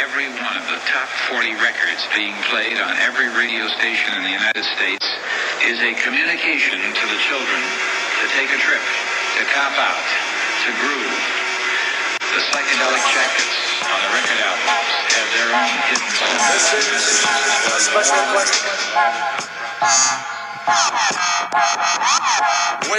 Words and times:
every 0.00 0.28
one 0.40 0.56
of 0.56 0.64
the 0.72 0.80
top 0.88 1.08
40 1.28 1.52
records 1.60 2.00
being 2.16 2.32
played 2.48 2.80
on 2.80 2.96
every 3.04 3.28
radio 3.36 3.68
station 3.76 4.14
in 4.16 4.22
the 4.24 4.32
United 4.32 4.64
States 4.64 5.04
is 5.68 5.76
a 5.84 5.92
communication 6.00 6.80
to 6.80 7.04
the 7.12 7.18
children 7.28 7.60
to 8.22 8.26
take 8.32 8.48
a 8.48 8.60
trip, 8.62 8.80
to 9.36 9.42
cop 9.52 9.76
out, 9.76 10.06
to 10.64 10.70
groove. 10.80 11.20
The 12.24 12.40
psychedelic 12.48 13.04
jackets 13.12 13.56
on 13.84 13.98
the 14.00 14.10
record 14.16 14.40
albums 14.40 14.88
have 15.12 15.28
their 15.36 15.50
own 15.52 15.76
hidden 15.92 16.08
symbols. 16.16 16.48
We 20.62 20.68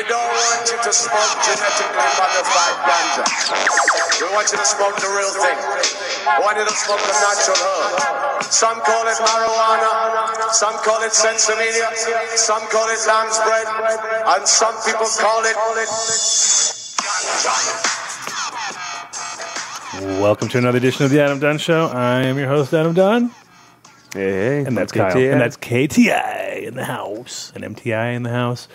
don't 0.04 0.31
want 0.35 0.67
you 0.67 0.76
to 0.84 0.91
smoke 0.91 1.34
genetically 1.48 2.09
modified 2.20 2.76
ganja. 2.84 3.23
We 4.20 4.27
want 4.35 4.52
you 4.52 4.59
to 4.59 4.67
smoke 4.67 4.99
the 4.99 5.08
real 5.08 5.31
thing. 5.31 5.55
We 6.27 6.44
want 6.44 6.59
you 6.59 6.68
to 6.68 6.76
smoke 6.76 6.99
the 6.99 7.16
natural 7.23 7.55
herb. 7.55 8.44
Some 8.52 8.81
call 8.84 9.07
it 9.07 9.16
marijuana, 9.16 10.52
some 10.52 10.76
call 10.84 11.04
it 11.04 11.16
sinsemilla, 11.16 11.88
some 12.35 12.68
call 12.68 12.90
it 12.91 12.99
lamb's 13.07 13.40
bread, 13.48 13.68
and 14.35 14.43
some 14.48 14.76
people 14.84 15.07
call 15.23 15.43
it 15.48 15.55
Welcome 20.20 20.49
to 20.49 20.57
another 20.57 20.80
edition 20.80 21.05
of 21.05 21.12
the 21.12 21.21
Adam 21.21 21.40
Dunn 21.40 21.57
Show. 21.57 21.88
I 21.88 22.23
am 22.23 22.38
your 22.38 22.48
host, 22.48 22.73
Adam 22.73 22.93
Dunn, 22.93 23.32
Hey, 24.13 24.31
hey, 24.31 24.63
and 24.66 24.77
that's 24.77 24.91
KTI. 24.91 25.12
Kyle, 25.13 25.31
and 25.31 25.41
that's 25.41 25.58
KTI 25.58 26.63
in 26.63 26.76
the 26.76 26.85
house, 26.85 27.52
and 27.55 27.63
MTI 27.63 28.16
in 28.16 28.23
the 28.23 28.30
house, 28.30 28.67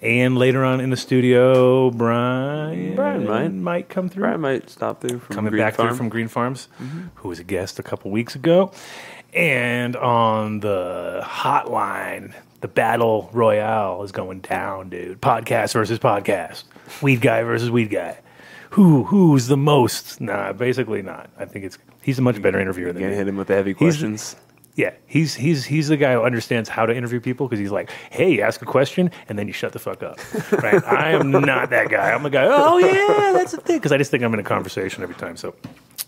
and 0.00 0.38
later 0.38 0.64
on 0.64 0.80
in 0.80 0.88
the 0.90 0.96
studio, 0.96 1.90
Brian. 1.90 2.94
Brian 2.94 3.26
might. 3.26 3.52
might 3.52 3.88
come 3.90 4.08
through. 4.08 4.22
Brian 4.22 4.40
might 4.40 4.70
stop 4.70 5.00
through 5.02 5.18
from 5.18 5.34
coming 5.36 5.50
Green 5.50 5.62
back 5.62 5.74
Farm. 5.74 5.88
through 5.88 5.96
from 5.98 6.08
Green 6.08 6.28
Farms, 6.28 6.68
mm-hmm. 6.80 7.08
who 7.16 7.28
was 7.28 7.38
a 7.38 7.44
guest 7.44 7.78
a 7.78 7.82
couple 7.82 8.10
weeks 8.10 8.34
ago. 8.34 8.72
And 9.34 9.96
on 9.96 10.60
the 10.60 11.20
hotline, 11.22 12.32
the 12.62 12.68
battle 12.68 13.28
royale 13.34 14.02
is 14.02 14.12
going 14.12 14.40
down, 14.40 14.88
dude. 14.88 15.20
Podcast 15.20 15.74
versus 15.74 15.98
podcast. 15.98 16.64
Weed 17.02 17.20
guy 17.20 17.42
versus 17.42 17.70
weed 17.70 17.90
guy. 17.90 18.18
Who 18.70 19.04
who's 19.04 19.48
the 19.48 19.56
most? 19.58 20.20
Nah, 20.22 20.52
basically 20.54 21.02
not. 21.02 21.28
I 21.38 21.44
think 21.44 21.66
it's 21.66 21.76
he's 22.02 22.18
a 22.18 22.22
much 22.22 22.40
better 22.40 22.58
interviewer 22.58 22.92
than 22.92 23.02
Gonna 23.02 23.12
me. 23.12 23.16
hit 23.18 23.28
him 23.28 23.36
with 23.36 23.48
the 23.48 23.54
heavy 23.54 23.70
He's- 23.70 23.78
questions. 23.78 24.36
Yeah, 24.76 24.92
he's 25.06 25.34
he's 25.34 25.64
he's 25.64 25.88
the 25.88 25.96
guy 25.96 26.12
who 26.12 26.20
understands 26.20 26.68
how 26.68 26.84
to 26.84 26.94
interview 26.94 27.18
people 27.18 27.48
because 27.48 27.58
he's 27.58 27.72
like, 27.72 27.90
hey, 28.10 28.30
you 28.30 28.42
ask 28.42 28.60
a 28.60 28.66
question 28.66 29.10
and 29.26 29.38
then 29.38 29.46
you 29.46 29.54
shut 29.54 29.72
the 29.72 29.78
fuck 29.78 30.02
up. 30.02 30.20
Right? 30.52 30.84
I 30.84 31.12
am 31.12 31.30
not 31.30 31.70
that 31.70 31.88
guy. 31.88 32.12
I'm 32.12 32.22
the 32.22 32.30
guy. 32.30 32.46
Oh 32.46 32.76
yeah, 32.76 33.32
that's 33.32 33.52
the 33.52 33.58
thing. 33.58 33.78
Because 33.78 33.90
I 33.92 33.96
just 33.98 34.10
think 34.10 34.22
I'm 34.22 34.34
in 34.34 34.40
a 34.40 34.44
conversation 34.44 35.02
every 35.02 35.14
time. 35.14 35.36
So 35.36 35.54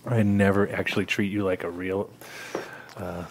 I 0.07 0.23
never 0.23 0.71
actually 0.71 1.07
treat 1.07 1.33
you 1.33 1.45
like 1.45 1.65
a 1.65 1.71
real 1.71 2.11
uh, 2.99 3.25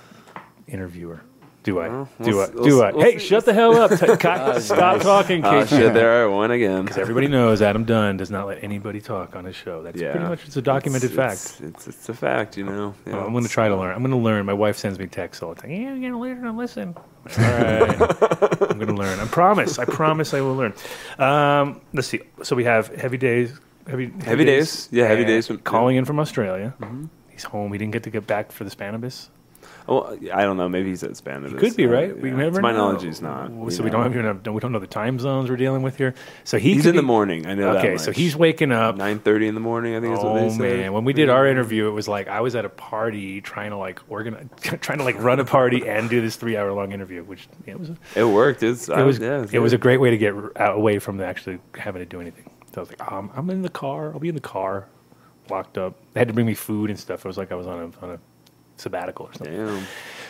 interviewer. 0.67 1.21
Do 1.67 1.79
I? 1.81 1.89
Well, 1.89 2.09
do 2.23 2.29
we'll 2.37 2.39
I? 2.45 2.49
we'll 2.53 2.63
Do 2.63 2.77
s- 2.77 2.81
I? 2.93 2.95
we'll 2.95 3.03
hey, 3.11 3.17
shut 3.17 3.43
the 3.43 3.53
hell 3.53 3.75
up! 3.77 3.89
T- 4.55 4.61
Stop 4.61 5.01
talking, 5.01 5.43
Oh 5.43 5.65
shit! 5.65 5.93
There 5.93 6.23
I 6.23 6.25
won 6.25 6.49
again. 6.51 6.83
Because 6.83 6.97
everybody 6.97 7.27
knows 7.27 7.61
Adam 7.61 7.83
Dunn 7.83 8.15
does 8.15 8.31
not 8.31 8.47
let 8.47 8.63
anybody 8.63 9.01
talk 9.01 9.35
on 9.35 9.43
his 9.43 9.57
show. 9.57 9.83
That's 9.83 9.99
Yeah, 9.99 10.11
pretty 10.13 10.27
much 10.29 10.45
it's 10.45 10.55
a 10.55 10.61
documented 10.61 11.11
It's- 11.11 11.57
fact. 11.57 11.61
It's, 11.67 11.85
it's 11.85 11.97
it's 11.97 12.07
a 12.07 12.13
fact, 12.13 12.55
you 12.55 12.63
know. 12.63 12.95
Yeah, 13.05 13.15
Well, 13.17 13.25
I'm 13.25 13.33
going 13.33 13.43
to 13.43 13.49
try 13.49 13.67
to 13.67 13.75
learn. 13.75 13.93
I'm 13.93 13.99
going 14.01 14.11
to 14.11 14.17
learn. 14.17 14.45
My 14.45 14.53
wife 14.53 14.77
sends 14.77 14.97
me 14.97 15.07
texts 15.07 15.43
all 15.43 15.53
the 15.53 15.61
time. 15.61 15.71
Yeah, 15.71 15.93
you're 15.93 15.99
going 15.99 16.13
to 16.13 16.19
learn 16.19 16.47
and 16.47 16.57
listen. 16.57 16.95
All 16.95 17.03
right. 17.37 18.01
I'm 18.71 18.77
going 18.79 18.87
to 18.87 18.93
learn. 18.93 19.19
I 19.19 19.25
promise. 19.25 19.77
I 19.77 19.83
promise 19.83 20.33
I 20.33 20.39
will 20.39 20.55
learn. 20.55 20.73
Um, 21.19 21.81
let's 21.91 22.07
see. 22.07 22.21
So 22.43 22.55
we 22.55 22.63
have 22.63 22.87
Heavy 22.95 23.17
Days. 23.17 23.59
Heavy, 23.87 24.09
Heavy 24.23 24.45
Days. 24.45 24.87
Yeah, 24.89 25.07
Heavy 25.07 25.25
Days 25.25 25.51
Calling 25.65 25.97
in 25.97 26.05
from 26.05 26.17
Australia. 26.19 26.73
Mm-hmm. 26.79 27.07
He's 27.29 27.43
home. 27.43 27.73
He 27.73 27.77
didn't 27.77 27.91
get 27.91 28.03
to 28.03 28.09
get 28.09 28.25
back 28.25 28.53
for 28.53 28.63
the 28.63 28.69
Spannabis. 28.71 29.27
Well, 29.87 30.17
I 30.33 30.43
don't 30.43 30.57
know. 30.57 30.67
Maybe 30.67 30.89
he's 30.89 31.03
at 31.03 31.15
Spanish. 31.15 31.53
Could 31.53 31.75
be, 31.75 31.85
right? 31.85 32.15
We 32.19 32.29
never 32.31 32.61
my 32.61 32.71
know. 32.71 32.77
knowledge, 32.89 33.03
he's 33.03 33.21
not. 33.21 33.47
So 33.71 33.83
we 33.83 33.89
know. 33.89 34.03
don't 34.03 34.13
even 34.13 34.41
know, 34.43 34.51
we 34.51 34.59
don't 34.59 34.71
know 34.71 34.79
the 34.79 34.87
time 34.87 35.17
zones 35.17 35.49
we're 35.49 35.55
dealing 35.55 35.81
with 35.81 35.97
here. 35.97 36.13
So 36.43 36.57
he 36.57 36.73
He's 36.73 36.85
in 36.85 36.95
the 36.95 37.01
morning. 37.01 37.45
I 37.47 37.53
know 37.53 37.73
that 37.73 37.85
Okay, 37.85 37.97
so 37.97 38.11
he's 38.11 38.35
waking 38.35 38.71
up. 38.71 38.97
nine 38.97 39.19
thirty 39.19 39.47
in 39.47 39.53
the 39.55 39.61
morning. 39.61 39.95
I 39.95 40.01
think 40.01 40.13
is 40.17 40.23
what 40.23 40.33
Oh 40.33 40.35
they 40.35 40.49
said. 40.49 40.59
man, 40.79 40.93
when 40.93 41.05
we 41.05 41.13
did 41.13 41.29
our 41.29 41.47
interview, 41.47 41.87
it 41.87 41.91
was 41.91 42.07
like 42.07 42.27
I 42.27 42.41
was 42.41 42.55
at 42.55 42.65
a 42.65 42.69
party 42.69 43.39
trying 43.41 43.69
to 43.71 43.77
like 43.77 44.01
organize, 44.09 44.47
trying 44.81 44.97
to 44.97 45.03
like 45.05 45.21
run 45.21 45.39
a 45.39 45.45
party 45.45 45.87
and 45.87 46.09
do 46.09 46.19
this 46.21 46.35
three 46.35 46.57
hour 46.57 46.71
long 46.73 46.91
interview, 46.91 47.23
which 47.23 47.47
yeah, 47.65 47.73
it 47.73 47.79
was 47.79 47.89
it 48.15 48.23
worked. 48.25 48.63
It's, 48.63 48.89
it 48.89 49.03
was 49.03 49.19
yeah, 49.19 49.45
it 49.51 49.59
was 49.59 49.73
a 49.73 49.77
great 49.77 49.97
way 50.01 50.09
to 50.09 50.17
get 50.17 50.33
away 50.57 50.99
from 50.99 51.21
actually 51.21 51.59
having 51.75 52.01
to 52.01 52.05
do 52.05 52.19
anything. 52.19 52.49
So 52.73 52.81
I 52.81 52.83
was 52.83 52.89
like, 52.89 53.11
um, 53.11 53.31
I'm 53.35 53.49
in 53.49 53.61
the 53.61 53.69
car. 53.69 54.11
I'll 54.13 54.19
be 54.19 54.29
in 54.29 54.35
the 54.35 54.41
car, 54.41 54.87
locked 55.49 55.77
up. 55.77 55.95
They 56.13 56.19
had 56.19 56.27
to 56.27 56.33
bring 56.33 56.45
me 56.45 56.53
food 56.53 56.89
and 56.89 56.99
stuff. 56.99 57.23
It 57.23 57.27
was 57.27 57.37
like 57.37 57.51
I 57.51 57.55
was 57.55 57.65
on 57.67 57.79
a 58.01 58.05
on 58.05 58.11
a 58.15 58.19
sabbatical 58.77 59.27
or 59.27 59.33
something. 59.33 59.55
Damn. 59.55 59.83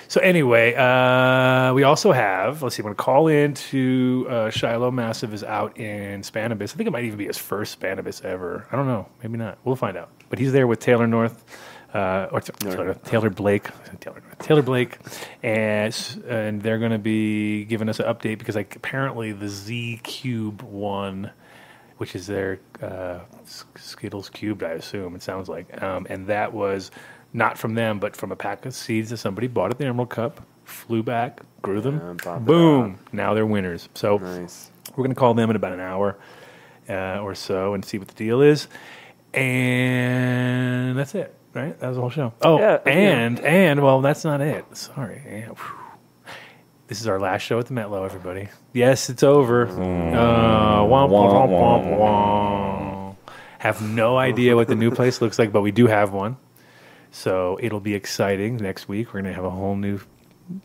So 0.10 0.22
anyway, 0.22 0.74
uh, 0.74 1.74
we 1.74 1.84
also 1.84 2.14
have. 2.14 2.64
Let's 2.64 2.76
see. 2.76 2.84
I'm 2.84 2.90
to 2.90 2.96
call 2.96 3.28
in 3.28 3.54
to 3.56 4.26
uh, 4.30 4.50
Shiloh 4.50 4.90
Massive 4.90 5.34
is 5.34 5.44
out 5.44 5.78
in 5.78 6.22
Spannabis. 6.22 6.74
I 6.74 6.78
think 6.78 6.88
it 6.88 6.92
might 6.92 7.04
even 7.04 7.18
be 7.18 7.28
his 7.28 7.38
first 7.38 7.78
Spannabis 7.80 8.24
ever. 8.24 8.66
I 8.72 8.78
don't 8.78 8.88
know. 8.88 9.10
Maybe 9.22 9.38
not. 9.38 9.58
We'll 9.66 9.76
find 9.76 9.98
out. 9.98 10.10
But 10.30 10.40
he's 10.40 10.54
there 10.54 10.66
with 10.66 10.80
Taylor 10.80 11.08
North. 11.08 11.44
Uh, 11.94 12.28
or 12.34 12.42
t- 12.42 12.52
Taylor, 12.60 12.94
Taylor 13.06 13.30
Blake, 13.30 13.70
Taylor, 14.02 14.22
North, 14.22 14.40
Taylor 14.40 14.62
Blake, 14.62 14.98
and 15.42 15.98
and 16.28 16.62
they're 16.62 16.80
going 16.80 16.92
to 16.92 17.00
be 17.00 17.64
giving 17.64 17.88
us 17.88 18.02
an 18.02 18.06
update 18.06 18.40
because 18.40 18.56
like 18.56 18.76
apparently 18.76 19.32
the 19.32 19.48
Z 19.48 20.02
Cube 20.04 20.62
one, 20.64 21.32
which 21.96 22.14
is 22.14 22.28
their 22.28 22.60
uh, 22.82 23.20
Skittles 23.76 24.30
cubed, 24.30 24.64
I 24.64 24.72
assume 24.72 25.16
it 25.16 25.24
sounds 25.24 25.48
like, 25.48 25.82
um, 25.82 26.06
and 26.10 26.28
that 26.28 26.52
was 26.52 26.92
not 27.34 27.58
from 27.58 27.76
them, 27.76 28.00
but 28.00 28.16
from 28.16 28.32
a 28.32 28.36
pack 28.36 28.66
of 28.66 28.74
seeds 28.74 29.10
that 29.12 29.18
somebody 29.18 29.48
bought 29.48 29.72
at 29.72 29.78
the 29.78 29.86
Emerald 29.86 30.10
Cup, 30.10 30.42
flew 30.66 31.04
back, 31.04 31.42
grew 31.62 31.82
them, 31.82 32.18
Yeah, 32.26 32.40
boom, 32.40 33.00
now 33.12 33.34
they're 33.34 33.46
winners. 33.46 33.90
So 33.94 34.18
Nice. 34.18 34.72
we're 34.92 35.04
going 35.04 35.10
to 35.10 35.16
call 35.20 35.34
them 35.34 35.50
in 35.50 35.56
about 35.56 35.74
an 35.74 35.80
hour 35.80 36.18
uh, 36.90 37.20
or 37.22 37.36
so 37.36 37.74
and 37.74 37.84
see 37.86 37.98
what 37.98 38.08
the 38.08 38.14
deal 38.16 38.42
is, 38.42 38.68
and 39.34 40.98
that's 40.98 41.16
it. 41.16 41.34
Right, 41.54 41.78
that 41.80 41.88
was 41.88 41.96
the 41.98 42.02
whole 42.02 42.10
show. 42.12 42.34
Oh, 42.44 42.60
Yeah, 42.60 42.80
yeah. 42.86 42.92
and 42.92 43.40
and 43.40 43.82
well, 43.84 44.02
that's 44.02 44.24
not 44.24 44.42
it. 44.42 44.64
Sorry. 44.78 45.22
Yeah. 45.26 45.50
This 46.88 47.02
is 47.02 47.08
our 47.08 47.20
last 47.20 47.42
show 47.42 47.58
at 47.60 47.66
the 47.66 47.74
Metlo, 47.74 48.06
everybody. 48.06 48.50
Yes, 48.74 49.10
it's 49.10 49.24
over. 49.24 49.68
Uh, 49.68 49.72
womp, 50.86 51.10
womp, 51.10 51.50
womp, 51.50 51.98
womp. 52.00 53.16
Have 53.60 53.82
no 53.82 54.18
idea 54.18 54.56
what 54.56 54.68
the 54.68 54.76
new 54.76 54.92
place 54.92 55.20
looks 55.20 55.40
like, 55.40 55.52
but 55.52 55.62
we 55.62 55.72
do 55.72 55.88
have 55.88 56.14
one. 56.14 56.38
So 57.12 57.58
it'll 57.62 57.80
be 57.80 57.94
exciting 57.94 58.58
next 58.58 58.88
week. 58.88 59.08
We're 59.08 59.22
going 59.22 59.26
to 59.26 59.34
have 59.34 59.46
a 59.46 59.50
whole 59.50 59.76
new. 59.76 60.00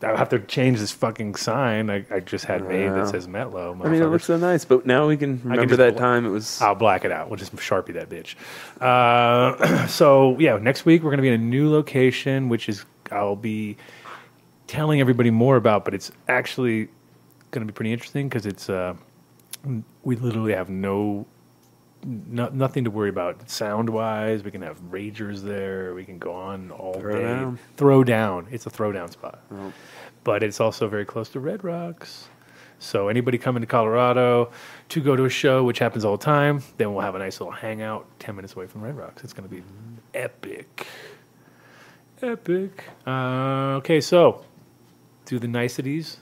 I'll 0.01 0.15
have 0.15 0.29
to 0.29 0.39
change 0.39 0.79
this 0.79 0.93
fucking 0.93 1.35
sign 1.35 1.89
I, 1.89 2.05
I 2.09 2.21
just 2.21 2.45
had 2.45 2.65
made 2.65 2.87
that 2.87 3.09
says 3.09 3.27
Metlo. 3.27 3.85
I 3.85 3.89
mean, 3.89 4.01
it 4.01 4.05
looks 4.05 4.23
so 4.23 4.37
nice, 4.37 4.63
but 4.63 4.85
now 4.85 5.09
we 5.09 5.17
can 5.17 5.41
remember 5.43 5.65
just 5.65 5.77
that 5.77 5.97
time. 5.97 6.25
It 6.25 6.29
was 6.29 6.61
I'll 6.61 6.73
black 6.73 7.03
it 7.03 7.11
out. 7.11 7.29
We'll 7.29 7.37
just 7.37 7.53
sharpie 7.57 7.93
that 7.95 8.09
bitch. 8.09 8.35
Uh, 8.79 9.87
so 9.87 10.37
yeah, 10.39 10.57
next 10.57 10.85
week 10.85 11.03
we're 11.03 11.09
going 11.09 11.17
to 11.17 11.23
be 11.23 11.27
in 11.27 11.33
a 11.33 11.37
new 11.37 11.69
location, 11.69 12.47
which 12.47 12.69
is 12.69 12.85
I'll 13.11 13.35
be 13.35 13.75
telling 14.67 15.01
everybody 15.01 15.31
more 15.31 15.57
about, 15.57 15.85
but 15.85 15.93
it's 15.93 16.11
actually 16.27 16.87
going 17.51 17.65
to 17.65 17.71
be 17.71 17.75
pretty 17.75 17.91
interesting 17.91 18.29
because 18.29 18.45
it's 18.45 18.69
uh, 18.69 18.95
we 20.03 20.15
literally 20.15 20.53
have 20.53 20.69
no, 20.69 21.25
no 22.05 22.49
nothing 22.49 22.83
to 22.85 22.91
worry 22.91 23.09
about 23.09 23.49
sound 23.49 23.89
wise. 23.89 24.43
We 24.43 24.51
can 24.51 24.61
have 24.61 24.79
ragers 24.91 25.41
there. 25.41 25.93
We 25.93 26.05
can 26.05 26.17
go 26.19 26.33
on 26.33 26.71
all 26.71 26.93
Throw 26.99 27.15
day. 27.15 27.21
down. 27.23 27.59
Throw 27.77 28.03
down. 28.03 28.47
It's 28.51 28.65
a 28.65 28.69
throwdown 28.69 29.11
spot, 29.11 29.41
Oh. 29.51 29.71
but 30.23 30.43
it's 30.43 30.59
also 30.59 30.87
very 30.87 31.05
close 31.05 31.29
to 31.29 31.39
Red 31.39 31.63
Rocks. 31.63 32.29
So 32.79 33.07
anybody 33.07 33.37
coming 33.37 33.61
to 33.61 33.67
Colorado 33.67 34.51
to 34.89 34.99
go 35.01 35.15
to 35.15 35.23
a 35.23 35.29
show, 35.29 35.63
which 35.63 35.79
happens 35.79 36.03
all 36.03 36.17
the 36.17 36.25
time, 36.25 36.61
then 36.77 36.93
we'll 36.93 37.03
have 37.03 37.15
a 37.15 37.19
nice 37.19 37.39
little 37.39 37.53
hangout 37.53 38.05
ten 38.19 38.35
minutes 38.35 38.55
away 38.55 38.67
from 38.67 38.81
Red 38.81 38.97
Rocks. 38.97 39.23
It's 39.23 39.31
going 39.31 39.47
to 39.47 39.55
be 39.55 39.63
epic, 40.13 40.85
epic. 42.21 42.83
Uh, 43.07 43.77
okay, 43.77 44.01
so 44.01 44.43
do 45.25 45.39
the 45.39 45.47
niceties. 45.47 46.17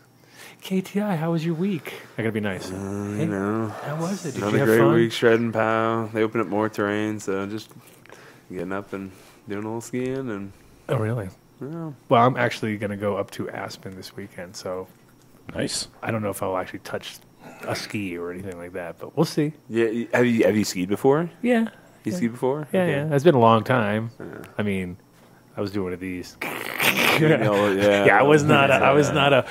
KTI, 0.61 1.17
how 1.17 1.31
was 1.31 1.43
your 1.45 1.55
week? 1.55 1.93
I 2.17 2.21
gotta 2.21 2.31
be 2.31 2.39
nice. 2.39 2.71
Uh, 2.71 2.75
hey, 3.17 3.21
you 3.21 3.25
know, 3.25 3.69
how 3.83 3.95
was 3.95 4.25
it? 4.25 4.33
Did 4.33 4.43
another 4.43 4.51
you 4.53 4.59
have 4.59 4.67
great 4.67 4.79
fun? 4.79 4.93
week. 4.93 5.11
Shredding 5.11 5.51
pow. 5.51 6.07
They 6.13 6.21
opened 6.23 6.41
up 6.43 6.47
more 6.47 6.69
terrain, 6.69 7.19
so 7.19 7.45
just 7.47 7.71
getting 8.51 8.71
up 8.71 8.93
and 8.93 9.11
doing 9.49 9.63
a 9.63 9.67
little 9.67 9.81
skiing 9.81 10.29
and. 10.29 10.51
Oh, 10.87 10.97
really? 10.97 11.29
Well, 11.59 11.95
Well, 12.09 12.25
I'm 12.27 12.37
actually 12.37 12.77
gonna 12.77 12.97
go 12.97 13.17
up 13.17 13.31
to 13.31 13.49
Aspen 13.49 13.95
this 13.95 14.15
weekend, 14.15 14.55
so 14.55 14.87
Nice. 15.55 15.87
I 16.03 16.11
don't 16.11 16.21
know 16.21 16.29
if 16.29 16.43
I'll 16.43 16.57
actually 16.57 16.79
touch 16.79 17.17
a 17.63 17.75
ski 17.75 18.15
or 18.17 18.31
anything 18.31 18.57
like 18.57 18.73
that, 18.73 18.99
but 18.99 19.17
we'll 19.17 19.25
see. 19.25 19.53
yeah. 19.67 20.05
Have 20.13 20.25
you 20.25 20.43
have 20.45 20.55
you 20.55 20.63
skied 20.63 20.89
before? 20.89 21.29
Yeah, 21.41 21.61
You 22.03 22.11
Yeah. 22.11 22.15
skied 22.17 22.31
before? 22.33 22.67
yeah, 22.71 22.81
Okay. 22.83 22.91
yeah. 22.91 23.15
It's 23.15 23.23
been 23.23 23.35
a 23.35 23.39
long 23.39 23.63
time. 23.63 24.11
Yeah. 24.19 24.25
I 24.59 24.63
mean, 24.63 24.97
I 25.57 25.61
was 25.61 25.71
doing 25.71 25.85
one 25.85 25.93
of 25.93 25.99
these. 25.99 26.37
yeah, 26.41 27.17
yeah. 27.19 28.05
Yeah, 28.05 28.19
I 28.19 28.21
was 28.23 28.43
not. 28.43 28.69
A, 28.69 28.75
I 28.75 28.91
was 28.93 29.11
not 29.11 29.33
a 29.33 29.45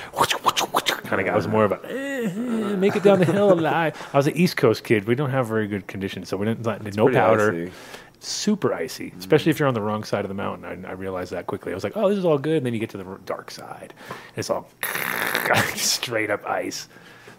kind 1.11 1.21
of 1.21 1.27
guy. 1.27 1.33
I 1.33 1.37
was 1.37 1.49
more 1.49 1.65
of 1.65 1.73
a 1.73 1.81
eh, 1.85 2.29
eh, 2.29 2.77
make 2.77 2.97
it 2.97 3.03
down 3.03 3.19
the 3.19 3.27
hill 3.27 3.53
alive. 3.59 3.95
I 4.13 4.17
was 4.17 4.27
an 4.27 4.37
East 4.37 4.57
Coast 4.57 4.85
kid. 4.85 5.07
We 5.07 5.15
don't 5.15 5.31
have 5.31 5.47
very 5.47 5.67
good 5.67 5.87
conditions, 5.87 6.29
so 6.29 6.37
we 6.37 6.47
didn't 6.47 6.65
like 6.65 6.95
no 6.95 7.11
powder. 7.11 7.51
icy. 7.51 7.73
super 8.21 8.73
icy, 8.73 9.13
especially 9.19 9.51
if 9.51 9.59
you're 9.59 9.69
on 9.69 9.75
the 9.75 9.83
wrong 9.83 10.05
side 10.05 10.25
of 10.25 10.29
the 10.29 10.35
mountain. 10.35 10.85
I, 10.85 10.91
I 10.91 10.93
realized 10.93 11.33
that 11.33 11.47
quickly. 11.47 11.73
I 11.73 11.75
was 11.75 11.85
like, 11.85 11.97
oh, 11.97 12.09
this 12.09 12.19
is 12.19 12.25
all 12.25 12.39
good. 12.39 12.59
And 12.59 12.67
then 12.67 12.73
you 12.73 12.81
get 12.81 12.91
to 12.91 12.99
the 12.99 13.19
dark 13.27 13.51
side, 13.51 13.93
and 14.09 14.39
it's 14.39 14.51
all 14.51 14.69
straight 15.75 16.31
up 16.31 16.47
ice. 16.47 16.89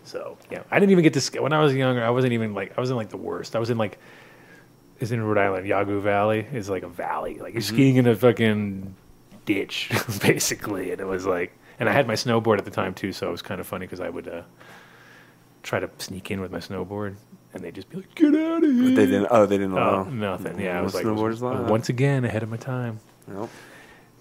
So 0.03 0.38
yeah, 0.50 0.63
I 0.69 0.79
didn't 0.79 0.91
even 0.91 1.03
get 1.03 1.13
to 1.13 1.21
ski 1.21 1.39
when 1.39 1.53
I 1.53 1.59
was 1.59 1.74
younger. 1.74 2.03
I 2.03 2.09
wasn't 2.09 2.33
even 2.33 2.53
like 2.53 2.77
I 2.77 2.81
wasn't 2.81 2.97
like 2.97 3.09
the 3.09 3.17
worst. 3.17 3.56
I 3.56 3.59
was 3.59 3.69
in 3.69 3.77
like 3.77 3.97
is 5.00 5.12
in 5.12 5.21
Rhode 5.24 5.38
Island. 5.38 5.67
Yawgoo 5.67 6.01
Valley 6.01 6.45
is 6.53 6.69
like 6.69 6.83
a 6.83 6.89
valley. 6.89 7.39
Like 7.39 7.53
you're 7.53 7.62
skiing 7.62 7.95
in 7.95 8.07
a 8.07 8.15
fucking 8.15 8.95
ditch, 9.53 9.89
basically. 10.21 10.92
And 10.92 11.01
it 11.01 11.07
was 11.07 11.25
like, 11.25 11.57
and 11.80 11.89
I 11.89 11.94
had 11.94 12.07
my 12.07 12.13
snowboard 12.15 12.57
at 12.57 12.65
the 12.65 12.71
time 12.71 12.94
too, 12.94 13.12
so 13.12 13.27
it 13.27 13.31
was 13.31 13.42
kind 13.42 13.59
of 13.62 13.68
funny 13.68 13.86
because 13.86 14.00
I 14.00 14.09
would 14.09 14.27
uh, 14.27 14.42
try 15.63 15.80
to 15.80 15.89
sneak 15.98 16.31
in 16.31 16.42
with 16.42 16.51
my 16.51 16.59
snowboard, 16.59 17.15
and 17.53 17.63
they'd 17.63 17.75
just 17.75 17.89
be 17.89 17.98
like, 17.98 18.13
"Get 18.15 18.36
out 18.36 18.63
of 18.63 18.71
here!" 18.71 18.83
But 18.83 18.95
they 18.95 19.06
didn't. 19.06 19.27
Oh, 19.31 19.45
they 19.45 19.57
didn't 19.57 19.77
Oh, 19.77 19.77
allow. 19.77 20.03
nothing. 20.03 20.59
Yeah, 20.59 20.77
I 20.77 20.81
was 20.81 20.94
like, 20.94 21.06
snowboarders 21.06 21.42
allowed? 21.42 21.69
once 21.69 21.89
again 21.89 22.24
ahead 22.25 22.44
of 22.44 22.50
my 22.50 22.57
time. 22.57 23.00
Nope. 23.27 23.50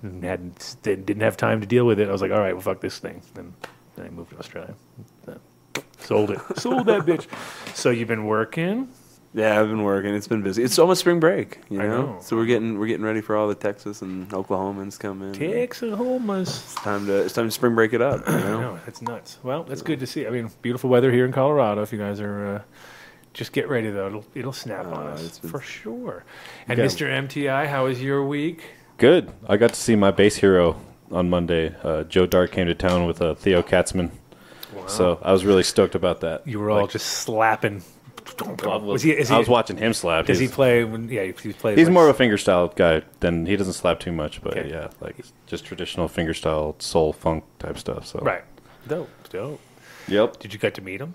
And 0.03 0.25
hadn't 0.25 0.77
didn't 0.83 1.05
didn't 1.07 1.23
have 1.23 1.37
time 1.37 1.61
to 1.61 1.67
deal 1.67 1.85
with 1.85 2.01
it. 2.01 2.09
I 2.09 2.13
was 2.13 2.23
like, 2.23 2.31
all 2.33 2.39
right, 2.41 2.55
well, 2.55 2.63
fuck 2.63 2.81
this 2.81 2.99
thing. 2.99 3.21
Then, 3.35 3.53
then 3.97 4.07
I 4.07 4.09
moved 4.11 4.31
to 4.31 4.39
Australia. 4.39 4.75
Sold 6.01 6.31
it. 6.31 6.41
Sold 6.57 6.87
that 6.87 7.03
bitch. 7.03 7.27
So 7.75 7.91
you've 7.91 8.09
been 8.09 8.25
working. 8.25 8.89
Yeah, 9.33 9.61
I've 9.61 9.69
been 9.69 9.85
working. 9.85 10.13
It's 10.15 10.27
been 10.27 10.43
busy. 10.43 10.65
It's 10.65 10.77
almost 10.79 11.01
spring 11.03 11.21
break, 11.21 11.61
you 11.71 11.81
I 11.81 11.87
know. 11.87 12.03
know. 12.03 12.19
So 12.21 12.37
we're 12.37 12.47
getting 12.47 12.79
we're 12.81 12.89
getting 12.89 13.05
ready 13.05 13.21
for 13.21 13.37
all 13.37 13.47
the 13.47 13.55
Texas 13.55 14.03
and 14.03 14.29
Oklahomans 14.31 14.99
coming. 14.99 15.33
Texahomas. 15.33 16.49
It's 16.49 16.75
time 16.77 17.07
to 17.07 17.23
it's 17.23 17.35
time 17.35 17.45
to 17.47 17.51
spring 17.53 17.75
break 17.77 17.93
it 17.93 18.03
up. 18.03 18.27
You 18.29 18.35
know. 18.39 18.61
No, 18.61 18.81
that's 18.85 19.01
nuts. 19.03 19.39
Well, 19.45 19.63
that's 19.65 19.83
good 19.83 20.01
to 20.01 20.07
see. 20.07 20.27
I 20.27 20.31
mean, 20.31 20.51
beautiful 20.63 20.91
weather 20.91 21.13
here 21.13 21.25
in 21.25 21.33
Colorado. 21.33 21.83
If 21.83 21.93
you 21.93 21.99
guys 21.99 22.21
are, 22.21 22.57
uh, 22.57 22.63
just 23.33 23.53
get 23.53 23.69
ready 23.69 23.91
though. 23.91 24.09
It'll 24.09 24.25
it'll 24.35 24.53
snap 24.53 24.87
on 24.87 25.07
Uh, 25.07 25.11
us 25.11 25.39
been- 25.39 25.51
for 25.51 25.61
sure. 25.61 26.25
And 26.67 26.81
Okay. 26.81 26.89
Mr. 26.89 27.07
MTI, 27.09 27.69
how 27.69 27.85
was 27.85 28.03
your 28.03 28.25
week? 28.25 28.65
Good. 28.99 29.31
I 29.49 29.57
got 29.57 29.71
to 29.71 29.81
see 29.81 29.95
my 29.95 30.11
bass 30.11 30.37
hero 30.37 30.77
on 31.13 31.31
Monday. 31.31 31.75
Uh, 31.85 32.03
Joe 32.03 32.27
Dart 32.27 32.51
came 32.51 32.67
to 32.67 32.75
town 32.75 33.07
with 33.07 33.23
uh, 33.23 33.35
Theo 33.37 33.63
Katzman. 33.63 34.11
So 34.87 35.19
I 35.23 35.31
was 35.33 35.45
really 35.45 35.63
stoked 35.63 35.95
about 35.95 36.21
that. 36.23 36.47
You 36.49 36.59
were 36.59 36.71
all 36.71 36.83
Like, 36.83 36.91
just 36.91 37.07
slapping. 37.07 37.83
I 38.43 38.51
Was 38.77 38.83
was, 38.83 39.03
he? 39.03 39.11
Is 39.13 39.29
he 39.29 39.35
I 39.35 39.39
was 39.39 39.49
watching 39.49 39.77
him 39.77 39.93
slap. 39.93 40.27
Does 40.27 40.39
he 40.39 40.49
play? 40.49 40.85
When, 40.85 41.09
yeah, 41.09 41.25
he 41.25 41.33
plays. 41.33 41.77
He's 41.79 41.87
like, 41.89 41.93
more 41.93 42.09
of 42.09 42.19
a 42.19 42.23
fingerstyle 42.25 42.75
guy 42.75 43.03
than 43.21 43.47
he 43.47 43.57
doesn't 43.57 43.75
slap 43.75 44.01
too 44.01 44.13
much, 44.13 44.43
but 44.43 44.57
Okay. 44.57 44.71
yeah, 44.71 44.89
like 45.01 45.17
just 45.47 45.65
traditional 45.65 46.09
fingerstyle 46.09 46.81
soul 46.81 47.13
funk 47.13 47.45
type 47.59 47.79
stuff. 47.79 48.07
So 48.07 48.21
right. 48.21 48.45
Dope. 48.89 49.09
Dope. 49.31 49.61
Yep. 50.09 50.39
Did 50.41 50.53
you 50.53 50.59
get 50.59 50.75
to 50.75 50.83
meet 50.83 51.01
him? 51.01 51.15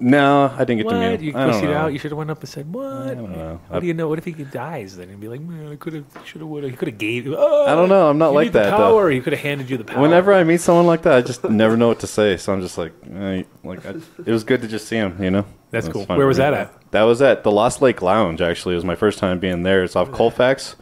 No, 0.00 0.52
I 0.52 0.64
didn't 0.64 0.78
get 0.78 0.86
what? 0.86 0.92
to 0.94 1.10
meet. 1.10 1.20
You 1.20 1.32
I 1.36 1.46
don't 1.46 1.64
know. 1.64 1.74
out. 1.74 1.92
You 1.92 1.98
should 1.98 2.10
have 2.10 2.18
went 2.18 2.30
up 2.30 2.40
and 2.40 2.48
said, 2.48 2.72
"What? 2.72 2.86
I 2.86 3.14
don't 3.14 3.30
know. 3.30 3.60
What 3.68 3.80
do 3.80 3.86
you 3.86 3.94
know? 3.94 4.08
What 4.08 4.18
if 4.18 4.24
he 4.24 4.32
dies? 4.32 4.96
Then 4.96 5.08
he'd 5.08 5.20
be 5.20 5.28
like, 5.28 5.40
"Man, 5.40 5.70
I 5.70 5.76
could 5.76 5.92
have, 5.92 6.04
should 6.24 6.40
have, 6.40 6.48
would 6.48 6.64
have. 6.64 6.72
He 6.72 6.76
could 6.76 6.88
have 6.88 6.98
gave. 6.98 7.28
Oh, 7.28 7.66
I 7.66 7.74
don't 7.76 7.88
know. 7.88 8.10
I'm 8.10 8.18
not 8.18 8.30
you 8.30 8.34
like 8.34 8.44
need 8.46 8.52
the 8.54 8.58
that, 8.60 8.70
though. 8.70 8.76
Power. 8.76 9.10
He 9.10 9.20
could 9.20 9.32
have 9.32 9.42
handed 9.42 9.70
you 9.70 9.76
the 9.76 9.84
power. 9.84 10.02
Whenever 10.02 10.32
I 10.32 10.42
meet 10.42 10.60
someone 10.60 10.86
like 10.86 11.02
that, 11.02 11.14
I 11.14 11.20
just 11.22 11.44
never 11.44 11.76
know 11.76 11.86
what 11.88 12.00
to 12.00 12.08
say. 12.08 12.36
So 12.36 12.52
I'm 12.52 12.60
just 12.62 12.78
like, 12.78 12.92
eh, 13.14 13.44
like 13.62 13.86
I, 13.86 13.90
it 14.26 14.32
was 14.32 14.42
good 14.42 14.60
to 14.62 14.68
just 14.68 14.88
see 14.88 14.96
him. 14.96 15.22
You 15.22 15.30
know, 15.30 15.44
That's 15.70 15.86
It 15.86 15.92
cool. 15.92 16.04
fun 16.04 16.18
Where 16.18 16.26
was 16.26 16.38
that 16.38 16.52
at? 16.52 16.90
That 16.90 17.02
was 17.04 17.22
at 17.22 17.44
the 17.44 17.52
Lost 17.52 17.80
Lake 17.80 18.02
Lounge. 18.02 18.40
Actually, 18.40 18.74
it 18.74 18.76
was 18.76 18.84
my 18.84 18.96
first 18.96 19.18
time 19.20 19.38
being 19.38 19.62
there. 19.62 19.84
It's 19.84 19.94
off 19.94 20.10
Colfax. 20.10 20.74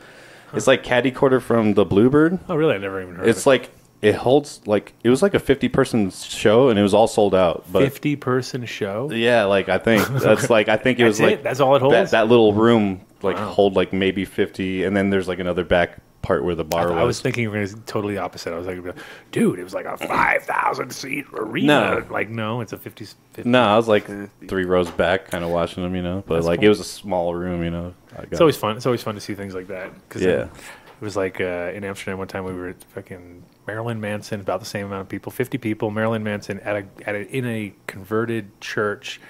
It's 0.55 0.67
like 0.67 0.83
caddy 0.83 1.11
quarter 1.11 1.41
from 1.41 1.75
the 1.75 1.85
Bluebird. 1.85 2.39
oh, 2.49 2.57
really? 2.57 2.75
I 2.75 2.79
never 2.79 3.01
even 3.03 3.17
heard. 3.17 3.29
It's 3.29 3.41
of 3.41 3.47
like 3.47 3.71
it 4.03 4.15
holds 4.15 4.61
like 4.67 4.93
it 5.05 5.11
was 5.11 5.21
like 5.23 5.35
a 5.35 5.39
50 5.39 5.69
person 5.69 6.11
show 6.11 6.69
and 6.71 6.79
it 6.79 6.83
was 6.83 6.95
all 6.95 7.07
sold 7.07 7.35
out. 7.35 7.65
But 7.71 7.83
fifty 7.83 8.17
person 8.17 8.65
show. 8.65 9.11
yeah, 9.13 9.45
like 9.45 9.69
I 9.69 9.79
think 9.79 10.07
that's 10.09 10.49
like 10.51 10.69
I 10.69 10.77
think 10.77 10.99
it 10.99 11.05
was 11.05 11.19
That's 11.19 11.29
it? 11.33 11.35
like 11.37 11.43
That's 11.43 11.61
all 11.61 11.77
it 11.77 11.83
holds? 11.83 12.11
that 12.13 12.29
little 12.29 12.53
room 12.55 13.03
like 13.23 13.37
Wow. 13.37 13.49
hold 13.51 13.77
like 13.77 13.93
maybe 13.93 14.25
50 14.25 14.85
and 14.85 14.97
then 14.97 15.11
there's 15.11 15.29
like 15.29 15.39
another 15.41 15.65
back 15.65 15.99
part 16.23 16.45
where 16.45 16.55
the 16.55 16.65
bar 16.65 16.89
I, 16.89 16.93
was. 16.93 16.97
I 16.97 17.03
was 17.05 17.21
thinking 17.21 17.43
you 17.45 17.51
were 17.51 17.67
totally 17.87 18.17
opposite. 18.19 18.53
I 18.53 18.59
was 18.59 18.67
like, 18.67 18.79
dude, 19.33 19.59
it 19.59 19.65
was 19.65 19.75
like 19.75 19.85
a 19.87 19.97
five 20.15 20.43
thousand 20.45 20.91
seat 20.93 21.27
arena. 21.35 21.67
No. 22.01 22.07
Like, 22.11 22.29
no, 22.31 22.61
it's 22.63 22.73
a 22.73 22.79
50, 22.79 23.07
50 23.35 23.49
No, 23.51 23.63
I 23.63 23.77
was 23.77 23.89
like 23.89 24.07
three 24.49 24.65
rows 24.65 24.91
back, 24.91 25.31
kind 25.31 25.45
of 25.45 25.51
watching 25.51 25.83
them, 25.83 25.95
you 25.95 26.03
know. 26.03 26.23
But 26.27 26.37
That's 26.37 26.47
like 26.47 26.61
cool. 26.61 26.67
it 26.67 26.69
was 26.71 26.81
a 26.81 26.85
small 26.85 27.35
room, 27.35 27.63
you 27.65 27.71
know. 27.71 27.95
It's 28.31 28.41
always 28.41 28.57
fun. 28.57 28.77
It's 28.77 28.87
always 28.87 29.03
fun 29.03 29.15
to 29.15 29.21
see 29.21 29.35
things 29.35 29.55
like 29.55 29.69
that. 29.69 29.93
'Cause 30.09 30.23
Yeah. 30.23 30.29
then 30.37 30.49
It 31.01 31.05
was 31.05 31.17
like 31.17 31.41
uh, 31.41 31.73
in 31.75 31.85
Amsterdam 31.85 32.19
one 32.19 32.29
time 32.29 32.45
we 32.45 32.53
were 32.53 32.75
fucking 32.95 33.43
Marilyn 33.67 34.01
Manson, 34.01 34.41
about 34.41 34.61
the 34.61 34.67
same 34.67 34.87
amount 34.87 35.03
of 35.03 35.09
people, 35.09 35.33
fifty 35.33 35.59
people. 35.59 35.91
Marilyn 35.91 36.23
Manson 36.23 36.61
at 36.61 36.77
a 36.77 37.09
at 37.09 37.15
a, 37.15 37.27
in 37.29 37.47
a 37.47 37.75
converted 37.87 38.61
church, 38.61 39.21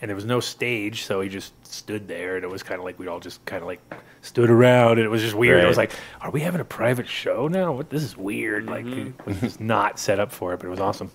and 0.00 0.08
there 0.08 0.16
was 0.16 0.24
no 0.24 0.40
stage, 0.40 1.04
so 1.04 1.20
he 1.20 1.28
just 1.28 1.52
stood 1.66 2.08
there, 2.08 2.36
and 2.36 2.44
it 2.44 2.50
was 2.50 2.62
kind 2.62 2.78
of 2.78 2.84
like 2.84 2.98
we 2.98 3.06
all 3.08 3.20
just 3.20 3.44
kind 3.44 3.62
of 3.62 3.66
like 3.66 3.80
stood 4.22 4.50
around, 4.50 4.92
and 4.92 5.06
it 5.06 5.08
was 5.10 5.22
just 5.22 5.34
weird. 5.34 5.62
It 5.62 5.68
was 5.68 5.76
like, 5.76 5.92
are 6.20 6.30
we 6.30 6.40
having 6.40 6.60
a 6.60 6.64
private 6.64 7.08
show 7.08 7.48
now? 7.48 7.72
What 7.72 7.90
this 7.90 8.02
is 8.02 8.16
weird. 8.16 8.66
Like 8.66 8.86
it 8.86 9.40
was 9.40 9.60
not 9.60 9.98
set 9.98 10.18
up 10.18 10.32
for 10.32 10.54
it, 10.54 10.58
but 10.58 10.66
it 10.66 10.70
was 10.70 10.80
awesome. 10.80 11.10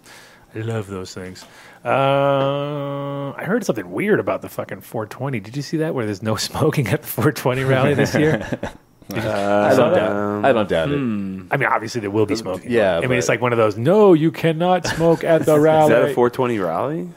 I 0.55 0.59
love 0.59 0.87
those 0.87 1.13
things. 1.13 1.45
Uh, 1.85 3.31
I 3.37 3.43
heard 3.45 3.63
something 3.63 3.91
weird 3.91 4.19
about 4.19 4.41
the 4.41 4.49
fucking 4.49 4.81
420. 4.81 5.39
Did 5.39 5.55
you 5.55 5.61
see 5.61 5.77
that? 5.77 5.93
Where 5.93 6.05
there's 6.05 6.23
no 6.23 6.35
smoking 6.37 6.87
at 6.87 7.01
the 7.01 7.07
420 7.07 7.63
rally 7.63 7.93
this 7.93 8.15
year? 8.15 8.47
I 9.13 9.19
uh, 9.19 9.75
don't 9.75 9.93
doubt. 9.93 10.11
Um, 10.11 10.45
I 10.45 10.53
don't 10.53 10.69
doubt 10.69 10.91
it. 10.91 10.97
Hmm. 10.97 11.47
I 11.51 11.57
mean, 11.57 11.67
obviously 11.67 12.01
there 12.01 12.11
will 12.11 12.25
be 12.25 12.35
smoking. 12.35 12.69
Yeah, 12.71 12.97
I 12.97 13.01
mean, 13.01 13.13
it's 13.13 13.27
but- 13.27 13.33
like 13.33 13.41
one 13.41 13.53
of 13.53 13.57
those. 13.57 13.77
No, 13.77 14.13
you 14.13 14.31
cannot 14.31 14.85
smoke 14.85 15.23
at 15.23 15.45
the 15.45 15.59
rally. 15.59 15.93
Is 15.93 15.99
that 15.99 16.11
a 16.11 16.13
420 16.13 16.59
rally? 16.59 17.09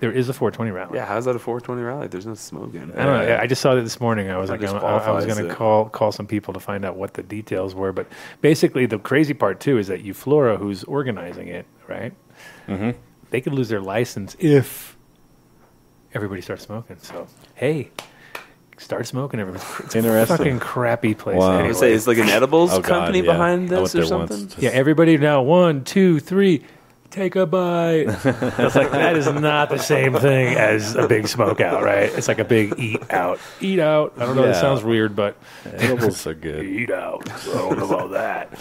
There 0.00 0.12
is 0.12 0.28
a 0.28 0.32
420 0.32 0.70
rally. 0.70 0.96
Yeah, 0.96 1.06
how's 1.06 1.24
that 1.24 1.34
a 1.34 1.40
420 1.40 1.82
rally? 1.82 2.06
There's 2.06 2.24
no 2.24 2.34
smoking. 2.34 2.92
I 2.94 3.04
don't 3.04 3.26
know. 3.26 3.38
I 3.40 3.46
just 3.48 3.60
saw 3.60 3.74
that 3.74 3.82
this 3.82 4.00
morning. 4.00 4.30
I 4.30 4.38
was 4.38 4.48
like, 4.48 4.62
I, 4.62 4.66
I 4.66 4.72
was 4.72 4.74
disqualifies 4.74 5.26
going 5.26 5.38
to 5.38 5.50
it. 5.52 5.56
call 5.56 5.88
call 5.88 6.12
some 6.12 6.26
people 6.26 6.54
to 6.54 6.60
find 6.60 6.84
out 6.84 6.96
what 6.96 7.14
the 7.14 7.22
details 7.24 7.74
were. 7.74 7.92
But 7.92 8.06
basically, 8.40 8.86
the 8.86 9.00
crazy 9.00 9.34
part 9.34 9.58
too 9.58 9.76
is 9.76 9.88
that 9.88 10.04
Euflora, 10.04 10.56
who's 10.56 10.84
organizing 10.84 11.48
it, 11.48 11.66
right? 11.88 12.12
Mm-hmm. 12.68 12.90
They 13.30 13.40
could 13.40 13.54
lose 13.54 13.68
their 13.68 13.80
license 13.80 14.36
if 14.38 14.96
everybody 16.14 16.42
starts 16.42 16.62
smoking. 16.64 16.98
So 17.00 17.26
hey, 17.56 17.90
start 18.78 19.06
smoking. 19.06 19.40
Everybody. 19.40 19.64
It's 19.84 19.94
a 19.94 20.26
fucking 20.26 20.60
crappy 20.60 21.14
place. 21.14 21.36
Wow. 21.38 21.48
I 21.50 21.54
Anyway. 21.54 21.68
would 21.68 21.76
say 21.76 21.92
it's 21.92 22.06
like 22.06 22.18
an 22.18 22.28
edibles 22.28 22.72
Oh, 22.72 22.80
God, 22.80 22.84
company 22.88 23.18
yeah. 23.20 23.32
behind 23.32 23.72
I 23.72 23.80
this 23.80 23.94
or 23.94 24.04
there 24.04 24.16
once. 24.18 24.30
something. 24.30 24.48
Just- 24.48 24.62
Yeah, 24.62 24.70
everybody 24.70 25.16
now. 25.18 25.42
One, 25.42 25.84
two, 25.84 26.20
three. 26.20 26.64
Take 27.10 27.36
a 27.36 27.46
bite. 27.46 28.04
It's 28.24 28.74
like 28.76 28.90
that 28.90 29.16
is 29.16 29.26
not 29.26 29.70
the 29.70 29.78
same 29.78 30.12
thing 30.14 30.56
as 30.56 30.94
a 30.94 31.08
big 31.08 31.26
smoke 31.26 31.58
out, 31.60 31.82
right? 31.82 32.12
It's 32.12 32.28
like 32.28 32.38
a 32.38 32.44
big 32.44 32.74
eat 32.78 33.10
out. 33.10 33.40
Eat 33.62 33.80
out. 33.80 34.12
I 34.18 34.26
don't 34.26 34.36
know. 34.36 34.42
That 34.42 34.54
Yeah. 34.56 34.60
sounds 34.60 34.84
weird, 34.84 35.16
but 35.16 35.36
Edibles 35.64 36.26
are 36.26 36.34
good. 36.34 36.66
eat 36.66 36.90
out. 36.90 37.26
I 37.30 37.44
don't 37.54 37.78
know 37.78 37.86
about 37.88 38.10
that. 38.10 38.58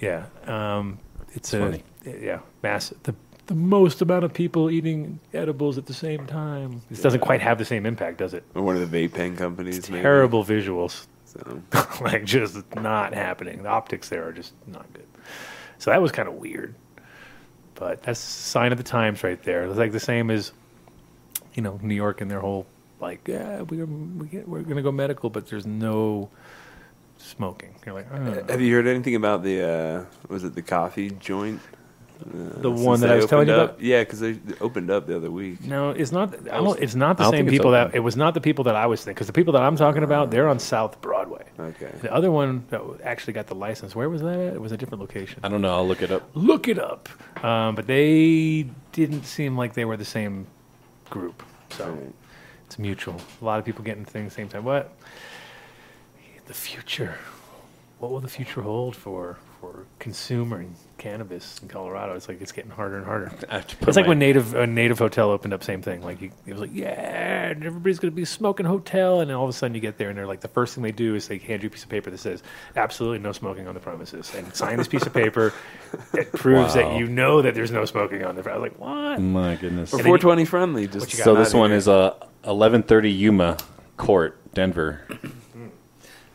Yeah, 0.00 0.26
um, 0.46 0.98
it's, 1.32 1.54
a 1.54 1.60
funny. 1.60 1.82
yeah 2.04 2.40
mass 2.62 2.92
the 3.04 3.14
the 3.48 3.54
most 3.54 4.00
amount 4.02 4.24
of 4.24 4.32
people 4.32 4.70
eating 4.70 5.18
edibles 5.32 5.78
at 5.78 5.86
the 5.86 5.94
same 5.94 6.26
time. 6.26 6.82
This 6.90 7.00
doesn't 7.00 7.20
quite 7.20 7.40
have 7.40 7.58
the 7.58 7.64
same 7.64 7.86
impact, 7.86 8.18
does 8.18 8.34
it? 8.34 8.44
Or 8.54 8.62
one 8.62 8.76
of 8.76 8.88
the 8.88 9.08
vape 9.08 9.14
pen 9.14 9.36
companies. 9.36 9.90
maybe. 9.90 10.02
Terrible 10.02 10.44
visuals. 10.44 11.06
So, 11.24 11.62
like 12.02 12.24
just 12.24 12.62
not 12.76 13.14
happening. 13.14 13.62
The 13.62 13.70
optics 13.70 14.10
there 14.10 14.28
are 14.28 14.32
just 14.32 14.52
not 14.66 14.90
good. 14.92 15.06
So 15.78 15.90
that 15.90 16.00
was 16.00 16.12
kind 16.12 16.28
of 16.28 16.34
weird. 16.34 16.74
But 17.74 18.02
that's 18.02 18.20
a 18.20 18.22
sign 18.22 18.70
of 18.70 18.78
the 18.78 18.84
times 18.84 19.24
right 19.24 19.42
there. 19.42 19.64
It's 19.64 19.78
like 19.78 19.92
the 19.92 20.00
same 20.00 20.30
as, 20.30 20.52
you 21.54 21.62
know, 21.62 21.78
New 21.82 21.94
York 21.94 22.20
and 22.20 22.30
their 22.30 22.40
whole 22.40 22.66
like, 23.00 23.26
yeah, 23.26 23.62
we're 23.62 23.86
we 23.86 24.26
get, 24.26 24.46
we're 24.46 24.62
gonna 24.62 24.82
go 24.82 24.92
medical, 24.92 25.30
but 25.30 25.46
there's 25.46 25.64
no 25.64 26.28
smoking. 27.16 27.74
You're 27.86 27.94
like, 27.94 28.12
oh. 28.12 28.44
have 28.48 28.60
you 28.60 28.74
heard 28.74 28.86
anything 28.86 29.14
about 29.14 29.42
the? 29.42 29.62
Uh, 29.62 30.04
was 30.28 30.44
it 30.44 30.54
the 30.54 30.62
coffee 30.62 31.10
joint? 31.10 31.60
The 32.26 32.68
since 32.74 32.80
one 32.80 33.00
that 33.00 33.10
I 33.10 33.16
was 33.16 33.26
telling 33.26 33.48
you 33.48 33.54
up? 33.54 33.70
about? 33.70 33.80
Yeah, 33.82 34.00
because 34.02 34.20
they 34.20 34.38
opened 34.60 34.90
up 34.90 35.06
the 35.06 35.16
other 35.16 35.30
week. 35.30 35.62
no, 35.64 35.90
it's 35.90 36.10
not. 36.12 36.34
I 36.48 36.56
don't, 36.58 36.78
it's 36.80 36.94
not 36.96 37.16
the 37.16 37.22
I 37.22 37.26
don't 37.26 37.32
same 37.32 37.38
think 37.46 37.48
it's 37.48 37.58
people 37.58 37.70
that 37.72 37.86
open. 37.88 37.96
it 37.96 38.00
was 38.00 38.16
not 38.16 38.34
the 38.34 38.40
people 38.40 38.64
that 38.64 38.74
I 38.76 38.86
was 38.86 39.00
thinking. 39.00 39.14
Because 39.14 39.26
the 39.28 39.32
people 39.32 39.52
that 39.54 39.62
I'm 39.62 39.76
talking 39.76 40.02
about, 40.02 40.30
they're 40.30 40.48
on 40.48 40.58
South 40.58 41.00
Broadway. 41.00 41.44
Okay. 41.58 41.92
The 42.02 42.12
other 42.12 42.30
one 42.32 42.64
that 42.70 42.82
actually 43.04 43.34
got 43.34 43.46
the 43.46 43.54
license, 43.54 43.94
where 43.94 44.08
was 44.10 44.22
that? 44.22 44.38
At? 44.38 44.54
It 44.54 44.60
was 44.60 44.72
a 44.72 44.76
different 44.76 45.00
location. 45.00 45.40
I 45.44 45.48
don't 45.48 45.62
know. 45.62 45.74
I'll 45.74 45.86
look 45.86 46.02
it 46.02 46.10
up. 46.10 46.28
look 46.34 46.66
it 46.68 46.78
up. 46.78 47.08
Um, 47.44 47.74
but 47.76 47.86
they 47.86 48.68
didn't 48.92 49.24
seem 49.24 49.56
like 49.56 49.74
they 49.74 49.84
were 49.84 49.96
the 49.96 50.04
same 50.04 50.46
group. 51.10 51.42
So 51.70 51.90
Right. 51.92 52.12
it's 52.66 52.78
mutual. 52.78 53.20
A 53.40 53.44
lot 53.44 53.58
of 53.60 53.64
people 53.64 53.84
getting 53.84 54.04
things 54.04 54.32
same 54.32 54.48
time. 54.48 54.64
What? 54.64 54.92
The 56.46 56.54
future. 56.54 57.14
What 58.00 58.10
will 58.10 58.20
the 58.20 58.28
future 58.28 58.62
hold 58.62 58.96
for 58.96 59.36
for 59.60 59.84
consuming 59.98 60.74
cannabis 60.98 61.58
in 61.62 61.68
Colorado? 61.68 62.14
It's 62.14 62.28
like 62.28 62.42
it's 62.42 62.52
getting 62.52 62.70
harder 62.70 62.96
and 62.96 63.06
harder. 63.06 63.32
I 63.48 63.54
have 63.56 63.76
It's 63.82 63.96
like 63.96 64.06
when 64.06 64.18
Native 64.18 64.54
a 64.54 64.66
Native 64.66 64.98
Hotel 64.98 65.30
opened 65.30 65.54
up, 65.54 65.64
same 65.64 65.80
thing. 65.80 66.02
Like 66.02 66.20
you, 66.20 66.30
it 66.46 66.52
was 66.52 66.60
like, 66.60 66.70
yeah, 66.74 67.50
and 67.50 67.64
everybody's 67.64 67.98
gonna 67.98 68.10
be 68.10 68.24
smoking 68.24 68.66
hotel, 68.66 69.20
and 69.20 69.30
then 69.30 69.36
all 69.36 69.44
of 69.44 69.50
a 69.50 69.52
sudden 69.52 69.74
you 69.74 69.80
get 69.80 69.96
there, 69.96 70.08
and 70.10 70.18
they're 70.18 70.26
like, 70.26 70.40
the 70.40 70.48
first 70.48 70.74
thing 70.74 70.82
they 70.84 70.92
do 70.92 71.14
is 71.14 71.28
they 71.28 71.38
hand 71.38 71.62
you 71.62 71.68
a 71.68 71.70
piece 71.70 71.84
of 71.84 71.88
paper 71.88 72.10
that 72.10 72.18
says, 72.18 72.42
absolutely 72.76 73.20
no 73.20 73.32
smoking 73.32 73.66
on 73.66 73.74
the 73.74 73.80
premises, 73.80 74.34
and 74.34 74.54
sign 74.54 74.76
this 74.76 74.88
piece 74.88 75.06
of 75.06 75.14
paper 75.14 75.54
that 76.12 76.30
proves 76.34 76.74
that 76.74 76.98
you 76.98 77.06
know 77.06 77.40
that 77.42 77.54
there's 77.54 77.70
no 77.70 77.84
smoking 77.84 78.24
on 78.24 78.36
the. 78.36 78.50
I 78.50 78.56
was 78.58 78.62
like, 78.70 78.78
what? 78.78 79.20
My 79.20 79.54
goodness. 79.56 79.92
Or 79.92 79.96
And 79.98 80.04
then 80.06 80.12
you- 80.12 80.18
420 80.18 80.44
friendly. 80.44 80.86
Just 80.88 81.10
So 81.12 81.34
this 81.34 81.54
one 81.54 81.70
here. 81.70 81.78
is 81.78 81.88
uh, 81.88 82.10
1130 82.42 83.10
Yuma 83.10 83.56
Court, 83.96 84.36
Denver. 84.54 85.00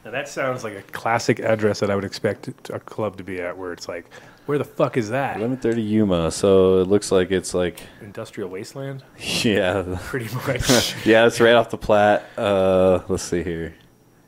Now 0.05 0.11
that 0.11 0.27
sounds 0.27 0.65
like 0.65 0.73
a 0.75 0.81
classic 0.81 1.39
address 1.39 1.79
that 1.79 1.89
I 1.89 1.95
would 1.95 2.03
expect 2.03 2.49
a 2.69 2.79
club 2.79 3.15
to 3.17 3.23
be 3.23 3.39
at, 3.39 3.57
where 3.57 3.71
it's 3.71 3.87
like, 3.87 4.05
where 4.45 4.57
the 4.57 4.63
fuck 4.63 4.97
is 4.97 5.09
that? 5.09 5.39
1130 5.39 5.81
Yuma. 5.81 6.31
So 6.31 6.79
it 6.79 6.87
looks 6.87 7.11
like 7.11 7.31
it's 7.31 7.53
like, 7.53 7.81
Industrial 8.01 8.49
wasteland, 8.49 9.03
yeah, 9.43 9.97
pretty 10.03 10.33
much. 10.47 11.05
yeah, 11.05 11.25
it's 11.25 11.39
right 11.39 11.55
off 11.55 11.69
the 11.69 11.77
Platte. 11.77 12.23
Uh, 12.37 12.99
let's 13.07 13.23
see 13.23 13.43
here, 13.43 13.75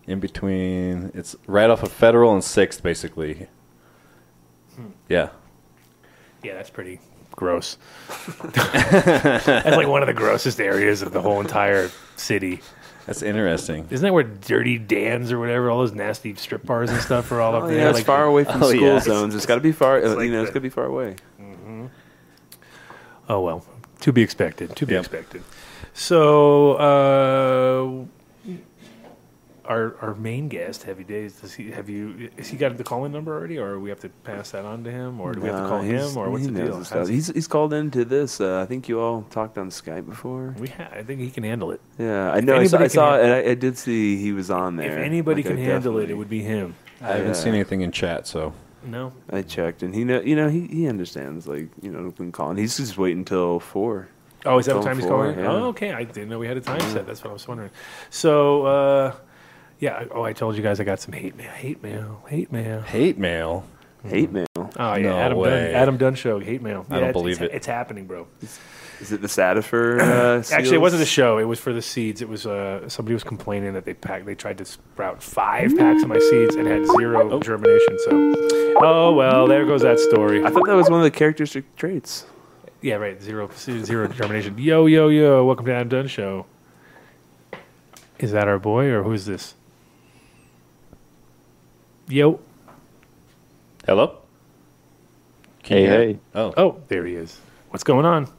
in 0.08 0.20
between. 0.20 1.12
It's 1.14 1.36
right 1.48 1.70
off 1.70 1.84
of 1.84 1.92
Federal 1.92 2.34
and 2.34 2.44
Sixth, 2.44 2.82
basically. 2.82 3.48
Yeah, 5.08 5.30
yeah, 6.44 6.54
that's 6.54 6.70
pretty 6.70 7.00
gross. 7.32 7.78
that's 8.54 9.48
like 9.78 9.88
one 9.88 10.02
of 10.02 10.08
the 10.08 10.14
grossest 10.14 10.60
areas 10.60 11.02
of 11.02 11.12
the 11.14 11.22
whole 11.22 11.40
entire 11.42 11.90
city. 12.16 12.62
That's 13.06 13.22
interesting. 13.22 13.88
Isn't 13.90 14.04
that 14.04 14.14
where 14.14 14.24
Dirty 14.24 14.78
Dan's 14.78 15.32
or 15.32 15.40
whatever, 15.40 15.70
all 15.70 15.80
those 15.80 15.94
nasty 15.94 16.34
strip 16.36 16.66
bars 16.66 16.90
and 16.90 17.02
stuff 17.02 17.32
are 17.32 17.40
all 17.42 17.56
up 17.56 17.64
Oh, 17.64 17.68
there? 17.68 17.78
yeah, 17.78 17.90
it's 17.90 17.96
like, 18.00 18.06
far 18.06 18.24
away 18.26 18.44
from 18.44 18.62
Oh, 18.64 18.70
school 18.70 18.82
yeah. 18.82 19.00
zones. 19.00 19.36
It's 19.36 19.46
got 19.46 19.56
to 19.56 19.62
be 19.62 19.72
far. 19.72 20.02
like 20.02 20.26
you 20.26 20.32
know, 20.32 20.42
it's 20.42 20.50
got 20.52 20.56
to 20.56 20.60
be 20.62 20.70
far 20.70 20.86
away. 20.86 21.16
Oh 23.28 23.42
well, 23.42 23.66
to 24.02 24.14
be 24.14 24.22
expected. 24.22 24.76
To 24.76 24.86
be 24.86 24.94
Yep. 24.94 25.02
expected. 25.06 25.44
So, 25.94 26.74
uh, 26.74 28.06
our 29.68 29.96
our 30.02 30.14
main 30.16 30.48
guest, 30.48 30.84
Heavy 30.84 31.04
Days, 31.04 31.42
does 31.42 31.54
he 31.54 31.72
have 31.72 31.90
you? 31.90 32.30
Has 32.38 32.48
he 32.48 32.58
got 32.58 32.76
the 32.78 32.84
calling 32.84 33.12
number 33.12 33.34
already, 33.36 33.58
or 33.58 33.80
we 33.80 33.90
have 33.90 34.00
to 34.02 34.10
pass 34.24 34.52
that 34.52 34.66
on 34.66 34.84
to 34.84 34.92
him, 34.92 35.20
or 35.20 35.34
do 35.34 35.42
we 35.42 35.48
have 35.50 35.62
to 35.64 35.68
call 35.68 35.82
he's- 35.82 36.12
him, 36.12 36.18
or 36.18 36.30
what's 36.30 36.46
he 36.46 36.52
the 36.52 36.64
deal? 36.64 36.78
his 36.78 36.90
How's- 36.90 37.08
He's 37.08 37.28
he's 37.28 37.48
called 37.48 37.74
into 37.74 38.06
this. 38.06 38.40
Uh, 38.40 38.62
I 38.62 38.66
think 38.66 38.88
you 38.90 39.00
all 39.00 39.24
talked 39.30 39.58
on 39.58 39.70
Skype 39.70 40.06
before. 40.08 40.56
we 40.60 40.68
ha- 40.68 40.90
I 40.92 41.04
think 41.04 41.20
he 41.22 41.30
can 41.32 41.44
handle 41.44 41.72
it. 41.72 41.82
Yeah, 41.98 42.32
I 42.32 42.40
know. 42.42 42.54
I 42.56 42.66
saw, 42.66 42.78
anybody 42.78 42.84
I, 42.84 42.88
saw 42.88 43.12
hand- 43.12 43.22
and 43.24 43.34
I, 43.34 43.52
I 43.52 43.56
did 43.56 43.78
see 43.78 44.18
he 44.18 44.32
was 44.32 44.50
on 44.52 44.76
there. 44.76 44.92
if 44.92 44.98
anybody 45.06 45.42
Like, 45.44 45.52
I 45.52 45.56
can 45.56 45.58
handle 45.64 45.98
it, 45.98 46.02
definitely- 46.02 46.12
it 46.14 46.18
would 46.18 46.30
be 46.30 46.42
him. 46.42 46.76
I 47.02 47.08
haven't 47.14 47.28
Yeah. 47.28 47.34
seen 47.34 47.54
anything 47.54 47.82
in 47.82 47.92
chat, 47.92 48.26
so 48.28 48.54
No, 48.86 49.14
I 49.32 49.42
checked, 49.42 49.84
and 49.84 49.94
he 49.96 50.04
know, 50.04 50.22
you 50.22 50.36
know, 50.36 50.48
he, 50.50 50.68
he 50.68 50.88
understands. 50.88 51.48
Like, 51.48 51.70
you 51.82 51.92
know, 51.92 52.14
when 52.18 52.32
calling, 52.32 52.58
he's 52.58 52.78
just 52.78 52.98
waiting 52.98 53.20
until 53.20 53.60
four. 53.60 54.08
Oh, 54.48 54.60
is 54.60 54.68
that 54.68 54.76
what 54.76 54.84
Phone 54.84 54.88
time 54.92 54.98
he's 55.00 55.08
calling? 55.10 55.40
yeah. 55.40 55.52
Oh, 55.52 55.64
okay. 55.70 55.92
I 55.92 56.04
didn't 56.04 56.30
know 56.30 56.38
we 56.38 56.46
had 56.46 56.56
a 56.56 56.62
time 56.62 56.80
set. 56.82 57.08
That's 57.08 57.24
what 57.24 57.32
I 57.32 57.34
was 57.34 57.48
wondering. 57.48 57.72
So, 58.12 58.64
uh, 58.68 59.14
yeah. 59.80 60.06
Oh, 60.12 60.24
I 60.24 60.34
told 60.34 60.56
you 60.56 60.64
guys 60.64 60.80
I 60.80 60.84
got 60.84 61.00
some 61.00 61.14
hate 61.14 61.36
mail. 61.36 61.52
Hate 61.52 61.82
mail. 61.84 62.24
Hate 62.28 62.52
mail. 62.52 62.82
hate 62.82 63.18
mail. 63.18 63.64
Hate 64.04 64.32
mail. 64.32 64.46
Oh 64.56 64.96
yeah, 64.96 64.98
No 65.10 65.18
Adam 65.18 65.38
Dunn. 65.44 65.54
Adam 65.76 65.98
Dunn 65.98 66.16
show. 66.16 66.40
Hate 66.40 66.62
mail. 66.62 66.86
I 66.90 66.96
don't 66.96 67.10
it's- 67.10 67.14
believe 67.14 67.42
it's, 67.42 67.52
it. 67.54 67.56
It's 67.56 67.68
happening, 67.68 68.06
bro. 68.06 68.28
Is 69.02 69.12
it 69.12 69.22
the 69.22 69.28
Satifer? 69.28 70.00
Uh, 70.00 70.38
Actually, 70.56 70.76
it 70.76 70.82
wasn't 70.82 71.00
the 71.02 71.06
seals? 71.06 71.10
show. 71.14 71.38
It 71.38 71.44
was 71.44 71.60
for 71.60 71.74
the 71.74 71.82
seeds. 71.82 72.22
It 72.22 72.30
was 72.30 72.46
uh, 72.46 72.88
somebody 72.88 73.14
was 73.14 73.24
complaining 73.26 73.74
that 73.74 73.84
they 73.84 73.94
packed. 73.94 74.26
They 74.26 74.36
tried 74.36 74.58
to 74.60 74.66
sprout 74.66 75.22
five 75.22 75.76
packs 75.76 76.02
of 76.04 76.08
my 76.08 76.20
seeds 76.20 76.56
and 76.56 76.66
had 76.68 76.86
zero 76.86 77.40
germination. 77.42 77.98
So, 78.06 78.34
oh 78.78 79.14
well, 79.14 79.48
there 79.48 79.66
goes 79.66 79.82
that 79.82 80.00
story. 80.00 80.46
I 80.46 80.50
thought 80.50 80.66
that 80.68 80.76
was 80.76 80.90
one 80.90 81.00
of 81.00 81.04
the 81.04 81.12
characteristic 81.12 81.76
traits. 81.76 82.26
Yeah, 82.82 82.96
right. 82.96 83.22
Zero, 83.22 83.50
zero 83.58 84.08
germination. 84.08 84.58
Yo, 84.60 84.86
yo, 84.86 85.08
yo! 85.10 85.44
Welcome 85.44 85.66
to 85.66 85.74
Adam 85.74 85.90
Dunn 85.90 86.08
Show. 86.08 86.46
Is 88.20 88.32
that 88.32 88.48
our 88.48 88.60
boy 88.60 88.86
or 88.86 89.04
who's 89.04 89.26
this? 89.26 89.56
Yo. 92.08 92.40
Hello. 93.86 94.18
Can 95.64 95.78
Hey, 95.78 95.86
hey. 95.88 96.20
Oh, 96.36 96.54
Oh, 96.56 96.82
there 96.88 97.06
he 97.06 97.16
is. 97.16 97.40
What's 97.70 97.84
going 97.84 98.06
on? 98.06 98.30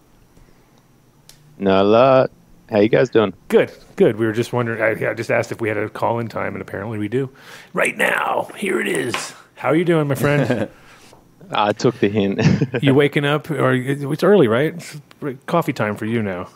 Not 1.58 1.84
a 1.84 1.88
lot. 1.88 2.30
How 2.70 2.78
you 2.80 2.88
guys 2.88 3.10
doing? 3.10 3.32
Good, 3.48 3.72
good. 3.96 4.16
We 4.18 4.26
were 4.26 4.32
just 4.32 4.52
wondering. 4.52 4.82
I, 4.82 5.10
I 5.10 5.14
just 5.14 5.30
asked 5.30 5.50
if 5.52 5.60
we 5.60 5.68
had 5.68 5.76
a 5.76 5.88
call 5.88 6.18
in 6.18 6.28
time, 6.28 6.54
and 6.54 6.62
apparently 6.62 6.98
we 6.98 7.08
do. 7.08 7.30
Right 7.72 7.96
now, 7.96 8.50
here 8.56 8.80
it 8.80 8.88
is. 8.88 9.34
How 9.54 9.68
are 9.70 9.76
you 9.76 9.84
doing, 9.84 10.06
my 10.08 10.14
friend? 10.14 10.68
I 11.50 11.72
took 11.72 11.98
the 12.00 12.08
hint. 12.08 12.40
you 12.82 12.94
waking 12.94 13.24
up, 13.24 13.50
or 13.50 13.72
it's 13.72 14.24
early, 14.24 14.48
right? 14.48 14.74
It's 14.74 15.00
coffee 15.46 15.72
time 15.72 15.96
for 15.96 16.06
you 16.06 16.22
now. 16.22 16.48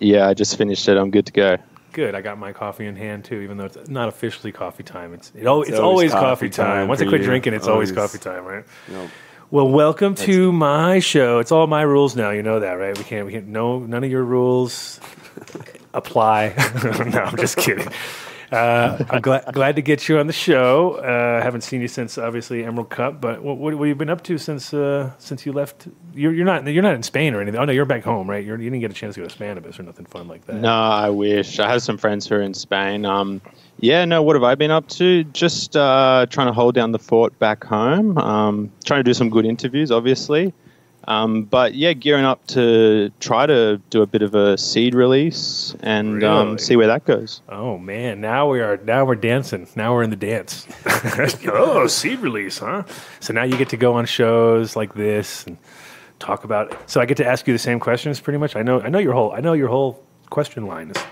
yeah, 0.00 0.28
I 0.28 0.34
just 0.34 0.56
finished 0.56 0.88
it. 0.88 0.96
I'm 0.96 1.10
good 1.10 1.26
to 1.26 1.32
go. 1.32 1.56
Good. 1.92 2.14
I 2.14 2.20
got 2.20 2.38
my 2.38 2.52
coffee 2.52 2.86
in 2.86 2.96
hand 2.96 3.24
too, 3.24 3.40
even 3.40 3.56
though 3.56 3.64
it's 3.66 3.88
not 3.88 4.08
officially 4.08 4.52
coffee 4.52 4.82
time. 4.82 5.14
It's 5.14 5.32
it 5.34 5.46
al- 5.46 5.62
it's, 5.62 5.70
It's 5.70 5.78
always, 5.78 6.12
coffee 6.12 6.24
coffee 6.24 6.48
time. 6.50 6.66
time 6.66 6.88
Once 6.88 7.00
I 7.00 7.06
quit 7.06 7.20
you. 7.22 7.26
drinking, 7.26 7.54
it's 7.54 7.66
always, 7.66 7.90
Always. 7.90 8.12
coffee 8.12 8.22
time, 8.22 8.44
right? 8.44 8.64
Nope. 8.88 9.10
Well, 9.50 9.68
welcome 9.68 10.14
to 10.16 10.52
my 10.52 10.98
show. 10.98 11.38
It's 11.38 11.50
all 11.50 11.66
my 11.66 11.80
rules 11.82 12.14
now. 12.14 12.30
You 12.30 12.42
know 12.42 12.60
that, 12.60 12.72
right? 12.74 12.96
We 12.96 13.04
can't. 13.04 13.24
We 13.26 13.32
can't. 13.32 13.46
No, 13.48 13.78
none 13.78 14.04
of 14.04 14.10
your 14.10 14.22
rules 14.22 15.00
apply. 15.94 16.52
no, 17.12 17.20
I'm 17.20 17.36
just 17.38 17.56
kidding. 17.56 17.88
Uh, 18.50 19.04
I'm 19.10 19.20
glad 19.20 19.44
glad 19.52 19.76
to 19.76 19.82
get 19.82 20.08
you 20.08 20.18
on 20.18 20.26
the 20.26 20.32
show. 20.32 20.94
Uh, 20.94 21.42
haven't 21.42 21.62
seen 21.62 21.80
you 21.80 21.88
since 21.88 22.16
obviously 22.16 22.64
Emerald 22.64 22.90
Cup, 22.90 23.20
but 23.20 23.42
what, 23.42 23.58
what, 23.58 23.74
what 23.74 23.80
have 23.80 23.88
you 23.88 23.94
been 23.94 24.08
up 24.08 24.22
to 24.24 24.38
since 24.38 24.72
uh, 24.72 25.12
since 25.18 25.44
you 25.44 25.52
left? 25.52 25.88
You're, 26.14 26.32
you're 26.32 26.46
not 26.46 26.66
you're 26.66 26.82
not 26.82 26.94
in 26.94 27.02
Spain 27.02 27.34
or 27.34 27.40
anything. 27.40 27.60
Oh 27.60 27.64
no, 27.64 27.72
you're 27.72 27.84
back 27.84 28.04
home, 28.04 28.28
right? 28.28 28.44
You're, 28.44 28.58
you 28.58 28.70
didn't 28.70 28.80
get 28.80 28.90
a 28.90 28.94
chance 28.94 29.14
to 29.16 29.20
go 29.20 29.28
to 29.28 29.36
Spannabis 29.36 29.78
or 29.78 29.82
nothing 29.82 30.06
fun 30.06 30.28
like 30.28 30.46
that. 30.46 30.56
No, 30.56 30.72
I 30.72 31.10
wish. 31.10 31.58
I 31.58 31.70
have 31.70 31.82
some 31.82 31.98
friends 31.98 32.26
who 32.26 32.36
are 32.36 32.42
in 32.42 32.54
Spain. 32.54 33.04
Um, 33.04 33.42
yeah, 33.80 34.04
no, 34.04 34.22
what 34.22 34.34
have 34.34 34.42
I 34.44 34.54
been 34.54 34.70
up 34.70 34.88
to? 34.88 35.24
Just 35.24 35.76
uh, 35.76 36.26
trying 36.30 36.46
to 36.46 36.52
hold 36.52 36.74
down 36.74 36.92
the 36.92 36.98
fort 36.98 37.38
back 37.38 37.64
home. 37.64 38.18
Um, 38.18 38.72
trying 38.84 39.00
to 39.00 39.04
do 39.04 39.14
some 39.14 39.30
good 39.30 39.44
interviews, 39.44 39.90
obviously. 39.90 40.52
Um, 41.08 41.44
but 41.44 41.74
yeah, 41.74 41.94
gearing 41.94 42.26
up 42.26 42.46
to 42.48 43.10
try 43.18 43.46
to 43.46 43.80
do 43.88 44.02
a 44.02 44.06
bit 44.06 44.20
of 44.20 44.34
a 44.34 44.58
seed 44.58 44.94
release 44.94 45.74
and 45.80 46.16
Really? 46.16 46.26
um, 46.26 46.58
see 46.58 46.76
where 46.76 46.86
that 46.86 47.06
goes. 47.06 47.40
Oh 47.48 47.78
man, 47.78 48.20
now 48.20 48.50
we 48.50 48.60
are 48.60 48.76
now 48.76 49.06
we're 49.06 49.14
dancing. 49.14 49.66
Now 49.74 49.94
we're 49.94 50.02
in 50.02 50.10
the 50.10 50.16
dance. 50.16 50.66
oh, 51.46 51.86
seed 51.86 52.18
release, 52.18 52.58
huh? 52.58 52.82
So 53.20 53.32
now 53.32 53.44
you 53.44 53.56
get 53.56 53.70
to 53.70 53.78
go 53.78 53.94
on 53.94 54.04
shows 54.04 54.76
like 54.76 54.92
this 54.94 55.46
and 55.46 55.56
talk 56.18 56.44
about. 56.44 56.76
So 56.90 57.00
I 57.00 57.06
get 57.06 57.16
to 57.16 57.26
ask 57.26 57.46
you 57.46 57.54
the 57.54 57.58
same 57.58 57.80
questions, 57.80 58.20
pretty 58.20 58.38
much. 58.38 58.54
I 58.54 58.62
know, 58.62 58.82
I 58.82 58.90
know 58.90 58.98
your 58.98 59.14
whole, 59.14 59.32
I 59.32 59.40
know 59.40 59.54
your 59.54 59.68
whole 59.68 60.04
question 60.28 60.66
line. 60.66 60.90
Is, 60.90 61.02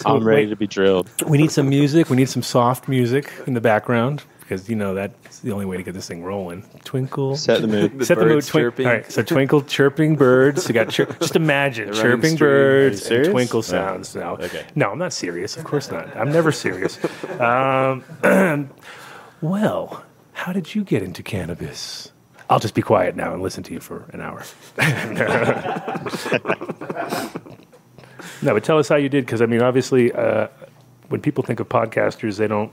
so 0.00 0.16
I'm 0.16 0.26
ready 0.26 0.46
wait, 0.46 0.50
to 0.50 0.56
be 0.56 0.66
drilled. 0.66 1.08
We 1.28 1.38
need 1.38 1.52
some 1.52 1.68
music. 1.68 2.10
We 2.10 2.16
need 2.16 2.28
some 2.28 2.42
soft 2.42 2.88
music 2.88 3.32
in 3.46 3.54
the 3.54 3.60
background 3.60 4.24
because 4.48 4.68
you 4.68 4.76
know 4.76 4.94
that's 4.94 5.40
the 5.40 5.50
only 5.50 5.64
way 5.66 5.76
to 5.76 5.82
get 5.82 5.92
this 5.94 6.06
thing 6.06 6.22
rolling. 6.22 6.62
Twinkle. 6.84 7.36
Set 7.36 7.60
the 7.62 7.66
mood. 7.68 7.98
The 7.98 8.06
Set 8.06 8.18
the 8.18 8.24
mood. 8.24 8.34
birds 8.34 8.46
Twink- 8.48 8.62
chirping. 8.64 8.86
All 8.86 8.92
right, 8.92 9.10
so 9.12 9.22
twinkle, 9.22 9.62
chirping 9.62 10.14
birds. 10.16 10.68
You 10.68 10.74
got 10.74 10.86
chir- 10.88 11.18
just 11.18 11.34
imagine 11.34 11.90
They're 11.92 12.02
chirping 12.02 12.36
birds 12.36 13.10
and 13.10 13.24
twinkle 13.26 13.58
No. 13.58 13.62
sounds. 13.62 14.14
No, 14.14 14.36
Okay. 14.36 14.64
no, 14.76 14.92
I'm 14.92 14.98
not 14.98 15.12
serious. 15.12 15.56
Of 15.56 15.64
course 15.64 15.90
not. 15.90 16.16
I'm 16.16 16.30
never 16.30 16.52
serious. 16.52 16.98
Um, 17.40 18.04
well, 19.42 20.04
how 20.32 20.52
did 20.52 20.74
you 20.74 20.84
get 20.84 21.02
into 21.02 21.22
cannabis? 21.22 22.12
I'll 22.48 22.60
just 22.60 22.74
be 22.74 22.82
quiet 22.82 23.16
now 23.16 23.32
and 23.34 23.42
listen 23.42 23.62
to 23.64 23.72
you 23.74 23.80
for 23.80 24.06
an 24.12 24.20
hour. 24.20 24.42
no, 28.42 28.54
but 28.54 28.64
tell 28.64 28.78
us 28.78 28.88
how 28.88 28.96
you 28.96 29.08
did, 29.08 29.24
because 29.26 29.42
I 29.42 29.46
mean, 29.46 29.62
obviously, 29.62 30.12
uh, 30.12 30.48
when 31.08 31.20
people 31.20 31.42
think 31.44 31.60
of 31.60 31.68
podcasters, 31.68 32.38
they 32.38 32.46
don't. 32.46 32.72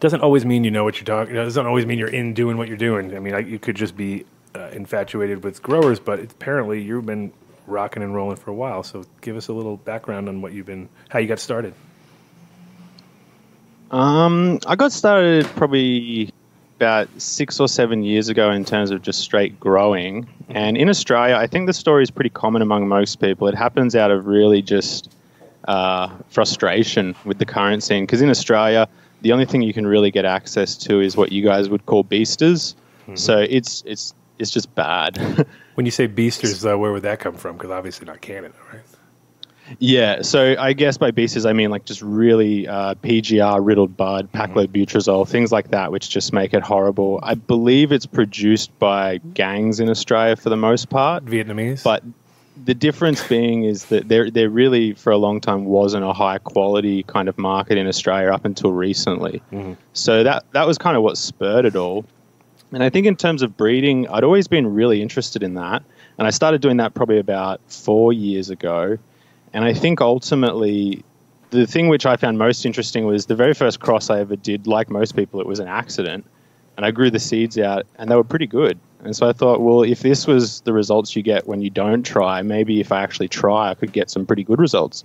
Doesn't 0.00 0.20
always 0.20 0.44
mean 0.44 0.64
you 0.64 0.70
know 0.70 0.84
what 0.84 0.96
you're 0.96 1.04
talking. 1.04 1.34
It 1.34 1.38
doesn't 1.38 1.66
always 1.66 1.86
mean 1.86 1.98
you're 1.98 2.08
in 2.08 2.34
doing 2.34 2.56
what 2.56 2.68
you're 2.68 2.76
doing. 2.76 3.16
I 3.16 3.18
mean, 3.18 3.32
like, 3.32 3.46
you 3.46 3.58
could 3.58 3.76
just 3.76 3.96
be 3.96 4.24
uh, 4.54 4.68
infatuated 4.72 5.42
with 5.42 5.62
growers, 5.62 5.98
but 5.98 6.18
it's, 6.18 6.32
apparently 6.32 6.82
you've 6.82 7.06
been 7.06 7.32
rocking 7.66 8.02
and 8.02 8.14
rolling 8.14 8.36
for 8.36 8.50
a 8.50 8.54
while. 8.54 8.82
So, 8.82 9.04
give 9.20 9.36
us 9.36 9.48
a 9.48 9.52
little 9.52 9.76
background 9.78 10.28
on 10.28 10.42
what 10.42 10.52
you've 10.52 10.66
been, 10.66 10.88
how 11.08 11.18
you 11.18 11.28
got 11.28 11.40
started. 11.40 11.74
Um, 13.90 14.58
I 14.66 14.76
got 14.76 14.92
started 14.92 15.46
probably 15.56 16.32
about 16.76 17.08
six 17.16 17.58
or 17.58 17.68
seven 17.68 18.02
years 18.02 18.28
ago 18.28 18.50
in 18.50 18.64
terms 18.64 18.90
of 18.90 19.00
just 19.00 19.20
straight 19.20 19.58
growing. 19.58 20.28
And 20.48 20.76
in 20.76 20.88
Australia, 20.88 21.36
I 21.36 21.46
think 21.46 21.66
the 21.66 21.72
story 21.72 22.02
is 22.02 22.10
pretty 22.10 22.30
common 22.30 22.60
among 22.60 22.86
most 22.86 23.20
people. 23.20 23.48
It 23.48 23.54
happens 23.54 23.96
out 23.96 24.10
of 24.10 24.26
really 24.26 24.60
just 24.60 25.14
uh, 25.68 26.10
frustration 26.28 27.14
with 27.24 27.38
the 27.38 27.46
current 27.46 27.82
scene. 27.82 28.04
Because 28.04 28.20
in 28.20 28.28
Australia, 28.28 28.88
the 29.26 29.32
only 29.32 29.44
thing 29.44 29.60
you 29.62 29.72
can 29.72 29.88
really 29.88 30.12
get 30.12 30.24
access 30.24 30.76
to 30.76 31.00
is 31.00 31.16
what 31.16 31.32
you 31.32 31.42
guys 31.42 31.68
would 31.68 31.84
call 31.86 32.04
beasters. 32.04 32.76
So 33.14 33.38
it's 33.38 33.82
it's 33.86 34.14
it's 34.38 34.50
just 34.50 34.72
bad. 34.74 35.46
When 35.74 35.84
you 35.84 35.92
say 35.92 36.06
beasters, 36.06 36.62
though, 36.62 36.78
where 36.78 36.90
would 36.90 37.02
that 37.02 37.20
come 37.20 37.34
from? 37.34 37.58
Because 37.58 37.70
obviously 37.70 38.06
not 38.06 38.22
Canada, 38.22 38.54
right? 38.72 38.80
Yeah, 39.78 40.22
so 40.22 40.54
I 40.58 40.72
guess 40.72 40.96
by 40.96 41.10
beasters 41.10 41.44
I 41.44 41.52
mean 41.52 41.70
like 41.70 41.84
just 41.84 42.00
really 42.00 42.66
uh, 42.66 42.94
PGR 42.94 43.58
riddled 43.60 43.94
bud, 43.94 44.32
paclobutrazol, 44.32 45.28
things 45.28 45.52
like 45.52 45.72
that, 45.72 45.92
which 45.92 46.08
just 46.08 46.32
make 46.32 46.54
it 46.54 46.62
horrible. 46.62 47.20
I 47.22 47.34
believe 47.34 47.92
it's 47.92 48.06
produced 48.06 48.76
by 48.78 49.18
gangs 49.34 49.78
in 49.80 49.90
Australia 49.90 50.36
for 50.36 50.48
the 50.48 50.56
most 50.56 50.88
part, 50.88 51.26
Vietnamese. 51.26 51.82
but 51.84 52.02
the 52.64 52.74
difference 52.74 53.26
being 53.26 53.64
is 53.64 53.86
that 53.86 54.08
there 54.08 54.30
there 54.30 54.48
really 54.48 54.94
for 54.94 55.10
a 55.10 55.16
long 55.16 55.40
time 55.40 55.64
wasn't 55.66 56.04
a 56.04 56.12
high 56.12 56.38
quality 56.38 57.02
kind 57.04 57.28
of 57.28 57.36
market 57.38 57.78
in 57.78 57.86
Australia 57.86 58.32
up 58.32 58.44
until 58.44 58.72
recently. 58.72 59.42
Mm-hmm. 59.52 59.74
So 59.92 60.22
that 60.22 60.44
that 60.52 60.66
was 60.66 60.78
kind 60.78 60.96
of 60.96 61.02
what 61.02 61.18
spurred 61.18 61.64
it 61.64 61.76
all. 61.76 62.04
And 62.72 62.82
I 62.82 62.90
think 62.90 63.06
in 63.06 63.16
terms 63.16 63.42
of 63.42 63.56
breeding, 63.56 64.08
I'd 64.08 64.24
always 64.24 64.48
been 64.48 64.74
really 64.74 65.00
interested 65.00 65.42
in 65.42 65.54
that. 65.54 65.82
And 66.18 66.26
I 66.26 66.30
started 66.30 66.60
doing 66.60 66.78
that 66.78 66.94
probably 66.94 67.18
about 67.18 67.60
four 67.68 68.12
years 68.12 68.50
ago. 68.50 68.98
And 69.52 69.64
I 69.64 69.72
think 69.72 70.00
ultimately, 70.00 71.04
the 71.50 71.60
the 71.60 71.66
thing 71.66 71.88
which 71.88 72.06
I 72.06 72.16
found 72.16 72.38
most 72.38 72.66
interesting 72.66 73.06
was 73.06 73.26
the 73.26 73.36
very 73.36 73.54
first 73.54 73.80
cross 73.80 74.10
I 74.10 74.20
ever 74.20 74.36
did. 74.36 74.66
Like 74.66 74.90
most 74.90 75.14
people, 75.14 75.40
it 75.40 75.46
was 75.46 75.58
an 75.58 75.68
accident, 75.68 76.26
and 76.76 76.84
I 76.84 76.90
grew 76.90 77.10
the 77.10 77.20
seeds 77.20 77.58
out, 77.58 77.86
and 77.98 78.10
they 78.10 78.16
were 78.16 78.24
pretty 78.24 78.46
good. 78.46 78.78
And 79.04 79.14
so 79.14 79.28
I 79.28 79.32
thought, 79.32 79.60
well, 79.60 79.82
if 79.82 80.00
this 80.00 80.26
was 80.26 80.60
the 80.62 80.72
results 80.72 81.14
you 81.14 81.22
get 81.22 81.46
when 81.46 81.60
you 81.60 81.70
don't 81.70 82.02
try, 82.02 82.42
maybe 82.42 82.80
if 82.80 82.90
I 82.92 83.02
actually 83.02 83.28
try, 83.28 83.70
I 83.70 83.74
could 83.74 83.92
get 83.92 84.10
some 84.10 84.26
pretty 84.26 84.42
good 84.42 84.58
results. 84.58 85.02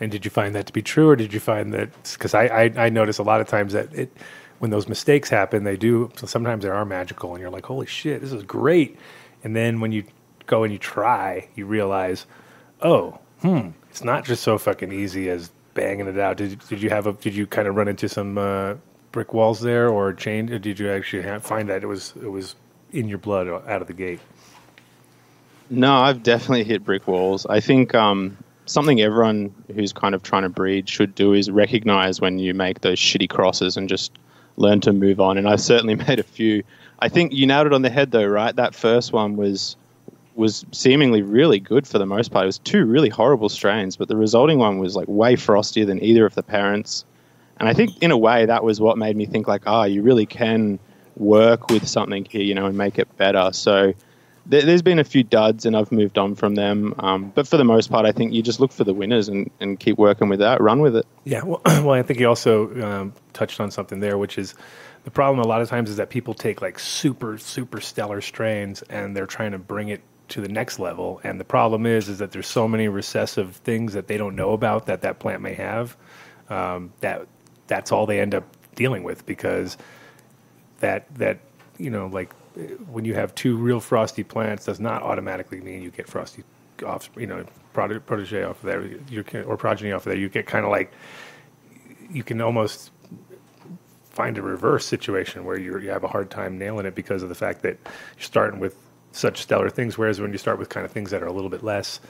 And 0.00 0.10
did 0.10 0.24
you 0.24 0.30
find 0.30 0.54
that 0.54 0.66
to 0.66 0.72
be 0.72 0.82
true, 0.82 1.08
or 1.08 1.16
did 1.16 1.32
you 1.32 1.40
find 1.40 1.74
that? 1.74 1.90
Because 2.12 2.34
I, 2.34 2.46
I 2.46 2.72
I 2.76 2.88
notice 2.88 3.18
a 3.18 3.22
lot 3.22 3.40
of 3.40 3.48
times 3.48 3.72
that 3.72 3.92
it 3.94 4.12
when 4.58 4.70
those 4.70 4.88
mistakes 4.88 5.28
happen, 5.28 5.64
they 5.64 5.76
do. 5.76 6.10
Sometimes 6.16 6.62
they 6.62 6.70
are 6.70 6.84
magical, 6.84 7.32
and 7.32 7.40
you're 7.40 7.50
like, 7.50 7.66
holy 7.66 7.86
shit, 7.86 8.20
this 8.20 8.32
is 8.32 8.42
great. 8.44 8.98
And 9.44 9.54
then 9.54 9.80
when 9.80 9.92
you 9.92 10.04
go 10.46 10.64
and 10.64 10.72
you 10.72 10.78
try, 10.78 11.48
you 11.54 11.66
realize, 11.66 12.26
oh, 12.82 13.18
hmm, 13.40 13.70
it's 13.90 14.04
not 14.04 14.24
just 14.24 14.42
so 14.42 14.58
fucking 14.58 14.92
easy 14.92 15.28
as 15.30 15.50
banging 15.74 16.06
it 16.06 16.18
out. 16.18 16.36
Did 16.36 16.60
did 16.68 16.82
you 16.82 16.90
have 16.90 17.06
a 17.06 17.12
did 17.12 17.34
you 17.34 17.46
kind 17.46 17.68
of 17.68 17.74
run 17.74 17.88
into 17.88 18.08
some 18.08 18.38
uh, 18.38 18.74
brick 19.12 19.32
walls 19.32 19.60
there, 19.60 19.88
or 19.88 20.12
chain? 20.12 20.50
Or 20.52 20.58
did 20.58 20.78
you 20.78 20.90
actually 20.90 21.40
find 21.40 21.68
that 21.68 21.82
it 21.82 21.86
was 21.86 22.14
it 22.22 22.28
was 22.28 22.54
in 22.92 23.08
your 23.08 23.18
blood 23.18 23.48
out 23.48 23.82
of 23.82 23.86
the 23.86 23.94
gate? 23.94 24.20
No, 25.70 25.94
I've 25.96 26.22
definitely 26.22 26.64
hit 26.64 26.84
brick 26.84 27.06
walls. 27.06 27.44
I 27.46 27.60
think 27.60 27.94
um, 27.94 28.36
something 28.66 29.00
everyone 29.00 29.54
who's 29.74 29.92
kind 29.92 30.14
of 30.14 30.22
trying 30.22 30.42
to 30.42 30.48
breed 30.48 30.88
should 30.88 31.14
do 31.14 31.34
is 31.34 31.50
recognize 31.50 32.20
when 32.20 32.38
you 32.38 32.54
make 32.54 32.80
those 32.80 32.98
shitty 32.98 33.28
crosses 33.28 33.76
and 33.76 33.88
just 33.88 34.12
learn 34.56 34.80
to 34.80 34.92
move 34.92 35.20
on. 35.20 35.36
And 35.36 35.48
I've 35.48 35.60
certainly 35.60 35.94
made 36.08 36.18
a 36.18 36.24
few. 36.24 36.62
I 37.00 37.08
think 37.08 37.32
you 37.32 37.46
nailed 37.46 37.66
it 37.66 37.72
on 37.72 37.82
the 37.82 37.90
head, 37.90 38.10
though, 38.10 38.26
right? 38.26 38.54
That 38.56 38.74
first 38.74 39.12
one 39.12 39.36
was 39.36 39.76
was 40.34 40.64
seemingly 40.70 41.20
really 41.20 41.58
good 41.58 41.84
for 41.84 41.98
the 41.98 42.06
most 42.06 42.30
part. 42.30 42.44
It 42.44 42.46
was 42.46 42.58
two 42.58 42.84
really 42.84 43.08
horrible 43.08 43.48
strains, 43.48 43.96
but 43.96 44.06
the 44.06 44.16
resulting 44.16 44.58
one 44.60 44.78
was 44.78 44.94
like 44.94 45.08
way 45.08 45.34
frostier 45.34 45.84
than 45.84 46.02
either 46.02 46.24
of 46.24 46.36
the 46.36 46.44
parents. 46.44 47.04
And 47.60 47.68
I 47.68 47.74
think 47.74 48.02
in 48.02 48.10
a 48.10 48.18
way 48.18 48.46
that 48.46 48.62
was 48.62 48.80
what 48.80 48.98
made 48.98 49.16
me 49.16 49.26
think 49.26 49.48
like, 49.48 49.62
ah, 49.66 49.84
you 49.84 50.02
really 50.02 50.26
can 50.26 50.78
work 51.16 51.70
with 51.70 51.86
something 51.88 52.24
here, 52.24 52.42
you 52.42 52.54
know, 52.54 52.66
and 52.66 52.78
make 52.78 52.98
it 52.98 53.16
better. 53.16 53.50
So 53.52 53.94
there, 54.46 54.62
there's 54.62 54.82
been 54.82 54.98
a 54.98 55.04
few 55.04 55.22
duds, 55.22 55.66
and 55.66 55.76
I've 55.76 55.92
moved 55.92 56.18
on 56.18 56.34
from 56.34 56.54
them. 56.54 56.94
Um, 56.98 57.32
but 57.34 57.46
for 57.46 57.56
the 57.56 57.64
most 57.64 57.90
part, 57.90 58.06
I 58.06 58.12
think 58.12 58.32
you 58.32 58.42
just 58.42 58.60
look 58.60 58.72
for 58.72 58.84
the 58.84 58.94
winners 58.94 59.28
and, 59.28 59.50
and 59.60 59.78
keep 59.78 59.98
working 59.98 60.28
with 60.28 60.38
that, 60.38 60.60
run 60.60 60.80
with 60.80 60.96
it. 60.96 61.06
Yeah, 61.24 61.42
well, 61.44 61.60
well 61.66 61.92
I 61.92 62.02
think 62.02 62.20
you 62.20 62.28
also 62.28 62.82
um, 62.82 63.12
touched 63.32 63.60
on 63.60 63.70
something 63.70 64.00
there, 64.00 64.16
which 64.16 64.38
is 64.38 64.54
the 65.04 65.10
problem 65.10 65.44
a 65.44 65.48
lot 65.48 65.60
of 65.60 65.68
times 65.68 65.90
is 65.90 65.96
that 65.96 66.10
people 66.10 66.34
take 66.34 66.62
like 66.62 66.78
super, 66.78 67.38
super 67.38 67.80
stellar 67.80 68.20
strains 68.20 68.82
and 68.82 69.16
they're 69.16 69.26
trying 69.26 69.52
to 69.52 69.58
bring 69.58 69.88
it 69.88 70.02
to 70.28 70.40
the 70.40 70.48
next 70.48 70.78
level. 70.78 71.20
And 71.24 71.40
the 71.40 71.44
problem 71.44 71.86
is, 71.86 72.08
is 72.08 72.18
that 72.18 72.32
there's 72.32 72.46
so 72.46 72.68
many 72.68 72.88
recessive 72.88 73.56
things 73.56 73.94
that 73.94 74.06
they 74.06 74.16
don't 74.16 74.36
know 74.36 74.52
about 74.52 74.86
that 74.86 75.02
that 75.02 75.18
plant 75.18 75.42
may 75.42 75.54
have. 75.54 75.96
Um, 76.50 76.92
that 77.00 77.26
that's 77.68 77.92
all 77.92 78.06
they 78.06 78.20
end 78.20 78.34
up 78.34 78.44
dealing 78.74 79.04
with 79.04 79.24
because 79.26 79.76
that 80.80 81.12
that 81.14 81.38
you 81.78 81.90
know 81.90 82.06
like 82.06 82.32
when 82.90 83.04
you 83.04 83.14
have 83.14 83.34
two 83.34 83.56
real 83.56 83.80
frosty 83.80 84.24
plants 84.24 84.64
does 84.64 84.80
not 84.80 85.02
automatically 85.02 85.60
mean 85.60 85.82
you 85.82 85.90
get 85.90 86.08
frosty 86.08 86.42
off 86.84 87.08
you 87.16 87.26
know 87.26 87.44
protege 87.72 88.42
off 88.42 88.58
of 88.58 88.62
there 88.62 88.84
you 89.08 89.22
can, 89.22 89.44
or 89.44 89.56
progeny 89.56 89.92
off 89.92 90.06
of 90.06 90.10
there 90.10 90.18
you 90.18 90.28
get 90.28 90.46
kind 90.46 90.64
of 90.64 90.70
like 90.70 90.92
you 92.10 92.24
can 92.24 92.40
almost 92.40 92.90
find 94.10 94.38
a 94.38 94.42
reverse 94.42 94.84
situation 94.84 95.44
where 95.44 95.58
you 95.58 95.78
you 95.78 95.90
have 95.90 96.04
a 96.04 96.08
hard 96.08 96.30
time 96.30 96.58
nailing 96.58 96.86
it 96.86 96.94
because 96.94 97.22
of 97.22 97.28
the 97.28 97.34
fact 97.34 97.62
that 97.62 97.76
you're 98.16 98.24
starting 98.24 98.58
with 98.58 98.76
such 99.12 99.38
stellar 99.38 99.70
things 99.70 99.96
whereas 99.96 100.20
when 100.20 100.32
you 100.32 100.38
start 100.38 100.58
with 100.58 100.68
kind 100.68 100.84
of 100.84 100.90
things 100.92 101.10
that 101.10 101.22
are 101.22 101.26
a 101.26 101.32
little 101.32 101.50
bit 101.50 101.62
less 101.62 102.00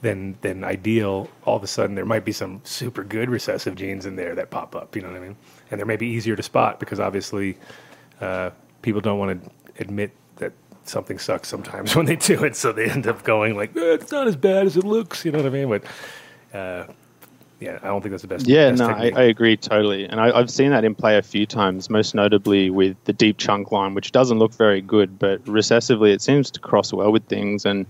than 0.00 0.38
than 0.42 0.62
ideal 0.62 1.28
all 1.44 1.56
of 1.56 1.62
a 1.64 1.66
sudden 1.66 1.96
there 1.96 2.06
might 2.06 2.24
be 2.24 2.30
some 2.30 2.60
super 2.62 3.02
good 3.02 3.28
recessive 3.28 3.74
genes 3.74 4.06
in 4.06 4.14
there 4.14 4.34
that 4.34 4.48
pop 4.48 4.76
up 4.76 4.94
you 4.94 5.02
know 5.02 5.08
what 5.08 5.16
i 5.16 5.20
mean 5.20 5.36
and 5.70 5.80
they 5.80 5.84
may 5.84 5.96
be 5.96 6.06
easier 6.06 6.36
to 6.36 6.42
spot 6.42 6.78
because 6.78 7.00
obviously 7.00 7.58
uh, 8.20 8.50
people 8.82 9.00
don't 9.00 9.18
want 9.18 9.42
to 9.42 9.50
admit 9.80 10.12
that 10.36 10.52
something 10.84 11.18
sucks 11.18 11.48
sometimes 11.48 11.94
when 11.96 12.06
they 12.06 12.16
do 12.16 12.44
it, 12.44 12.56
so 12.56 12.72
they 12.72 12.90
end 12.90 13.06
up 13.06 13.22
going 13.24 13.56
like, 13.56 13.76
eh, 13.76 13.94
"It's 13.94 14.12
not 14.12 14.26
as 14.26 14.36
bad 14.36 14.66
as 14.66 14.76
it 14.76 14.84
looks." 14.84 15.24
You 15.24 15.32
know 15.32 15.38
what 15.38 15.46
I 15.46 15.50
mean? 15.50 15.68
But 15.68 15.84
uh, 16.56 16.92
yeah, 17.60 17.78
I 17.82 17.88
don't 17.88 18.00
think 18.00 18.12
that's 18.12 18.22
the 18.22 18.28
best. 18.28 18.46
Yeah, 18.46 18.70
best 18.70 18.80
no, 18.80 18.88
I. 18.88 19.12
I 19.14 19.22
agree 19.22 19.56
totally, 19.56 20.04
and 20.04 20.20
I, 20.20 20.36
I've 20.36 20.50
seen 20.50 20.70
that 20.70 20.84
in 20.84 20.94
play 20.94 21.16
a 21.18 21.22
few 21.22 21.46
times. 21.46 21.90
Most 21.90 22.14
notably 22.14 22.70
with 22.70 22.96
the 23.04 23.12
deep 23.12 23.38
chunk 23.38 23.72
line, 23.72 23.94
which 23.94 24.12
doesn't 24.12 24.38
look 24.38 24.54
very 24.54 24.80
good, 24.80 25.18
but 25.18 25.44
recessively 25.44 26.12
it 26.12 26.22
seems 26.22 26.50
to 26.52 26.60
cross 26.60 26.92
well 26.92 27.12
with 27.12 27.26
things 27.26 27.64
and 27.64 27.86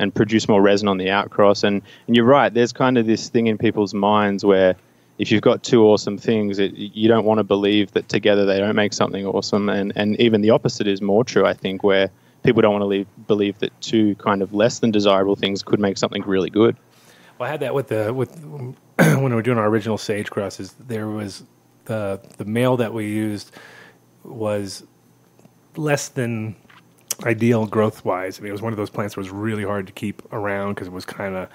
and 0.00 0.14
produce 0.14 0.48
more 0.48 0.62
resin 0.62 0.88
on 0.88 0.96
the 0.96 1.06
outcross. 1.06 1.62
And 1.62 1.82
and 2.06 2.16
you're 2.16 2.24
right, 2.24 2.52
there's 2.52 2.72
kind 2.72 2.98
of 2.98 3.06
this 3.06 3.28
thing 3.28 3.46
in 3.46 3.58
people's 3.58 3.94
minds 3.94 4.44
where 4.44 4.74
if 5.18 5.30
you've 5.30 5.42
got 5.42 5.62
two 5.62 5.84
awesome 5.84 6.16
things, 6.16 6.58
it, 6.58 6.72
you 6.74 7.06
don't 7.06 7.26
want 7.26 7.38
to 7.38 7.44
believe 7.44 7.92
that 7.92 8.08
together 8.08 8.46
they 8.46 8.58
don't 8.58 8.74
make 8.74 8.94
something 8.94 9.26
awesome. 9.26 9.68
And 9.68 9.92
and 9.94 10.18
even 10.18 10.40
the 10.40 10.50
opposite 10.50 10.86
is 10.86 11.02
more 11.02 11.22
true, 11.22 11.46
I 11.46 11.52
think, 11.52 11.84
where 11.84 12.10
people 12.42 12.62
don't 12.62 12.72
want 12.72 12.82
to 12.82 12.86
leave, 12.86 13.06
believe 13.26 13.58
that 13.58 13.78
two 13.82 14.14
kind 14.16 14.40
of 14.40 14.54
less 14.54 14.78
than 14.78 14.90
desirable 14.90 15.36
things 15.36 15.62
could 15.62 15.78
make 15.78 15.98
something 15.98 16.22
really 16.22 16.50
good. 16.50 16.76
Well, 17.38 17.48
I 17.48 17.52
had 17.52 17.60
that 17.60 17.74
with 17.74 17.88
the 17.88 18.12
with 18.14 18.42
when 18.96 19.24
we 19.24 19.34
were 19.34 19.42
doing 19.42 19.58
our 19.58 19.68
original 19.68 19.98
sage 19.98 20.30
crosses. 20.30 20.74
There 20.78 21.08
was 21.08 21.44
the 21.84 22.20
the 22.38 22.46
male 22.46 22.78
that 22.78 22.94
we 22.94 23.06
used 23.06 23.52
was 24.24 24.84
less 25.76 26.08
than 26.08 26.56
ideal 27.24 27.66
growth 27.66 28.04
wise. 28.04 28.38
I 28.38 28.42
mean, 28.42 28.50
it 28.50 28.52
was 28.52 28.62
one 28.62 28.72
of 28.72 28.76
those 28.76 28.90
plants 28.90 29.14
that 29.14 29.20
was 29.20 29.30
really 29.30 29.64
hard 29.64 29.86
to 29.86 29.92
keep 29.92 30.22
around 30.32 30.74
because 30.74 30.88
it 30.88 30.92
was 30.92 31.04
kind 31.04 31.34
of 31.34 31.48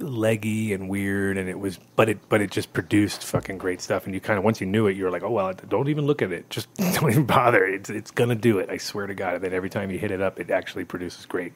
leggy 0.00 0.72
and 0.72 0.88
weird, 0.88 1.38
and 1.38 1.48
it 1.48 1.58
was 1.58 1.78
but 1.96 2.08
it 2.08 2.18
but 2.28 2.40
it 2.40 2.50
just 2.50 2.72
produced 2.72 3.22
fucking 3.24 3.58
great 3.58 3.80
stuff. 3.80 4.06
And 4.06 4.14
you 4.14 4.20
kind 4.20 4.38
of 4.38 4.44
once 4.44 4.60
you 4.60 4.66
knew 4.66 4.86
it, 4.86 4.96
you 4.96 5.04
were 5.04 5.10
like, 5.10 5.22
oh 5.22 5.30
well, 5.30 5.52
don't 5.68 5.88
even 5.88 6.06
look 6.06 6.22
at 6.22 6.32
it. 6.32 6.50
Just 6.50 6.72
don't 6.76 7.10
even 7.10 7.24
bother. 7.26 7.64
It's 7.64 7.90
it's 7.90 8.10
gonna 8.10 8.34
do 8.34 8.58
it. 8.58 8.70
I 8.70 8.76
swear 8.76 9.06
to 9.06 9.14
God. 9.14 9.34
And 9.34 9.44
then 9.44 9.52
every 9.52 9.70
time 9.70 9.90
you 9.90 9.98
hit 9.98 10.10
it 10.10 10.20
up, 10.20 10.40
it 10.40 10.50
actually 10.50 10.84
produces 10.84 11.26
great 11.26 11.52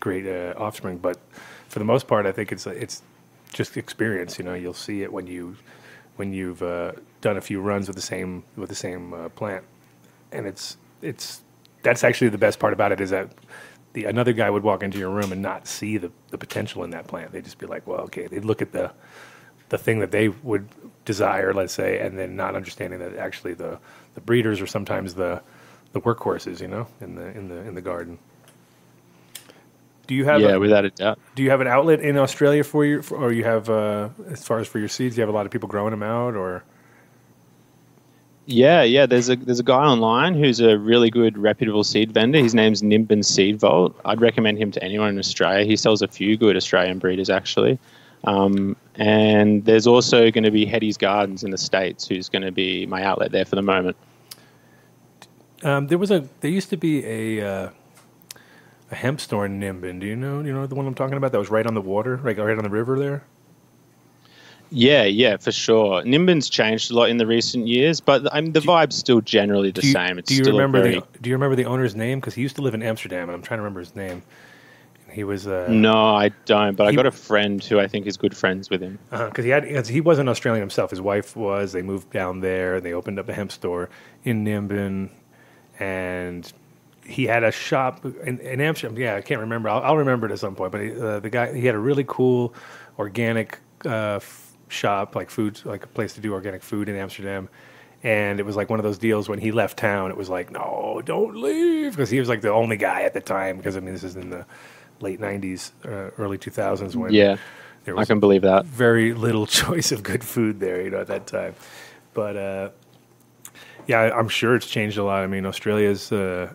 great 0.00 0.26
uh, 0.26 0.54
offspring. 0.58 0.98
But 0.98 1.18
for 1.68 1.78
the 1.78 1.84
most 1.84 2.06
part, 2.06 2.26
I 2.26 2.32
think 2.32 2.52
it's 2.52 2.66
it's 2.66 3.02
just 3.52 3.76
experience. 3.76 4.38
You 4.38 4.44
know, 4.44 4.54
you'll 4.54 4.74
see 4.74 5.02
it 5.02 5.12
when 5.12 5.26
you 5.26 5.56
when 6.16 6.32
you've 6.32 6.62
uh, 6.62 6.92
done 7.20 7.36
a 7.36 7.40
few 7.40 7.60
runs 7.60 7.88
with 7.88 7.96
the 7.96 8.02
same 8.02 8.44
with 8.56 8.68
the 8.68 8.74
same 8.74 9.14
uh, 9.14 9.28
plant, 9.30 9.64
and 10.30 10.46
it's 10.46 10.76
it's 11.00 11.41
that's 11.82 12.04
actually 12.04 12.28
the 12.30 12.38
best 12.38 12.58
part 12.58 12.72
about 12.72 12.92
it 12.92 13.00
is 13.00 13.10
that 13.10 13.30
the 13.92 14.04
another 14.04 14.32
guy 14.32 14.48
would 14.48 14.62
walk 14.62 14.82
into 14.82 14.98
your 14.98 15.10
room 15.10 15.32
and 15.32 15.42
not 15.42 15.66
see 15.66 15.98
the, 15.98 16.10
the 16.30 16.38
potential 16.38 16.84
in 16.84 16.90
that 16.90 17.06
plant. 17.06 17.32
They'd 17.32 17.44
just 17.44 17.58
be 17.58 17.66
like, 17.66 17.86
well, 17.86 18.00
okay. 18.02 18.26
They'd 18.26 18.44
look 18.44 18.62
at 18.62 18.72
the 18.72 18.92
the 19.68 19.78
thing 19.78 20.00
that 20.00 20.10
they 20.10 20.28
would 20.28 20.68
desire, 21.04 21.54
let's 21.54 21.72
say, 21.72 21.98
and 21.98 22.18
then 22.18 22.36
not 22.36 22.54
understanding 22.54 22.98
that 22.98 23.16
actually 23.16 23.54
the, 23.54 23.78
the 24.14 24.20
breeders 24.20 24.60
are 24.60 24.66
sometimes 24.66 25.14
the 25.14 25.42
the 25.92 26.00
workhorses, 26.00 26.60
you 26.60 26.68
know, 26.68 26.86
in 27.00 27.14
the 27.14 27.26
in 27.36 27.48
the 27.48 27.56
in 27.56 27.74
the 27.74 27.80
garden. 27.80 28.18
Do 30.06 30.14
you 30.14 30.24
have 30.24 30.40
yeah, 30.40 30.54
a, 30.54 30.58
without 30.60 30.84
a 30.84 30.90
doubt. 30.90 31.18
do 31.34 31.42
you 31.42 31.50
have 31.50 31.60
an 31.60 31.68
outlet 31.68 32.00
in 32.00 32.16
Australia 32.18 32.64
for 32.64 32.84
your 32.84 33.02
for, 33.02 33.16
or 33.16 33.32
you 33.32 33.44
have 33.44 33.70
uh, 33.70 34.08
as 34.28 34.44
far 34.44 34.58
as 34.58 34.68
for 34.68 34.78
your 34.78 34.88
seeds? 34.88 35.14
Do 35.14 35.20
you 35.20 35.22
have 35.22 35.32
a 35.32 35.36
lot 35.36 35.46
of 35.46 35.52
people 35.52 35.68
growing 35.68 35.92
them 35.92 36.02
out 36.02 36.34
or 36.34 36.64
Yeah, 38.46 38.82
yeah. 38.82 39.06
There's 39.06 39.28
a 39.28 39.36
there's 39.36 39.60
a 39.60 39.64
guy 39.64 39.84
online 39.84 40.34
who's 40.34 40.58
a 40.60 40.76
really 40.76 41.10
good 41.10 41.38
reputable 41.38 41.84
seed 41.84 42.12
vendor. 42.12 42.38
His 42.38 42.54
name's 42.54 42.82
Nimbin 42.82 43.24
Seed 43.24 43.60
Vault. 43.60 43.94
I'd 44.04 44.20
recommend 44.20 44.58
him 44.58 44.72
to 44.72 44.82
anyone 44.82 45.10
in 45.10 45.18
Australia. 45.18 45.64
He 45.64 45.76
sells 45.76 46.02
a 46.02 46.08
few 46.08 46.36
good 46.36 46.56
Australian 46.56 46.98
breeders 46.98 47.30
actually. 47.30 47.78
Um, 48.24 48.76
and 48.96 49.64
there's 49.64 49.86
also 49.86 50.30
going 50.30 50.44
to 50.44 50.50
be 50.50 50.64
Hetty's 50.64 50.96
Gardens 50.96 51.42
in 51.42 51.50
the 51.50 51.58
states, 51.58 52.06
who's 52.06 52.28
going 52.28 52.42
to 52.42 52.52
be 52.52 52.86
my 52.86 53.02
outlet 53.02 53.32
there 53.32 53.44
for 53.44 53.56
the 53.56 53.62
moment. 53.62 53.96
Um, 55.62 55.86
there 55.86 55.98
was 55.98 56.10
a. 56.10 56.28
There 56.40 56.50
used 56.50 56.70
to 56.70 56.76
be 56.76 57.04
a 57.04 57.46
uh, 57.46 57.70
a 58.90 58.94
hemp 58.94 59.20
store 59.20 59.46
in 59.46 59.60
Nimbin. 59.60 60.00
Do 60.00 60.06
you 60.06 60.16
know? 60.16 60.42
Do 60.42 60.48
you 60.48 60.54
know 60.54 60.66
the 60.66 60.74
one 60.74 60.86
I'm 60.86 60.94
talking 60.94 61.16
about? 61.16 61.32
That 61.32 61.38
was 61.38 61.50
right 61.50 61.66
on 61.66 61.74
the 61.74 61.80
water, 61.80 62.16
right, 62.16 62.36
right 62.36 62.58
on 62.58 62.64
the 62.64 62.70
river 62.70 62.98
there. 62.98 63.24
Yeah, 64.72 65.04
yeah, 65.04 65.36
for 65.36 65.52
sure. 65.52 66.02
Nimbin's 66.02 66.48
changed 66.48 66.90
a 66.90 66.94
lot 66.94 67.10
in 67.10 67.18
the 67.18 67.26
recent 67.26 67.68
years, 67.68 68.00
but 68.00 68.32
I 68.34 68.40
mean, 68.40 68.52
the 68.52 68.60
vibe's 68.60 68.96
still 68.96 69.20
generally 69.20 69.70
the 69.70 69.82
do 69.82 69.86
you, 69.86 69.92
same. 69.92 70.18
It's 70.18 70.28
do 70.28 70.34
you 70.36 70.44
remember 70.44 70.80
very, 70.80 70.94
the 71.00 71.18
Do 71.20 71.28
you 71.28 71.36
remember 71.36 71.56
the 71.56 71.66
owner's 71.66 71.94
name? 71.94 72.20
Because 72.20 72.34
he 72.34 72.42
used 72.42 72.56
to 72.56 72.62
live 72.62 72.72
in 72.72 72.82
Amsterdam, 72.82 73.28
and 73.28 73.32
I'm 73.36 73.42
trying 73.42 73.58
to 73.58 73.62
remember 73.62 73.80
his 73.80 73.94
name. 73.94 74.22
He 75.10 75.24
was 75.24 75.46
uh, 75.46 75.66
No, 75.68 76.14
I 76.16 76.30
don't. 76.46 76.74
But 76.74 76.86
I 76.86 76.92
got 76.92 77.04
a 77.04 77.10
friend 77.10 77.62
who 77.62 77.78
I 77.78 77.86
think 77.86 78.06
is 78.06 78.16
good 78.16 78.34
friends 78.34 78.70
with 78.70 78.80
him. 78.80 78.98
because 79.10 79.44
he 79.44 79.50
had 79.50 79.68
'cause 79.68 79.88
he 79.88 80.00
wasn't 80.00 80.30
Australian 80.30 80.62
himself. 80.62 80.88
His 80.90 81.02
wife 81.02 81.36
was. 81.36 81.72
They 81.72 81.82
moved 81.82 82.10
down 82.10 82.40
there. 82.40 82.76
and 82.76 82.84
They 82.84 82.94
opened 82.94 83.18
up 83.18 83.28
a 83.28 83.34
hemp 83.34 83.52
store 83.52 83.90
in 84.24 84.42
Nimbin, 84.42 85.10
and 85.78 86.50
he 87.04 87.26
had 87.26 87.44
a 87.44 87.50
shop 87.52 88.06
in, 88.24 88.38
in 88.38 88.60
Amsterdam. 88.62 88.96
Yeah, 88.96 89.16
I 89.16 89.20
can't 89.20 89.40
remember. 89.40 89.68
I'll, 89.68 89.82
I'll 89.82 89.96
remember 89.98 90.26
it 90.26 90.32
at 90.32 90.38
some 90.38 90.54
point. 90.54 90.72
But 90.72 90.80
he, 90.80 90.92
uh, 90.98 91.20
the 91.20 91.28
guy 91.28 91.52
he 91.52 91.66
had 91.66 91.74
a 91.74 91.78
really 91.78 92.04
cool 92.08 92.54
organic 92.98 93.58
uh, 93.84 94.18
shop, 94.72 95.14
like 95.14 95.30
food, 95.30 95.60
like 95.64 95.84
a 95.84 95.88
place 95.88 96.14
to 96.14 96.20
do 96.20 96.32
organic 96.32 96.62
food 96.62 96.88
in 96.88 96.96
Amsterdam. 96.96 97.48
And 98.02 98.40
it 98.40 98.42
was 98.46 98.56
like 98.56 98.68
one 98.68 98.80
of 98.80 98.82
those 98.84 98.98
deals 98.98 99.28
when 99.28 99.38
he 99.38 99.52
left 99.52 99.78
town. 99.78 100.10
It 100.10 100.16
was 100.16 100.28
like, 100.28 100.50
no, 100.50 101.00
don't 101.04 101.36
leave, 101.36 101.92
because 101.92 102.10
he 102.10 102.18
was 102.18 102.28
like 102.28 102.40
the 102.40 102.50
only 102.50 102.76
guy 102.76 103.02
at 103.02 103.14
the 103.14 103.20
time. 103.20 103.56
Because 103.58 103.76
I 103.76 103.80
mean, 103.80 103.92
this 103.94 104.02
is 104.02 104.16
in 104.16 104.30
the 104.30 104.44
late 105.00 105.20
'90s, 105.20 105.70
uh, 105.84 106.10
early 106.18 106.36
2000s 106.38 106.96
when 106.96 107.12
Yeah. 107.12 107.36
there 107.84 107.96
I 107.96 108.04
can 108.04 108.18
believe 108.18 108.42
that. 108.42 108.64
very 108.66 109.14
little 109.14 109.46
choice 109.62 109.92
of 109.92 110.02
good 110.02 110.24
food 110.24 110.58
there, 110.58 110.82
you 110.82 110.90
know, 110.90 111.00
at 111.00 111.06
that 111.08 111.26
time. 111.28 111.54
But 112.12 112.36
uh, 112.36 112.70
yeah, 113.86 114.00
I- 114.00 114.18
I'm 114.18 114.28
sure 114.28 114.56
it's 114.56 114.66
changed 114.66 114.98
a 114.98 115.04
lot. 115.04 115.22
I 115.22 115.26
mean, 115.28 115.46
Australia's. 115.46 116.10
Uh, 116.10 116.52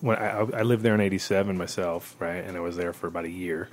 when 0.00 0.16
I, 0.18 0.38
I 0.40 0.62
lived 0.62 0.82
there 0.82 0.94
in 0.94 1.00
'87 1.00 1.56
myself, 1.58 2.16
right, 2.18 2.42
and 2.44 2.56
I 2.56 2.60
was 2.60 2.76
there 2.76 2.92
for 2.92 3.06
about 3.06 3.24
a 3.24 3.30
year, 3.30 3.68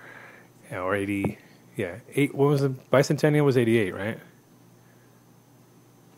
or 0.71 0.93
'80. 0.95 1.37
Yeah, 1.79 1.95
eight. 2.15 2.35
What 2.35 2.49
was 2.49 2.59
the 2.59 2.71
bicentennial? 2.91 3.45
Was 3.45 3.55
'88, 3.55 3.95
right? 3.95 4.19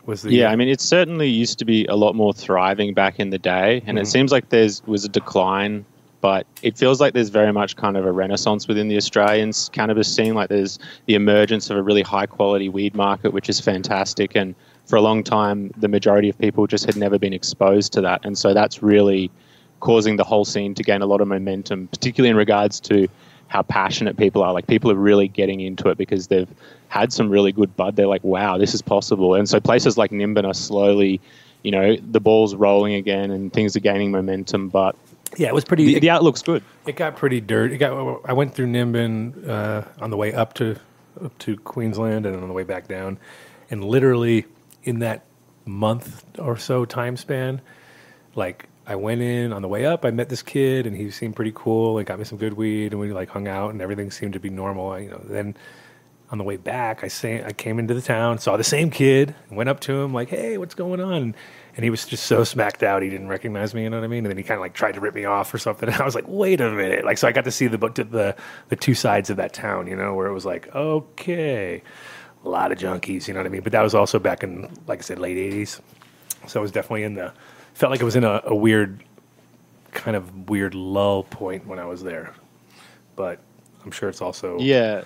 Was 0.06 0.22
the 0.22 0.34
Yeah, 0.34 0.50
I 0.50 0.56
mean, 0.56 0.66
it 0.68 0.80
certainly 0.80 1.28
used 1.28 1.60
to 1.60 1.64
be 1.64 1.86
a 1.86 1.94
lot 1.94 2.16
more 2.16 2.32
thriving 2.32 2.94
back 2.94 3.20
in 3.20 3.30
the 3.30 3.38
day, 3.38 3.80
and 3.86 3.96
Mhm. 3.96 4.00
it 4.02 4.06
seems 4.08 4.32
like 4.32 4.48
there's 4.48 4.84
was 4.88 5.04
a 5.04 5.08
decline, 5.08 5.84
but 6.20 6.48
it 6.62 6.76
feels 6.76 7.00
like 7.00 7.14
there's 7.14 7.28
very 7.28 7.52
much 7.52 7.76
kind 7.76 7.96
of 7.96 8.04
a 8.04 8.10
renaissance 8.10 8.66
within 8.66 8.88
the 8.88 8.96
Australian 8.96 9.52
cannabis 9.70 10.12
scene. 10.12 10.34
Like 10.34 10.48
there's 10.48 10.80
the 11.06 11.14
emergence 11.14 11.70
of 11.70 11.76
a 11.76 11.82
really 11.82 12.02
high 12.02 12.26
quality 12.26 12.68
weed 12.68 12.96
market, 12.96 13.32
which 13.32 13.48
is 13.48 13.60
fantastic, 13.60 14.34
and 14.34 14.56
for 14.86 14.96
a 14.96 15.00
long 15.00 15.22
time, 15.22 15.70
the 15.76 15.86
majority 15.86 16.28
of 16.28 16.36
people 16.40 16.66
just 16.66 16.86
had 16.86 16.96
never 16.96 17.20
been 17.20 17.32
exposed 17.32 17.92
to 17.92 18.00
that, 18.00 18.20
and 18.24 18.36
so 18.36 18.52
that's 18.52 18.82
really 18.82 19.30
causing 19.78 20.16
the 20.16 20.24
whole 20.24 20.44
scene 20.44 20.74
to 20.74 20.82
gain 20.82 21.02
a 21.02 21.06
lot 21.06 21.20
of 21.20 21.28
momentum, 21.28 21.86
particularly 21.86 22.30
in 22.30 22.36
regards 22.36 22.80
to 22.80 23.06
how 23.52 23.60
passionate 23.60 24.16
people 24.16 24.42
are. 24.42 24.54
Like 24.54 24.66
people 24.66 24.90
are 24.90 24.96
really 24.96 25.28
getting 25.28 25.60
into 25.60 25.90
it 25.90 25.98
because 25.98 26.28
they've 26.28 26.48
had 26.88 27.12
some 27.12 27.28
really 27.28 27.52
good 27.52 27.76
bud. 27.76 27.96
They're 27.96 28.06
like, 28.06 28.24
wow, 28.24 28.56
this 28.56 28.72
is 28.72 28.80
possible. 28.80 29.34
And 29.34 29.46
so 29.46 29.60
places 29.60 29.98
like 29.98 30.10
Nimbin 30.10 30.46
are 30.46 30.54
slowly, 30.54 31.20
you 31.62 31.70
know, 31.70 31.96
the 31.96 32.18
ball's 32.18 32.54
rolling 32.54 32.94
again 32.94 33.30
and 33.30 33.52
things 33.52 33.76
are 33.76 33.80
gaining 33.80 34.10
momentum. 34.10 34.70
But 34.70 34.96
yeah, 35.36 35.48
it 35.48 35.54
was 35.54 35.66
pretty. 35.66 35.84
the, 35.84 35.96
it, 35.96 36.00
the 36.00 36.08
outlook's 36.08 36.40
good. 36.40 36.64
it 36.86 36.96
got 36.96 37.14
pretty 37.16 37.42
dirty. 37.42 37.74
It 37.74 37.78
got. 37.78 38.22
I 38.24 38.32
went 38.32 38.54
through 38.54 38.68
Nimbin 38.68 39.46
uh, 39.46 39.84
on 40.00 40.08
the 40.08 40.16
way 40.16 40.32
up 40.32 40.54
to 40.54 40.76
up 41.22 41.36
to 41.40 41.58
Queensland 41.58 42.24
and 42.24 42.34
on 42.34 42.48
the 42.48 42.54
way 42.54 42.62
back 42.62 42.88
down, 42.88 43.18
and 43.70 43.84
literally 43.84 44.46
in 44.82 45.00
that 45.00 45.26
month 45.66 46.24
or 46.38 46.56
so 46.56 46.86
time 46.86 47.18
span, 47.18 47.60
like 48.34 48.66
I 48.86 48.96
went 48.96 49.20
in 49.20 49.52
on 49.52 49.62
the 49.62 49.68
way 49.68 49.86
up. 49.86 50.04
I 50.04 50.10
met 50.10 50.28
this 50.28 50.42
kid, 50.42 50.86
and 50.86 50.96
he 50.96 51.10
seemed 51.10 51.36
pretty 51.36 51.52
cool. 51.54 51.98
and 51.98 52.06
got 52.06 52.18
me 52.18 52.24
some 52.24 52.38
good 52.38 52.54
weed, 52.54 52.92
and 52.92 53.00
we 53.00 53.12
like 53.12 53.28
hung 53.28 53.46
out, 53.46 53.70
and 53.70 53.80
everything 53.80 54.10
seemed 54.10 54.32
to 54.32 54.40
be 54.40 54.50
normal. 54.50 54.98
You 54.98 55.10
know, 55.10 55.20
then 55.24 55.56
on 56.30 56.38
the 56.38 56.44
way 56.44 56.56
back, 56.56 57.04
I 57.04 57.08
say 57.08 57.44
I 57.44 57.52
came 57.52 57.78
into 57.78 57.94
the 57.94 58.02
town, 58.02 58.38
saw 58.38 58.56
the 58.56 58.64
same 58.64 58.90
kid, 58.90 59.34
went 59.50 59.68
up 59.68 59.80
to 59.80 60.00
him 60.00 60.12
like, 60.12 60.30
"Hey, 60.30 60.58
what's 60.58 60.74
going 60.74 61.00
on?" 61.00 61.34
And 61.76 61.84
he 61.84 61.90
was 61.90 62.06
just 62.06 62.24
so 62.26 62.42
smacked 62.42 62.82
out, 62.82 63.02
he 63.02 63.08
didn't 63.10 63.28
recognize 63.28 63.74
me. 63.74 63.84
You 63.84 63.90
know 63.90 63.98
what 63.98 64.04
I 64.04 64.08
mean? 64.08 64.24
And 64.24 64.30
then 64.30 64.36
he 64.36 64.42
kind 64.42 64.58
of 64.58 64.62
like 64.62 64.74
tried 64.74 64.92
to 64.94 65.00
rip 65.00 65.14
me 65.14 65.26
off 65.26 65.52
or 65.54 65.58
something. 65.58 65.88
And 65.88 66.00
I 66.00 66.04
was 66.04 66.14
like, 66.14 66.24
"Wait 66.26 66.60
a 66.60 66.70
minute!" 66.70 67.04
Like, 67.04 67.18
so 67.18 67.28
I 67.28 67.32
got 67.32 67.44
to 67.44 67.52
see 67.52 67.68
the 67.68 67.78
book, 67.78 67.94
the 67.94 68.34
the 68.68 68.76
two 68.76 68.94
sides 68.94 69.30
of 69.30 69.36
that 69.36 69.52
town. 69.52 69.86
You 69.86 69.96
know, 69.96 70.14
where 70.14 70.26
it 70.26 70.32
was 70.32 70.44
like, 70.46 70.74
okay, 70.74 71.82
a 72.44 72.48
lot 72.48 72.72
of 72.72 72.78
junkies. 72.78 73.28
You 73.28 73.34
know 73.34 73.40
what 73.40 73.46
I 73.46 73.50
mean? 73.50 73.62
But 73.62 73.72
that 73.72 73.82
was 73.82 73.94
also 73.94 74.18
back 74.18 74.42
in, 74.42 74.68
like 74.86 74.98
I 75.00 75.02
said, 75.02 75.18
late 75.18 75.36
'80s. 75.36 75.80
So 76.48 76.60
I 76.60 76.62
was 76.62 76.72
definitely 76.72 77.04
in 77.04 77.14
the 77.14 77.32
felt 77.74 77.90
like 77.90 78.00
it 78.00 78.04
was 78.04 78.16
in 78.16 78.24
a, 78.24 78.40
a 78.44 78.54
weird 78.54 79.02
kind 79.92 80.16
of 80.16 80.48
weird 80.48 80.74
lull 80.74 81.24
point 81.24 81.66
when 81.66 81.78
I 81.78 81.84
was 81.84 82.02
there. 82.02 82.32
But 83.16 83.38
I'm 83.84 83.90
sure 83.90 84.08
it's 84.08 84.22
also 84.22 84.58
Yeah. 84.58 85.04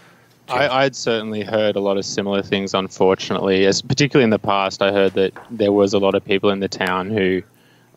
I, 0.49 0.85
I'd 0.85 0.95
certainly 0.95 1.43
heard 1.43 1.75
a 1.75 1.81
lot 1.81 1.97
of 1.97 2.05
similar 2.05 2.41
things, 2.41 2.73
unfortunately. 2.73 3.67
As 3.67 3.83
particularly 3.83 4.23
in 4.23 4.31
the 4.31 4.39
past, 4.39 4.81
I 4.81 4.93
heard 4.93 5.15
that 5.15 5.33
there 5.51 5.73
was 5.73 5.93
a 5.93 5.99
lot 5.99 6.15
of 6.15 6.25
people 6.25 6.51
in 6.51 6.61
the 6.61 6.69
town 6.69 7.11
who 7.11 7.43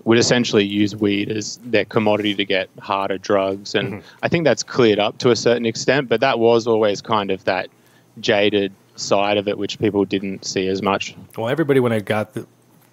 would 0.06 0.18
essentially 0.18 0.66
use 0.66 0.96
weed 0.96 1.30
as 1.30 1.58
their 1.64 1.86
commodity 1.86 2.34
to 2.34 2.46
get 2.46 2.70
harder 2.80 3.20
drugs, 3.20 3.76
and 3.76 3.94
mm-hmm. 3.94 4.08
I 4.24 4.30
think 4.30 4.46
that's 4.46 4.64
cleared 4.64 4.98
up 4.98 5.20
to 5.20 5.30
a 5.30 5.36
certain 5.36 5.68
extent. 5.68 6.10
But 6.10 6.22
that 6.22 6.40
was 6.40 6.66
always 6.66 7.02
kind 7.02 7.30
of 7.30 7.44
that 7.44 7.70
jaded 8.20 8.74
side 8.96 9.38
of 9.38 9.48
it, 9.48 9.58
which 9.58 9.78
people 9.78 10.06
didn't 10.06 10.46
see 10.46 10.68
as 10.68 10.82
much. 10.82 11.16
Well, 11.38 11.50
everybody 11.50 11.80
when 11.80 11.92
I 11.92 12.00
got 12.00 12.34
the, 12.34 12.48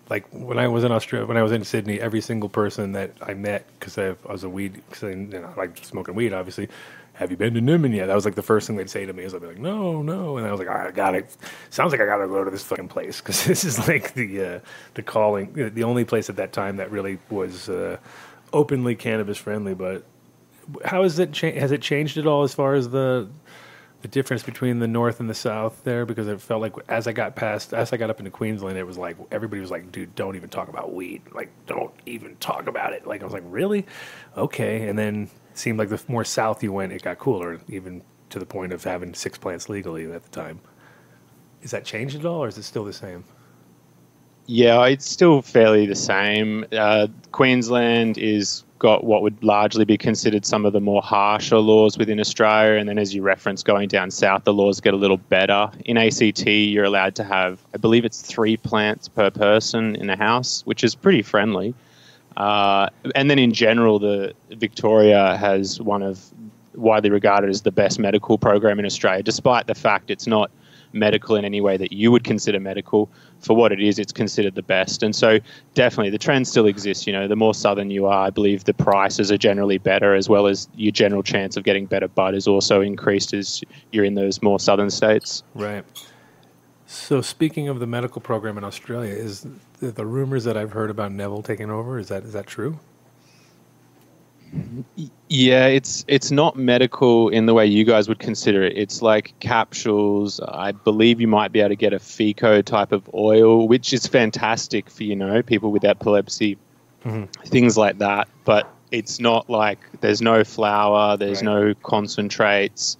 like 0.08 0.26
when 0.30 0.58
I 0.58 0.68
was 0.68 0.84
in 0.84 0.92
Australia, 0.92 1.26
when 1.26 1.36
I 1.36 1.42
was 1.42 1.52
in 1.52 1.64
Sydney, 1.64 2.00
every 2.00 2.20
single 2.20 2.48
person 2.48 2.92
that 2.92 3.12
I 3.20 3.34
met 3.34 3.66
because 3.78 3.98
I, 3.98 4.14
was 4.24 4.44
a 4.44 4.48
weed, 4.48 4.74
because 4.88 5.04
I, 5.04 5.08
you 5.10 5.16
know, 5.26 5.52
I 5.54 5.58
like 5.58 5.78
smoking 5.84 6.14
weed, 6.14 6.32
obviously. 6.32 6.68
Have 7.14 7.30
you 7.30 7.36
been 7.38 7.54
to 7.54 7.60
Nimbin 7.60 7.94
yet? 7.94 8.06
That 8.06 8.14
was 8.14 8.26
like 8.26 8.34
the 8.34 8.42
first 8.42 8.66
thing 8.66 8.76
they'd 8.76 8.90
say 8.90 9.06
to 9.06 9.12
me. 9.12 9.22
Is 9.24 9.34
I'd 9.34 9.40
be 9.40 9.46
like, 9.46 9.58
no, 9.58 10.02
no, 10.02 10.36
and 10.36 10.46
I 10.46 10.50
was 10.50 10.60
like, 10.60 10.68
I 10.68 10.90
got 10.90 11.14
it. 11.14 11.34
Sounds 11.70 11.90
like 11.90 12.00
I 12.00 12.04
got 12.06 12.18
to 12.18 12.28
go 12.28 12.44
to 12.44 12.50
this 12.50 12.62
fucking 12.62 12.88
place 12.88 13.20
because 13.20 13.44
this 13.46 13.64
is 13.64 13.88
like 13.88 14.12
the 14.14 14.44
uh, 14.44 14.60
the 14.94 15.02
calling, 15.02 15.52
the 15.54 15.82
only 15.82 16.04
place 16.04 16.28
at 16.28 16.36
that 16.36 16.52
time 16.52 16.76
that 16.76 16.90
really 16.90 17.18
was 17.30 17.68
uh, 17.68 17.96
openly 18.52 18.94
cannabis 18.94 19.38
friendly. 19.38 19.74
But 19.74 20.04
how 20.84 21.04
is 21.04 21.18
it? 21.18 21.32
Cha- 21.32 21.52
has 21.52 21.72
it 21.72 21.80
changed 21.80 22.18
at 22.18 22.26
all 22.26 22.42
as 22.42 22.54
far 22.54 22.74
as 22.74 22.90
the 22.90 23.28
the 24.06 24.12
difference 24.12 24.44
between 24.44 24.78
the 24.78 24.86
north 24.86 25.18
and 25.18 25.28
the 25.28 25.34
south 25.34 25.82
there 25.82 26.06
because 26.06 26.28
it 26.28 26.40
felt 26.40 26.62
like 26.62 26.74
as 26.88 27.08
I 27.08 27.12
got 27.12 27.34
past 27.34 27.74
as 27.74 27.92
I 27.92 27.96
got 27.96 28.08
up 28.08 28.20
into 28.20 28.30
Queensland 28.30 28.78
it 28.78 28.86
was 28.86 28.96
like 28.96 29.16
everybody 29.32 29.60
was 29.60 29.72
like 29.72 29.90
dude 29.90 30.14
don't 30.14 30.36
even 30.36 30.48
talk 30.48 30.68
about 30.68 30.94
weed. 30.94 31.22
Like 31.32 31.50
don't 31.66 31.92
even 32.06 32.36
talk 32.36 32.68
about 32.68 32.92
it. 32.92 33.04
Like 33.04 33.22
I 33.22 33.24
was 33.24 33.32
like 33.32 33.42
really? 33.46 33.84
Okay. 34.36 34.88
And 34.88 34.96
then 34.96 35.28
it 35.50 35.58
seemed 35.58 35.80
like 35.80 35.88
the 35.88 36.00
more 36.06 36.22
south 36.22 36.62
you 36.62 36.72
went 36.72 36.92
it 36.92 37.02
got 37.02 37.18
cooler 37.18 37.60
even 37.66 38.00
to 38.30 38.38
the 38.38 38.46
point 38.46 38.72
of 38.72 38.84
having 38.84 39.12
six 39.12 39.38
plants 39.38 39.68
legally 39.68 40.04
at 40.12 40.22
the 40.22 40.30
time. 40.30 40.60
Is 41.62 41.72
that 41.72 41.84
changed 41.84 42.14
at 42.14 42.24
all 42.24 42.44
or 42.44 42.46
is 42.46 42.56
it 42.56 42.62
still 42.62 42.84
the 42.84 42.92
same? 42.92 43.24
Yeah, 44.46 44.86
it's 44.86 45.10
still 45.10 45.42
fairly 45.42 45.86
the 45.86 45.96
same. 45.96 46.64
Uh, 46.70 47.08
Queensland 47.32 48.18
is 48.18 48.62
got 48.78 49.04
what 49.04 49.22
would 49.22 49.42
largely 49.42 49.84
be 49.84 49.96
considered 49.96 50.44
some 50.44 50.66
of 50.66 50.72
the 50.72 50.80
more 50.80 51.02
harsher 51.02 51.58
laws 51.58 51.98
within 51.98 52.20
Australia, 52.20 52.78
and 52.78 52.88
then 52.88 52.98
as 52.98 53.14
you 53.14 53.22
reference, 53.22 53.62
going 53.62 53.88
down 53.88 54.10
south, 54.10 54.44
the 54.44 54.52
laws 54.52 54.80
get 54.80 54.94
a 54.94 54.96
little 54.96 55.16
better. 55.16 55.70
In 55.84 55.96
ACT, 55.96 56.46
you're 56.46 56.84
allowed 56.84 57.14
to 57.16 57.24
have, 57.24 57.60
I 57.74 57.78
believe 57.78 58.04
it's 58.04 58.22
three 58.22 58.56
plants 58.56 59.08
per 59.08 59.30
person 59.30 59.96
in 59.96 60.10
a 60.10 60.16
house, 60.16 60.62
which 60.66 60.84
is 60.84 60.94
pretty 60.94 61.22
friendly. 61.22 61.74
Uh, 62.36 62.90
and 63.14 63.30
then 63.30 63.38
in 63.38 63.52
general, 63.52 63.98
the 63.98 64.34
Victoria 64.50 65.36
has 65.36 65.80
one 65.80 66.02
of 66.02 66.20
widely 66.74 67.08
regarded 67.08 67.48
as 67.48 67.62
the 67.62 67.72
best 67.72 67.98
medical 67.98 68.36
program 68.36 68.78
in 68.78 68.84
Australia, 68.84 69.22
despite 69.22 69.66
the 69.66 69.74
fact 69.74 70.10
it's 70.10 70.26
not 70.26 70.50
medical 70.92 71.36
in 71.36 71.44
any 71.44 71.60
way 71.60 71.76
that 71.76 71.92
you 71.92 72.10
would 72.10 72.24
consider 72.24 72.60
medical. 72.60 73.08
For 73.46 73.54
what 73.54 73.70
it 73.70 73.80
is, 73.80 73.98
it's 73.98 74.12
considered 74.12 74.56
the 74.56 74.62
best. 74.62 75.02
And 75.02 75.14
so, 75.14 75.38
definitely, 75.74 76.10
the 76.10 76.18
trend 76.18 76.48
still 76.48 76.66
exists. 76.66 77.06
You 77.06 77.12
know, 77.12 77.28
the 77.28 77.36
more 77.36 77.54
southern 77.54 77.90
you 77.90 78.06
are, 78.06 78.26
I 78.26 78.30
believe 78.30 78.64
the 78.64 78.74
prices 78.74 79.30
are 79.30 79.38
generally 79.38 79.78
better, 79.78 80.14
as 80.14 80.28
well 80.28 80.48
as 80.48 80.68
your 80.74 80.90
general 80.90 81.22
chance 81.22 81.56
of 81.56 81.62
getting 81.62 81.86
better 81.86 82.08
bud 82.08 82.34
is 82.34 82.48
also 82.48 82.80
increased 82.80 83.32
as 83.32 83.62
you're 83.92 84.04
in 84.04 84.14
those 84.14 84.42
more 84.42 84.58
southern 84.58 84.90
states. 84.90 85.44
Right. 85.54 85.84
So 86.86 87.20
speaking 87.20 87.68
of 87.68 87.78
the 87.78 87.86
medical 87.86 88.20
program 88.20 88.58
in 88.58 88.64
Australia, 88.64 89.12
is 89.14 89.46
the, 89.80 90.06
rumors 90.06 90.44
that 90.44 90.56
I've 90.56 90.72
heard 90.72 90.90
about 90.90 91.12
Neville 91.12 91.42
taking 91.42 91.70
over 91.70 91.98
is 91.98 92.08
that 92.08 92.24
is 92.24 92.32
that 92.32 92.46
true? 92.46 92.78
Yeah, 95.28 95.66
it's 95.66 96.04
it's 96.08 96.30
not 96.30 96.56
medical 96.56 97.28
in 97.28 97.46
the 97.46 97.54
way 97.54 97.66
you 97.66 97.84
guys 97.84 98.08
would 98.08 98.18
consider 98.18 98.62
it. 98.62 98.76
It's 98.76 99.02
like 99.02 99.34
capsules. 99.40 100.40
I 100.40 100.72
believe 100.72 101.20
you 101.20 101.26
might 101.28 101.52
be 101.52 101.60
able 101.60 101.70
to 101.70 101.76
get 101.76 101.92
a 101.92 101.98
FICO 101.98 102.62
type 102.62 102.92
of 102.92 103.08
oil, 103.12 103.66
which 103.66 103.92
is 103.92 104.06
fantastic 104.06 104.88
for 104.88 105.02
you 105.02 105.16
know 105.16 105.42
people 105.42 105.72
with 105.72 105.84
epilepsy, 105.84 106.56
mm-hmm. 107.04 107.24
things 107.48 107.76
like 107.76 107.98
that. 107.98 108.28
But 108.44 108.72
it's 108.92 109.18
not 109.18 109.50
like 109.50 109.78
there's 110.00 110.22
no 110.22 110.44
flour, 110.44 111.16
there's 111.16 111.42
Right. 111.42 111.68
no 111.68 111.74
concentrates, 111.82 112.96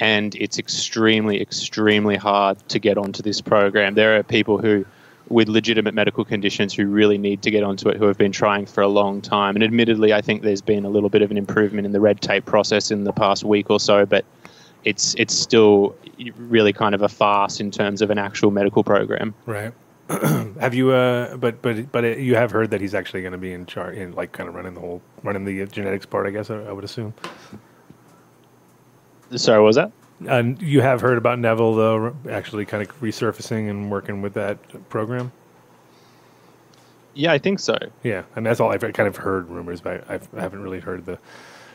and 0.00 0.34
it's 0.34 0.58
extremely 0.58 1.40
extremely 1.40 2.16
hard 2.16 2.58
to 2.68 2.78
get 2.78 2.98
onto 2.98 3.22
this 3.22 3.40
program. 3.40 3.94
There 3.94 4.18
are 4.18 4.22
people 4.24 4.58
who 4.58 4.84
with 5.30 5.48
legitimate 5.48 5.94
medical 5.94 6.24
conditions 6.24 6.74
who 6.74 6.86
really 6.86 7.16
need 7.16 7.40
to 7.42 7.50
get 7.50 7.62
onto 7.62 7.88
it 7.88 7.96
who 7.96 8.04
have 8.04 8.18
been 8.18 8.32
trying 8.32 8.66
for 8.66 8.82
a 8.82 8.88
long 8.88 9.22
time. 9.22 9.54
And 9.54 9.62
admittedly, 9.62 10.12
I 10.12 10.20
think 10.20 10.42
there's 10.42 10.60
been 10.60 10.84
a 10.84 10.90
little 10.90 11.08
bit 11.08 11.22
of 11.22 11.30
an 11.30 11.38
improvement 11.38 11.86
in 11.86 11.92
the 11.92 12.00
red 12.00 12.20
tape 12.20 12.44
process 12.44 12.90
in 12.90 13.04
the 13.04 13.12
past 13.12 13.44
week 13.44 13.70
or 13.70 13.80
so, 13.80 14.04
but 14.04 14.24
it's 14.84 15.14
it's 15.16 15.34
still 15.34 15.94
really 16.36 16.72
kind 16.72 16.94
of 16.94 17.02
a 17.02 17.08
farce 17.08 17.60
in 17.60 17.70
terms 17.70 18.02
of 18.02 18.10
an 18.10 18.18
actual 18.18 18.50
medical 18.50 18.82
program. 18.82 19.32
Right. 19.46 19.72
have 20.60 20.74
you? 20.74 20.90
Uh, 20.90 21.36
but 21.36 21.62
but 21.62 21.92
but 21.92 22.18
you 22.18 22.34
have 22.34 22.50
heard 22.50 22.70
that 22.70 22.80
he's 22.80 22.94
actually 22.94 23.20
going 23.20 23.32
to 23.32 23.38
be 23.38 23.52
in 23.52 23.66
charge, 23.66 23.96
in 23.96 24.12
like 24.12 24.32
kind 24.32 24.48
of 24.48 24.56
running 24.56 24.74
the 24.74 24.80
whole, 24.80 25.00
running 25.22 25.44
the 25.44 25.64
genetics 25.66 26.06
part. 26.06 26.26
I 26.26 26.30
guess 26.30 26.50
I, 26.50 26.56
I 26.64 26.72
would 26.72 26.82
assume. 26.82 27.14
Sorry, 29.36 29.60
what 29.60 29.66
was 29.66 29.76
that? 29.76 29.92
And 30.28 30.60
you 30.60 30.80
have 30.82 31.00
heard 31.00 31.18
about 31.18 31.38
Neville 31.38 31.74
though, 31.74 32.16
actually 32.28 32.66
kind 32.66 32.82
of 32.82 33.00
resurfacing 33.00 33.70
and 33.70 33.90
working 33.90 34.22
with 34.22 34.34
that 34.34 34.88
program. 34.88 35.32
Yeah, 37.14 37.32
I 37.32 37.38
think 37.38 37.58
so. 37.58 37.76
Yeah, 38.02 38.24
and 38.36 38.46
that's 38.46 38.60
all 38.60 38.70
I've 38.70 38.80
kind 38.80 39.08
of 39.08 39.16
heard 39.16 39.48
rumors, 39.48 39.80
but 39.80 40.08
I've, 40.08 40.28
I 40.34 40.40
haven't 40.40 40.62
really 40.62 40.80
heard 40.80 41.06
the 41.06 41.18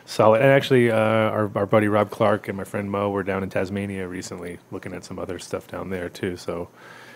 solid. 0.06 0.40
And 0.40 0.50
actually, 0.50 0.90
uh, 0.90 0.96
our 0.96 1.50
our 1.54 1.66
buddy 1.66 1.88
Rob 1.88 2.10
Clarke 2.10 2.48
and 2.48 2.56
my 2.56 2.64
friend 2.64 2.90
Mo 2.90 3.10
were 3.10 3.22
down 3.22 3.42
in 3.42 3.50
Tasmania 3.50 4.08
recently, 4.08 4.58
looking 4.70 4.94
at 4.94 5.04
some 5.04 5.18
other 5.18 5.38
stuff 5.38 5.66
down 5.66 5.90
there 5.90 6.08
too. 6.08 6.36
So, 6.36 6.68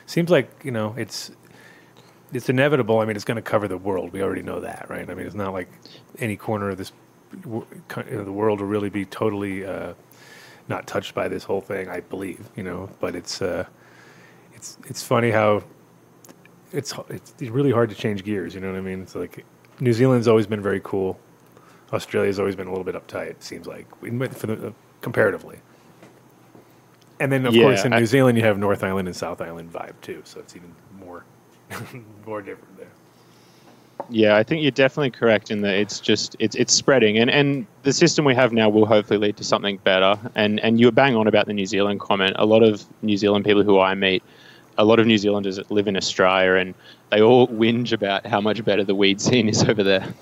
seems 0.07 0.31
like 0.31 0.51
you 0.65 0.71
know 0.71 0.95
it's 0.99 1.31
it's 2.33 2.49
inevitable. 2.49 2.99
I 2.99 3.07
mean, 3.07 3.17
it's 3.17 3.25
going 3.25 3.37
to 3.37 3.43
cover 3.43 3.69
the 3.69 3.79
world. 3.79 4.13
We 4.13 4.23
already 4.23 4.43
know 4.43 4.61
that, 4.61 4.87
right? 4.89 5.09
I 5.09 5.15
mean, 5.15 5.27
it's 5.27 5.35
not 5.35 5.53
like 5.53 5.69
any 6.19 6.37
corner 6.37 6.71
of 6.71 6.79
this 6.79 6.93
you 7.45 7.67
know, 7.97 8.25
the 8.25 8.33
world 8.33 8.61
will 8.61 8.67
really 8.67 8.91
be 8.91 9.05
totally. 9.05 9.65
Uh, 9.65 9.95
not 10.71 10.87
touched 10.87 11.15
by 11.15 11.29
this 11.29 11.45
whole 11.45 11.61
thing. 11.61 11.89
I 11.91 12.01
believe, 12.01 12.49
you 12.57 12.63
know, 12.63 12.89
but 13.01 13.15
it's 13.15 13.43
uh, 13.43 13.67
it's 14.55 14.79
it's 14.89 15.03
funny 15.03 15.31
how 15.31 15.63
it's 16.73 16.95
it's 17.11 17.35
really 17.43 17.73
hard 17.73 17.91
to 17.91 17.97
change 17.97 18.25
gears. 18.25 18.55
You 18.55 18.61
know 18.63 18.71
what 18.73 18.79
I 18.79 18.81
mean? 18.81 19.03
It's 19.03 19.15
like 19.15 19.45
New 19.81 19.93
Zealand's 19.93 20.29
always 20.29 20.47
been 20.47 20.63
very 20.63 20.81
cool. 20.83 21.19
Australia's 21.93 22.39
always 22.39 22.55
been 22.57 22.69
a 22.69 22.71
little 22.71 22.85
bit 22.85 22.95
uptight. 22.95 23.27
It 23.31 23.43
seems 23.43 23.67
like 23.67 23.85
for 24.35 24.47
the, 24.47 24.69
uh, 24.69 24.73
comparatively. 25.01 25.59
And 27.19 27.31
then, 27.31 27.45
of 27.45 27.55
Yeah, 27.55 27.65
course, 27.65 27.85
in 27.85 27.93
I- 27.93 27.99
New 27.99 28.07
Zealand, 28.07 28.39
you 28.39 28.45
have 28.45 28.57
North 28.57 28.83
Island 28.85 29.09
and 29.09 29.17
South 29.17 29.41
Island 29.43 29.73
vibe 29.73 30.01
too, 30.01 30.23
so 30.25 30.39
it's 30.41 30.55
even 30.57 30.73
more 30.99 31.25
more 32.27 32.41
different 32.41 32.79
there. 32.79 32.90
Yeah, 34.09 34.37
I 34.37 34.43
think 34.43 34.63
you're 34.63 34.71
definitely 34.71 35.11
correct 35.11 35.51
in 35.51 35.61
that 35.63 35.75
it's 35.75 36.01
just 36.01 36.37
it's 36.39 36.57
it's 36.57 36.73
spreading, 36.73 37.19
and 37.19 37.31
and 37.31 37.67
the 37.83 37.93
system 37.93 38.25
we 38.25 38.35
have 38.35 38.53
now 38.53 38.69
will 38.69 38.87
hopefully 38.87 39.19
lead 39.19 39.37
to 39.37 39.45
something 39.45 39.79
better. 39.79 40.19
And 40.35 40.61
and 40.61 40.81
you 40.81 40.87
were 40.87 40.93
bang 40.93 41.17
on 41.17 41.27
about 41.27 41.47
the 41.47 41.53
New 41.53 41.67
Zealand 41.67 42.01
comment. 42.01 42.33
A 42.37 42.47
lot 42.47 42.63
of 42.63 42.85
New 43.03 43.17
Zealand 43.17 43.45
people 43.45 43.63
who 43.63 43.79
I 43.79 43.95
meet, 43.95 44.23
a 44.79 44.85
lot 44.85 44.99
of 44.99 45.07
New 45.07 45.19
Zealanders 45.19 45.57
that 45.57 45.71
live 45.71 45.89
in 45.89 45.97
Australia, 45.97 46.55
and 46.55 46.75
they 47.11 47.21
all 47.21 47.49
whinge 47.49 47.93
about 47.93 48.27
how 48.27 48.41
much 48.41 48.65
better 48.65 48.85
the 48.85 48.95
weed 48.95 49.21
scene 49.21 49.49
is 49.49 49.63
over 49.65 49.83
there. 49.83 50.15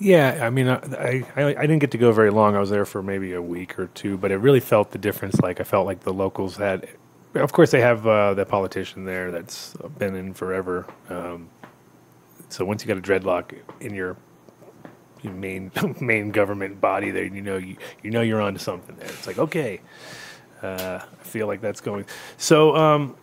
Yeah, 0.00 0.40
I 0.42 0.50
mean, 0.50 0.68
I, 0.68 1.24
I 1.36 1.44
I 1.56 1.62
didn't 1.62 1.80
get 1.80 1.90
to 1.92 1.98
go 1.98 2.12
very 2.12 2.30
long. 2.30 2.54
I 2.54 2.60
was 2.60 2.70
there 2.70 2.84
for 2.84 3.02
maybe 3.02 3.32
a 3.32 3.42
week 3.42 3.78
or 3.78 3.88
two, 3.88 4.16
but 4.16 4.30
it 4.30 4.36
really 4.36 4.60
felt 4.60 4.92
the 4.92 4.98
difference. 4.98 5.40
Like 5.40 5.60
I 5.60 5.64
felt 5.64 5.86
like 5.86 6.00
the 6.00 6.12
locals 6.12 6.56
had, 6.56 6.88
of 7.34 7.52
course, 7.52 7.72
they 7.72 7.80
have 7.80 8.06
uh, 8.06 8.34
that 8.34 8.48
politician 8.48 9.04
there 9.04 9.32
that's 9.32 9.74
been 9.98 10.14
in 10.14 10.34
forever. 10.34 10.86
Um, 11.08 11.48
so 12.48 12.64
once 12.64 12.82
you 12.82 12.88
got 12.88 12.98
a 12.98 13.02
dreadlock 13.02 13.54
in 13.80 13.94
your, 13.94 14.16
your 15.22 15.32
main 15.32 15.70
main 16.00 16.30
government 16.30 16.80
body, 16.80 17.10
there 17.10 17.24
you 17.24 17.42
know 17.42 17.56
you 17.56 17.76
you 18.02 18.10
know 18.10 18.20
you're 18.20 18.40
onto 18.40 18.58
something. 18.58 18.96
There, 18.96 19.06
it's 19.06 19.26
like 19.26 19.38
okay, 19.38 19.80
uh, 20.62 21.00
I 21.02 21.24
feel 21.24 21.46
like 21.46 21.60
that's 21.60 21.80
going. 21.80 22.06
So 22.36 22.76
um, 22.76 23.16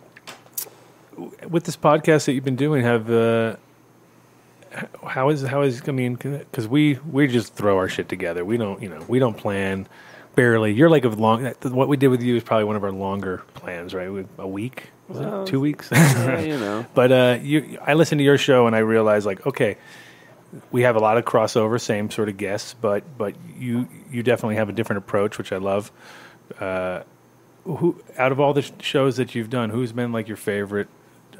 with 1.48 1.64
this 1.64 1.76
podcast 1.76 2.26
that 2.26 2.32
you've 2.32 2.44
been 2.44 2.56
doing, 2.56 2.82
have. 2.82 3.10
Uh, 3.10 3.56
how 5.06 5.30
is 5.30 5.42
how 5.42 5.62
is 5.62 5.82
I 5.88 5.92
mean 5.92 6.16
because 6.16 6.68
we 6.68 6.98
we 7.10 7.26
just 7.28 7.54
throw 7.54 7.78
our 7.78 7.88
shit 7.88 8.10
together. 8.10 8.44
We 8.44 8.58
don't 8.58 8.82
you 8.82 8.90
know 8.90 9.02
we 9.08 9.18
don't 9.18 9.36
plan 9.36 9.88
barely. 10.34 10.72
You're 10.72 10.90
like 10.90 11.04
a 11.04 11.08
long. 11.08 11.46
What 11.62 11.88
we 11.88 11.96
did 11.96 12.08
with 12.08 12.22
you 12.22 12.36
is 12.36 12.44
probably 12.44 12.64
one 12.64 12.76
of 12.76 12.84
our 12.84 12.92
longer 12.92 13.42
plans, 13.54 13.94
right? 13.94 14.26
A 14.38 14.46
week, 14.46 14.90
Well, 15.08 15.42
it 15.42 15.46
two 15.46 15.60
weeks? 15.60 15.90
Yeah, 15.92 16.40
you 16.40 16.58
know. 16.58 16.86
But 16.94 17.12
uh, 17.12 17.38
you, 17.42 17.78
I 17.84 17.94
listened 17.94 18.18
to 18.18 18.24
your 18.24 18.38
show 18.38 18.66
and 18.66 18.74
I 18.74 18.80
realized 18.80 19.26
like 19.26 19.46
okay, 19.46 19.76
we 20.70 20.82
have 20.82 20.96
a 20.96 21.00
lot 21.00 21.16
of 21.16 21.24
crossover, 21.24 21.80
same 21.80 22.10
sort 22.10 22.28
of 22.28 22.36
guests, 22.36 22.74
but 22.74 23.04
but 23.18 23.34
you 23.58 23.88
you 24.10 24.22
definitely 24.22 24.56
have 24.56 24.68
a 24.68 24.72
different 24.72 24.98
approach, 24.98 25.38
which 25.38 25.52
I 25.52 25.58
love. 25.58 25.92
Uh, 26.60 27.02
who 27.64 28.00
out 28.16 28.30
of 28.30 28.38
all 28.38 28.54
the 28.54 28.62
sh- 28.62 28.70
shows 28.80 29.16
that 29.16 29.34
you've 29.34 29.50
done, 29.50 29.70
who's 29.70 29.92
been 29.92 30.12
like 30.12 30.28
your 30.28 30.36
favorite 30.36 30.88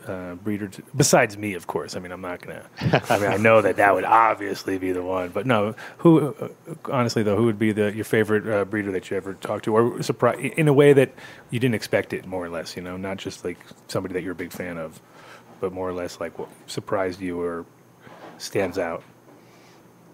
uh, 0.08 0.34
breeder? 0.36 0.68
To, 0.68 0.82
besides 0.96 1.36
me, 1.36 1.54
of 1.54 1.66
course. 1.66 1.96
I 1.96 2.00
mean, 2.00 2.12
I'm 2.12 2.20
not 2.20 2.40
gonna. 2.40 2.64
I 3.10 3.18
mean, 3.18 3.30
I 3.30 3.36
know 3.36 3.60
that 3.62 3.76
that 3.76 3.94
would 3.94 4.04
obviously 4.04 4.78
be 4.78 4.92
the 4.92 5.02
one, 5.02 5.30
but 5.30 5.46
no. 5.46 5.74
Who, 5.98 6.34
uh, 6.34 6.48
honestly 6.90 7.22
though, 7.22 7.36
who 7.36 7.44
would 7.44 7.58
be 7.58 7.72
the 7.72 7.92
your 7.94 8.04
favorite 8.04 8.46
uh, 8.46 8.64
breeder 8.64 8.92
that 8.92 9.10
you 9.10 9.16
ever 9.16 9.34
talked 9.34 9.64
to, 9.64 9.76
or 9.76 10.02
surprise 10.02 10.52
in 10.56 10.68
a 10.68 10.72
way 10.72 10.92
that 10.92 11.12
you 11.50 11.58
didn't 11.58 11.74
expect 11.74 12.12
it, 12.12 12.26
more 12.26 12.44
or 12.44 12.50
less? 12.50 12.76
You 12.76 12.82
know, 12.82 12.96
not 12.96 13.16
just 13.18 13.44
like 13.44 13.58
somebody 13.88 14.14
that 14.14 14.22
you're 14.22 14.32
a 14.32 14.36
big 14.36 14.52
fan 14.52 14.78
of, 14.78 15.00
but 15.60 15.72
more 15.72 15.88
or 15.88 15.92
less 15.92 16.20
like 16.20 16.38
what 16.38 16.48
surprised 16.66 17.20
you 17.20 17.40
or 17.40 17.66
stands 18.38 18.78
out. 18.78 19.02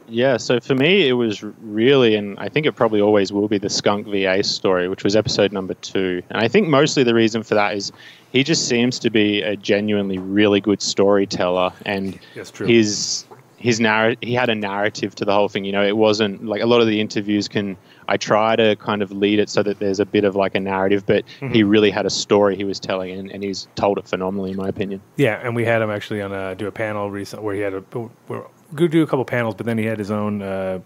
Yeah, 0.08 0.36
so 0.36 0.60
for 0.60 0.74
me, 0.74 1.08
it 1.08 1.12
was 1.12 1.42
really, 1.42 2.16
and 2.16 2.38
I 2.38 2.48
think 2.48 2.66
it 2.66 2.72
probably 2.72 3.00
always 3.00 3.32
will 3.32 3.48
be 3.48 3.58
the 3.58 3.70
Skunk 3.70 4.06
VA 4.06 4.42
story, 4.42 4.88
which 4.88 5.04
was 5.04 5.14
episode 5.14 5.52
number 5.52 5.74
two. 5.74 6.22
And 6.28 6.38
I 6.38 6.48
think 6.48 6.68
mostly 6.68 7.04
the 7.04 7.14
reason 7.14 7.42
for 7.42 7.54
that 7.54 7.76
is 7.76 7.92
he 8.32 8.42
just 8.42 8.66
seems 8.66 8.98
to 9.00 9.10
be 9.10 9.42
a 9.42 9.56
genuinely 9.56 10.18
really 10.18 10.60
good 10.60 10.82
storyteller, 10.82 11.72
and 11.84 12.18
his 12.58 13.26
his 13.56 13.78
narrative 13.78 14.18
he 14.22 14.34
had 14.34 14.50
a 14.50 14.54
narrative 14.54 15.14
to 15.16 15.24
the 15.24 15.32
whole 15.32 15.48
thing. 15.48 15.64
You 15.64 15.72
know, 15.72 15.84
it 15.84 15.96
wasn't 15.96 16.44
like 16.44 16.62
a 16.62 16.66
lot 16.66 16.80
of 16.80 16.86
the 16.86 17.00
interviews 17.00 17.46
can. 17.46 17.76
I 18.08 18.16
try 18.16 18.56
to 18.56 18.74
kind 18.76 19.00
of 19.00 19.12
lead 19.12 19.38
it 19.38 19.48
so 19.48 19.62
that 19.62 19.78
there's 19.78 20.00
a 20.00 20.04
bit 20.04 20.24
of 20.24 20.34
like 20.34 20.54
a 20.56 20.60
narrative, 20.60 21.06
but 21.06 21.24
he 21.52 21.62
really 21.62 21.90
had 21.90 22.04
a 22.04 22.10
story 22.10 22.56
he 22.56 22.64
was 22.64 22.80
telling, 22.80 23.16
and, 23.16 23.30
and 23.30 23.44
he's 23.44 23.68
told 23.76 23.96
it 23.98 24.08
phenomenally, 24.08 24.50
in 24.50 24.56
my 24.56 24.68
opinion. 24.68 25.00
Yeah, 25.16 25.40
and 25.40 25.54
we 25.54 25.64
had 25.64 25.80
him 25.80 25.90
actually 25.90 26.20
on 26.20 26.32
a 26.32 26.54
do 26.54 26.66
a 26.66 26.72
panel 26.72 27.10
recent 27.10 27.42
where 27.42 27.54
he 27.54 27.60
had 27.60 27.74
a 27.74 27.84
we're 28.28 28.44
go 28.74 28.88
do 28.88 29.02
a 29.02 29.06
couple 29.06 29.24
panels, 29.24 29.54
but 29.54 29.66
then 29.66 29.78
he 29.78 29.84
had 29.84 29.98
his 29.98 30.10
own 30.10 30.42
uh, 30.42 30.80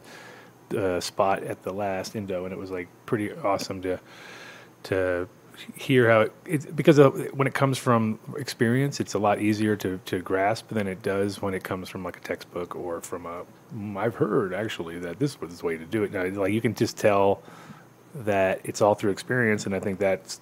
uh, 0.77 1.01
spot 1.01 1.43
at 1.45 1.63
the 1.63 1.73
last 1.73 2.17
Indo, 2.17 2.45
and 2.45 2.53
it 2.53 2.59
was 2.59 2.71
like 2.71 2.89
pretty 3.07 3.33
awesome 3.33 3.83
to 3.83 4.01
to 4.85 5.29
hear 5.77 6.11
how 6.11 6.21
it, 6.23 6.33
it's 6.47 6.67
because 6.67 6.99
of, 6.99 7.17
when 7.35 7.47
it 7.47 7.55
comes 7.55 7.79
from 7.79 8.19
experience, 8.37 9.01
it's 9.01 9.15
a 9.15 9.19
lot 9.19 9.41
easier 9.41 9.77
to 9.77 9.99
to 10.07 10.21
grasp 10.21 10.69
than 10.71 10.87
it 10.87 11.03
does 11.03 11.43
when 11.43 11.55
it 11.55 11.65
comes 11.65 11.89
from 11.89 12.05
like 12.05 12.17
a 12.17 12.21
textbook 12.21 12.77
or 12.77 13.01
from 13.01 13.27
a. 13.27 13.45
"Mm, 13.75 13.97
I've 13.97 14.15
heard 14.15 14.53
actually 14.55 14.99
that 15.01 15.19
this 15.19 15.41
was 15.41 15.61
the 15.61 15.67
way 15.67 15.77
to 15.77 15.85
do 15.87 16.03
it. 16.05 16.13
Now, 16.13 16.25
like 16.27 16.53
you 16.53 16.61
can 16.61 16.75
just 16.75 16.97
tell 16.97 17.43
that 18.15 18.61
it's 18.65 18.81
all 18.83 18.95
through 18.95 19.11
experience, 19.13 19.67
and 19.67 19.75
I 19.75 19.81
think 19.81 19.99
that's 19.99 20.41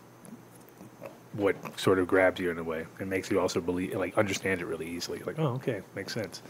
what 1.34 1.56
sort 1.78 1.98
of 1.98 2.06
grabs 2.06 2.40
you 2.40 2.50
in 2.50 2.58
a 2.58 2.62
way 2.64 2.86
and 3.00 3.10
makes 3.10 3.30
you 3.30 3.40
also 3.40 3.60
believe 3.60 3.94
like 3.94 4.16
understand 4.16 4.60
it 4.60 4.66
really 4.66 4.86
easily 4.88 5.18
like 5.20 5.38
oh 5.38 5.48
okay 5.48 5.82
makes 5.96 6.12
sense 6.14 6.42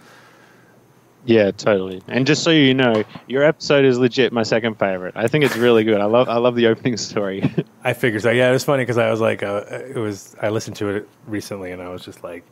Yeah, 1.25 1.53
totally. 1.53 2.03
And 2.07 2.27
just 2.27 2.43
so 2.43 2.51
you 2.51 2.75
know, 2.75 3.03
your 3.27 3.43
episode 3.45 3.85
is 3.85 3.99
legit 3.99 4.33
my 4.33 4.43
second 4.43 4.79
favorite. 4.79 5.15
I 5.17 5.27
think 5.27 5.45
it's 5.45 5.57
really 5.57 5.85
good. 5.85 6.01
I 6.01 6.05
love 6.05 6.29
I 6.29 6.37
love 6.37 6.55
the 6.55 6.67
opening 6.67 6.97
story. 6.99 7.51
i 7.85 7.93
figured 7.93 8.23
so 8.23 8.31
yeah 8.31 8.49
it 8.49 8.53
was 8.53 8.65
funny 8.65 8.83
because 8.83 8.99
i 8.99 9.11
was 9.11 9.21
like 9.21 9.43
uh, 9.43 9.63
it 9.71 9.97
was 9.97 10.35
i 10.43 10.49
listened 10.49 10.77
to 10.77 10.89
it 10.89 11.09
recently 11.27 11.71
and 11.71 11.81
i 11.83 11.89
was 11.89 12.05
just 12.05 12.25
like 12.25 12.45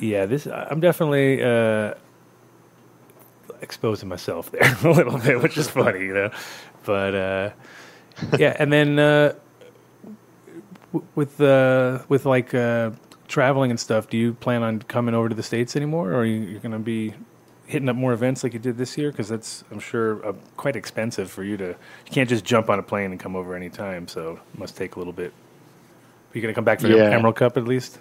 yeah 0.00 0.26
this 0.26 0.46
i'm 0.46 0.80
definitely 0.80 1.42
uh 1.42 1.92
exposing 3.62 4.08
myself 4.08 4.50
there 4.52 4.76
a 4.84 4.90
little 4.90 5.18
bit 5.18 5.42
which 5.42 5.56
is 5.56 5.68
funny 5.68 6.00
you 6.00 6.14
know? 6.14 6.30
But 6.84 7.14
uh 7.14 7.50
yeah 8.38 8.56
and 8.58 8.72
then 8.72 8.98
uh 8.98 9.34
w- 10.92 11.06
with 11.14 11.40
uh 11.40 12.00
with 12.08 12.26
like 12.26 12.54
uh 12.54 12.90
traveling 13.28 13.70
and 13.70 13.80
stuff 13.80 14.08
do 14.08 14.16
you 14.16 14.34
plan 14.34 14.62
on 14.62 14.80
coming 14.82 15.14
over 15.14 15.28
to 15.28 15.34
the 15.34 15.42
states 15.42 15.74
anymore 15.74 16.12
or 16.12 16.20
are 16.20 16.24
you, 16.24 16.40
you're 16.42 16.60
gonna 16.60 16.78
be 16.78 17.12
hitting 17.66 17.88
up 17.88 17.96
more 17.96 18.12
events 18.12 18.42
like 18.44 18.52
you 18.52 18.58
did 18.58 18.78
this 18.78 18.96
year 18.96 19.10
because 19.10 19.28
that's 19.28 19.64
i'm 19.70 19.80
sure 19.80 20.24
uh, 20.26 20.32
quite 20.56 20.76
expensive 20.76 21.30
for 21.30 21.42
you 21.44 21.56
to 21.56 21.66
you 21.66 22.12
can't 22.12 22.28
just 22.28 22.44
jump 22.44 22.70
on 22.70 22.78
a 22.78 22.82
plane 22.82 23.10
and 23.10 23.18
come 23.20 23.34
over 23.36 23.54
anytime 23.56 24.06
so 24.08 24.38
it 24.52 24.58
must 24.58 24.76
take 24.76 24.94
a 24.96 24.98
little 24.98 25.12
bit 25.12 25.32
are 25.32 26.38
you 26.38 26.40
gonna 26.42 26.54
come 26.54 26.64
back 26.64 26.80
for 26.80 26.88
the 26.88 26.96
Yeah. 26.96 27.04
emerald 27.10 27.36
cup 27.36 27.56
at 27.56 27.64
least 27.64 27.98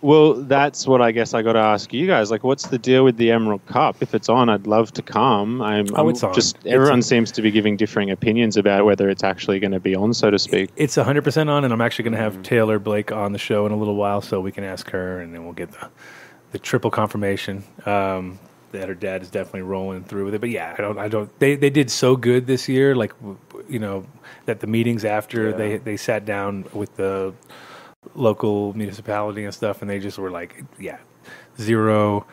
well, 0.00 0.34
that's 0.34 0.84
what 0.84 1.00
I 1.00 1.12
guess 1.12 1.32
I 1.32 1.42
got 1.42 1.52
to 1.52 1.60
ask 1.60 1.92
you 1.92 2.08
guys. 2.08 2.28
Like, 2.28 2.42
what's 2.42 2.66
the 2.66 2.78
deal 2.78 3.04
with 3.04 3.18
the 3.18 3.30
Emerald 3.30 3.64
Cup? 3.66 3.96
If 4.00 4.16
it's 4.16 4.28
on, 4.28 4.48
I'd 4.48 4.66
love 4.66 4.92
to 4.94 5.02
come. 5.02 5.62
I'm, 5.62 5.86
Oh, 5.94 6.08
it's 6.08 6.24
on. 6.24 6.34
just 6.34 6.56
It's 6.56 6.66
everyone 6.66 6.94
on. 6.94 7.02
seems 7.02 7.30
to 7.30 7.42
be 7.42 7.52
giving 7.52 7.76
differing 7.76 8.10
opinions 8.10 8.56
about 8.56 8.84
whether 8.84 9.08
it's 9.08 9.22
actually 9.22 9.60
going 9.60 9.70
to 9.70 9.78
be 9.78 9.94
on, 9.94 10.12
so 10.12 10.28
to 10.28 10.40
speak. 10.40 10.70
it's 10.74 10.96
100% 10.96 11.48
on 11.48 11.62
and 11.64 11.72
i'm 11.72 11.80
actually 11.80 12.02
going 12.04 12.14
to 12.14 12.18
have 12.18 12.42
taylor 12.42 12.80
blake 12.80 13.12
on 13.12 13.32
the 13.32 13.38
show 13.38 13.64
in 13.64 13.70
a 13.70 13.76
little 13.76 13.94
while 13.94 14.20
so 14.20 14.40
we 14.40 14.50
can 14.50 14.64
ask 14.64 14.90
her 14.90 15.20
and 15.20 15.32
then 15.32 15.44
we'll 15.44 15.52
get 15.52 15.70
the, 15.70 15.88
the 16.50 16.58
triple 16.58 16.90
confirmation 16.90 17.62
um, 17.86 18.40
that 18.72 18.88
her 18.88 18.94
dad 18.94 19.22
is 19.22 19.30
definitely 19.30 19.62
rolling 19.62 20.02
through 20.04 20.24
with 20.24 20.34
it 20.34 20.40
but 20.40 20.50
yeah 20.50 20.74
i 20.76 20.80
don't 20.80 20.98
i 20.98 21.08
don't 21.08 21.36
they, 21.38 21.54
they 21.56 21.70
did 21.70 21.90
so 21.90 22.16
good 22.16 22.46
this 22.46 22.68
year 22.68 22.94
like 22.94 23.12
you 23.68 23.78
know 23.78 24.04
that 24.46 24.60
the 24.60 24.66
meetings 24.66 25.04
after 25.04 25.50
Yeah. 25.50 25.56
they 25.56 25.76
they 25.78 25.96
sat 25.96 26.24
down 26.24 26.64
with 26.72 26.96
the 26.96 27.32
local 28.14 28.74
municipality 28.74 29.44
and 29.44 29.54
stuff 29.54 29.80
and 29.82 29.90
they 29.90 29.98
just 29.98 30.18
were 30.18 30.30
like 30.30 30.64
yeah 30.78 30.98
zero 31.60 32.26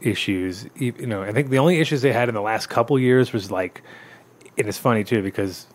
issues 0.00 0.66
you 0.76 0.92
know 1.06 1.22
i 1.22 1.32
think 1.32 1.50
the 1.50 1.58
only 1.58 1.78
issues 1.80 2.02
they 2.02 2.12
had 2.12 2.28
in 2.28 2.34
the 2.34 2.42
last 2.42 2.68
couple 2.68 2.98
years 2.98 3.32
was 3.32 3.50
like 3.50 3.82
and 4.58 4.68
it's 4.68 4.78
funny 4.78 5.02
too 5.04 5.22
because 5.22 5.66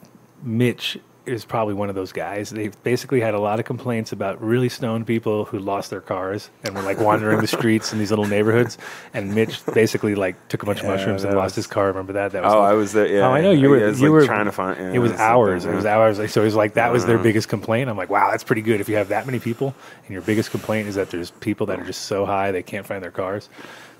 Mitch 0.44 0.98
is 1.26 1.46
probably 1.46 1.74
one 1.76 1.90
of 1.90 1.96
those 1.96 2.12
guys. 2.12 2.50
They 2.50 2.70
basically 2.84 3.22
had 3.22 3.34
a 3.36 3.40
lot 3.40 3.60
of 3.60 3.66
complaints 3.66 4.12
about 4.12 4.42
really 4.42 4.70
stoned 4.70 5.06
people 5.06 5.46
who 5.46 5.60
lost 5.60 5.90
their 5.92 6.02
cars 6.02 6.50
and 6.64 6.74
were 6.74 6.82
like 6.82 7.00
wandering 7.00 7.40
the 7.42 7.48
streets 7.58 7.94
in 7.94 8.00
these 8.00 8.10
little 8.10 8.26
neighborhoods. 8.26 8.78
And 9.14 9.36
Mitch 9.36 9.64
basically 9.68 10.16
like 10.16 10.48
took 10.48 10.64
a 10.64 10.66
bunch 10.66 10.80
Yeah, 10.82 10.86
of 10.92 10.98
mushrooms 10.98 11.24
and 11.24 11.34
that 11.34 11.38
lost 11.38 11.56
his 11.56 11.68
car. 11.68 11.88
Remember 11.88 12.14
that? 12.14 12.32
That 12.32 12.44
was 12.44 12.54
Oh, 12.54 12.60
like- 12.62 12.72
I 12.72 12.74
was 12.74 12.94
there. 12.94 13.08
Yeah. 13.08 13.28
Oh, 13.28 13.32
I 13.32 13.42
know 13.42 13.52
you 13.52 13.70
were. 13.70 13.80
Was, 13.80 14.02
you 14.02 14.08
like, 14.08 14.22
were 14.22 14.26
trying 14.26 14.46
to 14.46 14.52
find. 14.52 14.80
Yeah, 14.80 14.94
it 14.94 15.00
was 15.00 15.12
hours. 15.14 15.66
It 15.66 15.76
was 15.76 15.86
hours. 15.86 16.18
Like, 16.18 16.30
so 16.30 16.42
it 16.42 16.46
was 16.46 16.56
like 16.56 16.74
that 16.74 16.92
was 16.92 17.06
their 17.06 17.16
Uh-huh. 17.16 17.24
biggest 17.24 17.48
complaint. 17.50 17.90
I'm 17.90 17.98
like, 17.98 18.10
wow, 18.10 18.32
that's 18.32 18.44
pretty 18.44 18.62
good. 18.64 18.82
If 18.82 18.90
you 18.90 18.96
have 18.96 19.10
that 19.10 19.26
many 19.26 19.40
people, 19.40 19.76
and 20.06 20.10
your 20.12 20.22
biggest 20.24 20.50
complaint 20.52 20.88
is 20.88 20.96
that 20.96 21.12
there's 21.12 21.30
people 21.32 21.68
that 21.68 21.80
are 21.80 21.86
just 21.86 22.04
so 22.04 22.26
high 22.26 22.52
they 22.52 22.64
can't 22.64 22.86
find 22.88 23.04
their 23.04 23.12
cars, 23.12 23.50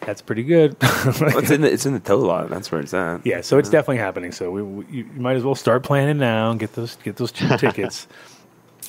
that's 0.06 0.22
pretty 0.22 0.44
good. 0.44 0.76
Well, 1.22 1.38
it's 1.40 1.50
in 1.52 1.62
the 1.62 1.72
it's 1.72 1.86
in 1.86 1.94
the 1.94 2.00
tow 2.00 2.18
lot. 2.20 2.50
That's 2.50 2.72
where 2.72 2.82
it's 2.82 2.94
at. 2.94 3.26
Yeah, 3.26 3.42
so 3.42 3.58
it's 3.58 3.70
definitely 3.70 3.98
happening. 3.98 4.32
So 4.32 4.52
we, 4.52 4.62
we, 4.62 4.86
you 4.92 5.06
might 5.16 5.36
as 5.38 5.44
well 5.44 5.56
start 5.56 5.84
planning 5.84 6.18
now 6.18 6.52
and 6.52 6.60
get 6.60 6.74
those 6.74 6.96
get 6.98 7.16
those 7.16 7.32
cheap 7.32 7.50
tickets. 7.60 8.08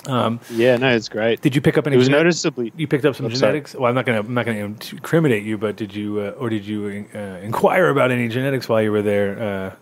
Um, 0.06 0.40
Yeah, 0.50 0.76
no, 0.76 0.88
it's 0.94 1.08
great. 1.08 1.40
did 1.42 1.54
you 1.54 1.60
pick 1.60 1.76
up 1.78 1.86
any? 1.86 1.94
It 1.94 1.98
was 1.98 2.08
genet- 2.08 2.20
noticeably. 2.24 2.72
You 2.76 2.86
picked 2.88 3.04
up 3.04 3.14
some 3.14 3.26
I'm 3.26 3.34
sorry. 3.34 3.52
genetics. 3.52 3.74
Well, 3.74 3.88
I'm 3.88 3.94
not 3.94 4.06
gonna 4.06 4.20
I'm 4.20 4.34
not 4.34 4.46
gonna 4.46 4.58
incriminate 4.58 5.44
you, 5.44 5.56
but 5.58 5.76
did 5.76 5.94
you 5.94 6.20
uh, 6.20 6.30
or 6.38 6.48
did 6.48 6.64
you 6.66 7.06
uh, 7.14 7.18
inquire 7.42 7.88
about 7.90 8.10
any 8.10 8.28
genetics 8.28 8.68
while 8.68 8.82
you 8.82 8.90
were 8.92 9.02
there? 9.02 9.38
Uh, 9.40 9.74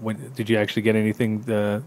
when 0.00 0.32
did 0.34 0.48
you 0.48 0.56
actually 0.56 0.82
get 0.82 0.96
anything 0.96 1.44
uh, 1.50 1.80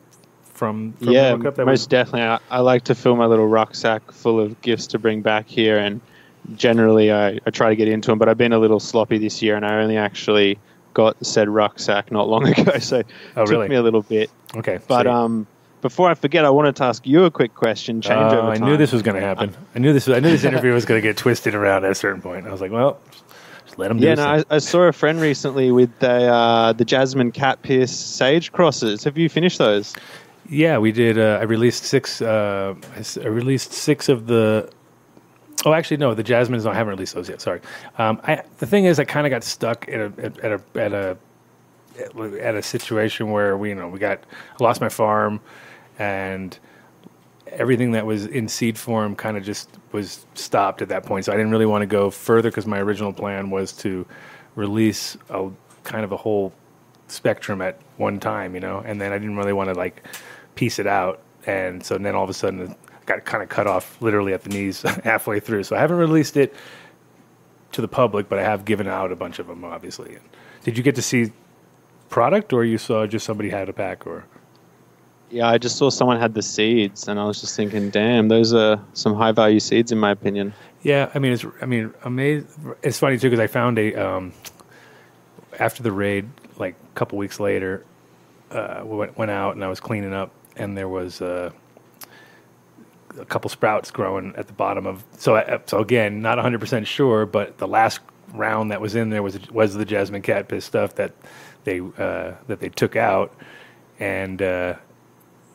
from, 0.53 0.93
from 0.93 1.09
yeah, 1.09 1.29
the 1.31 1.37
World 1.37 1.55
That 1.55 1.65
most 1.65 1.71
was- 1.81 1.87
definitely. 1.87 2.21
I, 2.23 2.39
I 2.49 2.59
like 2.59 2.83
to 2.85 2.95
fill 2.95 3.15
my 3.15 3.25
little 3.25 3.47
rucksack 3.47 4.11
full 4.11 4.39
of 4.39 4.59
gifts 4.61 4.85
to 4.87 4.99
bring 4.99 5.21
back 5.21 5.47
here, 5.47 5.77
and 5.77 5.99
generally 6.55 7.11
I, 7.11 7.39
I 7.45 7.49
try 7.51 7.69
to 7.69 7.75
get 7.75 7.87
into 7.87 8.11
them. 8.11 8.19
But 8.19 8.29
I've 8.29 8.37
been 8.37 8.53
a 8.53 8.59
little 8.59 8.79
sloppy 8.79 9.17
this 9.17 9.41
year, 9.41 9.55
and 9.55 9.65
I 9.65 9.81
only 9.81 9.97
actually 9.97 10.59
got 10.93 11.25
said 11.25 11.47
rucksack 11.49 12.11
not 12.11 12.27
long 12.27 12.47
ago, 12.57 12.77
so 12.79 12.99
it 12.99 13.07
Oh, 13.35 13.45
took 13.45 13.51
really? 13.51 13.69
me 13.69 13.75
a 13.75 13.81
little 13.81 14.01
bit. 14.01 14.29
okay. 14.55 14.79
But 14.87 15.03
so- 15.03 15.11
um, 15.11 15.47
before 15.81 16.09
I 16.11 16.13
forget, 16.13 16.45
I 16.45 16.49
wanted 16.51 16.75
to 16.75 16.83
ask 16.83 17.07
you 17.07 17.23
a 17.23 17.31
quick 17.31 17.55
question. 17.55 18.01
Change 18.01 18.33
Oh, 18.33 18.39
over 18.41 18.51
I 18.51 18.57
knew 18.57 18.77
this 18.77 18.91
was 18.91 19.01
going 19.01 19.15
to 19.19 19.21
happen. 19.25 19.55
I 19.73 19.79
knew 19.79 19.93
this. 19.93 20.07
I 20.07 20.19
knew 20.19 20.29
this 20.29 20.43
interview 20.43 20.73
was 20.73 20.85
going 20.85 21.01
to 21.01 21.07
get 21.07 21.17
twisted 21.17 21.55
around 21.55 21.85
at 21.85 21.91
a 21.91 21.95
certain 21.95 22.21
point. 22.21 22.45
I 22.45 22.51
was 22.51 22.61
like, 22.61 22.71
well, 22.71 22.99
just 23.65 23.79
let 23.79 23.87
them. 23.87 23.97
Yeah, 23.97 24.13
no. 24.13 24.23
I, 24.27 24.43
I 24.51 24.57
saw 24.59 24.81
a 24.83 24.91
friend 24.93 25.19
recently 25.19 25.71
with 25.71 25.89
the 25.97 26.11
uh, 26.31 26.73
the 26.73 26.85
Jasmine 26.85 27.31
Cat 27.31 27.63
Piss 27.63 27.97
Sage 27.97 28.51
crosses. 28.51 29.03
Have 29.05 29.17
you 29.17 29.27
finished 29.27 29.57
those? 29.57 29.95
Yeah, 30.47 30.77
we 30.77 30.91
did. 30.91 31.17
Uh, 31.17 31.39
I 31.41 31.45
released 31.45 31.83
six. 31.85 32.21
Uh, 32.21 32.75
I 33.23 33.27
released 33.27 33.73
six 33.73 34.07
of 34.07 34.27
the. 34.27 34.69
Oh, 35.65 35.73
actually, 35.73 35.97
no. 35.97 36.13
The 36.13 36.23
Jasmines. 36.23 36.65
I 36.65 36.73
haven't 36.73 36.91
released 36.91 37.13
those 37.13 37.29
yet. 37.29 37.41
Sorry. 37.41 37.61
Um, 37.97 38.19
I, 38.23 38.43
the 38.57 38.65
thing 38.65 38.85
is, 38.85 38.99
I 38.99 39.05
kind 39.05 39.27
of 39.27 39.31
got 39.31 39.43
stuck 39.43 39.87
at 39.87 39.99
a 39.99 40.13
at, 40.17 40.39
at 40.39 40.51
a 40.51 40.79
at 40.79 40.93
a 40.93 41.17
at 42.41 42.55
a 42.55 42.63
situation 42.63 43.31
where 43.31 43.57
we, 43.57 43.69
you 43.69 43.75
know, 43.75 43.87
we 43.87 43.99
got 43.99 44.23
I 44.59 44.63
lost 44.63 44.81
my 44.81 44.89
farm, 44.89 45.39
and 45.99 46.57
everything 47.47 47.91
that 47.91 48.05
was 48.05 48.25
in 48.25 48.47
seed 48.47 48.77
form 48.77 49.15
kind 49.15 49.37
of 49.37 49.43
just 49.43 49.69
was 49.91 50.25
stopped 50.33 50.81
at 50.81 50.89
that 50.89 51.05
point. 51.05 51.25
So 51.25 51.33
I 51.33 51.35
didn't 51.35 51.51
really 51.51 51.65
want 51.65 51.81
to 51.81 51.87
go 51.87 52.09
further 52.09 52.49
because 52.49 52.65
my 52.65 52.79
original 52.79 53.13
plan 53.13 53.49
was 53.49 53.73
to 53.73 54.05
release 54.55 55.17
a 55.29 55.49
kind 55.83 56.03
of 56.03 56.11
a 56.11 56.17
whole 56.17 56.53
spectrum 57.07 57.61
at 57.61 57.79
one 57.97 58.19
time, 58.19 58.55
you 58.55 58.61
know, 58.61 58.79
and 58.85 58.99
then 59.01 59.11
I 59.11 59.17
didn't 59.17 59.35
really 59.35 59.53
want 59.53 59.69
to 59.69 59.73
like 59.73 60.03
piece 60.55 60.79
it 60.79 60.87
out. 60.87 61.19
And 61.45 61.83
so 61.83 61.97
then 61.97 62.15
all 62.15 62.23
of 62.23 62.29
a 62.29 62.33
sudden 62.33 62.75
got 63.05 63.25
kind 63.25 63.43
of 63.43 63.49
cut 63.49 63.67
off 63.67 64.01
literally 64.01 64.33
at 64.33 64.43
the 64.43 64.49
knees 64.49 64.81
halfway 65.03 65.39
through. 65.39 65.63
So 65.63 65.75
I 65.75 65.79
haven't 65.79 65.97
released 65.97 66.37
it 66.37 66.53
to 67.73 67.81
the 67.81 67.87
public, 67.87 68.29
but 68.29 68.39
I 68.39 68.43
have 68.43 68.65
given 68.65 68.87
out 68.87 69.11
a 69.11 69.15
bunch 69.15 69.39
of 69.39 69.47
them, 69.47 69.63
obviously. 69.63 70.17
Did 70.63 70.77
you 70.77 70.83
get 70.83 70.95
to 70.95 71.01
see 71.01 71.31
product 72.09 72.53
or 72.53 72.63
you 72.63 72.77
saw 72.77 73.07
just 73.07 73.25
somebody 73.25 73.49
had 73.49 73.69
a 73.69 73.73
pack 73.73 74.05
or? 74.05 74.25
Yeah, 75.29 75.47
I 75.47 75.57
just 75.57 75.77
saw 75.77 75.89
someone 75.89 76.19
had 76.19 76.33
the 76.33 76.41
seeds, 76.41 77.07
and 77.07 77.17
I 77.17 77.23
was 77.23 77.39
just 77.39 77.55
thinking, 77.55 77.89
damn, 77.89 78.27
those 78.27 78.53
are 78.53 78.83
some 78.91 79.15
high 79.15 79.31
value 79.31 79.61
seeds 79.61 79.93
in 79.93 79.97
my 79.97 80.11
opinion. 80.11 80.53
Yeah, 80.83 81.09
I 81.15 81.19
mean, 81.19 81.31
it's 81.31 81.45
I 81.61 81.65
mean, 81.65 81.93
amazing. 82.03 82.49
It's 82.83 82.99
funny 82.99 83.17
too 83.17 83.29
because 83.29 83.39
I 83.39 83.47
found 83.47 83.79
a 83.79 83.95
um, 83.95 84.33
after 85.57 85.83
the 85.83 85.91
raid, 85.91 86.27
like 86.57 86.75
a 86.75 86.95
couple 86.95 87.17
weeks 87.17 87.39
later, 87.39 87.85
uh, 88.51 88.81
we 88.83 88.97
went, 88.97 89.17
went 89.17 89.31
out 89.31 89.55
and 89.55 89.63
I 89.63 89.69
was 89.69 89.79
cleaning 89.79 90.13
up, 90.13 90.31
and 90.57 90.77
there 90.77 90.89
was 90.89 91.21
uh, 91.21 91.51
a 93.19 93.25
couple 93.25 93.49
sprouts 93.49 93.91
growing 93.91 94.33
at 94.35 94.47
the 94.47 94.53
bottom 94.53 94.85
of. 94.85 95.03
So, 95.17 95.35
I, 95.35 95.59
so 95.65 95.79
again, 95.79 96.21
not 96.21 96.37
100 96.37 96.59
percent 96.59 96.87
sure, 96.87 97.25
but 97.25 97.57
the 97.57 97.67
last 97.67 97.99
round 98.33 98.71
that 98.71 98.81
was 98.81 98.95
in 98.95 99.09
there 99.09 99.23
was 99.23 99.49
was 99.49 99.73
the 99.73 99.85
jasmine 99.85 100.21
cat 100.21 100.47
piss 100.47 100.65
stuff 100.65 100.95
that 100.95 101.13
they 101.63 101.79
uh, 101.79 102.33
that 102.47 102.59
they 102.59 102.69
took 102.69 102.95
out, 102.95 103.33
and 103.99 104.41
uh, 104.41 104.75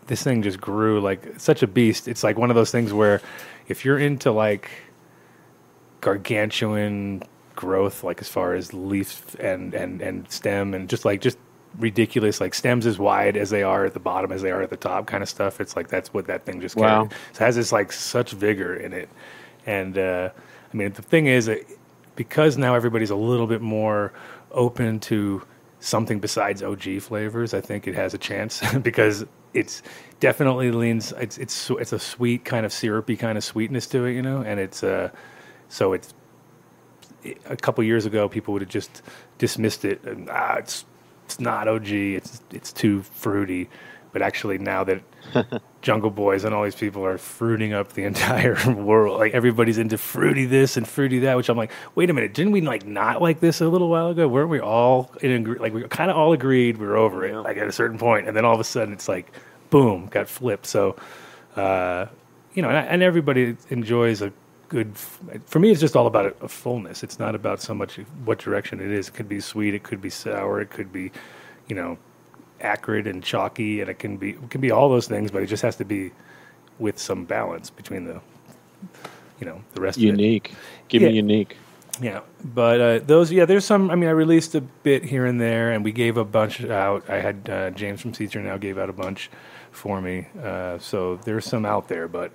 this 0.06 0.22
thing 0.22 0.42
just 0.42 0.60
grew 0.60 1.00
like 1.00 1.40
such 1.40 1.62
a 1.62 1.66
beast. 1.66 2.08
It's 2.08 2.22
like 2.22 2.38
one 2.38 2.50
of 2.50 2.56
those 2.56 2.70
things 2.70 2.92
where 2.92 3.20
if 3.68 3.84
you're 3.84 3.98
into 3.98 4.30
like 4.30 4.70
gargantuan 6.00 7.22
growth, 7.54 8.04
like 8.04 8.20
as 8.20 8.28
far 8.28 8.54
as 8.54 8.72
leaf 8.72 9.34
and 9.40 9.74
and 9.74 10.00
and 10.00 10.30
stem, 10.30 10.74
and 10.74 10.88
just 10.88 11.04
like 11.04 11.20
just 11.20 11.38
ridiculous, 11.78 12.40
like 12.40 12.54
stems 12.54 12.86
as 12.86 12.98
wide 12.98 13.36
as 13.36 13.50
they 13.50 13.62
are 13.62 13.84
at 13.84 13.94
the 13.94 14.00
bottom 14.00 14.32
as 14.32 14.42
they 14.42 14.50
are 14.50 14.62
at 14.62 14.70
the 14.70 14.76
top, 14.76 15.06
kind 15.06 15.22
of 15.22 15.28
stuff. 15.28 15.60
It's 15.60 15.76
like 15.76 15.88
that's 15.88 16.12
what 16.14 16.26
that 16.26 16.44
thing 16.44 16.60
just 16.60 16.76
Wow. 16.76 17.06
carried. 17.06 17.12
So 17.32 17.42
it 17.42 17.46
has 17.46 17.56
this 17.56 17.72
like 17.72 17.92
such 17.92 18.32
vigor 18.32 18.74
in 18.76 18.92
it, 18.92 19.08
and 19.66 19.98
uh, 19.98 20.30
I 20.72 20.76
mean 20.76 20.92
the 20.92 21.02
thing 21.02 21.26
is 21.26 21.46
that 21.46 21.60
because 22.16 22.56
now 22.56 22.74
everybody's 22.74 23.10
a 23.10 23.16
little 23.16 23.46
bit 23.46 23.60
more 23.60 24.12
open 24.52 25.00
to 25.00 25.42
something 25.80 26.18
besides 26.18 26.62
OG 26.62 27.00
flavors, 27.02 27.54
I 27.54 27.60
think 27.60 27.86
it 27.86 27.94
has 27.94 28.14
a 28.14 28.18
chance 28.18 28.62
because 28.82 29.24
it's 29.54 29.82
definitely 30.20 30.70
leans. 30.70 31.12
It's 31.12 31.38
it's 31.38 31.70
it's 31.70 31.92
a 31.92 31.98
sweet 31.98 32.44
kind 32.44 32.64
of 32.66 32.72
syrupy 32.72 33.16
kind 33.16 33.36
of 33.38 33.44
sweetness 33.44 33.86
to 33.88 34.04
it, 34.06 34.14
you 34.14 34.22
know, 34.22 34.40
and 34.42 34.58
it's 34.60 34.82
uh, 34.82 35.10
so 35.68 35.92
it's 35.92 36.14
a 37.46 37.56
couple 37.56 37.82
years 37.84 38.06
ago 38.06 38.28
people 38.28 38.52
would 38.52 38.62
have 38.62 38.68
just 38.70 39.02
dismissed 39.38 39.84
it 39.84 40.02
and 40.04 40.28
ah, 40.30 40.56
it's 40.56 40.84
it's 41.26 41.40
not 41.40 41.66
OG. 41.66 41.88
It's 41.90 42.40
it's 42.52 42.72
too 42.72 43.02
fruity. 43.02 43.68
But 44.12 44.22
actually, 44.22 44.56
now 44.58 44.84
that 44.84 45.02
Jungle 45.82 46.10
Boys 46.10 46.44
and 46.44 46.54
all 46.54 46.64
these 46.64 46.76
people 46.76 47.04
are 47.04 47.18
fruiting 47.18 47.74
up 47.74 47.92
the 47.92 48.04
entire 48.04 48.56
world, 48.72 49.18
like 49.18 49.34
everybody's 49.34 49.76
into 49.76 49.98
fruity 49.98 50.46
this 50.46 50.76
and 50.76 50.88
fruity 50.88 51.18
that, 51.20 51.36
which 51.36 51.50
I'm 51.50 51.56
like, 51.56 51.72
wait 51.96 52.08
a 52.08 52.14
minute, 52.14 52.32
didn't 52.32 52.52
we 52.52 52.60
like 52.60 52.86
not 52.86 53.20
like 53.20 53.40
this 53.40 53.60
a 53.60 53.68
little 53.68 53.90
while 53.90 54.08
ago? 54.08 54.26
Weren't 54.28 54.48
we 54.48 54.60
all 54.60 55.12
in 55.20 55.44
like 55.54 55.74
we 55.74 55.82
kind 55.88 56.10
of 56.10 56.16
all 56.16 56.32
agreed 56.32 56.78
we 56.78 56.86
were 56.86 56.96
over 56.96 57.26
it, 57.26 57.34
like 57.34 57.56
at 57.56 57.66
a 57.66 57.72
certain 57.72 57.98
point, 57.98 58.28
and 58.28 58.36
then 58.36 58.44
all 58.44 58.54
of 58.54 58.60
a 58.60 58.64
sudden 58.64 58.94
it's 58.94 59.08
like, 59.08 59.30
boom, 59.68 60.06
got 60.06 60.28
flipped. 60.28 60.66
So, 60.66 60.96
uh, 61.56 62.06
you 62.54 62.62
know, 62.62 62.70
and, 62.70 62.88
and 62.88 63.02
everybody 63.02 63.56
enjoys 63.68 64.22
a 64.22 64.32
good. 64.68 64.96
For 65.46 65.58
me, 65.58 65.70
it's 65.70 65.80
just 65.80 65.96
all 65.96 66.06
about 66.06 66.36
a, 66.40 66.48
fullness. 66.48 67.02
It's 67.02 67.18
not 67.18 67.34
about 67.34 67.60
so 67.60 67.74
much 67.74 67.96
what 68.24 68.38
direction 68.38 68.80
it 68.80 68.90
is. 68.90 69.08
It 69.08 69.14
could 69.14 69.28
be 69.28 69.40
sweet, 69.40 69.74
it 69.74 69.82
could 69.82 70.00
be 70.00 70.10
sour, 70.10 70.60
it 70.60 70.70
could 70.70 70.92
be, 70.92 71.12
you 71.68 71.76
know, 71.76 71.98
acrid 72.60 73.06
and 73.06 73.22
chalky, 73.22 73.80
and 73.80 73.90
it 73.90 73.98
can 73.98 74.16
be 74.16 74.30
it 74.30 74.50
can 74.50 74.60
be 74.60 74.70
all 74.70 74.88
those 74.88 75.08
things. 75.08 75.30
But 75.30 75.42
it 75.42 75.46
just 75.46 75.62
has 75.62 75.76
to 75.76 75.84
be 75.84 76.12
with 76.78 76.98
some 76.98 77.24
balance 77.24 77.70
between 77.70 78.04
the, 78.04 78.20
you 79.40 79.46
know, 79.46 79.62
the 79.74 79.80
rest 79.80 79.98
of 79.98 80.04
it. 80.04 80.06
Unique. 80.06 80.54
Give 80.88 81.02
Yeah. 81.02 81.08
me 81.08 81.14
unique. 81.14 81.56
Yeah, 82.00 82.20
but 82.44 82.80
uh, 82.80 82.98
those, 82.98 83.32
yeah, 83.32 83.46
there's 83.46 83.64
some. 83.64 83.90
I 83.90 83.94
mean, 83.94 84.08
I 84.08 84.12
released 84.12 84.54
a 84.54 84.60
bit 84.60 85.02
here 85.04 85.24
and 85.24 85.40
there, 85.40 85.72
and 85.72 85.82
we 85.82 85.92
gave 85.92 86.18
a 86.18 86.24
bunch 86.24 86.62
out. 86.64 87.08
I 87.08 87.20
had 87.20 87.48
uh, 87.48 87.70
James 87.70 88.02
from 88.02 88.12
Seeds 88.12 88.34
Here 88.34 88.42
Now 88.42 88.58
gave 88.58 88.76
out 88.76 88.90
a 88.90 88.92
bunch 88.92 89.30
for 89.70 90.00
me, 90.02 90.26
uh, 90.42 90.78
so 90.78 91.16
there's 91.24 91.46
some 91.46 91.64
out 91.64 91.88
there. 91.88 92.06
But 92.06 92.32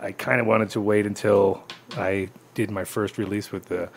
I 0.00 0.12
kind 0.12 0.40
of 0.40 0.46
wanted 0.46 0.70
to 0.70 0.80
wait 0.80 1.06
until 1.06 1.64
I 1.96 2.30
did 2.54 2.70
my 2.70 2.84
first 2.84 3.18
release 3.18 3.52
with 3.52 3.66
the 3.66 3.88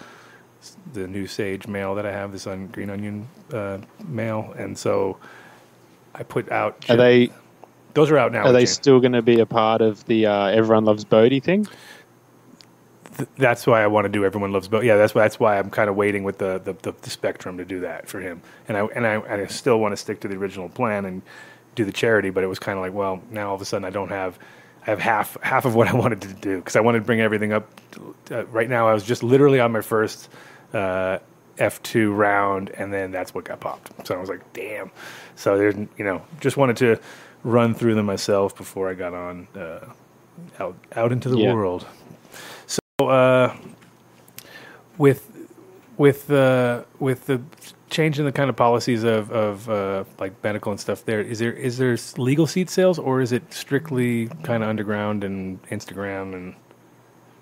the 0.93 1.07
new 1.07 1.25
Sage 1.25 1.67
male 1.67 1.95
that 1.95 2.05
I 2.05 2.11
have, 2.11 2.31
this 2.31 2.45
on 2.45 2.67
Green 2.67 2.89
Onion 2.89 3.27
uh, 3.51 3.79
male, 4.05 4.53
and 4.57 4.77
so 4.77 5.17
I 6.13 6.23
put 6.23 6.51
out. 6.51 6.89
Are 6.89 6.97
they 6.97 7.31
Those 7.93 8.11
are 8.11 8.17
out 8.17 8.31
now. 8.31 8.45
are 8.45 8.51
they 8.51 8.65
still 8.65 8.99
going 8.99 9.13
to 9.13 9.21
be 9.23 9.39
a 9.39 9.45
part 9.45 9.81
of 9.81 10.05
the 10.05 10.27
uh, 10.27 10.45
Everyone 10.47 10.85
Loves 10.85 11.03
Bodhi 11.03 11.39
thing? 11.39 11.67
th- 13.17 13.29
that's 13.37 13.67
why 13.67 13.83
I 13.83 13.87
want 13.87 14.05
to 14.05 14.09
do 14.09 14.25
everyone 14.25 14.51
loves 14.51 14.67
Bo. 14.67 14.81
Yeah, 14.81 14.97
that's 14.97 15.15
why 15.15 15.23
that's 15.23 15.39
why 15.39 15.57
I'm 15.57 15.69
kind 15.69 15.89
of 15.89 15.95
waiting 15.95 16.23
with 16.23 16.37
the, 16.37 16.59
the, 16.63 16.73
the, 16.73 16.93
the 17.01 17.09
spectrum 17.09 17.57
to 17.57 17.65
do 17.65 17.79
that 17.81 18.07
for 18.07 18.19
him. 18.19 18.41
And 18.67 18.77
I 18.77 18.85
and 18.87 19.05
I, 19.05 19.15
and 19.15 19.41
I 19.41 19.45
still 19.47 19.79
want 19.79 19.93
to 19.93 19.97
stick 19.97 20.19
to 20.21 20.27
the 20.27 20.35
original 20.35 20.69
plan 20.69 21.05
and 21.05 21.21
do 21.75 21.85
the 21.85 21.91
charity, 21.91 22.29
but 22.29 22.43
it 22.43 22.47
was 22.47 22.59
kind 22.59 22.77
of 22.77 22.83
like, 22.83 22.93
well, 22.93 23.21
now 23.31 23.49
all 23.49 23.55
of 23.55 23.61
a 23.61 23.65
sudden 23.65 23.85
I 23.85 23.89
don't 23.89 24.09
have. 24.09 24.37
I 24.85 24.89
have 24.89 24.99
half 24.99 25.37
half 25.41 25.65
of 25.65 25.75
what 25.75 25.87
I 25.87 25.95
wanted 26.03 26.21
to 26.21 26.33
do 26.33 26.57
because 26.57 26.75
I 26.75 26.81
wanted 26.81 26.99
to 26.99 27.05
bring 27.05 27.21
everything 27.21 27.53
up. 27.53 27.69
Uh, 28.29 28.45
right 28.47 28.69
now, 28.69 28.87
I 28.87 28.93
was 28.93 29.03
just 29.03 29.23
literally 29.23 29.59
on 29.59 29.71
my 29.71 29.81
first 29.81 30.29
uh, 30.73 31.19
F 31.57 31.81
two 31.83 32.11
round, 32.13 32.69
and 32.71 32.91
then 32.93 33.11
that's 33.11 33.33
what 33.33 33.45
got 33.45 33.59
popped. 33.59 34.07
So 34.07 34.15
I 34.15 34.19
was 34.19 34.29
like, 34.29 34.53
damn. 34.53 34.91
So 35.35 35.57
there's 35.57 35.75
you 35.75 36.03
know 36.05 36.23
just 36.39 36.57
wanted 36.57 36.77
to 36.77 36.99
run 37.43 37.73
through 37.73 37.95
them 37.95 38.05
myself 38.05 38.55
before 38.55 38.89
I 38.89 38.93
got 38.93 39.13
on 39.13 39.47
uh, 39.55 39.85
out 40.59 40.75
out 40.95 41.11
into 41.11 41.29
the 41.29 41.37
Yeah. 41.37 41.53
world. 41.53 41.85
So 42.67 42.79
uh, 43.07 43.55
with 44.97 45.27
with 45.97 46.31
uh, 46.31 46.83
with 46.99 47.25
the 47.27 47.41
change 47.91 48.17
in 48.17 48.25
the 48.25 48.31
kind 48.31 48.49
of 48.49 48.55
policies 48.55 49.03
of 49.03 49.31
of 49.31 49.69
uh, 49.69 50.03
like 50.19 50.33
medical 50.43 50.71
and 50.71 50.79
stuff, 50.79 51.05
there 51.05 51.21
is 51.21 51.37
there 51.39 51.53
is 51.53 51.77
there 51.77 51.97
legal 52.17 52.47
seed 52.47 52.69
sales 52.69 52.97
or 52.97 53.21
is 53.21 53.31
it 53.31 53.53
strictly 53.53 54.27
kind 54.43 54.63
of 54.63 54.69
underground 54.69 55.23
and 55.23 55.61
Instagram 55.63 56.33
and 56.33 56.55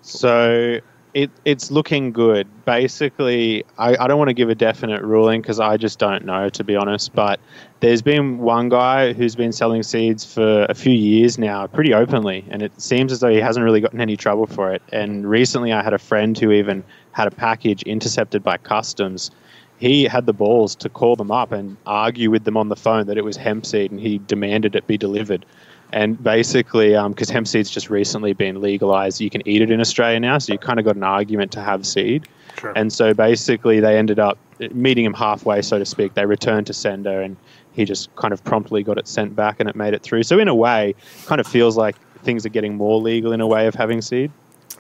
So 0.02 0.80
it 1.14 1.32
it's 1.46 1.72
looking 1.72 2.12
good. 2.12 2.48
Basically, 2.66 3.64
I, 3.78 3.96
I 4.04 4.08
don't 4.08 4.18
want 4.18 4.30
to 4.30 4.34
give 4.34 4.50
a 4.50 4.56
definite 4.56 5.02
ruling 5.04 5.42
because 5.42 5.60
I 5.60 5.78
just 5.78 6.00
don't 6.00 6.26
know 6.26 6.50
to 6.50 6.64
be 6.64 6.76
honest. 6.76 7.14
But 7.14 7.40
there's 7.80 8.02
been 8.02 8.40
one 8.40 8.70
guy 8.70 9.14
who's 9.14 9.36
been 9.36 9.52
selling 9.52 9.84
seeds 9.84 10.26
for 10.26 10.66
a 10.70 10.76
few 10.76 10.94
years 10.94 11.38
now, 11.38 11.68
pretty 11.68 11.94
openly, 11.94 12.46
and 12.50 12.62
it 12.62 12.80
seems 12.82 13.12
as 13.12 13.20
though 13.22 13.30
he 13.30 13.40
hasn't 13.40 13.64
really 13.64 13.82
gotten 13.82 14.02
any 14.02 14.18
trouble 14.18 14.48
for 14.48 14.74
it. 14.74 14.82
And 14.92 15.30
recently, 15.30 15.72
I 15.74 15.84
had 15.84 15.94
a 15.94 16.00
friend 16.00 16.38
who 16.38 16.52
even 16.52 16.84
had 17.12 17.28
a 17.28 17.32
package 17.32 17.84
intercepted 17.84 18.44
by 18.44 18.58
customs. 18.58 19.32
He 19.80 20.04
had 20.04 20.26
the 20.26 20.34
balls 20.34 20.76
to 20.76 20.90
call 20.90 21.16
them 21.16 21.32
up 21.32 21.52
and 21.52 21.78
argue 21.86 22.30
with 22.30 22.44
them 22.44 22.58
on 22.58 22.70
the 22.70 22.76
phone 22.76 23.08
that 23.08 23.18
it 23.18 23.24
was 23.24 23.38
hemp 23.38 23.66
seed, 23.66 23.92
and 23.92 24.00
he 24.00 24.20
demanded 24.20 24.76
it 24.76 24.86
be 24.88 24.98
delivered. 24.98 25.46
And 25.92 26.22
basically, 26.22 26.90
because 27.08 27.30
hemp 27.30 27.48
seed's 27.48 27.72
just 27.72 27.90
recently 27.90 28.34
been 28.34 28.62
legalized, 28.62 29.22
you 29.22 29.30
can 29.30 29.48
eat 29.48 29.62
it 29.62 29.72
in 29.72 29.80
Australia 29.80 30.20
now. 30.20 30.38
So 30.38 30.54
you 30.54 30.60
kind 30.60 30.80
of 30.80 30.86
got 30.86 30.96
an 30.96 31.04
argument 31.04 31.52
to 31.54 31.62
have 31.62 31.86
seed. 31.86 32.28
Sure. 32.60 32.74
And 32.76 32.92
so 32.92 33.14
basically, 33.14 33.80
they 33.80 33.98
ended 33.98 34.20
up 34.20 34.38
meeting 34.72 35.06
him 35.06 35.14
halfway, 35.14 35.62
so 35.62 35.80
to 35.80 35.86
speak. 35.86 36.14
They 36.14 36.26
returned 36.26 36.68
to 36.68 36.74
sender, 36.74 37.22
and 37.22 37.38
he 37.72 37.86
just 37.86 38.14
kind 38.18 38.34
of 38.34 38.44
promptly 38.44 38.84
got 38.84 38.98
it 38.98 39.08
sent 39.08 39.36
back 39.36 39.60
and 39.60 39.70
it 39.70 39.76
made 39.76 39.94
it 39.94 40.04
through. 40.04 40.24
So 40.24 40.38
in 40.40 40.48
a 40.48 40.56
way, 40.56 40.94
kind 41.26 41.40
of 41.40 41.48
feels 41.48 41.78
like 41.78 41.96
things 42.24 42.46
are 42.46 42.50
getting 42.50 42.76
more 42.76 43.00
legal 43.00 43.32
in 43.32 43.40
a 43.40 43.48
way 43.48 43.68
of 43.68 43.76
having 43.76 44.02
seed. 44.02 44.32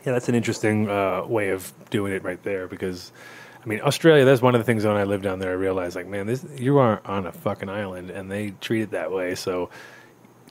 Yeah, 0.05 0.13
that's 0.13 0.29
an 0.29 0.35
interesting 0.35 0.89
uh, 0.89 1.23
way 1.25 1.49
of 1.49 1.73
doing 1.89 2.13
it 2.13 2.23
right 2.23 2.41
there 2.43 2.67
because, 2.67 3.11
I 3.63 3.67
mean, 3.67 3.81
Australia. 3.81 4.25
That's 4.25 4.41
one 4.41 4.55
of 4.55 4.59
the 4.59 4.65
things 4.65 4.85
when 4.85 4.95
I 4.95 5.03
lived 5.03 5.23
down 5.23 5.39
there. 5.39 5.51
I 5.51 5.55
realized, 5.55 5.95
like, 5.95 6.07
man, 6.07 6.27
this 6.27 6.45
you 6.55 6.77
are 6.77 7.01
on 7.05 7.27
a 7.27 7.31
fucking 7.31 7.69
island, 7.69 8.09
and 8.09 8.31
they 8.31 8.51
treat 8.61 8.81
it 8.81 8.91
that 8.91 9.11
way. 9.11 9.35
So, 9.35 9.69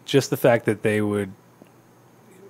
just 0.04 0.30
the 0.30 0.36
fact 0.36 0.66
that 0.66 0.82
they 0.82 1.00
would, 1.00 1.32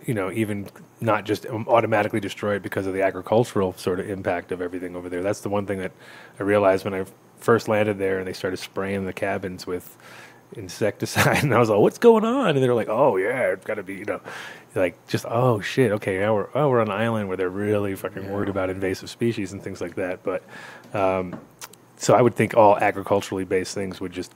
you 0.05 0.15
know, 0.15 0.33
even 0.33 0.69
not 1.01 1.25
just 1.25 1.47
um, 1.47 1.67
automatically 1.69 2.19
destroy 2.19 2.57
it 2.57 2.63
because 2.63 2.87
of 2.87 2.95
the 2.95 3.03
agricultural 3.03 3.73
sort 3.75 4.01
of 4.01 4.11
impact 4.11 4.51
of 4.51 4.61
everything 4.61 4.97
over 4.97 5.09
there. 5.09 5.23
That's 5.23 5.41
the 5.41 5.49
one 5.49 5.65
thing 5.65 5.79
that 5.79 5.93
I 6.41 6.43
realized 6.43 6.85
when 6.85 6.95
I 6.95 7.05
first 7.37 7.69
landed 7.69 7.99
there, 7.99 8.19
and 8.19 8.27
they 8.27 8.33
started 8.33 8.57
spraying 8.57 9.05
the 9.07 9.13
cabins 9.13 9.67
with 9.67 9.97
insecticide, 10.55 11.39
and 11.45 11.55
I 11.55 11.59
was 11.59 11.69
like, 11.69 11.79
"What's 11.79 11.99
going 11.99 12.25
on?" 12.25 12.51
And 12.51 12.63
they're 12.63 12.75
like, 12.75 12.89
"Oh 12.89 13.17
yeah, 13.17 13.53
it's 13.53 13.65
got 13.65 13.75
to 13.75 13.83
be 13.83 13.95
you 13.97 14.05
know, 14.05 14.21
like 14.75 14.95
just 15.09 15.25
oh 15.29 15.61
shit, 15.61 15.93
okay, 15.93 16.19
now 16.19 16.35
we're 16.35 16.49
oh 16.55 16.69
we're 16.69 16.81
on 16.81 16.89
an 16.89 16.95
island 17.01 17.29
where 17.29 17.37
they're 17.37 17.49
really 17.51 17.95
fucking 17.95 18.31
worried 18.31 18.49
about 18.49 18.71
invasive 18.71 19.11
species 19.11 19.53
and 19.53 19.63
things 19.63 19.81
like 19.81 19.95
that." 19.97 20.23
But 20.23 20.43
um, 20.95 21.39
so 21.97 22.15
I 22.15 22.23
would 22.23 22.35
think 22.35 22.57
all 22.57 22.77
agriculturally 22.79 23.45
based 23.45 23.75
things 23.75 24.01
would 24.01 24.13
just 24.13 24.33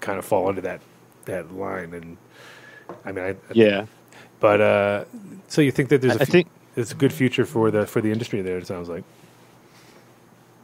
kind 0.00 0.18
of 0.18 0.24
fall 0.24 0.48
under 0.48 0.60
that 0.62 0.80
that 1.26 1.52
line, 1.54 1.94
and 1.94 2.16
I 3.04 3.12
mean, 3.12 3.24
I, 3.24 3.36
Yeah. 3.52 3.86
but 4.40 4.60
uh, 4.60 5.04
so 5.48 5.60
you 5.62 5.70
think 5.70 5.88
that 5.90 6.00
there's 6.00 6.16
a 6.16 6.22
I 6.22 6.24
fu- 6.24 6.32
think- 6.32 6.48
it's 6.74 6.92
a 6.92 6.96
good 6.96 7.12
future 7.12 7.44
for 7.44 7.70
the 7.70 7.86
for 7.86 8.00
the 8.00 8.10
industry 8.10 8.40
there. 8.42 8.58
It 8.58 8.66
sounds 8.66 8.88
like. 8.88 9.04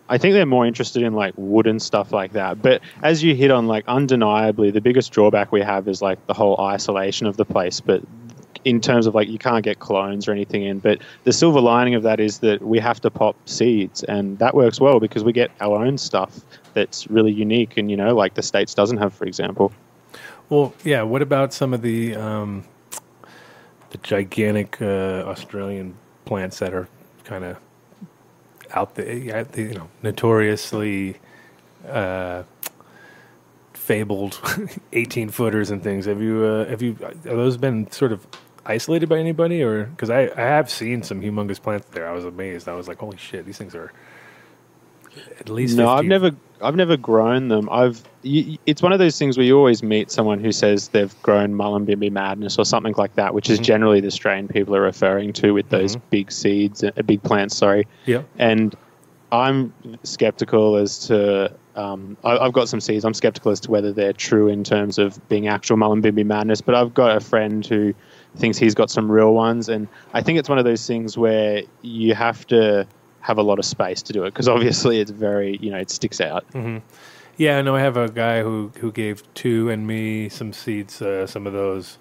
I 0.08 0.18
think 0.18 0.34
they're 0.34 0.46
more 0.46 0.66
interested 0.66 1.02
in 1.02 1.12
like 1.14 1.34
wood 1.36 1.66
and 1.66 1.80
stuff 1.80 2.12
like 2.12 2.32
that. 2.32 2.62
But 2.62 2.80
as 3.02 3.22
you 3.22 3.34
hit 3.34 3.50
on, 3.50 3.66
like 3.66 3.86
undeniably, 3.88 4.70
the 4.70 4.80
biggest 4.80 5.12
drawback 5.12 5.52
we 5.52 5.60
have 5.60 5.86
is 5.88 6.00
like 6.00 6.26
the 6.26 6.34
whole 6.34 6.58
isolation 6.60 7.26
of 7.26 7.36
the 7.36 7.44
place. 7.44 7.80
But 7.80 8.02
in 8.64 8.80
terms 8.80 9.06
of 9.06 9.14
like 9.14 9.28
you 9.28 9.38
can't 9.38 9.64
get 9.64 9.78
clones 9.78 10.28
or 10.28 10.32
anything 10.32 10.62
in. 10.62 10.78
But 10.78 11.00
the 11.24 11.32
silver 11.32 11.60
lining 11.60 11.94
of 11.94 12.02
that 12.02 12.20
is 12.20 12.40
that 12.40 12.62
we 12.62 12.78
have 12.78 13.00
to 13.00 13.10
pop 13.10 13.36
seeds, 13.48 14.02
and 14.04 14.38
that 14.38 14.54
works 14.54 14.80
well 14.80 15.00
because 15.00 15.24
we 15.24 15.32
get 15.32 15.50
our 15.60 15.84
own 15.84 15.98
stuff 15.98 16.40
that's 16.74 17.08
really 17.10 17.32
unique, 17.32 17.76
and 17.76 17.90
you 17.90 17.96
know, 17.96 18.14
like 18.14 18.34
the 18.34 18.42
states 18.42 18.74
doesn't 18.74 18.98
have, 18.98 19.14
for 19.14 19.24
example. 19.24 19.72
Well, 20.48 20.74
yeah. 20.84 21.02
What 21.02 21.22
about 21.22 21.52
some 21.52 21.74
of 21.74 21.82
the 21.82 22.16
um, 22.16 22.64
the 23.90 23.98
gigantic 23.98 24.80
uh, 24.80 25.24
Australian 25.26 25.94
plants 26.24 26.58
that 26.58 26.74
are 26.74 26.88
kind 27.24 27.44
of 27.44 27.56
out 28.72 28.96
there? 28.96 29.12
You 29.12 29.74
know, 29.74 29.88
notoriously 30.02 31.16
uh, 31.88 32.44
fabled 33.74 34.40
eighteen 34.92 35.30
footers 35.30 35.70
and 35.70 35.82
things. 35.82 36.06
Have 36.06 36.22
you 36.22 36.44
uh, 36.44 36.66
have 36.68 36.82
you 36.82 36.94
have 37.02 37.22
those 37.24 37.56
been 37.58 37.90
sort 37.92 38.12
of 38.12 38.26
isolated 38.66 39.08
by 39.08 39.18
anybody, 39.18 39.62
or 39.62 39.86
because 39.86 40.10
I 40.10 40.30
I 40.36 40.42
have 40.42 40.70
seen 40.70 41.02
some 41.02 41.20
humongous 41.22 41.62
plants 41.62 41.88
there. 41.92 42.08
I 42.08 42.12
was 42.12 42.24
amazed. 42.26 42.68
I 42.68 42.74
was 42.74 42.88
like, 42.88 42.98
holy 42.98 43.18
shit, 43.18 43.46
these 43.46 43.58
things 43.58 43.74
are 43.74 43.92
at 45.40 45.48
least 45.50 45.76
No, 45.76 45.88
50 45.88 45.90
I've 45.90 46.06
never, 46.06 46.32
I've 46.62 46.76
never 46.76 46.96
grown 46.96 47.48
them. 47.48 47.68
I've. 47.70 48.02
You, 48.22 48.58
it's 48.66 48.82
one 48.82 48.92
of 48.92 48.98
those 48.98 49.16
things 49.18 49.36
where 49.36 49.46
you 49.46 49.56
always 49.56 49.82
meet 49.82 50.10
someone 50.10 50.40
who 50.40 50.50
says 50.50 50.88
they've 50.88 51.14
grown 51.22 51.54
Mullumbimby 51.54 52.10
Madness 52.10 52.58
or 52.58 52.64
something 52.64 52.94
like 52.96 53.14
that, 53.14 53.32
which 53.32 53.48
is 53.48 53.60
Mhm. 53.60 53.64
generally 53.64 54.00
the 54.00 54.10
strain 54.10 54.48
people 54.48 54.74
are 54.74 54.80
referring 54.82 55.32
to 55.34 55.52
with 55.52 55.68
those 55.68 55.96
Mhm. 55.96 56.00
big 56.10 56.32
seeds, 56.32 56.82
uh, 56.82 56.90
big 57.06 57.22
plants. 57.22 57.56
Sorry, 57.56 57.86
Yeah. 58.06 58.22
and 58.38 58.74
I'm 59.30 59.72
skeptical 60.04 60.76
as 60.76 60.98
to. 61.08 61.52
Um, 61.76 62.16
I, 62.24 62.38
I've 62.38 62.52
got 62.52 62.68
some 62.68 62.80
seeds. 62.80 63.04
I'm 63.04 63.14
skeptical 63.14 63.52
as 63.52 63.60
to 63.60 63.70
whether 63.70 63.92
they're 63.92 64.12
true 64.14 64.48
in 64.48 64.64
terms 64.64 64.98
of 64.98 65.20
being 65.28 65.46
actual 65.46 65.76
Mullumbimby 65.76 66.24
madness. 66.26 66.60
But 66.60 66.74
I've 66.74 66.92
got 66.92 67.16
a 67.16 67.20
friend 67.20 67.64
who 67.64 67.94
thinks 68.36 68.58
he's 68.58 68.74
got 68.74 68.90
some 68.90 69.08
real 69.12 69.32
ones, 69.32 69.68
and 69.68 69.86
I 70.12 70.22
think 70.22 70.40
it's 70.40 70.48
one 70.48 70.58
of 70.58 70.64
those 70.64 70.84
things 70.86 71.16
where 71.16 71.62
you 71.82 72.14
have 72.14 72.46
to 72.48 72.84
have 73.20 73.38
a 73.38 73.42
lot 73.42 73.58
of 73.60 73.64
space 73.64 74.00
to 74.02 74.12
do 74.12 74.24
it 74.24 74.30
because 74.32 74.48
obviously 74.48 74.98
it's 75.00 75.10
very 75.10 75.56
you 75.60 75.70
know 75.70 75.78
it 75.78 75.90
sticks 75.90 76.20
out. 76.20 76.44
hmm 76.52 76.78
Yeah, 77.38 77.62
no, 77.62 77.76
I 77.76 77.80
have 77.80 77.96
a 77.96 78.08
guy 78.08 78.42
who 78.42 78.72
who 78.80 78.90
gave 78.90 79.22
two 79.34 79.70
and 79.70 79.86
me 79.86 80.28
some 80.28 80.52
seeds, 80.52 81.00
uh, 81.00 81.26
some 81.26 81.46
of 81.46 81.52
those. 81.52 81.98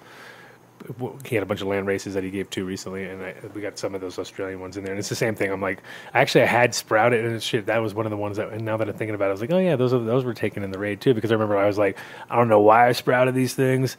He 1.26 1.36
had 1.36 1.44
a 1.44 1.46
bunch 1.46 1.62
of 1.62 1.68
land 1.68 1.86
races 1.86 2.16
that 2.16 2.24
he 2.24 2.32
gave 2.32 2.50
to 2.52 2.66
recently, 2.66 3.06
and 3.06 3.22
I, 3.22 3.36
we 3.54 3.62
got 3.62 3.78
some 3.78 3.94
of 3.94 4.02
those 4.02 4.18
Australian 4.18 4.60
ones 4.60 4.78
in 4.78 4.84
there. 4.84 4.94
And 4.94 5.00
it's 5.00 5.10
the 5.10 5.16
same 5.16 5.36
thing. 5.36 5.52
I'm 5.52 5.62
like, 5.62 5.84
actually, 6.14 6.44
I 6.44 6.48
had 6.48 6.74
sprouted, 6.74 7.24
and 7.26 7.44
shit, 7.44 7.68
that 7.68 7.80
was 7.80 7.94
one 7.94 8.08
of 8.08 8.10
the 8.10 8.18
ones 8.18 8.38
that. 8.38 8.52
And 8.52 8.66
now 8.66 8.78
that 8.78 8.90
I'm 8.90 8.96
thinking 8.96 9.14
about 9.16 9.26
it, 9.26 9.30
I 9.30 9.32
was 9.32 9.42
like, 9.42 9.52
oh 9.52 9.60
yeah, 9.60 9.76
those 9.76 9.94
are, 9.94 10.00
those 10.00 10.26
were 10.26 10.34
taken 10.34 10.64
in 10.64 10.72
the 10.72 10.80
raid 10.80 11.02
too, 11.02 11.14
because 11.14 11.32
I 11.32 11.36
remember 11.36 11.58
I 11.58 11.68
was 11.68 11.78
like, 11.78 12.00
I 12.30 12.36
don't 12.36 12.50
know 12.50 12.62
why 12.62 12.88
I 12.88 12.94
sprouted 12.94 13.36
these 13.36 13.54
things, 13.54 13.96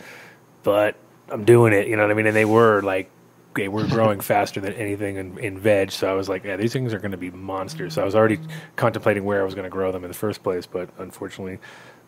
but 0.64 0.96
I'm 1.28 1.44
doing 1.44 1.72
it. 1.72 1.86
You 1.88 1.96
know 1.96 2.02
what 2.02 2.10
I 2.10 2.14
mean? 2.14 2.26
And 2.26 2.36
they 2.36 2.46
were 2.46 2.82
like 2.82 3.10
they 3.54 3.68
were 3.68 3.86
growing 3.86 4.20
faster 4.20 4.60
than 4.60 4.74
anything 4.74 5.16
in, 5.16 5.38
in 5.38 5.58
veg. 5.58 5.90
So 5.92 6.08
I 6.10 6.14
was 6.14 6.28
like, 6.28 6.44
yeah, 6.44 6.56
these 6.56 6.72
things 6.72 6.94
are 6.94 6.98
going 7.00 7.12
to 7.12 7.16
be 7.18 7.30
monsters. 7.30 7.94
So 7.94 8.02
I 8.02 8.04
was 8.04 8.14
already 8.14 8.40
contemplating 8.76 9.24
where 9.24 9.40
I 9.42 9.44
was 9.44 9.54
going 9.54 9.64
to 9.64 9.70
grow 9.70 9.92
them 9.92 10.04
in 10.04 10.08
the 10.08 10.16
first 10.16 10.42
place, 10.42 10.66
but 10.66 10.90
unfortunately, 10.98 11.58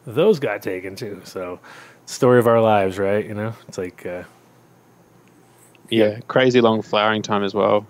those 0.06 0.38
got 0.40 0.62
taken 0.62 0.96
too. 0.96 1.20
So, 1.24 1.60
story 2.06 2.38
of 2.38 2.46
our 2.46 2.60
lives, 2.60 2.98
right? 2.98 3.24
You 3.26 3.34
know, 3.34 3.54
it's 3.68 3.78
like, 3.78 4.06
uh, 4.06 4.24
Yeah, 5.90 6.20
crazy 6.28 6.60
long 6.60 6.82
flowering 6.82 7.22
time 7.22 7.44
as 7.44 7.54
well. 7.54 7.86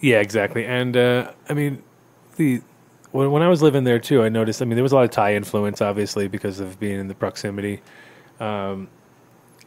yeah, 0.00 0.20
exactly. 0.20 0.66
And 0.66 0.96
uh, 0.96 1.32
I 1.48 1.54
mean, 1.54 1.82
the 2.36 2.62
when, 3.12 3.30
when 3.32 3.42
I 3.42 3.48
was 3.48 3.62
living 3.62 3.84
there 3.84 3.98
too, 3.98 4.22
I 4.22 4.28
noticed. 4.28 4.62
I 4.62 4.64
mean, 4.66 4.76
there 4.76 4.82
was 4.82 4.92
a 4.92 4.96
lot 4.96 5.04
of 5.04 5.10
Thai 5.10 5.34
influence, 5.36 5.80
obviously, 5.80 6.28
because 6.28 6.60
of 6.60 6.78
being 6.80 7.00
in 7.00 7.08
the 7.08 7.14
proximity, 7.14 7.82
um, 8.40 8.88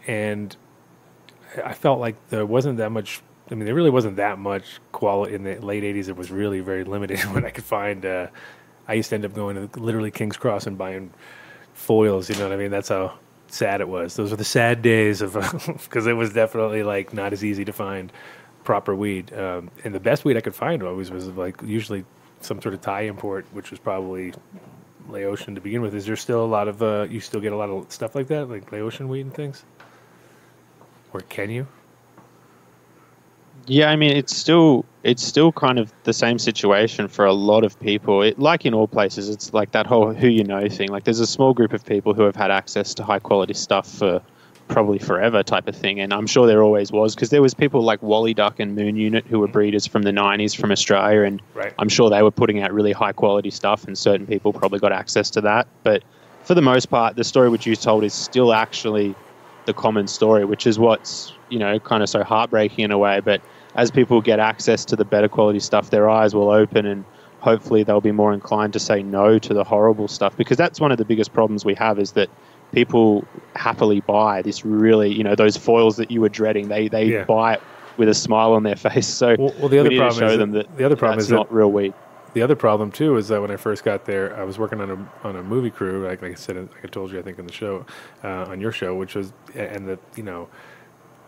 and 0.08 0.56
I 1.64 1.74
felt 1.74 2.00
like 2.00 2.16
there 2.30 2.46
wasn't 2.46 2.78
that 2.78 2.92
much. 2.92 3.22
I 3.52 3.56
mean, 3.56 3.66
there 3.66 3.74
really 3.74 3.90
wasn't 3.90 4.18
that 4.18 4.38
much 4.38 4.80
quality 4.92 5.36
in 5.36 5.44
the 5.44 5.60
late 5.60 5.84
'80s. 5.84 6.08
It 6.08 6.16
was 6.16 6.32
really 6.32 6.60
very 6.60 6.84
limited 6.84 7.20
what 7.34 7.46
I 7.46 7.50
could 7.50 7.64
find. 7.64 8.06
Uh, 8.06 8.28
I 8.88 8.94
used 8.94 9.10
to 9.10 9.16
end 9.16 9.26
up 9.26 9.34
going 9.34 9.56
to 9.70 9.80
literally 9.80 10.12
King's 10.12 10.38
Cross 10.38 10.68
and 10.68 10.78
buying 10.78 11.12
foils. 11.74 12.30
You 12.30 12.36
know 12.36 12.44
what 12.44 12.54
I 12.54 12.58
mean? 12.58 12.72
That's 12.72 12.90
how 12.90 13.18
sad 13.48 13.82
it 13.82 13.88
was. 13.88 14.16
Those 14.16 14.32
were 14.32 14.38
the 14.38 14.44
sad 14.44 14.82
days 14.82 15.22
of 15.22 15.34
because 15.84 16.08
it 16.08 16.14
was 16.14 16.34
definitely 16.34 16.84
like 16.84 17.14
not 17.14 17.34
as 17.34 17.44
easy 17.44 17.66
to 17.66 17.74
find 17.74 18.12
proper 18.64 18.96
weed. 18.96 19.34
Um, 19.34 19.72
and 19.84 19.94
the 19.94 20.00
best 20.00 20.26
weed 20.26 20.38
I 20.38 20.42
could 20.42 20.56
find 20.56 20.84
always 20.84 21.12
was 21.12 21.28
like 21.28 21.62
usually 21.64 22.06
some 22.42 22.62
sort 22.62 22.74
of 22.74 22.82
Thai 22.82 23.02
import, 23.02 23.46
which 23.52 23.72
was 23.72 23.80
probably 23.80 24.34
Laotian 25.08 25.56
to 25.56 25.62
begin 25.62 25.82
with. 25.82 25.96
Is 25.96 26.06
there 26.06 26.16
still 26.16 26.44
a 26.44 26.48
lot 26.48 26.68
of 26.68 26.82
uh, 26.82 27.08
you 27.10 27.20
still 27.20 27.42
get 27.42 27.54
a 27.54 27.58
lot 27.58 27.70
of 27.70 27.92
stuff 27.92 28.16
like 28.16 28.28
that, 28.28 28.50
like 28.50 28.72
Laotian 28.72 29.08
weed 29.08 29.22
and 29.22 29.34
things? 29.34 29.66
Or 31.14 31.22
can 31.22 31.50
you? 31.50 31.68
Yeah, 33.66 33.92
I 33.92 33.96
mean 33.96 34.16
it's 34.16 34.36
still 34.36 34.86
it's 35.04 35.24
still 35.24 35.52
kind 35.52 35.80
of 35.80 35.94
the 36.04 36.14
same 36.14 36.40
situation 36.40 37.08
for 37.08 37.26
a 37.26 37.34
lot 37.34 37.64
of 37.64 37.80
people. 37.80 38.22
It, 38.22 38.40
like 38.40 38.66
in 38.66 38.74
all 38.74 38.88
places, 38.88 39.30
it's 39.30 39.54
like 39.54 39.72
that 39.72 39.86
whole 39.86 40.14
who 40.14 40.28
you 40.28 40.44
know 40.44 40.68
thing. 40.68 40.90
Like 40.90 41.04
there's 41.04 41.20
a 41.20 41.28
small 41.28 41.54
group 41.54 41.74
of 41.74 41.86
people 41.86 42.14
who 42.14 42.24
have 42.24 42.36
had 42.36 42.52
access 42.52 42.94
to 42.96 43.04
high 43.04 43.20
quality 43.20 43.54
stuff 43.54 43.88
for 43.88 44.22
probably 44.68 45.00
forever 45.00 45.42
type 45.42 45.68
of 45.68 45.76
thing, 45.76 46.00
and 46.00 46.14
I'm 46.14 46.28
sure 46.28 46.48
there 46.48 46.64
always 46.64 46.92
was 46.92 47.16
because 47.16 47.30
there 47.30 47.42
was 47.42 47.54
people 47.54 47.82
like 47.82 48.02
Wally 48.02 48.34
Duck 48.34 48.60
and 48.60 48.76
Moon 48.76 48.96
Unit 48.96 49.26
who 49.26 49.40
were 49.40 49.46
mm-hmm. 49.46 49.54
breeders 49.54 49.86
from 49.86 50.02
the 50.02 50.12
'90s 50.12 50.56
from 50.56 50.72
Australia, 50.72 51.24
and 51.24 51.42
Right. 51.54 51.74
I'm 51.78 51.90
sure 51.90 52.10
they 52.10 52.24
were 52.24 52.32
putting 52.32 52.62
out 52.62 52.74
really 52.74 52.92
high 52.92 53.14
quality 53.14 53.52
stuff, 53.52 53.86
and 53.86 53.98
certain 53.98 54.26
people 54.26 54.52
probably 54.52 54.80
got 54.80 54.92
access 54.92 55.30
to 55.32 55.42
that. 55.42 55.68
But 55.84 56.04
for 56.44 56.56
the 56.56 56.62
most 56.62 56.88
part, 56.88 57.16
the 57.16 57.24
story 57.24 57.50
which 57.50 57.66
you 57.68 57.76
told 57.76 58.04
is 58.04 58.14
still 58.14 58.54
actually 58.54 59.16
the 59.70 59.74
common 59.74 60.08
story, 60.08 60.46
which 60.46 60.66
is 60.66 60.80
what's 60.80 61.32
you 61.50 61.60
know 61.60 61.80
kind 61.80 62.02
of 62.04 62.10
so 62.10 62.24
heartbreaking 62.24 62.84
in 62.86 62.92
a 62.92 62.98
way. 62.98 63.20
But 63.20 63.40
as 63.76 63.92
people 63.92 64.20
get 64.20 64.40
access 64.40 64.84
to 64.86 64.96
the 64.96 65.06
better 65.06 65.30
quality 65.30 65.60
stuff, 65.60 65.92
their 65.92 66.10
eyes 66.10 66.34
will 66.34 66.50
open 66.50 66.86
and 66.88 67.06
hopefully 67.40 67.84
they'll 67.84 68.02
be 68.02 68.12
more 68.12 68.34
inclined 68.34 68.74
to 68.74 68.80
say 68.80 69.02
no 69.04 69.38
to 69.40 69.54
the 69.54 69.64
horrible 69.64 70.08
stuff 70.08 70.36
because 70.36 70.58
that's 70.58 70.82
one 70.82 70.92
of 70.92 70.98
the 70.98 71.06
biggest 71.06 71.32
problems 71.34 71.64
we 71.64 71.74
have 71.76 71.98
is 71.98 72.12
that 72.14 72.28
people 72.74 73.24
happily 73.56 74.02
buy 74.02 74.42
this 74.42 74.66
really 74.66 75.10
you 75.14 75.24
know 75.24 75.36
those 75.36 75.56
foils 75.56 75.96
that 75.96 76.12
you 76.12 76.20
were 76.20 76.28
dreading 76.28 76.68
they 76.68 76.90
they 76.90 77.06
Yeah. 77.06 77.24
buy 77.24 77.54
it 77.54 77.62
with 77.96 78.10
a 78.10 78.14
smile 78.14 78.52
on 78.52 78.64
their 78.64 78.76
face 78.88 79.08
so 79.08 79.36
Well, 79.40 79.54
well, 79.60 79.70
the 79.70 79.80
other 79.80 79.96
problem 79.96 80.30
is 80.30 80.38
them 80.38 80.52
that- 80.52 80.68
that 80.68 80.78
the 80.78 80.84
other 80.84 80.98
problem 80.98 81.20
is 81.20 81.30
not 81.30 81.54
real 81.54 81.72
weed 81.72 81.94
The 82.34 82.44
other 82.44 82.56
problem 82.56 82.92
too 82.92 83.18
is 83.18 83.28
that 83.30 83.42
when 83.42 83.50
I 83.50 83.56
first 83.56 83.84
got 83.84 84.06
there, 84.06 84.36
I 84.38 84.44
was 84.44 84.60
working 84.60 84.82
on 84.82 84.92
a 84.92 85.28
on 85.28 85.36
a 85.36 85.44
movie 85.44 85.72
crew, 85.72 86.06
like, 86.08 86.22
like 86.22 86.32
I 86.32 86.36
said, 86.36 86.58
like 86.58 86.84
I 86.84 86.88
told 86.88 87.12
you, 87.12 87.20
I 87.20 87.22
think 87.24 87.40
in 87.40 87.48
the 87.48 87.54
show, 87.54 87.86
uh, 88.24 88.46
on 88.46 88.62
your 88.62 88.72
show, 88.72 88.96
which 88.96 89.16
was, 89.16 89.34
and 89.56 89.88
the 89.88 90.00
you 90.16 90.24
know, 90.24 90.48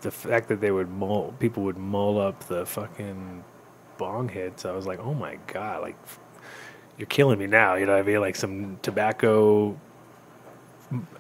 the 0.02 0.12
fact 0.12 0.48
that 0.50 0.62
they 0.62 0.72
would 0.72 0.90
mull, 0.90 1.34
people 1.40 1.64
would 1.64 1.78
mull 1.78 2.20
up 2.20 2.48
the 2.48 2.66
fucking 2.66 3.44
bong 3.98 4.30
hits. 4.30 4.66
I 4.66 4.72
was 4.72 4.86
like, 4.86 5.00
oh 5.00 5.14
my 5.14 5.38
god, 5.48 5.82
like 5.82 5.96
you're 6.98 7.08
killing 7.08 7.40
me 7.40 7.48
now. 7.48 7.76
You 7.76 7.88
know 7.88 7.98
I 7.98 8.04
mean? 8.04 8.20
Like 8.20 8.36
some 8.36 8.78
tobacco, 8.84 9.80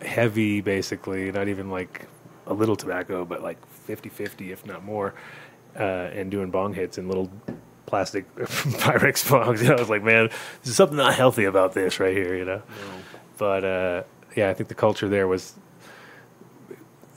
heavy, 0.02 0.62
basically, 0.62 1.32
not 1.32 1.48
even 1.48 1.72
like 1.72 2.08
a 2.48 2.54
little 2.54 2.76
tobacco, 2.76 3.26
but 3.26 3.42
like 3.42 3.58
50-50, 3.88 4.52
if 4.52 4.66
not 4.66 4.84
more, 4.84 5.14
uh, 5.80 6.10
and 6.14 6.30
doing 6.30 6.52
bong 6.52 6.74
hits 6.74 6.98
and 6.98 7.08
little 7.08 7.32
plastic 7.92 8.34
Pyrex 8.36 9.28
bongs. 9.28 9.60
You 9.62 9.68
know, 9.68 9.76
I 9.76 9.80
was 9.80 9.90
like, 9.90 10.02
man, 10.02 10.30
there's 10.64 10.76
something 10.78 10.98
not 10.98 11.14
healthy 11.14 11.44
about 11.44 11.74
this 11.74 12.00
right 12.00 12.16
here, 12.16 12.36
you 12.36 12.46
know. 12.46 12.62
But 13.38 13.64
uh, 13.64 14.04
yeah, 14.36 14.50
I 14.50 14.54
think 14.54 14.70
the 14.70 14.76
culture 14.76 15.10
there 15.10 15.28
was, 15.28 15.54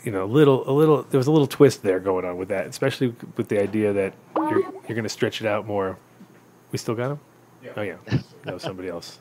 you 0.03 0.11
know, 0.11 0.25
a 0.25 0.27
little, 0.27 0.69
a 0.69 0.73
little. 0.73 1.05
There 1.05 1.19
was 1.19 1.29
a 1.29 1.31
little 1.31 1.47
twist 1.47 1.83
there 1.85 2.01
going 2.01 2.25
on 2.25 2.37
with 2.37 2.49
that, 2.49 2.67
especially 2.67 3.15
with 3.37 3.49
the 3.49 3.63
idea 3.63 3.93
that 3.93 4.15
you're 4.37 4.61
you're 4.61 4.97
going 4.99 5.05
to 5.05 5.09
stretch 5.09 5.41
it 5.41 5.47
out 5.47 5.65
more. 5.65 5.97
We 6.73 6.79
still 6.79 6.97
got 6.97 7.13
him. 7.13 7.21
Oh 7.77 7.83
yeah, 7.83 7.97
that 8.43 8.53
was 8.53 8.63
somebody 8.63 8.89
else. 8.89 9.21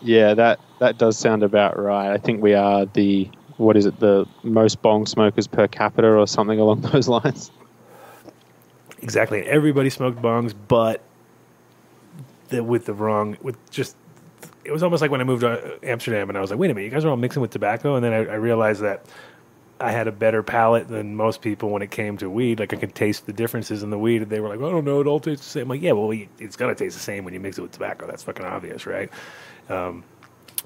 Yeah, 0.00 0.34
that 0.34 0.60
that 0.80 0.96
does 0.98 1.18
sound 1.18 1.42
about 1.42 1.78
right. 1.78 2.10
I 2.10 2.16
think 2.16 2.42
we 2.42 2.54
are 2.54 2.86
the 2.86 3.30
what 3.58 3.76
is 3.76 3.86
it, 3.86 4.00
the 4.00 4.26
most 4.42 4.82
bong 4.82 5.06
smokers 5.06 5.46
per 5.46 5.68
capita 5.68 6.08
or 6.08 6.26
something 6.26 6.58
along 6.58 6.80
those 6.80 7.06
lines. 7.18 7.50
Exactly. 9.04 9.44
Everybody 9.44 9.90
smoked 9.90 10.20
bongs, 10.20 10.54
but 10.66 11.02
the, 12.48 12.64
with 12.64 12.86
the 12.86 12.94
wrong, 12.94 13.36
with 13.42 13.58
just, 13.70 13.96
it 14.64 14.72
was 14.72 14.82
almost 14.82 15.02
like 15.02 15.10
when 15.10 15.20
I 15.20 15.24
moved 15.24 15.42
to 15.42 15.78
Amsterdam 15.82 16.30
and 16.30 16.38
I 16.38 16.40
was 16.40 16.50
like, 16.50 16.58
wait 16.58 16.70
a 16.70 16.74
minute, 16.74 16.86
you 16.86 16.90
guys 16.90 17.04
are 17.04 17.10
all 17.10 17.16
mixing 17.16 17.42
with 17.42 17.50
tobacco? 17.50 17.96
And 17.96 18.04
then 18.04 18.14
I, 18.14 18.32
I 18.32 18.36
realized 18.36 18.80
that 18.80 19.04
I 19.78 19.90
had 19.90 20.08
a 20.08 20.12
better 20.12 20.42
palate 20.42 20.88
than 20.88 21.16
most 21.16 21.42
people 21.42 21.68
when 21.68 21.82
it 21.82 21.90
came 21.90 22.16
to 22.16 22.30
weed. 22.30 22.60
Like 22.60 22.72
I 22.72 22.76
could 22.76 22.94
taste 22.94 23.26
the 23.26 23.34
differences 23.34 23.82
in 23.82 23.90
the 23.90 23.98
weed. 23.98 24.22
And 24.22 24.30
they 24.30 24.40
were 24.40 24.48
like, 24.48 24.58
I 24.58 24.70
don't 24.70 24.86
know, 24.86 25.02
it 25.02 25.06
all 25.06 25.20
tastes 25.20 25.44
the 25.44 25.50
same. 25.50 25.62
I'm 25.64 25.68
like, 25.68 25.82
yeah, 25.82 25.92
well, 25.92 26.10
it's 26.38 26.56
going 26.56 26.74
to 26.74 26.84
taste 26.84 26.96
the 26.96 27.02
same 27.02 27.24
when 27.26 27.34
you 27.34 27.40
mix 27.40 27.58
it 27.58 27.62
with 27.62 27.72
tobacco. 27.72 28.06
That's 28.06 28.22
fucking 28.22 28.46
obvious, 28.46 28.86
right? 28.86 29.10
Um, 29.68 30.02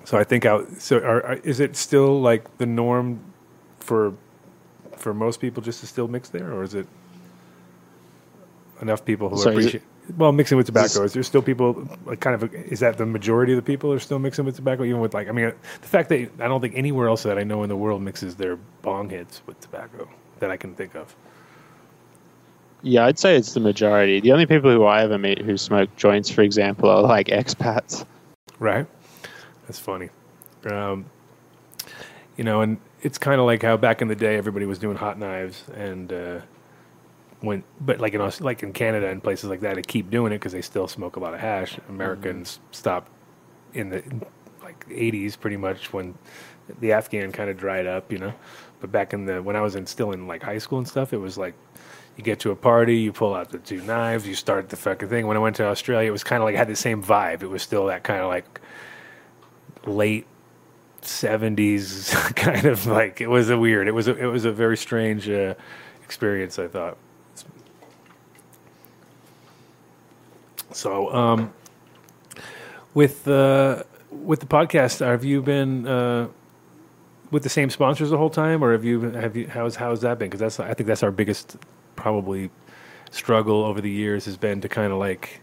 so 0.05 0.17
I 0.17 0.23
think 0.23 0.45
out. 0.45 0.71
So 0.81 0.99
are, 0.99 1.27
are, 1.27 1.35
is 1.43 1.59
it 1.59 1.75
still 1.75 2.21
like 2.21 2.59
the 2.59 2.67
norm 2.67 3.21
for 3.81 4.15
for 4.97 5.13
most 5.13 5.41
people 5.41 5.63
just 5.63 5.81
to 5.81 5.87
still 5.87 6.09
mix 6.09 6.29
there, 6.29 6.53
or 6.53 6.63
is 6.63 6.75
it 6.75 6.87
enough 8.81 9.05
people 9.05 9.29
who 9.29 9.37
is 9.37 9.47
appreciate? 9.47 9.83
Well, 10.17 10.33
mixing 10.33 10.57
with 10.57 10.67
tobacco. 10.67 11.03
Is 11.03 11.13
there 11.13 11.23
still 11.23 11.43
people 11.43 11.87
like 12.07 12.21
kind 12.21 12.41
of? 12.41 12.55
Is 12.55 12.81
that 12.81 12.97
the 12.97 13.07
majority 13.07 13.53
of 13.53 13.57
the 13.57 13.63
people 13.63 13.93
are 13.93 13.99
still 13.99 14.19
mixing 14.19 14.45
with 14.45 14.57
tobacco? 14.57 14.85
Even 14.85 15.01
with 15.01 15.15
like, 15.15 15.29
I 15.29 15.33
mean, 15.33 15.53
the 15.81 15.87
fact 15.87 16.09
that 16.09 16.31
I 16.41 16.49
don't 16.49 16.61
think 16.61 16.75
anywhere 16.77 17.09
else 17.09 17.23
that 17.25 17.39
I 17.39 17.45
know 17.45 17.63
in 17.63 17.69
the 17.69 17.77
world 17.77 18.03
mixes 18.03 18.37
their 18.37 18.57
bong 18.83 19.11
hits 19.11 19.43
with 19.47 19.61
tobacco 19.61 20.09
that 20.39 20.51
I 20.51 20.57
can 20.57 20.75
think 20.75 20.95
of. 20.95 21.15
Yeah, 22.83 23.07
I'd 23.07 23.19
say 23.19 23.37
it's 23.37 23.55
the 23.55 23.61
majority. 23.61 24.21
The 24.21 24.33
only 24.33 24.47
people 24.47 24.71
who 24.71 24.85
I 24.85 25.03
ever 25.03 25.19
meet 25.19 25.41
who 25.41 25.57
smoke 25.57 25.95
joints, 25.97 26.31
for 26.31 26.43
example, 26.43 26.89
are 26.89 27.03
like 27.03 27.27
expats. 27.27 28.05
Right. 28.59 28.87
That's 29.67 29.79
funny. 29.79 30.11
Um, 30.65 31.07
you 32.37 32.45
know, 32.45 32.63
and 32.63 32.79
it's 33.03 33.19
kind 33.19 33.41
of 33.41 33.47
like 33.47 33.63
how 33.63 33.77
back 33.77 34.01
in 34.01 34.09
the 34.09 34.15
day 34.15 34.37
everybody 34.37 34.65
was 34.65 34.79
doing 34.79 34.97
hot 34.97 35.19
knives, 35.19 35.65
and 35.75 36.13
uh, 36.13 36.41
when 37.41 37.63
but 37.81 38.01
like 38.01 38.15
in 38.15 38.31
like 38.41 38.63
in 38.63 38.73
Canada 38.73 39.09
and 39.09 39.23
places 39.23 39.49
like 39.49 39.61
that, 39.61 39.77
they 39.77 39.83
keep 39.83 40.11
doing 40.11 40.33
it 40.33 40.37
because 40.37 40.53
they 40.53 40.63
still 40.63 40.89
smoke 40.89 41.17
a 41.17 41.21
lot 41.21 41.35
of 41.35 41.41
hash. 41.41 41.79
Americans 41.89 42.61
stopped 42.73 43.11
in 43.75 43.91
the 43.91 44.03
like 44.63 44.89
80s, 44.89 45.39
pretty 45.39 45.57
much 45.57 45.93
when 45.93 46.15
the 46.81 46.93
Afghan 46.93 47.33
kind 47.33 47.49
of 47.49 47.57
dried 47.57 47.87
up, 47.87 48.13
you 48.13 48.19
know. 48.19 48.35
But 48.81 48.93
back 48.93 49.13
in 49.13 49.27
the 49.27 49.43
when 49.43 49.57
I 49.57 49.61
was 49.61 49.77
in 49.77 49.87
still 49.87 50.13
in 50.13 50.27
like 50.27 50.43
high 50.43 50.59
school 50.59 50.79
and 50.79 50.89
stuff, 50.89 51.13
it 51.13 51.19
was 51.19 51.39
like 51.39 51.55
you 52.17 52.25
get 52.25 52.41
to 52.41 52.51
a 52.51 52.57
party, 52.57 52.97
you 52.97 53.13
pull 53.13 53.35
out 53.35 53.51
the 53.51 53.59
two 53.59 53.81
knives, 53.83 54.27
you 54.27 54.35
start 54.35 54.69
the 54.69 54.77
fucking 54.77 55.09
thing. 55.09 55.27
When 55.27 55.37
I 55.37 55.41
went 55.41 55.57
to 55.57 55.65
Australia, 55.65 56.09
it 56.09 56.13
was 56.13 56.25
kind 56.25 56.43
of 56.43 56.47
like 56.47 56.57
had 56.57 56.69
the 56.69 56.77
same 56.77 57.03
vibe. 57.03 57.43
It 57.43 57.49
was 57.49 57.63
still 57.63 57.87
that 57.87 58.03
kind 58.03 58.21
of 58.21 58.29
like 58.29 58.61
late 59.87 60.27
70s 61.03 62.35
kind 62.37 62.67
of 62.67 62.87
like 62.87 63.21
it 63.21 63.29
was 63.29 63.51
a 63.51 63.59
weird. 63.59 63.87
It 63.89 63.93
was 63.93 64.09
a, 64.09 64.17
it 64.17 64.27
was 64.27 64.45
a 64.45 64.53
very 64.53 64.77
strange 64.77 65.29
uh, 65.29 65.55
experience. 66.03 66.59
I 66.59 66.69
thought. 66.69 66.99
So, 70.73 71.13
um, 71.15 71.53
with 72.95 73.27
uh, 73.27 73.83
with 74.11 74.41
the 74.41 74.47
podcast, 74.47 75.05
have 75.05 75.25
you 75.25 75.43
been 75.43 75.87
uh, 75.87 76.29
with 77.31 77.43
the 77.43 77.49
same 77.49 77.71
sponsors 77.71 78.11
the 78.11 78.19
whole 78.19 78.31
time, 78.31 78.63
or 78.63 78.73
have 78.73 78.85
you 78.85 79.01
have 79.01 79.37
you 79.37 79.49
how's 79.49 79.77
how's 79.77 80.01
that 80.03 80.19
been? 80.19 80.29
Because 80.29 80.41
that's 80.41 80.61
I 80.61 80.75
think 80.75 80.87
that's 80.87 81.03
our 81.03 81.11
biggest 81.11 81.57
probably 81.97 82.51
struggle 83.11 83.65
over 83.65 83.81
the 83.81 83.91
years 83.91 84.27
has 84.27 84.37
been 84.37 84.61
to 84.61 84.69
kind 84.69 84.93
of 84.93 84.99
like 84.99 85.41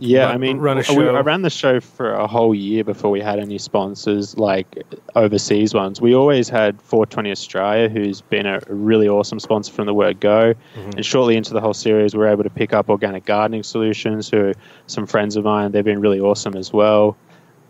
Yeah, 0.00 0.26
Run- 0.26 0.34
I 0.34 0.38
mean, 0.38 0.58
run 0.58 0.78
a 0.78 0.94
we- 0.94 1.08
I 1.08 1.20
ran 1.20 1.42
the 1.42 1.50
show 1.50 1.80
for 1.80 2.12
a 2.12 2.26
whole 2.26 2.54
year 2.54 2.84
before 2.84 3.10
we 3.10 3.20
had 3.20 3.38
any 3.38 3.58
sponsors, 3.58 4.36
like 4.36 4.82
overseas 5.14 5.74
ones. 5.74 6.00
We 6.00 6.14
always 6.14 6.48
had 6.48 6.80
420 6.82 7.30
Australia, 7.30 7.88
who's 7.88 8.20
been 8.20 8.46
a 8.46 8.60
really 8.68 9.08
awesome 9.08 9.38
sponsor 9.40 9.72
from 9.72 9.86
the 9.86 9.94
word 9.94 10.20
go. 10.20 10.54
Mm-hmm. 10.76 10.90
And 10.96 11.06
shortly 11.06 11.36
into 11.36 11.52
the 11.52 11.60
whole 11.60 11.74
series, 11.74 12.14
we 12.14 12.20
were 12.20 12.28
able 12.28 12.42
to 12.44 12.50
pick 12.50 12.72
up 12.72 12.88
Organic 12.88 13.24
Gardening 13.24 13.62
Solutions, 13.62 14.28
who 14.28 14.48
are 14.48 14.54
some 14.86 15.06
friends 15.06 15.36
of 15.36 15.44
mine. 15.44 15.72
They've 15.72 15.84
been 15.84 16.00
really 16.00 16.20
awesome 16.20 16.56
as 16.56 16.72
well. 16.72 17.16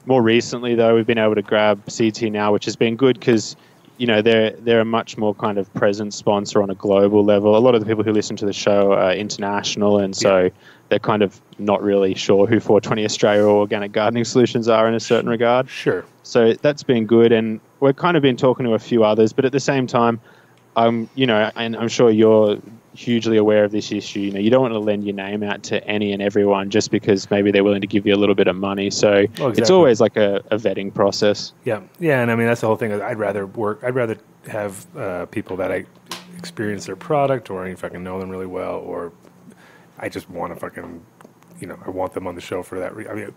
More 0.07 0.23
recently, 0.23 0.75
though, 0.75 0.95
we've 0.95 1.07
been 1.07 1.19
able 1.19 1.35
to 1.35 1.43
grab 1.43 1.81
Seeds 1.91 2.19
Here 2.19 2.31
Now, 2.31 2.53
which 2.53 2.65
has 2.67 2.77
been 2.77 2.97
good 2.97 3.19
because 3.19 3.57
you 3.97 4.09
know 4.09 4.21
they're 4.21 4.51
they're 4.51 4.81
a 4.81 4.85
much 4.85 5.17
more 5.17 5.35
kind 5.37 5.57
of 5.57 5.73
present 5.75 6.13
sponsor 6.13 6.61
on 6.63 6.69
a 6.69 6.75
global 6.75 7.25
level. 7.25 7.57
A 7.57 7.59
lot 7.59 7.75
of 7.75 7.81
the 7.81 7.87
people 7.87 8.03
who 8.03 8.13
listen 8.13 8.35
to 8.37 8.45
the 8.45 8.53
show 8.53 8.93
are 8.93 9.15
international, 9.15 9.99
and 9.99 10.17
so 10.17 10.51
they're 10.89 10.99
kind 10.99 11.23
of 11.23 11.41
not 11.59 11.83
really 11.83 12.15
sure 12.15 12.47
who 12.47 12.61
420 12.61 13.05
Australia 13.05 13.45
or 13.45 13.61
Organic 13.61 13.93
Gardening 13.93 14.25
Solutions 14.25 14.69
are 14.69 14.87
in 14.89 14.95
a 14.95 15.01
certain 15.01 15.29
regard. 15.29 15.69
sure 15.69 16.05
So 16.23 16.55
that's 16.55 16.83
been 16.83 17.07
good, 17.07 17.33
and 17.33 17.61
we've 17.81 17.97
kind 17.97 18.17
of 18.17 18.23
been 18.23 18.37
talking 18.37 18.67
to 18.67 18.75
a 18.75 18.79
few 18.79 19.05
others, 19.05 19.33
but 19.33 19.45
at 19.45 19.53
the 19.53 19.61
same 19.61 19.87
time, 19.87 20.21
um, 20.77 21.09
you 21.15 21.27
know, 21.27 21.51
and 21.57 21.77
I'm 21.77 21.89
sure 21.89 22.11
you're 22.11 22.59
hugely 22.95 23.37
aware 23.37 23.65
of 23.65 23.73
this 23.73 23.93
issue. 23.93 24.21
You 24.21 24.33
know, 24.33 24.41
you 24.41 24.51
don't 24.51 24.63
want 24.63 24.75
to 24.75 24.79
lend 24.79 25.05
your 25.05 25.15
name 25.15 25.43
out 25.43 25.63
to 25.65 25.85
any 25.87 26.13
and 26.13 26.23
everyone 26.23 26.71
just 26.71 26.91
because 26.91 27.31
maybe 27.31 27.51
they're 27.51 27.65
willing 27.65 27.81
to 27.81 27.87
give 27.87 28.07
you 28.07 28.15
a 28.15 28.17
little 28.17 28.35
bit 28.35 28.47
of 28.47 28.57
money. 28.57 28.91
So 28.91 29.13
it's 29.13 29.41
exactly. 29.41 29.75
always 29.75 30.01
like 30.01 30.17
a, 30.17 30.37
a 30.51 30.57
vetting 30.57 30.93
process. 30.95 31.53
Yeah, 31.65 31.83
yeah, 31.99 32.23
and 32.23 32.31
I 32.31 32.37
mean 32.37 32.47
that's 32.47 32.61
the 32.61 32.67
whole 32.67 32.77
thing. 32.77 32.93
I'd 32.93 33.19
rather 33.19 33.47
work. 33.47 33.81
I'd 33.83 33.95
rather 33.95 34.17
have 34.49 34.87
uh, 34.97 35.27
people 35.27 35.57
that 35.57 35.73
I 35.73 35.85
experience 36.39 36.87
their 36.87 36.97
product, 36.97 37.51
or 37.51 37.67
if 37.67 37.85
I 37.85 37.89
can 37.89 38.05
know 38.05 38.19
them 38.21 38.31
really 38.31 38.47
well, 38.47 38.77
or 38.77 39.13
I 40.05 40.11
just 40.11 40.29
want 40.29 40.53
to 40.53 40.61
fucking, 40.61 41.03
you 41.61 41.67
know, 41.67 41.79
I 41.85 41.89
want 41.89 42.13
them 42.13 42.27
on 42.27 42.35
the 42.35 42.43
show 42.43 42.63
for 42.63 42.79
that. 42.81 42.95
Re- 42.95 43.09
I 43.09 43.15
mean, 43.15 43.35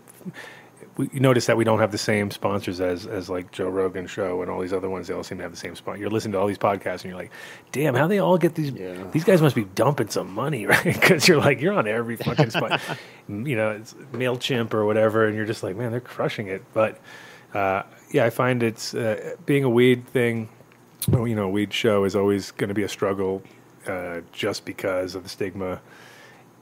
we, 0.98 1.08
you 1.14 1.20
notice 1.20 1.46
that 1.46 1.56
we 1.56 1.64
don't 1.64 1.78
have 1.78 1.92
the 1.92 1.98
same 1.98 2.30
sponsors 2.30 2.78
as 2.80 3.06
as 3.06 3.30
like 3.30 3.52
Joe 3.52 3.68
Rogan 3.68 4.06
show 4.06 4.42
and 4.42 4.50
all 4.50 4.60
these 4.60 4.74
other 4.74 4.90
ones. 4.90 5.08
They 5.08 5.14
all 5.14 5.22
seem 5.24 5.38
to 5.38 5.44
have 5.44 5.50
the 5.50 5.56
same 5.56 5.74
sponsor. 5.74 6.00
You're 6.00 6.10
listening 6.10 6.32
to 6.32 6.38
all 6.38 6.46
these 6.46 6.58
podcasts, 6.58 7.02
and 7.02 7.04
you're 7.04 7.16
like, 7.16 7.30
damn, 7.72 7.94
how 7.94 8.06
they 8.06 8.18
all 8.18 8.36
get 8.36 8.54
these? 8.54 8.72
These 9.12 9.24
guys 9.24 9.40
must 9.40 9.54
be 9.56 9.64
dumping 9.64 10.08
some 10.08 10.30
money, 10.30 10.66
right? 10.74 10.84
Because 10.84 11.26
you're 11.26 11.38
like, 11.38 11.60
you're 11.62 11.72
on 11.72 11.88
every 11.88 12.16
fucking 12.16 12.50
spot, 12.50 12.80
you 13.28 13.56
know, 13.56 13.70
it's 13.70 13.94
Mailchimp 14.12 14.74
or 14.74 14.84
whatever, 14.84 15.26
and 15.26 15.34
you're 15.34 15.46
just 15.46 15.62
like, 15.62 15.74
man, 15.74 15.90
they're 15.90 16.00
crushing 16.00 16.48
it, 16.48 16.62
but 16.74 17.00
uh, 17.54 17.82
yeah, 18.12 18.26
I 18.26 18.30
find 18.30 18.62
it's 18.62 18.92
uh, 18.92 19.36
being 19.46 19.64
a 19.64 19.70
weed 19.70 20.06
thing. 20.08 20.50
You 21.10 21.34
know, 21.34 21.48
weed 21.48 21.72
show 21.72 22.04
is 22.04 22.14
always 22.14 22.50
going 22.50 22.68
to 22.68 22.74
be 22.74 22.82
a 22.82 22.88
struggle, 22.88 23.42
uh, 23.86 24.20
just 24.32 24.66
because 24.66 25.14
of 25.14 25.22
the 25.22 25.28
stigma. 25.30 25.80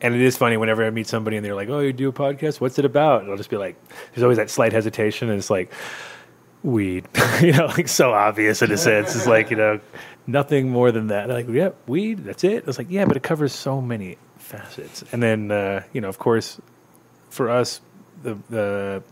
And 0.00 0.14
it 0.14 0.20
is 0.20 0.36
funny 0.36 0.56
whenever 0.56 0.84
I 0.84 0.90
meet 0.90 1.06
somebody 1.06 1.36
and 1.36 1.44
they're 1.44 1.54
like, 1.54 1.68
"Oh, 1.68 1.80
you 1.80 1.92
do 1.92 2.08
a 2.08 2.12
podcast? 2.12 2.60
What's 2.60 2.78
it 2.78 2.84
about?" 2.84 3.22
And 3.22 3.30
I'll 3.30 3.36
just 3.36 3.50
be 3.50 3.56
like, 3.56 3.76
"There's 4.12 4.22
always 4.22 4.36
that 4.38 4.50
slight 4.50 4.72
hesitation, 4.72 5.30
and 5.30 5.38
it's 5.38 5.50
like 5.50 5.72
weed, 6.62 7.08
you 7.40 7.52
know, 7.52 7.66
like 7.66 7.88
so 7.88 8.12
obvious 8.12 8.60
in 8.60 8.70
a 8.70 8.76
sense. 8.76 9.14
It's 9.16 9.26
like 9.26 9.50
you 9.50 9.56
know, 9.56 9.80
nothing 10.26 10.68
more 10.68 10.92
than 10.92 11.06
that. 11.08 11.28
They're 11.28 11.36
like, 11.36 11.48
"Yeah, 11.48 11.70
weed. 11.86 12.24
That's 12.24 12.44
it." 12.44 12.64
I 12.64 12.66
was 12.66 12.78
like, 12.78 12.90
"Yeah, 12.90 13.06
but 13.06 13.16
it 13.16 13.22
covers 13.22 13.52
so 13.54 13.80
many 13.80 14.18
facets." 14.38 15.02
And 15.12 15.22
then 15.22 15.50
uh, 15.50 15.82
you 15.92 16.00
know, 16.02 16.08
of 16.08 16.18
course, 16.18 16.60
for 17.30 17.48
us, 17.48 17.80
the 18.22 18.36
the 18.50 19.02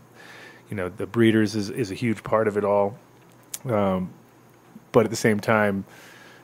you 0.69 0.75
know 0.75 0.89
the 0.89 1.07
breeders 1.07 1.55
is 1.55 1.69
is 1.69 1.89
a 1.91 1.95
huge 1.95 2.23
part 2.23 2.47
of 2.47 2.57
it 2.57 2.63
all. 2.63 2.97
Um, 3.65 4.11
but 4.91 5.05
at 5.05 5.09
the 5.09 5.17
same 5.17 5.39
time, 5.39 5.85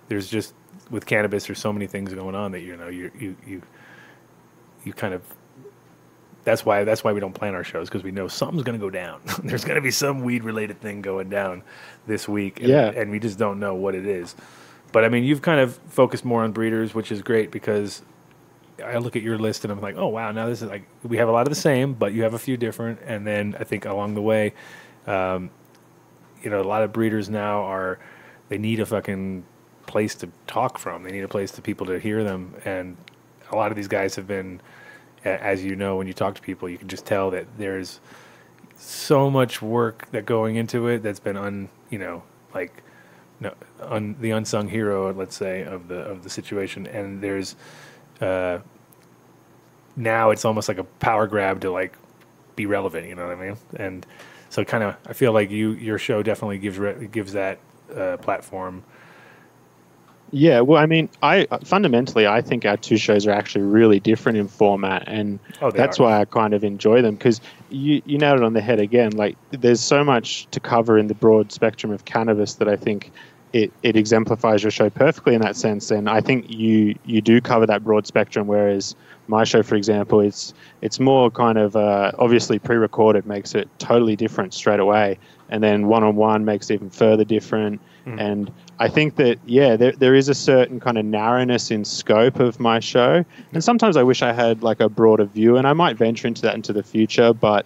there's 0.07 0.27
just 0.27 0.53
with 0.89 1.05
cannabis, 1.05 1.47
there's 1.47 1.59
so 1.59 1.71
many 1.71 1.87
things 1.87 2.13
going 2.13 2.35
on 2.35 2.51
that 2.51 2.61
you 2.61 2.75
know 2.75 2.87
you 2.87 3.11
you 3.17 3.35
you 3.45 3.61
you 4.83 4.93
kind 4.93 5.13
of. 5.13 5.21
That's 6.43 6.65
why 6.65 6.83
that's 6.83 7.03
why 7.03 7.13
we 7.13 7.19
don't 7.19 7.33
plan 7.33 7.53
our 7.53 7.63
shows 7.63 7.87
because 7.87 8.03
we 8.03 8.11
know 8.11 8.27
something's 8.27 8.63
going 8.63 8.79
to 8.79 8.83
go 8.83 8.89
down. 8.89 9.21
there's 9.43 9.63
going 9.63 9.75
to 9.75 9.81
be 9.81 9.91
some 9.91 10.23
weed 10.23 10.43
related 10.43 10.81
thing 10.81 11.01
going 11.03 11.29
down 11.29 11.61
this 12.07 12.27
week, 12.27 12.59
and, 12.59 12.69
Yeah. 12.69 12.87
and 12.95 13.11
we 13.11 13.19
just 13.19 13.37
don't 13.37 13.59
know 13.59 13.75
what 13.75 13.93
it 13.93 14.07
is. 14.07 14.35
But 14.91 15.05
I 15.05 15.09
mean, 15.09 15.23
you've 15.23 15.43
kind 15.43 15.59
of 15.59 15.75
focused 15.87 16.25
more 16.25 16.43
on 16.43 16.51
breeders, 16.51 16.95
which 16.95 17.11
is 17.11 17.21
great 17.21 17.51
because 17.51 18.01
I 18.83 18.97
look 18.97 19.15
at 19.15 19.21
your 19.21 19.37
list 19.37 19.63
and 19.63 19.71
I'm 19.71 19.79
like, 19.81 19.95
oh 19.97 20.07
wow, 20.07 20.31
now 20.31 20.47
this 20.47 20.63
is 20.63 20.69
like 20.69 20.83
we 21.03 21.17
have 21.17 21.29
a 21.29 21.31
lot 21.31 21.45
of 21.45 21.49
the 21.53 21.59
same, 21.59 21.93
but 21.93 22.11
you 22.13 22.23
have 22.23 22.33
a 22.33 22.39
few 22.39 22.57
different. 22.57 22.99
And 23.05 23.25
then 23.25 23.55
I 23.59 23.63
think 23.63 23.85
along 23.85 24.15
the 24.15 24.21
way, 24.23 24.53
um, 25.05 25.51
you 26.41 26.49
know, 26.49 26.59
a 26.59 26.63
lot 26.63 26.81
of 26.81 26.91
breeders 26.91 27.29
now 27.29 27.61
are 27.61 27.99
they 28.49 28.57
need 28.57 28.79
a 28.79 28.85
fucking 28.87 29.43
place 29.85 30.15
to 30.15 30.29
talk 30.47 30.79
from. 30.79 31.03
They 31.03 31.11
need 31.11 31.23
a 31.23 31.27
place 31.27 31.51
to 31.51 31.61
people 31.61 31.85
to 31.85 31.99
hear 31.99 32.23
them. 32.23 32.55
And 32.65 32.97
a 33.51 33.55
lot 33.55 33.71
of 33.71 33.75
these 33.75 33.87
guys 33.87 34.15
have 34.15 34.27
been, 34.27 34.61
as 35.23 35.63
you 35.63 35.75
know, 35.75 35.97
when 35.97 36.07
you 36.07 36.13
talk 36.13 36.35
to 36.35 36.41
people, 36.41 36.69
you 36.69 36.77
can 36.77 36.87
just 36.87 37.05
tell 37.05 37.31
that 37.31 37.45
there's 37.57 37.99
so 38.77 39.29
much 39.29 39.61
work 39.61 40.09
that 40.11 40.25
going 40.25 40.55
into 40.55 40.87
it 40.87 41.03
that's 41.03 41.19
been 41.19 41.37
un, 41.37 41.69
you 41.89 41.99
know, 41.99 42.23
like 42.53 42.83
no, 43.39 43.53
un, 43.81 44.15
the 44.19 44.31
unsung 44.31 44.67
hero, 44.67 45.13
let's 45.13 45.35
say, 45.35 45.63
of 45.63 45.87
the 45.87 45.99
of 45.99 46.23
the 46.23 46.29
situation. 46.29 46.87
And 46.87 47.21
there's 47.21 47.55
uh, 48.19 48.59
now 49.95 50.31
it's 50.31 50.45
almost 50.45 50.67
like 50.67 50.77
a 50.77 50.83
power 50.83 51.27
grab 51.27 51.61
to 51.61 51.71
like 51.71 51.95
be 52.55 52.65
relevant. 52.65 53.07
You 53.07 53.15
know 53.15 53.27
what 53.27 53.37
I 53.37 53.41
mean? 53.47 53.57
And 53.75 54.05
So 54.51 54.65
kind 54.65 54.83
of, 54.83 54.97
I 55.07 55.13
feel 55.13 55.31
like 55.31 55.49
you 55.49 55.71
your 55.71 55.97
show 55.97 56.21
definitely 56.21 56.57
gives 56.57 56.77
re- 56.77 57.07
gives 57.07 57.31
that 57.33 57.59
uh, 57.95 58.17
platform. 58.17 58.83
Yeah, 60.31 60.61
well, 60.61 60.81
I 60.81 60.85
mean, 60.85 61.09
I 61.21 61.45
fundamentally 61.63 62.25
I 62.25 62.41
think 62.41 62.65
our 62.65 62.77
two 62.77 62.97
shows 62.97 63.27
are 63.27 63.31
actually 63.31 63.65
really 63.65 63.99
different 63.99 64.37
in 64.37 64.47
format, 64.47 65.03
and 65.07 65.39
Oh, 65.61 65.71
that's 65.71 65.99
are. 65.99 66.03
why 66.03 66.21
I 66.21 66.25
kind 66.25 66.53
of 66.53 66.63
enjoy 66.63 67.01
them 67.01 67.15
because 67.15 67.41
you 67.69 68.01
you 68.05 68.17
nailed 68.17 68.39
it 68.39 68.43
on 68.43 68.53
the 68.53 68.61
head 68.61 68.79
again. 68.79 69.11
Like, 69.11 69.37
there's 69.51 69.81
so 69.81 70.03
much 70.03 70.47
to 70.51 70.59
cover 70.59 70.97
in 70.97 71.07
the 71.07 71.15
broad 71.15 71.51
spectrum 71.51 71.91
of 71.91 72.05
cannabis 72.05 72.53
that 72.55 72.69
I 72.69 72.77
think 72.77 73.11
it, 73.51 73.73
it 73.83 73.97
exemplifies 73.97 74.63
your 74.63 74.71
show 74.71 74.89
perfectly 74.89 75.35
in 75.35 75.41
that 75.41 75.57
sense. 75.57 75.91
And 75.91 76.09
I 76.09 76.21
think 76.21 76.49
you 76.49 76.95
you 77.05 77.21
do 77.21 77.41
cover 77.41 77.65
that 77.65 77.83
broad 77.83 78.07
spectrum, 78.07 78.47
whereas 78.47 78.95
my 79.27 79.43
show, 79.43 79.63
for 79.63 79.75
example, 79.75 80.21
it's 80.21 80.53
it's 80.81 80.99
more 80.99 81.29
kind 81.29 81.57
of 81.57 81.75
uh, 81.75 82.13
obviously 82.17 82.57
pre-recorded 82.57 83.25
makes 83.25 83.53
it 83.53 83.67
totally 83.79 84.15
different 84.15 84.53
straight 84.53 84.79
away, 84.79 85.19
and 85.49 85.61
then 85.61 85.87
one-on-one 85.87 86.45
makes 86.45 86.69
it 86.69 86.75
even 86.75 86.89
further 86.89 87.25
different. 87.25 87.81
And 88.05 88.51
I 88.85 88.89
think 88.89 89.15
that 89.17 89.37
yeah, 89.45 89.75
there 89.75 89.91
there 89.93 90.15
is 90.15 90.27
a 90.29 90.33
certain 90.33 90.79
kind 90.79 90.97
of 90.97 91.05
narrowness 91.05 91.71
in 91.71 91.85
scope 91.85 92.39
of 92.39 92.59
my 92.59 92.79
show, 92.79 93.23
and 93.53 93.63
sometimes 93.63 93.95
I 93.97 94.03
wish 94.03 94.21
I 94.21 94.33
had 94.33 94.63
like 94.63 94.79
a 94.79 94.89
broader 94.89 95.25
view, 95.25 95.57
and 95.57 95.67
I 95.67 95.73
might 95.73 95.97
venture 95.97 96.27
into 96.27 96.41
that 96.43 96.55
into 96.55 96.73
the 96.73 96.83
future, 96.83 97.33
but. 97.33 97.65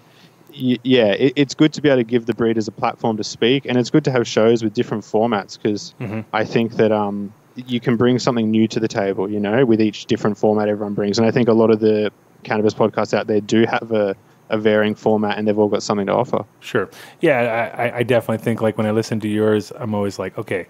y- 0.49 0.77
Yeah, 0.83 1.11
it, 1.25 1.33
it's 1.35 1.53
good 1.53 1.73
to 1.73 1.81
be 1.81 1.89
able 1.89 1.99
to 1.99 2.03
give 2.15 2.25
the 2.27 2.33
breeders 2.33 2.67
a 2.67 2.71
platform 2.71 3.17
to 3.17 3.23
speak, 3.23 3.65
and 3.65 3.77
it's 3.77 3.89
good 3.89 4.05
to 4.05 4.11
have 4.11 4.25
shows 4.25 4.63
with 4.63 4.73
different 4.73 5.03
formats 5.03 5.57
because 5.61 5.93
I 6.33 6.45
think 6.45 6.73
that 6.77 6.91
um, 6.93 7.33
you 7.55 7.79
can 7.81 7.97
bring 7.97 8.19
something 8.19 8.49
new 8.51 8.65
to 8.69 8.79
the 8.79 8.87
table, 8.87 9.29
you 9.29 9.39
know, 9.39 9.65
with 9.65 9.81
each 9.81 10.05
different 10.05 10.37
format 10.37 10.69
everyone 10.69 10.93
brings. 10.93 11.17
And 11.19 11.27
I 11.27 11.31
think 11.31 11.47
a 11.49 11.53
lot 11.53 11.71
of 11.71 11.79
the 11.81 12.09
cannabis 12.43 12.73
podcasts 12.73 13.13
out 13.13 13.27
there 13.27 13.41
do 13.41 13.65
have 13.65 13.91
a, 13.91 14.15
a 14.49 14.57
varying 14.57 14.95
format 14.95 15.37
and 15.37 15.45
they've 15.47 15.59
all 15.59 15.67
got 15.69 15.83
something 15.83 16.07
to 16.07 16.13
offer. 16.13 16.45
Sure. 16.61 16.87
Yeah, 17.19 17.73
I- 17.77 17.97
I 17.99 18.03
definitely 18.03 18.41
think 18.43 18.61
like 18.61 18.77
when 18.77 18.87
I 18.87 18.91
listen 18.91 19.19
to 19.21 19.27
yours, 19.27 19.73
I'm 19.75 19.93
always 19.93 20.19
like, 20.19 20.37
okay, 20.37 20.67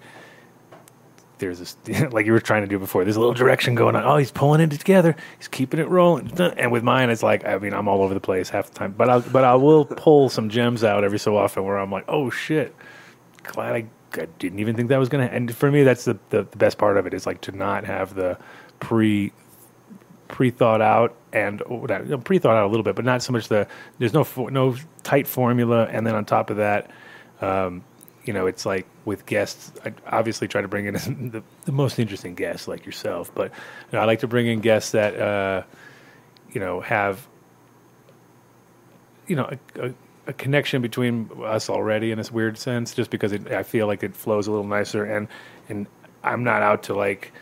there's 1.38 1.58
this 1.58 1.76
like 2.12 2.26
you 2.26 2.32
were 2.32 2.40
trying 2.40 2.62
to 2.62 2.68
do 2.68 2.78
before. 2.78 3.04
There's 3.04 3.16
a 3.16 3.20
little 3.20 3.34
direction 3.34 3.74
going 3.74 3.96
on. 3.96 4.04
Oh, 4.04 4.16
he's 4.16 4.30
pulling 4.30 4.60
it 4.60 4.70
together. 4.70 5.16
He's 5.38 5.48
keeping 5.48 5.80
it 5.80 5.88
rolling. 5.88 6.32
And 6.40 6.72
with 6.72 6.82
mine, 6.82 7.10
it's 7.10 7.22
like 7.22 7.46
I 7.46 7.58
mean, 7.58 7.74
I'm 7.74 7.88
all 7.88 8.02
over 8.02 8.14
the 8.14 8.20
place 8.20 8.48
half 8.48 8.70
the 8.70 8.78
time. 8.78 8.94
But 8.96 9.10
I 9.10 9.18
but 9.20 9.44
I 9.44 9.54
will 9.54 9.84
pull 9.84 10.28
some 10.28 10.48
gems 10.48 10.84
out 10.84 11.04
every 11.04 11.18
so 11.18 11.36
often 11.36 11.64
where 11.64 11.78
I'm 11.78 11.90
like, 11.90 12.04
oh 12.08 12.30
shit, 12.30 12.74
glad 13.42 13.74
I, 13.74 13.86
I 14.20 14.26
didn't 14.38 14.58
even 14.58 14.76
think 14.76 14.88
that 14.88 14.98
was 14.98 15.08
gonna. 15.08 15.24
And 15.24 15.54
for 15.54 15.70
me, 15.70 15.82
that's 15.82 16.04
the, 16.04 16.18
the 16.30 16.42
the 16.44 16.56
best 16.56 16.78
part 16.78 16.96
of 16.96 17.06
it 17.06 17.14
is 17.14 17.26
like 17.26 17.40
to 17.42 17.52
not 17.52 17.84
have 17.84 18.14
the 18.14 18.38
pre 18.80 19.32
pre 20.28 20.50
thought 20.50 20.80
out 20.80 21.14
and 21.32 21.62
pre 22.24 22.38
thought 22.38 22.56
out 22.56 22.64
a 22.64 22.68
little 22.68 22.82
bit, 22.82 22.96
but 22.96 23.04
not 23.04 23.22
so 23.22 23.32
much 23.32 23.48
the 23.48 23.66
there's 23.98 24.12
no 24.12 24.26
no 24.48 24.76
tight 25.02 25.26
formula, 25.26 25.86
and 25.90 26.06
then 26.06 26.14
on 26.14 26.24
top 26.24 26.50
of 26.50 26.56
that, 26.56 26.90
um, 27.40 27.84
you 28.26 28.32
know, 28.32 28.46
it's 28.46 28.66
like 28.66 28.86
with 29.04 29.24
guests, 29.24 29.72
I 29.84 29.92
obviously 30.06 30.48
try 30.48 30.60
to 30.60 30.68
bring 30.68 30.86
in 30.86 30.94
the, 31.30 31.42
the 31.64 31.72
most 31.72 31.98
interesting 31.98 32.34
guests 32.34 32.68
like 32.68 32.84
yourself, 32.84 33.32
but 33.34 33.52
you 33.52 33.96
know, 33.96 34.00
I 34.00 34.04
like 34.04 34.20
to 34.20 34.26
bring 34.26 34.46
in 34.46 34.60
guests 34.60 34.90
that 34.92 35.18
uh, 35.18 35.62
you 36.50 36.60
know 36.60 36.80
have 36.80 37.26
you 39.26 39.36
know 39.36 39.48
a, 39.76 39.86
a, 39.88 39.94
a 40.26 40.32
connection 40.32 40.82
between 40.82 41.30
us 41.44 41.70
already 41.70 42.10
in 42.10 42.18
this 42.18 42.32
weird 42.32 42.58
sense, 42.58 42.94
just 42.94 43.10
because 43.10 43.32
it, 43.32 43.50
I 43.52 43.62
feel 43.62 43.86
like 43.86 44.02
it 44.02 44.14
flows 44.16 44.48
a 44.48 44.50
little 44.50 44.66
nicer, 44.66 45.04
and 45.04 45.28
and 45.68 45.86
I'm 46.24 46.42
not 46.42 46.62
out 46.62 46.82
to 46.84 46.94
like 46.94 47.32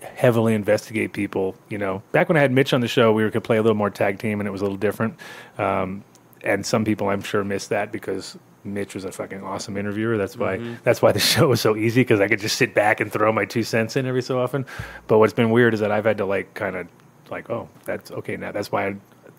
heavily 0.00 0.54
investigate 0.54 1.12
people. 1.12 1.54
You 1.68 1.78
know, 1.78 2.02
back 2.10 2.28
when 2.28 2.36
I 2.36 2.40
had 2.40 2.50
Mitch 2.50 2.72
on 2.72 2.80
the 2.80 2.88
show, 2.88 3.12
we 3.12 3.30
could 3.30 3.44
play 3.44 3.58
a 3.58 3.62
little 3.62 3.76
more 3.76 3.90
tag 3.90 4.18
team, 4.18 4.40
and 4.40 4.48
it 4.48 4.50
was 4.50 4.60
a 4.60 4.64
little 4.64 4.76
different. 4.76 5.18
Um, 5.56 6.04
and 6.42 6.66
some 6.66 6.84
people, 6.84 7.08
I'm 7.08 7.22
sure, 7.22 7.44
missed 7.44 7.68
that 7.68 7.92
because 7.92 8.36
Mitch 8.64 8.94
was 8.94 9.04
a 9.04 9.12
fucking 9.12 9.42
awesome 9.42 9.76
interviewer. 9.76 10.16
That's 10.16 10.36
why 10.36 10.58
that's 10.84 11.02
why 11.02 11.12
the 11.12 11.20
show 11.32 11.48
was 11.48 11.60
so 11.60 11.76
easy 11.76 12.02
because 12.02 12.20
I 12.20 12.28
could 12.28 12.40
just 12.40 12.56
sit 12.56 12.74
back 12.74 13.00
and 13.00 13.12
throw 13.12 13.32
my 13.32 13.44
two 13.44 13.62
cents 13.62 13.96
in 13.96 14.06
every 14.06 14.22
so 14.22 14.40
often. 14.40 14.66
But 15.08 15.18
what's 15.18 15.32
been 15.32 15.50
weird 15.50 15.74
is 15.74 15.80
that 15.80 15.90
I've 15.90 16.04
had 16.04 16.18
to 16.18 16.24
like 16.26 16.54
kind 16.54 16.76
of 16.76 16.86
like, 17.30 17.50
oh, 17.50 17.68
that's 17.84 18.10
okay 18.10 18.36
now. 18.36 18.52
That's 18.52 18.70
why 18.70 18.88
I, 18.88 18.96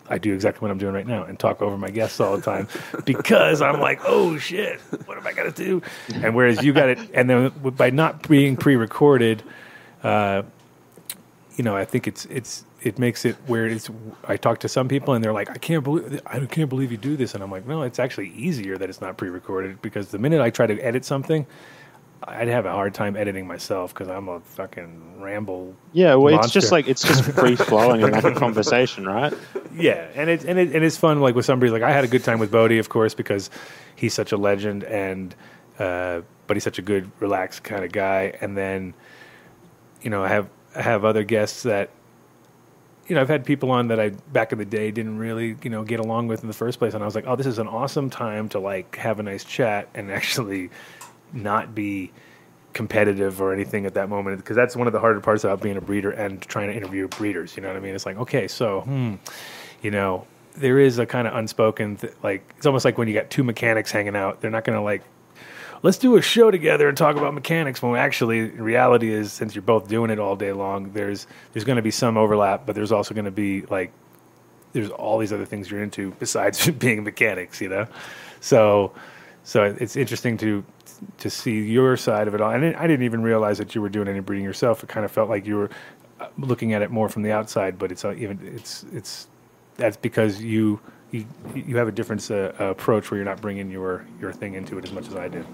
I 0.09 0.17
do 0.17 0.34
exactly 0.34 0.61
what 0.61 0.71
I'm 0.71 0.78
doing 0.78 0.93
right 0.93 1.07
now 1.07 1.24
and 1.24 1.39
talk 1.39 1.61
over 1.61 1.78
my 1.78 1.89
guests 1.89 2.19
all 2.19 2.36
the 2.36 2.43
time 2.43 2.67
because 3.05 3.61
I'm 3.61 3.80
like, 3.80 4.01
oh 4.03 4.38
shit, 4.38 4.80
what 5.05 5.17
am 5.17 5.26
I 5.26 5.34
gonna 5.34 5.51
do? 5.51 5.82
And 6.13 6.36
whereas 6.36 6.63
you 6.63 6.74
got 6.74 6.89
it, 6.89 6.99
and 7.13 7.30
then 7.30 7.49
by 7.49 7.89
not 7.89 8.28
being 8.28 8.57
pre-recorded, 8.57 9.43
uh, 10.03 10.43
you 11.55 11.63
know, 11.63 11.76
I 11.76 11.86
think 11.86 12.07
it's 12.07 12.26
it's 12.26 12.65
it 12.84 13.00
makes 13.00 13.26
it 13.26 13.36
where 13.48 13.66
it's. 13.66 13.90
I 14.26 14.38
talk 14.38 14.60
to 14.60 14.68
some 14.68 14.88
people 14.88 15.14
and 15.14 15.24
they're 15.24 15.34
like, 15.34 15.50
I 15.50 15.58
can't 15.58 15.84
believe 15.84 16.22
I 16.26 16.40
can't 16.46 16.70
believe 16.70 16.92
you 16.92 16.98
do 16.98 17.16
this, 17.16 17.34
and 17.34 17.44
I'm 17.44 17.52
like, 17.52 17.66
no, 17.66 17.82
it's 17.82 18.00
actually 18.00 18.30
easier 18.30 18.78
that 18.78 18.90
it's 18.90 19.02
not 19.02 19.18
pre-recorded 19.18 19.82
because 19.82 20.10
the 20.10 20.20
minute 20.20 20.42
I 20.42 20.50
try 20.50 20.68
to 20.68 20.80
edit 20.80 21.06
something. 21.06 21.46
I'd 22.26 22.48
have 22.48 22.66
a 22.66 22.72
hard 22.72 22.94
time 22.94 23.18
editing 23.18 23.48
myself 23.48 23.94
because 23.94 24.08
I'm 24.08 24.30
a 24.30 24.40
fucking 24.40 25.20
ramble 25.20 25.76
Yeah, 25.92 26.16
well, 26.16 26.40
it's 26.40 26.52
just 26.52 26.72
like 26.72 26.88
it's 26.88 27.02
just 27.02 27.24
free 27.34 27.58
flowing 27.58 28.02
and 28.02 28.14
like 28.14 28.24
a 28.24 28.34
conversation, 28.34 29.06
right? 29.06 29.34
Yeah, 29.76 30.08
and 30.16 30.30
it 30.30 30.46
and 30.46 30.58
it 30.58 30.74
and 30.74 30.86
it's 30.86 30.96
fun. 30.96 31.20
Like 31.20 31.36
with 31.36 31.46
somebody, 31.46 31.70
like 31.70 31.82
I 31.82 31.92
had 31.92 32.06
a 32.06 32.08
good 32.08 32.24
time 32.24 32.40
with 32.40 32.50
Bodhi, 32.50 32.78
of 32.78 32.88
course, 32.88 33.14
because 33.14 33.50
he's 33.98 34.14
such 34.14 34.32
a 34.32 34.38
legend, 34.38 34.86
and 34.86 35.36
uh, 35.80 36.22
but 36.48 36.56
he's 36.56 36.64
such 36.64 36.80
a 36.80 36.82
good, 36.82 37.12
relaxed 37.20 37.64
kind 37.64 37.84
of 37.84 37.92
guy. 37.92 38.34
And 38.42 38.58
then, 38.58 38.94
you 40.02 40.10
know, 40.10 40.24
I 40.24 40.30
have 40.30 40.50
I 40.76 40.82
have 40.82 41.06
other 41.06 41.24
guests 41.24 41.64
that, 41.64 41.90
you 43.08 43.16
know, 43.16 43.22
I've 43.22 43.30
had 43.30 43.45
people 43.45 43.72
on 43.72 43.88
that 43.89 43.99
I 43.99 44.10
back 44.10 44.51
in 44.51 44.58
the 44.58 44.66
day 44.66 44.91
didn't 44.91 45.18
really, 45.18 45.58
you 45.64 45.70
know, 45.70 45.84
get 45.84 45.99
along 45.99 46.28
with 46.28 46.41
in 46.41 46.47
the 46.47 46.54
first 46.54 46.80
place, 46.80 46.93
and 46.93 47.04
I 47.04 47.06
was 47.06 47.16
like, 47.16 47.26
oh, 47.28 47.36
this 47.36 47.47
is 47.47 47.60
an 47.60 47.68
awesome 47.68 48.10
time 48.10 48.49
to 48.49 48.60
like 48.60 48.95
have 48.95 49.20
a 49.20 49.24
nice 49.24 49.43
chat 49.43 49.89
and 49.93 50.12
actually 50.12 50.70
not 51.34 51.76
be 51.76 52.12
competitive 52.74 53.41
or 53.41 53.54
anything 53.54 53.86
at 53.86 53.93
that 53.93 54.10
moment 54.10 54.38
because 54.38 54.56
that's 54.56 54.76
one 54.76 54.88
of 54.88 54.93
the 54.93 54.99
harder 54.99 55.20
parts 55.20 55.43
about 55.43 55.62
being 55.62 55.78
a 55.78 55.82
breeder 55.82 56.12
and 56.12 56.41
trying 56.41 56.70
to 56.70 56.76
interview 56.76 57.08
breeders. 57.08 57.56
You 57.56 57.62
know 57.62 57.70
what 57.70 57.78
I 57.78 57.80
mean? 57.80 57.95
It's 57.95 58.06
like, 58.06 58.18
okay, 58.18 58.47
so, 58.47 58.82
hmm, 58.82 59.16
you 59.82 59.91
know, 59.91 60.26
there 60.56 60.80
is 60.80 60.99
a 60.99 61.06
kind 61.06 61.28
of 61.28 61.36
unspoken, 61.36 61.97
th- 61.97 62.14
like, 62.24 62.43
it's 62.58 62.66
almost 62.66 62.86
like 62.86 62.97
when 62.97 63.08
you 63.08 63.14
got 63.14 63.30
two 63.30 63.43
mechanics 63.43 63.91
hanging 63.91 64.16
out, 64.16 64.41
they're 64.41 64.51
not 64.51 64.64
going 64.64 64.78
to 64.78 64.84
like, 64.84 65.04
let's 65.84 65.98
do 65.98 66.16
a 66.16 66.22
show 66.22 66.50
together 66.50 66.88
and 66.90 66.98
talk 66.98 67.16
about 67.16 67.34
mechanics 67.34 67.82
when 67.82 67.96
actually 67.96 68.42
reality 68.42 69.14
is 69.14 69.32
since 69.32 69.54
you're 69.54 69.62
both 69.62 69.88
doing 69.88 70.10
it 70.10 70.18
all 70.18 70.36
day 70.36 70.54
long, 70.54 70.92
there's, 70.94 71.28
there's 71.52 71.66
going 71.66 71.76
to 71.76 71.82
be 71.82 71.92
some 71.92 72.18
overlap, 72.18 72.66
but 72.66 72.74
there's 72.74 72.92
also 72.92 73.14
going 73.14 73.26
to 73.26 73.32
be 73.32 73.62
like, 73.64 73.92
there's 74.72 74.90
all 74.90 75.20
these 75.20 75.32
other 75.32 75.46
things 75.46 75.70
you're 75.70 75.84
into 75.84 76.12
besides 76.20 76.68
being 76.72 77.04
mechanics, 77.04 77.62
you 77.62 77.70
know? 77.70 77.88
So, 78.40 78.94
so 79.44 79.64
it's 79.64 79.96
interesting 79.96 80.38
to 80.38 80.66
to 81.18 81.30
see 81.30 81.60
your 81.62 81.98
side 81.98 82.28
of 82.28 82.36
it 82.36 82.40
all. 82.40 82.52
And 82.52 82.76
I 82.76 82.88
didn't 82.88 83.04
even 83.04 83.24
realize 83.24 83.58
that 83.58 83.76
you 83.76 83.82
were 83.82 83.90
doing 83.90 84.08
any 84.08 84.22
breeding 84.22 84.46
yourself. 84.46 84.84
It 84.84 84.90
kind 84.90 85.06
of 85.06 85.12
felt 85.12 85.30
like 85.30 85.46
you 85.46 85.58
were 85.58 85.70
uh, 86.20 86.28
looking 86.38 86.74
at 86.74 86.82
it 86.82 86.92
more 86.92 87.10
from 87.10 87.24
the 87.24 87.32
outside, 87.32 87.78
but 87.78 87.92
it's 87.92 88.06
uh, 88.06 88.14
even 88.14 88.40
it's 88.56 88.86
it's 88.94 89.28
that's 89.76 89.98
because 89.98 90.42
you 90.42 90.80
you 91.12 91.26
you 91.54 91.78
have 91.78 91.88
a 91.88 91.92
different 91.92 92.30
uh, 92.32 92.54
approach 92.60 93.12
where 93.12 93.18
you're 93.18 93.26
not 93.26 93.42
bringing 93.42 93.70
your 93.70 94.06
your 94.20 94.32
thing 94.32 94.54
into 94.54 94.78
it 94.78 94.86
as 94.86 94.92
much 94.92 95.08
as 95.08 95.16
I 95.16 95.28
do. 95.28 95.46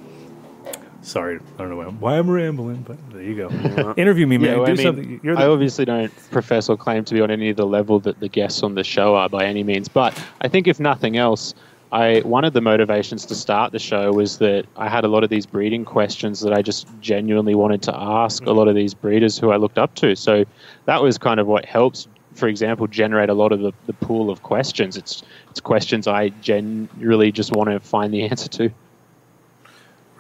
Sorry, 1.10 1.39
I 1.55 1.57
don't 1.57 1.70
know 1.72 1.76
why 1.76 1.86
I'm, 1.86 1.99
why 1.99 2.20
I'm 2.20 2.30
rambling, 2.30 2.84
but 2.84 2.97
there 3.12 3.24
you 3.24 3.36
go. 3.36 3.93
Interview 3.97 4.28
me, 4.28 4.38
man. 4.38 4.47
Yeah, 4.47 4.55
well, 4.57 4.66
Do 4.68 4.72
I 4.74 4.76
mean, 4.76 4.86
something. 4.86 5.20
You're 5.24 5.39
I 5.39 5.47
obviously 5.47 5.84
don't 5.84 6.14
profess 6.30 6.70
or 6.70 6.78
claim 6.78 7.03
to 7.05 7.16
be 7.16 7.22
on 7.22 7.32
any 7.32 7.49
of 7.49 7.57
the 7.57 7.66
level 7.66 7.99
that 8.01 8.20
the 8.20 8.30
guests 8.30 8.62
on 8.62 8.76
the 8.76 8.84
show 8.84 9.16
are 9.16 9.28
by 9.28 9.45
any 9.45 9.64
means, 9.64 9.88
but 9.88 10.16
I 10.41 10.47
think 10.47 10.68
if 10.68 10.80
nothing 10.80 11.18
else, 11.18 11.55
I 11.91 12.20
one 12.20 12.45
of 12.45 12.53
the 12.53 12.62
motivations 12.62 13.26
to 13.26 13.34
start 13.34 13.72
the 13.72 13.80
show 13.80 14.12
was 14.14 14.38
that 14.38 14.68
I 14.78 14.88
had 14.88 15.03
a 15.03 15.07
lot 15.07 15.24
of 15.24 15.32
these 15.32 15.47
breeding 15.47 15.84
questions 15.84 16.41
that 16.41 16.53
I 16.53 16.62
just 16.62 16.88
genuinely 17.01 17.55
wanted 17.55 17.82
to 17.84 17.95
ask 17.95 18.45
a 18.45 18.51
lot 18.51 18.68
of 18.68 18.76
these 18.76 18.93
breeders 18.93 19.36
who 19.39 19.49
I 19.49 19.55
looked 19.55 19.80
up 19.80 19.95
to. 19.95 20.16
So 20.16 20.45
that 20.86 21.01
was 21.01 21.18
kind 21.18 21.39
of 21.39 21.47
what 21.47 21.66
helps, 21.66 22.07
for 22.36 22.47
example, 22.47 22.86
generate 22.86 23.30
a 23.30 23.34
lot 23.34 23.51
of 23.51 23.62
the, 23.62 23.72
the 23.88 23.93
pool 23.93 24.30
of 24.30 24.43
questions. 24.43 24.95
It's 24.95 25.24
it's 25.49 25.60
questions 25.60 26.05
I 26.05 26.30
generally 26.30 27.32
just 27.32 27.51
want 27.51 27.72
to 27.72 27.80
find 27.80 28.14
the 28.14 28.22
answer 28.30 28.47
to. 28.49 28.70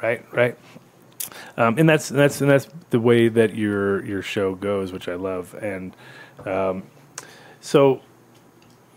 Right, 0.01 0.25
right. 0.33 0.57
Um, 1.57 1.77
and 1.77 1.87
that's 1.87 2.09
that's 2.09 2.41
and 2.41 2.49
that's 2.49 2.67
the 2.89 2.99
way 2.99 3.27
that 3.27 3.55
your 3.55 4.03
your 4.05 4.21
show 4.21 4.55
goes, 4.55 4.91
which 4.91 5.07
I 5.07 5.15
love. 5.15 5.53
And 5.61 5.95
um, 6.45 6.83
so 7.61 8.01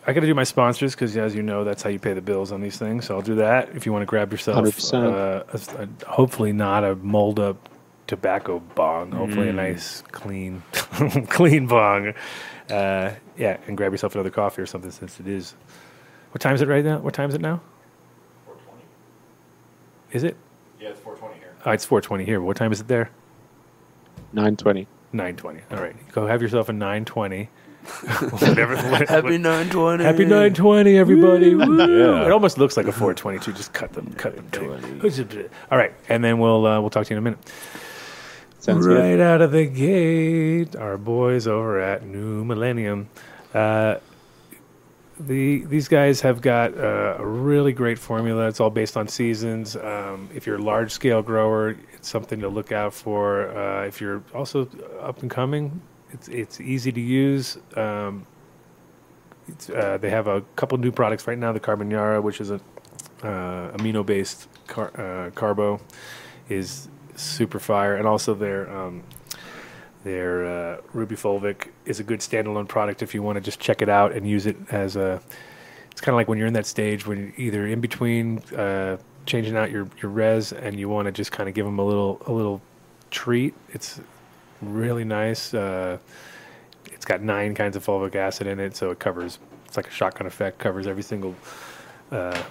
I 0.06 0.12
got 0.12 0.20
to 0.20 0.26
do 0.26 0.34
my 0.34 0.44
sponsors 0.44 0.94
because, 0.94 1.16
as 1.16 1.34
you 1.34 1.42
know, 1.42 1.64
that's 1.64 1.82
how 1.82 1.90
you 1.90 1.98
pay 1.98 2.12
the 2.12 2.20
bills 2.22 2.50
on 2.52 2.60
these 2.60 2.76
things. 2.78 3.06
So 3.06 3.14
I'll 3.14 3.22
do 3.22 3.36
that. 3.36 3.70
If 3.76 3.86
you 3.86 3.92
want 3.92 4.02
to 4.02 4.06
grab 4.06 4.32
yourself, 4.32 4.56
uh, 5.14 5.44
a, 5.52 5.82
a- 5.82 6.10
hopefully 6.10 6.52
not 6.52 6.84
a 6.84 6.96
mold 6.96 7.38
up 7.38 7.68
tobacco 8.06 8.58
bong. 8.74 9.12
Hopefully 9.12 9.48
a 9.48 9.52
nice 9.52 10.02
clean 10.12 10.62
clean 11.28 11.66
bong. 11.66 12.14
Uh, 12.70 13.12
yeah, 13.36 13.58
and 13.66 13.76
grab 13.76 13.92
yourself 13.92 14.14
another 14.14 14.30
coffee 14.30 14.62
or 14.62 14.66
something 14.66 14.90
since 14.90 15.20
it 15.20 15.26
is. 15.26 15.54
What 16.32 16.40
time 16.40 16.54
is 16.54 16.62
it 16.62 16.68
right 16.68 16.84
now? 16.84 16.98
What 16.98 17.12
time 17.14 17.28
is 17.28 17.34
it 17.34 17.40
now? 17.40 17.60
Is 20.12 20.24
it? 20.24 20.36
Yeah, 20.80 20.88
it's 20.90 21.00
420 21.00 21.40
here. 21.40 21.51
Oh, 21.64 21.70
it's 21.70 21.86
4:20 21.86 22.24
here. 22.24 22.40
What 22.40 22.56
time 22.56 22.72
is 22.72 22.80
it 22.80 22.88
there? 22.88 23.10
Nine 24.32 24.56
twenty. 24.56 24.86
9:20. 25.12 25.60
All 25.70 25.78
right, 25.82 25.94
go 26.12 26.26
have 26.26 26.40
yourself 26.42 26.68
a 26.68 26.72
9:20. 26.72 27.48
Whatever- 28.30 28.76
what- 28.90 29.08
Happy 29.08 29.38
920. 29.38 30.04
Happy 30.04 30.24
920, 30.24 30.96
everybody. 30.96 31.54
Woo. 31.54 31.76
Yeah. 31.78 32.24
It 32.26 32.30
almost 32.32 32.56
looks 32.56 32.76
like 32.76 32.86
a 32.86 32.92
422. 32.92 33.52
Just 33.52 33.72
cut 33.72 33.92
them, 33.92 34.12
cut 34.16 34.36
them. 34.36 34.46
big. 34.50 35.50
All 35.70 35.76
right, 35.78 35.92
and 36.08 36.22
then 36.24 36.38
we'll 36.38 36.64
uh, 36.66 36.80
we'll 36.80 36.90
talk 36.90 37.06
to 37.06 37.10
you 37.14 37.16
in 37.16 37.18
a 37.18 37.24
minute. 37.30 37.38
Sounds 38.60 38.86
right 38.86 38.94
good. 39.16 39.20
out 39.20 39.42
of 39.42 39.50
the 39.50 39.66
gate, 39.66 40.76
our 40.76 40.96
boys 40.96 41.46
over 41.48 41.80
at 41.80 42.04
New 42.06 42.44
Millennium. 42.44 43.08
Uh, 43.52 43.96
the 45.20 45.64
these 45.66 45.88
guys 45.88 46.20
have 46.22 46.40
got 46.40 46.72
a 46.74 47.24
really 47.24 47.72
great 47.72 47.98
formula. 47.98 48.48
It's 48.48 48.60
all 48.60 48.70
based 48.70 48.96
on 48.96 49.08
seasons. 49.08 49.76
Um, 49.76 50.28
if 50.34 50.46
you're 50.46 50.56
a 50.56 50.62
large 50.62 50.90
scale 50.92 51.22
grower, 51.22 51.76
it's 51.92 52.08
something 52.08 52.40
to 52.40 52.48
look 52.48 52.72
out 52.72 52.94
for. 52.94 53.56
Uh, 53.56 53.86
if 53.86 54.00
you're 54.00 54.22
also 54.34 54.68
up 55.00 55.22
and 55.22 55.30
coming, 55.30 55.82
it's 56.10 56.28
it's 56.28 56.60
easy 56.60 56.92
to 56.92 57.00
use. 57.00 57.58
Um, 57.76 58.26
uh, 59.74 59.98
they 59.98 60.10
have 60.10 60.28
a 60.28 60.42
couple 60.56 60.78
new 60.78 60.92
products 60.92 61.26
right 61.26 61.38
now. 61.38 61.52
The 61.52 61.60
Carbonara, 61.60 62.22
which 62.22 62.40
is 62.40 62.50
a 62.50 62.60
uh, 63.22 63.76
amino 63.76 64.04
based 64.04 64.48
car- 64.66 64.92
uh, 64.98 65.30
carbo, 65.30 65.80
is 66.48 66.88
super 67.16 67.58
fire, 67.58 67.96
and 67.96 68.06
also 68.06 68.34
their 68.34 68.70
um, 68.70 69.02
their 70.04 70.44
uh, 70.46 70.80
Ruby 70.92 71.16
Fulvic 71.16 71.68
is 71.84 72.00
a 72.00 72.02
good 72.02 72.20
standalone 72.20 72.68
product 72.68 73.02
if 73.02 73.14
you 73.14 73.22
want 73.22 73.36
to 73.36 73.40
just 73.40 73.60
check 73.60 73.82
it 73.82 73.88
out 73.88 74.12
and 74.12 74.28
use 74.28 74.46
it 74.46 74.56
as 74.70 74.96
a. 74.96 75.20
It's 75.90 76.00
kind 76.00 76.14
of 76.14 76.16
like 76.16 76.28
when 76.28 76.38
you're 76.38 76.46
in 76.46 76.54
that 76.54 76.66
stage 76.66 77.06
when 77.06 77.18
you're 77.18 77.32
either 77.36 77.66
in 77.66 77.80
between 77.80 78.38
uh, 78.56 78.96
changing 79.26 79.56
out 79.56 79.70
your, 79.70 79.88
your 80.00 80.10
res 80.10 80.52
and 80.52 80.78
you 80.78 80.88
want 80.88 81.06
to 81.06 81.12
just 81.12 81.32
kind 81.32 81.48
of 81.48 81.54
give 81.54 81.64
them 81.66 81.78
a 81.78 81.84
little 81.84 82.20
a 82.26 82.32
little 82.32 82.60
treat. 83.10 83.54
It's 83.70 84.00
really 84.60 85.04
nice. 85.04 85.52
Uh, 85.52 85.98
it's 86.86 87.04
got 87.04 87.22
nine 87.22 87.54
kinds 87.54 87.76
of 87.76 87.84
fulvic 87.84 88.14
acid 88.14 88.46
in 88.46 88.58
it, 88.60 88.76
so 88.76 88.90
it 88.90 88.98
covers. 88.98 89.38
It's 89.66 89.76
like 89.76 89.88
a 89.88 89.90
shotgun 89.90 90.26
effect. 90.26 90.58
Covers 90.58 90.86
every 90.86 91.02
single 91.02 91.34
uh, 92.10 92.42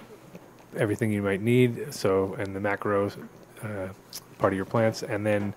everything 0.77 1.11
you 1.11 1.21
might 1.21 1.41
need. 1.41 1.93
So 1.93 2.35
and 2.35 2.55
the 2.55 2.59
macros 2.59 3.17
uh, 3.63 3.89
part 4.37 4.53
of 4.53 4.57
your 4.57 4.65
plants, 4.65 5.03
and 5.03 5.25
then 5.25 5.53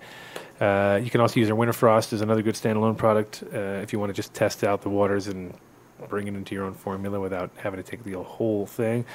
uh, 0.59 0.99
you 1.03 1.09
can 1.09 1.21
also 1.21 1.39
use 1.39 1.49
our 1.49 1.55
Winter 1.55 1.73
Frost 1.73 2.13
as 2.13 2.21
another 2.21 2.41
good 2.41 2.55
standalone 2.55 2.97
product 2.97 3.43
uh, 3.53 3.57
if 3.83 3.91
you 3.91 3.99
want 3.99 4.09
to 4.09 4.13
just 4.13 4.33
test 4.33 4.63
out 4.63 4.81
the 4.81 4.89
waters 4.89 5.27
and 5.27 5.53
bring 6.07 6.27
it 6.27 6.35
into 6.35 6.55
your 6.55 6.65
own 6.65 6.73
formula 6.73 7.19
without 7.19 7.51
having 7.57 7.81
to 7.81 7.83
take 7.83 8.03
the 8.03 8.13
whole 8.13 8.65
thing. 8.65 9.05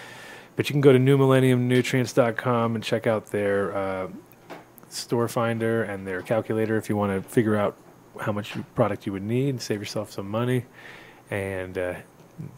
But 0.56 0.68
you 0.68 0.74
can 0.74 0.80
go 0.80 0.92
to 0.92 0.98
newmillenniumnutrients.com 0.98 2.74
and 2.74 2.84
check 2.84 3.06
out 3.06 3.26
their 3.26 3.74
uh, 3.74 4.08
store 4.90 5.28
finder 5.28 5.84
and 5.84 6.06
their 6.06 6.20
calculator 6.20 6.76
if 6.76 6.88
you 6.88 6.96
want 6.96 7.22
to 7.22 7.28
figure 7.28 7.56
out 7.56 7.76
how 8.20 8.32
much 8.32 8.54
product 8.74 9.06
you 9.06 9.12
would 9.12 9.22
need, 9.22 9.50
and 9.50 9.62
save 9.62 9.80
yourself 9.80 10.10
some 10.12 10.28
money, 10.28 10.64
and 11.30 11.78
uh, 11.78 11.94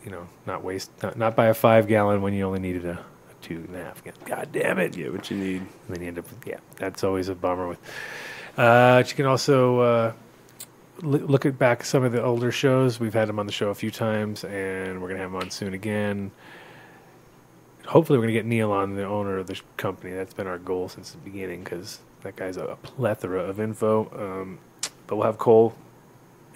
you 0.04 0.10
know 0.10 0.26
not 0.46 0.64
waste 0.64 0.90
not, 1.02 1.16
not 1.16 1.36
buy 1.36 1.46
a 1.46 1.54
five 1.54 1.86
gallon 1.86 2.22
when 2.22 2.32
you 2.32 2.44
only 2.44 2.58
needed 2.58 2.84
a, 2.84 2.92
a 2.94 3.34
two 3.42 3.56
and 3.68 3.76
a 3.76 3.84
half. 3.84 4.02
gallon. 4.02 4.18
God 4.24 4.48
damn 4.50 4.78
it! 4.78 4.96
Yeah, 4.96 5.10
what 5.10 5.30
you 5.30 5.36
need. 5.36 5.60
And 5.60 5.70
then 5.88 6.02
you 6.02 6.08
end 6.08 6.18
up 6.18 6.28
with, 6.28 6.44
yeah, 6.46 6.58
that's 6.76 7.04
always 7.04 7.28
a 7.28 7.34
bummer 7.34 7.68
with. 7.68 7.78
Uh, 8.56 9.02
you 9.06 9.14
can 9.14 9.26
also 9.26 9.80
uh, 9.80 10.12
look 11.02 11.46
at 11.46 11.58
back 11.58 11.84
some 11.84 12.04
of 12.04 12.12
the 12.12 12.22
older 12.22 12.52
shows. 12.52 13.00
We've 13.00 13.14
had 13.14 13.28
him 13.28 13.38
on 13.38 13.46
the 13.46 13.52
show 13.52 13.70
a 13.70 13.74
few 13.74 13.90
times, 13.90 14.44
and 14.44 15.00
we're 15.00 15.08
going 15.08 15.16
to 15.16 15.22
have 15.22 15.30
him 15.30 15.36
on 15.36 15.50
soon 15.50 15.74
again. 15.74 16.30
Hopefully, 17.86 18.18
we're 18.18 18.24
going 18.24 18.34
to 18.34 18.38
get 18.40 18.46
Neil 18.46 18.70
on, 18.70 18.94
the 18.94 19.04
owner 19.04 19.38
of 19.38 19.46
the 19.46 19.60
company. 19.76 20.12
That's 20.14 20.34
been 20.34 20.46
our 20.46 20.58
goal 20.58 20.88
since 20.88 21.10
the 21.10 21.18
beginning 21.18 21.64
because 21.64 21.98
that 22.22 22.36
guy's 22.36 22.56
a, 22.56 22.76
plethora 22.82 23.42
of 23.42 23.58
info. 23.58 24.10
Um, 24.16 24.58
but 25.06 25.16
we'll 25.16 25.26
have 25.26 25.38
Cole 25.38 25.74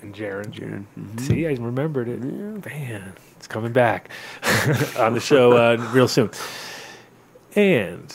and 0.03 0.15
Jaron. 0.15 0.47
Jaron. 0.47 0.85
Mhm. 0.99 1.21
See, 1.21 1.47
I 1.47 1.51
remembered 1.51 2.09
it. 2.09 2.21
Man, 2.21 3.15
it's 3.37 3.47
coming 3.49 3.73
back 3.73 4.11
on 4.99 5.15
the 5.15 5.21
show 5.21 5.57
uh, 5.57 5.77
real 5.93 6.09
soon. 6.09 6.31
And 7.57 8.15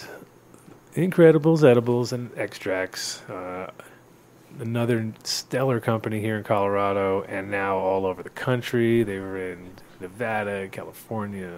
Incredibles 0.95 1.63
edibles 1.63 2.11
and 2.11 2.31
extracts. 2.37 3.21
Uh, 3.29 3.71
another 4.59 5.13
stellar 5.23 5.79
company 5.79 6.19
here 6.19 6.37
in 6.37 6.43
Colorado 6.43 7.23
and 7.23 7.49
now 7.49 7.77
all 7.77 8.05
over 8.05 8.21
the 8.21 8.29
country. 8.29 9.03
They 9.03 9.19
were 9.19 9.37
in 9.53 9.71
Nevada, 10.01 10.67
California, 10.67 11.51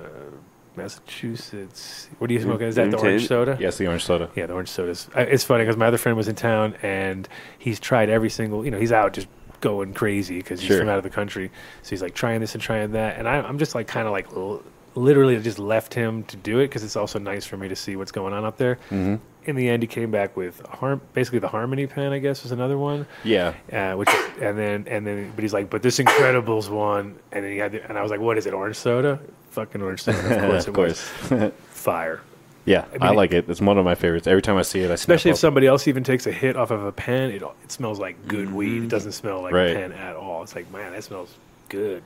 Massachusetts. 0.75 2.09
What 2.19 2.29
are 2.29 2.33
you 2.33 2.41
smoking? 2.41 2.67
Is 2.67 2.75
that 2.75 2.91
the 2.91 2.97
orange 2.97 3.27
soda? 3.27 3.57
Yes, 3.59 3.77
the 3.77 3.87
orange 3.87 4.03
soda. 4.03 4.29
Yeah, 4.35 4.45
the 4.45 4.53
orange 4.53 4.69
sodas. 4.69 5.09
I- 5.15 5.21
It's 5.21 5.43
funny 5.43 5.63
because 5.63 5.77
my 5.77 5.87
other 5.87 5.97
friend 5.97 6.15
was 6.15 6.27
in 6.27 6.35
town 6.35 6.75
and 6.83 7.27
he's 7.57 7.79
tried 7.79 8.09
every 8.09 8.29
single. 8.29 8.63
You 8.63 8.69
know, 8.71 8.79
he's 8.79 8.91
out 8.91 9.13
just 9.13 9.27
going 9.61 9.93
crazy 9.93 10.37
because 10.37 10.59
he's 10.59 10.67
Sure. 10.67 10.79
from 10.79 10.89
out 10.89 10.97
of 10.97 11.03
the 11.03 11.09
country. 11.09 11.49
So 11.81 11.89
he's 11.89 12.01
like 12.03 12.13
trying 12.13 12.39
this 12.41 12.53
and 12.53 12.61
trying 12.61 12.91
that, 12.91 13.17
and 13.17 13.27
I, 13.27 13.37
I'm 13.37 13.57
just 13.57 13.73
like 13.73 13.87
kind 13.87 14.05
of 14.05 14.11
like 14.11 14.27
l- 14.35 14.61
literally 14.95 15.35
I 15.35 15.39
just 15.39 15.59
left 15.59 15.93
him 15.93 16.23
to 16.25 16.37
do 16.37 16.59
it 16.59 16.67
because 16.67 16.83
it's 16.83 16.95
also 16.95 17.19
nice 17.19 17.45
for 17.45 17.57
me 17.57 17.67
to 17.69 17.75
see 17.75 17.95
what's 17.95 18.11
going 18.11 18.33
on 18.33 18.45
up 18.45 18.57
there. 18.57 18.75
Mm-hmm. 18.89 19.15
In 19.45 19.55
the 19.57 19.67
end, 19.67 19.83
he 19.83 19.87
came 19.87 20.09
back 20.09 20.37
with 20.37 20.65
harm, 20.67 21.01
basically 21.13 21.39
the 21.39 21.49
Harmony 21.49 21.85
pen. 21.85 22.13
I 22.13 22.19
guess 22.19 22.43
was 22.43 22.51
another 22.53 22.77
one. 22.77 23.05
Yeah. 23.25 23.53
Uh, 23.71 23.93
which 23.97 24.09
and 24.41 24.57
then 24.57 24.85
and 24.87 25.05
then 25.05 25.31
but 25.35 25.43
he's 25.43 25.53
like, 25.53 25.69
but 25.69 25.81
this 25.83 25.99
Incredibles 25.99 26.69
one, 26.69 27.17
and 27.33 27.43
then 27.43 27.51
he 27.51 27.57
had 27.57 27.73
the, 27.73 27.87
and 27.89 27.97
I 27.97 28.01
was 28.01 28.11
like, 28.11 28.21
what 28.21 28.37
is 28.37 28.45
it? 28.45 28.53
Orange 28.53 28.77
soda? 28.77 29.19
Fucking 29.51 29.81
orange 29.81 30.01
soda. 30.03 30.17
Of 30.35 30.49
course, 30.49 31.01
of 31.29 31.29
course. 31.39 31.51
fire. 31.69 32.21
yeah, 32.65 32.85
I 33.01 33.07
I, 33.07 33.11
like 33.11 33.33
it. 33.33 33.49
It's 33.49 33.59
one 33.59 33.77
of 33.77 33.83
my 33.83 33.95
favorites. 33.95 34.27
Every 34.27 34.41
time 34.41 34.55
I 34.55 34.61
see 34.61 34.79
it, 34.79 34.89
I 34.89 34.93
Especially 34.93 35.31
if 35.31 35.35
up. 35.35 35.39
somebody 35.41 35.67
else 35.67 35.89
even 35.89 36.05
takes 36.05 36.25
a 36.25 36.31
hit 36.31 36.55
off 36.55 36.71
of 36.71 36.81
a 36.85 36.93
pen, 36.93 37.29
it 37.31 37.41
it 37.41 37.71
smells 37.71 37.99
like 37.99 38.25
good 38.29 38.53
weed. 38.53 38.83
It 38.83 38.89
doesn't 38.89 39.11
smell 39.11 39.41
like 39.41 39.53
Right. 39.53 39.75
pen 39.75 39.91
at 39.91 40.15
all. 40.15 40.41
It's 40.43 40.55
like, 40.55 40.71
man, 40.71 40.93
that 40.93 41.03
smells 41.03 41.35
good. 41.73 42.03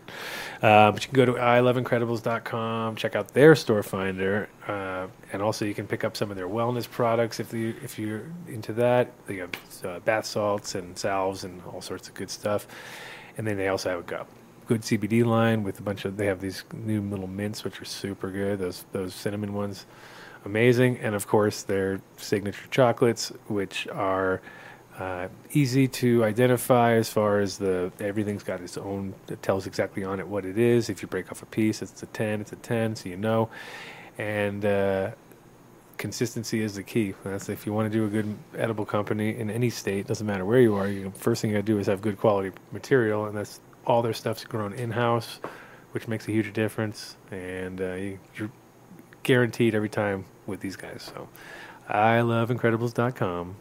Uh, 0.61 0.91
but 0.91 1.03
you 1.03 1.09
can 1.09 1.15
go 1.15 1.26
to 1.26 1.34
i11incredibles.com, 1.34 2.95
check 2.95 3.15
out 3.15 3.34
their 3.34 3.55
store 3.55 3.84
finder, 3.84 4.47
uh, 4.68 5.07
and 5.34 5.41
also 5.41 5.65
you 5.65 5.74
can 5.74 5.86
pick 5.86 6.03
up 6.03 6.15
some 6.15 6.32
of 6.32 6.38
their 6.38 6.47
wellness 6.47 6.89
products 6.89 7.39
if 7.39 7.53
you 7.53 7.76
if 7.84 7.99
you're 7.99 8.24
into 8.47 8.72
that. 8.74 9.11
They 9.28 9.38
have 9.38 9.51
uh, 9.84 9.99
bath 9.99 10.26
salts 10.26 10.76
and 10.76 10.97
salves 10.97 11.43
and 11.43 11.61
all 11.65 11.82
sorts 11.82 12.07
of 12.07 12.15
good 12.15 12.30
stuff. 12.30 12.68
And 13.38 13.45
then 13.45 13.57
they 13.57 13.68
also 13.68 13.89
have 13.89 14.11
a 14.11 14.26
good 14.65 14.82
CBD 14.82 15.26
line 15.26 15.63
with 15.63 15.80
a 15.80 15.84
bunch 15.84 16.05
of. 16.05 16.15
They 16.15 16.28
have 16.28 16.39
these 16.39 16.63
new 16.74 17.01
little 17.01 17.28
mints 17.28 17.63
which 17.63 17.82
are 17.82 17.86
super 17.86 18.32
good. 18.32 18.59
Those 18.59 18.86
those 18.93 19.13
cinnamon 19.13 19.53
ones 19.53 19.86
amazing. 20.45 20.97
And 20.99 21.13
of 21.13 21.28
course, 21.28 21.63
their 21.63 22.01
signature 22.15 22.68
chocolates, 22.72 23.32
which 23.47 23.88
are 23.89 24.41
uh, 25.00 25.28
easy 25.52 25.88
to 25.88 26.24
identify 26.24 26.93
as 26.93 27.10
far 27.10 27.39
as 27.39 27.58
the 27.60 27.91
everything's 28.00 28.43
got 28.43 28.62
its 28.62 28.78
own. 28.78 29.14
It 29.28 29.43
tells 29.43 29.68
exactly 29.68 30.04
on 30.04 30.20
it 30.20 30.28
what 30.28 30.43
it 30.43 30.58
is. 30.58 30.89
If 30.89 31.02
you 31.02 31.08
break 31.08 31.32
off 31.32 31.43
a 31.43 31.45
piece, 31.45 31.82
it's 31.82 32.02
a 32.02 32.08
ten. 32.08 32.41
It's 32.41 32.52
a 32.52 32.56
ten, 32.56 32.95
so 32.95 33.10
you 33.10 33.18
know. 33.18 33.50
And 34.18 34.66
uh, 34.66 35.12
consistency 35.98 36.62
is 36.62 36.76
the 36.76 36.84
key. 36.84 37.14
That's 37.24 37.48
if 37.48 37.68
you 37.68 37.74
want 37.74 37.91
to 37.91 37.95
do 37.95 38.06
a 38.06 38.10
good 38.10 38.36
edible 38.58 38.86
company 38.86 39.38
in 39.38 39.52
any 39.52 39.70
state. 39.70 40.08
Doesn't 40.08 40.26
matter 40.26 40.45
where 40.45 40.62
you 40.62 40.74
are. 40.76 40.88
You 40.88 41.12
first 41.16 41.41
thing 41.43 41.52
you 41.52 41.58
got 41.58 41.66
to 41.66 41.72
do 41.72 41.78
is 41.78 41.86
have 41.86 42.02
good 42.02 42.18
quality 42.18 42.52
material, 42.72 43.26
and 43.26 43.38
that's 43.38 43.60
all 43.86 44.02
their 44.02 44.14
stuff's 44.14 44.45
grown 44.45 44.74
in 44.74 44.91
house, 44.91 45.39
which 45.91 46.08
makes 46.08 46.28
a 46.28 46.32
huge 46.32 46.54
difference. 46.54 47.18
And 47.30 47.80
uh, 47.80 47.93
you, 47.93 48.20
you're 48.36 48.52
guaranteed 49.22 49.76
every 49.76 49.89
time 49.89 50.26
with 50.48 50.60
these 50.62 50.76
guys. 50.76 51.12
So 51.14 51.30
I 51.88 52.22
love 52.22 52.50
Incredibles.com. 52.50 53.58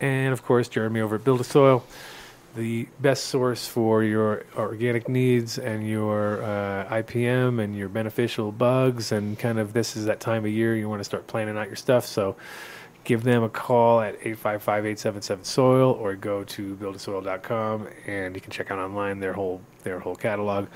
And 0.00 0.32
of 0.32 0.44
course, 0.44 0.68
Jeremy 0.68 1.00
over 1.00 1.16
at 1.16 1.24
Build 1.24 1.40
a 1.40 1.44
Soil, 1.44 1.84
the 2.54 2.88
best 3.00 3.24
source 3.24 3.66
for 3.66 4.02
your 4.02 4.44
organic 4.56 5.08
needs 5.08 5.58
and 5.58 5.88
your 5.88 6.42
uh, 6.42 6.86
IPM 6.90 7.62
and 7.62 7.76
your 7.76 7.88
beneficial 7.88 8.52
bugs. 8.52 9.12
And 9.12 9.38
kind 9.38 9.58
of 9.58 9.72
this 9.72 9.96
is 9.96 10.06
that 10.06 10.20
time 10.20 10.44
of 10.44 10.50
year 10.50 10.76
you 10.76 10.88
want 10.88 11.00
to 11.00 11.04
start 11.04 11.26
planning 11.26 11.56
out 11.56 11.66
your 11.66 11.76
stuff. 11.76 12.06
So 12.06 12.36
give 13.08 13.22
them 13.22 13.42
a 13.42 13.48
call 13.48 14.00
at 14.00 14.14
855 14.16 14.84
877 14.84 15.44
soil 15.44 15.92
or 15.92 16.14
go 16.14 16.44
to 16.44 16.76
buildasoil.com 16.76 17.88
and 18.06 18.34
you 18.34 18.40
can 18.40 18.50
check 18.50 18.70
out 18.70 18.78
online 18.78 19.18
their 19.18 19.32
whole 19.32 19.62
their 19.82 19.98
whole 19.98 20.14
catalog 20.14 20.68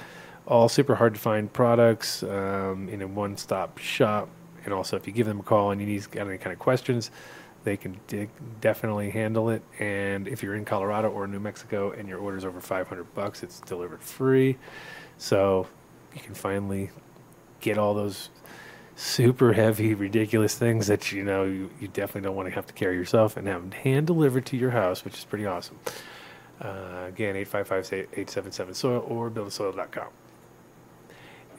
all 0.46 0.66
super 0.66 0.94
hard 0.94 1.12
to 1.12 1.20
find 1.20 1.52
products 1.52 2.22
um, 2.22 2.88
in 2.88 3.02
a 3.02 3.06
one-stop 3.06 3.76
shop 3.76 4.30
and 4.64 4.72
also 4.72 4.96
if 4.96 5.06
you 5.06 5.12
give 5.12 5.26
them 5.26 5.40
a 5.40 5.42
call 5.42 5.72
and 5.72 5.80
you 5.82 5.86
need 5.86 6.10
got 6.10 6.26
any 6.26 6.38
kind 6.38 6.54
of 6.54 6.58
questions 6.58 7.10
they 7.64 7.76
can 7.76 7.98
dig, 8.06 8.30
definitely 8.60 9.10
handle 9.10 9.50
it 9.50 9.62
and 9.78 10.28
if 10.28 10.42
you're 10.42 10.54
in 10.54 10.64
colorado 10.64 11.08
or 11.10 11.26
new 11.26 11.40
mexico 11.40 11.90
and 11.92 12.08
your 12.08 12.18
order's 12.18 12.44
over 12.44 12.60
500 12.60 13.14
bucks 13.14 13.42
it's 13.42 13.60
delivered 13.60 14.02
free 14.02 14.56
so 15.18 15.66
you 16.14 16.20
can 16.20 16.34
finally 16.34 16.90
get 17.60 17.78
all 17.78 17.94
those 17.94 18.28
super 18.94 19.52
heavy, 19.52 19.94
ridiculous 19.94 20.54
things 20.54 20.86
that 20.86 21.12
you 21.12 21.24
know 21.24 21.44
you, 21.44 21.70
you 21.80 21.88
definitely 21.88 22.22
don't 22.22 22.36
want 22.36 22.48
to 22.48 22.54
have 22.54 22.66
to 22.66 22.72
carry 22.72 22.96
yourself 22.96 23.36
and 23.36 23.46
have 23.46 23.62
them 23.62 23.72
hand 23.72 24.06
delivered 24.06 24.46
to 24.46 24.56
your 24.56 24.70
house, 24.70 25.04
which 25.04 25.14
is 25.14 25.24
pretty 25.24 25.46
awesome. 25.46 25.78
Uh, 26.60 27.06
again, 27.08 27.34
855-877-SOIL 27.34 29.04
or 29.08 29.30
buildasoil.com. 29.30 30.08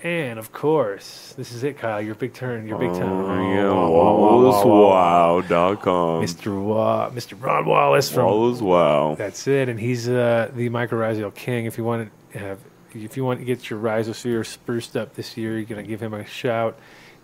And 0.04 0.38
of 0.38 0.52
course, 0.52 1.34
this 1.38 1.54
is 1.54 1.64
it, 1.64 1.78
Kyle. 1.78 2.02
Your 2.02 2.16
big 2.16 2.34
turn. 2.34 2.68
Your 2.68 2.78
big 2.78 2.90
Oh, 2.90 3.90
wah, 3.90 4.52
wah. 4.52 5.42
WallacesWow.com. 5.42 6.24
Mr. 6.24 6.62
Wa- 6.62 7.10
Mr. 7.12 7.42
Ron 7.42 7.66
Wallace 7.66 8.12
from 8.12 8.26
Wallace 8.26 8.60
Wow. 8.62 9.16
That's 9.16 9.48
it, 9.48 9.70
and 9.70 9.80
he's 9.80 10.10
uh, 10.10 10.52
the 10.54 10.70
mycorrhizal 10.70 11.34
king. 11.34 11.66
If 11.68 11.78
you 11.78 11.86
want 11.86 12.12
to 12.34 12.40
have, 12.40 12.60
if 12.94 13.16
you 13.16 13.24
want 13.24 13.40
to 13.40 13.46
get 13.46 13.70
your 13.70 13.80
rhizosphere 13.80 14.46
spruced 14.46 14.98
up 14.98 15.16
this 15.16 15.38
year, 15.38 15.54
you're 15.56 15.64
gonna 15.66 15.84
give 15.84 16.02
him 16.04 16.14
a 16.14 16.26
shout. 16.26 16.78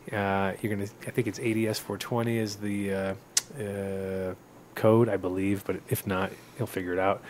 Uh, 0.09 0.53
you're 0.61 0.73
gonna, 0.73 0.87
I 1.05 1.11
think 1.11 1.27
it's 1.27 1.37
ADS 1.39 1.79
420 1.79 2.37
is 2.37 2.55
the 2.55 2.93
uh, 2.93 3.13
uh, 3.61 4.35
code, 4.75 5.09
I 5.09 5.17
believe, 5.17 5.65
but 5.65 5.81
if 5.89 6.07
not, 6.07 6.31
he'll 6.57 6.65
figure 6.65 6.93
it 6.93 6.99
out. 6.99 7.21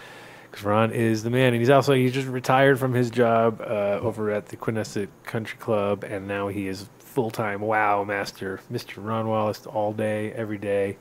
Because 0.49 0.65
Ron 0.65 0.91
is 0.91 1.23
the 1.23 1.29
man, 1.29 1.53
and 1.53 1.57
he's 1.57 1.69
also 1.69 1.93
he 1.93 2.09
just 2.09 2.27
retired 2.27 2.79
from 2.79 2.93
his 2.93 3.09
job 3.11 3.61
uh, 3.61 3.99
over 4.01 4.31
at 4.31 4.47
the 4.47 4.57
Quinnesset 4.57 5.07
Country 5.23 5.59
Club, 5.59 6.03
and 6.03 6.27
now 6.27 6.47
he 6.47 6.67
is 6.67 6.87
full 6.97 7.29
time 7.29 7.61
Wow 7.61 8.03
master, 8.03 8.59
Mr. 8.71 9.05
Ron 9.05 9.27
Wallace, 9.27 9.65
all 9.65 9.93
day, 9.93 10.31
every 10.31 10.57
day, 10.57 10.97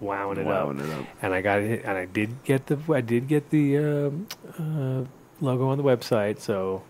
wowing 0.00 0.38
it 0.38 0.46
up 0.46 0.78
it 0.78 0.90
up. 0.90 1.06
and 1.22 1.34
I 1.34 1.40
got 1.40 1.60
it, 1.60 1.84
and 1.84 1.96
I 1.96 2.04
did 2.06 2.44
get 2.44 2.66
the 2.66 2.78
I 2.92 3.00
did 3.00 3.28
get 3.28 3.50
the 3.50 3.78
um, 3.78 4.26
uh, 4.58 5.04
logo 5.44 5.68
on 5.68 5.78
the 5.78 5.84
website, 5.84 6.40
so 6.40 6.82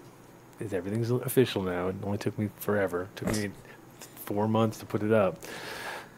it's, 0.60 0.72
everything's 0.72 1.10
official 1.10 1.62
now. 1.62 1.88
It 1.88 1.96
only 2.04 2.18
took 2.18 2.38
me 2.38 2.50
forever. 2.56 3.02
It 3.02 3.16
took 3.16 3.36
me 3.36 3.50
four 4.24 4.48
months 4.48 4.78
to 4.78 4.86
put 4.86 5.02
it 5.02 5.12
up, 5.12 5.42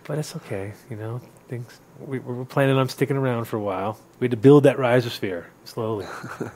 but 0.05 0.19
it's 0.19 0.37
okay. 0.37 0.73
You 0.91 0.97
know, 0.97 1.21
things 1.49 1.81
we, 2.01 2.19
we 2.19 2.35
were 2.35 2.45
planning 2.45 2.77
on 2.77 2.89
sticking 2.89 3.17
around 3.17 3.45
for 3.47 3.57
a 3.57 3.61
while. 3.61 3.99
We 4.21 4.25
had 4.27 4.31
to 4.33 4.37
build 4.37 4.65
that 4.65 4.77
rhizosphere 4.77 5.45
slowly, 5.65 6.07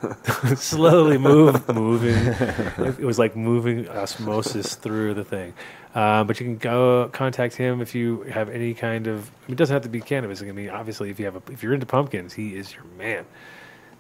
slowly 0.57 1.19
move, 1.19 1.67
moving. 1.75 2.17
It 3.01 3.05
was 3.05 3.19
like 3.19 3.37
moving 3.37 3.89
osmosis 3.89 4.75
through 4.75 5.15
the 5.15 5.25
thing. 5.25 5.55
Uh, 5.95 6.25
but 6.25 6.39
you 6.41 6.47
can 6.47 6.57
go 6.57 7.09
contact 7.13 7.55
him 7.57 7.81
if 7.81 7.95
you 7.95 8.23
have 8.23 8.49
any 8.49 8.75
kind 8.75 9.07
of. 9.07 9.29
I 9.29 9.49
mean, 9.49 9.53
it 9.53 9.57
doesn't 9.57 9.75
have 9.75 9.83
to 9.83 9.89
be 9.89 10.01
cannabis. 10.01 10.43
I 10.43 10.53
mean, 10.53 10.71
obviously, 10.71 11.11
if 11.11 11.19
you 11.19 11.25
have 11.27 11.37
a, 11.37 11.43
if 11.53 11.63
you're 11.63 11.75
into 11.75 11.87
pumpkins, 11.87 12.33
he 12.33 12.55
is 12.57 12.73
your 12.75 12.85
man. 12.99 13.25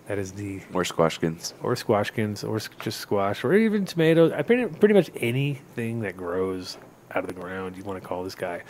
That 0.06 0.18
is 0.18 0.32
the 0.32 0.60
Or 0.74 0.84
squashkins. 0.84 1.54
or 1.62 1.76
squashkins 1.76 2.42
or 2.42 2.58
just 2.80 3.00
squash 3.00 3.44
or 3.44 3.54
even 3.54 3.84
tomatoes. 3.84 4.32
I 4.32 4.42
pretty 4.42 4.66
pretty 4.66 4.94
much 4.94 5.10
anything 5.16 6.00
that 6.00 6.16
grows 6.16 6.76
out 7.12 7.24
of 7.24 7.28
the 7.28 7.40
ground. 7.40 7.76
You 7.76 7.84
want 7.84 8.00
to 8.02 8.06
call 8.06 8.24
this 8.24 8.34
guy 8.34 8.62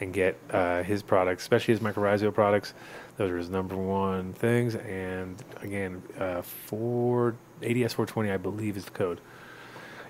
and 0.00 0.12
get 0.12 0.38
uh, 0.50 0.82
his 0.82 1.02
products, 1.02 1.42
especially 1.42 1.74
his 1.74 1.80
mycorrhizal 1.80 2.34
products. 2.34 2.74
Those 3.16 3.30
are 3.30 3.36
his 3.36 3.48
number 3.50 3.76
one 3.76 4.32
things. 4.32 4.74
And 4.74 5.36
again, 5.62 6.02
uh, 6.18 6.42
four 6.42 7.36
ADS 7.62 7.92
four 7.94 8.06
twenty, 8.06 8.30
I 8.30 8.36
believe, 8.36 8.76
is 8.76 8.84
the 8.84 8.90
code. 8.90 9.20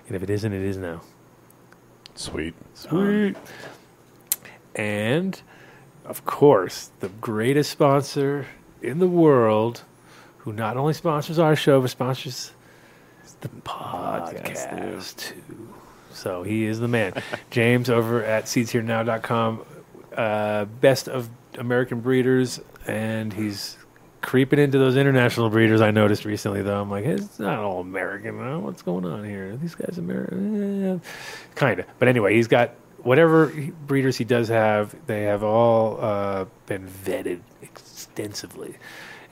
And 0.06 0.16
if 0.16 0.22
it 0.22 0.30
isn't, 0.30 0.52
it 0.52 0.62
is 0.62 0.76
now. 0.76 1.02
Sweet. 2.14 2.54
Sweet. 2.74 3.36
and 4.74 5.40
of 6.04 6.24
course, 6.24 6.90
the 7.00 7.08
greatest 7.08 7.70
sponsor 7.70 8.46
in 8.82 8.98
the 8.98 9.08
world, 9.08 9.82
who 10.38 10.52
not 10.52 10.76
only 10.76 10.92
sponsors 10.92 11.38
our 11.38 11.56
show 11.56 11.80
but 11.80 11.90
sponsors 11.90 12.52
the 13.40 13.48
podcast 13.48 15.16
too. 15.16 15.74
So 16.12 16.42
he 16.42 16.64
is 16.64 16.80
the 16.80 16.88
man. 16.88 17.14
James 17.50 17.90
over 17.90 18.22
at 18.22 18.44
seedsherenow.com, 18.44 19.64
uh, 20.14 20.64
best 20.64 21.08
of 21.08 21.28
American 21.58 22.00
breeders, 22.00 22.60
and 22.86 23.32
he's 23.32 23.76
creeping 24.20 24.58
into 24.58 24.78
those 24.78 24.96
international 24.96 25.50
breeders. 25.50 25.80
I 25.80 25.90
noticed 25.90 26.24
recently, 26.24 26.62
though. 26.62 26.80
I'm 26.80 26.90
like, 26.90 27.04
it's 27.04 27.38
not 27.38 27.58
all 27.58 27.80
American. 27.80 28.38
huh? 28.38 28.58
What's 28.58 28.82
going 28.82 29.04
on 29.04 29.24
here? 29.24 29.52
Are 29.52 29.56
these 29.56 29.74
guys 29.74 29.98
American? 29.98 31.02
kind 31.54 31.80
of. 31.80 31.86
But 31.98 32.08
anyway, 32.08 32.34
he's 32.34 32.48
got 32.48 32.70
whatever 32.98 33.52
breeders 33.86 34.16
he 34.16 34.24
does 34.24 34.48
have. 34.48 34.94
They 35.06 35.24
have 35.24 35.42
all 35.42 36.00
uh, 36.00 36.46
been 36.66 36.88
vetted 36.88 37.40
extensively. 37.62 38.76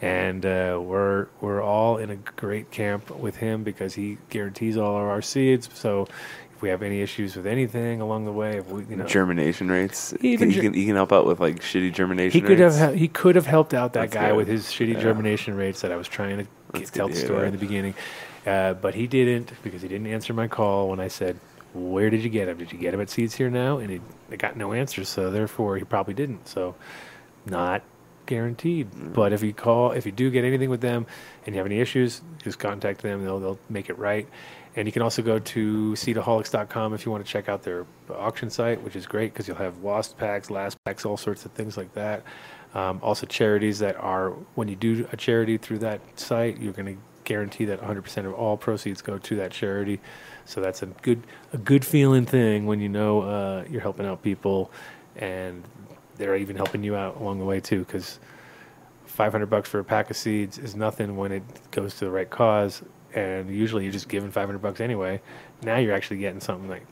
And 0.00 0.44
uh, 0.44 0.80
we're 0.82 1.28
we're 1.40 1.62
all 1.62 1.96
in 1.98 2.10
a 2.10 2.16
great 2.16 2.72
camp 2.72 3.16
with 3.16 3.36
him 3.36 3.62
because 3.62 3.94
he 3.94 4.18
guarantees 4.30 4.76
all 4.76 4.96
of 4.96 5.04
our 5.04 5.22
seeds. 5.22 5.68
So 5.74 6.08
we 6.62 6.68
have 6.68 6.82
any 6.82 7.00
issues 7.02 7.36
with 7.36 7.46
anything 7.46 8.00
along 8.00 8.24
the 8.24 8.32
way, 8.32 8.56
if 8.58 8.68
we, 8.68 8.84
you 8.84 8.96
know, 8.96 9.04
Germination 9.04 9.68
rates. 9.70 10.14
Even 10.20 10.50
ger- 10.50 10.62
can, 10.62 10.74
you 10.74 10.86
can 10.86 10.94
help 10.94 11.12
out 11.12 11.26
with 11.26 11.40
like 11.40 11.56
shitty 11.60 11.92
germination 11.92 12.40
he 12.40 12.46
could 12.46 12.58
have 12.60 12.72
rates. 12.72 12.78
ha- 12.78 12.92
he 12.92 13.08
could 13.08 13.34
have 13.36 13.46
helped 13.46 13.74
out 13.74 13.92
that 13.94 14.10
That's 14.10 14.14
guy 14.14 14.28
good. 14.28 14.36
with 14.36 14.48
his 14.48 14.66
shitty 14.66 14.94
Yeah. 14.94 15.00
germination 15.00 15.54
rates 15.56 15.80
that 15.82 15.92
I 15.92 15.96
was 15.96 16.08
trying 16.08 16.38
to 16.38 16.46
That's 16.72 16.90
tell 16.90 17.08
the 17.08 17.16
story 17.16 17.46
in 17.46 17.52
the 17.52 17.58
beginning, 17.58 17.94
uh, 18.46 18.74
but 18.74 18.94
he 18.94 19.06
didn't 19.06 19.52
because 19.62 19.82
he 19.82 19.88
didn't 19.88 20.06
answer 20.06 20.32
my 20.32 20.46
call 20.48 20.88
when 20.88 21.00
I 21.00 21.08
said, 21.08 21.38
"Where 21.74 22.08
did 22.10 22.22
you 22.22 22.30
get 22.30 22.48
him? 22.48 22.56
Did 22.58 22.72
you 22.72 22.78
get 22.78 22.94
him 22.94 23.00
at 23.00 23.10
Seeds 23.10 23.34
Here 23.34 23.50
Now?" 23.50 23.78
And 23.78 23.90
he 23.90 24.00
I 24.30 24.36
got 24.36 24.56
no 24.56 24.72
answer, 24.72 25.04
so 25.04 25.30
therefore 25.30 25.76
he 25.76 25.84
probably 25.84 26.14
didn't. 26.14 26.46
So 26.48 26.74
not 27.44 27.82
guaranteed. 28.26 28.90
Mm. 28.92 29.12
But 29.12 29.32
if 29.32 29.42
you 29.42 29.52
call, 29.52 29.90
if 29.92 30.06
you 30.06 30.12
do 30.12 30.30
get 30.30 30.44
anything 30.44 30.70
with 30.70 30.80
them, 30.80 31.06
and 31.44 31.54
you 31.54 31.58
have 31.58 31.66
any 31.66 31.80
issues, 31.80 32.22
just 32.42 32.58
contact 32.58 33.02
them. 33.02 33.24
They'll 33.24 33.40
they'll 33.40 33.58
make 33.68 33.90
it 33.90 33.98
right. 33.98 34.28
And 34.74 34.88
you 34.88 34.92
can 34.92 35.02
also 35.02 35.20
go 35.20 35.38
to 35.38 35.92
seedaholics.com 35.92 36.94
if 36.94 37.04
you 37.04 37.12
want 37.12 37.24
to 37.24 37.30
check 37.30 37.48
out 37.48 37.62
their 37.62 37.84
auction 38.10 38.48
site, 38.48 38.82
which 38.82 38.96
is 38.96 39.06
great 39.06 39.32
because 39.32 39.46
you'll 39.46 39.58
have 39.58 39.82
lost 39.82 40.16
packs, 40.16 40.50
last 40.50 40.82
packs, 40.84 41.04
all 41.04 41.16
sorts 41.16 41.44
of 41.44 41.52
things 41.52 41.76
like 41.76 41.92
that. 41.94 42.22
Um, 42.74 43.00
also, 43.02 43.26
charities 43.26 43.80
that 43.80 43.96
are, 43.96 44.30
when 44.54 44.68
you 44.68 44.76
do 44.76 45.06
a 45.12 45.16
charity 45.16 45.58
through 45.58 45.78
that 45.80 46.00
site, 46.18 46.58
you're 46.58 46.72
going 46.72 46.96
to 46.96 47.02
guarantee 47.24 47.66
that 47.66 47.82
100% 47.82 48.26
of 48.26 48.32
all 48.32 48.56
proceeds 48.56 49.02
go 49.02 49.18
to 49.18 49.36
that 49.36 49.50
charity. 49.50 50.00
So 50.46 50.62
that's 50.62 50.82
a 50.82 50.86
good, 50.86 51.22
a 51.52 51.58
good 51.58 51.84
feeling 51.84 52.24
thing 52.24 52.64
when 52.64 52.80
you 52.80 52.88
know 52.88 53.20
uh, 53.20 53.64
you're 53.70 53.82
helping 53.82 54.06
out 54.06 54.22
people, 54.22 54.70
and 55.16 55.62
they're 56.16 56.36
even 56.36 56.56
helping 56.56 56.82
you 56.82 56.96
out 56.96 57.20
along 57.20 57.40
the 57.40 57.44
way 57.44 57.60
too. 57.60 57.80
Because 57.80 58.18
500 59.04 59.46
bucks 59.46 59.68
for 59.68 59.78
a 59.78 59.84
pack 59.84 60.10
of 60.10 60.16
seeds 60.16 60.56
is 60.56 60.74
nothing 60.74 61.16
when 61.18 61.30
it 61.30 61.42
goes 61.70 61.96
to 61.98 62.06
the 62.06 62.10
right 62.10 62.28
cause, 62.30 62.82
and 63.14 63.50
usually 63.50 63.84
you're 63.84 63.92
just 63.92 64.08
giving 64.08 64.30
500 64.30 64.58
bucks 64.58 64.80
anyway. 64.80 65.20
Now 65.62 65.78
you're 65.78 65.94
actually 65.94 66.18
getting 66.18 66.40
something 66.40 66.68
that 66.68 66.82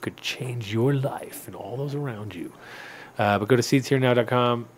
could 0.00 0.16
change 0.16 0.72
your 0.72 0.94
life 0.94 1.46
and 1.46 1.56
all 1.56 1.76
those 1.76 1.94
around 1.94 2.34
you. 2.34 2.52
Uh, 3.18 3.38
but 3.38 3.48
go 3.48 3.56
to 3.56 3.62
seedsherenow.com, 3.62 4.68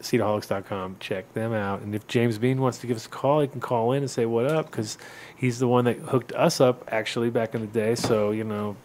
seedaholics.com, 0.00 0.96
check 1.00 1.32
them 1.32 1.52
out. 1.52 1.82
And 1.82 1.94
if 1.94 2.06
James 2.06 2.38
Bean 2.38 2.60
wants 2.60 2.78
to 2.78 2.86
give 2.86 2.96
us 2.96 3.06
a 3.06 3.08
call, 3.10 3.40
he 3.40 3.46
can 3.46 3.60
call 3.60 3.92
in 3.92 4.02
and 4.02 4.10
say 4.10 4.26
what 4.26 4.46
up 4.46 4.66
because 4.66 4.98
he's 5.36 5.58
the 5.58 5.68
one 5.68 5.84
that 5.84 5.98
hooked 5.98 6.32
us 6.32 6.60
up 6.60 6.84
actually 6.88 7.30
back 7.30 7.54
in 7.54 7.60
the 7.60 7.66
day. 7.66 7.94
So, 7.94 8.32
you 8.32 8.44
know, 8.44 8.76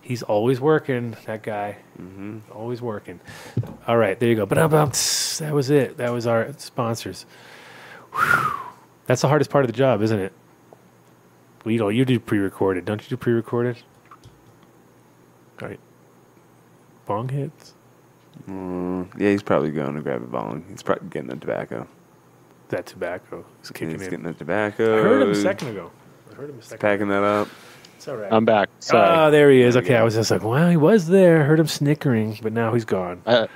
he's 0.00 0.22
always 0.22 0.60
working, 0.60 1.16
that 1.26 1.42
guy. 1.42 1.76
Mm-hmm. 2.00 2.38
Always 2.52 2.80
working. 2.80 3.20
All 3.86 3.96
right, 3.96 4.18
there 4.18 4.28
you 4.28 4.36
go. 4.36 4.46
But 4.46 4.56
that 4.70 5.52
was 5.52 5.70
it. 5.70 5.98
That 5.98 6.10
was 6.10 6.26
our 6.26 6.54
sponsors. 6.56 7.26
Whew. 8.14 8.52
That's 9.06 9.22
the 9.22 9.28
hardest 9.28 9.50
part 9.50 9.64
of 9.64 9.70
the 9.70 9.76
job, 9.76 10.02
isn't 10.02 10.18
it? 10.18 10.32
Well, 11.64 11.72
you 11.72 11.78
know, 11.78 11.88
you 11.88 12.04
do 12.04 12.18
pre-recorded, 12.20 12.84
don't 12.84 13.02
you? 13.02 13.08
Do 13.08 13.16
pre-recorded? 13.16 13.76
All 15.60 15.68
right. 15.68 15.80
Bong 17.06 17.28
hits. 17.28 17.74
Mm, 18.48 19.08
yeah, 19.18 19.30
he's 19.30 19.42
probably 19.42 19.70
going 19.70 19.94
to 19.96 20.00
grab 20.00 20.22
a 20.22 20.26
bong. 20.26 20.64
He's 20.70 20.82
probably 20.82 21.08
getting 21.08 21.28
the 21.28 21.36
tobacco. 21.36 21.86
That 22.68 22.86
tobacco 22.86 23.44
is 23.62 23.70
kicking 23.70 23.90
He's 23.90 24.02
in. 24.02 24.10
getting 24.10 24.24
the 24.26 24.34
tobacco. 24.34 24.98
I 24.98 25.02
heard 25.02 25.22
him 25.22 25.30
a 25.30 25.34
second 25.34 25.68
ago. 25.68 25.90
I 26.30 26.34
heard 26.34 26.50
him 26.50 26.58
a 26.58 26.62
second. 26.62 26.78
Packing 26.80 27.08
that 27.08 27.22
up. 27.24 27.48
It's 27.96 28.06
all 28.06 28.16
right. 28.16 28.32
I'm 28.32 28.44
back. 28.44 28.68
Sorry. 28.78 29.30
there 29.32 29.50
he 29.50 29.62
is. 29.62 29.76
Okay, 29.76 29.96
I 29.96 30.04
was 30.04 30.14
just 30.14 30.30
like, 30.30 30.42
wow, 30.44 30.68
he 30.70 30.76
was 30.76 31.08
there. 31.08 31.40
I 31.42 31.44
heard 31.44 31.58
him 31.58 31.66
snickering, 31.66 32.38
but 32.42 32.52
now 32.52 32.72
he's 32.72 32.84
gone. 32.84 33.22
I, 33.26 33.48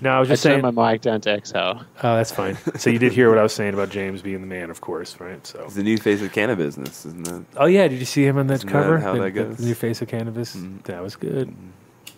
No, 0.00 0.10
I 0.10 0.20
was 0.20 0.28
I 0.28 0.32
just 0.34 0.42
saying. 0.42 0.60
turned 0.60 0.76
my 0.76 0.92
mic 0.92 1.00
down 1.00 1.20
to 1.22 1.30
exhale. 1.30 1.82
Oh, 2.02 2.16
that's 2.16 2.30
fine. 2.30 2.56
so 2.76 2.90
you 2.90 2.98
did 2.98 3.12
hear 3.12 3.30
what 3.30 3.38
I 3.38 3.42
was 3.42 3.54
saying 3.54 3.72
about 3.74 3.88
James 3.88 4.20
being 4.20 4.40
the 4.42 4.46
man, 4.46 4.68
of 4.70 4.80
course, 4.82 5.18
right? 5.20 5.44
So. 5.46 5.64
He's 5.64 5.74
the 5.74 5.82
new 5.82 5.96
face 5.96 6.20
of 6.22 6.32
cannabis 6.32 6.76
isn't 6.76 7.26
it? 7.26 7.44
Oh 7.56 7.66
yeah, 7.66 7.88
did 7.88 7.98
you 7.98 8.04
see 8.04 8.24
him 8.26 8.36
on 8.36 8.46
that 8.48 8.54
Isn't 8.54 8.68
that 8.68 8.72
cover? 8.72 8.98
how 8.98 9.14
the, 9.14 9.30
that 9.30 9.56
the 9.56 9.64
new 9.64 9.74
face 9.74 10.02
of 10.02 10.08
cannabis. 10.08 10.54
Mhm. 10.54 10.82
That 10.82 11.02
was 11.02 11.16
good. 11.16 11.54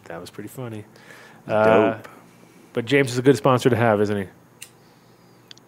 That 0.04 0.20
was 0.20 0.30
pretty 0.30 0.48
funny. 0.48 0.84
Uh, 1.46 1.92
Dope. 1.94 2.08
but 2.72 2.84
James 2.84 3.12
is 3.12 3.18
a 3.18 3.22
good 3.22 3.36
sponsor 3.36 3.70
to 3.70 3.76
have, 3.76 4.00
isn't 4.00 4.16
he? 4.16 4.28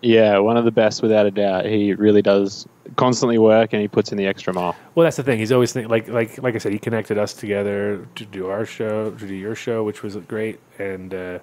Yeah, 0.02 0.38
one 0.38 0.56
of 0.56 0.64
the 0.64 0.70
best 0.70 1.02
without 1.02 1.26
a 1.26 1.30
doubt. 1.30 1.66
He 1.66 1.92
really 1.92 2.22
does 2.22 2.66
constantly 2.96 3.38
work 3.38 3.72
and 3.72 3.82
he 3.82 3.88
puts 3.88 4.11
in 4.12 4.18
the 4.18 4.26
extra 4.26 4.52
mile. 4.52 4.74
Well, 4.94 5.04
that's 5.04 5.16
the 5.16 5.22
thing. 5.22 5.38
He's 5.38 5.52
always 5.52 5.72
think, 5.72 5.88
like 5.90 6.08
like 6.08 6.42
like 6.42 6.54
I 6.54 6.58
said. 6.58 6.72
He 6.72 6.78
connected 6.78 7.18
us 7.18 7.34
together 7.34 8.06
to 8.16 8.24
do 8.24 8.48
our 8.48 8.64
show, 8.64 9.11
to 9.11 9.26
do 9.26 9.34
your 9.34 9.54
show, 9.54 9.84
which 9.84 10.02
was 10.02 10.16
great. 10.16 10.58
And 10.78 11.12
uh, 11.12 11.38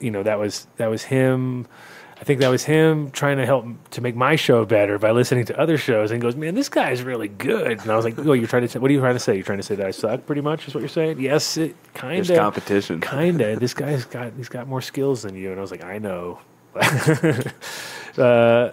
you 0.00 0.10
know 0.10 0.22
that 0.22 0.38
was 0.38 0.66
that 0.76 0.88
was 0.88 1.04
him. 1.04 1.66
I 2.18 2.24
think 2.24 2.40
that 2.40 2.48
was 2.48 2.64
him 2.64 3.10
trying 3.10 3.36
to 3.36 3.44
help 3.44 3.66
to 3.90 4.00
make 4.00 4.16
my 4.16 4.36
show 4.36 4.64
better 4.64 4.98
by 4.98 5.10
listening 5.10 5.44
to 5.46 5.60
other 5.60 5.76
shows. 5.76 6.10
And 6.10 6.22
he 6.22 6.26
goes, 6.26 6.34
"Man, 6.34 6.54
this 6.54 6.68
guy's 6.68 7.02
really 7.02 7.28
good." 7.28 7.80
And 7.80 7.90
I 7.90 7.96
was 7.96 8.04
like, 8.04 8.18
"Oh, 8.18 8.32
you're 8.32 8.48
trying 8.48 8.62
to 8.62 8.68
say? 8.68 8.78
What 8.78 8.90
are 8.90 8.94
you 8.94 9.00
trying 9.00 9.14
to 9.14 9.20
say? 9.20 9.34
You're 9.34 9.44
trying 9.44 9.58
to 9.58 9.64
say 9.64 9.74
that 9.74 9.86
I 9.86 9.90
suck? 9.90 10.24
Pretty 10.26 10.40
much 10.40 10.66
is 10.66 10.74
what 10.74 10.80
you're 10.80 10.88
saying? 10.88 11.20
Yes, 11.20 11.56
it 11.58 11.76
kind 11.92 12.16
There's 12.16 12.30
of 12.30 12.38
competition. 12.38 13.00
Kinda. 13.00 13.56
This 13.56 13.74
guy's 13.74 14.04
got 14.06 14.32
he's 14.36 14.48
got 14.48 14.66
more 14.66 14.80
skills 14.80 15.22
than 15.22 15.34
you. 15.34 15.50
And 15.50 15.58
I 15.58 15.60
was 15.60 15.70
like, 15.70 15.84
I 15.84 15.98
know. 15.98 16.40
uh, 18.18 18.70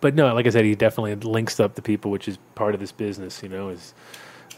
but 0.00 0.14
no, 0.14 0.34
like 0.34 0.46
I 0.46 0.50
said, 0.50 0.64
he 0.64 0.74
definitely 0.74 1.14
links 1.14 1.60
up 1.60 1.74
the 1.74 1.82
people, 1.82 2.10
which 2.10 2.28
is 2.28 2.38
part 2.54 2.74
of 2.74 2.80
this 2.80 2.92
business. 2.92 3.42
You 3.42 3.48
know, 3.48 3.68
is 3.68 3.94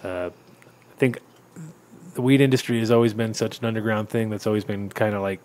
uh, 0.03 0.31
I 0.31 0.97
think 0.97 1.21
the 2.15 2.23
weed 2.23 2.41
industry 2.41 2.79
has 2.79 2.91
always 2.91 3.13
been 3.15 3.35
such 3.35 3.59
an 3.59 3.65
underground 3.67 4.09
thing 4.09 4.31
that's 4.31 4.47
always 4.47 4.65
been 4.65 4.89
kind 4.89 5.15
of 5.15 5.23
like, 5.23 5.41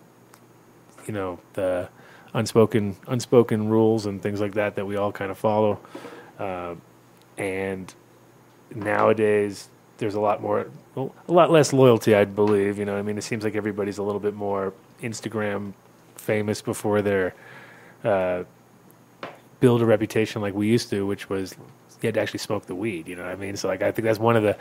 you 1.06 1.14
know, 1.14 1.40
the 1.54 1.90
unspoken 2.34 2.96
unspoken 3.08 3.70
rules 3.70 4.06
and 4.06 4.22
things 4.22 4.40
like 4.40 4.54
that 4.54 4.76
that 4.76 4.86
we 4.86 4.96
all 4.96 5.12
kind 5.12 5.32
of 5.32 5.38
follow. 5.38 5.80
Uh, 6.38 6.76
and 7.38 7.94
nowadays, 8.74 9.70
there's 9.98 10.16
a 10.16 10.20
lot 10.20 10.42
more, 10.42 10.68
a 10.96 11.10
lot 11.28 11.52
less 11.52 11.74
loyalty, 11.74 12.16
I 12.16 12.26
believe. 12.26 12.78
You 12.78 12.86
know, 12.86 12.96
I 12.96 13.02
mean, 13.02 13.18
it 13.18 13.24
seems 13.24 13.44
like 13.44 13.56
everybody's 13.56 13.98
a 13.98 14.04
little 14.04 14.20
bit 14.20 14.34
more 14.34 14.74
Instagram 15.02 15.74
famous 16.16 16.62
before 16.62 17.02
they're 17.02 17.34
uh, 18.04 18.44
build 19.60 19.82
a 19.82 19.86
reputation 19.86 20.42
like 20.42 20.54
we 20.54 20.68
used 20.68 20.90
to, 20.90 21.06
which 21.06 21.30
was 21.30 21.56
you 22.02 22.08
had 22.08 22.14
to 22.14 22.22
actually 22.22 22.40
smoke 22.40 22.66
the 22.66 22.76
weed. 22.76 23.08
You 23.08 23.16
know 23.16 23.24
what 23.24 23.32
I 23.32 23.36
mean? 23.36 23.56
So 23.56 23.68
like 23.68 23.82
I 23.82 23.92
think 23.92 24.06
that's 24.06 24.20
one 24.20 24.36
of 24.36 24.44
the 24.44 24.58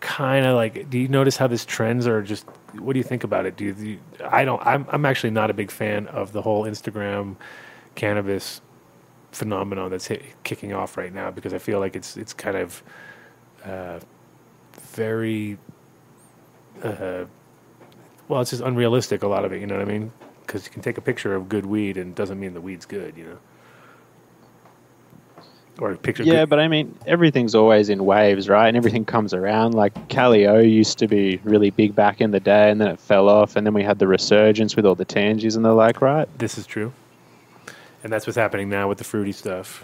kind 0.00 0.46
of 0.46 0.56
like. 0.56 0.90
Do 0.90 0.98
you 0.98 1.08
notice 1.08 1.36
how 1.36 1.46
these 1.46 1.64
trends 1.64 2.06
are 2.06 2.22
just? 2.22 2.46
What 2.78 2.94
do 2.94 2.98
you 2.98 3.04
think 3.04 3.24
about 3.24 3.46
it? 3.46 3.56
Do 3.56 3.64
you? 3.64 3.72
do 3.74 3.88
you- 3.88 4.00
I 4.24 4.44
don't. 4.44 4.64
I'm 4.66 4.86
I'm 4.90 5.04
actually 5.06 5.30
not 5.30 5.50
a 5.50 5.54
big 5.54 5.70
fan 5.70 6.06
of 6.08 6.32
the 6.32 6.42
whole 6.42 6.64
Instagram 6.64 7.36
cannabis 7.94 8.60
phenomenon 9.32 9.90
that's 9.90 10.06
hit, 10.08 10.22
kicking 10.44 10.72
off 10.72 10.96
right 10.96 11.12
now 11.14 11.30
because 11.30 11.54
I 11.54 11.58
feel 11.58 11.78
like 11.80 11.96
it's 11.96 12.16
it's 12.16 12.32
kind 12.32 12.56
of 12.56 12.82
uh, 13.64 14.00
very. 14.92 15.58
Uh, 16.82 17.24
well, 18.28 18.40
it's 18.40 18.50
just 18.50 18.62
unrealistic. 18.62 19.22
A 19.22 19.26
lot 19.28 19.44
of 19.44 19.52
it, 19.52 19.60
you 19.60 19.66
know 19.66 19.76
what 19.76 19.82
I 19.88 19.90
mean? 19.92 20.12
Because 20.46 20.64
you 20.66 20.72
can 20.72 20.82
take 20.82 20.98
a 20.98 21.00
picture 21.00 21.34
of 21.34 21.48
good 21.48 21.66
weed 21.66 21.96
and 21.96 22.10
it 22.10 22.14
doesn't 22.14 22.38
mean 22.40 22.54
the 22.54 22.60
weed's 22.60 22.86
good, 22.86 23.16
you 23.16 23.24
know. 23.24 23.38
Or 25.80 25.96
picture. 25.96 26.24
Yeah, 26.24 26.44
but 26.44 26.60
I 26.60 26.68
mean, 26.68 26.94
everything's 27.06 27.54
always 27.54 27.88
in 27.88 28.04
waves, 28.04 28.50
right? 28.50 28.68
And 28.68 28.76
everything 28.76 29.06
comes 29.06 29.32
around. 29.32 29.72
Like 29.72 29.94
Calio 30.08 30.60
used 30.70 30.98
to 30.98 31.08
be 31.08 31.40
really 31.42 31.70
big 31.70 31.94
back 31.94 32.20
in 32.20 32.32
the 32.32 32.40
day, 32.40 32.70
and 32.70 32.78
then 32.78 32.88
it 32.88 33.00
fell 33.00 33.30
off, 33.30 33.56
and 33.56 33.66
then 33.66 33.72
we 33.72 33.82
had 33.82 33.98
the 33.98 34.06
resurgence 34.06 34.76
with 34.76 34.84
all 34.84 34.94
the 34.94 35.06
tangies 35.06 35.56
and 35.56 35.64
the 35.64 35.72
like, 35.72 36.02
right? 36.02 36.28
this 36.38 36.58
is 36.58 36.66
true, 36.66 36.92
and 38.04 38.12
that's 38.12 38.26
what's 38.26 38.36
happening 38.36 38.68
now 38.68 38.88
with 38.88 38.98
the 38.98 39.04
fruity 39.04 39.32
stuff. 39.32 39.82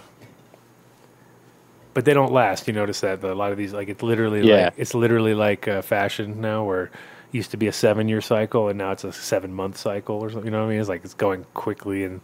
But 1.94 2.04
they 2.04 2.12
don't 2.12 2.32
last. 2.32 2.66
You 2.68 2.74
notice 2.74 3.00
that 3.00 3.24
a 3.24 3.34
lot 3.34 3.52
of 3.52 3.56
these, 3.58 3.72
like 3.72 3.88
it's 3.88 4.02
literally, 4.02 4.46
Yeah. 4.46 4.64
like, 4.66 4.74
it's 4.76 4.92
literally 4.94 5.32
like 5.32 5.66
uh, 5.66 5.80
fashion 5.80 6.42
now, 6.42 6.62
where 6.64 6.84
it 6.84 6.90
used 7.32 7.52
to 7.52 7.56
be 7.56 7.68
a 7.68 7.72
seven-year 7.72 8.20
cycle, 8.20 8.68
and 8.68 8.76
now 8.76 8.92
it's 8.92 9.04
a 9.04 9.14
seven-month 9.14 9.78
cycle, 9.78 10.16
or 10.16 10.28
something. 10.28 10.44
You 10.44 10.50
know 10.50 10.58
what 10.60 10.66
I 10.66 10.70
mean? 10.72 10.80
It's 10.80 10.90
like 10.90 11.04
it's 11.06 11.14
going 11.14 11.46
quickly, 11.54 12.04
and 12.04 12.20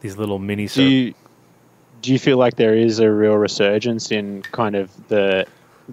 these 0.00 0.16
little 0.16 0.38
mini. 0.38 0.66
Do 0.66 0.82
you 0.82 1.14
do 2.02 2.12
you 2.12 2.18
feel 2.18 2.36
like 2.36 2.56
there 2.56 2.74
is 2.74 2.98
a 2.98 3.10
real 3.10 3.36
resurgence 3.36 4.10
in 4.10 4.42
kind 4.42 4.74
of 4.74 5.08
the 5.08 5.46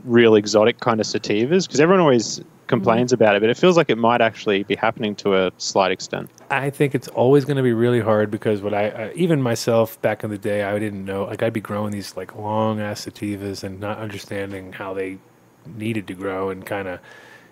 real 0.03 0.35
exotic 0.35 0.79
kind 0.79 0.99
of 0.99 1.05
sativas? 1.05 1.67
Because 1.67 1.79
everyone 1.79 2.01
always 2.01 2.41
complains 2.67 3.11
about 3.11 3.35
it, 3.35 3.41
but 3.41 3.49
it 3.49 3.57
feels 3.57 3.77
like 3.77 3.89
it 3.89 3.97
might 3.97 4.21
actually 4.21 4.63
be 4.63 4.75
happening 4.75 5.15
to 5.15 5.35
a 5.35 5.51
slight 5.57 5.91
extent. 5.91 6.29
I 6.51 6.69
think 6.69 6.95
it's 6.95 7.07
always 7.09 7.45
going 7.45 7.57
to 7.57 7.63
be 7.63 7.73
really 7.73 7.99
hard 7.99 8.31
because 8.31 8.61
what 8.61 8.73
I, 8.73 9.11
even 9.15 9.41
myself 9.41 10.01
back 10.01 10.23
in 10.23 10.29
the 10.29 10.37
day 10.37 10.63
I 10.63 10.77
didn't 10.79 11.05
know 11.05 11.25
like 11.25 11.43
I'd 11.43 11.53
be 11.53 11.61
growing 11.61 11.91
these 11.91 12.15
like 12.15 12.35
long 12.35 12.79
ass 12.79 13.05
sativas 13.05 13.63
and 13.63 13.79
not 13.79 13.97
understanding 13.97 14.73
how 14.73 14.93
they 14.93 15.17
needed 15.65 16.07
to 16.07 16.13
grow 16.13 16.49
and 16.49 16.65
kind 16.65 16.87
of 16.87 16.99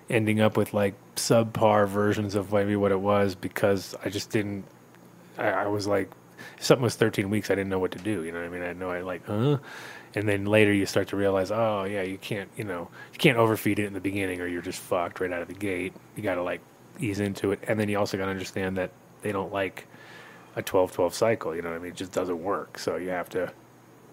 ending 0.09 0.39
up 0.39 0.55
with 0.55 0.73
like 0.73 0.93
subpar 1.15 1.87
versions 1.87 2.35
of 2.35 2.53
maybe 2.53 2.75
what 2.75 2.91
it 2.91 2.99
was 2.99 3.35
because 3.35 3.95
I 4.05 4.09
just 4.09 4.29
didn't 4.29 4.65
I, 5.37 5.49
I 5.49 5.67
was 5.67 5.85
like 5.87 6.09
if 6.57 6.65
something 6.65 6.83
was 6.83 6.95
13 6.95 7.29
weeks 7.29 7.49
I 7.51 7.55
didn't 7.55 7.69
know 7.69 7.79
what 7.79 7.91
to 7.91 7.99
do 7.99 8.23
you 8.23 8.31
know 8.31 8.39
what 8.39 8.47
I 8.47 8.49
mean? 8.49 8.63
I 8.63 8.73
know 8.73 8.89
I 8.91 9.01
like 9.01 9.25
huh? 9.25 9.57
And 10.15 10.27
then 10.27 10.45
later 10.45 10.73
you 10.73 10.85
start 10.85 11.09
to 11.09 11.15
realize 11.17 11.51
oh 11.51 11.83
yeah 11.85 12.01
you 12.03 12.17
can't 12.17 12.49
you 12.57 12.63
know 12.63 12.89
you 13.13 13.19
can't 13.19 13.37
overfeed 13.37 13.79
it 13.79 13.85
in 13.85 13.93
the 13.93 13.99
beginning 14.01 14.41
or 14.41 14.47
you're 14.47 14.61
just 14.61 14.79
fucked 14.79 15.19
right 15.19 15.31
out 15.31 15.41
of 15.41 15.47
the 15.47 15.53
gate. 15.53 15.93
You 16.15 16.23
got 16.23 16.35
to 16.35 16.43
like 16.43 16.61
ease 16.99 17.19
into 17.19 17.51
it. 17.51 17.59
And 17.67 17.79
then 17.79 17.89
you 17.89 17.99
also 17.99 18.17
got 18.17 18.25
to 18.25 18.31
understand 18.31 18.77
that 18.77 18.91
they 19.21 19.31
don't 19.31 19.51
like 19.53 19.87
a 20.55 20.63
12-12 20.63 21.13
cycle 21.13 21.55
you 21.55 21.61
know 21.61 21.69
what 21.69 21.75
i 21.75 21.79
mean? 21.79 21.91
It 21.91 21.97
just 21.97 22.11
doesn't 22.11 22.41
work. 22.43 22.79
So 22.79 22.95
you 22.97 23.09
have 23.09 23.29
to 23.29 23.51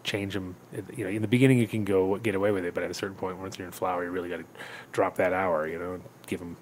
change 0.03 0.35
them 0.35 0.55
you 0.97 1.05
know 1.05 1.11
in 1.11 1.23
the 1.23 1.29
beginning 1.29 1.59
you 1.59 1.67
can 1.67 1.85
go 1.85 2.17
get 2.19 2.35
away 2.35 2.51
with 2.53 2.65
it 2.67 2.75
but 2.75 2.83
at 2.85 2.91
a 2.91 2.95
certain 2.95 3.17
point 3.17 3.39
once 3.39 3.59
you're 3.59 3.67
in 3.67 3.73
flower 3.73 4.05
you 4.05 4.11
really 4.11 4.29
got 4.29 4.37
to 4.37 4.45
drop 4.93 5.17
that 5.17 5.33
hour 5.33 5.67
you 5.67 5.79
know 5.79 5.99
give 6.27 6.41
them 6.41 6.59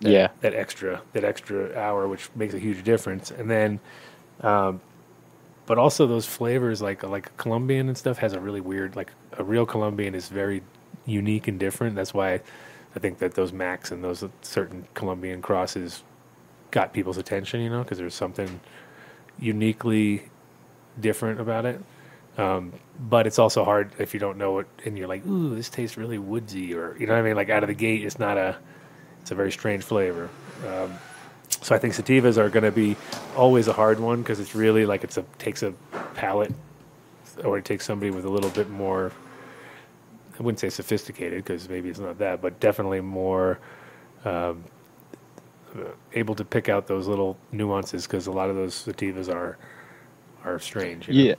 that, 0.00 0.10
Yeah. 0.10 0.28
that 0.40 0.54
extra 0.54 1.02
that 1.12 1.24
extra 1.24 1.76
hour 1.78 2.08
which 2.08 2.30
makes 2.34 2.54
a 2.54 2.58
huge 2.58 2.84
difference. 2.84 3.30
And 3.30 3.50
then 3.50 3.80
um, 4.42 4.80
but 5.66 5.78
also 5.78 6.06
those 6.06 6.26
flavors 6.26 6.80
like 6.80 7.02
like 7.02 7.36
colombian 7.36 7.88
and 7.88 7.98
stuff 7.98 8.18
has 8.18 8.32
a 8.32 8.40
really 8.40 8.60
weird 8.60 8.96
like 8.96 9.12
a 9.32 9.44
real 9.44 9.66
colombian 9.66 10.14
is 10.14 10.28
very 10.28 10.62
unique 11.06 11.48
and 11.48 11.58
different. 11.58 11.96
That's 11.96 12.14
why 12.14 12.40
i 12.96 12.98
think 12.98 13.18
that 13.18 13.34
those 13.34 13.52
max 13.52 13.90
and 13.92 14.02
those 14.02 14.24
certain 14.40 14.88
colombian 14.94 15.42
crosses 15.42 16.02
got 16.70 16.94
people's 16.94 17.18
attention 17.18 17.60
you 17.60 17.68
know 17.68 17.82
because 17.82 17.98
there's 17.98 18.14
something 18.14 18.60
uniquely 19.38 20.24
different 21.00 21.40
about 21.40 21.64
it. 21.64 21.80
Um, 22.36 22.72
but 23.00 23.26
it's 23.26 23.38
also 23.38 23.64
hard 23.64 23.92
if 23.98 24.14
you 24.14 24.20
don't 24.20 24.38
know 24.38 24.60
it 24.60 24.66
and 24.84 24.96
you're 24.96 25.08
like 25.08 25.26
ooh 25.26 25.56
this 25.56 25.68
tastes 25.68 25.96
really 25.96 26.18
woodsy 26.18 26.72
or 26.72 26.96
you 26.98 27.06
know 27.06 27.14
what 27.14 27.20
i 27.20 27.22
mean? 27.22 27.36
Like 27.36 27.50
out 27.50 27.64
of 27.64 27.68
the 27.68 27.74
gate 27.74 28.04
it's 28.04 28.18
not 28.18 28.38
a 28.38 28.56
it's 29.20 29.30
a 29.32 29.34
very 29.34 29.52
strange 29.52 29.84
flavor. 29.84 30.28
Um, 30.66 30.98
so 31.62 31.74
I 31.74 31.78
think 31.78 31.94
sativas 31.94 32.36
are 32.36 32.48
going 32.48 32.64
to 32.64 32.70
be 32.70 32.96
always 33.36 33.68
a 33.68 33.72
hard 33.72 34.00
one 34.00 34.22
because 34.22 34.40
it's 34.40 34.54
really 34.54 34.86
like 34.86 35.04
it's 35.04 35.16
a 35.16 35.24
takes 35.38 35.62
a 35.62 35.72
palate, 36.14 36.52
or 37.44 37.58
it 37.58 37.64
takes 37.64 37.84
somebody 37.84 38.10
with 38.10 38.24
a 38.24 38.30
little 38.30 38.50
bit 38.50 38.70
more. 38.70 39.12
I 40.38 40.42
wouldn't 40.42 40.60
say 40.60 40.70
sophisticated 40.70 41.44
because 41.44 41.68
maybe 41.68 41.88
it's 41.88 41.98
not 41.98 42.18
that, 42.18 42.40
but 42.40 42.60
definitely 42.60 43.00
more 43.00 43.58
um, 44.24 44.62
able 46.12 46.34
to 46.36 46.44
pick 46.44 46.68
out 46.68 46.86
those 46.86 47.06
little 47.08 47.36
nuances 47.50 48.06
because 48.06 48.26
a 48.26 48.32
lot 48.32 48.48
of 48.50 48.56
those 48.56 48.74
sativas 48.74 49.32
are 49.32 49.58
are 50.44 50.58
strange. 50.58 51.08
you 51.08 51.14
know? 51.14 51.28
Yeah. 51.30 51.34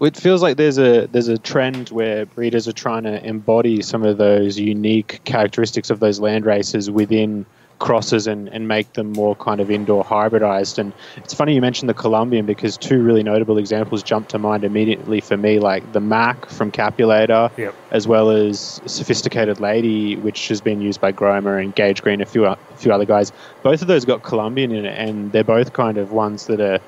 It 0.00 0.16
feels 0.16 0.42
like 0.42 0.56
there's 0.56 0.78
a 0.78 1.06
there's 1.06 1.28
a 1.28 1.38
trend 1.38 1.88
where 1.90 2.26
breeders 2.26 2.66
are 2.68 2.72
trying 2.72 3.04
to 3.04 3.24
embody 3.24 3.80
some 3.80 4.02
of 4.02 4.18
those 4.18 4.58
unique 4.58 5.20
characteristics 5.24 5.88
of 5.88 6.00
those 6.00 6.20
land 6.20 6.44
races 6.44 6.90
within 6.90 7.46
crosses 7.78 8.26
and, 8.26 8.48
and 8.48 8.68
make 8.68 8.92
them 8.94 9.12
more 9.12 9.34
kind 9.36 9.60
of 9.60 9.70
indoor 9.70 10.04
hybridized. 10.04 10.78
And 10.78 10.92
it's 11.16 11.34
funny 11.34 11.54
you 11.54 11.60
mentioned 11.60 11.88
the 11.88 11.94
Colombian 11.94 12.46
because 12.46 12.76
two 12.76 13.02
really 13.02 13.22
notable 13.22 13.58
examples 13.58 14.02
jump 14.02 14.28
to 14.28 14.38
mind 14.38 14.64
immediately 14.64 15.20
for 15.20 15.36
me, 15.36 15.58
like 15.58 15.92
the 15.92 16.00
Mac 16.00 16.46
from 16.46 16.70
Capulator, 16.70 17.50
Yep. 17.56 17.74
as 17.90 18.08
well 18.08 18.30
as 18.30 18.80
Sophisticated 18.86 19.60
Lady, 19.60 20.16
which 20.16 20.48
has 20.48 20.60
been 20.60 20.80
used 20.80 21.00
by 21.00 21.12
Gromer 21.12 21.62
and 21.62 21.74
Gage 21.74 22.02
Green, 22.02 22.20
a 22.20 22.26
few 22.26 22.44
a 22.46 22.56
few 22.76 22.92
other 22.92 23.04
guys. 23.04 23.32
Both 23.62 23.82
of 23.82 23.88
those 23.88 24.04
got 24.04 24.22
Colombian 24.22 24.72
in 24.72 24.84
it, 24.84 24.98
and 24.98 25.32
they're 25.32 25.44
both 25.44 25.72
kind 25.72 25.98
of 25.98 26.12
ones 26.12 26.46
that 26.46 26.60
are 26.60 26.80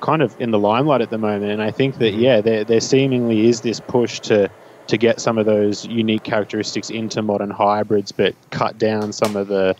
kind 0.00 0.20
of 0.20 0.38
in 0.40 0.50
the 0.50 0.58
limelight 0.58 1.00
at 1.00 1.10
the 1.10 1.18
moment. 1.18 1.52
And 1.52 1.62
I 1.62 1.70
think 1.70 1.98
that 1.98 2.12
mm-hmm. 2.12 2.22
yeah, 2.22 2.40
there 2.40 2.64
there 2.64 2.80
seemingly 2.80 3.48
is 3.48 3.60
this 3.60 3.80
push 3.80 4.20
to 4.20 4.50
to 4.88 4.96
get 4.98 5.20
some 5.20 5.38
of 5.38 5.46
those 5.46 5.86
unique 5.86 6.22
characteristics 6.24 6.90
into 6.90 7.22
modern 7.22 7.50
hybrids, 7.50 8.12
but 8.12 8.34
cut 8.50 8.78
down 8.78 9.12
some 9.12 9.36
of 9.36 9.48
the 9.48 9.76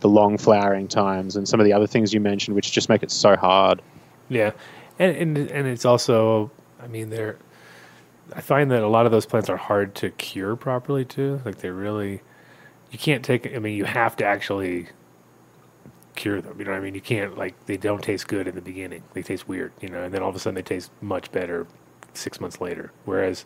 the 0.00 0.08
long 0.08 0.38
flowering 0.38 0.88
times 0.88 1.36
and 1.36 1.48
some 1.48 1.60
of 1.60 1.64
the 1.64 1.72
other 1.72 1.86
things 1.86 2.12
you 2.12 2.20
mentioned, 2.20 2.54
which 2.54 2.72
just 2.72 2.88
make 2.88 3.02
it 3.02 3.10
so 3.10 3.36
hard. 3.36 3.82
Yeah, 4.28 4.52
and 4.98 5.16
and 5.16 5.38
and 5.50 5.66
it's 5.66 5.84
also, 5.84 6.50
I 6.82 6.86
mean, 6.86 7.10
they're. 7.10 7.36
I 8.32 8.40
find 8.40 8.70
that 8.70 8.82
a 8.82 8.88
lot 8.88 9.06
of 9.06 9.12
those 9.12 9.26
plants 9.26 9.50
are 9.50 9.56
hard 9.56 9.96
to 9.96 10.10
cure 10.10 10.54
properly 10.54 11.04
too. 11.04 11.40
Like 11.44 11.58
they 11.58 11.70
really, 11.70 12.22
you 12.90 12.98
can't 12.98 13.24
take. 13.24 13.54
I 13.54 13.58
mean, 13.58 13.76
you 13.76 13.84
have 13.84 14.16
to 14.16 14.24
actually 14.24 14.88
cure 16.14 16.40
them. 16.40 16.58
You 16.58 16.64
know 16.64 16.72
what 16.72 16.78
I 16.78 16.80
mean? 16.80 16.94
You 16.94 17.00
can't 17.00 17.36
like 17.36 17.54
they 17.66 17.76
don't 17.76 18.02
taste 18.02 18.28
good 18.28 18.46
in 18.46 18.54
the 18.54 18.60
beginning. 18.60 19.02
They 19.14 19.22
taste 19.22 19.48
weird, 19.48 19.72
you 19.80 19.88
know, 19.88 20.02
and 20.02 20.14
then 20.14 20.22
all 20.22 20.28
of 20.28 20.36
a 20.36 20.38
sudden 20.38 20.54
they 20.54 20.62
taste 20.62 20.90
much 21.00 21.32
better 21.32 21.66
six 22.14 22.40
months 22.40 22.60
later. 22.60 22.92
Whereas 23.04 23.44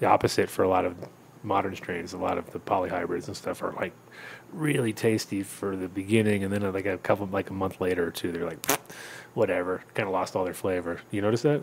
the 0.00 0.06
opposite 0.06 0.50
for 0.50 0.62
a 0.62 0.68
lot 0.68 0.84
of 0.84 0.96
modern 1.42 1.74
strains, 1.76 2.12
a 2.12 2.18
lot 2.18 2.38
of 2.38 2.52
the 2.52 2.60
polyhybrids 2.60 3.26
and 3.26 3.36
stuff 3.36 3.62
are 3.62 3.72
like 3.72 3.92
really 4.54 4.92
tasty 4.92 5.42
for 5.42 5.76
the 5.76 5.88
beginning, 5.88 6.44
and 6.44 6.52
then 6.52 6.62
uh, 6.62 6.72
like 6.72 6.86
a 6.86 6.98
couple 6.98 7.26
like 7.26 7.50
a 7.50 7.54
month 7.54 7.80
later 7.80 8.06
or 8.06 8.10
two, 8.10 8.32
they're 8.32 8.46
like 8.46 8.64
whatever, 9.34 9.82
kind 9.94 10.06
of 10.06 10.12
lost 10.12 10.36
all 10.36 10.44
their 10.44 10.54
flavor. 10.54 11.00
You 11.10 11.22
notice 11.22 11.42
that? 11.42 11.62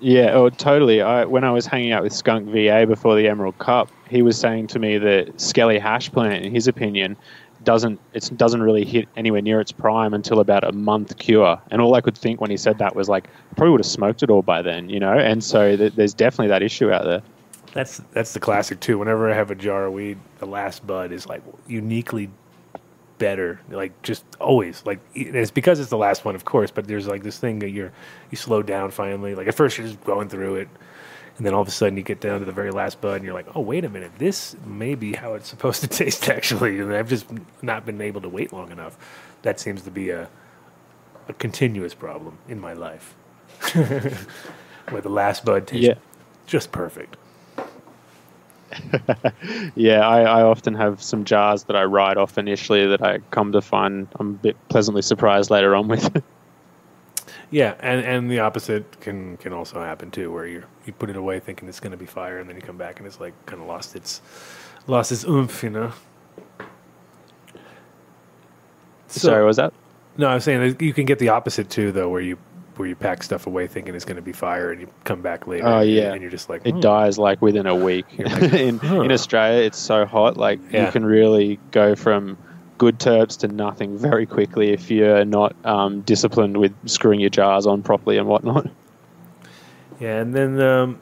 Yeah, 0.00 0.32
oh, 0.32 0.48
totally. 0.48 1.02
I, 1.02 1.26
when 1.26 1.44
I 1.44 1.50
was 1.50 1.66
hanging 1.66 1.92
out 1.92 2.02
with 2.02 2.14
Skunk 2.14 2.48
VA 2.48 2.86
before 2.86 3.16
the 3.16 3.28
Emerald 3.28 3.58
Cup, 3.58 3.90
he 4.08 4.22
was 4.22 4.38
saying 4.38 4.68
to 4.68 4.78
me 4.78 4.96
that 4.96 5.38
Skelly 5.38 5.78
hash 5.78 6.10
plant, 6.10 6.44
in 6.44 6.54
his 6.54 6.68
opinion, 6.68 7.16
doesn't 7.64 8.00
it 8.14 8.30
doesn't 8.36 8.62
really 8.62 8.86
hit 8.86 9.08
anywhere 9.16 9.42
near 9.42 9.60
its 9.60 9.72
prime 9.72 10.14
until 10.14 10.40
about 10.40 10.64
a 10.64 10.72
month 10.72 11.18
cure. 11.18 11.60
And 11.70 11.82
all 11.82 11.94
I 11.94 12.00
could 12.00 12.16
think 12.16 12.40
when 12.40 12.50
he 12.50 12.56
said 12.56 12.78
that 12.78 12.96
was 12.96 13.08
like, 13.08 13.28
I 13.50 13.54
probably 13.54 13.72
would 13.72 13.80
have 13.80 13.86
smoked 13.86 14.22
it 14.22 14.30
all 14.30 14.42
by 14.42 14.62
then, 14.62 14.88
you 14.88 14.98
know. 14.98 15.18
And 15.18 15.44
so 15.44 15.76
th- 15.76 15.94
there's 15.94 16.14
definitely 16.14 16.48
that 16.48 16.62
issue 16.62 16.90
out 16.90 17.04
there. 17.04 17.22
That's 17.74 18.02
that's 18.12 18.32
the 18.34 18.40
classic 18.40 18.80
too. 18.80 18.98
Whenever 18.98 19.30
I 19.30 19.34
have 19.34 19.50
a 19.50 19.54
jar 19.54 19.86
of 19.86 19.92
weed, 19.92 20.18
the 20.38 20.46
last 20.46 20.86
bud 20.86 21.12
is 21.12 21.26
like 21.26 21.42
uniquely 21.68 22.30
better. 23.18 23.60
Like 23.70 24.00
just 24.02 24.24
always 24.40 24.84
like 24.86 25.00
it's 25.14 25.50
because 25.52 25.80
it's 25.80 25.90
the 25.90 25.98
last 25.98 26.24
one, 26.24 26.34
of 26.34 26.44
course. 26.44 26.70
But 26.70 26.88
there's 26.88 27.08
like 27.08 27.22
this 27.22 27.38
thing 27.38 27.60
that 27.60 27.70
you're 27.70 27.92
you 28.30 28.36
slow 28.36 28.62
down 28.62 28.90
finally. 28.90 29.34
Like 29.34 29.48
at 29.48 29.54
first 29.54 29.78
you're 29.78 29.86
just 29.86 30.02
going 30.04 30.28
through 30.28 30.56
it, 30.56 30.68
and 31.36 31.46
then 31.46 31.54
all 31.54 31.62
of 31.62 31.68
a 31.68 31.72
sudden 31.72 31.96
you 31.96 32.02
get 32.04 32.20
down 32.20 32.40
to 32.40 32.44
the 32.44 32.52
very 32.52 32.72
last 32.72 33.00
bud, 33.00 33.16
and 33.16 33.24
you're 33.24 33.34
like, 33.34 33.56
oh 33.56 33.60
wait 33.60 33.84
a 33.84 33.88
minute, 33.88 34.12
this 34.18 34.56
may 34.66 34.94
be 34.96 35.12
how 35.14 35.34
it's 35.34 35.48
supposed 35.48 35.80
to 35.82 35.88
taste 36.02 36.28
actually, 36.28 36.80
and 36.80 36.92
I've 36.94 37.08
just 37.08 37.26
not 37.62 37.86
been 37.86 38.00
able 38.00 38.20
to 38.22 38.28
wait 38.28 38.52
long 38.52 38.72
enough. 38.72 38.98
That 39.42 39.60
seems 39.60 39.82
to 39.82 39.90
be 39.90 40.10
a 40.10 40.28
a 41.28 41.32
continuous 41.34 41.94
problem 41.94 42.38
in 42.48 42.60
my 42.60 42.72
life, 42.72 43.14
where 43.74 45.00
the 45.02 45.08
last 45.10 45.44
bud 45.44 45.66
tastes 45.68 45.86
Yeah. 45.86 45.94
just 46.46 46.72
perfect. 46.72 47.16
Yeah, 49.74 50.06
I, 50.06 50.22
I 50.22 50.42
often 50.42 50.74
have 50.74 51.02
some 51.02 51.24
jars 51.24 51.64
that 51.64 51.76
I 51.76 51.84
write 51.84 52.16
off 52.16 52.38
initially 52.38 52.86
that 52.86 53.02
I 53.02 53.18
come 53.30 53.52
to 53.52 53.60
find 53.60 54.08
I'm 54.18 54.30
a 54.30 54.32
bit 54.32 54.68
pleasantly 54.68 55.02
surprised 55.02 55.50
later 55.50 55.74
on 55.74 55.88
with. 55.88 56.22
Yeah, 57.52 57.74
and, 57.80 58.04
and 58.06 58.30
the 58.30 58.38
opposite 58.38 59.00
can 59.00 59.36
can 59.38 59.52
also 59.52 59.80
happen 59.80 60.12
too, 60.12 60.30
where 60.32 60.46
you 60.46 60.62
you 60.86 60.92
put 60.92 61.10
it 61.10 61.16
away 61.16 61.40
thinking 61.40 61.68
it's 61.68 61.80
going 61.80 61.90
to 61.90 61.96
be 61.96 62.06
fire, 62.06 62.38
and 62.38 62.48
then 62.48 62.54
you 62.54 62.62
come 62.62 62.76
back 62.76 62.98
and 63.00 63.08
it's 63.08 63.18
like 63.18 63.34
kind 63.46 63.60
of 63.60 63.66
lost 63.66 63.96
its 63.96 64.22
lost 64.86 65.10
its 65.10 65.24
oomph, 65.24 65.64
you 65.64 65.70
know. 65.70 65.92
Sorry, 69.08 69.42
what 69.42 69.48
was 69.48 69.56
that? 69.56 69.72
No, 70.16 70.28
I 70.28 70.34
was 70.34 70.44
saying 70.44 70.76
you 70.78 70.94
can 70.94 71.06
get 71.06 71.18
the 71.18 71.30
opposite 71.30 71.70
too, 71.70 71.90
though, 71.90 72.08
where 72.08 72.20
you 72.20 72.38
where 72.80 72.88
you 72.88 72.96
pack 72.96 73.22
stuff 73.22 73.46
away 73.46 73.66
thinking 73.68 73.94
it's 73.94 74.04
going 74.04 74.16
to 74.16 74.22
be 74.22 74.32
fire, 74.32 74.72
and 74.72 74.80
you 74.80 74.88
come 75.04 75.22
back 75.22 75.46
later. 75.46 75.66
Oh, 75.66 75.78
and- 75.80 75.90
yeah. 75.90 76.12
and 76.12 76.20
you're 76.20 76.30
just 76.30 76.48
like, 76.48 76.62
It 76.64 76.72
"Hmm." 76.74 76.80
dies 76.80 77.18
like 77.18 77.40
within 77.40 77.66
a 77.66 77.74
week. 77.76 78.06
in, 78.18 78.78
huh. 78.78 79.02
in 79.02 79.12
Australia, 79.12 79.62
it's 79.62 79.78
so 79.78 80.04
hot. 80.06 80.36
Like 80.36 80.58
Yeah. 80.72 80.86
you 80.86 80.92
can 80.92 81.04
really 81.04 81.58
go 81.70 81.94
from 81.94 82.36
good 82.78 82.98
terps 82.98 83.38
to 83.40 83.48
nothing 83.48 83.96
very 83.98 84.24
quickly 84.26 84.72
if 84.72 84.90
you're 84.90 85.24
not 85.24 85.54
um, 85.66 86.00
disciplined 86.00 86.56
with 86.56 86.72
screwing 86.88 87.20
your 87.20 87.28
jars 87.30 87.66
on 87.66 87.82
properly 87.82 88.16
and 88.16 88.26
whatnot. 88.26 88.68
Yeah, 90.00 90.20
and 90.20 90.34
then 90.34 90.60
um, 90.60 91.00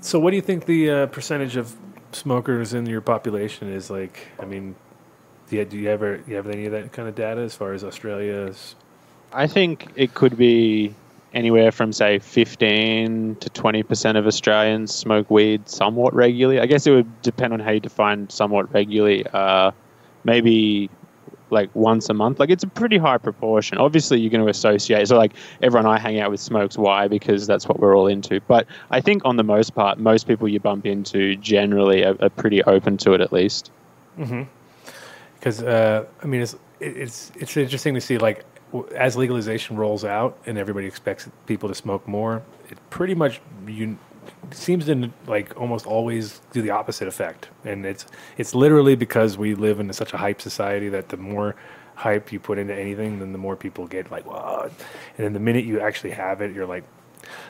so 0.00 0.18
what 0.18 0.30
do 0.30 0.36
you 0.36 0.42
think 0.42 0.64
the 0.64 0.90
uh, 0.90 1.06
percentage 1.06 1.56
of 1.56 1.76
smokers 2.12 2.72
in 2.72 2.86
your 2.86 3.02
population 3.02 3.70
is 3.70 3.90
like? 3.90 4.28
I 4.40 4.46
mean, 4.46 4.74
do 5.50 5.56
you, 5.56 5.64
do 5.66 5.76
you 5.76 5.90
ever 5.90 6.22
you 6.26 6.36
have 6.36 6.46
any 6.48 6.64
of 6.64 6.72
that 6.72 6.92
kind 6.92 7.08
of 7.08 7.14
data 7.14 7.42
as 7.42 7.54
far 7.54 7.74
as 7.74 7.84
Australia's? 7.84 8.74
I 9.36 9.46
think 9.46 9.92
it 9.96 10.14
could 10.14 10.38
be 10.38 10.94
anywhere 11.34 11.70
from 11.70 11.92
say 11.92 12.18
15 12.18 13.36
to 13.36 13.50
20 13.50 13.82
percent 13.82 14.16
of 14.16 14.26
Australians 14.26 14.94
smoke 14.94 15.30
weed 15.30 15.68
somewhat 15.68 16.14
regularly. 16.14 16.58
I 16.58 16.64
guess 16.64 16.86
it 16.86 16.92
would 16.92 17.22
depend 17.22 17.52
on 17.52 17.60
how 17.60 17.72
you 17.72 17.80
define 17.80 18.30
somewhat 18.30 18.72
regularly. 18.72 19.26
Uh, 19.26 19.72
maybe 20.24 20.88
like 21.50 21.68
once 21.74 22.08
a 22.08 22.14
month. 22.14 22.40
Like 22.40 22.48
it's 22.48 22.64
a 22.64 22.68
pretty 22.68 22.96
high 22.96 23.18
proportion. 23.18 23.76
Obviously, 23.76 24.18
you're 24.18 24.30
going 24.30 24.42
to 24.42 24.50
associate. 24.50 25.06
So 25.06 25.18
like 25.18 25.34
everyone 25.62 25.86
I 25.86 25.98
hang 25.98 26.18
out 26.18 26.30
with 26.30 26.40
smokes. 26.40 26.78
Why? 26.78 27.06
Because 27.06 27.46
that's 27.46 27.68
what 27.68 27.78
we're 27.78 27.96
all 27.96 28.06
into. 28.06 28.40
But 28.40 28.66
I 28.90 29.02
think 29.02 29.22
on 29.26 29.36
the 29.36 29.44
most 29.44 29.74
part, 29.74 29.98
most 29.98 30.26
people 30.26 30.48
you 30.48 30.60
bump 30.60 30.86
into 30.86 31.36
generally 31.36 32.04
are, 32.04 32.16
are 32.20 32.30
pretty 32.30 32.62
open 32.64 32.96
to 32.98 33.12
it 33.12 33.20
at 33.20 33.34
least. 33.34 33.70
Because 35.38 35.62
uh, 35.62 36.06
I 36.22 36.26
mean, 36.26 36.40
it's 36.40 36.56
it's 36.80 37.32
it's 37.36 37.56
interesting 37.56 37.94
to 37.94 38.00
see 38.00 38.16
like 38.16 38.44
as 38.94 39.16
legalization 39.16 39.76
rolls 39.76 40.04
out 40.04 40.38
and 40.46 40.58
everybody 40.58 40.86
expects 40.86 41.28
people 41.46 41.68
to 41.68 41.74
smoke 41.74 42.06
more. 42.06 42.42
It 42.68 42.78
pretty 42.90 43.14
much 43.14 43.40
you 43.66 43.98
seems 44.50 44.86
to 44.86 45.10
like 45.26 45.58
almost 45.60 45.86
always 45.86 46.40
do 46.52 46.62
the 46.62 46.70
opposite 46.70 47.08
effect, 47.08 47.48
and 47.64 47.86
it's 47.86 48.06
it's 48.38 48.54
literally 48.54 48.96
because 48.96 49.38
we 49.38 49.54
live 49.54 49.80
in 49.80 49.92
such 49.92 50.12
a 50.12 50.16
hype 50.16 50.40
society 50.40 50.88
that 50.88 51.08
the 51.08 51.16
more 51.16 51.54
hype 51.94 52.30
you 52.30 52.38
put 52.38 52.58
into 52.58 52.74
anything, 52.74 53.18
then 53.18 53.32
the 53.32 53.38
more 53.38 53.56
people 53.56 53.86
get 53.86 54.10
like. 54.10 54.26
And 54.26 54.70
then 55.16 55.32
the 55.32 55.40
minute 55.40 55.64
you 55.64 55.80
actually 55.80 56.10
have 56.10 56.42
it, 56.42 56.54
you're 56.54 56.66
like, 56.66 56.84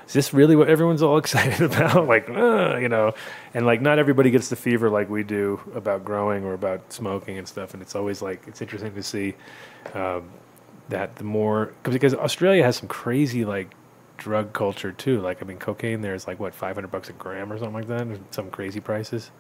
is 0.07 0.13
this 0.13 0.33
really 0.33 0.57
what 0.57 0.69
everyone's 0.69 1.03
all 1.03 1.19
excited 1.25 1.61
about? 1.61 2.07
like, 2.09 2.29
uh, 2.31 2.77
you 2.77 2.89
know, 2.89 3.15
and 3.55 3.67
like 3.67 3.81
not 3.81 3.99
everybody 3.99 4.31
gets 4.31 4.49
the 4.49 4.57
fever 4.57 4.89
like 4.89 5.11
we 5.11 5.23
do 5.23 5.61
about 5.75 6.05
growing 6.05 6.45
or 6.45 6.55
about 6.55 6.93
smoking 6.93 7.39
and 7.39 7.47
stuff. 7.47 7.75
And 7.75 7.83
it's 7.83 7.95
always 7.95 8.23
like 8.23 8.43
it's 8.47 8.63
interesting 8.63 8.95
to 8.95 9.03
see 9.03 9.35
um, 9.95 10.31
that 10.89 11.17
the 11.17 11.25
more 11.25 11.73
'cause- 11.83 11.95
because 11.95 12.15
Australia 12.15 12.63
has 12.65 12.77
some 12.77 12.89
crazy 12.89 13.45
like 13.45 13.75
drug 14.17 14.53
culture 14.53 14.93
too. 14.93 15.21
Like 15.21 15.43
I 15.43 15.45
mean, 15.47 15.59
cocaine 15.59 16.01
there 16.01 16.15
is 16.15 16.27
like 16.27 16.41
what 16.41 16.55
five 16.55 16.75
hundred 16.75 16.91
bucks 16.91 17.09
a 17.09 17.13
gram 17.13 17.53
or 17.53 17.59
something 17.59 17.75
like 17.75 17.87
that. 17.89 18.07
Some 18.31 18.51
crazy 18.51 18.81
prices. 18.81 19.31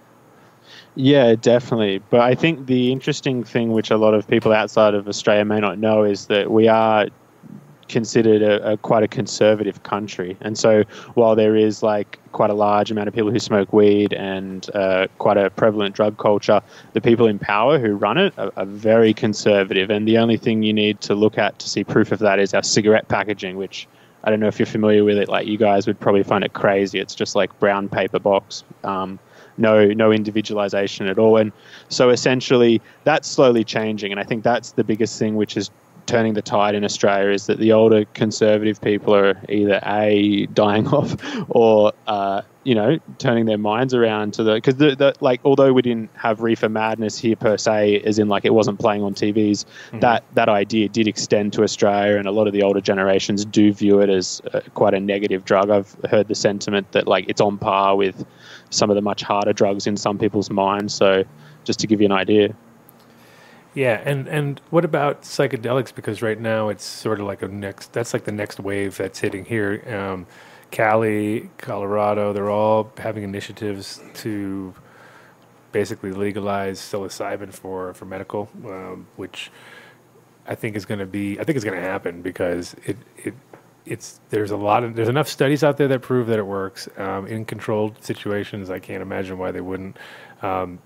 Yeah, 0.96 1.36
definitely. 1.36 2.02
But 2.10 2.20
I 2.20 2.34
think 2.34 2.66
the 2.66 2.90
interesting 2.90 3.44
thing, 3.44 3.70
which 3.70 3.90
a 3.90 3.96
lot 3.96 4.14
of 4.14 4.26
people 4.26 4.52
outside 4.52 4.94
of 4.94 5.06
Australia 5.06 5.44
may 5.44 5.60
not 5.60 5.78
know, 5.78 6.02
is 6.02 6.26
that 6.26 6.50
we 6.50 6.66
are 6.66 7.06
considered 7.88 8.42
a, 8.42 8.72
a 8.72 8.76
quite 8.76 9.02
a 9.02 9.08
conservative 9.08 9.82
country. 9.82 10.36
And 10.40 10.58
so, 10.58 10.84
while 11.14 11.36
there 11.36 11.56
is 11.56 11.82
like 11.82 12.18
quite 12.32 12.50
a 12.50 12.54
large 12.54 12.90
amount 12.90 13.08
of 13.08 13.14
people 13.14 13.30
who 13.30 13.38
smoke 13.38 13.72
weed 13.72 14.12
and 14.12 14.68
uh, 14.74 15.06
quite 15.18 15.36
a 15.36 15.50
prevalent 15.50 15.94
drug 15.94 16.18
culture, 16.18 16.60
the 16.92 17.00
people 17.00 17.26
in 17.26 17.38
power 17.38 17.78
who 17.78 17.94
run 17.94 18.18
it 18.18 18.34
are, 18.38 18.52
are 18.56 18.66
very 18.66 19.14
conservative. 19.14 19.90
And 19.90 20.06
the 20.06 20.18
only 20.18 20.36
thing 20.36 20.62
you 20.62 20.72
need 20.72 21.00
to 21.02 21.14
look 21.14 21.38
at 21.38 21.58
to 21.60 21.68
see 21.68 21.84
proof 21.84 22.12
of 22.12 22.18
that 22.20 22.38
is 22.38 22.54
our 22.54 22.62
cigarette 22.62 23.08
packaging, 23.08 23.56
which 23.56 23.88
I 24.24 24.30
don't 24.30 24.40
know 24.40 24.48
if 24.48 24.58
you're 24.58 24.66
familiar 24.66 25.04
with 25.04 25.18
it. 25.18 25.28
Like 25.28 25.46
you 25.46 25.56
guys 25.56 25.86
would 25.86 26.00
probably 26.00 26.22
find 26.22 26.44
it 26.44 26.52
crazy. 26.52 26.98
It's 26.98 27.14
just 27.14 27.36
like 27.36 27.58
brown 27.58 27.88
paper 27.88 28.18
box. 28.18 28.64
Um, 28.84 29.18
no 29.58 29.86
no 29.88 30.12
individualization 30.12 31.06
at 31.06 31.18
all 31.18 31.36
and 31.36 31.52
so 31.88 32.10
essentially 32.10 32.80
that's 33.04 33.28
slowly 33.28 33.64
changing 33.64 34.12
and 34.12 34.20
i 34.20 34.24
think 34.24 34.44
that's 34.44 34.72
the 34.72 34.84
biggest 34.84 35.18
thing 35.18 35.34
which 35.34 35.56
is 35.56 35.70
turning 36.06 36.34
the 36.34 36.42
tide 36.42 36.74
in 36.74 36.84
australia 36.84 37.30
is 37.30 37.46
that 37.46 37.58
the 37.58 37.72
older 37.72 38.04
conservative 38.14 38.80
people 38.80 39.14
are 39.14 39.40
either 39.48 39.80
a 39.84 40.46
dying 40.46 40.86
off 40.98 41.16
or 41.48 41.92
uh, 42.06 42.42
you 42.64 42.74
know 42.74 42.98
turning 43.18 43.44
their 43.46 43.58
minds 43.58 43.94
around 43.94 44.34
to 44.34 44.42
the 44.42 44.54
because 44.54 44.76
the, 44.76 44.96
the 44.96 45.14
like 45.20 45.40
although 45.44 45.72
we 45.72 45.82
didn't 45.82 46.10
have 46.16 46.40
reefer 46.40 46.68
madness 46.68 47.16
here 47.16 47.36
per 47.36 47.56
se 47.56 48.00
as 48.00 48.18
in 48.18 48.28
like 48.28 48.44
it 48.44 48.52
wasn't 48.52 48.78
playing 48.78 49.02
on 49.02 49.14
tvs 49.14 49.64
that 50.00 50.24
that 50.34 50.48
idea 50.48 50.88
did 50.88 51.06
extend 51.06 51.52
to 51.52 51.62
australia 51.62 52.18
and 52.18 52.26
a 52.26 52.32
lot 52.32 52.46
of 52.46 52.52
the 52.52 52.62
older 52.62 52.80
generations 52.80 53.44
do 53.44 53.72
view 53.72 54.00
it 54.00 54.10
as 54.10 54.42
uh, 54.52 54.60
quite 54.74 54.94
a 54.94 55.00
negative 55.00 55.44
drug 55.44 55.70
i've 55.70 55.96
heard 56.10 56.26
the 56.26 56.34
sentiment 56.34 56.90
that 56.90 57.06
like 57.06 57.28
it's 57.28 57.40
on 57.40 57.56
par 57.56 57.96
with 57.96 58.24
some 58.70 58.90
of 58.90 58.96
the 58.96 59.02
much 59.02 59.22
harder 59.22 59.52
drugs 59.52 59.86
in 59.86 59.96
some 59.96 60.18
people's 60.18 60.50
minds. 60.50 60.94
So, 60.94 61.24
just 61.64 61.80
to 61.80 61.86
give 61.86 62.00
you 62.00 62.06
an 62.06 62.12
idea. 62.12 62.54
Yeah, 63.76 64.00
and 64.06 64.26
and 64.26 64.58
what 64.70 64.86
about 64.86 65.24
psychedelics? 65.24 65.94
Because 65.94 66.22
right 66.22 66.40
now 66.40 66.70
it's 66.70 66.82
sort 66.82 67.20
of 67.20 67.26
like 67.26 67.42
a 67.42 67.48
next. 67.48 67.92
That's 67.92 68.14
like 68.14 68.24
the 68.24 68.32
next 68.32 68.58
wave 68.58 68.96
that's 68.96 69.18
hitting 69.20 69.44
here. 69.44 69.84
Um, 69.94 70.26
Cali, 70.70 71.50
Colorado, 71.58 72.32
they're 72.32 72.50
all 72.50 72.90
having 72.96 73.22
initiatives 73.22 74.00
to 74.14 74.74
basically 75.72 76.12
legalize 76.12 76.80
psilocybin 76.80 77.52
for 77.52 77.92
for 77.92 78.06
medical, 78.06 78.48
um, 78.64 79.08
which 79.16 79.50
I 80.46 80.54
think 80.54 80.74
is 80.74 80.86
going 80.86 81.00
to 81.00 81.06
be. 81.06 81.38
I 81.38 81.44
think 81.44 81.56
it's 81.56 81.64
going 81.66 81.78
to 81.78 81.86
happen 81.86 82.22
because 82.22 82.74
it 82.86 82.96
it 83.18 83.34
it's 83.84 84.20
there's 84.30 84.52
a 84.52 84.56
lot 84.56 84.84
of 84.84 84.96
there's 84.96 85.10
enough 85.10 85.28
studies 85.28 85.62
out 85.62 85.76
there 85.76 85.88
that 85.88 86.00
prove 86.00 86.28
that 86.28 86.38
it 86.38 86.46
works 86.46 86.88
um, 86.96 87.26
in 87.26 87.44
controlled 87.44 88.02
situations. 88.02 88.70
I 88.70 88.78
can't 88.78 89.02
imagine 89.02 89.36
why 89.36 89.50
they 89.50 89.60
wouldn't. 89.60 89.98
Um, 90.40 90.78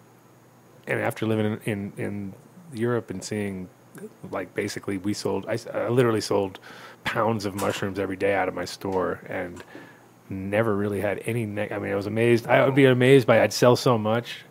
and 0.89 1.01
after 1.01 1.25
living 1.25 1.47
in, 1.47 1.61
in 1.65 1.93
in 1.97 2.35
Europe 2.73 3.11
and 3.11 3.23
seeing 3.23 3.69
like 4.31 4.55
basically 4.55 4.99
we 4.99 5.13
sold 5.13 5.47
I 5.47 5.89
literally 5.89 6.21
sold 6.21 6.61
pounds 7.05 7.45
of 7.45 7.55
mushrooms 7.55 7.99
every 7.99 8.17
day 8.17 8.35
out 8.35 8.49
of 8.49 8.55
my 8.55 8.65
store 8.65 9.21
and 9.29 9.63
never 10.29 10.77
really 10.77 11.01
had 11.01 11.21
any 11.27 11.45
ne- 11.47 11.71
I 11.71 11.79
mean 11.79 11.93
I 11.93 11.97
was 11.97 12.07
amazed 12.07 12.47
I 12.47 12.65
would 12.65 12.75
be 12.75 12.85
amazed 12.85 13.27
by 13.27 13.43
I'd 13.43 13.53
sell 13.53 13.77
so 13.77 13.99
much 13.99 14.45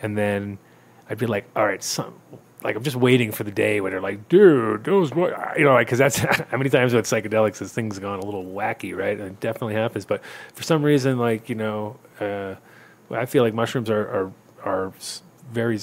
and 0.00 0.16
then 0.16 0.58
I'd 1.10 1.18
be 1.18 1.26
like 1.26 1.46
all 1.54 1.66
right 1.66 1.82
some 1.82 2.14
like 2.62 2.76
I'm 2.76 2.82
just 2.82 2.96
waiting 2.96 3.30
for 3.30 3.44
the 3.44 3.50
day 3.50 3.80
when 3.80 3.92
they're 3.92 4.00
like 4.00 4.28
dude 4.28 4.84
those 4.84 5.10
you 5.10 5.64
know 5.64 5.74
like 5.74 5.88
cuz 5.88 5.98
that's 5.98 6.18
how 6.50 6.56
many 6.56 6.70
times 6.70 6.94
with 6.94 7.04
psychedelics 7.04 7.58
this 7.58 7.72
thing's 7.72 7.98
gone 7.98 8.18
a 8.20 8.24
little 8.24 8.44
wacky 8.44 8.96
right? 8.96 9.18
And 9.18 9.28
it 9.28 9.40
definitely 9.40 9.74
happens 9.74 10.06
but 10.06 10.22
for 10.54 10.62
some 10.62 10.82
reason 10.82 11.18
like 11.18 11.48
you 11.48 11.54
know 11.54 11.98
uh 12.20 12.54
I 13.10 13.26
feel 13.26 13.42
like 13.42 13.54
mushrooms 13.54 13.90
are 13.90 14.08
are, 14.08 14.32
are 14.64 14.92
very 15.52 15.78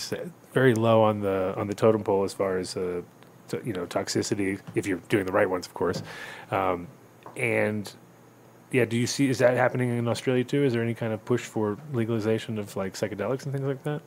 very 0.55 0.73
low 0.73 1.03
on 1.03 1.19
the 1.19 1.53
on 1.57 1.67
the 1.67 1.75
totem 1.75 2.03
pole 2.03 2.23
as 2.23 2.33
far 2.33 2.57
as 2.57 2.75
uh, 2.75 3.01
to, 3.49 3.61
you 3.63 3.73
know 3.73 3.85
toxicity 3.85 4.59
if 4.73 4.87
you're 4.87 5.01
doing 5.09 5.25
the 5.25 5.31
right 5.31 5.49
ones, 5.49 5.67
of 5.67 5.73
course. 5.75 6.01
Um, 6.49 6.87
and 7.35 7.91
yeah, 8.71 8.85
do 8.85 8.97
you 8.97 9.05
see 9.05 9.29
is 9.29 9.37
that 9.39 9.55
happening 9.55 9.95
in 9.95 10.07
Australia 10.07 10.45
too? 10.45 10.63
Is 10.63 10.73
there 10.73 10.81
any 10.81 10.95
kind 10.95 11.13
of 11.13 11.23
push 11.25 11.41
for 11.41 11.77
legalization 11.93 12.57
of 12.57 12.75
like 12.75 12.93
psychedelics 12.93 13.43
and 13.43 13.53
things 13.53 13.67
like 13.67 13.83
that? 13.83 14.01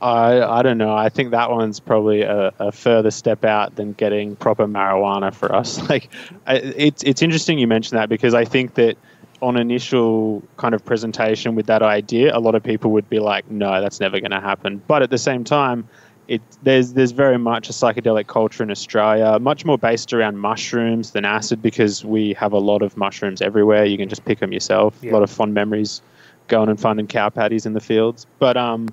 I 0.00 0.42
I 0.42 0.62
don't 0.62 0.78
know. 0.78 0.94
I 0.94 1.08
think 1.08 1.32
that 1.32 1.50
one's 1.50 1.80
probably 1.80 2.22
a, 2.22 2.52
a 2.60 2.70
further 2.70 3.10
step 3.10 3.44
out 3.44 3.74
than 3.74 3.92
getting 3.94 4.36
proper 4.36 4.66
marijuana 4.66 5.34
for 5.34 5.54
us. 5.54 5.78
Like, 5.88 6.08
I, 6.46 6.54
it's 6.56 7.02
it's 7.02 7.20
interesting 7.20 7.58
you 7.58 7.66
mentioned 7.66 7.98
that 7.98 8.08
because 8.08 8.32
I 8.32 8.44
think 8.44 8.74
that 8.74 8.96
on 9.42 9.56
initial 9.56 10.42
kind 10.56 10.74
of 10.74 10.84
presentation 10.84 11.54
with 11.54 11.66
that 11.66 11.82
idea, 11.82 12.34
a 12.34 12.38
lot 12.38 12.54
of 12.54 12.62
people 12.62 12.92
would 12.92 13.10
be 13.10 13.18
like, 13.18 13.50
"No, 13.50 13.80
that's 13.80 14.00
never 14.00 14.20
going 14.20 14.30
to 14.30 14.40
happen." 14.40 14.80
But 14.86 15.02
at 15.02 15.10
the 15.10 15.18
same 15.18 15.42
time, 15.44 15.86
it 16.28 16.40
there's 16.62 16.92
there's 16.94 17.10
very 17.10 17.36
much 17.38 17.68
a 17.68 17.72
psychedelic 17.72 18.28
culture 18.28 18.62
in 18.62 18.70
Australia, 18.70 19.38
much 19.40 19.64
more 19.64 19.76
based 19.76 20.12
around 20.14 20.38
mushrooms 20.38 21.10
than 21.10 21.24
acid 21.24 21.60
because 21.60 22.04
we 22.04 22.32
have 22.34 22.52
a 22.52 22.58
lot 22.58 22.80
of 22.82 22.96
mushrooms 22.96 23.42
everywhere. 23.42 23.84
You 23.84 23.98
can 23.98 24.08
just 24.08 24.24
pick 24.24 24.38
them 24.38 24.52
yourself. 24.52 24.96
Yeah. 25.02 25.10
A 25.10 25.12
lot 25.14 25.22
of 25.24 25.30
fond 25.30 25.52
memories 25.52 26.00
going 26.48 26.68
and 26.68 26.80
finding 26.80 27.06
cow 27.08 27.28
patties 27.28 27.66
in 27.66 27.72
the 27.72 27.80
fields. 27.80 28.26
But 28.38 28.56
um, 28.56 28.88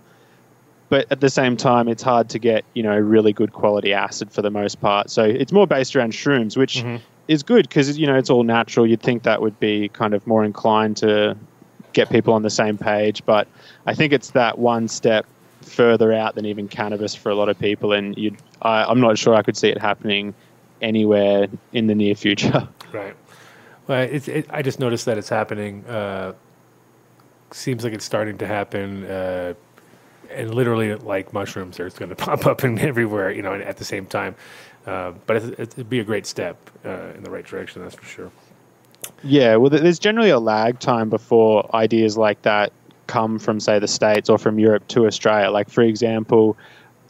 but 0.90 1.06
at 1.12 1.22
the 1.22 1.30
same 1.30 1.56
time, 1.58 1.88
it's 1.88 2.02
hard 2.02 2.28
to 2.30 2.40
get 2.40 2.66
you 2.74 2.82
know 2.82 2.98
really 2.98 3.34
good 3.34 3.54
quality 3.54 3.94
acid 3.94 4.32
for 4.32 4.42
the 4.42 4.50
most 4.52 4.82
part. 4.82 5.12
So 5.12 5.24
it's 5.24 5.52
more 5.52 5.68
based 5.68 5.96
around 5.96 6.14
shrooms, 6.14 6.58
which 6.58 6.84
Mhm. 6.84 7.02
Is 7.30 7.44
good 7.44 7.70
because 7.70 7.98
you 7.98 8.08
know 8.08 8.16
it's 8.16 8.30
all 8.30 8.44
natural. 8.44 8.86
You'd 8.86 9.02
think 9.02 9.24
that 9.24 9.42
would 9.42 9.58
be 9.60 9.88
kind 9.90 10.14
of 10.14 10.26
more 10.28 10.44
inclined 10.44 10.98
to 10.98 11.38
get 11.94 12.10
people 12.10 12.34
on 12.34 12.42
the 12.42 12.50
same 12.50 12.78
page, 12.78 13.24
but 13.26 13.48
I 13.86 13.94
think 13.94 14.12
it's 14.12 14.32
that 14.32 14.58
one 14.58 14.88
step 14.88 15.26
further 15.62 16.12
out 16.12 16.36
than 16.36 16.46
even 16.46 16.68
cannabis 16.68 17.14
for 17.14 17.30
a 17.30 17.36
lot 17.36 17.48
of 17.48 17.58
people, 17.58 17.94
and 17.94 18.18
you'd, 18.18 18.38
I, 18.64 18.84
I'm 18.84 19.00
not 19.00 19.18
sure 19.18 19.36
I 19.36 19.44
could 19.44 19.56
see 19.56 19.70
it 19.70 19.78
happening 19.78 20.34
anywhere 20.82 21.48
in 21.72 21.88
the 21.88 21.96
near 21.96 22.16
future. 22.16 22.68
Right. 22.92 23.16
Well, 23.86 24.02
it, 24.02 24.48
I 24.50 24.64
just 24.64 24.80
noticed 24.80 25.06
that 25.06 25.20
it's 25.20 25.30
happening. 25.30 25.86
Uh, 25.86 26.34
seems 27.52 27.84
like 27.84 27.94
it's 27.94 28.04
starting 28.04 28.40
to 28.40 28.48
happen. 28.48 29.06
Uh, 29.06 29.54
and 30.32 30.56
literally, 30.56 30.96
like 30.96 31.34
mushrooms, 31.34 31.80
are 31.80 31.88
going 31.92 32.10
to 32.16 32.16
pop 32.16 32.48
up 32.48 32.64
in 32.64 32.80
everywhere, 32.80 33.30
you 33.30 33.44
know, 33.44 33.54
at 33.54 33.78
the 33.78 33.86
same 33.86 34.08
time. 34.08 34.36
Uh, 34.90 35.14
but 35.28 35.36
it, 35.38 35.60
it'd 35.60 35.90
be 35.90 36.00
a 36.00 36.04
great 36.04 36.26
step 36.26 36.58
uh, 36.84 37.14
in 37.16 37.24
the 37.24 37.30
right 37.30 37.46
direction, 37.46 37.84
that's 37.84 37.96
for 37.96 38.06
sure. 38.06 38.32
Yeah, 39.24 39.56
well, 39.56 39.70
there's 39.70 40.00
generally 40.00 40.32
a 40.32 40.40
lag 40.40 40.80
time 40.80 41.10
before 41.10 41.70
ideas 41.76 42.18
like 42.18 42.42
that 42.42 42.72
come 43.06 43.38
from, 43.38 43.60
say, 43.60 43.78
the 43.80 43.88
States 43.88 44.30
or 44.30 44.38
from 44.38 44.58
Europe 44.58 44.88
to 44.88 45.06
Australia. 45.06 45.52
Like, 45.52 45.70
for 45.70 45.84
example, 45.84 46.58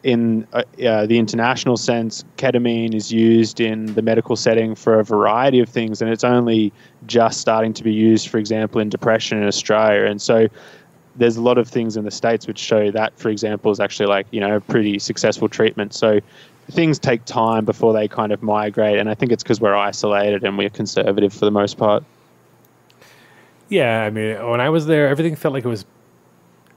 in 0.04 0.46
uh, 0.52 0.64
uh, 0.86 1.06
the 1.06 1.18
international 1.18 1.78
sense, 1.78 2.26
ketamine 2.38 2.94
is 2.94 3.12
used 3.14 3.60
in 3.62 3.94
the 3.94 4.02
medical 4.02 4.36
setting 4.36 4.76
for 4.76 5.00
a 5.00 5.04
variety 5.04 5.60
of 5.60 5.70
things, 5.70 6.02
and 6.02 6.12
it's 6.12 6.24
only 6.26 6.74
just 7.06 7.40
starting 7.40 7.74
to 7.74 7.84
be 7.84 7.94
used, 7.94 8.28
for 8.28 8.40
example, 8.40 8.82
in 8.82 8.90
depression 8.90 9.38
in 9.38 9.48
Australia. 9.48 10.06
And 10.06 10.22
so 10.22 10.48
there's 11.16 11.38
a 11.38 11.42
lot 11.42 11.58
of 11.58 11.68
things 11.68 11.98
in 11.98 12.04
the 12.06 12.12
States 12.12 12.48
which 12.48 12.60
show 12.60 12.92
that, 12.92 13.18
for 13.18 13.30
example, 13.30 13.72
is 13.72 13.80
actually 13.80 14.08
like, 14.08 14.28
you 14.32 14.40
know, 14.40 14.56
a 14.58 14.62
pretty 14.62 15.00
successful 15.00 15.50
treatment. 15.50 15.94
So 15.94 16.20
things 16.72 17.00
take 17.00 17.26
time 17.26 17.66
before 17.66 17.94
they 17.94 18.08
kind 18.08 18.32
of 18.32 18.42
migrate. 18.42 18.98
And 18.98 19.10
I 19.10 19.16
think 19.16 19.32
it's 19.32 19.44
because 19.44 19.60
we're 19.60 19.76
isolated 19.76 20.44
and 20.44 20.58
we're 20.58 20.70
conservative 20.70 21.34
for 21.34 21.46
the 21.46 21.52
most 21.52 21.78
part. 21.78 22.04
Yeah, 23.70 24.04
I 24.04 24.10
mean, 24.10 24.36
when 24.50 24.62
I 24.62 24.70
was 24.70 24.88
there, 24.88 25.08
everything 25.08 25.36
felt 25.36 25.54
like 25.54 25.66
it 25.66 25.70
was. 25.70 25.86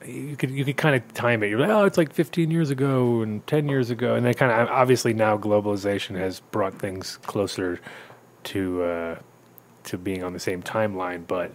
You 0.05 0.36
could 0.36 0.51
you 0.51 0.64
could 0.64 0.77
kind 0.77 0.97
of 0.97 1.14
time 1.14 1.43
it. 1.43 1.48
You're 1.48 1.60
like, 1.60 1.70
oh, 1.70 1.85
it's 1.85 1.97
like 1.97 2.12
15 2.12 2.51
years 2.51 2.70
ago 2.70 3.23
and 3.23 3.47
10 3.47 3.69
years 3.69 3.89
ago, 3.89 4.14
and 4.14 4.27
then 4.27 4.35
kind 4.35 4.51
of 4.51 4.69
obviously 4.69 5.14
now 5.14 5.39
globalization 5.39 6.16
has 6.19 6.40
brought 6.40 6.74
things 6.74 7.19
closer 7.19 7.81
to 8.44 8.82
uh, 8.82 9.19
to 9.85 9.98
being 9.98 10.24
on 10.24 10.32
the 10.32 10.40
same 10.40 10.60
timeline. 10.62 11.24
But 11.27 11.52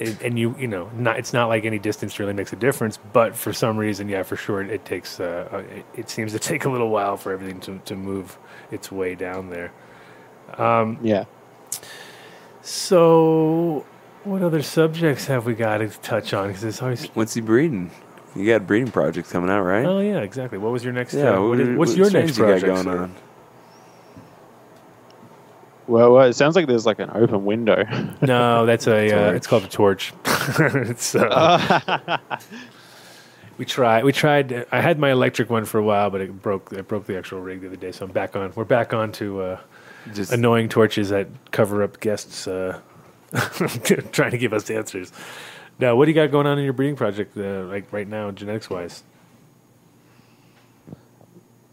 it, 0.00 0.22
and 0.22 0.38
you 0.38 0.54
you 0.58 0.66
know, 0.68 0.90
not 0.96 1.18
it's 1.18 1.32
not 1.32 1.48
like 1.48 1.64
any 1.64 1.78
distance 1.78 2.18
really 2.18 2.32
makes 2.32 2.52
a 2.52 2.56
difference. 2.56 2.98
But 3.12 3.34
for 3.36 3.52
some 3.52 3.76
reason, 3.76 4.08
yeah, 4.08 4.22
for 4.22 4.36
sure, 4.36 4.60
it, 4.62 4.70
it 4.70 4.84
takes. 4.84 5.20
Uh, 5.20 5.48
uh, 5.52 5.56
it, 5.58 5.86
it 5.94 6.10
seems 6.10 6.32
to 6.32 6.38
take 6.50 6.64
a 6.64 6.70
little 6.70 6.90
while 6.90 7.16
for 7.16 7.32
everything 7.32 7.60
to 7.60 7.78
to 7.86 7.94
move 7.96 8.38
its 8.70 8.90
way 8.92 9.14
down 9.14 9.50
there. 9.50 9.72
Yeah. 10.58 11.24
So, 12.62 13.86
what 14.24 14.42
other 14.42 14.62
subjects 14.62 15.26
have 15.26 15.46
we 15.46 15.54
got 15.54 15.78
to 15.78 15.88
touch 15.88 16.34
on? 16.34 16.48
Because 16.48 16.64
it's 16.64 16.82
always. 16.82 17.06
What's 17.14 17.34
he 17.34 17.40
breeding? 17.40 17.90
You 18.36 18.46
got 18.46 18.66
breeding 18.66 18.90
projects 18.92 19.32
coming 19.32 19.50
out, 19.50 19.62
right? 19.62 19.84
Oh 19.86 20.00
yeah, 20.00 20.18
exactly. 20.18 20.58
What 20.58 20.72
was 20.72 20.84
your 20.84 20.92
next? 20.92 21.14
yeah. 21.14 21.30
uh, 21.36 21.40
what 21.40 21.48
what- 21.48 21.60
is- 21.60 21.78
what's 21.78 21.90
what 21.92 21.98
your 21.98 22.06
strains 22.08 22.26
next 22.26 22.38
you 22.38 22.44
got 22.44 22.50
project 22.60 22.66
going 22.66 22.84
sir? 22.84 23.02
on? 23.04 23.14
Well, 25.88 26.12
well, 26.12 26.26
it 26.26 26.34
sounds 26.34 26.54
like 26.54 26.66
there's 26.66 26.84
like 26.84 26.98
an 26.98 27.10
open 27.14 27.46
window. 27.46 27.84
No, 28.22 28.66
that's 28.66 28.86
a. 28.86 29.08
Uh, 29.18 29.32
it's 29.32 29.46
called 29.46 29.64
a 29.64 29.68
torch. 29.68 30.12
it's, 30.26 31.14
uh, 31.14 32.18
we 33.58 33.64
tried. 33.64 34.04
We 34.04 34.12
tried. 34.12 34.66
I 34.70 34.80
had 34.80 34.98
my 34.98 35.10
electric 35.10 35.48
one 35.48 35.64
for 35.64 35.78
a 35.78 35.82
while, 35.82 36.10
but 36.10 36.20
it 36.20 36.42
broke. 36.42 36.72
It 36.72 36.86
broke 36.86 37.06
the 37.06 37.16
actual 37.16 37.40
rig 37.40 37.62
the 37.62 37.68
other 37.68 37.76
day. 37.76 37.90
So 37.90 38.04
I'm 38.04 38.12
back 38.12 38.36
on. 38.36 38.52
We're 38.54 38.64
back 38.64 38.92
on 38.92 39.12
to 39.12 39.40
uh, 39.40 39.60
Just 40.12 40.30
annoying 40.32 40.68
torches 40.68 41.08
that 41.08 41.28
cover 41.52 41.82
up 41.82 42.00
guests 42.00 42.46
uh, 42.46 42.80
trying 44.12 44.30
to 44.32 44.38
give 44.38 44.52
us 44.52 44.68
answers. 44.70 45.10
Now, 45.78 45.96
what 45.96 46.04
do 46.04 46.10
you 46.10 46.14
got 46.14 46.30
going 46.30 46.46
on 46.46 46.58
in 46.58 46.64
your 46.64 46.74
breeding 46.74 46.96
project, 46.96 47.36
uh, 47.36 47.62
like 47.64 47.90
right 47.92 48.06
now, 48.08 48.30
genetics 48.30 48.68
wise? 48.68 49.04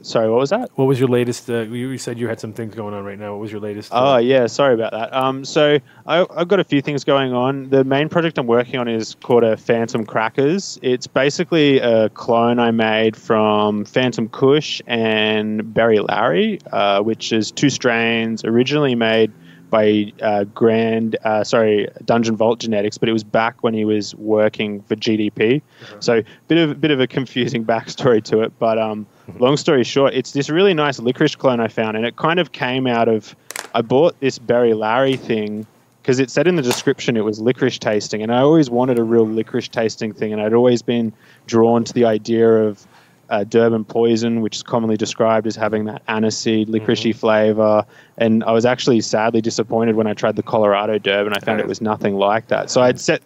Sorry, 0.06 0.30
what 0.30 0.38
was 0.38 0.52
that? 0.52 0.69
What 0.76 0.86
was 0.86 0.99
your 0.99 1.10
latest? 1.10 1.49
Uh, 1.49 1.61
you, 1.61 1.98
said 1.98 2.19
you 2.19 2.27
had 2.27 2.40
some 2.40 2.53
things 2.53 2.76
going 2.76 2.94
on 2.94 3.03
right 3.03 3.18
now. 3.18 3.32
What 3.32 3.41
was 3.41 3.52
your 3.52 3.60
latest? 3.60 3.90
Oh 3.91 4.14
uh, 4.14 4.18
yeah, 4.18 4.45
sorry 4.45 4.76
about 4.76 4.91
that. 4.91 5.11
Um, 5.11 5.44
so 5.44 5.80
I, 6.06 6.23
I've 6.30 6.48
got 6.48 6.60
a 6.60 6.64
few 6.64 6.80
things 6.80 7.03
going 7.03 7.34
on. 7.34 7.72
The 7.72 7.84
main 7.84 8.07
project 8.07 8.38
I'm 8.38 8.45
working 8.45 8.80
on 8.80 8.88
is 8.88 9.15
called 9.23 9.44
a 9.44 9.57
Phantom 9.57 10.06
Crackers. 10.06 10.77
It's 10.84 11.07
basically 11.07 11.80
a 11.80 12.10
clone 12.10 12.60
I 12.60 12.69
made 12.69 13.18
from 13.18 13.84
Phantom 13.84 14.30
Kush 14.30 14.80
and 14.86 15.73
Barry 15.73 15.99
Larry, 15.99 16.60
uh, 16.72 17.02
which 17.02 17.34
is 17.34 17.52
two 17.52 17.72
strains 17.72 18.45
originally 18.45 18.94
made 18.94 19.32
by 19.69 20.11
uh, 20.21 20.43
Grand, 20.45 21.15
uh, 21.23 21.43
sorry, 21.43 21.87
Dungeon 22.05 22.35
Vault 22.35 22.59
Genetics, 22.59 22.97
but 22.97 23.09
it 23.09 23.13
was 23.13 23.23
back 23.23 23.63
when 23.63 23.73
he 23.73 23.85
was 23.85 24.15
working 24.15 24.81
for 24.83 24.95
GDP. 24.95 25.61
So 25.99 26.21
bit 26.47 26.57
of 26.57 26.79
bit 26.79 26.91
of 26.91 26.99
a 26.99 27.07
confusing 27.07 27.65
backstory 27.73 28.23
to 28.25 28.41
it, 28.41 28.53
but 28.59 28.77
um, 28.77 29.05
long 29.39 29.57
story 29.57 29.83
short, 29.83 30.13
it's 30.13 30.31
this 30.31 30.49
really 30.49 30.73
nice 30.73 30.99
licorice 30.99 31.35
clone 31.35 31.59
I 31.59 31.67
found, 31.67 31.97
and 31.97 32.05
it 32.05 32.15
kind 32.15 32.39
of 32.39 32.51
came 32.51 32.87
out 32.87 33.07
of 33.07 33.35
I 33.73 33.81
bought 33.81 34.19
this 34.19 34.39
Barry 34.39 34.73
Larry 34.73 35.17
thing 35.17 35.67
because 36.01 36.19
it 36.19 36.29
said 36.29 36.47
in 36.47 36.55
the 36.55 36.61
description 36.61 37.17
it 37.17 37.25
was 37.25 37.39
licorice 37.39 37.79
tasting, 37.79 38.21
and 38.21 38.31
I 38.31 38.39
always 38.41 38.69
wanted 38.69 38.99
a 38.99 39.03
real 39.03 39.27
licorice 39.27 39.67
tasting 39.67 40.13
thing, 40.13 40.31
and 40.31 40.41
I'd 40.41 40.53
always 40.53 40.81
been 40.81 41.11
drawn 41.47 41.83
to 41.83 41.93
the 41.93 42.05
idea 42.05 42.47
of 42.47 42.85
uh, 43.30 43.43
Durban 43.43 43.84
poison, 43.85 44.41
which 44.41 44.56
is 44.57 44.64
commonly 44.64 44.97
described 44.97 45.47
as 45.47 45.56
having 45.56 45.85
that 45.85 46.06
aniseed, 46.07 46.68
licoricey 46.68 47.15
flavor. 47.15 47.85
And 48.18 48.43
I 48.43 48.52
was 48.52 48.65
actually 48.65 49.02
sadly 49.02 49.41
disappointed 49.41 49.95
when 49.95 50.07
I 50.07 50.14
tried 50.14 50.35
the 50.35 50.43
Colorado 50.43 50.97
Durban. 50.99 51.34
I 51.34 51.39
found 51.39 51.60
it 51.60 51.68
was 51.68 51.81
nothing 51.81 52.15
like 52.15 52.47
that. 52.47 52.69
So 52.69 52.81
I'd 52.81 52.99
set 52.99 53.22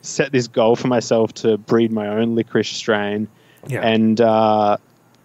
set 0.00 0.30
this 0.32 0.46
goal 0.46 0.76
for 0.76 0.86
myself 0.88 1.32
to 1.34 1.58
breed 1.58 1.90
my 1.92 2.06
own 2.06 2.34
licorice 2.36 2.68
strain, 2.68 3.26
Yeah. 3.66 3.80
and 3.80 4.20
uh, 4.20 4.76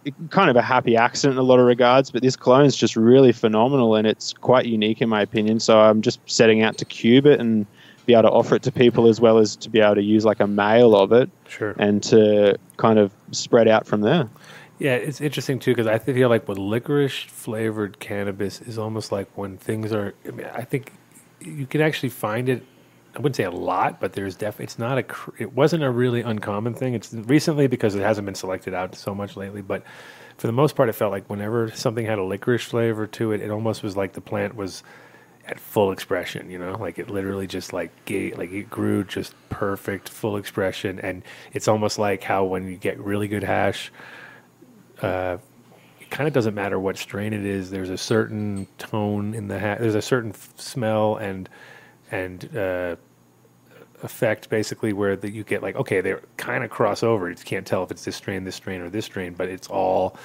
it- 0.03 0.15
kind 0.31 0.49
of 0.49 0.55
a 0.55 0.61
happy 0.63 0.97
accident 0.97 1.35
in 1.37 1.39
a 1.39 1.43
lot 1.43 1.59
of 1.59 1.65
regards. 1.67 2.09
But 2.09 2.23
this 2.23 2.35
clone 2.35 2.65
is 2.65 2.75
just 2.75 2.95
really 2.95 3.31
phenomenal, 3.31 3.95
and 3.95 4.07
it's 4.07 4.33
quite 4.33 4.65
unique 4.65 5.01
in 5.01 5.09
my 5.09 5.21
opinion. 5.21 5.59
So 5.59 5.79
I'm 5.79 6.01
just 6.01 6.19
setting 6.25 6.63
out 6.63 6.77
to 6.79 6.85
cube 6.85 7.25
it 7.27 7.39
and 7.39 7.65
be 8.05 8.13
able 8.13 8.23
to 8.23 8.31
offer 8.31 8.55
it 8.55 8.63
to 8.63 8.71
people 8.71 9.07
as 9.07 9.19
well 9.21 9.37
as 9.37 9.55
to 9.57 9.69
be 9.69 9.79
able 9.79 9.95
to 9.95 10.03
use 10.03 10.25
like 10.25 10.39
a 10.39 10.47
male 10.47 10.95
of 10.95 11.11
it 11.11 11.29
Sure. 11.47 11.75
and 11.77 12.01
to 12.03 12.57
kind 12.77 12.99
of 12.99 13.11
spread 13.31 13.67
out 13.67 13.85
from 13.87 14.01
there. 14.01 14.29
Yeah, 14.79 14.95
it's 14.95 15.21
interesting 15.21 15.59
too 15.59 15.71
because 15.71 15.87
I 15.87 15.99
feel 15.99 16.29
like 16.29 16.47
with 16.47 16.57
licorice 16.57 17.23
flavored 17.27 17.99
cannabis 17.99 18.59
is 18.61 18.77
almost 18.77 19.11
like 19.11 19.27
when 19.37 19.57
things 19.57 19.93
are. 19.93 20.13
I 20.27 20.31
mean, 20.31 20.47
I 20.53 20.63
think 20.63 20.91
you 21.39 21.65
can 21.65 21.79
actually 21.81 22.09
find 22.09 22.49
it. 22.49 22.65
I 23.15 23.19
wouldn't 23.19 23.35
say 23.35 23.43
a 23.43 23.51
lot, 23.51 24.01
but 24.01 24.13
there's 24.13 24.35
definitely. 24.35 24.63
It's 24.65 24.79
not 24.79 24.97
a. 24.97 25.03
cr- 25.03 25.31
It 25.37 25.53
wasn't 25.53 25.83
a 25.83 25.91
really 25.91 26.21
uncommon 26.21 26.73
thing. 26.73 26.95
It's 26.95 27.13
recently 27.13 27.67
because 27.67 27.93
it 27.95 28.01
hasn't 28.01 28.25
been 28.25 28.35
selected 28.35 28.73
out 28.73 28.95
so 28.95 29.13
much 29.13 29.37
lately, 29.37 29.61
but 29.61 29.83
for 30.37 30.47
the 30.47 30.53
most 30.53 30.75
part, 30.75 30.89
it 30.89 30.93
felt 30.93 31.11
like 31.11 31.29
whenever 31.29 31.69
something 31.71 32.05
had 32.07 32.17
a 32.17 32.23
licorice 32.23 32.63
flavor 32.63 33.05
to 33.07 33.31
it, 33.31 33.41
it 33.41 33.51
almost 33.51 33.83
was 33.83 33.95
like 33.95 34.13
the 34.13 34.21
plant 34.21 34.55
was 34.55 34.83
at 35.47 35.59
full 35.59 35.91
expression. 35.91 36.49
You 36.49 36.59
know, 36.59 36.77
like 36.79 36.99
it 36.99 37.09
literally 37.09 37.47
just 37.47 37.73
like 37.73 37.91
gave, 38.05 38.37
like 38.37 38.51
it 38.51 38.69
grew 38.69 39.03
just 39.03 39.35
perfect, 39.49 40.09
full 40.09 40.37
expression, 40.37 40.99
and 40.99 41.23
it's 41.53 41.67
almost 41.67 41.99
like 41.99 42.23
how 42.23 42.43
when 42.45 42.67
you 42.67 42.77
get 42.77 42.99
really 42.99 43.27
good 43.27 43.43
hash 43.43 43.91
uh, 45.01 45.37
it 45.99 46.09
kind 46.09 46.27
of 46.27 46.33
doesn't 46.33 46.55
matter 46.55 46.79
what 46.79 46.97
strain 46.97 47.33
it 47.33 47.45
is. 47.45 47.69
There's 47.69 47.89
a 47.89 47.97
certain 47.97 48.67
tone 48.77 49.33
in 49.33 49.47
the 49.47 49.59
hash. 49.59 49.79
there's 49.79 49.95
a 49.95 50.01
certain 50.01 50.31
f- 50.31 50.53
smell 50.57 51.17
and 51.17 51.49
and 52.11 52.55
uh, 52.55 52.95
effect 54.01 54.49
basically 54.49 54.93
where 54.93 55.15
that 55.15 55.31
you 55.31 55.43
get 55.43 55.61
like 55.63 55.75
okay 55.75 56.01
they're 56.01 56.21
kind 56.37 56.63
of 56.63 56.69
cross 56.69 57.03
over. 57.03 57.29
You 57.29 57.35
can't 57.35 57.65
tell 57.65 57.83
if 57.83 57.91
it's 57.91 58.05
this 58.05 58.15
strain, 58.15 58.43
this 58.43 58.55
strain, 58.55 58.81
or 58.81 58.89
this 58.89 59.05
strain, 59.05 59.33
but 59.33 59.49
it's 59.49 59.67
all 59.67 60.17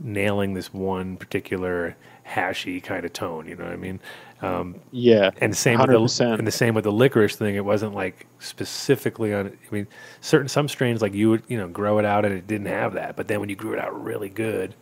nailing 0.00 0.54
this 0.54 0.72
one 0.72 1.16
particular 1.16 1.96
hashy 2.26 2.82
kind 2.82 3.04
of 3.04 3.12
tone. 3.12 3.46
You 3.46 3.56
know 3.56 3.64
what 3.64 3.72
I 3.72 3.76
mean? 3.76 4.00
Um, 4.44 4.76
Yeah, 4.90 5.30
and 5.40 5.52
the 5.52 5.56
same 5.56 5.80
with 5.80 5.90
the 5.90 5.98
and 6.38 6.46
the 6.46 6.52
same 6.52 6.74
with 6.74 6.84
the 6.84 6.92
licorice 6.92 7.36
thing. 7.36 7.56
It 7.56 7.64
wasn't 7.64 7.94
like 7.94 8.26
specifically 8.38 9.34
on. 9.34 9.48
I 9.48 9.74
mean, 9.74 9.86
certain 10.20 10.48
some 10.48 10.68
strains 10.68 11.02
like 11.02 11.14
you 11.14 11.30
would 11.30 11.44
you 11.48 11.58
know 11.58 11.68
grow 11.68 11.98
it 11.98 12.04
out 12.04 12.24
and 12.24 12.34
it 12.34 12.46
didn't 12.46 12.68
have 12.68 12.94
that, 12.94 13.16
but 13.16 13.28
then 13.28 13.40
when 13.40 13.48
you 13.48 13.56
grew 13.56 13.72
it 13.74 13.78
out 13.80 14.02
really 14.04 14.28
good, 14.28 14.74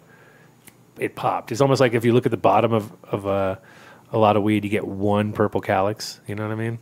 it 0.99 1.17
popped. 1.17 1.53
It's 1.53 1.61
almost 1.61 1.81
like 1.81 1.95
if 1.95 2.05
you 2.05 2.13
look 2.13 2.27
at 2.27 2.31
the 2.33 2.37
bottom 2.37 2.73
of 2.73 2.93
of 3.05 3.27
a 3.27 3.61
a 4.13 4.19
lot 4.19 4.37
of 4.37 4.43
weed, 4.43 4.65
you 4.65 4.71
get 4.71 4.87
one 4.87 5.33
purple 5.33 5.61
calyx. 5.61 6.21
You 6.27 6.35
know 6.35 6.45
what 6.47 6.53
I 6.53 6.57
mean? 6.57 6.79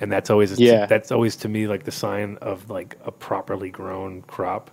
And 0.00 0.12
that's 0.12 0.30
always 0.30 0.60
Yeah. 0.60 0.86
that's 0.86 1.12
always 1.12 1.36
to 1.36 1.48
me 1.48 1.66
like 1.68 1.84
the 1.84 1.92
sign 1.92 2.38
of 2.42 2.70
like 2.70 2.98
a 3.04 3.12
properly 3.12 3.70
grown 3.70 4.22
crop. 4.22 4.70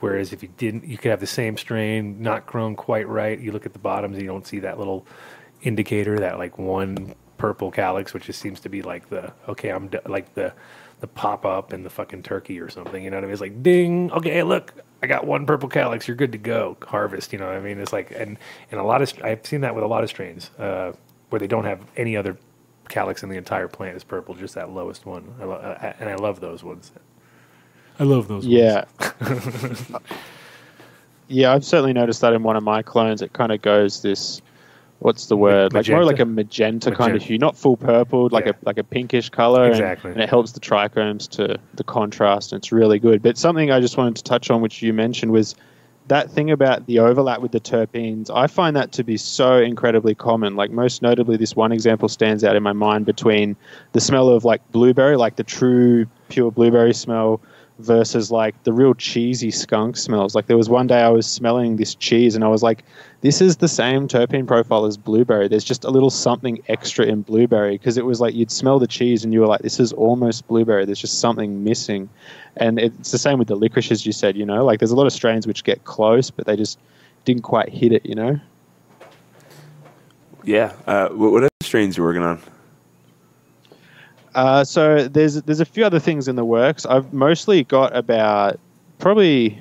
Whereas 0.00 0.32
if 0.32 0.42
you 0.42 0.48
didn't, 0.58 0.84
you 0.84 0.98
could 0.98 1.10
have 1.10 1.20
the 1.20 1.26
same 1.28 1.56
strain 1.56 2.20
not 2.22 2.46
grown 2.46 2.76
quite 2.76 3.08
right. 3.08 3.38
You 3.38 3.52
look 3.52 3.66
at 3.66 3.72
the 3.72 3.78
bottoms, 3.78 4.18
you 4.18 4.26
don't 4.26 4.46
see 4.46 4.58
that 4.60 4.78
little 4.78 5.06
indicator, 5.62 6.18
that 6.20 6.38
like 6.38 6.58
one 6.58 7.14
purple 7.38 7.70
calyx, 7.70 8.14
which 8.14 8.24
just 8.24 8.40
seems 8.40 8.60
to 8.60 8.68
be 8.68 8.82
like 8.82 9.08
the 9.08 9.32
okay, 9.48 9.70
I'm 9.70 9.88
d- 9.88 9.98
like 10.06 10.34
the 10.34 10.52
the 11.00 11.06
pop 11.08 11.44
up 11.44 11.72
and 11.72 11.84
the 11.84 11.90
fucking 11.90 12.22
turkey 12.22 12.60
or 12.60 12.70
something. 12.70 13.02
You 13.02 13.10
know 13.10 13.16
what 13.16 13.24
I 13.24 13.26
mean? 13.26 13.32
It's 13.32 13.40
like 13.40 13.62
ding. 13.62 14.12
Okay, 14.12 14.42
look, 14.42 14.74
I 15.02 15.06
got 15.06 15.26
one 15.26 15.46
purple 15.46 15.68
calyx. 15.68 16.06
You're 16.06 16.16
good 16.16 16.32
to 16.32 16.38
go. 16.38 16.76
Harvest. 16.82 17.32
You 17.32 17.38
know 17.40 17.46
what 17.46 17.56
I 17.56 17.60
mean? 17.60 17.78
It's 17.78 17.92
like 17.92 18.12
and 18.12 18.38
and 18.70 18.80
a 18.80 18.84
lot 18.84 19.02
of 19.02 19.12
I've 19.24 19.44
seen 19.46 19.62
that 19.62 19.74
with 19.74 19.84
a 19.84 19.88
lot 19.88 20.04
of 20.04 20.10
strains 20.10 20.50
uh, 20.58 20.92
where 21.30 21.40
they 21.40 21.48
don't 21.48 21.64
have 21.64 21.80
any 21.96 22.16
other 22.16 22.36
calyx 22.88 23.22
in 23.22 23.28
the 23.28 23.36
entire 23.36 23.68
plant 23.68 23.96
is 23.96 24.04
purple, 24.04 24.34
just 24.34 24.54
that 24.54 24.70
lowest 24.70 25.06
one. 25.06 25.34
I 25.40 25.44
lo- 25.44 25.76
I, 25.80 25.94
and 25.98 26.08
I 26.08 26.14
love 26.16 26.40
those 26.40 26.62
ones. 26.62 26.92
I 27.98 28.04
love 28.04 28.28
those. 28.28 28.46
Yeah. 28.46 28.84
yeah, 31.28 31.52
I've 31.52 31.64
certainly 31.64 31.92
noticed 31.92 32.20
that 32.20 32.32
in 32.32 32.42
one 32.42 32.56
of 32.56 32.62
my 32.62 32.82
clones. 32.82 33.22
It 33.22 33.32
kind 33.32 33.52
of 33.52 33.62
goes 33.62 34.02
this, 34.02 34.40
what's 35.02 35.26
the 35.26 35.36
word? 35.36 35.72
Like 35.72 35.88
more 35.88 36.04
like 36.04 36.20
a 36.20 36.24
magenta, 36.24 36.90
kind 36.92 37.14
of 37.16 37.22
hue, 37.22 37.36
not 37.38 37.56
full 37.56 37.76
purple, 37.76 38.28
like 38.30 38.46
Yeah. 38.46 38.52
a 38.52 38.66
like 38.66 38.78
a 38.78 38.84
pinkish 38.84 39.28
color. 39.30 39.64
and- 39.70 39.98
And, 40.04 40.20
it 40.20 40.28
helps 40.28 40.52
the 40.52 40.60
trichomes 40.60 41.28
to 41.30 41.58
the 41.74 41.84
contrast. 41.84 42.52
And 42.52 42.60
it's 42.60 42.72
really 42.72 42.98
good. 42.98 43.22
But 43.22 43.36
something 43.36 43.70
I 43.70 43.80
just 43.80 43.96
wanted 43.98 44.16
to 44.16 44.22
touch 44.24 44.50
on, 44.50 44.60
which 44.62 44.80
you 44.82 44.92
mentioned, 44.92 45.32
was 45.32 45.54
that 46.08 46.30
thing 46.30 46.50
about 46.50 46.86
the 46.86 46.98
overlap 46.98 47.40
with 47.40 47.52
the 47.52 47.60
terpenes. 47.60 48.28
I 48.34 48.46
find 48.48 48.74
that 48.76 48.90
to 48.92 49.04
be 49.04 49.16
so 49.16 49.58
incredibly 49.58 50.14
common. 50.14 50.56
Like 50.56 50.70
most 50.70 51.00
notably, 51.02 51.36
this 51.36 51.54
one 51.54 51.70
example 51.72 52.08
stands 52.08 52.42
out 52.44 52.56
in 52.56 52.62
my 52.62 52.72
mind 52.72 53.06
between 53.06 53.56
the 53.92 54.00
smell 54.00 54.28
of 54.28 54.44
like 54.44 54.60
blueberry, 54.72 55.16
like 55.16 55.36
the 55.36 55.44
true 55.44 56.06
pure 56.28 56.50
blueberry 56.50 56.92
smell, 56.94 57.40
versus 57.78 58.30
like 58.30 58.60
the 58.64 58.72
real 58.72 58.94
cheesy 58.94 59.50
skunk 59.50 59.96
smells. 59.96 60.34
Like 60.34 60.46
there 60.46 60.56
was 60.56 60.68
one 60.68 60.86
day 60.86 61.00
I 61.00 61.08
was 61.08 61.26
smelling 61.26 61.76
this 61.76 61.94
cheese 61.94 62.34
and 62.34 62.44
I 62.44 62.48
was 62.48 62.62
like, 62.62 62.84
this 63.22 63.40
is 63.40 63.56
the 63.56 63.68
same 63.68 64.08
terpene 64.08 64.46
profile 64.46 64.84
as 64.84 64.96
blueberry. 64.96 65.48
There's 65.48 65.64
just 65.64 65.84
a 65.84 65.90
little 65.90 66.10
something 66.10 66.62
extra 66.68 67.06
in 67.06 67.22
blueberry 67.22 67.78
because 67.78 67.96
it 67.96 68.04
was 68.04 68.20
like 68.20 68.34
you'd 68.34 68.50
smell 68.50 68.78
the 68.78 68.86
cheese 68.86 69.24
and 69.24 69.32
you 69.32 69.40
were 69.40 69.46
like, 69.46 69.62
this 69.62 69.80
is 69.80 69.92
almost 69.92 70.46
blueberry. 70.48 70.84
There's 70.84 71.00
just 71.00 71.20
something 71.20 71.64
missing. 71.64 72.08
And 72.56 72.78
it's 72.78 73.10
the 73.10 73.18
same 73.18 73.38
with 73.38 73.48
the 73.48 73.56
licorice, 73.56 73.90
as 73.90 74.06
you 74.06 74.12
said, 74.12 74.36
you 74.36 74.46
know, 74.46 74.64
like 74.64 74.78
there's 74.78 74.92
a 74.92 74.96
lot 74.96 75.06
of 75.06 75.12
strains 75.12 75.46
which 75.46 75.64
get 75.64 75.84
close, 75.84 76.30
but 76.30 76.46
they 76.46 76.56
just 76.56 76.78
didn't 77.24 77.42
quite 77.42 77.68
hit 77.68 77.92
it, 77.92 78.04
you 78.04 78.14
know? 78.14 78.38
Yeah. 80.44 80.72
Uh, 80.86 81.08
what, 81.08 81.32
what 81.32 81.42
other 81.44 81.50
strains 81.62 81.96
you 81.96 82.02
working 82.02 82.22
on? 82.22 82.40
Uh, 84.34 84.64
so 84.64 85.08
there's 85.08 85.42
there's 85.42 85.60
a 85.60 85.64
few 85.64 85.84
other 85.84 85.98
things 85.98 86.28
in 86.28 86.36
the 86.36 86.44
works. 86.44 86.86
I've 86.86 87.12
mostly 87.12 87.64
got 87.64 87.94
about 87.94 88.58
probably 88.98 89.60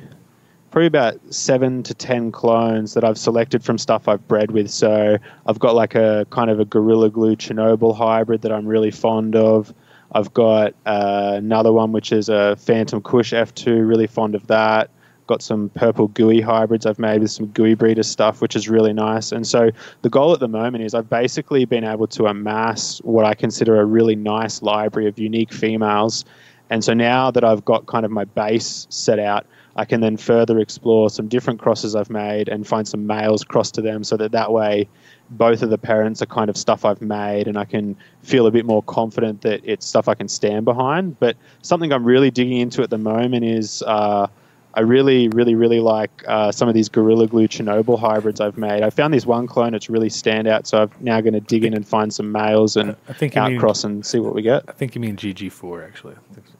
probably 0.71 0.87
about 0.87 1.19
seven 1.33 1.83
to 1.83 1.93
ten 1.93 2.31
clones 2.31 2.93
that 2.93 3.03
I've 3.03 3.17
selected 3.17 3.63
from 3.63 3.77
stuff 3.77 4.07
I've 4.07 4.25
bred 4.27 4.51
with. 4.51 4.71
So 4.71 5.17
I've 5.45 5.59
got 5.59 5.75
like 5.75 5.95
a 5.95 6.25
kind 6.29 6.49
of 6.49 6.59
a 6.59 6.65
Gorilla 6.65 7.09
Glue 7.09 7.35
Chernobyl 7.35 7.95
hybrid 7.95 8.41
that 8.43 8.51
I'm 8.51 8.65
really 8.65 8.91
fond 8.91 9.35
of. 9.35 9.73
I've 10.13 10.33
got 10.33 10.73
uh, 10.85 11.33
another 11.35 11.71
one 11.71 11.91
which 11.91 12.11
is 12.11 12.29
a 12.29 12.55
Phantom 12.57 13.01
Kush 13.01 13.33
F2, 13.33 13.87
really 13.87 14.07
fond 14.07 14.35
of 14.35 14.47
that. 14.47 14.89
Got 15.31 15.41
some 15.41 15.69
purple 15.69 16.09
gooey 16.09 16.41
hybrids 16.41 16.85
I've 16.85 16.99
made 16.99 17.21
with 17.21 17.31
some 17.31 17.45
gooey 17.47 17.73
breeder 17.73 18.03
stuff, 18.03 18.41
which 18.41 18.53
is 18.53 18.67
really 18.67 18.91
nice. 18.91 19.31
And 19.31 19.47
so 19.47 19.71
the 20.01 20.09
goal 20.09 20.33
at 20.33 20.41
the 20.41 20.49
moment 20.49 20.83
is 20.83 20.93
I've 20.93 21.09
basically 21.09 21.63
been 21.63 21.85
able 21.85 22.07
to 22.07 22.25
amass 22.25 22.97
what 23.05 23.23
I 23.23 23.33
consider 23.33 23.79
a 23.79 23.85
really 23.85 24.17
nice 24.17 24.61
library 24.61 25.07
of 25.07 25.17
unique 25.17 25.53
females. 25.53 26.25
And 26.69 26.83
so 26.83 26.93
now 26.93 27.31
that 27.31 27.45
I've 27.45 27.63
got 27.63 27.85
kind 27.85 28.03
of 28.03 28.11
my 28.11 28.25
base 28.25 28.87
set 28.89 29.19
out, 29.19 29.45
I 29.77 29.85
can 29.85 30.01
then 30.01 30.17
further 30.17 30.59
explore 30.59 31.09
some 31.09 31.29
different 31.29 31.61
crosses 31.61 31.95
I've 31.95 32.09
made 32.09 32.49
and 32.49 32.67
find 32.67 32.85
some 32.85 33.07
males 33.07 33.45
cross 33.45 33.71
to 33.71 33.81
them 33.81 34.03
so 34.03 34.17
that 34.17 34.33
that 34.33 34.51
way 34.51 34.89
both 35.29 35.63
of 35.63 35.69
the 35.69 35.77
parents 35.77 36.21
are 36.21 36.25
kind 36.25 36.49
of 36.49 36.57
stuff 36.57 36.83
I've 36.83 37.01
made 37.01 37.47
and 37.47 37.57
I 37.57 37.63
can 37.63 37.95
feel 38.21 38.47
a 38.47 38.51
bit 38.51 38.65
more 38.65 38.83
confident 38.83 39.43
that 39.43 39.61
it's 39.63 39.85
stuff 39.85 40.09
I 40.09 40.13
can 40.15 40.27
stand 40.27 40.65
behind. 40.65 41.17
But 41.21 41.37
something 41.61 41.93
I'm 41.93 42.03
really 42.03 42.31
digging 42.31 42.57
into 42.57 42.83
at 42.83 42.89
the 42.89 42.97
moment 42.97 43.45
is 43.45 43.81
uh, 43.87 44.27
I 44.73 44.81
really, 44.81 45.27
really, 45.29 45.53
really 45.55 45.79
like 45.81 46.23
uh, 46.27 46.51
some 46.51 46.67
of 46.69 46.73
these 46.73 46.87
Gorilla 46.89 47.27
Glue 47.27 47.47
Chernobyl 47.47 47.99
hybrids 47.99 48.39
I've 48.39 48.57
made. 48.57 48.83
I 48.83 48.89
found 48.89 49.13
this 49.13 49.25
one 49.25 49.45
clone 49.47 49.73
that's 49.73 49.89
really 49.89 50.09
stand 50.09 50.47
out. 50.47 50.65
so 50.67 50.83
I'm 50.83 50.91
now 51.01 51.19
going 51.21 51.33
to 51.33 51.41
dig 51.41 51.65
in 51.65 51.73
and 51.73 51.85
find 51.87 52.13
some 52.13 52.31
males 52.31 52.77
and 52.77 52.95
I 53.09 53.13
think 53.13 53.35
you 53.35 53.41
mean- 53.41 53.59
outcross 53.59 53.83
and 53.83 54.05
see 54.05 54.19
what 54.19 54.33
we 54.33 54.41
get. 54.41 54.63
I 54.67 54.71
think 54.71 54.95
you 54.95 55.01
mean 55.01 55.17
GG4 55.17 55.85
actually. 55.85 56.15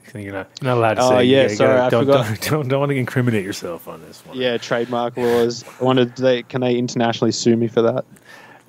I 0.06 0.10
think 0.12 0.26
you're 0.26 0.34
not 0.34 0.50
you're 0.62 0.70
not 0.72 0.78
allowed 0.78 0.94
to 0.96 1.02
Oh, 1.04 1.10
say. 1.12 1.24
yeah, 1.24 1.44
you 1.44 1.50
sorry, 1.50 1.78
gotta- 1.78 1.86
I 1.86 1.90
don't, 1.90 2.06
forgot. 2.06 2.26
Don't, 2.28 2.52
don't, 2.52 2.68
don't 2.68 2.80
want 2.82 2.90
to 2.92 2.98
incriminate 2.98 3.46
yourself 3.46 3.88
on 3.88 4.02
this 4.02 4.20
one. 4.26 4.36
Yeah, 4.38 4.58
trademark 4.58 5.16
laws. 5.16 5.64
I 5.80 5.84
wondered, 5.84 6.14
do 6.16 6.24
they, 6.24 6.44
can 6.44 6.60
they 6.60 6.76
internationally 6.78 7.32
sue 7.32 7.56
me 7.56 7.68
for 7.70 7.82
that? 7.84 8.06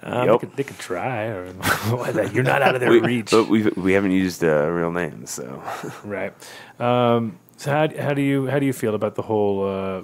Um, 0.04 0.28
Yep. 0.28 0.40
they, 0.40 0.46
could, 0.46 0.56
they 0.56 0.64
could 0.64 0.78
try. 0.78 1.24
Or, 1.26 1.46
you're 2.32 2.42
not 2.44 2.62
out 2.62 2.74
of 2.76 2.80
their 2.80 2.90
We, 2.90 3.00
reach, 3.00 3.30
but 3.32 3.48
we 3.48 3.62
we 3.76 3.92
haven't 3.92 4.10
used 4.12 4.42
uh, 4.44 4.68
real 4.70 4.90
names, 4.92 5.30
so 5.30 5.62
right? 6.04 6.32
Um, 6.80 7.38
so 7.62 7.70
how, 7.70 7.88
how 7.96 8.12
do 8.12 8.22
you 8.22 8.48
how 8.48 8.58
do 8.58 8.66
you 8.66 8.72
feel 8.72 8.96
about 8.96 9.14
the 9.14 9.22
whole? 9.22 9.64
Uh, 9.64 10.02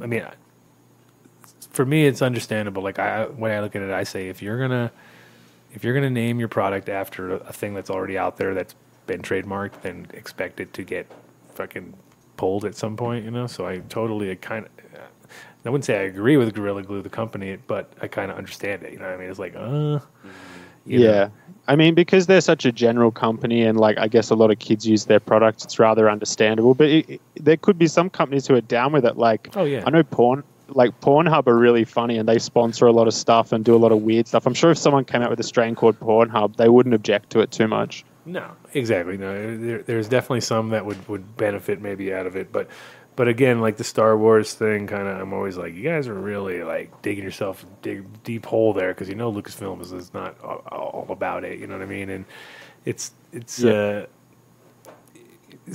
I 0.00 0.06
mean, 0.06 0.26
for 1.70 1.86
me, 1.86 2.04
it's 2.04 2.20
understandable. 2.20 2.82
Like 2.82 2.98
I 2.98 3.26
when 3.26 3.52
I 3.52 3.60
look 3.60 3.76
at 3.76 3.82
it, 3.82 3.92
I 3.92 4.02
say 4.02 4.28
if 4.28 4.42
you're 4.42 4.58
gonna 4.58 4.90
if 5.72 5.84
you're 5.84 5.94
gonna 5.94 6.10
name 6.10 6.40
your 6.40 6.48
product 6.48 6.88
after 6.88 7.36
a, 7.36 7.52
thing 7.52 7.74
that's 7.74 7.90
already 7.90 8.18
out 8.18 8.38
there 8.38 8.54
that's 8.54 8.74
been 9.06 9.22
trademarked, 9.22 9.82
then 9.82 10.08
expect 10.14 10.58
it 10.58 10.72
to 10.72 10.82
get 10.82 11.06
fucking 11.54 11.94
pulled 12.36 12.64
at 12.64 12.74
some 12.74 12.96
point. 12.96 13.24
You 13.24 13.30
know. 13.30 13.46
So 13.46 13.68
I 13.68 13.78
totally 13.88 14.34
kind 14.34 14.64
of. 14.64 14.70
I 15.64 15.70
wouldn't 15.70 15.84
say 15.84 15.98
I 15.98 16.02
agree 16.02 16.36
with 16.36 16.54
Gorilla 16.54 16.82
Glue, 16.82 17.02
the 17.02 17.08
company, 17.08 17.56
but 17.68 17.92
I 18.02 18.08
kind 18.08 18.32
of 18.32 18.36
understand 18.36 18.82
it. 18.82 18.92
You 18.92 18.98
know 18.98 19.06
what 19.06 19.14
I 19.14 19.16
mean? 19.16 19.30
It's 19.30 19.38
like, 19.40 19.54
uh, 19.56 19.98
you 20.86 21.00
know. 21.00 21.04
yeah. 21.12 21.28
I 21.68 21.74
mean, 21.74 21.94
because 21.94 22.26
they're 22.28 22.40
such 22.40 22.64
a 22.64 22.70
general 22.70 23.10
company 23.10 23.62
and, 23.62 23.78
like, 23.78 23.98
I 23.98 24.06
guess 24.06 24.30
a 24.30 24.36
lot 24.36 24.52
of 24.52 24.58
kids 24.60 24.86
use 24.86 25.06
their 25.06 25.18
products, 25.18 25.64
it's 25.64 25.80
rather 25.80 26.08
understandable. 26.08 26.74
But 26.74 26.88
it, 26.90 27.10
it- 27.10 27.20
there 27.40 27.56
could 27.56 27.76
be 27.78 27.86
some 27.88 28.08
companies 28.08 28.46
who 28.46 28.54
are 28.54 28.60
down 28.60 28.92
with 28.92 29.04
it. 29.04 29.16
Like, 29.16 29.48
Oh, 29.56 29.64
yeah. 29.64 29.82
I 29.86 29.90
know 29.90 30.02
porn. 30.04 30.44
Like 30.68 31.00
Pornhub 31.00 31.46
are 31.46 31.56
really 31.56 31.84
funny 31.84 32.18
and 32.18 32.28
they 32.28 32.40
sponsor 32.40 32.86
a 32.86 32.92
lot 32.92 33.06
of 33.06 33.14
stuff 33.14 33.52
and 33.52 33.64
do 33.64 33.76
a 33.76 33.78
lot 33.78 33.92
of 33.92 34.02
weird 34.02 34.26
stuff. 34.26 34.46
I'm 34.46 34.54
sure 34.54 34.72
if 34.72 34.78
someone 34.78 35.04
came 35.04 35.22
out 35.22 35.30
with 35.30 35.38
a 35.38 35.44
strain 35.44 35.76
called 35.76 35.98
Pornhub, 36.00 36.56
they 36.56 36.68
wouldn't 36.68 36.92
object 36.92 37.30
to 37.30 37.40
it 37.40 37.52
too 37.52 37.68
much. 37.68 38.04
No, 38.24 38.50
exactly. 38.74 39.16
No, 39.16 39.56
there, 39.56 39.82
there's 39.82 40.08
definitely 40.08 40.40
some 40.40 40.70
that 40.70 40.84
would, 40.84 41.08
would 41.08 41.36
benefit 41.36 41.80
maybe 41.80 42.12
out 42.12 42.26
of 42.26 42.34
it, 42.34 42.50
but 42.50 42.68
but 43.16 43.28
again, 43.28 43.60
like 43.60 43.76
the 43.78 43.84
Star 43.84 44.16
Wars 44.16 44.54
thing, 44.54 44.86
kind 44.86 45.08
of, 45.08 45.18
I'm 45.18 45.32
always 45.32 45.56
like, 45.56 45.74
you 45.74 45.82
guys 45.82 46.06
are 46.06 46.14
really 46.14 46.62
like 46.62 47.02
digging 47.02 47.24
yourself 47.24 47.62
a 47.64 47.66
dig 47.82 48.22
deep 48.22 48.46
hole 48.46 48.72
there 48.72 48.92
because 48.94 49.08
you 49.08 49.14
know 49.14 49.32
Lucasfilm 49.32 49.80
is, 49.80 49.92
is 49.92 50.12
not 50.14 50.38
all, 50.42 50.62
all 50.70 51.06
about 51.10 51.42
it. 51.44 51.58
You 51.58 51.66
know 51.66 51.74
what 51.78 51.82
I 51.82 51.86
mean? 51.86 52.10
And 52.10 52.24
it's 52.84 53.12
it's 53.32 53.58
Yeah. 53.58 53.72
uh, 53.72 54.06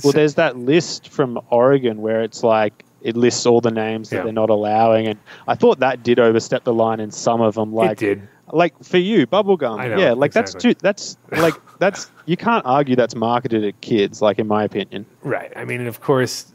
Well, 0.02 0.12
there's 0.12 0.34
that 0.36 0.56
list 0.56 1.08
from 1.08 1.40
Oregon 1.50 2.00
where 2.00 2.22
it's 2.22 2.42
like 2.42 2.84
it 3.02 3.16
lists 3.16 3.44
all 3.46 3.60
the 3.60 3.70
names 3.70 4.10
that 4.10 4.16
Yeah. 4.16 4.22
they're 4.24 4.32
not 4.32 4.48
allowing, 4.50 5.06
and 5.08 5.18
I 5.48 5.54
thought 5.56 5.80
that 5.80 6.02
did 6.02 6.18
overstep 6.20 6.64
the 6.64 6.72
line 6.72 7.00
in 7.00 7.10
some 7.10 7.40
of 7.40 7.54
them. 7.56 7.74
Like, 7.74 7.98
did. 7.98 8.26
like 8.52 8.72
for 8.84 8.98
you, 8.98 9.26
bubblegum. 9.26 9.98
Yeah, 9.98 10.12
like 10.12 10.32
that's 10.32 10.52
exactly. 10.54 10.74
too. 10.74 10.78
That's 10.80 11.16
like 11.32 11.54
that's 11.78 12.10
you 12.26 12.36
can't 12.36 12.64
argue 12.64 12.94
that's 12.96 13.16
marketed 13.16 13.64
at 13.64 13.80
kids. 13.80 14.22
Like 14.22 14.38
in 14.38 14.46
my 14.46 14.62
opinion. 14.64 15.04
Right. 15.22 15.52
I 15.56 15.64
mean, 15.64 15.80
and 15.80 15.88
of 15.88 16.00
course, 16.00 16.51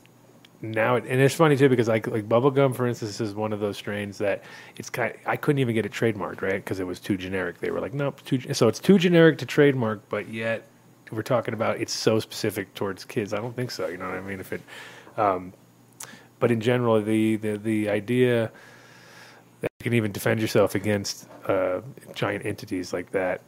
now 0.61 0.95
it, 0.95 1.05
and 1.07 1.21
it's 1.21 1.35
funny 1.35 1.55
too 1.55 1.69
because 1.69 1.87
like 1.87 2.07
like 2.07 2.27
bubblegum, 2.27 2.75
for 2.75 2.87
instance, 2.87 3.21
is 3.21 3.33
one 3.33 3.53
of 3.53 3.59
those 3.59 3.77
strains 3.77 4.17
that 4.17 4.43
it's 4.75 4.89
kind. 4.89 5.13
I 5.25 5.35
couldn't 5.37 5.59
even 5.59 5.75
get 5.75 5.85
it 5.85 5.91
trademarked, 5.91 6.41
right? 6.41 6.55
Because 6.55 6.79
it 6.79 6.87
was 6.87 6.99
too 6.99 7.17
generic. 7.17 7.59
They 7.59 7.71
were 7.71 7.79
like, 7.79 7.93
nope, 7.93 8.23
too. 8.25 8.53
So 8.53 8.67
it's 8.67 8.79
too 8.79 8.97
generic 8.97 9.37
to 9.39 9.45
trademark, 9.45 10.07
but 10.09 10.29
yet 10.29 10.67
we're 11.11 11.21
talking 11.21 11.53
about 11.53 11.79
it's 11.79 11.93
so 11.93 12.19
specific 12.19 12.73
towards 12.73 13.05
kids. 13.05 13.33
I 13.33 13.37
don't 13.37 13.55
think 13.55 13.71
so. 13.71 13.87
You 13.87 13.97
know 13.97 14.09
what 14.09 14.17
I 14.17 14.21
mean? 14.21 14.39
If 14.39 14.53
it, 14.53 14.61
um, 15.15 15.53
but 16.39 16.51
in 16.51 16.61
general, 16.61 17.01
the 17.01 17.35
the 17.37 17.57
the 17.57 17.89
idea 17.89 18.51
that 19.61 19.71
you 19.79 19.83
can 19.83 19.93
even 19.93 20.11
defend 20.11 20.41
yourself 20.41 20.75
against 20.75 21.27
uh, 21.47 21.81
giant 22.13 22.45
entities 22.45 22.93
like 22.93 23.11
that 23.11 23.41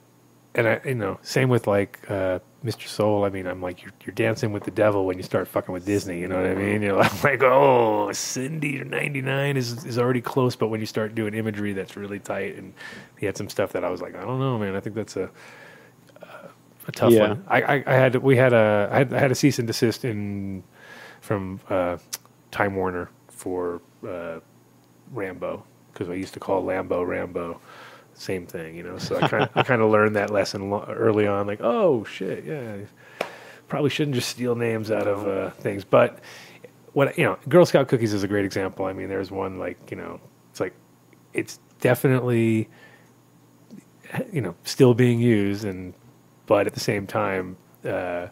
and 0.56 0.68
I, 0.68 0.82
you 0.86 0.96
know, 0.96 1.20
same 1.22 1.50
with 1.50 1.68
like 1.68 2.00
uh, 2.10 2.40
Mr. 2.64 2.88
Soul. 2.88 3.24
I 3.24 3.30
mean, 3.30 3.48
I'm 3.48 3.62
like, 3.62 3.82
you're, 3.84 3.94
you're 4.06 4.14
dancing 4.14 4.52
with 4.52 4.64
the 4.64 4.72
devil 4.72 5.06
when 5.06 5.18
you 5.18 5.24
start 5.24 5.48
fucking 5.48 5.72
with 5.72 5.86
Disney. 5.86 6.20
You 6.20 6.28
know 6.28 6.36
what 6.42 6.46
I 6.50 6.56
mean? 6.56 6.82
You're 6.84 6.98
like, 6.98 7.42
oh, 7.42 8.12
Cindy 8.12 8.84
99 8.84 9.56
is 9.58 9.86
is 9.86 9.98
already 9.98 10.22
close, 10.22 10.56
but 10.56 10.68
when 10.68 10.80
you 10.80 10.86
start 10.86 11.16
doing 11.16 11.34
imagery 11.34 11.74
that's 11.74 11.96
really 11.96 12.20
tight, 12.20 12.56
and 12.58 12.74
he 13.18 13.26
had 13.26 13.38
some 13.38 13.50
stuff 13.50 13.72
that 13.74 13.84
I 13.86 13.90
was 13.90 14.02
like, 14.02 14.16
I 14.16 14.22
don't 14.22 14.40
know, 14.40 14.58
man. 14.58 14.76
I 14.76 14.80
think 14.82 14.96
that's 14.96 15.16
a 15.16 15.30
a 16.88 16.92
tough 16.92 17.12
Yeah. 17.14 17.30
one. 17.30 17.44
I, 17.48 17.62
I, 17.62 17.84
I 17.86 17.94
had 17.94 18.16
we 18.18 18.36
had 18.36 18.54
a 18.54 18.90
I 18.92 18.98
had, 19.00 19.14
I 19.14 19.20
had 19.20 19.32
a 19.32 19.36
cease 19.36 19.60
and 19.60 19.68
desist 19.68 20.04
in 20.06 20.64
from 21.22 21.60
uh, 21.70 21.98
Time 22.52 22.76
Warner 22.76 23.10
for 23.30 23.82
uh, 24.08 24.40
Rambo 25.12 25.64
because 25.94 26.10
I 26.10 26.14
used 26.16 26.34
to 26.34 26.40
call 26.40 26.64
Lambo 26.64 27.06
Rambo. 27.08 27.60
Same 28.20 28.46
thing, 28.46 28.76
you 28.76 28.84
know. 28.84 28.98
So 28.98 29.16
I 29.16 29.30
kind 29.30 29.44
of 29.44 29.50
I 29.56 29.64
kind 29.64 29.82
of 29.82 29.90
learned 29.90 30.18
that 30.18 30.30
lesson 30.30 30.74
early 30.74 31.26
on. 31.26 31.48
Like, 31.48 31.62
oh 31.62 32.04
shit, 32.04 32.44
yeah, 32.44 32.80
probably 33.70 33.90
shouldn't 33.90 34.16
just 34.16 34.28
steal 34.28 34.56
names 34.56 34.92
out 34.92 35.08
of 35.08 35.26
uh, 35.26 35.52
things. 35.52 35.86
But 35.86 36.20
what 36.92 37.18
you 37.18 37.24
know, 37.24 37.38
Girl 37.48 37.66
Scout 37.66 37.88
cookies 37.88 38.14
is 38.14 38.22
a 38.22 38.28
great 38.28 38.44
example. 38.44 38.84
I 38.84 38.92
mean, 38.92 39.08
there's 39.08 39.32
one 39.32 39.58
like 39.58 39.90
you 39.90 39.96
know, 39.96 40.20
it's 40.52 40.60
like 40.60 40.74
it's 41.34 41.62
definitely 41.80 42.68
you 44.34 44.42
know 44.42 44.54
still 44.66 44.94
being 44.94 45.22
used, 45.22 45.64
and 45.64 45.94
but 46.46 46.68
at 46.68 46.74
the 46.74 46.82
same 46.82 47.08
time. 47.08 47.56
Uh, 47.86 48.28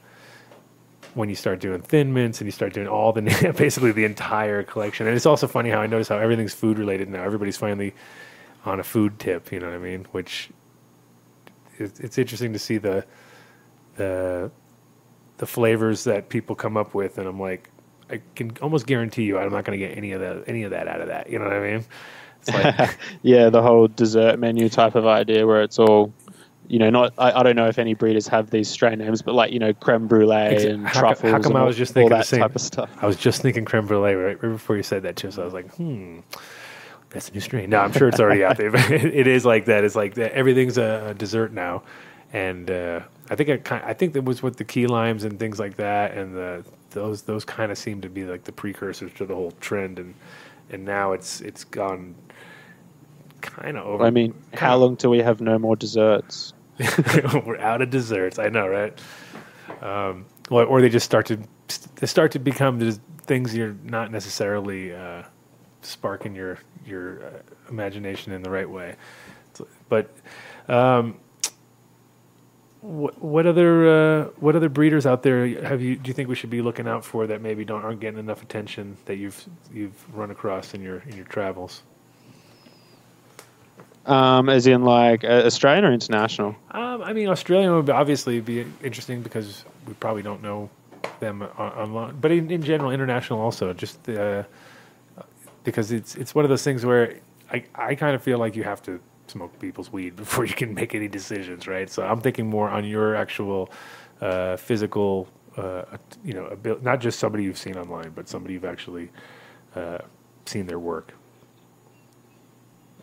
when 1.13 1.29
you 1.29 1.35
start 1.35 1.59
doing 1.59 1.81
thin 1.81 2.13
mints 2.13 2.41
and 2.41 2.47
you 2.47 2.51
start 2.51 2.73
doing 2.73 2.87
all 2.87 3.11
the 3.11 3.53
basically 3.57 3.91
the 3.91 4.03
entire 4.05 4.61
collection. 4.61 5.07
And 5.07 5.15
it's 5.15 5.25
also 5.25 5.47
funny 5.47 5.71
how 5.71 5.79
I 5.79 5.87
notice 5.87 6.09
how 6.09 6.19
everything's 6.19 6.53
food 6.53 6.77
related 6.77 7.09
now. 7.09 7.23
Everybody's 7.23 7.57
finally 7.57 7.95
on 8.67 8.79
a 8.79 8.83
food 8.83 9.17
tip. 9.19 9.51
You 9.51 9.59
know 9.59 9.67
what 9.67 9.75
I 9.75 9.79
mean? 9.79 10.05
Which 10.11 10.49
it's, 11.79 11.99
it's 11.99 12.17
interesting 12.17 12.53
to 12.53 12.59
see 12.59 12.77
the 12.77 13.05
the 13.95 14.51
the 15.37 15.45
flavors 15.45 16.03
that 16.05 16.29
people 16.29 16.55
come 16.55 16.77
up 16.77 16.93
with, 16.93 17.17
and 17.17 17.27
I'm 17.27 17.39
like, 17.39 17.69
I 18.09 18.21
can 18.35 18.51
almost 18.61 18.87
guarantee 18.87 19.23
you, 19.23 19.37
I'm 19.37 19.51
not 19.51 19.65
going 19.65 19.79
to 19.79 19.85
get 19.87 19.97
any 19.97 20.11
of 20.11 20.21
that 20.21 20.43
any 20.47 20.63
of 20.63 20.71
that 20.71 20.87
out 20.87 21.01
of 21.01 21.07
that. 21.07 21.29
You 21.29 21.39
know 21.39 21.45
what 21.45 21.53
I 21.53 21.59
mean? 21.71 21.85
It's 22.41 22.49
like, 22.53 22.97
yeah, 23.23 23.49
the 23.49 23.61
whole 23.61 23.87
dessert 23.87 24.39
menu 24.39 24.69
type 24.69 24.95
of 24.95 25.05
idea 25.07 25.45
where 25.45 25.61
it's 25.63 25.77
all, 25.79 26.13
you 26.67 26.79
know, 26.79 26.89
not 26.89 27.13
I, 27.17 27.31
I 27.39 27.43
don't 27.43 27.55
know 27.55 27.67
if 27.67 27.77
any 27.79 27.93
breeders 27.93 28.27
have 28.27 28.49
these 28.49 28.69
strain 28.69 28.99
names, 28.99 29.21
but 29.21 29.33
like 29.35 29.51
you 29.51 29.59
know, 29.59 29.73
creme 29.73 30.07
brulee 30.07 30.65
and 30.67 30.87
how 30.87 30.99
truffles. 30.99 31.31
how 31.31 31.39
come 31.39 31.51
and 31.51 31.57
I 31.57 31.61
all- 31.61 31.67
was 31.67 31.77
just 31.77 31.91
all 31.91 31.93
thinking 31.95 32.09
the 32.09 32.15
that 32.17 32.25
same- 32.27 32.39
type 32.41 32.55
of 32.55 32.61
stuff? 32.61 32.89
I 33.01 33.05
was 33.07 33.17
just 33.17 33.41
thinking 33.41 33.65
creme 33.65 33.85
brulee 33.87 34.13
right, 34.13 34.41
right 34.41 34.51
before 34.51 34.75
you 34.77 34.83
said 34.83 35.03
that, 35.03 35.17
Chip. 35.17 35.33
So 35.33 35.41
I 35.41 35.45
was 35.45 35.53
like, 35.53 35.71
hmm, 35.75 36.19
that's 37.09 37.29
a 37.29 37.33
new 37.33 37.39
strain. 37.39 37.69
No, 37.69 37.79
I'm 37.79 37.93
sure 37.93 38.07
it's 38.07 38.19
already 38.19 38.43
out 38.43 38.57
there. 38.57 38.71
But 38.71 38.91
it, 38.91 39.05
it 39.05 39.27
is 39.27 39.45
like 39.45 39.65
that. 39.65 39.83
It's 39.83 39.95
like 39.95 40.15
that. 40.15 40.33
Everything's 40.33 40.77
a, 40.77 41.15
dessert 41.17 41.51
now, 41.53 41.83
and 42.33 42.69
uh, 42.69 43.01
I 43.29 43.35
think 43.35 43.49
it 43.49 43.63
kind. 43.63 43.83
I 43.85 43.93
think 43.93 44.13
that 44.13 44.23
was 44.23 44.43
with 44.43 44.57
the 44.57 44.65
key 44.65 44.87
limes 44.87 45.23
and 45.23 45.39
things 45.39 45.59
like 45.59 45.77
that, 45.77 46.17
and 46.17 46.35
the 46.35 46.65
those 46.91 47.23
those 47.23 47.45
kind 47.45 47.71
of 47.71 47.77
seem 47.77 48.01
to 48.01 48.09
be 48.09 48.25
like 48.25 48.43
the 48.43 48.51
precursors 48.51 49.13
to 49.13 49.25
the 49.25 49.35
whole 49.35 49.51
trend, 49.51 49.99
and 49.99 50.13
and 50.69 50.85
now 50.85 51.13
it's 51.13 51.41
it's 51.41 51.63
gone 51.63 52.15
kind 53.41 53.77
of 53.77 53.85
over. 53.85 54.03
I 54.03 54.09
mean, 54.09 54.33
how 54.53 54.77
long 54.77 54.97
till 54.97 55.11
we 55.11 55.19
have 55.19 55.41
no 55.41 55.57
more 55.57 55.75
desserts? 55.75 56.53
We're 57.45 57.59
out 57.59 57.81
of 57.81 57.89
desserts. 57.89 58.37
I 58.37 58.49
know, 58.49 58.67
right? 58.67 58.99
Um, 59.81 60.25
or, 60.49 60.63
or 60.63 60.81
they 60.81 60.89
just 60.89 61.05
start 61.05 61.27
to 61.27 61.39
they 61.95 62.07
start 62.07 62.31
to 62.33 62.39
become 62.39 62.79
things 63.21 63.55
you're 63.55 63.75
not 63.83 64.11
necessarily 64.11 64.93
uh, 64.93 65.23
sparking 65.81 66.35
your 66.35 66.57
your 66.85 67.23
uh, 67.23 67.29
imagination 67.69 68.33
in 68.33 68.41
the 68.41 68.49
right 68.49 68.69
way. 68.69 68.95
So- 69.53 69.67
But 69.89 70.13
um, 70.67 71.17
what, 72.81 73.21
what 73.21 73.45
other 73.47 73.87
uh, 73.87 74.23
what 74.39 74.55
other 74.55 74.69
breeders 74.69 75.05
out 75.05 75.23
there 75.23 75.47
have 75.63 75.81
you? 75.81 75.95
Do 75.95 76.07
you 76.07 76.13
think 76.13 76.29
we 76.29 76.35
should 76.35 76.49
be 76.49 76.61
looking 76.61 76.87
out 76.87 77.03
for 77.03 77.27
that 77.27 77.41
maybe 77.41 77.65
don't 77.65 77.83
aren't 77.83 77.99
getting 77.99 78.19
enough 78.19 78.41
attention 78.43 78.97
that 79.05 79.15
you've 79.17 79.43
you've 79.73 80.15
run 80.15 80.31
across 80.31 80.73
in 80.73 80.81
your 80.81 80.99
in 81.07 81.15
your 81.15 81.25
travels? 81.25 81.83
Um, 84.05 84.47
as 84.47 84.67
in 84.67 84.83
like 84.83 85.25
uh, 85.25 85.43
Australian 85.45 85.83
or 85.83 85.91
international? 85.91 86.55
Um, 86.71 87.01
I 87.01 87.11
mean, 87.11 87.27
Australian 87.27 87.75
would 87.75 87.89
obviously 87.89 88.39
be 88.39 88.65
interesting 88.81 89.21
because 89.21 89.65
we 89.85 89.93
probably 89.95 90.21
don't 90.21 90.41
know 90.41 90.69
them 91.19 91.41
on, 91.41 91.71
online, 91.73 92.15
but 92.21 92.31
in, 92.31 92.49
in 92.49 92.61
general, 92.61 92.91
international 92.91 93.41
also. 93.41 93.73
Just 93.73 94.07
uh, 94.07 94.43
because 95.67 95.91
it's 95.91 96.15
it's 96.15 96.33
one 96.33 96.45
of 96.45 96.49
those 96.49 96.63
things 96.63 96.85
where 96.85 97.15
I 97.51 97.61
I 97.75 97.93
kind 97.95 98.15
of 98.15 98.23
feel 98.23 98.39
like 98.39 98.55
you 98.55 98.63
have 98.63 98.81
to 98.83 99.01
smoke 99.27 99.59
people's 99.59 99.91
weed 99.91 100.15
before 100.23 100.45
you 100.45 100.53
can 100.53 100.73
make 100.73 100.95
any 100.95 101.09
decisions, 101.09 101.67
right? 101.67 101.89
So 101.89 102.03
I'm 102.03 102.21
thinking 102.21 102.47
more 102.47 102.69
on 102.69 102.85
your 102.85 103.15
actual 103.15 103.69
uh, 104.21 104.55
physical, 104.55 105.27
uh, 105.57 105.83
you 106.23 106.33
know, 106.33 106.47
abil- 106.53 106.79
not 106.81 107.01
just 107.01 107.19
somebody 107.19 107.43
you've 107.43 107.57
seen 107.57 107.75
online, 107.75 108.11
but 108.15 108.29
somebody 108.29 108.53
you've 108.53 108.71
actually 108.75 109.11
uh, 109.75 109.97
seen 110.45 110.67
their 110.67 110.79
work. 110.79 111.13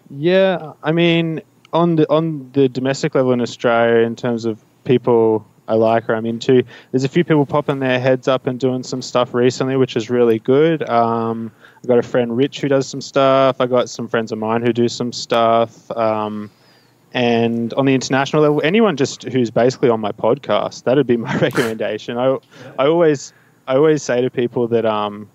Yeah, 0.08 0.72
I 0.82 0.92
mean, 0.92 1.42
on 1.74 1.96
the 1.96 2.10
on 2.10 2.50
the 2.52 2.66
domestic 2.70 3.14
level 3.14 3.32
in 3.32 3.42
Australia, 3.42 4.06
in 4.06 4.16
terms 4.16 4.46
of 4.46 4.64
people 4.84 5.46
I 5.66 5.74
like 5.74 6.08
or 6.08 6.14
I'm 6.14 6.26
into, 6.26 6.62
there's 6.90 7.04
a 7.04 7.08
few 7.08 7.24
people 7.24 7.46
popping 7.46 7.78
their 7.78 7.98
heads 7.98 8.28
up 8.28 8.46
and 8.46 8.60
doing 8.60 8.82
some 8.82 9.02
stuff 9.02 9.34
recently, 9.34 9.76
which 9.76 9.96
is 9.96 10.10
really 10.10 10.38
good. 10.38 10.88
Um, 10.88 11.50
I 11.82 11.86
got 11.86 11.98
a 11.98 12.02
friend 12.02 12.36
Rich 12.36 12.60
who 12.60 12.68
does 12.68 12.86
some 12.86 13.00
stuff. 13.00 13.60
I 13.60 13.66
got 13.66 13.88
some 13.88 14.08
friends 14.08 14.32
of 14.32 14.38
mine 14.38 14.62
who 14.62 14.72
do 14.72 14.88
some 14.88 15.12
stuff. 15.12 15.90
Um, 15.92 16.50
and 17.14 17.72
on 17.74 17.86
the 17.86 17.94
international 17.94 18.42
level, 18.42 18.60
anyone 18.64 18.96
just 18.96 19.22
who's 19.22 19.50
basically 19.50 19.88
on 19.88 20.00
my 20.00 20.12
podcast, 20.12 20.82
that'd 20.82 21.06
be 21.06 21.16
my 21.16 21.34
recommendation. 21.38 22.18
I 22.18 22.38
I 22.78 22.86
always 22.86 23.32
I 23.68 23.76
always 23.76 24.02
say 24.02 24.20
to 24.20 24.30
people 24.30 24.66
that 24.68 24.84
um, 24.84 25.28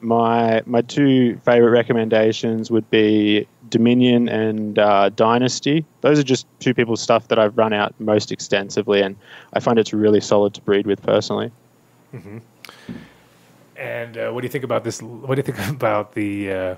my 0.00 0.62
my 0.66 0.82
two 0.82 1.36
favorite 1.44 1.70
recommendations 1.70 2.70
would 2.70 2.88
be 2.90 3.46
Dominion 3.68 4.28
and 4.28 4.78
uh, 4.78 5.08
Dynasty. 5.10 5.84
Those 6.02 6.18
are 6.18 6.22
just 6.22 6.46
two 6.60 6.74
people's 6.74 7.00
stuff 7.00 7.28
that 7.28 7.38
I've 7.38 7.56
run 7.56 7.72
out 7.72 7.94
most 7.98 8.30
extensively, 8.30 9.00
and 9.00 9.16
I 9.52 9.60
find 9.60 9.78
it's 9.78 9.92
really 9.92 10.20
solid 10.20 10.54
to 10.54 10.60
breed 10.60 10.86
with 10.86 11.02
personally. 11.02 11.50
And 13.76 14.16
uh, 14.16 14.30
what 14.30 14.40
do 14.40 14.46
you 14.46 14.50
think 14.50 14.64
about 14.64 14.84
this? 14.84 15.02
What 15.02 15.34
do 15.34 15.38
you 15.38 15.42
think 15.42 15.70
about 15.76 16.12
the? 16.12 16.52
Uh, 16.52 16.74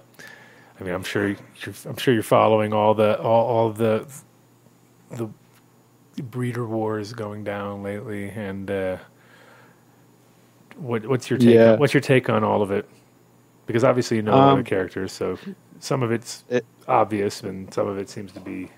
I 0.80 0.84
mean, 0.84 0.94
I'm 0.94 1.04
sure 1.04 1.28
you're, 1.28 1.74
I'm 1.86 1.96
sure 1.96 2.14
you're 2.14 2.22
following 2.22 2.72
all 2.72 2.94
the 2.94 3.20
all, 3.20 3.46
all 3.46 3.72
the 3.72 4.06
the 5.10 5.28
breeder 6.22 6.66
wars 6.66 7.12
going 7.12 7.44
down 7.44 7.82
lately, 7.82 8.30
and 8.30 8.70
uh, 8.70 8.96
what 10.76 11.06
what's 11.06 11.30
your 11.30 11.38
take? 11.38 11.54
Yeah. 11.54 11.76
What's 11.76 11.94
your 11.94 12.00
take 12.00 12.28
on 12.28 12.44
all 12.44 12.62
of 12.62 12.70
it? 12.70 12.88
Because 13.68 13.84
obviously 13.84 14.16
you 14.16 14.22
know 14.22 14.32
Um, 14.32 14.58
the 14.58 14.64
characters, 14.64 15.12
so 15.12 15.38
some 15.78 16.02
of 16.02 16.10
it's 16.10 16.42
It- 16.48 16.64
obvious, 16.88 17.42
and 17.44 17.72
some 17.72 17.86
of 17.86 17.98
it 17.98 18.08
seems 18.08 18.32
to 18.32 18.40
be. 18.40 18.70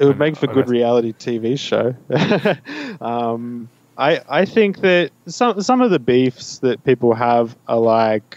It 0.00 0.04
would 0.04 0.18
make 0.18 0.36
for 0.36 0.46
good 0.48 0.68
reality 0.68 1.12
TV 1.12 1.56
show. 1.58 1.94
um, 3.00 3.68
I 3.96 4.20
I 4.28 4.44
think 4.44 4.80
that 4.80 5.10
some 5.26 5.60
some 5.62 5.80
of 5.80 5.90
the 5.90 5.98
beefs 5.98 6.58
that 6.58 6.82
people 6.84 7.14
have 7.14 7.56
are 7.68 7.78
like 7.78 8.36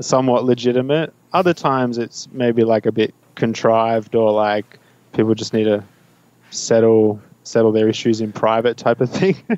somewhat 0.00 0.44
legitimate. 0.44 1.12
Other 1.32 1.52
times 1.52 1.98
it's 1.98 2.28
maybe 2.32 2.62
like 2.64 2.86
a 2.86 2.92
bit 2.92 3.12
contrived 3.34 4.14
or 4.14 4.32
like 4.32 4.78
people 5.12 5.34
just 5.34 5.52
need 5.52 5.64
to 5.64 5.82
settle 6.50 7.20
settle 7.48 7.72
their 7.72 7.88
issues 7.88 8.20
in 8.20 8.32
private 8.32 8.76
type 8.76 9.00
of 9.00 9.10
thing. 9.10 9.36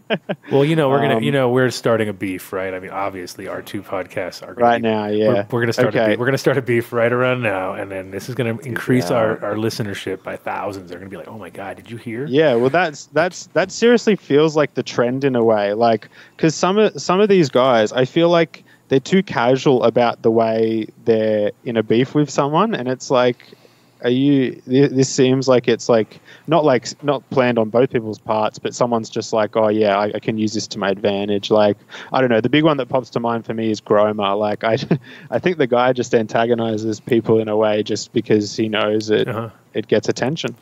Well, 0.51 0.65
you 0.65 0.75
know, 0.75 0.89
we're 0.89 1.01
gonna, 1.01 1.17
Um, 1.19 1.23
you 1.23 1.31
know, 1.31 1.49
we're 1.49 1.71
starting 1.71 2.09
a 2.09 2.13
beef, 2.13 2.53
right? 2.53 2.75
I 2.75 2.81
mean, 2.81 2.91
obviously, 2.91 3.47
our 3.47 3.63
two 3.63 3.83
podcasts 3.83 4.43
are 4.43 4.55
gonna 4.55 4.67
right 4.67 4.83
be 4.83 4.89
now, 4.89 5.07
yeah. 5.07 5.29
We're, 5.29 5.47
we're 5.51 5.61
gonna 5.61 5.73
start. 5.73 5.95
A 5.95 6.07
beef. 6.09 6.19
We're 6.19 6.25
gonna 6.27 6.39
start 6.39 6.57
a 6.59 6.63
beef 6.63 6.93
right 6.93 7.13
around 7.13 7.43
now, 7.43 7.75
and 7.75 7.89
then 7.91 8.11
this 8.11 8.29
is 8.29 8.35
gonna 8.35 8.59
increase 8.65 9.11
Yeah. 9.11 9.17
our, 9.19 9.45
our 9.45 9.55
listenership 9.55 10.25
by 10.25 10.37
thousands. 10.37 10.91
They're 10.91 10.99
gonna 10.99 11.11
be 11.11 11.17
like, 11.17 11.29
"Oh 11.29 11.39
my 11.39 11.51
god, 11.51 11.77
did 11.77 11.89
you 11.91 11.99
hear?" 11.99 12.27
Yeah, 12.27 12.55
well, 12.57 12.71
that's 12.71 13.07
that's 13.07 13.47
that 13.53 13.71
seriously 13.71 14.17
feels 14.17 14.57
like 14.57 14.75
the 14.75 14.83
trend 14.83 15.23
in 15.25 15.37
a 15.37 15.45
way. 15.45 15.73
Like, 15.75 16.09
because 16.37 16.55
some 16.57 16.79
of 16.79 17.01
some 17.01 17.21
of 17.21 17.29
these 17.29 17.49
guys, 17.49 17.93
I 17.93 18.05
feel 18.07 18.29
like 18.29 18.65
they're 18.89 18.99
too 18.99 19.23
casual 19.23 19.85
about 19.85 20.23
the 20.23 20.33
way 20.33 20.87
they're 21.05 21.53
in 21.65 21.77
a 21.77 21.83
beef 21.85 22.13
with 22.17 22.29
someone, 22.29 22.75
and 22.75 22.89
it's 22.89 23.09
like, 23.09 23.39
are 24.03 24.11
you? 24.11 24.61
This 24.67 25.09
seems 25.09 25.49
like 25.49 25.69
it's 25.69 25.89
like 25.89 26.21
not 26.47 26.65
like 26.65 27.03
not 27.05 27.29
planned 27.31 27.59
on 27.59 27.69
both 27.71 27.91
people's 27.91 28.19
parts, 28.19 28.59
but 28.59 28.75
someone's 28.75 29.11
just 29.11 29.33
like, 29.33 29.57
oh 29.57 29.69
yeah, 29.69 29.99
I, 29.99 30.13
I 30.15 30.19
can 30.21 30.39
use 30.39 30.55
this 30.55 30.67
to 30.69 30.79
my 30.79 30.91
advantage. 30.91 31.51
Like, 31.51 31.77
I 32.13 32.21
don't 32.21 32.31
know. 32.31 32.41
The 32.41 32.49
big 32.49 32.65
one 32.65 32.77
that 32.79 32.89
pops 32.89 33.11
to 33.11 33.21
mind 33.21 33.45
for 33.47 33.55
me 33.55 33.71
is 33.71 33.81
Groma. 33.81 34.39
Like, 34.39 34.65
I 34.65 34.77
I 35.31 35.39
think 35.39 35.59
the 35.59 35.67
guy 35.67 35.93
just 35.93 36.15
antagonizes 36.15 37.01
people 37.01 37.39
in 37.41 37.49
a 37.49 37.57
way 37.57 37.83
just 37.83 38.13
because 38.13 38.55
he 38.57 38.69
knows 38.69 39.11
it 39.11 39.27
Uh-huh. 39.29 39.51
it 39.75 39.89
gets 39.89 40.09
attention. 40.09 40.55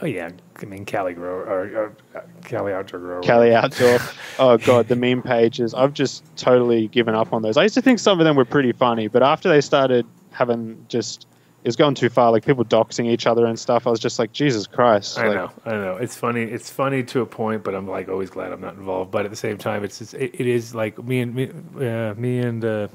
Oh 0.00 0.06
yeah. 0.06 0.30
I 0.60 0.64
mean, 0.64 0.84
Cali 0.84 1.12
grow 1.14 1.34
or, 1.40 1.62
or 1.64 1.96
uh, 2.16 2.20
Cali 2.44 2.72
outdoor 2.72 3.00
grow. 3.00 3.20
Cali 3.20 3.54
Outdoor. 3.54 3.98
Oh 4.38 4.56
god, 4.58 4.88
the 4.88 4.96
meme 4.96 5.22
pages. 5.22 5.74
I've 5.74 5.92
just 5.92 6.24
totally 6.36 6.88
given 6.88 7.14
up 7.14 7.32
on 7.32 7.42
those. 7.42 7.56
I 7.56 7.62
used 7.62 7.74
to 7.76 7.82
think 7.82 7.98
some 8.00 8.18
of 8.20 8.24
them 8.24 8.34
were 8.36 8.44
pretty 8.44 8.72
funny, 8.72 9.06
but 9.08 9.22
after 9.22 9.48
they 9.48 9.60
started 9.60 10.04
having 10.30 10.84
just 10.88 11.26
it 11.64 11.66
was 11.66 11.76
going 11.76 11.94
too 11.94 12.08
far, 12.08 12.30
like 12.30 12.46
people 12.46 12.64
doxing 12.64 13.06
each 13.06 13.26
other 13.26 13.44
and 13.44 13.58
stuff. 13.58 13.86
I 13.86 13.90
was 13.90 13.98
just 13.98 14.18
like, 14.18 14.32
Jesus 14.32 14.66
Christ! 14.66 15.18
I 15.18 15.26
like, 15.28 15.36
know, 15.36 15.50
I 15.66 15.70
know. 15.72 15.96
It's 15.96 16.14
funny. 16.14 16.42
It's 16.42 16.70
funny 16.70 17.02
to 17.04 17.20
a 17.20 17.26
point, 17.26 17.64
but 17.64 17.74
I'm 17.74 17.88
like 17.88 18.08
always 18.08 18.30
glad 18.30 18.52
I'm 18.52 18.60
not 18.60 18.74
involved. 18.74 19.10
But 19.10 19.24
at 19.24 19.30
the 19.32 19.36
same 19.36 19.58
time, 19.58 19.82
it's, 19.82 20.00
it's 20.00 20.14
it, 20.14 20.34
it 20.34 20.46
is 20.46 20.74
like 20.74 21.02
me 21.02 21.20
and 21.20 21.34
me, 21.34 21.50
uh, 21.84 22.14
me 22.14 22.38
and 22.38 22.64
uh, 22.64 22.88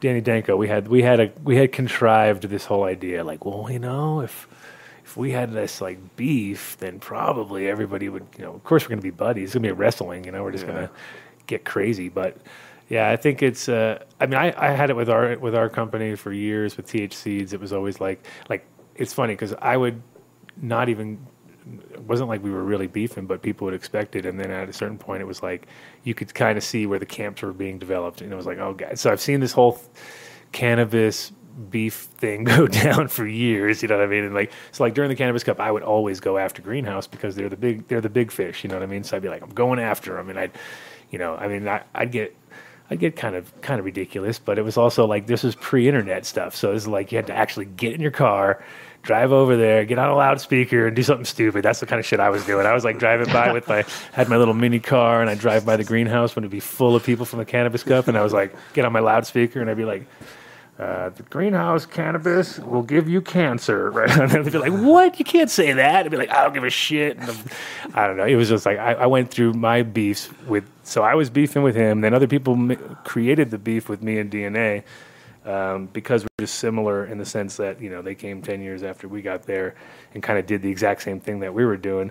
Danny 0.00 0.20
Danko. 0.20 0.54
We 0.54 0.68
had 0.68 0.86
we 0.86 1.02
had 1.02 1.18
a 1.18 1.32
we 1.42 1.56
had 1.56 1.72
contrived 1.72 2.42
this 2.44 2.66
whole 2.66 2.84
idea. 2.84 3.24
Like, 3.24 3.46
well, 3.46 3.70
you 3.70 3.78
know, 3.78 4.20
if 4.20 4.48
if 5.04 5.16
we 5.16 5.30
had 5.30 5.52
this 5.52 5.80
like 5.80 6.16
beef, 6.16 6.76
then 6.80 7.00
probably 7.00 7.68
everybody 7.68 8.10
would. 8.10 8.26
You 8.36 8.44
know, 8.44 8.52
of 8.52 8.64
course 8.64 8.84
we're 8.84 8.90
gonna 8.90 9.00
be 9.00 9.10
buddies. 9.10 9.44
It's 9.44 9.54
gonna 9.54 9.68
be 9.68 9.72
wrestling. 9.72 10.24
You 10.24 10.32
know, 10.32 10.42
we're 10.42 10.52
just 10.52 10.66
gonna 10.66 10.90
get 11.46 11.64
crazy. 11.64 12.10
But 12.10 12.36
yeah, 12.88 13.10
I 13.10 13.16
think 13.16 13.42
it's. 13.42 13.68
Uh, 13.68 14.04
I 14.20 14.26
mean, 14.26 14.38
I, 14.38 14.52
I 14.56 14.70
had 14.70 14.90
it 14.90 14.96
with 14.96 15.08
our 15.08 15.38
with 15.38 15.54
our 15.54 15.68
company 15.68 16.14
for 16.16 16.32
years 16.32 16.76
with 16.76 16.86
TH 16.86 17.14
Seeds. 17.14 17.52
It 17.52 17.60
was 17.60 17.72
always 17.72 18.00
like 18.00 18.24
like 18.48 18.66
it's 18.94 19.12
funny 19.12 19.34
because 19.34 19.54
I 19.60 19.76
would 19.76 20.02
not 20.60 20.88
even 20.88 21.26
it 21.92 22.02
wasn't 22.02 22.28
like 22.28 22.42
we 22.42 22.50
were 22.50 22.62
really 22.62 22.86
beefing, 22.86 23.26
but 23.26 23.42
people 23.42 23.64
would 23.64 23.74
expect 23.74 24.16
it. 24.16 24.26
And 24.26 24.38
then 24.38 24.50
at 24.50 24.68
a 24.68 24.72
certain 24.72 24.98
point, 24.98 25.22
it 25.22 25.26
was 25.26 25.42
like 25.42 25.66
you 26.02 26.14
could 26.14 26.34
kind 26.34 26.58
of 26.58 26.64
see 26.64 26.86
where 26.86 26.98
the 26.98 27.06
camps 27.06 27.42
were 27.42 27.52
being 27.52 27.78
developed, 27.78 28.20
and 28.20 28.32
it 28.32 28.36
was 28.36 28.46
like, 28.46 28.58
oh, 28.58 28.74
God. 28.74 28.98
So 28.98 29.10
I've 29.10 29.20
seen 29.20 29.40
this 29.40 29.52
whole 29.52 29.80
cannabis 30.52 31.32
beef 31.70 32.08
thing 32.18 32.44
go 32.44 32.66
down 32.66 33.08
for 33.08 33.26
years. 33.26 33.82
You 33.82 33.88
know 33.88 33.96
what 33.96 34.04
I 34.04 34.08
mean? 34.08 34.24
And 34.24 34.34
like, 34.34 34.52
so 34.72 34.84
like 34.84 34.94
during 34.94 35.08
the 35.08 35.16
cannabis 35.16 35.44
cup, 35.44 35.60
I 35.60 35.70
would 35.70 35.82
always 35.82 36.20
go 36.20 36.36
after 36.36 36.60
Greenhouse 36.60 37.06
because 37.06 37.34
they're 37.34 37.48
the 37.48 37.56
big, 37.56 37.88
they're 37.88 38.00
the 38.00 38.10
big 38.10 38.30
fish. 38.30 38.62
You 38.62 38.68
know 38.68 38.76
what 38.76 38.82
I 38.82 38.86
mean? 38.86 39.04
So 39.04 39.16
I'd 39.16 39.22
be 39.22 39.28
like, 39.28 39.42
I'm 39.42 39.54
going 39.54 39.78
after 39.78 40.14
them, 40.14 40.28
and 40.28 40.38
I'd, 40.38 40.52
you 41.10 41.18
know, 41.18 41.34
I 41.34 41.48
mean, 41.48 41.66
I, 41.66 41.82
I'd 41.94 42.12
get. 42.12 42.36
I'd 42.90 43.00
get 43.00 43.16
kind 43.16 43.34
of 43.34 43.60
kind 43.62 43.78
of 43.78 43.86
ridiculous, 43.86 44.38
but 44.38 44.58
it 44.58 44.62
was 44.62 44.76
also 44.76 45.06
like 45.06 45.26
this 45.26 45.42
was 45.42 45.54
pre-internet 45.54 46.26
stuff, 46.26 46.54
so 46.54 46.72
it's 46.72 46.86
like 46.86 47.12
you 47.12 47.16
had 47.16 47.26
to 47.28 47.34
actually 47.34 47.64
get 47.64 47.94
in 47.94 48.00
your 48.00 48.10
car, 48.10 48.62
drive 49.02 49.32
over 49.32 49.56
there, 49.56 49.84
get 49.86 49.98
on 49.98 50.10
a 50.10 50.14
loudspeaker, 50.14 50.86
and 50.86 50.94
do 50.94 51.02
something 51.02 51.24
stupid. 51.24 51.62
That's 51.64 51.80
the 51.80 51.86
kind 51.86 51.98
of 51.98 52.04
shit 52.04 52.20
I 52.20 52.28
was 52.28 52.44
doing. 52.44 52.66
I 52.66 52.74
was 52.74 52.84
like 52.84 52.98
driving 52.98 53.32
by 53.32 53.52
with 53.52 53.66
my 53.68 53.84
had 54.12 54.28
my 54.28 54.36
little 54.36 54.54
mini 54.54 54.80
car, 54.80 55.22
and 55.22 55.30
I 55.30 55.34
drive 55.34 55.64
by 55.64 55.76
the 55.76 55.84
greenhouse 55.84 56.36
when 56.36 56.44
it'd 56.44 56.52
be 56.52 56.60
full 56.60 56.94
of 56.94 57.02
people 57.02 57.24
from 57.24 57.38
the 57.38 57.46
cannabis 57.46 57.82
cup, 57.82 58.06
and 58.06 58.18
I 58.18 58.22
was 58.22 58.34
like 58.34 58.54
get 58.74 58.84
on 58.84 58.92
my 58.92 59.00
loudspeaker, 59.00 59.60
and 59.60 59.70
I'd 59.70 59.76
be 59.76 59.84
like. 59.84 60.04
Uh, 60.78 61.08
the 61.10 61.22
greenhouse 61.24 61.86
cannabis 61.86 62.58
will 62.58 62.82
give 62.82 63.08
you 63.08 63.20
cancer, 63.20 63.90
right? 63.92 64.10
And 64.10 64.30
they'd 64.30 64.52
be 64.52 64.58
like, 64.58 64.72
"What? 64.72 65.18
You 65.20 65.24
can't 65.24 65.50
say 65.50 65.72
that." 65.72 66.04
I'd 66.04 66.10
be 66.10 66.16
like, 66.16 66.30
"I 66.30 66.42
don't 66.42 66.52
give 66.52 66.64
a 66.64 66.70
shit." 66.70 67.16
I 67.94 68.06
don't 68.06 68.16
know. 68.16 68.24
It 68.24 68.34
was 68.34 68.48
just 68.48 68.66
like 68.66 68.78
I, 68.78 68.94
I 68.94 69.06
went 69.06 69.30
through 69.30 69.52
my 69.54 69.82
beefs 69.82 70.30
with. 70.48 70.64
So 70.82 71.02
I 71.02 71.14
was 71.14 71.30
beefing 71.30 71.62
with 71.62 71.76
him. 71.76 72.00
Then 72.00 72.12
other 72.12 72.26
people 72.26 72.54
m- 72.54 72.96
created 73.04 73.50
the 73.52 73.58
beef 73.58 73.88
with 73.88 74.02
me 74.02 74.18
and 74.18 74.30
DNA 74.30 74.82
um, 75.44 75.86
because 75.92 76.24
we're 76.24 76.44
just 76.44 76.56
similar 76.56 77.06
in 77.06 77.18
the 77.18 77.24
sense 77.24 77.56
that 77.58 77.80
you 77.80 77.88
know 77.90 78.02
they 78.02 78.16
came 78.16 78.42
ten 78.42 78.60
years 78.60 78.82
after 78.82 79.06
we 79.06 79.22
got 79.22 79.44
there 79.44 79.76
and 80.12 80.22
kind 80.24 80.38
of 80.40 80.46
did 80.46 80.60
the 80.60 80.70
exact 80.70 81.02
same 81.02 81.20
thing 81.20 81.38
that 81.40 81.54
we 81.54 81.64
were 81.64 81.76
doing. 81.76 82.10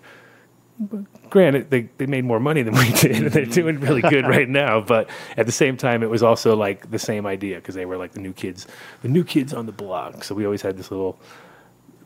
But 0.80 1.30
granted, 1.30 1.70
they, 1.70 1.90
they 1.98 2.06
made 2.06 2.26
more 2.26 2.40
money 2.40 2.62
than 2.64 2.74
we 2.74 2.92
did, 2.94 3.12
and 3.12 3.28
they're 3.28 3.44
mm-hmm. 3.44 3.52
doing 3.52 3.80
really 3.80 4.02
good 4.02 4.28
right 4.28 4.50
now. 4.50 4.82
But 4.82 5.10
at 5.38 5.46
the 5.46 5.52
same 5.52 5.78
time, 5.78 6.04
it 6.04 6.10
was 6.10 6.24
also 6.24 6.56
like 6.56 6.90
the 6.90 7.00
same 7.00 7.26
idea 7.26 7.58
because 7.58 7.76
they 7.76 7.86
were 7.86 7.98
like 7.98 8.14
the 8.14 8.20
new 8.20 8.34
kids, 8.34 8.68
the 9.02 9.08
new 9.08 9.24
kids 9.24 9.54
on 9.54 9.66
the 9.66 9.72
block. 9.72 10.24
So 10.24 10.36
we 10.36 10.46
always 10.46 10.62
had 10.62 10.78
this 10.78 10.90
little, 10.90 11.20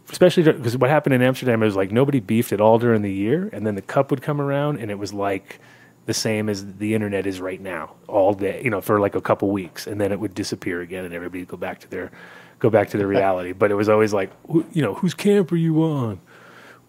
especially 0.10 0.44
because 0.44 0.77
what 0.77 0.89
happened 0.89 1.15
in 1.15 1.22
Amsterdam 1.22 1.64
is 1.64 1.76
like 1.76 1.91
nobody 1.91 2.19
beefed 2.19 2.52
at 2.52 2.61
all 2.61 2.77
during 2.77 3.02
the 3.02 3.14
year, 3.14 3.49
and 3.53 3.65
then 3.65 3.76
the 3.76 3.81
cup 3.81 4.11
would 4.11 4.22
come 4.22 4.41
around, 4.41 4.80
and 4.80 4.91
it 4.91 4.99
was 4.99 5.14
like 5.14 5.60
the 6.06 6.14
same 6.14 6.48
as 6.49 6.76
the 6.77 6.94
internet 6.94 7.27
is 7.27 7.41
right 7.41 7.60
now, 7.60 7.94
all 8.07 8.34
day, 8.34 8.61
you 8.64 8.69
know, 8.69 8.81
for 8.81 8.99
like 8.99 9.15
a 9.15 9.22
couple 9.22 9.49
weeks, 9.49 9.88
and 9.88 9.99
then 9.99 10.11
it 10.11 10.19
would 10.19 10.34
disappear 10.34 10.81
again, 10.81 11.06
and 11.06 11.14
everybody 11.14 11.39
would 11.39 11.49
go 11.49 11.57
back 11.57 11.80
to 11.80 11.89
their 11.89 12.11
go 12.60 12.69
back 12.69 12.89
to 12.89 12.98
their 12.98 13.07
reality. 13.18 13.53
But 13.53 13.72
it 13.72 13.76
was 13.76 13.88
always 13.88 14.14
like, 14.14 14.31
you 14.72 14.81
know, 14.81 14.94
whose 14.94 15.14
camp 15.14 15.52
are 15.52 15.57
you 15.57 15.84
on? 15.84 16.19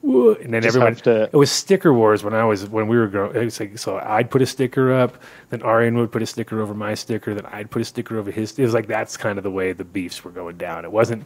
And 0.03 0.55
then 0.55 0.63
Just 0.63 0.77
everyone, 0.77 0.95
to- 0.97 1.25
it 1.25 1.35
was 1.35 1.51
sticker 1.51 1.93
wars 1.93 2.23
when 2.23 2.33
I 2.33 2.45
was 2.45 2.67
when 2.69 2.87
we 2.87 2.97
were 2.97 3.09
growing. 3.09 3.35
It 3.35 3.45
was 3.45 3.59
like 3.59 3.79
so 3.79 3.99
I'd 3.99 4.31
put 4.31 4.43
a 4.43 4.47
sticker 4.47 4.93
up, 4.93 5.21
then 5.51 5.61
Arjan 5.61 5.97
would 5.97 6.13
put 6.13 6.23
a 6.23 6.27
sticker 6.27 6.61
over 6.61 6.73
my 6.73 6.95
sticker, 6.95 7.35
then 7.35 7.47
I'd 7.47 7.71
put 7.71 7.83
a 7.83 7.85
sticker 7.85 8.17
over 8.19 8.31
his. 8.31 8.59
It 8.59 8.63
was 8.63 8.75
like 8.75 8.87
that's 8.87 9.17
kind 9.17 9.39
of 9.39 9.45
the 9.45 9.51
way 9.51 9.73
the 9.73 9.85
beefs 9.85 10.23
were 10.25 10.31
going 10.31 10.57
down. 10.57 10.85
It 10.85 10.93
wasn't 10.93 11.25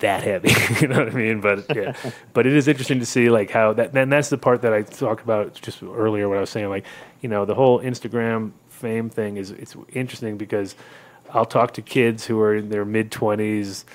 that 0.00 0.22
heavy, 0.22 0.52
you 0.80 0.88
know 0.88 0.98
what 0.98 1.08
I 1.08 1.16
mean? 1.16 1.40
But 1.40 1.74
yeah, 1.74 1.96
but 2.34 2.46
it 2.46 2.52
is 2.52 2.68
interesting 2.68 3.00
to 3.00 3.06
see 3.06 3.30
like 3.30 3.50
how 3.50 3.72
that. 3.72 3.96
And 3.96 4.12
that's 4.12 4.28
the 4.28 4.38
part 4.38 4.60
that 4.62 4.74
I 4.74 4.82
talked 4.82 5.22
about 5.22 5.54
just 5.54 5.82
earlier 5.82 6.28
when 6.28 6.36
I 6.38 6.42
was 6.42 6.50
saying 6.50 6.68
like 6.68 6.84
you 7.22 7.30
know 7.30 7.46
the 7.46 7.54
whole 7.54 7.80
Instagram 7.80 8.52
fame 8.68 9.08
thing 9.08 9.38
is 9.38 9.50
it's 9.50 9.74
interesting 9.94 10.36
because 10.36 10.76
I'll 11.32 11.46
talk 11.46 11.72
to 11.74 11.82
kids 11.82 12.26
who 12.26 12.40
are 12.40 12.54
in 12.56 12.68
their 12.68 12.84
mid 12.84 13.10
twenties 13.10 13.86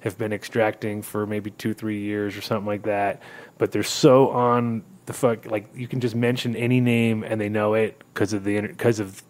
have 0.00 0.16
been 0.16 0.32
extracting 0.32 1.02
for 1.02 1.26
maybe 1.26 1.50
two, 1.50 1.74
three 1.74 1.98
years 1.98 2.36
or 2.36 2.40
something 2.40 2.66
like 2.66 2.82
that. 2.84 3.20
But 3.58 3.72
they're 3.72 3.82
so 3.82 4.30
on 4.30 4.84
the 5.06 5.12
fuck, 5.12 5.46
like 5.46 5.68
you 5.74 5.88
can 5.88 6.00
just 6.00 6.14
mention 6.14 6.54
any 6.54 6.80
name 6.80 7.24
and 7.24 7.40
they 7.40 7.48
know 7.48 7.74
it 7.74 8.02
because 8.12 8.32
of 8.32 8.44
the 8.44 8.60
because 8.60 9.00
of 9.00 9.22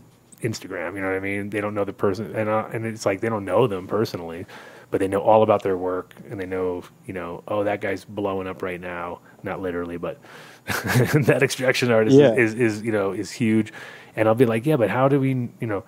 Instagram. 0.42 0.94
You 0.94 1.00
know 1.00 1.08
what 1.08 1.16
I 1.16 1.20
mean? 1.20 1.50
They 1.50 1.60
don't 1.60 1.74
know 1.74 1.84
the 1.84 1.92
person, 1.92 2.34
and 2.34 2.48
uh, 2.48 2.66
and 2.72 2.84
it's 2.84 3.06
like 3.06 3.20
they 3.20 3.28
don't 3.28 3.44
know 3.44 3.66
them 3.66 3.86
personally, 3.86 4.44
but 4.90 5.00
they 5.00 5.08
know 5.08 5.20
all 5.20 5.42
about 5.42 5.62
their 5.62 5.76
work 5.76 6.14
and 6.30 6.38
they 6.40 6.46
know, 6.46 6.82
you 7.06 7.14
know, 7.14 7.42
oh 7.48 7.64
that 7.64 7.80
guy's 7.80 8.04
blowing 8.04 8.46
up 8.46 8.62
right 8.62 8.80
now. 8.80 9.20
Not 9.42 9.60
literally, 9.62 9.96
but 9.96 10.18
that 10.66 11.40
extraction 11.42 11.90
artist 11.90 12.16
Yeah. 12.16 12.34
is, 12.34 12.54
is 12.54 12.60
is 12.78 12.82
you 12.82 12.92
know 12.92 13.12
is 13.12 13.30
huge. 13.30 13.72
And 14.16 14.26
I'll 14.28 14.34
be 14.34 14.46
like, 14.46 14.66
yeah, 14.66 14.76
but 14.76 14.90
how 14.90 15.06
do 15.06 15.20
we, 15.20 15.28
you 15.28 15.66
know, 15.68 15.84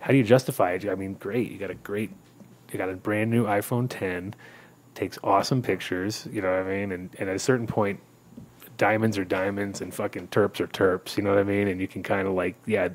how 0.00 0.10
do 0.10 0.16
you 0.16 0.24
justify 0.24 0.72
it? 0.72 0.88
I 0.88 0.96
mean, 0.96 1.14
great, 1.14 1.52
you 1.52 1.58
got 1.58 1.70
a 1.70 1.74
great 1.76 2.10
you 2.72 2.78
got 2.78 2.90
a 2.90 2.94
brand 2.94 3.30
new 3.30 3.44
iPhone 3.44 3.88
10, 3.88 4.34
takes 4.94 5.18
awesome 5.22 5.62
pictures, 5.62 6.26
you 6.30 6.42
know 6.42 6.50
what 6.50 6.60
I 6.60 6.76
mean? 6.76 6.92
And, 6.92 7.10
and 7.18 7.28
at 7.28 7.36
a 7.36 7.38
certain 7.38 7.66
point, 7.66 8.00
diamonds 8.78 9.18
are 9.18 9.24
diamonds 9.24 9.80
and 9.80 9.92
fucking 9.92 10.28
terps 10.28 10.60
are 10.60 10.68
terps, 10.68 11.16
you 11.16 11.22
know 11.22 11.30
what 11.30 11.38
I 11.38 11.42
mean? 11.42 11.68
And 11.68 11.80
you 11.80 11.88
can 11.88 12.02
kind 12.02 12.26
of 12.26 12.34
like, 12.34 12.56
yeah, 12.64 12.88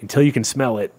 until 0.00 0.22
you 0.22 0.32
can 0.32 0.44
smell 0.44 0.78
it 0.78 0.92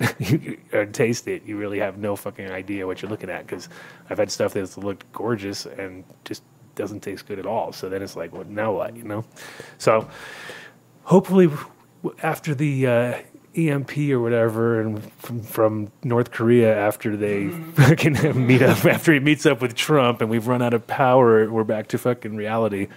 or 0.73 0.85
taste 0.85 1.27
it, 1.27 1.43
you 1.45 1.57
really 1.57 1.79
have 1.79 1.97
no 1.97 2.15
fucking 2.15 2.49
idea 2.49 2.87
what 2.87 3.01
you're 3.01 3.11
looking 3.11 3.29
at. 3.29 3.45
Because 3.45 3.69
I've 4.09 4.17
had 4.17 4.31
stuff 4.31 4.53
that's 4.53 4.77
looked 4.77 5.11
gorgeous 5.11 5.65
and 5.65 6.03
just 6.23 6.43
doesn't 6.75 7.01
taste 7.01 7.27
good 7.27 7.37
at 7.37 7.45
all. 7.45 7.71
So 7.73 7.89
then 7.89 8.01
it's 8.01 8.15
like, 8.15 8.33
well, 8.33 8.45
now 8.45 8.71
what, 8.73 8.95
you 8.95 9.03
know? 9.03 9.25
So 9.77 10.09
hopefully 11.03 11.49
after 12.23 12.55
the 12.55 12.87
uh, 12.87 13.17
EMP 13.55 13.97
or 14.11 14.19
whatever, 14.19 14.79
and 14.81 15.03
from, 15.13 15.41
from 15.41 15.91
North 16.03 16.31
Korea 16.31 16.75
after 16.75 17.17
they 17.17 17.49
fucking 17.49 18.13
meet 18.47 18.61
up, 18.61 18.85
after 18.85 19.13
he 19.13 19.19
meets 19.19 19.45
up 19.45 19.61
with 19.61 19.75
Trump, 19.75 20.21
and 20.21 20.29
we've 20.29 20.47
run 20.47 20.61
out 20.61 20.73
of 20.73 20.85
power, 20.87 21.49
we're 21.49 21.63
back 21.63 21.87
to 21.89 21.97
fucking 21.97 22.35
reality. 22.35 22.87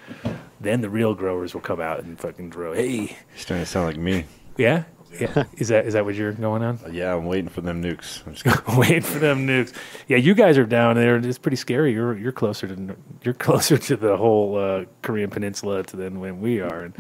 Then 0.61 0.81
the 0.81 0.91
real 0.91 1.15
growers 1.15 1.55
will 1.55 1.61
come 1.63 1.81
out 1.81 2.05
and 2.05 2.19
fucking 2.19 2.51
grow. 2.51 2.73
Hey, 2.75 2.97
You're 2.97 3.09
starting 3.37 3.65
to 3.65 3.71
sound 3.71 3.87
like 3.87 3.97
me. 3.97 4.25
yeah, 4.57 4.85
yeah. 5.19 5.45
Is 5.59 5.69
that 5.69 5.87
is 5.87 5.93
that 5.93 6.05
what 6.07 6.15
you're 6.15 6.33
going 6.33 6.63
on? 6.63 6.79
Yeah, 6.91 7.15
I'm 7.15 7.27
waiting 7.27 7.49
for 7.51 7.61
them 7.61 7.83
nukes. 7.83 8.27
I'm 8.27 8.35
just. 8.35 8.67
Waiting 8.79 9.03
for 9.03 9.19
them 9.19 9.47
nukes. 9.47 9.75
Yeah, 10.09 10.17
you 10.17 10.35
guys 10.35 10.57
are 10.57 10.65
down 10.65 10.97
there. 10.97 11.17
It's 11.17 11.37
pretty 11.37 11.59
scary. 11.59 11.93
You're 11.93 12.17
you're 12.17 12.33
closer 12.33 12.67
to 12.69 12.97
you're 13.23 13.35
closer 13.35 13.77
to 13.77 13.97
the 13.97 14.17
whole 14.17 14.57
uh, 14.57 14.85
Korean 15.03 15.29
Peninsula 15.29 15.83
to 15.83 15.97
than 15.97 16.21
when 16.21 16.41
we 16.41 16.61
are. 16.61 16.85
And 16.85 16.95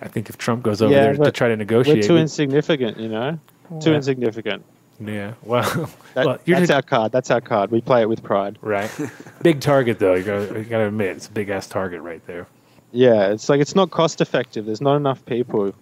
I 0.00 0.08
think 0.08 0.28
if 0.30 0.38
Trump 0.38 0.62
goes 0.62 0.80
over 0.82 0.92
Yeah, 0.92 1.12
there 1.12 1.24
to 1.24 1.30
try 1.32 1.48
to 1.48 1.56
negotiate, 1.56 1.98
We're 1.98 2.02
too 2.02 2.14
we- 2.14 2.20
insignificant, 2.20 2.98
you 2.98 3.08
know. 3.08 3.38
Too 3.80 3.94
insignificant. 3.94 4.64
yeah. 4.98 5.34
Well, 5.42 5.62
That, 6.14 6.26
well, 6.26 6.38
that's 6.44 6.60
just- 6.60 6.70
our 6.72 6.82
card. 6.82 7.12
That's 7.12 7.30
our 7.30 7.40
card. 7.40 7.70
We 7.70 7.80
play 7.80 8.00
it 8.02 8.08
with 8.08 8.22
pride. 8.22 8.58
right. 8.62 8.90
big 9.42 9.60
target 9.60 9.98
though. 9.98 10.14
You 10.14 10.22
got 10.24 10.56
you 10.56 10.64
to 10.64 10.86
admit 10.86 11.16
it's 11.16 11.28
a 11.28 11.32
big 11.32 11.48
ass 11.50 11.66
target 11.68 12.00
right 12.02 12.24
there. 12.26 12.46
Yeah, 12.92 13.28
it's 13.30 13.48
like 13.48 13.60
it's 13.60 13.76
not 13.76 13.90
cost 13.90 14.20
effective. 14.20 14.66
There's 14.66 14.80
not 14.80 14.96
enough 14.96 15.24
people. 15.24 15.72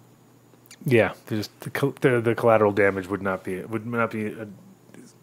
Yeah, 0.85 1.13
there's 1.25 1.49
the, 1.61 1.93
the 2.01 2.21
the 2.21 2.35
collateral 2.35 2.71
damage 2.71 3.07
would 3.07 3.21
not 3.23 3.43
be 3.43 3.61
would 3.61 3.85
not 3.87 4.11
be 4.11 4.27
uh 4.39 4.45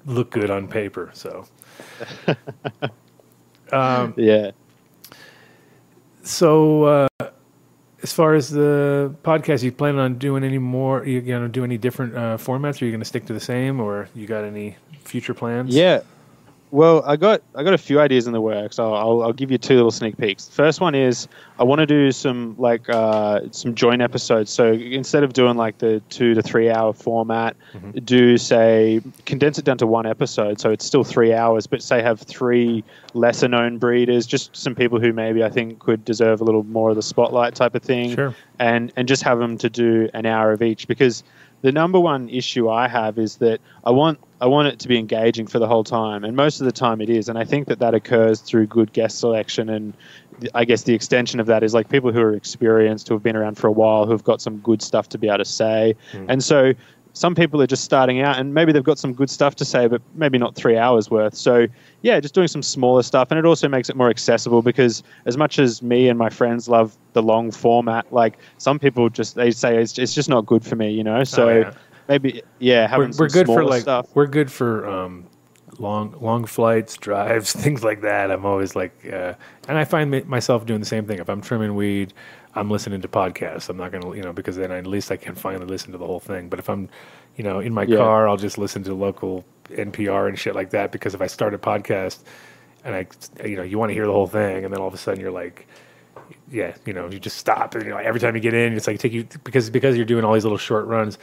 look 0.05 0.31
good 0.31 0.51
on 0.51 0.66
paper. 0.68 1.10
So. 1.14 1.47
um, 3.73 4.14
Yeah. 4.16 4.51
So, 6.23 6.82
uh, 6.85 7.09
as 8.07 8.12
far 8.12 8.35
as 8.35 8.51
the 8.51 9.12
podcast, 9.24 9.65
you 9.65 9.73
plan 9.73 9.99
on 9.99 10.16
doing 10.16 10.45
any 10.45 10.59
more? 10.59 11.05
You 11.05 11.20
gonna 11.20 11.49
do 11.49 11.65
any 11.65 11.77
different 11.77 12.15
uh, 12.15 12.37
formats? 12.37 12.81
Are 12.81 12.85
you 12.85 12.93
gonna 12.93 13.05
stick 13.05 13.27
to 13.27 13.33
the 13.33 13.41
same, 13.41 13.81
or 13.81 14.09
you 14.15 14.28
got 14.28 14.45
any 14.45 14.77
future 15.03 15.35
plans? 15.35 15.74
Yeah. 15.74 16.03
Well, 16.72 17.02
I 17.06 17.16
got 17.16 17.43
I 17.55 17.62
got 17.62 17.74
a 17.74 17.78
few 17.78 18.01
ideas 18.01 18.26
in 18.26 18.32
the 18.32 18.40
works. 18.40 18.78
I'll, 18.78 18.93
I'll, 18.94 19.22
I'll 19.22 19.32
give 19.32 19.51
you 19.52 19.59
two 19.59 19.76
little 19.76 19.93
sneak 19.93 20.16
peeks. 20.18 20.48
First 20.48 20.80
one 20.80 20.94
is 20.97 21.28
I 21.60 21.64
want 21.64 21.78
to 21.78 21.86
do 21.86 22.10
some 22.10 22.56
like 22.59 22.88
uh, 22.90 23.43
some 23.52 23.74
joint 23.74 24.02
episodes. 24.02 24.51
So 24.51 24.72
instead 24.72 25.22
of 25.22 25.32
doing 25.32 25.56
like 25.56 25.78
the 25.78 26.02
two 26.10 26.34
to 26.34 26.43
three 26.43 26.68
hour 26.68 26.93
format, 26.93 27.56
do 28.05 28.36
say 28.36 29.01
condense 29.26 29.59
it 29.59 29.64
down 29.64 29.78
to 29.78 29.86
one 29.86 30.06
episode. 30.06 30.60
So 30.60 30.70
it's 30.70 30.84
still 30.84 31.05
three 31.05 31.32
hours, 31.32 31.66
but 31.68 31.82
say 31.82 32.02
have 32.02 32.20
three 32.20 32.82
lesser 33.14 33.48
known 33.48 33.78
breeders, 33.78 34.26
just 34.26 34.55
some 34.56 34.74
people 34.74 34.98
who 35.01 35.12
maybe 35.12 35.44
I 35.44 35.48
think 35.48 35.78
could 35.78 36.05
deserve 36.05 36.40
a 36.40 36.44
little 36.44 36.64
more 36.64 36.90
of 36.90 36.97
the 36.97 37.02
spotlight 37.02 37.55
type 37.55 37.74
of 37.76 37.82
thing 37.82 38.14
Sure. 38.14 38.34
and 38.59 38.93
and 38.97 39.06
just 39.06 39.22
have 39.22 39.38
them 39.38 39.56
to 39.59 39.70
do 39.70 40.10
an 40.14 40.26
hour 40.26 40.51
of 40.52 40.62
each 40.62 40.88
because 40.88 41.22
the 41.66 41.72
number 41.72 41.98
one 41.98 42.28
issue 42.28 42.68
I 42.68 42.86
have 42.86 43.18
is 43.18 43.38
that 43.38 43.60
I 43.84 43.90
want 43.90 44.20
I 44.40 44.47
want 44.47 44.68
it 44.68 44.78
to 44.78 44.86
be 44.86 44.98
engaging 44.98 45.48
for 45.48 45.59
the 45.59 45.66
whole 45.66 45.82
time, 45.82 46.22
and 46.22 46.36
most 46.36 46.60
of 46.60 46.64
the 46.64 46.70
time 46.70 47.01
it 47.01 47.10
is, 47.10 47.28
and 47.28 47.36
I 47.36 47.44
think 47.44 47.66
that 47.66 47.80
that 47.80 47.93
occurs 47.93 48.40
through 48.40 48.68
good 48.68 48.93
guest 48.93 49.18
selection, 49.18 49.68
and 49.68 49.93
I 50.55 50.64
guess 50.64 50.84
the 50.84 50.94
extension 50.94 51.40
of 51.40 51.47
that 51.47 51.64
is 51.64 51.74
like 51.74 51.88
people 51.88 52.12
who 52.12 52.20
are 52.20 52.34
experienced, 52.34 53.09
who 53.09 53.14
have 53.14 53.22
been 53.24 53.34
around 53.34 53.56
for 53.59 53.66
a 53.66 53.72
while, 53.72 54.06
who've 54.06 54.22
got 54.22 54.40
some 54.40 54.59
good 54.59 54.80
stuff 54.80 55.09
to 55.09 55.18
be 55.18 55.26
able 55.26 55.38
to 55.38 55.44
say, 55.44 55.97
hmm. 56.12 56.26
and 56.28 56.44
so. 56.44 56.72
Some 57.16 57.34
people 57.34 57.62
are 57.62 57.66
just 57.66 57.82
starting 57.82 58.20
out, 58.20 58.38
and 58.38 58.52
maybe 58.52 58.72
they've 58.72 58.84
got 58.84 58.98
some 58.98 59.14
good 59.14 59.30
stuff 59.30 59.55
to 59.56 59.64
say, 59.64 59.86
but 59.86 60.02
maybe 60.16 60.36
not 60.36 60.55
three 60.55 60.76
hours 60.76 61.10
worth. 61.10 61.34
So, 61.34 61.66
yeah, 62.02 62.20
just 62.20 62.34
doing 62.34 62.47
some 62.47 62.62
smaller 62.62 63.02
stuff, 63.02 63.30
and 63.30 63.38
it 63.38 63.47
also 63.47 63.68
makes 63.68 63.88
it 63.88 63.97
more 63.97 64.10
accessible 64.10 64.60
because 64.60 65.02
as 65.24 65.34
much 65.38 65.59
as 65.59 65.80
me 65.82 66.10
and 66.10 66.18
my 66.18 66.28
friends 66.28 66.68
love 66.68 66.94
the 67.14 67.22
long 67.22 67.51
format, 67.51 68.05
like 68.12 68.36
some 68.59 68.78
people 68.78 69.09
just 69.09 69.34
they 69.34 69.51
say 69.51 69.80
it's, 69.80 69.97
it's 69.98 70.12
just 70.12 70.28
not 70.28 70.44
good 70.44 70.62
for 70.62 70.76
me, 70.76 70.90
you 70.90 71.02
know. 71.02 71.24
So 71.24 71.48
Oh, 71.48 71.59
yeah. 71.60 71.72
maybe 72.06 72.43
yeah, 72.59 72.86
having 72.86 73.12
we're, 73.12 73.24
we're 73.24 73.28
good 73.30 73.47
for 73.47 73.64
like 73.64 73.80
stuff. 73.80 74.09
we're 74.14 74.26
good 74.26 74.52
for 74.52 74.86
um, 74.86 75.24
long 75.78 76.14
long 76.20 76.44
flights, 76.44 76.97
drives, 76.98 77.51
things 77.55 77.82
like 77.82 78.02
that. 78.02 78.30
I'm 78.30 78.44
always 78.44 78.76
like, 78.76 78.93
uh, 79.10 79.32
and 79.68 79.78
I 79.78 79.84
find 79.84 80.26
myself 80.28 80.66
doing 80.66 80.80
the 80.80 80.86
same 80.86 81.06
thing. 81.06 81.18
If 81.18 81.30
I'm 81.30 81.40
trimming 81.40 81.76
weed, 81.76 82.12
I'm 82.57 82.70
listening 82.70 83.03
to 83.03 83.09
podcasts. 83.09 83.69
I'm 83.69 83.77
not 83.77 83.93
gonna, 83.93 84.15
you 84.16 84.23
know, 84.23 84.33
because 84.33 84.57
then 84.57 84.73
at 84.73 84.87
least 84.87 85.12
I 85.12 85.16
can 85.16 85.35
finally 85.35 85.66
listen 85.66 85.93
to 85.93 85.99
the 85.99 86.07
whole 86.07 86.20
thing. 86.20 86.49
But 86.49 86.59
if 86.59 86.69
I'm, 86.70 86.89
you 87.37 87.45
know, 87.45 87.61
in 87.61 87.74
my 87.74 87.83
Yeah. 87.85 87.99
car, 87.99 88.28
I'll 88.28 88.37
just 88.39 88.57
listen 88.59 88.83
to 88.85 88.95
local 88.95 89.45
NPR 89.70 90.27
and 90.28 90.39
shit 90.39 90.55
like 90.55 90.70
that. 90.70 90.91
Because 90.91 91.15
if 91.15 91.20
I 91.20 91.27
start 91.27 91.53
a 91.55 91.59
podcast, 91.59 92.20
and 92.85 92.95
I, 92.95 93.07
you 93.47 93.57
know, 93.57 93.62
you 93.62 93.78
want 93.78 93.91
to 93.91 93.95
hear 93.95 94.07
the 94.07 94.12
whole 94.12 94.27
thing, 94.27 94.65
and 94.65 94.73
then 94.73 94.81
all 94.81 94.89
of 94.89 94.95
a 94.95 94.99
sudden 94.99 95.20
you're 95.20 95.31
like, 95.31 95.66
yeah, 96.51 96.74
you 96.87 96.93
know, 96.93 97.11
you 97.11 97.19
just 97.20 97.37
stop. 97.37 97.74
And, 97.74 97.85
you 97.85 97.91
know, 97.91 97.99
every 97.99 98.20
time 98.20 98.35
you 98.35 98.41
get 98.41 98.55
in, 98.55 98.73
it's 98.73 98.87
like 98.87 98.99
take 99.01 99.12
you 99.12 99.24
because 99.45 99.69
because 99.70 99.97
you're 99.97 100.07
doing 100.07 100.24
all 100.24 100.33
these 100.35 100.45
little 100.45 100.59
short 100.59 100.87
runs. 100.87 101.19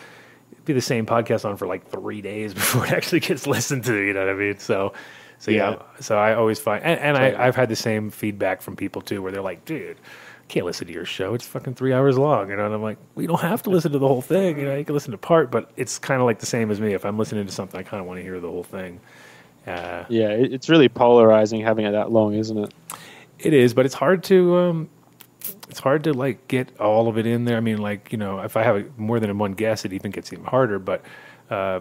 It'd 0.52 0.66
be 0.66 0.74
the 0.74 0.82
same 0.82 1.06
podcast 1.06 1.46
on 1.50 1.58
for 1.58 1.66
like 1.68 1.90
three 1.90 2.22
days 2.22 2.54
before 2.62 2.86
it 2.86 2.92
actually 2.94 3.22
gets 3.22 3.48
listened 3.48 3.84
to. 3.86 3.96
You 4.00 4.14
know 4.14 4.20
what 4.26 4.30
I 4.30 4.38
mean? 4.38 4.60
So, 4.60 4.94
so 5.40 5.50
yeah. 5.52 5.72
Yeah. 5.72 5.82
So 6.00 6.18
I 6.18 6.36
always 6.36 6.60
find, 6.60 6.84
and, 6.84 7.00
and 7.00 7.18
I, 7.18 7.48
I've 7.48 7.56
had 7.56 7.70
the 7.70 7.76
same 7.76 8.12
feedback 8.12 8.62
from 8.62 8.76
people 8.76 9.02
too, 9.02 9.22
where 9.24 9.32
they're 9.32 9.42
like, 9.42 9.66
dude. 9.66 9.98
Can't 10.50 10.66
listen 10.66 10.88
to 10.88 10.94
your 10.94 11.06
show. 11.06 11.34
It's 11.34 11.46
fucking 11.48 11.76
three 11.76 11.94
hours 11.94 12.18
long, 12.18 12.50
you 12.50 12.56
know. 12.56 12.66
And 12.66 12.74
I'm 12.74 12.82
like, 12.84 12.98
we 13.16 13.26
don't 13.28 13.42
have 13.42 13.64
to 13.64 13.70
listen 13.70 13.92
to 13.94 14.00
the 14.00 14.08
whole 14.08 14.22
thing. 14.22 14.60
You 14.60 14.66
know, 14.66 14.76
you 14.76 14.86
can 14.86 14.94
listen 14.94 15.12
to 15.12 15.18
part, 15.18 15.50
but 15.50 15.72
it's 15.78 15.98
kind 15.98 16.22
of 16.22 16.26
like 16.26 16.40
the 16.40 16.46
same 16.46 16.70
as 16.70 16.80
me. 16.80 16.94
If 16.94 17.06
I'm 17.06 17.18
listening 17.18 17.46
to 17.46 17.52
something, 17.52 17.80
I 17.80 17.84
kind 17.84 18.02
of 18.02 18.08
want 18.08 18.20
to 18.20 18.24
hear 18.24 18.40
the 18.40 18.50
whole 18.50 18.64
thing. 18.64 19.00
Uh, 19.66 20.04
Yeah, 20.10 20.30
it's 20.30 20.70
really 20.70 20.90
polarizing 20.90 21.62
having 21.62 21.86
it 21.86 21.92
that 21.92 22.12
long, 22.12 22.34
isn't 22.36 22.58
it? 22.58 22.74
It 23.40 23.54
is, 23.54 23.74
but 23.74 23.86
it's 23.86 23.96
hard 23.96 24.24
to 24.26 24.58
um, 24.58 24.90
it's 25.70 25.80
hard 25.80 26.04
to 26.04 26.14
like 26.14 26.48
get 26.48 26.78
all 26.80 27.08
of 27.08 27.18
it 27.18 27.26
in 27.26 27.46
there. 27.46 27.58
I 27.58 27.62
mean, 27.62 27.78
like 27.80 28.12
you 28.12 28.18
know, 28.18 28.40
if 28.42 28.56
I 28.58 28.64
have 28.64 28.76
a, 28.76 28.86
more 28.98 29.20
than 29.20 29.38
one 29.38 29.54
guest, 29.54 29.86
it 29.86 29.94
even 29.94 30.12
gets 30.12 30.32
even 30.32 30.46
harder. 30.46 30.80
But 30.80 31.04
uh, 31.50 31.80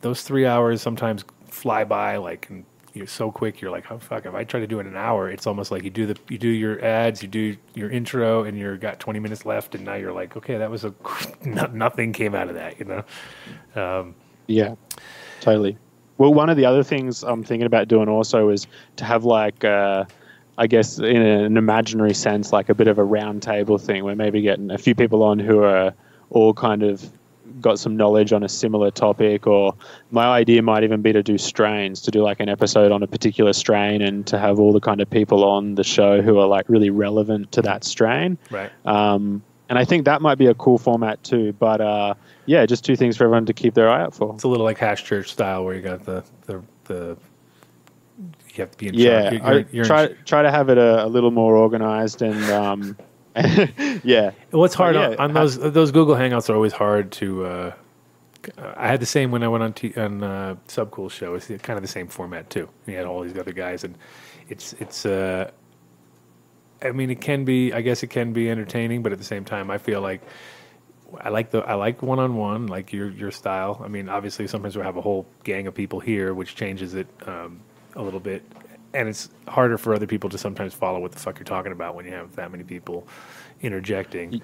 those 0.00 0.22
three 0.22 0.46
hours 0.46 0.80
sometimes 0.80 1.24
fly 1.46 1.84
by 1.84 2.16
like 2.16 2.48
and 2.50 2.64
you're 2.92 3.06
so 3.06 3.30
quick. 3.30 3.60
You're 3.60 3.70
like, 3.70 3.90
oh 3.90 3.98
fuck! 3.98 4.26
If 4.26 4.34
I 4.34 4.44
try 4.44 4.60
to 4.60 4.66
do 4.66 4.78
it 4.78 4.82
in 4.82 4.88
an 4.88 4.96
hour, 4.96 5.30
it's 5.30 5.46
almost 5.46 5.70
like 5.70 5.84
you 5.84 5.90
do 5.90 6.06
the 6.06 6.16
you 6.28 6.38
do 6.38 6.48
your 6.48 6.84
ads, 6.84 7.22
you 7.22 7.28
do 7.28 7.56
your 7.74 7.90
intro, 7.90 8.44
and 8.44 8.58
you're 8.58 8.76
got 8.76 9.00
20 9.00 9.18
minutes 9.20 9.44
left, 9.44 9.74
and 9.74 9.84
now 9.84 9.94
you're 9.94 10.12
like, 10.12 10.36
okay, 10.36 10.58
that 10.58 10.70
was 10.70 10.84
a 10.84 10.94
nothing 11.72 12.12
came 12.12 12.34
out 12.34 12.48
of 12.48 12.54
that, 12.54 12.78
you 12.78 12.84
know. 12.84 13.04
Um, 13.80 14.14
Yeah, 14.46 14.74
totally. 15.40 15.78
Well, 16.18 16.34
one 16.34 16.50
of 16.50 16.56
the 16.56 16.66
other 16.66 16.82
things 16.82 17.22
I'm 17.22 17.42
thinking 17.42 17.66
about 17.66 17.88
doing 17.88 18.08
also 18.08 18.50
is 18.50 18.66
to 18.96 19.04
have 19.04 19.24
like, 19.24 19.64
uh, 19.64 20.04
I 20.58 20.66
guess, 20.66 20.98
in 20.98 21.22
an 21.22 21.56
imaginary 21.56 22.12
sense, 22.12 22.52
like 22.52 22.68
a 22.68 22.74
bit 22.74 22.88
of 22.88 22.98
a 22.98 23.04
round 23.04 23.42
table 23.42 23.78
thing 23.78 24.04
where 24.04 24.14
maybe 24.14 24.42
getting 24.42 24.70
a 24.70 24.76
few 24.76 24.94
people 24.94 25.22
on 25.22 25.38
who 25.38 25.62
are 25.62 25.94
all 26.28 26.52
kind 26.52 26.82
of 26.82 27.10
got 27.60 27.78
some 27.78 27.96
knowledge 27.96 28.32
on 28.32 28.42
a 28.42 28.48
similar 28.48 28.90
topic. 28.90 29.46
Or 29.46 29.74
my 30.10 30.26
idea 30.26 30.62
might 30.62 30.84
even 30.84 31.02
be 31.02 31.12
to 31.12 31.22
do 31.22 31.38
strains, 31.38 32.00
to 32.02 32.10
do 32.10 32.22
like 32.22 32.40
an 32.40 32.48
episode 32.48 32.92
on 32.92 33.02
a 33.02 33.06
particular 33.06 33.52
strain 33.52 34.02
and 34.02 34.26
to 34.28 34.38
have 34.38 34.58
all 34.60 34.72
the 34.72 34.80
kind 34.80 35.00
of 35.00 35.08
people 35.10 35.44
on 35.44 35.74
the 35.74 35.84
show 35.84 36.22
who 36.22 36.38
are 36.38 36.46
like 36.46 36.68
really 36.68 36.90
relevant 36.90 37.50
to 37.52 37.62
that 37.62 37.84
strain. 37.84 38.38
right. 38.50 38.70
Um, 38.86 39.42
and 39.68 39.78
I 39.78 39.84
think 39.84 40.04
that 40.06 40.20
might 40.20 40.36
be 40.36 40.46
a 40.46 40.54
cool 40.54 40.78
format 40.78 41.22
too. 41.22 41.52
But 41.52 41.80
uh, 41.80 42.14
yeah, 42.46 42.66
just 42.66 42.84
two 42.84 42.96
things 42.96 43.16
for 43.16 43.24
everyone 43.24 43.46
to 43.46 43.52
keep 43.52 43.74
their 43.74 43.88
eye 43.88 44.02
out 44.02 44.14
for. 44.14 44.34
It's 44.34 44.42
a 44.42 44.48
little 44.48 44.64
like 44.66 44.78
Hash 44.78 45.04
Church 45.04 45.30
style, 45.32 45.64
where 45.64 45.74
you 45.76 45.80
got 45.82 46.04
the 46.04 46.24
the 46.46 46.60
the. 46.86 47.16
You 48.52 48.62
have 48.64 48.72
to 48.72 48.78
be 48.78 48.88
in 48.88 48.94
Yeah, 48.94 49.30
charge. 49.30 49.42
I 49.42 49.52
You're- 49.52 49.66
you're 49.70 49.82
in 49.84 49.88
try 49.88 50.06
ch- 50.08 50.16
try 50.26 50.42
to 50.42 50.50
have 50.50 50.70
it 50.70 50.76
a, 50.78 51.04
a 51.04 51.06
little 51.06 51.30
more 51.30 51.56
organized 51.56 52.20
and 52.20 52.42
um, 52.50 52.96
yeah, 54.04 54.32
Well, 54.52 54.64
it's 54.64 54.74
hard 54.74 54.96
yeah, 54.96 55.10
on, 55.18 55.18
on 55.18 55.32
ha- 55.32 55.34
those 55.34 55.58
those 55.58 55.92
Google 55.92 56.16
Hangouts 56.16 56.50
are 56.50 56.54
always 56.54 56.72
hard 56.74 57.12
to. 57.12 57.46
Uh, 57.46 57.72
I 58.76 58.88
had 58.88 59.00
the 59.00 59.06
same 59.06 59.30
when 59.32 59.42
I 59.42 59.48
went 59.48 59.64
on 59.64 59.72
t- 59.74 59.94
on 59.96 60.22
uh, 60.24 60.56
Subcool 60.68 61.10
show. 61.10 61.34
It's 61.34 61.48
kind 61.62 61.76
of 61.76 61.82
the 61.82 61.88
same 61.88 62.08
format 62.08 62.50
too. 62.50 62.68
You 62.86 62.96
had 62.96 63.06
all 63.06 63.22
these 63.22 63.38
other 63.38 63.52
guys, 63.52 63.84
and 63.84 63.96
it's 64.48 64.74
it's. 64.74 65.06
Uh, 65.06 65.50
I 66.82 66.92
mean, 66.92 67.10
it 67.10 67.20
can 67.20 67.44
be. 67.44 67.72
I 67.72 67.82
guess 67.82 68.02
it 68.02 68.08
can 68.08 68.32
be 68.32 68.50
entertaining, 68.50 69.02
but 69.02 69.12
at 69.12 69.18
the 69.18 69.24
same 69.24 69.44
time, 69.44 69.70
I 69.70 69.78
feel 69.78 70.00
like 70.00 70.22
I 71.20 71.30
like 71.30 71.50
the 71.50 71.60
I 71.60 71.74
like 71.74 72.02
one 72.02 72.18
on 72.18 72.36
one, 72.36 72.66
like 72.68 72.92
your 72.92 73.10
your 73.10 73.30
style. 73.30 73.80
I 73.84 73.88
mean, 73.88 74.08
obviously, 74.08 74.46
sometimes 74.46 74.76
we 74.76 74.82
have 74.82 74.96
a 74.96 75.02
whole 75.02 75.26
gang 75.44 75.66
of 75.66 75.74
people 75.74 76.00
here, 76.00 76.34
which 76.34 76.56
changes 76.56 76.94
it 76.94 77.08
um, 77.26 77.60
a 77.96 78.02
little 78.02 78.20
bit, 78.20 78.44
and 78.94 79.08
it's 79.08 79.28
harder 79.48 79.78
for 79.78 79.94
other 79.94 80.06
people 80.06 80.28
to 80.30 80.38
sometimes 80.38 80.74
follow 80.74 80.98
what 81.00 81.12
the 81.12 81.18
fuck 81.18 81.38
you're 81.38 81.44
talking 81.44 81.72
about 81.72 81.94
when 81.94 82.04
you 82.06 82.12
have 82.12 82.34
that 82.36 82.50
many 82.50 82.64
people 82.64 83.06
interjecting. 83.62 84.40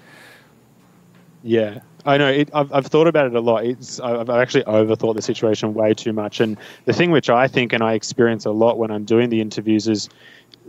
yeah. 1.42 1.80
I 2.04 2.18
know. 2.18 2.28
It, 2.30 2.50
I've 2.54 2.72
I've 2.72 2.86
thought 2.86 3.08
about 3.08 3.26
it 3.26 3.34
a 3.34 3.40
lot. 3.40 3.64
It's 3.64 3.98
I've 3.98 4.30
actually 4.30 4.62
overthought 4.64 5.16
the 5.16 5.22
situation 5.22 5.74
way 5.74 5.92
too 5.92 6.12
much. 6.12 6.38
And 6.40 6.56
the 6.84 6.92
thing 6.92 7.10
which 7.10 7.28
I 7.28 7.48
think 7.48 7.72
and 7.72 7.82
I 7.82 7.94
experience 7.94 8.44
a 8.44 8.52
lot 8.52 8.78
when 8.78 8.90
I'm 8.92 9.04
doing 9.04 9.28
the 9.28 9.40
interviews 9.40 9.88
is 9.88 10.08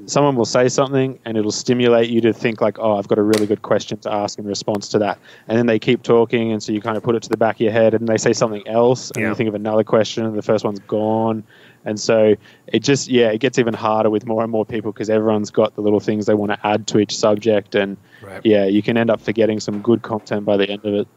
someone 0.08 0.36
will 0.36 0.46
say 0.46 0.68
something 0.68 1.20
and 1.26 1.38
it'll 1.38 1.52
stimulate 1.52 2.10
you 2.10 2.22
to 2.22 2.34
think 2.34 2.60
like, 2.62 2.80
oh, 2.80 2.98
I've 2.98 3.08
got 3.08 3.18
a 3.20 3.24
really 3.24 3.46
good 3.46 3.62
question 3.62 3.98
to 4.00 4.12
ask 4.12 4.40
in 4.40 4.46
response 4.46 4.90
to 4.90 5.00
that. 5.00 5.20
And 5.48 5.58
then 5.58 5.68
they 5.68 5.78
keep 5.80 6.02
talking, 6.04 6.52
and 6.52 6.62
so 6.62 6.72
you 6.72 6.82
kind 6.82 6.98
of 6.98 7.04
put 7.04 7.16
it 7.16 7.22
to 7.24 7.30
the 7.30 7.38
back 7.38 7.56
of 7.58 7.62
your 7.62 7.72
head, 7.72 7.94
and 7.94 8.08
they 8.08 8.18
say 8.18 8.34
something 8.34 8.68
else, 8.68 9.12
and 9.12 9.22
Yeah. 9.24 9.30
you 9.30 9.36
think 9.36 9.48
of 9.48 9.56
another 9.56 9.84
question, 9.84 10.26
and 10.26 10.36
the 10.38 10.42
first 10.44 10.64
one's 10.66 10.80
gone. 10.82 11.44
And 11.88 11.98
so 12.00 12.36
it 12.68 12.80
just, 12.84 13.08
yeah, 13.08 13.30
it 13.30 13.40
gets 13.40 13.58
even 13.58 13.74
harder 13.74 14.10
with 14.10 14.26
more 14.26 14.44
and 14.44 14.52
more 14.52 14.66
people 14.66 14.92
because 14.92 15.10
everyone's 15.10 15.50
got 15.50 15.74
the 15.76 15.82
little 15.82 16.02
things 16.02 16.26
they 16.26 16.34
want 16.34 16.52
to 16.52 16.68
add 16.68 16.86
to 16.88 17.00
each 17.00 17.18
subject, 17.18 17.76
and 17.76 17.96
Right. 18.22 18.42
yeah, 18.44 18.66
you 18.66 18.84
can 18.84 18.98
end 18.98 19.10
up 19.10 19.22
forgetting 19.22 19.60
some 19.62 19.82
good 19.82 20.02
content 20.02 20.44
by 20.46 20.58
the 20.58 20.70
end 20.70 20.84
of 20.84 20.94
it. 20.94 21.08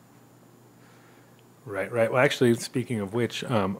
Right, 1.66 1.90
right. 1.90 2.10
Well, 2.10 2.22
actually, 2.22 2.55
speaking 2.55 3.01
of 3.01 3.14
which, 3.14 3.42
um, 3.44 3.78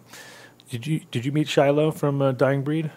did 0.69 0.87
you 0.87 1.01
did 1.11 1.25
you 1.25 1.33
meet 1.33 1.49
Shiloh 1.49 1.91
from 1.93 2.21
uh, 2.21 2.33
Dying 2.33 2.63
Breed? 2.63 2.91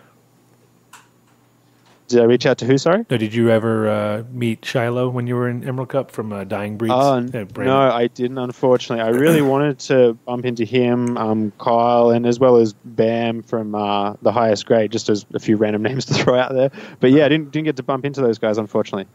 Did 2.07 2.19
I 2.19 2.25
reach 2.25 2.45
out 2.45 2.57
to 2.59 2.65
who? 2.65 2.77
Sorry. 2.77 3.05
No, 3.09 3.17
did 3.17 3.33
you 3.33 3.49
ever 3.49 3.87
uh, 3.89 4.23
meet 4.31 4.63
Shiloh 4.65 5.09
when 5.09 5.25
you 5.25 5.35
were 5.35 5.49
in 5.49 5.67
Emerald 5.67 5.89
Cup 5.89 6.11
from 6.11 6.31
uh, 6.33 6.43
Dying 6.43 6.77
Breed? 6.77 6.91
Oh, 6.91 7.15
n- 7.15 7.47
no, 7.57 7.79
I 7.79 8.07
didn't. 8.07 8.37
Unfortunately, 8.37 9.03
I 9.03 9.09
really 9.09 9.41
wanted 9.53 9.79
to 9.79 10.13
bump 10.25 10.45
into 10.45 10.65
him, 10.65 11.17
um, 11.17 11.51
Kyle, 11.59 12.09
and 12.11 12.25
as 12.27 12.39
well 12.39 12.57
as 12.57 12.73
Bam 12.73 13.41
from 13.41 13.73
uh, 13.73 14.13
the 14.21 14.31
highest 14.31 14.65
grade. 14.65 14.91
Just 14.91 15.09
as 15.09 15.25
a 15.33 15.39
few 15.39 15.55
random 15.55 15.81
names 15.89 16.05
to 16.05 16.13
throw 16.13 16.37
out 16.37 16.53
there. 16.53 16.71
But 16.99 17.11
yeah, 17.11 17.25
I 17.25 17.29
didn't 17.29 17.51
didn't 17.51 17.65
get 17.65 17.77
to 17.77 17.83
bump 17.83 18.05
into 18.05 18.21
those 18.21 18.37
guys, 18.37 18.57
unfortunately. 18.57 19.07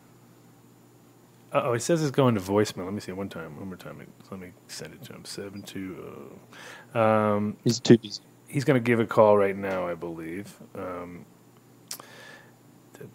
Oh, 1.52 1.73
it 1.73 1.81
says 1.81 2.02
it's 2.02 2.10
going 2.10 2.35
to 2.35 2.40
voicemail. 2.40 2.85
Let 2.85 2.93
me 2.94 3.01
see 3.01 3.12
one 3.12 3.28
time. 3.28 3.56
One 3.59 3.69
more 3.69 3.77
time. 3.77 4.06
Let 4.31 4.40
me 4.40 4.48
send 4.66 4.93
it 4.94 5.02
to 5.05 5.12
him. 5.15 5.24
Seven 5.24 5.62
two. 5.62 6.39
oh. 6.94 7.01
Um, 7.01 7.56
He's 7.65 7.81
too 7.81 7.97
busy. 7.98 8.20
he's 8.48 8.65
going 8.65 8.74
to 8.82 8.85
give 8.85 9.01
a 9.01 9.06
call 9.06 9.36
right 9.39 9.56
now, 9.56 9.86
I 9.86 9.94
believe. 9.94 10.55
Um, 10.74 11.24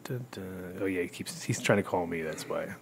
da, 0.03 0.15
da. 0.31 0.41
Oh 0.81 0.85
yeah, 0.85 1.01
he 1.01 1.07
keeps. 1.07 1.43
He's 1.43 1.61
trying 1.61 1.77
to 1.77 1.83
call 1.83 2.05
me. 2.07 2.21
That's 2.21 2.47
why. 2.47 2.75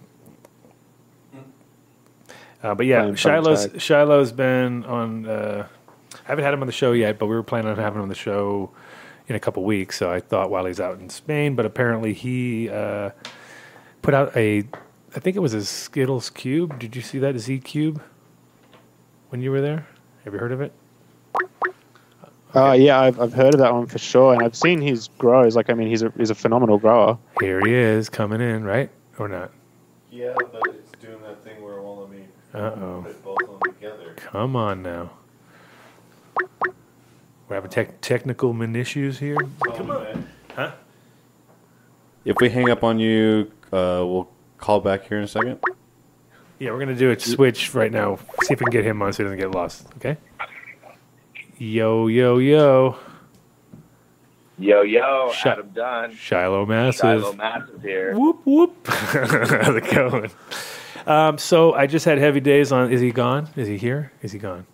Uh, 2.62 2.74
but 2.74 2.86
yeah, 2.86 3.14
Shiloh's. 3.14 3.66
Shiloh's 3.82 4.32
been 4.32 4.84
on. 4.84 5.26
Uh, 5.26 5.66
I 6.14 6.28
haven't 6.28 6.44
had 6.44 6.54
him 6.54 6.60
on 6.60 6.66
the 6.66 6.72
show 6.72 6.92
yet, 6.92 7.18
but 7.18 7.26
we 7.26 7.34
were 7.34 7.42
planning 7.42 7.70
on 7.70 7.76
having 7.76 7.96
him 7.96 8.02
on 8.02 8.08
the 8.08 8.14
show 8.14 8.70
in 9.26 9.34
a 9.34 9.40
couple 9.40 9.64
weeks. 9.64 9.98
So 9.98 10.10
I 10.10 10.20
thought 10.20 10.50
while 10.50 10.66
he's 10.66 10.80
out 10.80 11.00
in 11.00 11.08
Spain, 11.08 11.56
but 11.56 11.66
apparently 11.66 12.12
he 12.12 12.68
uh, 12.68 13.10
put 14.02 14.14
out 14.14 14.36
a. 14.36 14.64
I 15.14 15.20
think 15.20 15.36
it 15.36 15.40
was 15.40 15.54
a 15.54 15.58
Zkittlez 15.58 16.32
cube. 16.32 16.78
Did 16.78 16.96
you 16.96 17.02
see 17.02 17.18
that 17.18 17.36
Z 17.38 17.60
cube 17.60 18.02
when 19.28 19.42
you 19.42 19.50
were 19.50 19.60
there? 19.60 19.86
Have 20.24 20.32
you 20.32 20.38
heard 20.38 20.52
of 20.52 20.60
it? 20.60 20.72
Oh 22.54 22.72
yeah, 22.72 23.00
I've, 23.00 23.18
I've 23.18 23.32
heard 23.32 23.54
of 23.54 23.60
that 23.60 23.72
one 23.72 23.86
for 23.86 23.98
sure, 23.98 24.34
and 24.34 24.42
I've 24.42 24.54
seen 24.54 24.80
his 24.80 25.08
grows. 25.18 25.56
Like, 25.56 25.70
I 25.70 25.74
mean, 25.74 25.88
he's 25.88 26.02
a 26.02 26.12
he's 26.16 26.30
a 26.30 26.34
phenomenal 26.34 26.78
grower. 26.78 27.18
Here 27.40 27.60
he 27.64 27.72
is 27.72 28.08
coming 28.10 28.40
in, 28.40 28.64
right 28.64 28.90
or 29.18 29.28
not? 29.28 29.50
Yeah, 30.10 30.34
but 30.36 30.60
it's 30.68 30.92
doing 31.00 31.22
that 31.22 31.42
thing 31.42 31.62
where 31.62 31.78
it 31.78 31.82
won't 31.82 32.00
let 32.00 32.10
me 32.10 32.26
Uh 32.52 32.58
oh. 32.58 33.02
put 33.06 33.24
both 33.24 33.42
of 33.42 33.60
them 33.60 33.72
together. 33.74 34.14
Come 34.16 34.54
on 34.56 34.82
now. 34.82 35.10
We're 37.48 37.56
having 37.56 37.70
tech 37.70 38.00
technical 38.02 38.52
min 38.52 38.76
issues 38.76 39.18
here. 39.18 39.36
Come 39.74 39.90
on. 39.90 40.28
Huh? 40.54 40.72
If 42.24 42.36
we 42.40 42.50
hang 42.50 42.70
up 42.70 42.84
on 42.84 42.98
you, 42.98 43.50
uh, 43.72 44.04
we'll 44.04 44.28
call 44.58 44.80
back 44.80 45.08
here 45.08 45.18
in 45.18 45.24
a 45.24 45.28
second. 45.28 45.58
Yeah, 46.58 46.70
we're 46.70 46.78
gonna 46.78 46.94
do 46.94 47.10
a 47.10 47.18
switch 47.18 47.74
right 47.74 47.90
now. 47.90 48.16
See 48.42 48.52
if 48.52 48.60
we 48.60 48.64
can 48.64 48.70
get 48.70 48.84
him 48.84 49.00
on 49.02 49.12
so 49.12 49.22
he 49.22 49.24
doesn't 49.24 49.38
get 49.38 49.50
lost. 49.50 49.86
Okay. 49.96 50.16
Yo 51.58 52.06
yo 52.08 52.38
yo, 52.38 52.96
Yo, 54.58 54.82
yo, 54.82 55.30
Sh- 55.32 55.46
Adam 55.46 55.70
Dunn. 55.74 56.14
Shiloh 56.14 56.66
Massive. 56.66 57.00
Shiloh 57.00 57.32
Massive 57.34 57.82
here. 57.82 58.14
Whoop 58.16 58.40
whoop. 58.44 58.74
How's 58.86 59.76
it 59.76 59.90
going? 59.94 60.30
Um, 61.06 61.38
so 61.38 61.72
I 61.74 61.86
just 61.86 62.04
had 62.04 62.18
heavy 62.18 62.40
days 62.40 62.72
on. 62.72 62.92
Is 62.92 63.00
he 63.00 63.10
gone? 63.12 63.48
Is 63.56 63.68
he 63.68 63.76
here? 63.76 64.12
Is 64.22 64.32
he 64.32 64.38
gone? 64.38 64.66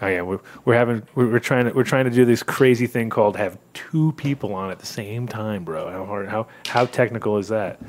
Oh 0.00 0.06
yeah, 0.06 0.22
we're, 0.22 0.38
we're 0.64 0.74
having 0.76 1.02
we're, 1.14 1.28
we're 1.32 1.38
trying 1.40 1.64
to 1.66 1.72
we're 1.72 1.84
trying 1.84 2.04
to 2.04 2.10
do 2.10 2.24
this 2.24 2.42
crazy 2.42 2.86
thing 2.86 3.10
called 3.10 3.36
have 3.36 3.58
two 3.74 4.12
people 4.12 4.54
on 4.54 4.70
at 4.70 4.78
the 4.78 4.86
same 4.86 5.26
time, 5.26 5.64
bro. 5.64 5.90
How 5.90 6.04
hard? 6.04 6.28
How 6.28 6.46
how 6.66 6.86
technical 6.86 7.36
is 7.38 7.48
that? 7.48 7.80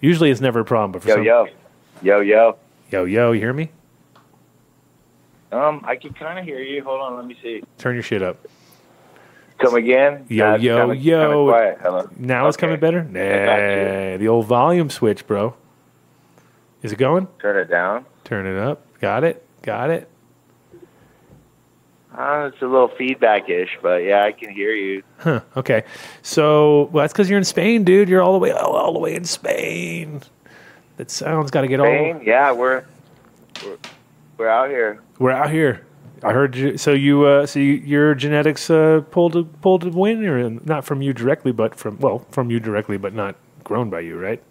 Usually 0.00 0.30
it's 0.30 0.40
never 0.40 0.60
a 0.60 0.64
problem, 0.64 0.92
but 0.92 1.02
for 1.02 1.08
Yo, 1.08 1.14
some, 1.16 1.24
yo. 1.24 1.48
Yo, 2.02 2.20
yo. 2.20 2.56
yo 2.90 3.04
yo, 3.04 3.32
you 3.32 3.40
hear 3.40 3.52
me? 3.52 3.70
Um, 5.52 5.82
I 5.84 5.96
can 5.96 6.12
kind 6.14 6.38
of 6.38 6.44
hear 6.44 6.60
you. 6.60 6.82
Hold 6.84 7.00
on, 7.00 7.16
let 7.16 7.26
me 7.26 7.36
see. 7.42 7.62
Turn 7.78 7.94
your 7.94 8.02
shit 8.02 8.22
up. 8.22 8.36
Come 9.58 9.74
again? 9.74 10.24
Yo, 10.28 10.52
That's 10.52 10.62
yo, 10.62 10.78
kinda- 10.88 10.96
yo. 10.96 11.76
kinda. 11.82 12.10
Now 12.16 12.48
it's 12.48 12.56
coming 12.56 12.80
better. 12.80 13.02
Nah, 13.02 14.16
the 14.16 14.26
old 14.28 14.46
volume 14.46 14.88
switch, 14.90 15.26
bro. 15.26 15.54
Is 16.82 16.92
it 16.92 16.98
going? 16.98 17.28
Turn 17.40 17.58
it 17.58 17.66
down. 17.68 18.06
Turn 18.24 18.46
it 18.46 18.56
up. 18.58 18.82
Got 19.00 19.24
it. 19.24 19.44
Got 19.62 19.90
it. 19.90 20.08
Uh, 22.16 22.50
it's 22.52 22.60
a 22.60 22.66
little 22.66 22.88
feedback-ish, 22.88 23.78
but 23.82 24.02
yeah, 24.02 24.24
I 24.24 24.32
can 24.32 24.50
hear 24.50 24.72
you. 24.72 25.02
Huh. 25.18 25.40
Okay. 25.56 25.84
So 26.22 26.88
well, 26.92 27.02
that's 27.04 27.12
because 27.12 27.28
you're 27.30 27.38
in 27.38 27.44
Spain, 27.44 27.84
dude. 27.84 28.08
You're 28.08 28.22
all 28.22 28.32
the 28.32 28.38
way 28.38 28.50
all, 28.50 28.72
all 28.72 28.92
the 28.92 28.98
way 28.98 29.14
in 29.14 29.24
Spain. 29.24 30.22
That 30.96 31.10
sound's 31.10 31.50
got 31.50 31.60
to 31.62 31.68
get 31.68 31.78
all. 31.80 31.86
Spain? 31.86 32.20
Yeah, 32.24 32.50
we're, 32.52 32.84
we're 33.64 33.76
we're 34.38 34.48
out 34.48 34.70
here. 34.70 35.00
We're 35.20 35.32
out 35.32 35.50
here. 35.50 35.84
I 36.24 36.32
heard 36.32 36.56
you. 36.56 36.78
So 36.78 36.92
you, 36.92 37.26
uh, 37.26 37.44
so 37.46 37.60
you, 37.60 37.74
your 37.74 38.14
genetics 38.14 38.70
uh, 38.70 39.02
pulled 39.10 39.36
a, 39.36 39.44
pulled 39.44 39.84
a 39.84 39.90
win, 39.90 40.24
or 40.24 40.48
not 40.48 40.86
from 40.86 41.02
you 41.02 41.12
directly, 41.12 41.52
but 41.52 41.74
from 41.74 41.98
well, 41.98 42.20
from 42.30 42.50
you 42.50 42.58
directly, 42.58 42.96
but 42.96 43.12
not 43.12 43.36
grown 43.62 43.90
by 43.90 44.00
you, 44.00 44.18
right? 44.18 44.42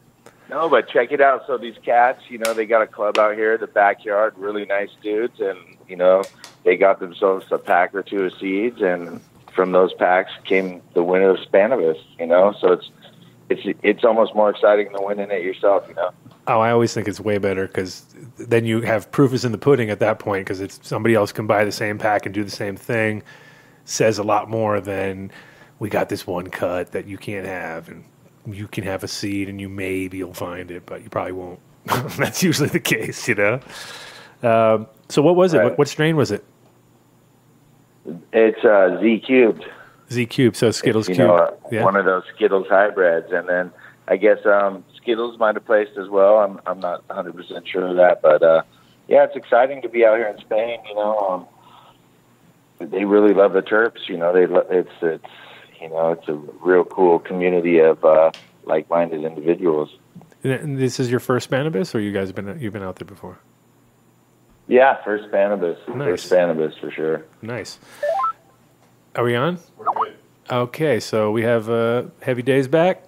No, 0.48 0.70
but 0.70 0.88
check 0.88 1.12
it 1.12 1.22
out. 1.22 1.48
So 1.48 1.58
these 1.58 1.74
cats, 1.84 2.22
you 2.30 2.38
know, 2.38 2.54
they 2.54 2.68
got 2.68 2.84
a 2.84 2.88
club 2.88 3.18
out 3.18 3.34
here, 3.34 3.58
the 3.58 3.66
backyard, 3.66 4.36
really 4.38 4.66
nice 4.66 4.92
dudes, 5.02 5.40
and 5.40 5.58
you 5.88 5.96
know, 5.96 6.22
they 6.64 6.78
got 6.78 7.00
themselves 7.00 7.48
a 7.50 7.58
pack 7.58 7.96
or 7.96 8.04
two 8.04 8.26
of 8.26 8.34
seeds, 8.40 8.80
and 8.80 9.22
from 9.56 9.72
those 9.72 9.92
packs 9.94 10.32
came 10.46 10.84
the 10.94 11.04
winner 11.04 11.32
of 11.32 11.38
Spannabis. 11.38 12.00
You 12.20 12.28
know, 12.28 12.54
so 12.62 12.74
it's 12.74 12.92
it's 13.50 13.80
it's 13.84 14.04
almost 14.04 14.36
more 14.36 14.50
exciting 14.50 14.92
than 14.94 15.04
winning 15.04 15.32
it 15.32 15.44
yourself. 15.44 15.86
You 15.88 15.96
know. 15.96 16.12
Oh, 16.48 16.60
I 16.60 16.72
always 16.72 16.94
think 16.94 17.08
it's 17.08 17.20
way 17.20 17.38
better 17.38 17.68
because 17.68 18.06
then 18.38 18.66
you 18.66 18.82
have 18.82 19.12
proof 19.12 19.34
is 19.34 19.46
in 19.46 19.52
the 19.52 19.58
pudding 19.58 19.90
at 19.90 20.00
that 20.00 20.20
point 20.20 20.46
because 20.46 20.62
it's 20.62 20.80
somebody 20.88 21.16
else 21.16 21.32
can 21.32 21.48
buy 21.48 21.64
the 21.64 21.72
same 21.72 21.98
pack 21.98 22.26
and 22.26 22.34
do 22.34 22.44
the 22.44 22.52
same 22.52 22.76
thing. 22.76 23.24
Says 23.86 24.18
a 24.18 24.24
lot 24.24 24.50
more 24.50 24.80
than 24.80 25.32
we 25.80 25.90
got 25.90 26.10
this 26.10 26.26
one 26.26 26.48
cut 26.48 26.92
that 26.92 27.08
you 27.08 27.18
can't 27.18 27.46
have 27.46 27.88
and 27.90 28.04
you 28.48 28.68
can 28.68 28.84
have 28.84 29.04
a 29.04 29.08
seed 29.08 29.50
and 29.50 29.60
you 29.60 29.70
maybe 29.70 30.18
you'll 30.18 30.34
find 30.34 30.72
it, 30.72 30.86
but 30.86 31.04
you 31.04 31.10
probably 31.10 31.34
won't. 31.34 31.60
That's 32.18 32.44
usually 32.44 32.70
the 32.70 32.80
case, 32.80 33.28
you 33.28 33.36
know. 33.36 33.60
Um, 34.42 34.88
so 35.10 35.22
what 35.22 35.36
was 35.36 35.54
it? 35.54 35.58
Right. 35.58 35.66
What, 35.66 35.78
what 35.80 35.88
strain 35.88 36.16
was 36.16 36.32
it? 36.32 36.44
It's 38.34 38.64
uh, 38.64 38.98
Z 39.02 39.24
cubed. 39.26 39.66
Z 40.12 40.26
cube. 40.28 40.56
So 40.56 40.70
Zkittlez 40.70 41.08
you 41.10 41.16
cube. 41.16 41.28
know, 41.28 41.36
uh, 41.36 41.52
yeah. 41.72 41.84
one 41.84 41.96
of 41.96 42.06
those 42.06 42.24
Zkittlez 42.38 42.68
hybrids, 42.70 43.32
and 43.32 43.48
then 43.48 43.72
I 44.08 44.18
guess 44.18 44.40
um, 44.46 44.84
Zkittlez 45.00 45.38
might 45.40 45.56
have 45.56 45.66
placed 45.66 45.98
as 45.98 46.10
well. 46.10 46.38
I'm 46.40 46.60
I'm 46.66 46.80
not 46.80 47.08
100 47.08 47.36
percent 47.36 47.68
sure 47.68 47.88
of 47.88 47.96
that, 47.98 48.22
but 48.22 48.42
uh, 48.44 48.64
yeah, 49.08 49.24
it's 49.24 49.36
exciting 49.36 49.82
to 49.84 49.90
be 49.90 50.06
out 50.06 50.18
here 50.18 50.28
in 50.28 50.38
Spain. 50.40 50.80
You 50.88 50.96
know, 50.96 51.48
um, 52.80 52.90
they 52.90 53.06
really 53.06 53.34
love 53.34 53.54
the 53.54 53.62
Terps. 53.62 54.08
You 54.08 54.18
know, 54.18 54.34
they 54.34 54.46
lo- 54.48 54.66
it's 54.70 54.90
it's 55.02 55.26
you 55.82 55.90
know 55.90 56.12
it's 56.12 56.28
a 56.28 56.34
real 56.34 56.84
cool 56.86 57.20
community 57.20 57.80
of 57.80 58.04
uh, 58.04 58.32
like-minded 58.66 59.24
individuals. 59.24 59.90
And- 60.44 60.78
this 60.80 61.00
is 61.00 61.12
your 61.12 61.20
first 61.20 61.50
Spannabis, 61.52 61.94
or 61.94 62.00
you 62.00 62.12
guys 62.14 62.30
have 62.30 62.36
been 62.36 62.60
you've 62.60 62.74
been 62.74 62.84
out 62.84 62.96
there 62.96 63.06
before? 63.06 63.40
Yeah, 64.68 65.04
first 65.04 65.26
Spannabis, 65.32 65.78
Nice. 65.88 66.08
first 66.08 66.32
Spannabis 66.32 66.80
for 66.80 66.92
sure. 66.92 67.26
Nice. 67.42 67.80
Are 69.16 69.24
we 69.24 69.36
on? 69.36 69.60
We're 69.78 69.86
good. 69.86 70.16
Okay, 70.52 71.00
so 71.00 71.32
we 71.32 71.44
have 71.44 71.70
uh, 71.70 72.04
Heavy 72.22 72.42
Days 72.42 72.68
back. 72.68 73.04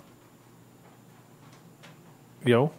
Yo, 2.45 2.71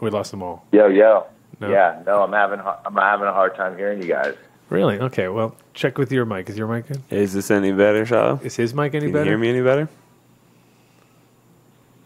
we 0.00 0.10
lost 0.10 0.30
them 0.30 0.42
all. 0.42 0.64
Yo 0.72 0.86
yo, 0.88 1.26
No. 1.60 1.70
yeah, 1.70 2.02
no, 2.06 2.22
I'm 2.22 2.32
having 2.32 2.60
I'm 2.60 2.94
having 2.94 3.26
a 3.28 3.32
hard 3.32 3.54
time 3.54 3.76
hearing 3.76 4.00
you 4.02 4.08
guys. 4.08 4.34
Really? 4.70 4.98
Okay. 4.98 5.28
Well, 5.28 5.56
check 5.72 5.96
with 5.96 6.12
your 6.12 6.24
mic. 6.26 6.48
Is 6.50 6.58
your 6.58 6.66
mic 6.68 6.86
good? 6.88 7.02
Is 7.10 7.32
this 7.32 7.50
any 7.50 7.72
better, 7.72 8.04
Shiloh? 8.04 8.40
Is 8.42 8.56
his 8.56 8.74
mic 8.74 8.94
any 8.94 9.06
Can 9.06 9.12
better? 9.12 9.24
Can 9.24 9.26
you 9.26 9.30
hear 9.30 9.38
me 9.38 9.48
any 9.48 9.62
better? 9.62 9.88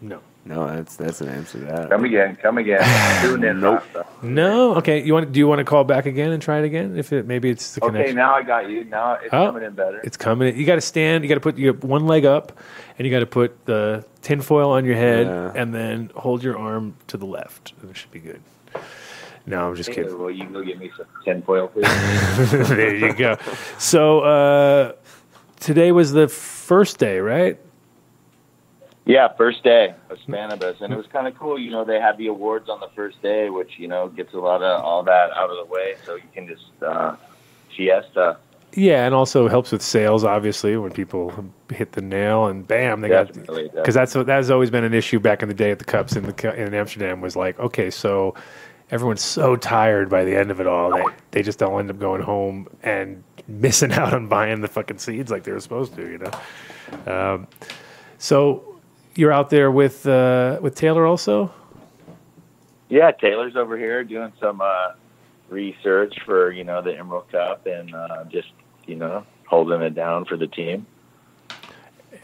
No. 0.01 0.21
No, 0.45 0.67
that's 0.67 0.97
that's 0.97 1.21
an 1.21 1.29
answer 1.29 1.61
to 1.61 1.65
that. 1.67 1.91
Come 1.91 2.05
again, 2.05 2.37
come 2.43 2.59
again. 2.59 2.81
Tune 3.23 3.45
in. 3.45 3.61
Nope. 3.61 3.85
No. 4.23 4.75
Okay. 4.77 5.01
You 5.03 5.15
want? 5.15 5.31
Do 5.31 5.39
you 5.39 5.47
want 5.47 5.61
to 5.61 5.65
call 5.65 5.85
back 5.85 6.05
again 6.07 6.33
and 6.33 6.43
try 6.43 6.59
it 6.59 6.65
again? 6.65 6.97
If 6.99 7.13
it 7.13 7.27
maybe 7.27 7.49
it's 7.49 7.75
the 7.77 7.85
Okay, 7.85 7.93
connection. 7.93 8.19
Okay, 8.19 8.27
now 8.27 8.35
I 8.35 8.43
got 8.43 8.69
you. 8.69 8.83
Now 8.85 9.15
it's 9.15 9.33
Oh. 9.33 9.47
coming 9.47 9.63
in 9.63 9.73
better. 9.75 10.01
It's 10.03 10.17
coming. 10.17 10.57
You 10.57 10.67
got 10.67 10.75
to 10.75 10.81
stand. 10.81 11.23
You 11.23 11.29
got 11.29 11.37
to 11.37 11.41
put 11.41 11.59
your 11.59 11.75
one 11.75 12.07
leg 12.09 12.25
up, 12.25 12.59
and 12.99 13.07
you 13.07 13.13
got 13.13 13.21
to 13.21 13.27
put 13.27 13.67
the 13.67 14.05
tinfoil 14.23 14.71
on 14.71 14.85
your 14.85 14.97
head, 14.97 15.27
Yeah. 15.29 15.53
and 15.55 15.73
then 15.73 16.11
hold 16.17 16.43
your 16.43 16.59
arm 16.59 16.97
to 17.07 17.17
the 17.17 17.27
left. 17.27 17.73
And 17.81 17.91
it 17.91 17.97
should 17.97 18.11
be 18.11 18.19
good. 18.21 18.41
No, 19.47 19.69
I'm 19.69 19.77
just 19.77 19.91
Hey, 19.91 19.95
kidding. 19.97 20.19
Will 20.19 20.31
you 20.33 20.47
go 20.47 20.63
get 20.65 20.79
me 20.79 20.91
some 20.97 21.07
tinfoil, 21.25 21.69
please? 21.69 21.87
there 22.69 22.95
you 22.97 23.13
go. 23.13 23.37
So 23.79 24.21
uh, 24.21 24.93
today 25.61 25.93
was 25.93 26.11
the 26.13 26.27
first 26.27 26.99
day, 26.99 27.21
right? 27.21 27.59
Yeah, 29.05 29.29
first 29.37 29.65
day 29.65 29.95
of 30.11 30.19
Spannabis, 30.19 30.81
and 30.81 30.93
it 30.93 30.97
was 30.97 31.07
kind 31.07 31.27
of 31.27 31.37
cool. 31.37 31.59
You 31.59 31.71
know, 31.71 31.85
they 31.85 31.99
had 31.99 32.17
the 32.19 32.29
awards 32.29 32.69
on 32.69 32.79
the 32.79 32.89
first 32.95 33.21
day, 33.21 33.51
which 33.51 33.73
you 33.79 33.89
know 33.89 34.09
gets 34.09 34.33
a 34.33 34.39
lot 34.39 34.63
of 34.63 34.85
all 34.85 35.03
that 35.03 35.33
out 35.33 35.51
of 35.51 35.57
the 35.57 35.73
way, 35.73 35.97
so 36.07 36.15
you 36.15 36.23
can 36.33 36.47
just 36.47 36.83
uh, 36.83 37.17
fiesta. 37.77 38.39
Yeah, 38.75 39.05
and 39.05 39.15
also 39.15 39.49
helps 39.49 39.73
with 39.73 39.83
sales. 39.83 40.25
Obviously, 40.25 40.77
when 40.77 40.93
people 40.93 41.33
hit 41.69 41.93
the 41.93 42.01
nail 42.01 42.47
and 42.47 42.67
bam, 42.67 43.01
they 43.01 43.09
got 43.09 43.33
because 43.33 43.95
that's 43.95 44.13
that 44.13 44.29
has 44.29 44.51
always 44.51 44.71
been 44.71 44.85
an 44.85 44.95
issue 44.95 45.19
back 45.19 45.43
in 45.43 45.49
the 45.49 45.55
day 45.55 45.73
at 45.73 45.81
the 45.81 45.85
cups 45.85 46.15
in 46.15 46.23
the 46.23 46.55
in 46.55 46.73
Amsterdam 46.73 47.21
was 47.21 47.35
like, 47.35 47.59
okay, 47.59 47.91
so 47.91 48.35
everyone's 48.91 49.21
so 49.21 49.57
tired 49.57 50.09
by 50.11 50.25
the 50.25 50.37
end 50.37 50.51
of 50.51 50.61
it 50.61 50.67
all 50.67 50.91
that 50.91 51.13
they 51.33 51.43
just 51.43 51.59
don't 51.59 51.79
end 51.81 51.91
up 51.91 51.99
going 51.99 52.23
home 52.23 52.69
and 52.83 53.25
missing 53.49 53.93
out 53.93 54.15
on 54.15 54.29
buying 54.29 54.61
the 54.61 54.69
fucking 54.69 54.99
seeds 54.99 55.31
like 55.31 55.43
they 55.43 55.53
were 55.53 55.61
supposed 55.61 55.95
to, 55.97 56.03
you 56.03 56.19
know. 56.19 57.13
Um, 57.13 57.49
so 58.19 58.72
you're 59.15 59.33
out 59.33 59.51
there 59.51 59.71
with 59.71 60.07
uh, 60.07 60.59
with 60.61 60.75
Taylor 60.75 61.07
also. 61.07 61.53
Yeah, 62.89 63.11
Taylor's 63.11 63.57
over 63.57 63.79
here 63.79 64.05
doing 64.05 64.33
some 64.39 64.61
uh, 64.61 64.93
research 65.49 66.15
for 66.25 66.51
you 66.53 66.65
know 66.65 66.83
the 66.83 66.97
Emerald 66.97 67.31
Cup 67.31 67.67
and 67.67 67.95
uh, 67.95 68.25
just 68.25 68.49
you 68.87 68.97
know 68.97 69.25
holding 69.47 69.83
it 69.83 69.95
down 69.95 70.25
for 70.25 70.37
the 70.37 70.47
team. 70.47 70.87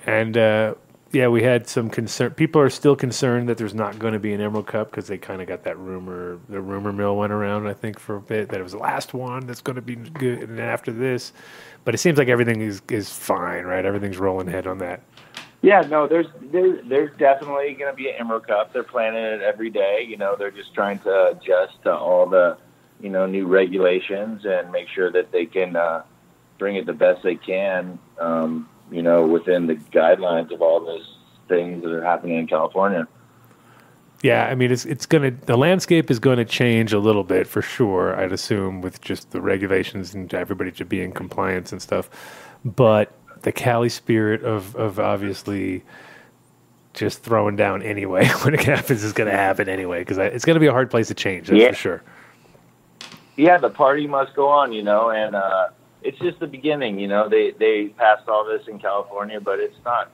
And 0.07 0.37
uh, 0.37 0.75
yeah, 1.13 1.29
we 1.29 1.43
had 1.43 1.67
some 1.69 1.89
concern. 1.89 2.33
People 2.33 2.61
are 2.61 2.71
still 2.71 2.95
concerned 2.95 3.49
that 3.49 3.57
there's 3.57 3.75
not 3.75 3.99
going 3.99 4.13
to 4.13 4.19
be 4.19 4.33
an 4.33 4.41
Emerald 4.41 4.67
Cup 4.67 4.91
because 4.91 5.07
they 5.07 5.17
kind 5.17 5.41
of 5.41 5.49
got 5.49 5.65
that 5.65 5.79
rumor. 5.79 6.39
The 6.49 6.61
rumor 6.61 6.93
mill 6.93 7.17
went 7.17 7.33
around, 7.33 7.67
I 7.67 7.73
think, 7.73 7.99
for 7.99 8.17
a 8.17 8.21
bit 8.21 8.51
that 8.51 8.61
it 8.61 8.63
was 8.63 8.73
the 8.73 8.79
last 8.79 9.15
one 9.15 9.47
that's 9.47 9.63
going 9.63 9.77
to 9.77 9.83
be 9.83 9.97
good. 9.97 10.41
And 10.41 10.59
then 10.59 10.69
after 10.69 10.93
this, 10.93 11.33
but 11.85 11.95
it 11.95 11.99
seems 11.99 12.19
like 12.19 12.29
everything 12.29 12.61
is 12.61 12.83
is 12.91 13.11
fine, 13.11 13.65
right? 13.65 13.85
Everything's 13.85 14.19
rolling 14.19 14.49
ahead 14.49 14.67
on 14.67 14.79
that. 14.79 15.01
Yeah, 15.61 15.81
no, 15.81 16.07
there's 16.07 16.27
there, 16.41 16.81
there's 16.83 17.11
definitely 17.19 17.75
going 17.75 17.91
to 17.91 17.97
be 17.97 18.09
an 18.09 18.15
Emerald 18.19 18.47
Cup. 18.47 18.73
They're 18.73 18.85
planning 18.85 19.23
it 19.23 19.43
every 19.43 19.71
day. 19.71 20.05
You 20.07 20.17
know, 20.17 20.37
they're 20.37 20.53
just 20.53 20.73
trying 20.73 21.01
to 21.01 21.29
adjust 21.29 21.83
to 21.83 21.93
all 21.93 22.27
the 22.27 22.57
you 23.01 23.11
know 23.11 23.27
new 23.27 23.47
regulations 23.47 24.45
and 24.45 24.71
make 24.71 24.89
sure 24.89 25.11
that 25.11 25.33
they 25.33 25.47
can 25.47 25.75
uh, 25.75 26.03
bring 26.59 26.77
it 26.77 26.87
the 26.87 26.93
best 26.93 27.23
they 27.25 27.35
can. 27.35 27.99
Um, 28.21 28.69
you 28.91 29.03
know, 29.03 29.27
within 29.27 29.67
the 29.67 29.75
guidelines 29.75 30.53
of 30.53 30.63
all 30.63 30.85
those 30.85 31.17
things 31.49 31.83
that 31.83 31.91
are 31.91 32.05
happening 32.05 32.37
in 32.37 32.47
California. 32.47 33.09
Yeah, 34.23 34.47
I 34.47 34.55
mean, 34.55 34.73
it's 34.73 34.85
it's 34.85 35.07
gonna 35.07 35.31
the 35.31 35.57
landscape 35.57 36.11
is 36.11 36.19
going 36.19 36.39
to 36.39 36.45
change 36.45 36.93
a 36.93 36.99
little 36.99 37.25
bit 37.25 37.47
for 37.47 37.63
sure. 37.63 38.17
I'd 38.17 38.33
assume 38.33 38.81
with 38.81 39.01
just 39.01 39.31
the 39.31 39.41
regulations 39.41 40.15
and 40.15 40.33
everybody 40.35 40.73
to 40.73 40.85
be 40.85 41.03
in 41.03 41.13
compliance 41.13 41.73
and 41.73 41.81
stuff. 41.81 42.11
But 42.65 43.13
the 43.43 43.53
Cali 43.53 43.89
spirit 43.89 44.43
of 44.45 44.75
of 44.77 44.99
obviously 44.99 45.83
just 46.95 47.23
throwing 47.23 47.57
down 47.57 47.83
anyway 47.83 48.27
when 48.43 48.55
it 48.55 48.65
happens 48.65 49.05
is 49.05 49.13
going 49.13 49.31
to 49.31 49.37
happen 49.37 49.69
anyway 49.69 50.01
because 50.01 50.19
it's 50.19 50.45
going 50.45 50.55
to 50.55 50.61
be 50.61 50.67
a 50.67 50.73
hard 50.73 50.91
place 50.91 51.09
to 51.09 51.15
change. 51.15 51.49
That's 51.49 51.61
Yeah. 51.61 51.69
for 51.71 51.75
sure. 51.77 52.03
yeah, 53.37 53.57
the 53.59 53.71
party 53.71 54.07
must 54.07 54.35
go 54.35 54.49
on, 54.49 54.73
you 54.73 54.83
know, 54.83 55.11
and 55.11 55.35
uh, 55.37 55.69
it's 56.03 56.19
just 56.19 56.41
the 56.41 56.47
beginning, 56.47 56.99
you 56.99 57.07
know. 57.09 57.29
They 57.29 57.53
they 57.53 57.89
passed 57.89 58.29
all 58.29 58.45
this 58.45 58.67
in 58.67 58.79
California, 58.79 59.41
but 59.41 59.61
it's 59.61 59.79
not 59.85 60.11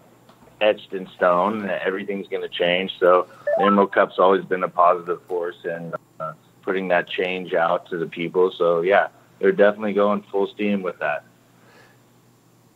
etched 0.61 0.93
in 0.93 1.09
stone. 1.17 1.69
Everything's 1.69 2.29
going 2.29 2.43
to 2.43 2.49
change. 2.49 2.93
So 3.01 3.27
the 3.59 3.65
Emerald 3.65 3.93
Cup's 3.93 4.19
always 4.19 4.45
been 4.45 4.63
a 4.63 4.69
positive 4.69 5.21
force 5.23 5.57
in 5.65 5.93
uh, 6.21 6.33
putting 6.63 6.89
that 6.89 7.09
change 7.09 7.55
out 7.55 7.89
to 7.91 7.99
the 7.99 8.07
people. 8.07 8.51
So 8.51 8.83
yeah, 8.83 9.09
they're 9.39 9.53
definitely 9.53 9.95
going 9.95 10.23
full 10.31 10.47
steam 10.49 10.83
with 10.83 10.99
that. 11.01 11.25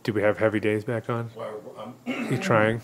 Do 0.09 0.13
we 0.13 0.23
have 0.23 0.39
heavy 0.39 0.59
days 0.59 0.83
back 0.83 1.07
on? 1.07 1.29
You 2.07 2.39
trying? 2.39 2.81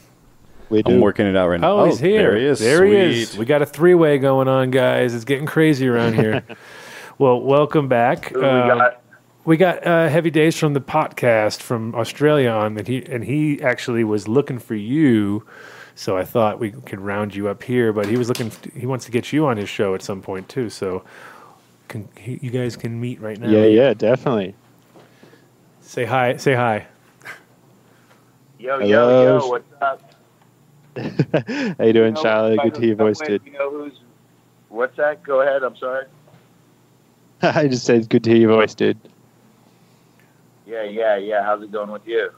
We 0.70 0.84
do. 0.84 0.92
I'm 0.92 1.02
working 1.02 1.26
it 1.26 1.36
out 1.36 1.48
right 1.48 1.60
now. 1.60 1.72
Oh, 1.80 1.86
he's 1.86 1.98
here. 1.98 2.22
There 2.22 2.38
he 2.38 2.46
is. 2.46 2.60
There 2.60 2.86
he 2.86 2.96
is. 2.96 3.36
We 3.36 3.46
got 3.46 3.64
a 3.64 3.66
three 3.66 3.96
way 3.96 4.20
going 4.20 4.48
on, 4.48 4.70
guys. 4.70 5.16
It's 5.16 5.26
getting 5.26 5.48
crazy 5.48 5.88
around 5.88 6.14
here. 6.14 6.44
well, 7.18 7.42
welcome 7.42 7.88
back. 7.88 8.26
Who 8.26 8.42
we 8.42 8.46
Um, 8.46 8.78
got? 8.78 9.02
We 9.44 9.58
got 9.58 9.88
uh, 9.88 10.08
Heavy 10.08 10.30
Days 10.30 10.56
from 10.56 10.76
the 10.76 10.82
Potcast 10.82 11.64
from 11.64 11.96
Australia 11.96 12.52
on 12.52 12.76
that 12.76 12.88
he 12.88 13.04
and 13.04 13.24
he 13.24 13.60
actually 13.60 14.04
was 14.04 14.28
looking 14.28 14.60
for 14.60 14.76
you, 14.76 15.48
so 15.96 16.16
I 16.16 16.26
thought 16.26 16.60
we 16.60 16.74
could 16.74 17.00
round 17.00 17.34
you 17.34 17.48
up 17.48 17.64
here. 17.64 17.92
But 17.92 18.06
he 18.06 18.18
was 18.18 18.28
looking, 18.30 18.52
he 18.76 18.86
wants 18.86 19.06
to 19.06 19.12
get 19.12 19.34
you 19.34 19.48
on 19.48 19.58
his 19.58 19.68
show 19.68 19.96
at 19.96 20.04
some 20.04 20.22
point 20.22 20.48
too. 20.48 20.70
So, 20.70 21.04
can, 21.88 22.08
you 22.24 22.52
guys 22.52 22.78
can 22.78 23.02
meet 23.02 23.20
right 23.20 23.40
now. 23.40 23.50
Yeah, 23.50 23.66
yeah, 23.66 23.96
definitely. 23.96 24.54
Say 25.82 26.06
hi. 26.06 26.38
Say 26.38 26.54
hi. 26.54 26.86
Yo, 28.58 28.80
Hello. 28.80 29.24
yo, 29.24 29.40
yo, 29.40 29.48
what's 29.48 29.66
up? 29.82 30.02
How 31.78 31.86
you 31.86 31.94
doing, 31.94 31.94
You 31.94 32.12
know, 32.12 32.22
Charlie? 32.22 32.58
Good 32.58 32.76
to 32.76 32.80
hear 32.80 32.88
your 32.90 32.98
voice, 32.98 33.20
dude. 33.20 33.42
You 33.46 33.52
know 33.52 33.70
who's? 33.70 34.00
What's 34.70 34.96
that? 34.98 35.24
Go 35.24 35.42
ahead. 35.42 35.64
I'm 35.64 35.76
sorry. 35.76 36.06
I 37.42 37.68
just 37.68 37.86
said 37.86 38.10
good 38.10 38.24
to 38.24 38.30
hear 38.30 38.40
your 38.40 38.52
voice, 38.56 38.74
dude. 38.74 38.98
Yeah, 40.66 40.84
yeah, 40.84 41.18
yeah. 41.18 41.44
How's 41.44 41.62
it 41.64 41.72
going 41.72 41.92
with 41.92 42.08
you? 42.08 42.32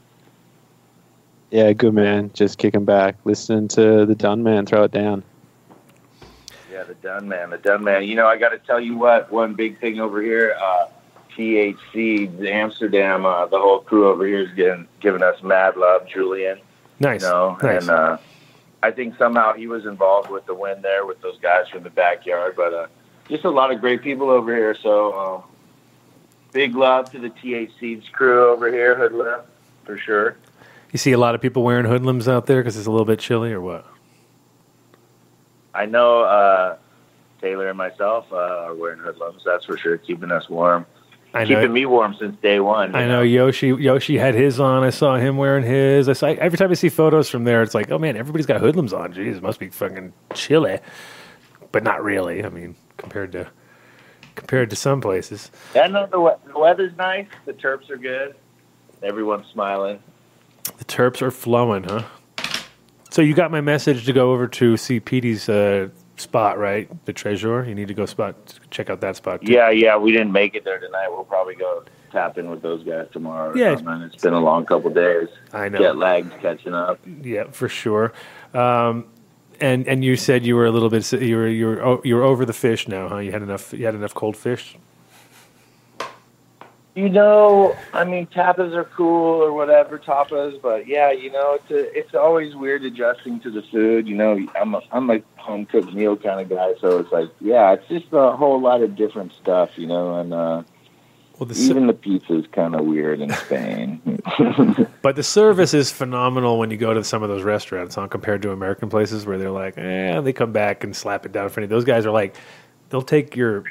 Yeah, 1.52 1.72
good 1.74 1.94
man. 1.94 2.32
Just 2.34 2.58
kicking 2.58 2.84
back, 2.84 3.16
listening 3.24 3.68
to 3.70 4.06
the 4.06 4.16
Dun 4.16 4.44
Man 4.44 4.66
throw 4.66 4.84
it 4.84 4.92
down. 4.92 5.24
Yeah, 6.72 6.84
the 6.84 6.96
done 6.96 7.30
man, 7.30 7.52
the 7.52 7.58
done 7.58 7.84
man. 7.84 8.04
You 8.04 8.16
know, 8.16 8.28
I 8.28 8.38
got 8.38 8.50
to 8.50 8.58
tell 8.58 8.80
you 8.80 8.98
what. 8.98 9.32
One 9.32 9.54
big 9.54 9.80
thing 9.80 10.00
over 10.00 10.22
here, 10.22 10.56
uh, 10.62 10.88
T.H.Seeds 11.38 12.44
Amsterdam. 12.44 13.26
Uh, 13.26 13.46
the 13.46 13.60
whole 13.60 13.80
crew 13.80 14.10
over 14.10 14.26
here 14.26 14.42
is 14.42 14.52
getting 14.56 14.88
giving 15.00 15.22
us 15.24 15.42
mad 15.44 15.78
love. 15.78 16.08
Julian, 16.08 16.60
Nice. 17.00 17.22
you 17.22 17.28
know, 17.30 17.58
nice. 17.62 17.82
and 17.84 17.90
uh, 17.92 18.18
I 18.84 18.92
think 18.92 19.18
somehow 19.18 19.54
he 19.54 19.68
was 19.68 19.86
involved 19.86 20.30
with 20.32 20.46
the 20.48 20.54
win 20.56 20.82
there 20.82 21.06
with 21.06 21.22
those 21.22 21.38
guys 21.40 21.70
from 21.70 21.84
the 21.84 21.90
backyard. 21.92 22.56
But 22.58 22.74
uh, 22.74 22.88
just 23.30 23.46
a 23.46 23.50
lot 23.52 23.72
of 23.72 23.80
great 23.80 24.02
people 24.02 24.30
over 24.32 24.54
here. 24.56 24.76
So 24.76 25.12
uh, 25.12 25.42
big 26.52 26.76
love 26.76 27.12
to 27.12 27.20
the 27.20 27.30
T.H.Seeds 27.30 28.10
crew 28.10 28.50
over 28.50 28.72
here, 28.72 28.96
Hoodlum, 28.98 29.42
for 29.86 29.98
sure. 29.98 30.36
you 30.92 30.98
see 30.98 31.12
a 31.12 31.18
lot 31.20 31.36
of 31.36 31.42
people 31.42 31.62
wearing 31.64 31.86
hoodlums 31.86 32.28
out 32.28 32.48
there 32.48 32.62
because 32.62 32.76
it's 32.78 32.88
a 32.88 32.92
little 32.92 33.06
bit 33.06 33.20
chilly, 33.20 33.52
or 33.54 33.62
what? 33.62 33.86
I 35.76 35.86
know 35.86 36.22
uh, 36.22 36.78
Taylor 37.42 37.68
and 37.70 37.78
myself 37.78 38.26
uh, 38.32 38.36
are 38.66 38.74
wearing 38.74 38.98
hoodlums. 39.00 39.44
That's 39.46 39.66
for 39.66 39.78
sure, 39.78 39.98
keeping 40.00 40.32
us 40.32 40.50
warm. 40.50 40.88
I 41.34 41.44
know. 41.44 41.56
keeping 41.56 41.74
me 41.74 41.86
warm 41.86 42.16
since 42.18 42.36
day 42.42 42.60
one. 42.60 42.96
I 42.96 43.08
know 43.08 43.22
Yoshi. 43.22 43.68
Yoshi 43.68 44.18
had 44.18 44.34
his 44.34 44.60
on. 44.60 44.84
I 44.84 44.90
saw 44.90 45.18
him 45.18 45.38
wearing 45.38 45.64
his. 45.64 46.10
I 46.10 46.14
saw 46.14 46.28
every 46.28 46.58
time 46.58 46.72
I 46.72 46.74
see 46.74 46.90
photos 46.90 47.30
from 47.30 47.44
there, 47.44 47.62
it's 47.62 47.76
like, 47.76 47.92
oh 47.92 48.00
man, 48.00 48.18
everybody's 48.18 48.46
got 48.46 48.62
hoodlums 48.62 48.94
on. 48.94 49.14
Jeez, 49.14 49.42
must 49.42 49.60
be 49.60 49.70
fucking 49.70 50.14
chilly, 50.34 50.80
but 51.72 51.84
not 51.84 52.04
really. 52.04 52.44
I 52.44 52.50
mean, 52.50 52.76
compared 52.98 53.34
to 53.34 53.48
compared 54.36 54.70
to 54.70 54.76
some 54.76 55.02
places. 55.02 55.52
I 55.76 55.88
know 55.88 56.06
the, 56.08 56.52
the 56.52 56.60
weather's 56.60 56.96
nice. 56.98 57.28
The 57.46 57.54
Terps 57.54 57.90
are 57.90 57.98
good. 57.98 58.36
Everyone's 59.04 59.48
smiling. 59.52 60.00
The 60.78 60.86
Terps 60.86 61.22
are 61.22 61.32
flowing, 61.32 61.84
huh? 61.84 62.04
So 63.10 63.22
you 63.22 63.34
got 63.34 63.52
my 63.52 63.62
message 63.62 64.06
to 64.06 64.14
go 64.14 64.32
over 64.32 64.48
to 64.48 64.78
see 64.78 65.00
Petey's 65.00 65.50
uh, 65.50 65.90
spot, 66.18 66.58
right? 66.58 66.90
The 67.06 67.14
Treasure. 67.14 67.64
You 67.64 67.76
need 67.76 67.88
to 67.88 67.94
go 67.94 68.06
spot 68.06 68.36
check 68.72 68.90
out 68.90 69.02
that 69.02 69.16
spot. 69.16 69.42
Too. 69.46 69.54
Yeah, 69.54 69.70
yeah. 69.70 69.98
We 69.98 70.12
didn't 70.12 70.32
make 70.32 70.56
it 70.56 70.64
there 70.66 70.80
tonight. 70.80 71.08
We'll 71.10 71.24
probably 71.24 71.56
go 71.56 71.84
tap 72.12 72.38
in 72.38 72.50
with 72.50 72.62
those 72.62 72.84
guys 72.84 73.08
tomorrow. 73.12 73.52
Or 73.52 73.58
Yeah. 73.58 73.76
something. 73.76 74.02
It's 74.14 74.22
been 74.24 74.34
a 74.34 74.40
long 74.40 74.66
couple 74.66 74.90
days. 74.90 75.28
I 75.54 75.70
know. 75.70 75.78
Jet 75.80 75.98
lagged 75.98 76.34
catching 76.42 76.74
up. 76.74 77.00
Yeah, 77.24 77.46
for 77.52 77.70
sure. 77.70 78.14
Um, 78.54 79.06
and 79.60 79.88
and 79.88 80.04
you 80.04 80.16
said 80.16 80.46
you 80.46 80.56
were 80.56 80.66
a 80.66 80.72
little 80.72 80.90
bit 80.90 81.12
you 81.14 81.36
were 81.36 81.48
you 81.48 81.66
were 81.68 82.00
you 82.04 82.16
were 82.16 82.24
over 82.24 82.46
the 82.46 82.54
fish 82.54 82.88
now, 82.88 83.10
huh? 83.10 83.18
You 83.18 83.32
had 83.32 83.42
enough 83.42 83.74
you 83.74 83.86
had 83.86 83.96
enough 83.96 84.14
cold 84.14 84.38
fish. 84.38 84.78
You 86.98 87.10
know, 87.10 87.78
I 87.94 88.06
mean, 88.06 88.26
tapas 88.26 88.74
are 88.74 88.86
cool 88.86 89.44
or 89.44 89.54
whatever 89.54 90.00
tapas, 90.00 90.60
but 90.60 90.88
yeah, 90.88 91.12
you 91.12 91.32
know, 91.32 91.54
it's 91.54 91.70
a, 91.70 91.96
it's 91.96 92.16
always 92.16 92.56
weird 92.56 92.84
adjusting 92.86 93.40
to 93.42 93.52
the 93.52 93.62
food. 93.62 94.08
You 94.08 94.16
know, 94.16 94.48
I'm 94.60 94.74
a, 94.74 94.82
I'm 94.92 95.08
a 95.12 95.20
home 95.36 95.68
cooked 95.68 95.94
meal 95.94 96.18
kind 96.18 96.40
of 96.42 96.50
guy, 96.50 96.74
so 96.82 96.98
it's 96.98 97.12
like, 97.12 97.30
yeah, 97.40 97.74
it's 97.74 97.88
just 97.88 98.08
a 98.14 98.32
whole 98.32 98.60
lot 98.60 98.82
of 98.82 98.96
different 98.96 99.32
stuff, 99.34 99.78
you 99.78 99.86
know, 99.86 100.16
and 100.20 100.34
uh, 100.34 100.64
Well, 101.38 101.46
the 101.46 101.56
even 101.60 101.86
the 101.86 101.94
pizza's 101.94 102.48
kind 102.52 102.74
of 102.74 102.84
weird 102.84 103.22
in 103.22 103.32
Spain. 103.32 104.02
but 105.04 105.16
the 105.16 105.22
service 105.22 105.76
is 105.76 105.92
phenomenal 105.92 106.58
when 106.58 106.72
you 106.72 106.78
go 106.78 106.96
to 106.96 107.04
some 107.04 107.22
of 107.22 107.30
those 107.30 107.44
restaurants, 107.44 107.94
huh? 107.94 108.08
Compared 108.08 108.42
to 108.42 108.52
American 108.52 108.90
places 108.90 109.24
where 109.24 109.38
they're 109.38 109.52
like, 109.52 109.78
eh, 109.78 110.20
they 110.22 110.34
come 110.34 110.52
back 110.52 110.84
and 110.84 110.96
slap 110.96 111.28
it 111.28 111.32
down 111.32 111.50
for 111.50 111.62
you. 111.62 111.68
Those 111.68 111.86
guys 111.86 112.08
are 112.08 112.12
like, 112.12 112.36
they'll 112.90 113.04
take 113.04 113.36
your 113.36 113.66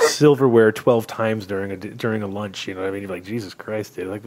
silverware 0.00 0.72
twelve 0.72 1.06
times 1.06 1.46
during 1.46 1.72
a 1.72 1.76
during 1.76 2.22
a 2.22 2.26
lunch. 2.26 2.68
You 2.68 2.74
know 2.74 2.80
what 2.80 2.88
I 2.88 2.90
mean? 2.90 3.02
You're 3.02 3.10
like, 3.10 3.24
Jesus 3.24 3.54
Christ, 3.54 3.96
dude! 3.96 4.08
Like, 4.08 4.22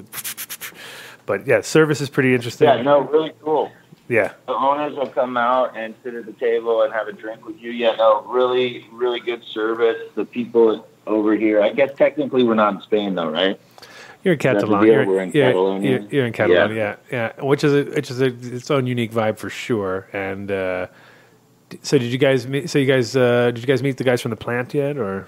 but 1.26 1.48
yeah, 1.48 1.61
service 1.61 2.02
is 2.02 2.10
pretty 2.10 2.34
interesting. 2.34 2.68
yeah, 2.68 2.82
no, 2.82 3.02
really 3.02 3.34
cool. 3.41 3.72
Yeah. 4.07 4.34
The 4.45 4.53
owners 4.53 4.95
will 4.95 5.07
come 5.07 5.36
out 5.36 5.76
and 5.76 5.95
sit 6.03 6.14
at 6.14 6.26
the 6.27 6.34
table 6.34 6.84
and 6.84 6.94
have 6.94 7.07
a 7.07 7.14
drink 7.14 7.45
with 7.45 7.60
you. 7.60 7.72
Yeah, 7.72 7.95
no, 7.95 8.22
really, 8.23 8.86
really 8.91 9.19
good 9.19 9.44
service. 9.44 9.98
The 10.14 10.26
people 10.26 10.88
over 11.07 11.36
here, 11.36 11.61
I 11.61 11.72
guess 11.72 11.91
technically 11.98 12.44
we're 12.44 12.53
not 12.53 12.76
in 12.76 12.82
Spain 12.82 13.15
though, 13.15 13.30
right? 13.30 13.60
You're 14.23 14.34
in 14.34 14.40
Catalonia. 14.40 14.91
You're, 14.91 15.06
we're 15.06 15.22
in 15.22 15.32
you're- 15.32 15.48
Catalonia. 15.52 15.90
You're, 15.90 16.10
you're 16.10 16.26
in 16.26 16.34
Catalonia, 16.34 16.98
yeah. 17.11 17.32
yeah, 17.38 17.44
Which 17.44 17.64
is 17.64 17.73
a, 17.73 17.84
which 17.95 18.11
is 18.11 18.22
a, 18.22 18.26
its 18.26 18.69
own 18.72 18.88
unique 18.88 19.11
vibe 19.11 19.38
for 19.38 19.49
sure. 19.49 20.07
And 20.14 20.52
uh, 20.52 20.88
so, 21.82 21.98
did 21.98 22.11
you 22.11 22.18
guys 22.18 22.48
meet? 22.48 22.69
So, 22.69 22.80
you 22.80 22.86
guys 22.88 23.15
uh, 23.15 23.52
did 23.52 23.60
you 23.60 23.68
guys 23.68 23.82
meet 23.84 23.98
the 23.98 24.03
guys 24.03 24.22
from 24.22 24.32
the 24.32 24.36
plant 24.38 24.73
yet, 24.73 24.98
or 24.98 25.27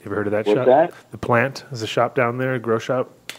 you 0.00 0.06
ever 0.06 0.14
heard 0.16 0.26
of 0.28 0.32
that 0.32 0.46
What's 0.46 0.56
shop? 0.58 0.66
that? 0.66 0.94
The 1.10 1.18
plant 1.18 1.64
is 1.70 1.82
a 1.82 1.86
shop 1.86 2.14
down 2.14 2.38
there, 2.38 2.54
a 2.54 2.58
grow 2.58 2.78
shop. 2.78 3.10
You 3.28 3.36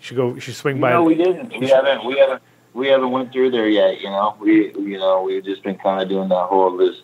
should 0.00 0.16
go. 0.16 0.34
You 0.34 0.40
should 0.40 0.54
swing 0.54 0.80
by. 0.80 0.90
No, 0.90 1.02
we 1.02 1.14
didn't. 1.14 1.58
We 1.58 1.68
haven't. 1.68 2.04
We 2.04 2.18
haven't. 2.18 2.42
We 2.74 2.88
haven't 2.88 3.10
went 3.10 3.32
through 3.32 3.50
there 3.50 3.68
yet. 3.68 4.00
You 4.00 4.10
know, 4.10 4.36
we 4.38 4.72
you 4.74 4.98
know 4.98 5.22
we've 5.22 5.44
just 5.44 5.62
been 5.62 5.78
kind 5.78 6.02
of 6.02 6.08
doing 6.08 6.28
that 6.28 6.46
whole 6.46 6.76
this 6.76 7.00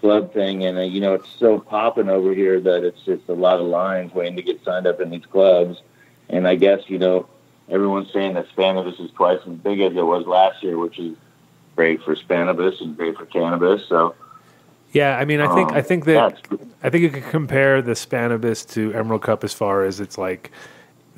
club 0.00 0.32
thing, 0.32 0.64
and 0.64 0.78
uh, 0.78 0.82
you 0.82 1.00
know 1.00 1.14
it's 1.14 1.28
so 1.38 1.58
popping 1.58 2.08
over 2.08 2.32
here 2.32 2.60
that 2.60 2.84
it's 2.84 3.02
just 3.02 3.28
a 3.28 3.34
lot 3.34 3.58
of 3.58 3.66
lines 3.66 4.14
waiting 4.14 4.36
to 4.36 4.42
get 4.42 4.62
signed 4.64 4.86
up 4.86 5.00
in 5.00 5.10
these 5.10 5.26
clubs. 5.26 5.82
And 6.28 6.46
I 6.46 6.54
guess 6.54 6.82
you 6.86 6.98
know 6.98 7.28
everyone's 7.68 8.12
saying 8.12 8.34
that 8.34 8.48
Spannabis 8.54 9.00
is 9.04 9.10
twice 9.10 9.40
as 9.46 9.54
big 9.54 9.80
as 9.80 9.92
it 9.96 10.02
was 10.02 10.26
last 10.26 10.62
year, 10.62 10.78
which 10.78 10.98
is 10.98 11.16
great 11.74 12.02
for 12.02 12.14
Spannabis 12.14 12.80
and 12.80 12.96
great 12.96 13.16
for 13.16 13.26
cannabis. 13.26 13.86
So 13.88 14.14
yeah, 14.96 15.18
I 15.18 15.26
mean, 15.26 15.40
I 15.40 15.54
think 15.54 15.70
um, 15.72 15.76
I 15.76 15.82
think 15.82 16.04
that 16.06 16.46
I 16.82 16.88
think 16.88 17.02
you 17.02 17.10
could 17.10 17.24
compare 17.24 17.82
the 17.82 17.92
Spannabis 17.92 18.66
to 18.70 18.94
Emerald 18.94 19.22
Cup 19.22 19.44
as 19.44 19.52
far 19.52 19.84
as 19.84 20.00
it's 20.00 20.16
like 20.16 20.50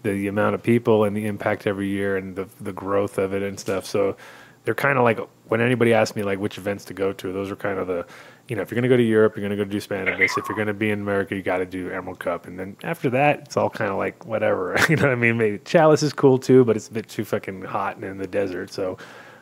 the 0.03 0.27
amount 0.27 0.57
of 0.57 0.63
people 0.65 1.05
and 1.05 1.17
the 1.17 1.27
impact 1.27 1.65
every 1.65 1.87
year 1.87 2.17
and 2.17 2.35
the 2.35 2.49
the 2.61 2.73
growth 2.73 3.19
of 3.19 3.33
it 3.33 3.45
and 3.45 3.59
stuff. 3.61 3.87
So 3.87 4.17
they're 4.65 4.75
kind 4.75 4.99
of 4.99 5.05
like 5.05 5.21
when 5.47 5.61
anybody 5.61 5.95
asks 5.95 6.17
me 6.17 6.25
like 6.25 6.41
which 6.41 6.59
events 6.59 6.87
to 6.87 6.95
go 6.95 7.13
to, 7.13 7.33
those 7.33 7.53
are 7.53 7.57
kind 7.57 7.79
of 7.79 7.87
the 7.87 8.05
you 8.49 8.57
know 8.57 8.63
if 8.63 8.71
you're 8.73 8.81
going 8.81 8.83
to 8.83 8.89
go 8.89 8.97
to 8.97 9.03
Europe, 9.03 9.37
you're 9.37 9.47
going 9.49 9.57
to 9.57 9.65
go 9.65 9.71
do 9.71 9.79
Spannabis. 9.79 10.37
If 10.37 10.49
you're 10.49 10.57
going 10.57 10.67
to 10.67 10.75
be 10.75 10.91
in 10.91 11.01
America, 11.01 11.37
you 11.37 11.43
got 11.43 11.59
to 11.59 11.67
do 11.67 11.89
Emerald 11.89 12.19
Cup, 12.19 12.49
and 12.49 12.59
then 12.59 12.77
after 12.83 13.09
that, 13.11 13.43
it's 13.43 13.57
all 13.57 13.71
kind 13.71 13.93
of 13.93 13.97
like 13.97 14.27
whatever. 14.27 14.77
you 14.89 14.97
know 14.97 15.05
what 15.05 15.13
I 15.13 15.15
mean? 15.15 15.39
Maybe 15.39 15.59
Chalice 15.59 16.03
is 16.03 16.13
cool 16.13 16.39
too, 16.39 16.65
but 16.65 16.75
it's 16.75 16.89
a 16.89 16.93
bit 16.93 17.09
too 17.09 17.25
fucking 17.25 17.63
hot 17.63 17.95
and 17.95 18.05
in 18.05 18.19
the 18.19 18.27
desert. 18.27 18.73
So 18.73 18.99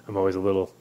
I'm 0.06 0.16
always 0.18 0.34
a 0.34 0.40
little 0.40 0.74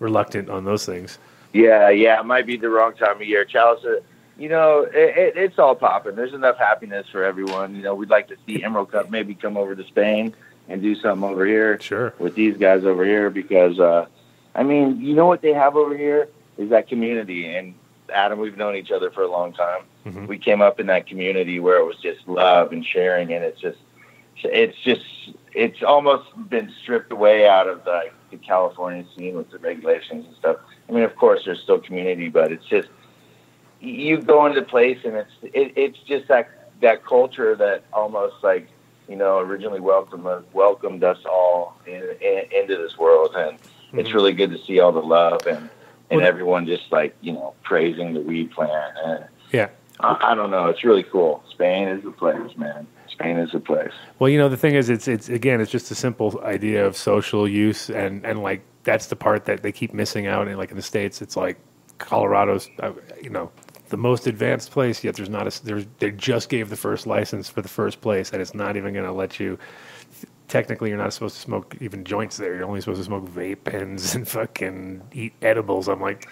reluctant 0.00 0.50
on 0.50 0.66
those 0.66 0.84
things. 0.84 1.18
Yeah, 1.52 1.88
yeah, 1.90 2.20
it 2.20 2.26
might 2.26 2.46
be 2.46 2.56
the 2.56 2.68
wrong 2.68 2.94
time 2.94 3.16
of 3.16 3.22
year. 3.26 3.44
Chalice, 3.44 3.84
uh, 3.84 4.00
you 4.38 4.48
know, 4.48 4.82
it, 4.82 5.16
it, 5.18 5.36
it's 5.36 5.58
all 5.58 5.74
popping. 5.74 6.14
There's 6.14 6.32
enough 6.32 6.58
happiness 6.58 7.06
for 7.10 7.24
everyone. 7.24 7.74
You 7.74 7.82
know, 7.82 7.94
we'd 7.94 8.08
like 8.10 8.28
to 8.28 8.36
see 8.46 8.62
Emerald 8.62 8.92
Cup 8.92 9.10
maybe 9.10 9.34
come 9.34 9.56
over 9.56 9.74
to 9.74 9.84
Spain 9.84 10.34
and 10.68 10.80
do 10.80 10.94
something 10.94 11.28
over 11.28 11.44
here 11.44 11.80
Sure. 11.80 12.14
with 12.18 12.34
these 12.36 12.56
guys 12.56 12.84
over 12.84 13.04
here 13.04 13.28
because, 13.30 13.80
uh, 13.80 14.06
I 14.54 14.62
mean, 14.62 15.00
you 15.00 15.14
know 15.14 15.26
what 15.26 15.42
they 15.42 15.52
have 15.52 15.76
over 15.76 15.96
here 15.96 16.28
is 16.56 16.70
that 16.70 16.88
community. 16.88 17.46
And 17.54 17.74
Adam, 18.12 18.38
we've 18.38 18.56
known 18.56 18.76
each 18.76 18.90
other 18.92 19.10
for 19.10 19.22
a 19.22 19.30
long 19.30 19.52
time. 19.52 19.82
Mhm. 20.06 20.28
We 20.28 20.38
came 20.38 20.62
up 20.62 20.78
in 20.80 20.86
that 20.86 21.06
community 21.06 21.58
where 21.60 21.78
it 21.78 21.84
was 21.84 21.96
just 21.96 22.26
love 22.28 22.72
and 22.72 22.84
sharing, 22.86 23.32
and 23.32 23.44
it's 23.44 23.60
just, 23.60 23.78
it's 24.42 24.76
just, 24.78 25.02
it's 25.52 25.82
almost 25.82 26.24
been 26.48 26.72
stripped 26.82 27.12
away 27.12 27.46
out 27.48 27.68
of 27.68 27.84
the, 27.84 28.04
the 28.30 28.36
California 28.38 29.04
scene 29.16 29.34
with 29.36 29.50
the 29.50 29.58
regulations 29.58 30.24
and 30.26 30.36
stuff. 30.36 30.56
I 30.90 30.92
mean, 30.92 31.04
of 31.04 31.14
course, 31.14 31.42
there's 31.44 31.60
still 31.60 31.78
community, 31.78 32.28
but 32.28 32.50
it's 32.50 32.64
just 32.64 32.88
you 33.80 34.20
go 34.20 34.46
into 34.46 34.60
place 34.62 34.98
and 35.04 35.14
it's 35.14 35.30
it, 35.42 35.72
it's 35.76 35.98
just 36.00 36.26
that 36.28 36.50
that 36.80 37.04
culture 37.04 37.54
that 37.54 37.84
almost 37.92 38.42
like 38.42 38.68
you 39.08 39.14
know 39.14 39.38
originally 39.38 39.78
welcomed 39.78 40.26
us, 40.26 40.42
welcomed 40.52 41.04
us 41.04 41.18
all 41.24 41.76
in, 41.86 42.02
in, 42.20 42.44
into 42.52 42.76
this 42.76 42.98
world, 42.98 43.36
and 43.36 43.56
it's 43.92 44.08
mm-hmm. 44.08 44.16
really 44.16 44.32
good 44.32 44.50
to 44.50 44.58
see 44.58 44.80
all 44.80 44.90
the 44.90 45.00
love 45.00 45.46
and 45.46 45.70
and 46.10 46.20
Well- 46.20 46.26
everyone 46.26 46.66
just 46.66 46.90
like 46.90 47.14
you 47.20 47.32
know 47.32 47.54
praising 47.62 48.12
the 48.12 48.20
weed 48.20 48.50
plant 48.50 48.96
and 49.04 49.24
Yeah. 49.52 49.68
I, 50.00 50.32
I 50.32 50.34
don't 50.34 50.50
know, 50.50 50.66
it's 50.66 50.82
really 50.82 51.04
cool. 51.04 51.44
Spain 51.50 51.86
is 51.86 52.02
the 52.02 52.10
place, 52.10 52.56
man. 52.56 52.86
Spain 53.10 53.38
is 53.38 53.52
the 53.52 53.60
place. 53.60 53.92
Well, 54.18 54.30
you 54.30 54.38
know, 54.38 54.48
the 54.48 54.56
thing 54.56 54.74
is, 54.74 54.88
it's 54.90 55.08
it's 55.08 55.28
again, 55.28 55.60
it's 55.60 55.70
just 55.70 55.90
a 55.90 55.94
simple 55.94 56.40
idea 56.44 56.86
of 56.86 56.96
social 56.96 57.48
use, 57.48 57.90
and 57.90 58.24
and 58.24 58.42
like 58.42 58.62
that's 58.84 59.06
the 59.06 59.16
part 59.16 59.44
that 59.44 59.62
they 59.62 59.72
keep 59.72 59.92
missing 59.92 60.26
out. 60.26 60.48
And 60.48 60.56
like 60.58 60.70
in 60.70 60.76
the 60.76 60.82
states, 60.82 61.20
it's 61.22 61.36
like 61.36 61.58
Colorado's, 61.98 62.68
uh, 62.80 62.92
you 63.22 63.30
know, 63.30 63.50
the 63.88 63.96
most 63.96 64.26
advanced 64.26 64.70
place. 64.70 65.04
Yet 65.04 65.16
there's 65.16 65.28
not 65.28 65.46
a 65.46 65.64
there's 65.64 65.86
they 65.98 66.10
just 66.10 66.48
gave 66.48 66.70
the 66.70 66.76
first 66.76 67.06
license 67.06 67.48
for 67.48 67.62
the 67.62 67.68
first 67.68 68.00
place, 68.00 68.32
and 68.32 68.40
it's 68.40 68.54
not 68.54 68.76
even 68.76 68.92
going 68.94 69.06
to 69.06 69.12
let 69.12 69.38
you. 69.40 69.58
Technically, 70.48 70.88
you're 70.88 70.98
not 70.98 71.12
supposed 71.12 71.36
to 71.36 71.40
smoke 71.40 71.76
even 71.80 72.04
joints 72.04 72.36
there. 72.36 72.54
You're 72.56 72.64
only 72.64 72.80
supposed 72.80 73.00
to 73.00 73.04
smoke 73.04 73.26
vape 73.26 73.64
pens 73.64 74.14
and 74.14 74.26
fucking 74.26 75.02
eat 75.12 75.32
edibles. 75.42 75.88
I'm 75.88 76.00
like, 76.00 76.28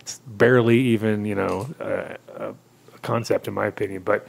it's 0.00 0.20
barely 0.26 0.78
even 0.78 1.24
you 1.24 1.34
know 1.34 1.68
uh, 1.80 2.14
a, 2.36 2.48
a 2.94 2.98
concept 3.02 3.46
in 3.46 3.54
my 3.54 3.66
opinion, 3.66 4.02
but 4.02 4.26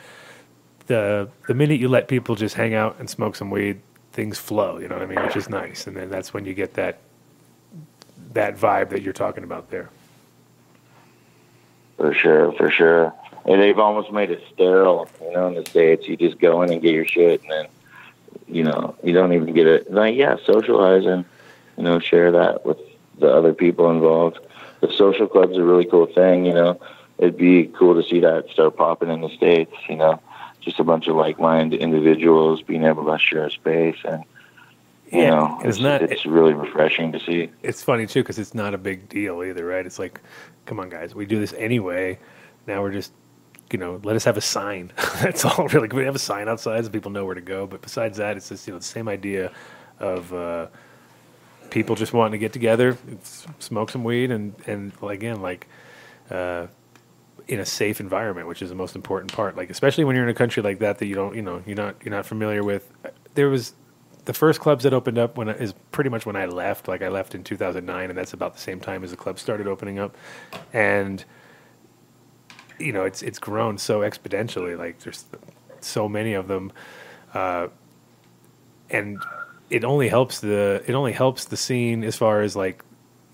the 0.91 1.29
the 1.47 1.53
minute 1.53 1.79
you 1.79 1.87
let 1.87 2.07
people 2.07 2.35
just 2.35 2.55
hang 2.55 2.73
out 2.73 2.97
and 2.99 3.09
smoke 3.09 3.35
some 3.35 3.49
weed, 3.49 3.81
things 4.11 4.37
flow. 4.37 4.77
You 4.77 4.87
know 4.89 4.95
what 4.95 5.03
I 5.03 5.07
mean? 5.07 5.23
Which 5.23 5.37
is 5.37 5.49
nice, 5.49 5.87
and 5.87 5.95
then 5.95 6.09
that's 6.09 6.33
when 6.33 6.45
you 6.45 6.53
get 6.53 6.73
that 6.73 6.99
that 8.33 8.57
vibe 8.57 8.89
that 8.89 9.01
you're 9.01 9.13
talking 9.13 9.43
about 9.43 9.69
there. 9.69 9.89
For 11.97 12.13
sure, 12.13 12.51
for 12.53 12.69
sure. 12.69 13.13
And 13.45 13.61
they've 13.61 13.77
almost 13.79 14.11
made 14.11 14.31
it 14.31 14.43
sterile, 14.53 15.07
you 15.21 15.31
know, 15.33 15.47
in 15.47 15.55
the 15.55 15.65
States. 15.65 16.07
You 16.07 16.15
just 16.17 16.39
go 16.39 16.61
in 16.61 16.71
and 16.71 16.81
get 16.81 16.93
your 16.93 17.05
shit, 17.05 17.41
and 17.41 17.51
then, 17.51 17.65
you 18.47 18.63
know, 18.63 18.95
you 19.03 19.13
don't 19.13 19.33
even 19.33 19.53
get 19.53 19.67
it. 19.67 19.91
Like, 19.91 20.15
yeah, 20.15 20.35
socialize 20.45 21.05
and, 21.05 21.25
you 21.77 21.83
know, 21.83 21.99
share 21.99 22.31
that 22.31 22.65
with 22.65 22.77
the 23.19 23.27
other 23.27 23.53
people 23.53 23.89
involved. 23.89 24.39
The 24.81 24.91
social 24.93 25.27
club's 25.27 25.57
a 25.57 25.63
really 25.63 25.85
cool 25.85 26.05
thing, 26.05 26.45
you 26.45 26.53
know. 26.53 26.79
It'd 27.17 27.37
be 27.37 27.65
cool 27.77 27.95
to 28.01 28.07
see 28.07 28.19
that 28.19 28.49
start 28.49 28.77
popping 28.77 29.09
in 29.09 29.21
the 29.21 29.29
States, 29.29 29.73
you 29.89 29.95
know. 29.95 30.19
Just 30.61 30.79
a 30.79 30.83
bunch 30.83 31.07
of 31.07 31.15
like 31.15 31.39
minded 31.39 31.79
individuals 31.81 32.61
being 32.61 32.83
able 32.83 33.05
to 33.05 33.17
share 33.19 33.45
a 33.45 33.51
space 33.51 33.97
and, 34.05 34.23
you 35.11 35.21
Yeah, 35.23 35.29
know, 35.31 35.59
it's 35.63 35.79
not- 35.79 36.01
it's 36.03 36.25
really 36.25 36.53
refreshing 36.53 37.11
to 37.13 37.19
see. 37.19 37.49
It's 37.63 37.83
funny 37.83 38.05
too 38.07 38.21
because 38.21 38.39
it's 38.39 38.53
not 38.53 38.73
a 38.73 38.77
big 38.77 39.09
deal 39.09 39.43
either, 39.43 39.65
right? 39.65 39.85
It's 39.85 39.99
like, 39.99 40.21
come 40.65 40.79
on, 40.79 40.89
guys, 40.89 41.13
we 41.15 41.25
do 41.25 41.39
this 41.39 41.53
anyway. 41.57 42.19
Now 42.67 42.81
we're 42.81 42.91
just, 42.91 43.11
you 43.71 43.79
know, 43.79 43.99
let 44.03 44.15
us 44.15 44.23
have 44.25 44.37
a 44.37 44.41
sign. 44.41 44.91
That's 45.21 45.43
all. 45.45 45.67
Really, 45.69 45.87
we 45.87 46.05
have 46.05 46.15
a 46.15 46.19
sign 46.19 46.47
outside 46.47 46.83
so 46.85 46.89
people 46.91 47.11
know 47.11 47.25
where 47.25 47.35
to 47.35 47.41
go. 47.41 47.65
But 47.67 47.81
besides 47.81 48.17
that, 48.17 48.37
it's 48.37 48.49
just 48.49 48.67
you 48.67 48.73
know 48.73 48.79
the 48.79 48.85
same 48.85 49.07
idea 49.07 49.51
of 49.99 50.31
uh, 50.33 50.67
people 51.69 51.95
just 51.95 52.13
wanting 52.13 52.33
to 52.33 52.37
get 52.37 52.51
together, 52.53 52.97
smoke 53.59 53.89
some 53.89 54.03
weed, 54.03 54.29
and 54.31 54.53
and 54.67 54.91
again, 55.01 55.41
like. 55.41 55.67
Uh, 56.29 56.67
in 57.47 57.59
a 57.59 57.65
safe 57.65 57.99
environment, 57.99 58.47
which 58.47 58.61
is 58.61 58.69
the 58.69 58.75
most 58.75 58.95
important 58.95 59.33
part. 59.33 59.55
Like 59.55 59.69
especially 59.69 60.03
when 60.03 60.15
you're 60.15 60.25
in 60.25 60.29
a 60.29 60.35
country 60.35 60.63
like 60.63 60.79
that 60.79 60.99
that 60.99 61.05
you 61.05 61.15
don't, 61.15 61.35
you 61.35 61.41
know, 61.41 61.61
you're 61.65 61.75
not 61.75 61.95
you're 62.03 62.13
not 62.13 62.25
familiar 62.25 62.63
with. 62.63 62.91
There 63.33 63.49
was 63.49 63.73
the 64.25 64.33
first 64.33 64.59
clubs 64.59 64.83
that 64.83 64.93
opened 64.93 65.17
up 65.17 65.37
when 65.37 65.49
I, 65.49 65.71
pretty 65.91 66.09
much 66.09 66.25
when 66.25 66.35
I 66.35 66.45
left. 66.45 66.87
Like 66.87 67.01
I 67.01 67.09
left 67.09 67.35
in 67.35 67.43
2009, 67.43 68.09
and 68.09 68.17
that's 68.17 68.33
about 68.33 68.53
the 68.53 68.59
same 68.59 68.79
time 68.79 69.03
as 69.03 69.11
the 69.11 69.17
club 69.17 69.39
started 69.39 69.67
opening 69.67 69.99
up. 69.99 70.15
And 70.73 71.23
you 72.79 72.93
know, 72.93 73.03
it's 73.03 73.21
it's 73.21 73.39
grown 73.39 73.77
so 73.77 73.99
exponentially. 74.01 74.77
Like 74.77 74.99
there's 74.99 75.25
so 75.79 76.07
many 76.07 76.33
of 76.33 76.47
them, 76.47 76.71
uh, 77.33 77.67
and 78.89 79.21
it 79.69 79.83
only 79.83 80.09
helps 80.09 80.39
the 80.39 80.83
it 80.85 80.93
only 80.93 81.13
helps 81.13 81.45
the 81.45 81.57
scene 81.57 82.03
as 82.03 82.15
far 82.15 82.41
as 82.41 82.55
like 82.55 82.83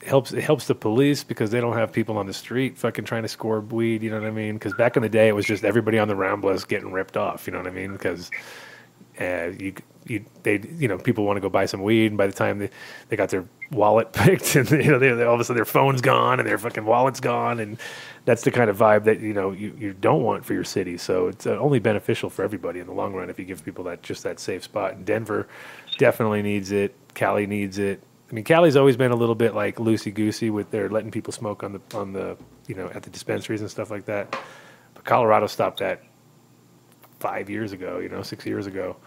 helps 0.08 0.32
it 0.32 0.42
helps 0.44 0.68
the 0.68 0.76
police 0.76 1.24
because 1.24 1.52
they 1.52 1.60
don't 1.60 1.76
have 1.76 1.92
people 1.92 2.18
on 2.18 2.28
the 2.28 2.34
street 2.34 2.78
fucking 2.78 3.06
trying 3.06 3.24
to 3.24 3.28
score 3.28 3.62
weed. 3.62 4.04
You 4.04 4.10
know 4.10 4.20
what 4.20 4.28
I 4.28 4.32
mean? 4.32 4.56
Because 4.56 4.74
back 4.74 4.96
in 4.96 5.04
the 5.04 5.10
day, 5.10 5.28
it 5.28 5.34
was 5.34 5.46
just 5.46 5.64
everybody 5.64 6.00
on 6.00 6.08
the 6.08 6.16
Ramblas 6.16 6.68
getting 6.68 6.92
ripped 6.92 7.18
off. 7.18 7.48
You 7.48 7.54
know 7.54 7.60
what 7.60 7.68
I 7.68 7.72
mean? 7.72 7.94
Because 7.94 8.32
uh, 9.20 9.52
you, 9.58 9.74
you, 10.06 10.26
they, 10.44 10.62
you 10.78 10.88
know, 10.88 10.98
people 10.98 11.26
want 11.26 11.38
to 11.38 11.42
go 11.42 11.50
buy 11.50 11.66
some 11.66 11.82
weed, 11.82 12.08
and 12.08 12.18
by 12.18 12.28
the 12.28 12.34
time 12.34 12.60
they, 12.60 12.70
they 13.10 13.16
got 13.16 13.30
their 13.30 13.46
wallet 13.72 14.14
picked, 14.14 14.56
and 14.56 14.70
you 14.72 14.92
know, 14.92 15.00
they, 15.00 15.12
all 15.24 15.34
of 15.34 15.40
a 15.40 15.44
sudden 15.44 15.58
their 15.58 15.66
phone's 15.66 16.02
gone 16.02 16.40
and 16.40 16.48
their 16.48 16.58
fucking 16.58 16.86
wallet's 16.86 17.20
gone, 17.20 17.60
and 17.60 17.78
that's 18.26 18.44
the 18.44 18.52
kind 18.52 18.70
of 18.70 18.78
vibe 18.78 19.06
that 19.06 19.20
you 19.20 19.34
know 19.34 19.52
you, 19.52 19.76
you 19.78 19.94
don't 19.94 20.24
want 20.24 20.46
for 20.46 20.54
your 20.54 20.64
city. 20.64 20.98
So 20.98 21.28
it's 21.28 21.48
uh, 21.48 21.58
only 21.58 21.80
beneficial 21.80 22.30
for 22.30 22.44
everybody 22.44 22.80
in 22.80 22.88
the 22.88 22.94
long 22.94 23.14
run 23.14 23.30
if 23.30 23.40
you 23.40 23.46
give 23.46 23.64
people 23.66 23.84
that 23.86 24.04
just 24.04 24.24
that 24.24 24.40
safe 24.40 24.64
spot. 24.64 24.94
And 24.94 25.06
Denver 25.06 25.48
definitely 25.98 26.42
needs 26.42 26.72
it. 26.72 26.94
Cali 27.14 27.48
needs 27.48 27.80
it. 27.80 28.04
I 28.30 28.34
mean, 28.34 28.44
Cali's 28.44 28.76
always 28.76 28.98
been 28.98 29.12
a 29.12 29.16
little 29.16 29.36
bit 29.36 29.56
like 29.56 29.78
loosey 29.78 30.14
goosey 30.14 30.50
with 30.50 30.70
their 30.70 30.90
letting 30.90 31.12
people 31.12 31.32
smoke 31.32 31.64
on 31.64 31.74
the 31.74 31.82
on 31.98 32.14
the 32.14 32.38
you 32.68 32.76
know 32.76 32.90
at 32.94 33.04
the 33.04 33.10
dispensaries 33.10 33.62
and 33.62 33.72
stuff 33.72 33.90
like 33.90 34.06
that. 34.06 34.38
But 34.94 35.06
Colorado 35.06 35.48
stopped 35.48 35.80
that 35.80 36.04
five 37.20 37.50
years 37.50 37.72
ago, 37.72 38.00
you 38.00 38.10
know, 38.10 38.22
six 38.22 38.46
years 38.46 38.68
ago, 38.68 38.98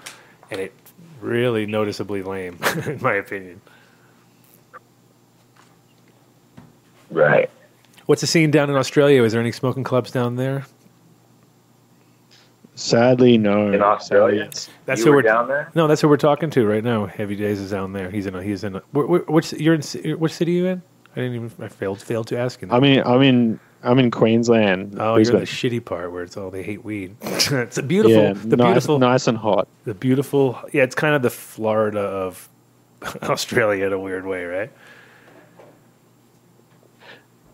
and 0.51 0.61
it 0.61 0.73
really 1.21 1.67
noticeably 1.67 2.23
lame, 2.23 2.59
in 2.87 2.99
my 3.03 3.15
opinion. 3.15 3.61
Right. 7.11 7.51
What's 8.07 8.21
the 8.23 8.27
scene 8.27 8.51
down 8.51 8.71
in 8.71 8.77
Australia? 8.77 9.23
Is 9.23 9.33
there 9.33 9.41
any 9.41 9.53
smoking 9.53 9.85
clubs 9.85 10.11
down 10.11 10.37
there? 10.37 10.65
Sadly, 12.81 13.37
no. 13.39 13.73
In 13.73 13.83
Australia? 13.83 14.49
Sadly, 14.53 14.75
That's 14.87 15.01
you 15.01 15.05
who 15.07 15.11
were 15.11 15.17
we're 15.19 15.23
down 15.23 15.49
there? 15.49 15.71
No, 15.75 15.87
that's 15.87 16.01
who 16.01 16.09
we're 16.09 16.17
talking 16.17 16.51
to 16.51 16.67
right 16.67 16.83
now. 16.83 17.07
Heavy 17.07 17.37
Days 17.37 17.61
is 17.61 17.71
down 17.71 17.93
there. 17.93 18.11
He's 18.11 18.27
in. 18.27 18.35
A, 18.35 18.43
he's 18.43 18.65
in. 18.65 18.77
A, 18.77 18.81
wh- 18.95 19.05
wh- 19.25 19.29
which 19.29 19.53
you're 19.53 19.75
in? 19.75 19.83
Which 20.19 20.33
city 20.33 20.53
are 20.57 20.63
you 20.63 20.67
in? 20.67 20.83
I 21.13 21.15
didn't 21.17 21.35
even. 21.35 21.53
I 21.65 21.69
failed. 21.69 22.01
Failed 22.01 22.29
to 22.29 22.39
ask 22.39 22.63
you. 22.63 22.69
that. 22.69 22.75
I 22.75 22.81
mean, 22.81 23.03
I'm 23.05 23.23
in. 23.23 23.61
I'm 23.83 23.99
in 23.99 24.11
Queensland. 24.11 24.97
oh, 24.99 25.17
you're 25.17 25.33
in 25.35 25.41
the 25.41 25.47
shitty 25.47 25.85
part 25.85 26.13
where 26.13 26.23
it's 26.23 26.37
all 26.37 26.51
they 26.51 26.63
hate 26.63 26.85
weed. 26.85 27.17
it's 27.23 27.79
a 27.79 27.83
beautiful. 27.83 28.17
yeah, 28.23 28.33
the 28.35 28.57
nice, 28.57 28.67
beautiful. 28.67 28.99
nice 28.99 29.27
and 29.27 29.39
hot. 29.39 29.69
The 29.85 29.95
beautiful. 29.95 30.59
Yeah, 30.73 30.83
it's 30.83 30.95
kind 30.95 31.15
of 31.15 31.23
the 31.23 31.31
Florida 31.31 32.01
of 32.01 32.49
Australia 33.23 33.87
in 33.87 33.93
a 33.93 33.99
weird 33.99 34.27
way, 34.27 34.45
right? 34.45 34.71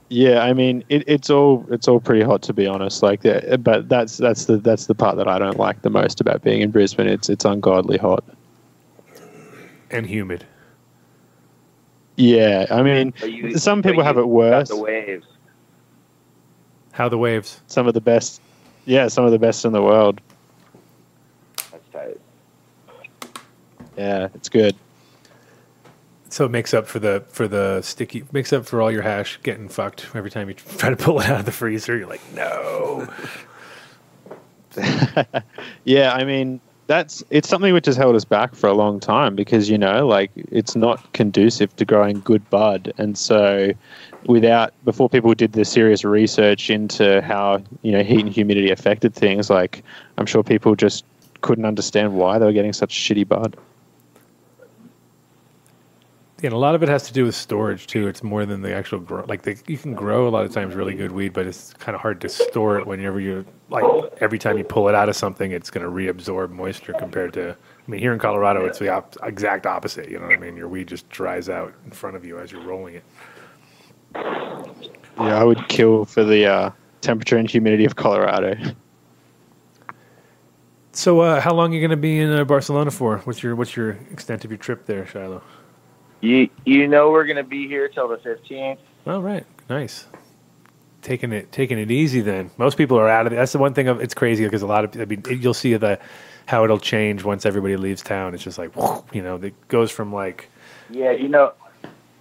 Yeah, 0.09 0.45
I 0.45 0.53
mean, 0.53 0.85
it, 0.89 1.03
it's 1.09 1.31
all 1.31 1.67
it's 1.71 1.89
all 1.89 1.99
pretty 2.01 2.23
hot 2.25 2.43
to 2.43 2.53
be 2.53 2.67
honest. 2.67 3.03
Like, 3.03 3.23
that, 3.23 3.65
but 3.65 3.89
that's 3.89 4.17
that's 4.19 4.45
the 4.45 4.59
that's 4.59 4.87
the 4.87 4.95
part 4.95 5.17
that 5.17 5.27
I 5.27 5.39
don't 5.39 5.59
like 5.59 5.83
the 5.83 5.91
most 5.91 6.21
about 6.21 6.43
being 6.43 6.61
in 6.61 6.71
Brisbane. 6.71 7.09
It's 7.09 7.29
it's 7.29 7.45
ungodly 7.45 7.99
hot. 7.99 8.25
And 9.91 10.07
humid. 10.07 10.47
Yeah, 12.17 12.67
I 12.71 12.83
mean, 12.83 13.13
you- 13.23 13.59
some 13.59 13.83
but 13.83 13.91
people 13.91 14.05
have 14.05 14.17
it 14.17 14.29
worse. 14.29 14.69
The 14.69 14.77
waves. 14.77 15.27
How 16.93 17.09
the 17.09 17.19
waves? 17.19 17.61
Some 17.67 17.87
of 17.87 17.95
the 17.95 18.01
best. 18.01 18.41
Yeah, 18.87 19.09
some 19.09 19.25
of 19.25 19.33
the 19.33 19.39
best 19.39 19.65
in 19.65 19.73
the 19.73 19.83
world. 19.83 20.21
That's 21.71 21.89
tight. 21.93 22.21
Yeah, 23.99 24.29
it's 24.35 24.49
good. 24.49 24.77
So 26.37 26.45
it 26.45 26.51
makes 26.51 26.75
up 26.75 26.87
for 26.87 26.99
the 26.99 27.25
for 27.29 27.49
the 27.49 27.81
sticky 27.81 28.25
makes 28.31 28.53
up 28.53 28.67
for 28.67 28.83
all 28.83 28.93
your 28.93 29.01
hash 29.01 29.41
getting 29.43 29.71
fucked 29.71 30.09
every 30.15 30.31
time 30.31 30.51
you 30.51 30.55
try 30.77 30.91
to 30.91 30.97
pull 30.97 31.19
it 31.19 31.31
out 31.31 31.41
of 31.41 31.47
the 31.47 31.51
freezer. 31.51 31.97
You're 31.97 32.07
like, 32.07 32.21
no. 32.35 33.09
Yeah, 35.85 36.13
I 36.13 36.25
mean, 36.25 36.61
that's 36.89 37.25
it's 37.31 37.49
something 37.49 37.73
which 37.73 37.87
has 37.87 37.97
held 37.97 38.15
us 38.17 38.27
back 38.27 38.55
for 38.55 38.67
a 38.67 38.75
long 38.75 39.01
time 39.01 39.35
because 39.35 39.71
you 39.71 39.79
know, 39.79 40.07
like 40.07 40.31
it's 40.35 40.77
not 40.77 41.11
conducive 41.15 41.75
to 41.77 41.87
growing 41.87 42.21
good 42.21 42.51
bud, 42.51 42.93
and 42.99 43.17
so 43.17 43.73
without 44.27 44.75
before 44.85 45.09
people 45.09 45.33
did 45.33 45.55
the 45.55 45.65
serious 45.65 46.05
research 46.05 46.69
into 46.69 47.23
how 47.23 47.63
you 47.81 47.93
know 47.93 48.03
heat 48.03 48.21
and 48.21 48.29
humidity 48.29 48.71
affected 48.71 49.15
things, 49.15 49.49
like 49.49 49.83
I'm 50.19 50.27
sure 50.27 50.43
people 50.43 50.75
just 50.77 51.07
couldn't 51.41 51.65
understand 51.65 52.15
why 52.15 52.39
they 52.39 52.45
were 52.45 52.53
getting 52.53 52.75
such 52.75 52.95
shitty 52.95 53.27
bud. 53.27 53.57
And 56.43 56.53
a 56.53 56.59
lot 56.59 56.75
of 56.75 56.83
it 56.83 56.89
has 56.91 57.05
to 57.05 57.15
do 57.15 57.25
with 57.25 57.35
storage 57.35 57.87
too. 57.87 58.09
It's 58.09 58.23
more 58.23 58.45
than 58.45 58.61
the 58.61 58.75
actual 58.75 58.99
grow. 58.99 59.25
Like 59.27 59.43
the, 59.43 59.57
you 59.67 59.79
can 59.79 59.95
grow 59.95 60.29
a 60.29 60.31
lot 60.31 60.45
of 60.45 60.53
times 60.53 60.75
really 60.75 60.95
good 60.95 61.13
weed, 61.13 61.33
but 61.33 61.47
it's 61.47 61.73
kind 61.75 61.95
of 61.95 62.03
hard 62.03 62.21
to 62.21 62.29
store 62.29 62.79
it 62.79 62.87
whenever 62.87 63.19
you 63.19 63.47
like 63.71 63.85
every 64.21 64.39
time 64.39 64.59
you 64.59 64.65
pull 64.65 64.89
it 64.89 64.95
out 64.95 65.09
of 65.09 65.17
something, 65.17 65.51
it's 65.53 65.71
going 65.71 65.85
to 65.85 65.91
reabsorb 65.91 66.51
moisture 66.51 66.93
compared 66.99 67.33
to. 67.35 67.53
I 67.53 67.91
mean, 67.91 68.01
here 68.01 68.13
in 68.13 68.19
Colorado, 68.19 68.67
it's 68.67 68.79
the 68.79 68.91
op- 68.91 69.17
exact 69.23 69.67
opposite. 69.67 70.11
You 70.11 70.19
know 70.19 70.27
what 70.27 70.35
I 70.35 70.39
mean? 70.39 70.57
Your 70.57 70.69
weed 70.69 70.89
just 70.89 71.09
dries 71.09 71.49
out 71.49 71.73
in 71.87 71.91
front 71.93 72.17
of 72.17 72.25
you 72.25 72.39
as 72.39 72.53
you're 72.53 72.63
rolling 72.63 72.97
it. 72.97 73.05
Yeah, 74.15 75.41
I 75.41 75.45
would 75.45 75.69
kill 75.69 76.05
for 76.05 76.23
the 76.23 76.47
uh, 76.47 76.71
temperature 77.01 77.39
and 77.39 77.51
humidity 77.51 77.87
of 77.87 77.97
Colorado. 77.97 78.57
So, 80.93 81.21
uh, 81.21 81.41
how 81.41 81.55
long 81.55 81.73
are 81.73 81.75
you 81.75 81.81
going 81.81 81.91
to 81.91 81.97
be 81.97 82.21
in 82.21 82.31
uh, 82.31 82.45
Barcelona 82.45 82.91
for? 82.91 83.19
What's 83.19 83.43
your 83.43 83.55
What's 83.55 83.77
your 83.77 83.91
extent 84.11 84.45
of 84.45 84.51
your 84.51 84.59
trip 84.59 84.87
there, 84.87 85.07
Shiloh? 85.07 85.43
You 86.21 86.49
you 86.65 86.89
know 86.89 87.11
we're 87.11 87.27
gonna 87.27 87.45
be 87.45 87.69
here 87.69 87.89
till 87.89 88.09
the 88.09 88.19
fifteenth. 88.19 88.81
All 89.07 89.23
right, 89.23 89.45
nice. 89.69 90.07
Taking 91.03 91.33
it, 91.33 91.53
taking 91.53 91.79
it 91.79 91.91
easy. 91.91 92.21
Then 92.21 92.51
most 92.57 92.77
people 92.77 92.99
are 92.99 93.09
out 93.09 93.27
of 93.27 93.33
it. 93.33 93.37
That's 93.37 93.53
the 93.53 93.59
one 93.59 93.75
thing. 93.75 93.87
Of, 93.87 94.01
it's 94.01 94.15
crazy 94.15 94.45
because 94.45 94.63
a 94.63 94.67
lot 94.67 94.85
of. 94.85 95.01
I 95.01 95.05
mean, 95.05 95.23
you'll 95.29 95.55
see 95.55 95.75
the 95.77 96.01
how 96.47 96.65
it'll 96.65 96.79
change 96.79 97.25
once 97.25 97.45
everybody 97.45 97.77
leaves 97.77 98.03
town. 98.03 98.35
It's 98.35 98.43
just 98.43 98.57
like, 98.57 98.71
you 99.13 99.23
know, 99.23 99.37
it 99.37 99.69
goes 99.69 99.91
from 99.91 100.13
like, 100.13 100.49
Yeah, 100.91 101.11
you 101.11 101.29
know, 101.29 101.53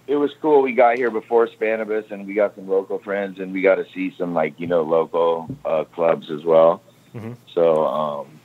it 0.06 0.16
was 0.16 0.32
cool. 0.40 0.62
We 0.62 0.72
got 0.72 0.96
here 0.96 1.10
before 1.10 1.48
Spannabis, 1.48 2.10
and 2.10 2.26
we 2.26 2.34
got 2.34 2.54
some 2.54 2.68
local 2.68 2.98
friends, 2.98 3.40
and 3.40 3.52
we 3.52 3.62
got 3.62 3.76
to 3.76 3.86
see 3.92 4.14
some 4.16 4.34
like 4.34 4.58
you 4.60 4.66
know 4.66 4.82
local 4.82 5.48
uh, 5.64 5.84
clubs 5.84 6.30
as 6.30 6.44
well. 6.44 6.82
Mhm. 7.14 7.36
So 7.54 7.86
um, 7.86 8.40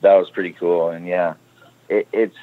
that 0.00 0.14
was 0.14 0.30
pretty 0.30 0.52
cool. 0.52 0.90
And 0.90 1.06
yeah, 1.06 1.34
it, 1.88 2.08
it's 2.12 2.36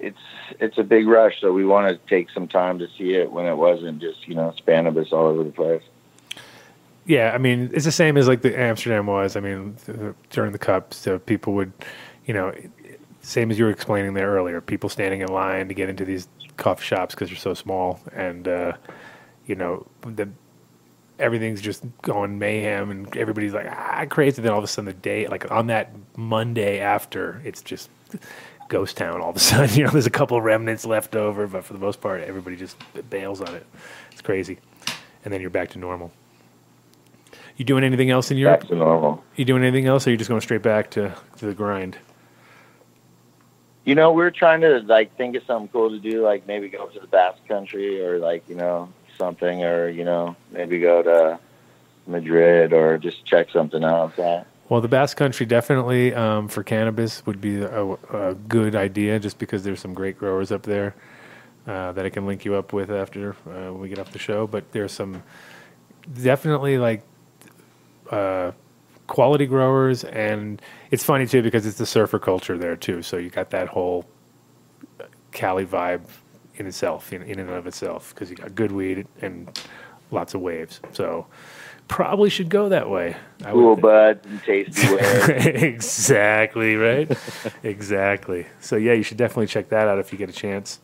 it's 0.00 0.18
it's 0.58 0.78
a 0.78 0.82
big 0.82 1.06
rush. 1.06 1.40
So 1.40 1.52
we 1.52 1.64
want 1.64 1.88
to 1.88 2.08
take 2.08 2.30
some 2.30 2.48
time 2.48 2.78
to 2.78 2.88
see 2.98 3.14
it 3.14 3.30
when 3.30 3.46
it 3.46 3.56
wasn't 3.56 4.00
just 4.00 4.26
you 4.26 4.34
know 4.34 4.54
Spannabis 4.60 5.12
all 5.12 5.26
over 5.26 5.44
the 5.44 5.50
place. 5.50 5.82
yeah. 7.06 7.32
I 7.34 7.38
mean, 7.38 7.70
it's 7.72 7.84
the 7.84 7.92
same 7.92 8.16
as 8.16 8.28
like 8.28 8.42
the 8.42 8.58
Amsterdam 8.58 9.06
was. 9.06 9.36
I 9.36 9.40
mean, 9.40 9.76
during 10.30 10.52
the 10.52 10.58
cup, 10.58 10.94
so 10.94 11.18
people 11.18 11.54
would, 11.54 11.72
you 12.26 12.34
know, 12.34 12.54
same 13.22 13.50
as 13.50 13.58
you 13.58 13.64
were 13.64 13.70
explaining 13.70 14.14
there 14.14 14.30
earlier. 14.30 14.60
People 14.60 14.88
standing 14.88 15.20
in 15.20 15.28
line 15.28 15.68
to 15.68 15.74
get 15.74 15.88
into 15.88 16.04
these 16.04 16.28
coffee 16.56 16.84
shops 16.84 17.14
because 17.14 17.28
they're 17.28 17.38
so 17.38 17.54
small, 17.54 18.00
and 18.14 18.48
uh, 18.48 18.72
you 19.46 19.54
know 19.54 19.86
the 20.02 20.28
everything's 21.18 21.60
just 21.60 21.84
going 22.02 22.38
mayhem 22.38 22.90
and 22.90 23.14
everybody's 23.16 23.52
like 23.52 23.66
ah 23.68 24.06
crazy 24.08 24.40
then 24.40 24.52
all 24.52 24.58
of 24.58 24.64
a 24.64 24.66
sudden 24.66 24.86
the 24.86 24.92
day 24.92 25.26
like 25.26 25.50
on 25.50 25.66
that 25.66 25.92
monday 26.16 26.80
after 26.80 27.42
it's 27.44 27.60
just 27.60 27.90
ghost 28.70 28.96
town 28.96 29.20
all 29.20 29.30
of 29.30 29.36
a 29.36 29.40
sudden. 29.50 29.76
You 29.76 29.84
know, 29.84 29.90
there's 29.90 30.06
a 30.06 30.10
couple 30.10 30.40
remnants 30.40 30.86
left 30.86 31.14
over, 31.14 31.46
but 31.46 31.64
for 31.64 31.74
the 31.74 31.78
most 31.78 32.00
part, 32.00 32.22
everybody 32.22 32.56
just 32.56 32.78
bails 33.10 33.42
on 33.42 33.54
it. 33.54 33.66
It's 34.12 34.22
crazy, 34.22 34.58
and 35.22 35.34
then 35.34 35.42
you're 35.42 35.50
back 35.50 35.68
to 35.70 35.78
normal. 35.78 36.10
You 37.58 37.66
doing 37.66 37.84
anything 37.84 38.08
else 38.08 38.30
in 38.30 38.38
Europe? 38.38 38.60
Back 38.60 38.70
to 38.70 38.76
normal. 38.76 39.22
You 39.36 39.44
doing 39.44 39.62
anything 39.62 39.86
else, 39.86 40.06
or 40.06 40.10
are 40.10 40.12
you 40.12 40.16
just 40.16 40.30
going 40.30 40.40
straight 40.40 40.62
back 40.62 40.90
to, 40.92 41.14
to 41.36 41.46
the 41.46 41.52
grind? 41.52 41.98
You 43.84 43.94
know, 43.94 44.12
we're 44.12 44.30
trying 44.30 44.62
to 44.62 44.80
like 44.80 45.14
think 45.16 45.36
of 45.36 45.42
something 45.44 45.68
cool 45.68 45.90
to 45.90 45.98
do, 45.98 46.22
like 46.22 46.46
maybe 46.46 46.68
go 46.68 46.86
to 46.86 47.00
the 47.00 47.06
Basque 47.06 47.46
Country 47.48 48.02
or 48.02 48.18
like 48.18 48.48
you 48.48 48.54
know 48.54 48.88
something, 49.18 49.62
or 49.62 49.88
you 49.88 50.04
know 50.04 50.36
maybe 50.52 50.80
go 50.80 51.02
to 51.02 51.38
Madrid 52.06 52.72
or 52.72 52.98
just 52.98 53.24
check 53.24 53.50
something 53.50 53.84
out. 53.84 54.16
Well, 54.70 54.80
the 54.80 54.86
Basque 54.86 55.16
Country 55.16 55.46
definitely 55.46 56.14
um, 56.14 56.46
for 56.46 56.62
cannabis 56.62 57.26
would 57.26 57.40
be 57.40 57.60
a, 57.60 57.84
a 58.12 58.34
good 58.36 58.76
idea, 58.76 59.18
just 59.18 59.36
because 59.40 59.64
there's 59.64 59.80
some 59.80 59.94
great 59.94 60.16
growers 60.16 60.52
up 60.52 60.62
there 60.62 60.94
uh, 61.66 61.90
that 61.90 62.06
I 62.06 62.08
can 62.08 62.24
link 62.24 62.44
you 62.44 62.54
up 62.54 62.72
with 62.72 62.88
after 62.88 63.34
uh, 63.48 63.74
we 63.74 63.88
get 63.88 63.98
off 63.98 64.12
the 64.12 64.20
show. 64.20 64.46
But 64.46 64.70
there's 64.70 64.92
some 64.92 65.24
definitely 66.22 66.78
like 66.78 67.02
uh, 68.12 68.52
quality 69.08 69.46
growers, 69.46 70.04
and 70.04 70.62
it's 70.92 71.02
funny 71.02 71.26
too 71.26 71.42
because 71.42 71.66
it's 71.66 71.78
the 71.78 71.84
surfer 71.84 72.20
culture 72.20 72.56
there 72.56 72.76
too. 72.76 73.02
So 73.02 73.16
you 73.16 73.28
got 73.28 73.50
that 73.50 73.66
whole 73.66 74.06
Cali 75.32 75.66
vibe 75.66 76.02
in 76.54 76.68
itself, 76.68 77.12
in, 77.12 77.22
in 77.22 77.40
and 77.40 77.50
of 77.50 77.66
itself, 77.66 78.14
because 78.14 78.30
you 78.30 78.36
got 78.36 78.54
good 78.54 78.70
weed 78.70 79.08
and 79.20 79.50
lots 80.12 80.34
of 80.34 80.42
waves. 80.42 80.80
So 80.92 81.26
probably 81.90 82.30
should 82.30 82.48
go 82.48 82.70
that 82.70 82.88
way. 82.88 83.16
I 83.44 83.50
cool 83.50 83.76
buds 83.76 84.24
and 84.26 84.42
tasty 84.42 84.86
exactly 85.66 86.76
right 86.76 87.10
exactly 87.62 88.46
so 88.60 88.76
yeah 88.76 88.92
you 88.92 89.02
should 89.02 89.16
definitely 89.16 89.48
check 89.48 89.70
that 89.70 89.88
out 89.88 89.98
if 89.98 90.12
you 90.12 90.18
get 90.18 90.28
a 90.28 90.32
chance 90.32 90.78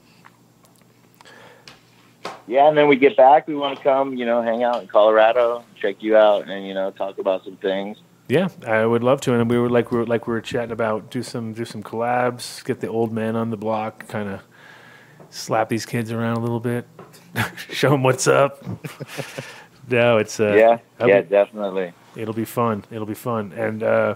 yeah, 2.49 2.69
and 2.69 2.79
then 2.79 2.87
we 2.87 2.95
get 2.95 3.17
back. 3.17 3.49
We 3.49 3.57
want 3.57 3.77
to 3.77 3.83
come, 3.83 4.15
you 4.15 4.25
know, 4.25 4.41
hang 4.41 4.63
out 4.63 4.81
in 4.81 4.87
Colorado, 4.87 5.65
check 5.81 5.97
you 6.01 6.17
out, 6.17 6.49
and 6.49 6.65
you 6.65 6.75
know, 6.75 6.93
talk 6.93 7.19
about 7.19 7.45
some 7.45 7.57
things. 7.57 7.99
yeah 8.29 8.49
i 8.67 8.85
would 8.85 9.03
love 9.05 9.21
to 9.21 9.33
and 9.35 9.49
we 9.51 9.59
were 9.59 9.71
like 9.71 9.91
we 9.93 9.99
were 9.99 10.07
like 10.07 10.27
we 10.27 10.33
were 10.33 10.41
chatting 10.41 10.73
about 10.73 11.11
do 11.11 11.23
some 11.23 11.53
do 11.53 11.65
some 11.65 11.83
collabs 11.83 12.65
get 12.65 12.81
the 12.81 12.89
old 12.89 13.13
man 13.13 13.37
on 13.37 13.51
the 13.51 13.57
block 13.57 14.07
kind 14.09 14.29
of 14.29 14.41
slap 15.31 15.69
these 15.69 15.87
kids 15.87 16.11
around 16.11 16.37
a 16.37 16.41
little 16.41 16.61
bit 16.61 16.87
show 17.71 17.91
them 17.91 18.03
what's 18.03 18.27
up 18.27 18.65
no 19.89 20.19
it's 20.19 20.41
uh 20.41 20.55
yeah, 20.55 21.07
yeah, 21.07 21.21
be- 21.21 21.29
definitely. 21.29 21.93
It'll 22.17 22.35
be 22.35 22.47
fun. 22.47 22.85
It'll 22.91 23.07
be 23.07 23.15
fun. 23.15 23.53
And 23.53 23.83
uh, 23.83 24.15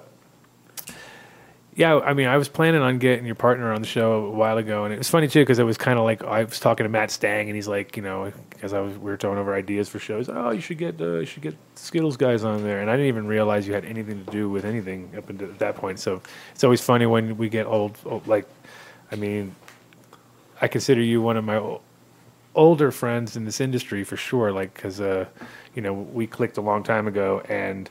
yeah, 1.75 1.99
I 1.99 2.15
mean, 2.15 2.27
I 2.27 2.37
was 2.37 2.49
planning 2.49 2.81
on 2.81 2.99
getting 2.99 3.27
your 3.27 3.35
partner 3.35 3.73
on 3.73 3.81
the 3.81 3.87
show 3.87 4.25
a 4.25 4.31
while 4.31 4.59
ago, 4.59 4.85
and 4.85 4.93
it 4.93 4.99
was 4.99 5.09
funny 5.09 5.29
too 5.29 5.41
because 5.41 5.59
it 5.59 5.65
was 5.65 5.77
kind 5.77 5.99
of 5.99 6.05
like 6.05 6.25
I 6.25 6.45
was 6.45 6.59
talking 6.59 6.85
to 6.85 6.91
Matt 6.91 7.11
Stang, 7.11 7.49
and 7.49 7.55
he's 7.55 7.69
like, 7.69 7.97
you 7.97 8.03
know, 8.03 8.33
because 8.49 8.73
I 8.73 8.81
was 8.81 8.97
we 8.97 9.11
were 9.11 9.17
throwing 9.17 9.39
over 9.39 9.55
ideas 9.55 9.89
for 9.89 9.99
shows. 9.99 10.29
Oh, 10.29 10.51
you 10.51 10.61
should 10.61 10.79
get 10.79 11.01
uh, 11.01 11.19
you 11.19 11.27
should 11.27 11.43
get 11.43 11.57
Zkittlez 11.77 12.17
guys 12.17 12.43
on 12.43 12.63
there, 12.65 12.81
and 12.81 12.91
I 12.91 12.95
didn't 12.95 13.09
even 13.09 13.27
realize 13.27 13.69
you 13.69 13.75
had 13.75 13.85
anything 13.85 14.25
to 14.25 14.31
do 14.33 14.49
with 14.49 14.65
anything 14.65 15.11
up 15.17 15.29
until 15.29 15.49
that 15.53 15.77
point. 15.77 16.01
So 16.01 16.23
it's 16.53 16.65
always 16.65 16.81
funny 16.81 17.07
when 17.07 17.37
we 17.37 17.49
get 17.49 17.67
old, 17.67 17.99
old 18.07 18.27
like, 18.27 18.47
I 19.13 19.17
mean, 19.17 19.55
I 20.61 20.69
consider 20.69 21.03
you 21.03 21.21
one 21.21 21.37
of 21.37 21.45
my 21.45 21.79
older 22.55 22.91
friends 22.91 23.37
in 23.37 23.45
this 23.45 23.61
industry 23.61 24.05
for 24.05 24.17
sure. 24.17 24.53
Like, 24.53 24.75
because 24.75 25.01
uh, 25.01 25.27
you 25.75 25.83
know, 25.83 25.93
we 25.93 26.27
clicked 26.27 26.57
a 26.57 26.61
long 26.61 26.83
time 26.83 27.07
ago, 27.07 27.43
and 27.49 27.89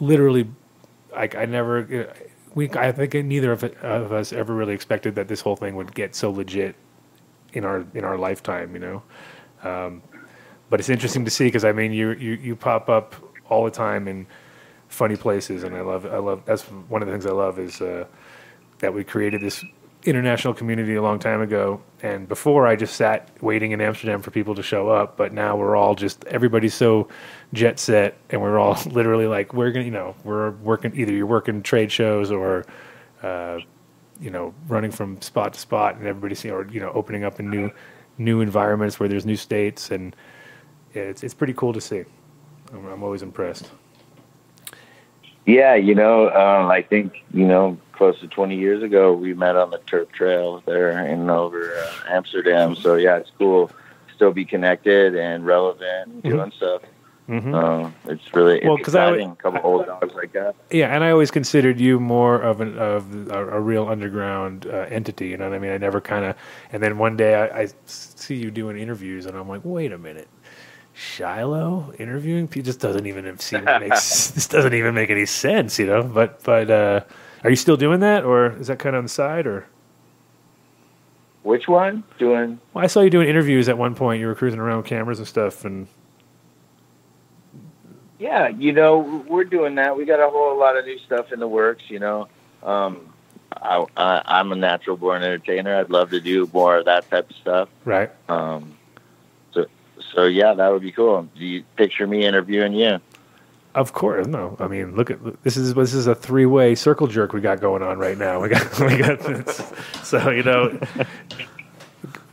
literally, 0.00 0.48
like, 1.12 1.34
I 1.34 1.44
never. 1.44 2.14
We, 2.54 2.68
I 2.70 2.92
think 2.92 3.14
neither 3.14 3.52
of, 3.52 3.64
of 3.64 4.12
us 4.12 4.32
ever 4.32 4.54
really 4.54 4.74
expected 4.74 5.14
that 5.14 5.28
this 5.28 5.40
whole 5.40 5.56
thing 5.56 5.74
would 5.76 5.94
get 5.94 6.14
so 6.14 6.30
legit 6.30 6.76
in 7.52 7.64
our 7.64 7.84
in 7.94 8.04
our 8.04 8.18
lifetime. 8.18 8.74
You 8.74 8.80
know, 8.80 9.02
um, 9.62 10.02
but 10.68 10.80
it's 10.80 10.88
interesting 10.88 11.24
to 11.24 11.30
see 11.30 11.44
because 11.44 11.64
I 11.64 11.72
mean, 11.72 11.92
you 11.92 12.12
you 12.12 12.32
you 12.34 12.56
pop 12.56 12.88
up 12.88 13.14
all 13.48 13.64
the 13.64 13.70
time 13.70 14.08
in 14.08 14.26
funny 14.88 15.16
places, 15.16 15.64
and 15.64 15.74
I 15.74 15.80
love 15.80 16.06
I 16.06 16.18
love 16.18 16.42
that's 16.44 16.62
one 16.64 17.02
of 17.02 17.08
the 17.08 17.12
things 17.12 17.26
I 17.26 17.32
love 17.32 17.58
is 17.58 17.80
uh, 17.80 18.06
that 18.78 18.92
we 18.92 19.04
created 19.04 19.40
this 19.40 19.64
international 20.04 20.54
community 20.54 20.94
a 20.94 21.02
long 21.02 21.18
time 21.18 21.40
ago. 21.40 21.80
And 22.02 22.28
before, 22.28 22.66
I 22.66 22.76
just 22.76 22.96
sat 22.96 23.30
waiting 23.42 23.72
in 23.72 23.80
Amsterdam 23.80 24.20
for 24.22 24.30
people 24.30 24.54
to 24.54 24.62
show 24.62 24.88
up. 24.88 25.16
But 25.16 25.32
now 25.32 25.56
we're 25.56 25.76
all 25.76 25.94
just 25.94 26.24
everybody's 26.24 26.74
so 26.74 27.08
jet 27.52 27.78
set, 27.78 28.16
and 28.30 28.40
we're 28.40 28.58
all 28.58 28.78
literally 28.86 29.26
like 29.26 29.54
we're 29.54 29.70
gonna, 29.70 29.84
you 29.84 29.90
know, 29.90 30.14
we're 30.24 30.50
working 30.50 30.92
either 30.94 31.12
you're 31.12 31.26
working 31.26 31.62
trade 31.62 31.92
shows 31.92 32.30
or, 32.30 32.64
uh, 33.22 33.58
you 34.20 34.30
know, 34.30 34.54
running 34.68 34.90
from 34.90 35.20
spot 35.20 35.54
to 35.54 35.60
spot, 35.60 35.96
and 35.96 36.06
everybody's 36.06 36.44
or 36.44 36.66
you 36.68 36.80
know 36.80 36.90
opening 36.94 37.24
up 37.24 37.40
in 37.40 37.50
new 37.50 37.70
new 38.18 38.40
environments 38.40 38.98
where 39.00 39.08
there's 39.08 39.26
new 39.26 39.36
states, 39.36 39.90
and 39.90 40.14
yeah, 40.94 41.02
it's 41.02 41.22
it's 41.22 41.34
pretty 41.34 41.54
cool 41.54 41.72
to 41.72 41.80
see. 41.80 42.04
I'm, 42.72 42.86
I'm 42.86 43.02
always 43.02 43.22
impressed. 43.22 43.70
Yeah, 45.46 45.74
you 45.74 45.94
know, 45.94 46.28
uh, 46.28 46.68
I 46.70 46.82
think 46.82 47.24
you 47.32 47.46
know, 47.46 47.78
close 48.02 48.18
to 48.18 48.26
20 48.26 48.56
years 48.56 48.82
ago, 48.82 49.12
we 49.12 49.32
met 49.32 49.54
on 49.54 49.70
the 49.70 49.78
Turf 49.78 50.10
Trail 50.10 50.60
there 50.66 51.06
in 51.06 51.30
over 51.30 51.72
uh, 51.72 51.92
Amsterdam. 52.10 52.74
So 52.74 52.96
yeah, 52.96 53.18
it's 53.18 53.30
cool. 53.38 53.68
to 53.68 53.74
Still 54.16 54.32
be 54.32 54.44
connected 54.44 55.14
and 55.14 55.46
relevant, 55.46 56.20
doing 56.24 56.50
stuff. 56.56 56.82
Mhm. 57.28 57.54
Uh, 57.54 57.90
it's 58.06 58.34
really 58.34 58.60
Well, 58.64 58.74
it's 58.74 58.84
'cause 58.86 58.96
I- 58.96 59.06
exciting. 59.06 59.30
a 59.30 59.36
couple 59.36 59.60
old 59.62 59.86
dogs 59.86 60.12
like 60.14 60.32
that. 60.32 60.56
Yeah, 60.70 60.92
and 60.92 61.04
I 61.04 61.12
always 61.12 61.30
considered 61.30 61.78
you 61.78 62.00
more 62.00 62.40
of 62.42 62.60
an 62.60 62.76
of 62.76 63.30
a, 63.30 63.38
a 63.58 63.60
real 63.60 63.86
underground 63.88 64.66
uh, 64.66 64.86
entity. 64.90 65.28
You 65.28 65.36
know 65.36 65.48
what 65.48 65.54
I 65.54 65.60
mean? 65.60 65.70
I 65.70 65.78
never 65.78 66.00
kind 66.00 66.24
of. 66.24 66.34
And 66.72 66.82
then 66.82 66.98
one 66.98 67.16
day 67.16 67.36
I, 67.36 67.60
I 67.62 67.68
see 67.86 68.34
you 68.34 68.50
doing 68.50 68.76
interviews, 68.76 69.26
and 69.26 69.36
I'm 69.36 69.48
like, 69.48 69.60
wait 69.62 69.92
a 69.92 69.98
minute, 69.98 70.28
Shiloh 70.92 71.92
interviewing? 72.00 72.48
It 72.54 72.62
just 72.62 72.80
doesn't 72.80 73.06
even 73.06 73.38
seem 73.38 73.64
to 73.64 73.78
make 73.80 73.90
this 73.90 74.48
doesn't 74.48 74.74
even 74.74 74.92
make 74.96 75.10
any 75.10 75.26
sense, 75.26 75.78
you 75.78 75.86
know. 75.86 76.02
But 76.02 76.42
but 76.42 76.68
uh, 76.70 77.00
are 77.44 77.50
you 77.50 77.56
still 77.56 77.76
doing 77.76 78.00
that, 78.00 78.24
or 78.24 78.52
is 78.58 78.68
that 78.68 78.78
kind 78.78 78.94
of 78.94 79.00
on 79.00 79.04
the 79.04 79.10
side, 79.10 79.46
or? 79.46 79.66
Which 81.42 81.66
one? 81.66 82.04
Doing 82.18 82.60
Well, 82.72 82.84
I 82.84 82.86
saw 82.86 83.00
you 83.00 83.10
doing 83.10 83.28
interviews 83.28 83.68
at 83.68 83.76
one 83.76 83.94
point. 83.94 84.20
You 84.20 84.28
were 84.28 84.34
cruising 84.34 84.60
around 84.60 84.78
with 84.78 84.86
cameras 84.86 85.18
and 85.18 85.26
stuff, 85.26 85.64
and 85.64 85.88
Yeah, 88.18 88.48
you 88.48 88.72
know, 88.72 89.24
we're 89.26 89.44
doing 89.44 89.74
that. 89.76 89.96
We 89.96 90.04
got 90.04 90.20
a 90.20 90.30
whole 90.30 90.56
lot 90.58 90.76
of 90.76 90.84
new 90.84 90.98
stuff 91.00 91.32
in 91.32 91.40
the 91.40 91.48
works. 91.48 91.82
You 91.88 91.98
know, 91.98 92.28
um, 92.62 93.12
I, 93.60 93.84
I, 93.96 94.22
I'm 94.24 94.52
a 94.52 94.56
natural 94.56 94.96
born 94.96 95.22
entertainer. 95.22 95.76
I'd 95.76 95.90
love 95.90 96.10
to 96.10 96.20
do 96.20 96.48
more 96.52 96.78
of 96.78 96.84
that 96.84 97.10
type 97.10 97.28
of 97.30 97.36
stuff. 97.36 97.68
right. 97.84 98.10
Um, 98.28 98.76
so, 99.52 99.66
so 100.14 100.24
yeah, 100.24 100.54
that 100.54 100.68
would 100.68 100.82
be 100.82 100.92
cool. 100.92 101.28
Do 101.36 101.44
you 101.44 101.64
picture 101.76 102.06
me 102.06 102.24
interviewing 102.24 102.72
you? 102.72 103.00
Of 103.74 103.94
course, 103.94 104.26
no. 104.26 104.56
I 104.60 104.68
mean, 104.68 104.96
look 104.96 105.10
at 105.10 105.42
this 105.42 105.56
is 105.56 105.74
this 105.74 105.94
is 105.94 106.06
a 106.06 106.14
three 106.14 106.44
way 106.44 106.74
circle 106.74 107.06
jerk 107.06 107.32
we 107.32 107.40
got 107.40 107.60
going 107.60 107.82
on 107.82 107.98
right 107.98 108.18
now. 108.18 108.40
We 108.40 108.48
got 108.50 108.78
we 108.80 108.98
got 108.98 109.20
this. 109.20 109.72
so 110.02 110.30
you 110.30 110.42
know 110.42 110.78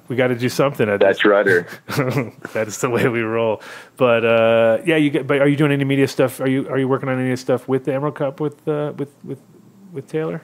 we 0.10 0.16
got 0.16 0.28
to 0.28 0.36
do 0.36 0.50
something. 0.50 0.90
At 0.90 1.00
That's 1.00 1.24
rudder. 1.24 1.68
that 2.54 2.68
is 2.68 2.80
the 2.80 2.90
way 2.90 3.08
we 3.08 3.22
roll. 3.22 3.62
But 3.96 4.26
uh, 4.26 4.80
yeah, 4.86 4.98
you 4.98 5.12
get. 5.12 5.28
But 5.28 5.40
are 5.40 5.48
you 5.48 5.56
doing 5.56 5.72
any 5.72 5.86
media 5.86 6.08
stuff? 6.08 6.42
Are 6.42 6.50
you 6.50 6.68
are 6.68 6.78
you 6.78 6.88
working 6.88 7.08
on 7.08 7.20
any 7.20 7.36
stuff 7.38 7.68
with 7.68 7.86
the 7.86 7.94
Emerald 7.94 8.16
Cup 8.16 8.40
with 8.42 8.68
uh, 8.68 8.94
with 8.98 9.14
with 9.24 9.40
with 9.94 10.08
Taylor? 10.08 10.42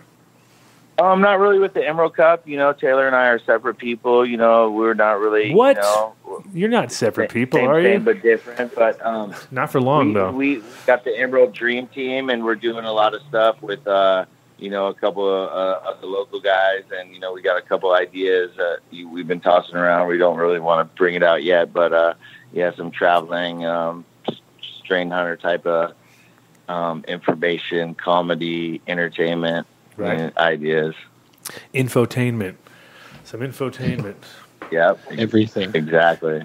Um, 0.98 1.20
not 1.20 1.40
really 1.40 1.60
with 1.60 1.74
the 1.74 1.86
Emerald 1.86 2.16
Cup. 2.16 2.48
You 2.48 2.56
know, 2.58 2.72
Taylor 2.72 3.06
and 3.06 3.16
I 3.16 3.28
are 3.28 3.40
separate 3.40 3.78
people. 3.78 4.26
You 4.26 4.38
know, 4.38 4.72
we're 4.72 4.94
not 4.94 5.20
really. 5.20 5.54
What? 5.54 5.76
You 5.76 5.82
know, 5.82 6.16
You're 6.54 6.70
not 6.70 6.92
separate 6.92 7.32
people, 7.32 7.60
same, 7.60 7.70
are 7.70 7.84
same, 7.84 8.00
you? 8.00 8.06
but 8.06 8.22
different. 8.22 8.74
But 8.76 9.06
um, 9.06 9.36
Not 9.52 9.72
for 9.72 9.82
long 9.82 10.08
we, 10.10 10.14
though. 10.14 10.32
we 10.32 10.64
got 10.86 11.04
the 11.04 11.18
Emerald 11.18 11.54
Dream 11.54 11.88
Team, 11.88 12.30
and 12.30 12.46
we're 12.46 12.56
doing 12.56 12.86
a 12.86 12.94
lot 12.94 13.14
of 13.14 13.22
stuff 13.28 13.62
with, 13.62 13.86
uh, 13.86 14.24
you 14.58 14.70
know, 14.70 14.88
a 14.88 14.94
couple 14.94 15.28
of, 15.28 15.50
uh, 15.50 15.90
of 15.92 16.00
the 16.00 16.08
local 16.08 16.40
guys, 16.40 16.84
and 16.98 17.14
you 17.14 17.20
know, 17.20 17.34
we 17.34 17.42
got 17.42 17.58
a 17.58 17.62
couple 17.62 17.92
ideas 17.94 18.52
that 18.56 18.80
you- 18.90 19.10
we've 19.10 19.28
been 19.28 19.42
tossing 19.42 19.76
around. 19.76 20.08
We 20.08 20.18
don't 20.18 20.38
really 20.38 20.62
want 20.62 20.90
to 20.90 20.96
bring 20.98 21.16
it 21.16 21.24
out 21.24 21.44
yet, 21.44 21.74
but 21.74 21.92
uh, 21.92 22.14
yeah, 22.54 22.72
some 22.74 22.90
traveling, 22.90 23.66
um, 23.66 24.06
strain 24.82 25.12
hunter 25.12 25.36
type 25.36 25.66
of 25.66 25.92
um, 26.70 27.04
information, 27.08 27.96
comedy, 27.96 28.80
entertainment 28.88 29.68
Right. 29.98 30.20
uh, 30.22 30.32
ideas. 30.40 30.96
Infotainment. 31.74 32.56
Some 33.24 33.42
infotainment. 33.42 34.16
Yep, 34.72 35.00
Everything. 35.20 35.72
exactly. 35.76 36.42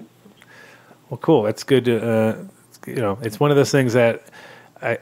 Well, 1.09 1.17
cool. 1.17 1.41
That's 1.41 1.63
good. 1.63 1.85
To, 1.85 2.07
uh, 2.07 2.43
you 2.85 2.97
know, 2.97 3.17
it's 3.23 3.39
one 3.39 3.49
of 3.49 3.57
those 3.57 3.71
things 3.71 3.93
that 3.93 4.25
I 4.79 4.99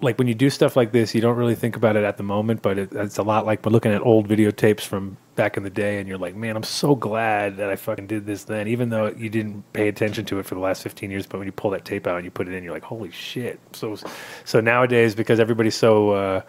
like 0.00 0.18
when 0.18 0.28
you 0.28 0.34
do 0.36 0.48
stuff 0.50 0.76
like 0.76 0.92
this. 0.92 1.16
You 1.16 1.20
don't 1.20 1.36
really 1.36 1.56
think 1.56 1.74
about 1.74 1.96
it 1.96 2.04
at 2.04 2.16
the 2.16 2.22
moment, 2.22 2.62
but 2.62 2.78
it, 2.78 2.92
it's 2.92 3.18
a 3.18 3.24
lot 3.24 3.44
like 3.44 3.64
when 3.64 3.72
looking 3.72 3.90
at 3.92 4.02
old 4.02 4.28
videotapes 4.28 4.82
from 4.82 5.16
back 5.34 5.56
in 5.56 5.64
the 5.64 5.70
day, 5.70 5.98
and 5.98 6.08
you're 6.08 6.16
like, 6.16 6.36
man, 6.36 6.54
I'm 6.56 6.62
so 6.62 6.94
glad 6.94 7.56
that 7.56 7.70
I 7.70 7.74
fucking 7.76 8.06
did 8.06 8.24
this 8.24 8.44
then, 8.44 8.68
even 8.68 8.88
though 8.88 9.08
you 9.08 9.28
didn't 9.28 9.64
pay 9.72 9.88
attention 9.88 10.24
to 10.26 10.38
it 10.38 10.46
for 10.46 10.54
the 10.54 10.60
last 10.60 10.80
15 10.84 11.10
years. 11.10 11.26
But 11.26 11.38
when 11.38 11.48
you 11.48 11.52
pull 11.52 11.72
that 11.72 11.84
tape 11.84 12.06
out 12.06 12.16
and 12.16 12.24
you 12.24 12.30
put 12.30 12.46
it 12.46 12.54
in, 12.54 12.62
you're 12.62 12.72
like, 12.72 12.84
holy 12.84 13.10
shit. 13.10 13.58
So, 13.72 13.96
so 14.44 14.60
nowadays, 14.60 15.16
because 15.16 15.40
everybody's 15.40 15.74
so. 15.74 16.10
Uh, 16.10 16.40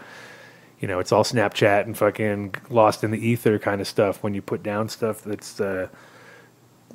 you 0.79 0.87
know, 0.87 0.99
it's 0.99 1.11
all 1.11 1.23
Snapchat 1.23 1.83
and 1.83 1.97
fucking 1.97 2.55
lost 2.69 3.03
in 3.03 3.11
the 3.11 3.17
ether 3.17 3.57
kind 3.59 3.81
of 3.81 3.87
stuff. 3.87 4.21
When 4.23 4.33
you 4.33 4.41
put 4.41 4.61
down 4.61 4.89
stuff 4.89 5.23
that's, 5.23 5.59
uh, 5.59 5.87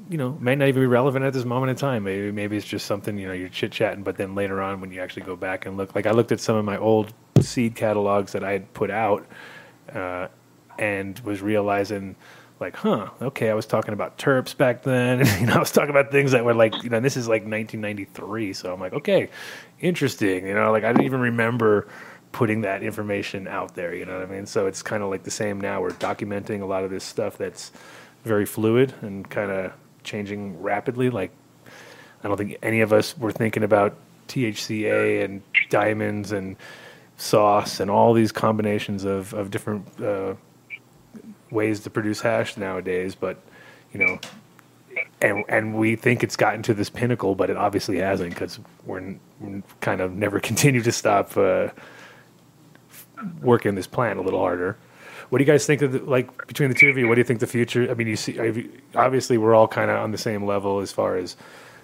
you 0.09 0.19
know, 0.19 0.37
may 0.41 0.55
not 0.55 0.69
even 0.69 0.83
be 0.83 0.87
relevant 0.87 1.25
at 1.25 1.33
this 1.33 1.45
moment 1.45 1.71
in 1.71 1.77
time. 1.77 2.05
Maybe 2.05 2.31
maybe 2.33 2.57
it's 2.57 2.67
just 2.67 2.87
something 2.87 3.19
you 3.19 3.27
know 3.27 3.33
you're 3.33 3.49
chit 3.49 3.73
chatting, 3.73 4.03
but 4.03 4.17
then 4.17 4.35
later 4.35 4.61
on 4.61 4.81
when 4.81 4.91
you 4.91 5.01
actually 5.01 5.23
go 5.23 5.37
back 5.37 5.67
and 5.67 5.77
look, 5.77 5.95
like 5.95 6.07
I 6.07 6.11
looked 6.11 6.33
at 6.33 6.41
some 6.41 6.57
of 6.57 6.65
my 6.65 6.77
old 6.77 7.13
seed 7.41 7.75
catalogs 7.75 8.33
that 8.33 8.45
I 8.45 8.53
had 8.53 8.73
put 8.75 8.91
out, 8.91 9.27
uh, 9.93 10.29
and 10.79 11.19
was 11.21 11.43
realizing 11.43 12.17
like, 12.61 12.77
huh, 12.77 13.09
okay, 13.23 13.51
I 13.51 13.55
was 13.55 13.67
talking 13.67 13.95
about 13.95 14.19
terps 14.19 14.57
back 14.57 14.83
then. 14.83 15.21
you 15.41 15.47
know, 15.47 15.55
I 15.55 15.59
was 15.59 15.71
talking 15.71 15.91
about 15.91 16.11
things 16.11 16.33
that 16.33 16.45
were 16.45 16.55
like, 16.55 16.83
you 16.83 16.91
know, 16.91 17.01
this 17.01 17.17
is 17.17 17.27
like 17.27 17.43
1993. 17.43 18.53
So 18.53 18.73
I'm 18.73 18.81
like, 18.81 18.93
okay, 18.93 19.31
interesting. 19.81 20.47
You 20.47 20.55
know, 20.55 20.71
like 20.71 20.85
I 20.85 20.93
didn't 20.93 21.07
even 21.07 21.21
remember 21.21 21.89
putting 22.33 22.61
that 22.63 22.83
information 22.83 23.49
out 23.49 23.75
there. 23.75 23.95
You 23.95 24.05
know 24.05 24.19
what 24.19 24.29
I 24.29 24.33
mean? 24.33 24.47
So 24.47 24.67
it's 24.67 24.83
kind 24.83 25.03
of 25.03 25.11
like 25.11 25.25
the 25.25 25.31
same 25.31 25.61
now. 25.61 25.81
We're 25.81 25.91
documenting 25.91 26.63
a 26.63 26.67
lot 26.67 26.85
of 26.85 26.91
this 26.91 27.05
stuff 27.05 27.39
that's 27.39 27.73
very 28.25 28.47
fluid 28.47 28.95
and 29.03 29.29
kind 29.29 29.51
of 29.51 29.73
changing 30.05 30.63
rapidly. 30.63 31.11
Like, 31.11 31.31
I 32.23 32.29
don't 32.29 32.37
think 32.37 32.57
any 32.63 32.81
of 32.81 32.93
us 32.93 33.17
were 33.17 33.33
thinking 33.33 33.63
about 33.63 33.97
THCA 34.29 35.25
and 35.25 35.43
diamonds 35.71 36.33
and 36.33 36.57
sauce 37.17 37.81
and 37.81 37.91
all 37.91 38.13
these 38.15 38.33
combinations 38.33 39.05
of, 39.05 39.33
of 39.35 39.51
different 39.51 40.01
uh, 40.01 40.35
ways 41.51 41.81
to 41.81 41.91
produce 41.91 42.21
hash 42.21 42.57
nowadays, 42.57 43.15
but 43.15 43.39
you 43.93 44.01
know, 44.01 44.19
and 45.21 45.45
and 45.49 45.75
we 45.75 45.97
think 45.97 46.23
it's 46.23 46.37
gotten 46.37 46.63
to 46.63 46.75
this 46.75 46.91
pinnacle, 46.91 47.35
but 47.35 47.51
it 47.51 47.57
obviously 47.57 47.99
hasn't 47.99 48.31
because 48.31 48.59
we're, 48.85 49.17
we're, 49.41 49.63
kind 49.81 50.01
of 50.01 50.13
never 50.15 50.41
continue 50.51 50.83
to 50.83 50.93
stop 50.93 51.37
uh, 51.37 51.69
working 53.43 53.75
this 53.75 53.87
plant 53.87 54.19
a 54.19 54.23
little 54.23 54.41
harder. 54.41 54.77
What 55.29 55.39
do 55.39 55.45
you 55.45 55.51
guys 55.51 55.65
think 55.65 55.83
of 55.83 55.93
the, 55.93 55.99
like 56.01 56.47
between 56.47 56.71
the 56.71 56.75
two 56.75 56.89
of 56.89 56.99
you? 56.99 57.09
What 57.09 57.15
do 57.15 57.21
you 57.21 57.25
think 57.25 57.41
the 57.41 57.47
future? 57.47 57.89
I 57.91 57.95
mean, 57.95 58.09
you 58.09 58.17
see, 58.17 58.69
obviously 58.95 59.39
we're 59.39 59.55
all 59.55 59.69
kind 59.69 59.91
of 59.91 59.99
on 59.99 60.11
the 60.11 60.19
same 60.19 60.45
level 60.45 60.81
as 60.81 60.91
far 60.91 61.17
as 61.17 61.37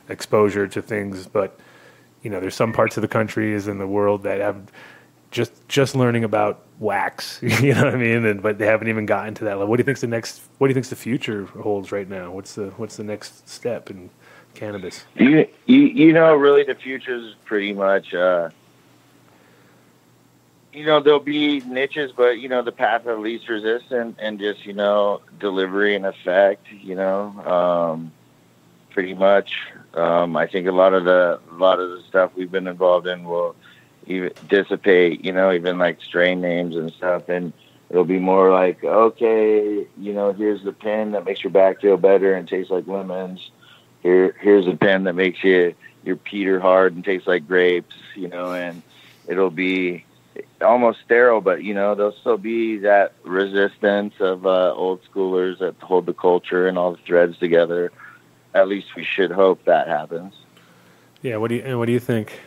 exposure 0.08 0.66
to 0.66 0.82
things, 0.82 1.26
but 1.26 1.58
you 2.22 2.30
know, 2.30 2.40
there's 2.40 2.56
some 2.56 2.72
parts 2.72 2.96
of 2.96 3.02
the 3.02 3.08
country 3.08 3.52
is 3.52 3.68
in 3.68 3.78
the 3.78 3.86
world 3.86 4.24
that 4.24 4.40
have 4.40 4.60
just 5.30 5.52
just 5.68 5.94
learning 5.94 6.24
about 6.24 6.64
wax. 6.78 7.40
You 7.42 7.74
know 7.74 7.84
what 7.84 7.94
I 7.94 7.96
mean? 7.96 8.24
And 8.24 8.42
but 8.42 8.58
they 8.58 8.66
haven't 8.66 8.88
even 8.88 9.06
gotten 9.06 9.34
to 9.34 9.44
that 9.44 9.58
level. 9.58 9.68
What 9.68 9.76
do 9.76 9.82
you 9.82 9.84
think's 9.84 10.00
the 10.00 10.06
next? 10.06 10.42
What 10.58 10.66
do 10.66 10.70
you 10.70 10.74
think's 10.74 10.90
the 10.90 10.96
future 10.96 11.44
holds 11.46 11.92
right 11.92 12.08
now? 12.08 12.32
What's 12.32 12.54
the 12.54 12.66
what's 12.78 12.96
the 12.96 13.04
next 13.04 13.48
step 13.48 13.90
in 13.90 14.10
cannabis? 14.54 15.04
You 15.14 15.46
you, 15.66 15.82
you 15.82 16.12
know, 16.12 16.34
really, 16.34 16.64
the 16.64 16.74
future 16.74 17.14
is 17.14 17.34
pretty 17.44 17.72
much. 17.72 18.12
Uh, 18.14 18.50
you 20.76 20.84
know, 20.84 21.00
there'll 21.00 21.20
be 21.20 21.60
niches, 21.60 22.12
but 22.14 22.38
you 22.38 22.48
know, 22.48 22.62
the 22.62 22.72
path 22.72 23.06
of 23.06 23.18
least 23.18 23.48
resistance 23.48 24.16
and 24.20 24.38
just 24.38 24.66
you 24.66 24.74
know, 24.74 25.22
delivery 25.40 25.96
and 25.96 26.04
effect. 26.04 26.66
You 26.70 26.94
know, 26.94 27.28
um, 27.46 28.12
pretty 28.90 29.14
much. 29.14 29.52
Um, 29.94 30.36
I 30.36 30.46
think 30.46 30.66
a 30.66 30.72
lot 30.72 30.92
of 30.92 31.04
the 31.04 31.40
a 31.50 31.54
lot 31.54 31.80
of 31.80 31.90
the 31.90 32.02
stuff 32.08 32.32
we've 32.36 32.50
been 32.50 32.66
involved 32.66 33.06
in 33.06 33.24
will 33.24 33.56
even 34.06 34.32
dissipate, 34.48 35.24
you 35.24 35.32
know, 35.32 35.52
even 35.52 35.78
like 35.78 36.02
strain 36.02 36.40
names 36.40 36.76
and 36.76 36.92
stuff. 36.92 37.28
And 37.28 37.52
it'll 37.90 38.04
be 38.04 38.18
more 38.18 38.52
like, 38.52 38.84
okay, 38.84 39.86
you 39.98 40.12
know, 40.12 40.32
here's 40.32 40.62
the 40.62 40.72
pen 40.72 41.12
that 41.12 41.24
makes 41.24 41.42
your 41.42 41.50
back 41.50 41.80
feel 41.80 41.96
better 41.96 42.34
and 42.34 42.48
tastes 42.48 42.70
like 42.70 42.86
lemons. 42.86 43.50
Here, 44.02 44.36
here's 44.40 44.66
a 44.66 44.76
pen 44.76 45.04
that 45.04 45.14
makes 45.14 45.42
you 45.42 45.74
your 46.04 46.16
Peter 46.16 46.60
hard 46.60 46.94
and 46.94 47.04
tastes 47.04 47.26
like 47.26 47.48
grapes, 47.48 47.96
you 48.14 48.28
know, 48.28 48.52
and 48.52 48.82
it'll 49.26 49.50
be 49.50 50.05
almost 50.62 51.00
sterile, 51.04 51.40
but 51.40 51.62
you 51.62 51.74
know, 51.74 51.94
there'll 51.94 52.16
still 52.20 52.38
be 52.38 52.78
that 52.78 53.12
resistance 53.24 54.14
of 54.20 54.46
uh, 54.46 54.72
old 54.74 55.00
schoolers 55.04 55.58
that 55.58 55.74
hold 55.80 56.06
the 56.06 56.14
culture 56.14 56.66
and 56.66 56.78
all 56.78 56.92
the 56.92 57.02
threads 57.06 57.38
together. 57.38 57.92
At 58.54 58.68
least 58.68 58.94
we 58.96 59.04
should 59.04 59.30
hope 59.30 59.64
that 59.64 59.86
happens. 59.88 60.34
Yeah. 61.22 61.36
What 61.36 61.48
do 61.48 61.56
you 61.56 61.62
and 61.62 61.78
what 61.78 61.86
do 61.86 61.92
you 61.92 62.00
think? 62.00 62.40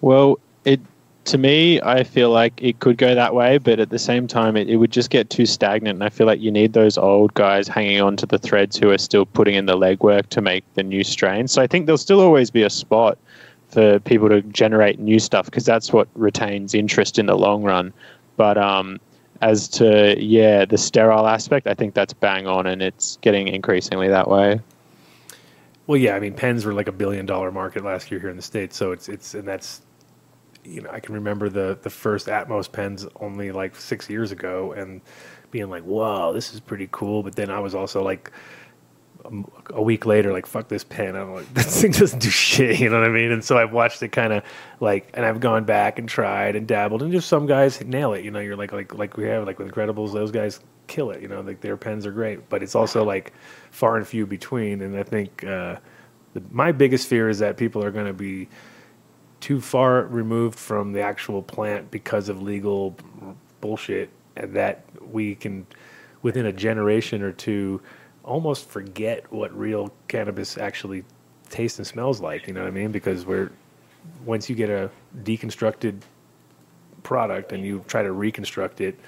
Well, 0.00 0.38
it 0.64 0.80
to 1.26 1.38
me, 1.38 1.80
I 1.82 2.02
feel 2.02 2.30
like 2.30 2.60
it 2.62 2.80
could 2.80 2.96
go 2.96 3.14
that 3.14 3.34
way, 3.34 3.58
but 3.58 3.78
at 3.78 3.90
the 3.90 3.98
same 3.98 4.26
time, 4.26 4.56
it, 4.56 4.68
it 4.68 4.76
would 4.76 4.90
just 4.90 5.10
get 5.10 5.30
too 5.30 5.46
stagnant. 5.46 5.96
And 5.96 6.04
I 6.04 6.08
feel 6.08 6.26
like 6.26 6.40
you 6.40 6.50
need 6.50 6.72
those 6.72 6.98
old 6.98 7.34
guys 7.34 7.68
hanging 7.68 8.00
on 8.00 8.16
to 8.16 8.26
the 8.26 8.38
threads 8.38 8.76
who 8.76 8.90
are 8.90 8.98
still 8.98 9.26
putting 9.26 9.54
in 9.54 9.66
the 9.66 9.76
legwork 9.76 10.28
to 10.30 10.40
make 10.40 10.64
the 10.74 10.82
new 10.82 11.04
strain. 11.04 11.46
So 11.46 11.62
I 11.62 11.66
think 11.66 11.86
there'll 11.86 11.98
still 11.98 12.20
always 12.20 12.50
be 12.50 12.62
a 12.62 12.70
spot 12.70 13.18
for 13.70 13.98
people 14.00 14.28
to 14.28 14.42
generate 14.42 14.98
new 14.98 15.18
stuff 15.18 15.46
because 15.46 15.64
that's 15.64 15.92
what 15.92 16.08
retains 16.14 16.74
interest 16.74 17.18
in 17.18 17.26
the 17.26 17.36
long 17.36 17.62
run. 17.62 17.92
But 18.36 18.58
um, 18.58 19.00
as 19.40 19.68
to 19.68 20.16
yeah, 20.22 20.64
the 20.64 20.78
sterile 20.78 21.26
aspect, 21.26 21.66
I 21.66 21.74
think 21.74 21.94
that's 21.94 22.12
bang 22.12 22.46
on, 22.46 22.66
and 22.66 22.82
it's 22.82 23.18
getting 23.22 23.48
increasingly 23.48 24.08
that 24.08 24.28
way. 24.28 24.60
Well, 25.86 25.96
yeah, 25.96 26.14
I 26.14 26.20
mean, 26.20 26.34
pens 26.34 26.64
were 26.64 26.74
like 26.74 26.88
a 26.88 26.92
billion 26.92 27.26
dollar 27.26 27.50
market 27.50 27.84
last 27.84 28.10
year 28.10 28.20
here 28.20 28.30
in 28.30 28.36
the 28.36 28.42
states, 28.42 28.76
so 28.76 28.92
it's 28.92 29.08
it's 29.08 29.34
and 29.34 29.46
that's 29.46 29.82
you 30.64 30.82
know 30.82 30.90
I 30.90 31.00
can 31.00 31.14
remember 31.14 31.48
the 31.48 31.78
the 31.82 31.90
first 31.90 32.26
Atmos 32.26 32.70
pens 32.70 33.06
only 33.16 33.50
like 33.50 33.74
six 33.76 34.08
years 34.08 34.30
ago 34.30 34.72
and 34.72 35.00
being 35.50 35.68
like, 35.68 35.82
whoa, 35.82 36.32
this 36.32 36.54
is 36.54 36.60
pretty 36.60 36.88
cool. 36.92 37.22
But 37.22 37.34
then 37.34 37.50
I 37.50 37.58
was 37.58 37.74
also 37.74 38.04
like 38.04 38.30
a 39.70 39.82
week 39.82 40.06
later, 40.06 40.32
like 40.32 40.46
fuck 40.46 40.68
this 40.68 40.84
pen. 40.84 41.16
I'm 41.16 41.34
like, 41.34 41.54
this 41.54 41.80
thing 41.80 41.92
doesn't 41.92 42.20
do 42.20 42.30
shit. 42.30 42.80
You 42.80 42.90
know 42.90 43.00
what 43.00 43.08
I 43.08 43.12
mean? 43.12 43.30
And 43.32 43.44
so 43.44 43.58
I've 43.58 43.72
watched 43.72 44.02
it 44.02 44.08
kind 44.08 44.32
of 44.32 44.42
like, 44.80 45.10
and 45.14 45.24
I've 45.24 45.40
gone 45.40 45.64
back 45.64 45.98
and 45.98 46.08
tried 46.08 46.56
and 46.56 46.66
dabbled, 46.66 47.02
and 47.02 47.12
just 47.12 47.28
some 47.28 47.46
guys 47.46 47.80
nail 47.84 48.12
it. 48.14 48.24
You 48.24 48.30
know, 48.30 48.40
you're 48.40 48.56
like 48.56 48.72
like 48.72 48.94
like 48.94 49.16
we 49.16 49.24
have 49.24 49.46
like 49.46 49.58
with 49.58 49.70
Incredibles, 49.70 50.12
those 50.12 50.30
guys 50.30 50.60
kill 50.86 51.10
it. 51.10 51.22
You 51.22 51.28
know, 51.28 51.40
like 51.40 51.60
their 51.60 51.76
pens 51.76 52.06
are 52.06 52.12
great, 52.12 52.48
but 52.48 52.62
it's 52.62 52.74
also 52.74 53.04
like 53.04 53.32
far 53.70 53.96
and 53.96 54.06
few 54.06 54.26
between. 54.26 54.82
And 54.82 54.96
I 54.96 55.02
think 55.02 55.44
uh, 55.44 55.76
the, 56.34 56.42
my 56.50 56.72
biggest 56.72 57.08
fear 57.08 57.28
is 57.28 57.38
that 57.38 57.56
people 57.56 57.82
are 57.84 57.90
going 57.90 58.06
to 58.06 58.12
be 58.12 58.48
too 59.40 59.60
far 59.60 60.02
removed 60.02 60.58
from 60.58 60.92
the 60.92 61.00
actual 61.00 61.42
plant 61.42 61.90
because 61.90 62.28
of 62.28 62.42
legal 62.42 62.96
bullshit, 63.60 64.10
and 64.36 64.54
that 64.54 64.84
we 65.10 65.34
can 65.34 65.66
within 66.22 66.46
a 66.46 66.52
generation 66.52 67.22
or 67.22 67.32
two 67.32 67.80
almost 68.24 68.68
forget 68.68 69.30
what 69.32 69.56
real 69.56 69.92
cannabis 70.08 70.58
actually 70.58 71.04
tastes 71.48 71.78
and 71.78 71.86
smells 71.86 72.20
like. 72.20 72.46
You 72.46 72.52
know 72.52 72.60
what 72.60 72.68
I 72.68 72.72
mean? 72.72 72.92
Because 72.92 73.26
we're 73.26 73.50
once 74.24 74.48
you 74.48 74.56
get 74.56 74.70
a 74.70 74.90
deconstructed 75.22 76.00
product 77.02 77.52
and 77.52 77.64
you 77.64 77.84
try 77.88 78.02
to 78.02 78.12
reconstruct 78.12 78.80
it, 78.80 78.98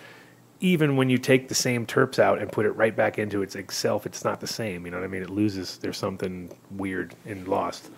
even 0.61 0.97
when 0.97 1.11
you 1.11 1.19
take 1.19 1.49
the 1.49 1.55
same 1.55 1.87
terps 1.87 2.19
out 2.19 2.39
and 2.39 2.51
put 2.51 2.67
it 2.67 2.71
right 2.73 2.95
back 2.95 3.19
into 3.19 3.43
its 3.43 3.57
itself, 3.57 4.07
it's 4.07 4.25
not 4.25 4.41
the 4.41 4.47
same. 4.47 4.85
You 4.85 4.93
know 4.93 4.99
what 4.99 5.05
I 5.05 5.09
mean? 5.09 5.23
It 5.23 5.31
loses. 5.31 5.79
There's 5.79 5.97
something 5.97 6.51
weird 6.71 7.15
and 7.27 7.49
lost. 7.49 7.91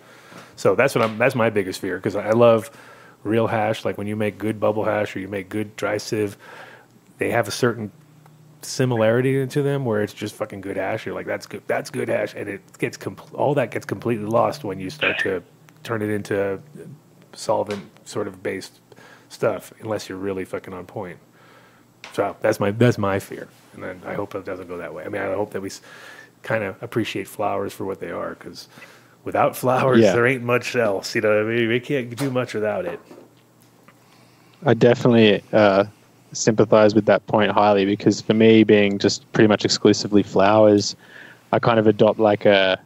So 0.55 0.75
that's 0.75 0.95
what 0.95 1.03
I'm. 1.03 1.17
That's 1.17 1.35
my 1.35 1.49
biggest 1.49 1.79
fear 1.79 1.97
because 1.97 2.15
I 2.15 2.31
love 2.31 2.71
real 3.23 3.47
hash. 3.47 3.85
Like 3.85 3.97
when 3.97 4.07
you 4.07 4.15
make 4.15 4.37
good 4.37 4.59
bubble 4.59 4.83
hash 4.83 5.15
or 5.15 5.19
you 5.19 5.27
make 5.27 5.47
good 5.49 5.75
dry 5.75 5.97
sieve, 5.97 6.37
they 7.19 7.29
have 7.29 7.47
a 7.47 7.51
certain 7.51 7.91
similarity 8.65 9.45
to 9.47 9.61
them 9.61 9.85
where 9.85 10.01
it's 10.01 10.13
just 10.13 10.35
fucking 10.35 10.61
good 10.61 10.77
hash. 10.77 11.05
You're 11.05 11.15
like, 11.15 11.25
that's 11.25 11.45
good. 11.45 11.63
That's 11.67 11.89
good 11.89 12.09
hash, 12.09 12.33
and 12.35 12.49
it 12.49 12.61
gets 12.77 12.97
compl- 12.97 13.33
all 13.33 13.53
that 13.55 13.71
gets 13.71 13.85
completely 13.85 14.25
lost 14.25 14.63
when 14.63 14.79
you 14.79 14.89
start 14.89 15.19
to 15.19 15.41
turn 15.83 16.01
it 16.01 16.09
into 16.09 16.59
solvent 17.33 17.83
sort 18.07 18.27
of 18.27 18.41
based 18.41 18.79
stuff, 19.29 19.73
unless 19.81 20.09
you're 20.09 20.17
really 20.17 20.45
fucking 20.45 20.73
on 20.73 20.85
point. 20.85 21.17
So 22.13 22.35
that's 22.41 22.59
my 22.59 22.71
that's 22.71 22.97
my 22.97 23.19
fear, 23.19 23.47
and 23.73 23.83
then 23.83 24.01
I 24.05 24.13
hope 24.13 24.35
it 24.35 24.45
doesn't 24.45 24.67
go 24.67 24.77
that 24.77 24.93
way. 24.93 25.03
I 25.05 25.09
mean, 25.09 25.21
I 25.21 25.33
hope 25.33 25.51
that 25.51 25.61
we 25.61 25.71
kind 26.43 26.63
of 26.63 26.81
appreciate 26.81 27.27
flowers 27.27 27.73
for 27.73 27.85
what 27.85 27.99
they 27.99 28.11
are, 28.11 28.35
because 28.35 28.67
without 29.23 29.55
flowers, 29.55 30.01
yeah. 30.01 30.13
there 30.13 30.25
ain't 30.27 30.43
much 30.43 30.75
else. 30.75 31.15
You 31.15 31.21
know, 31.21 31.41
I 31.41 31.43
mean, 31.43 31.67
we 31.67 31.79
can't 31.79 32.15
do 32.15 32.29
much 32.29 32.53
without 32.53 32.85
it. 32.85 32.99
I 34.65 34.73
definitely 34.73 35.43
uh, 35.51 35.85
sympathize 36.31 36.93
with 36.95 37.05
that 37.05 37.25
point 37.27 37.51
highly 37.51 37.85
because 37.85 38.21
for 38.21 38.33
me, 38.33 38.63
being 38.63 38.99
just 38.99 39.31
pretty 39.33 39.47
much 39.47 39.65
exclusively 39.65 40.23
flowers, 40.23 40.95
I 41.51 41.59
kind 41.59 41.79
of 41.79 41.87
adopt 41.87 42.19
like 42.19 42.45
a 42.45 42.79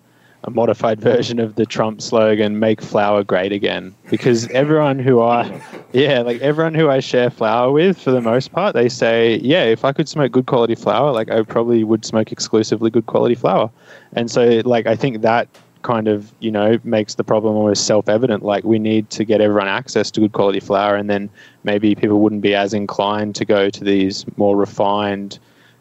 a 0.46 0.50
modified 0.50 1.02
version 1.12 1.40
of 1.40 1.56
the 1.56 1.66
Trump 1.66 2.02
slogan 2.02 2.60
"Make 2.60 2.82
flower 2.82 3.24
great 3.24 3.52
again." 3.52 3.94
Because 4.10 4.48
everyone 4.50 5.00
who 5.00 5.22
I, 5.22 5.62
yeah, 5.94 6.22
like 6.22 6.42
everyone 6.42 6.74
who 6.74 6.90
I 6.90 7.00
share 7.00 7.30
flower 7.30 7.72
with, 7.72 8.00
for 8.00 8.12
the 8.12 8.22
most 8.22 8.52
part, 8.52 8.74
they 8.74 8.90
say, 8.90 9.38
"Yeah, 9.38 9.64
if 9.64 9.84
I 9.84 9.92
could 9.92 10.08
smoke 10.08 10.32
good 10.32 10.46
quality 10.46 10.76
flower, 10.76 11.12
like 11.12 11.30
I 11.30 11.44
probably 11.44 11.84
would 11.84 12.06
smoke 12.06 12.32
exclusively 12.32 12.90
good 12.90 13.06
quality 13.06 13.36
flower." 13.36 13.70
And 14.14 14.32
so, 14.32 14.62
like, 14.66 14.88
I 14.88 14.96
think 14.96 15.22
that 15.22 15.48
kind 15.82 16.08
of 16.08 16.34
you 16.40 16.52
know 16.52 16.78
makes 16.84 17.16
the 17.16 17.24
problem 17.24 17.56
almost 17.56 17.86
self-evident. 17.86 18.44
Like, 18.44 18.64
we 18.64 18.80
need 18.80 19.10
to 19.12 19.24
get 19.24 19.42
everyone 19.42 19.68
access 19.68 20.12
to 20.12 20.22
good 20.22 20.34
quality 20.34 20.60
flower 20.60 20.96
and 20.96 21.10
then 21.10 21.30
maybe 21.64 21.96
people 21.96 22.20
wouldn't 22.20 22.42
be 22.42 22.56
as 22.56 22.74
inclined 22.74 23.36
to 23.36 23.46
go 23.46 23.70
to 23.70 23.84
these 23.84 24.26
more 24.38 24.56
refined 24.56 25.40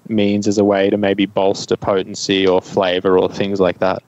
means 0.08 0.48
as 0.48 0.58
a 0.58 0.64
way 0.64 0.90
to 0.90 0.96
maybe 0.96 1.26
bolster 1.26 1.76
potency 1.76 2.46
or 2.46 2.60
flavor 2.60 3.18
or 3.18 3.28
things 3.28 3.60
like 3.60 3.78
that. 3.78 4.02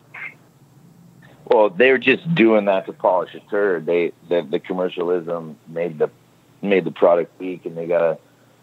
Well, 1.44 1.68
they 1.68 1.90
were 1.90 1.98
just 1.98 2.32
doing 2.34 2.66
that 2.66 2.86
to 2.86 2.92
polish 2.92 3.34
a 3.34 3.40
turd. 3.50 3.86
They 3.86 4.12
the, 4.28 4.46
the 4.48 4.60
commercialism 4.60 5.58
made 5.66 5.98
the 5.98 6.08
made 6.62 6.84
the 6.84 6.92
product 6.92 7.38
weak, 7.40 7.66
and 7.66 7.76
they 7.76 7.86
gotta, 7.86 8.18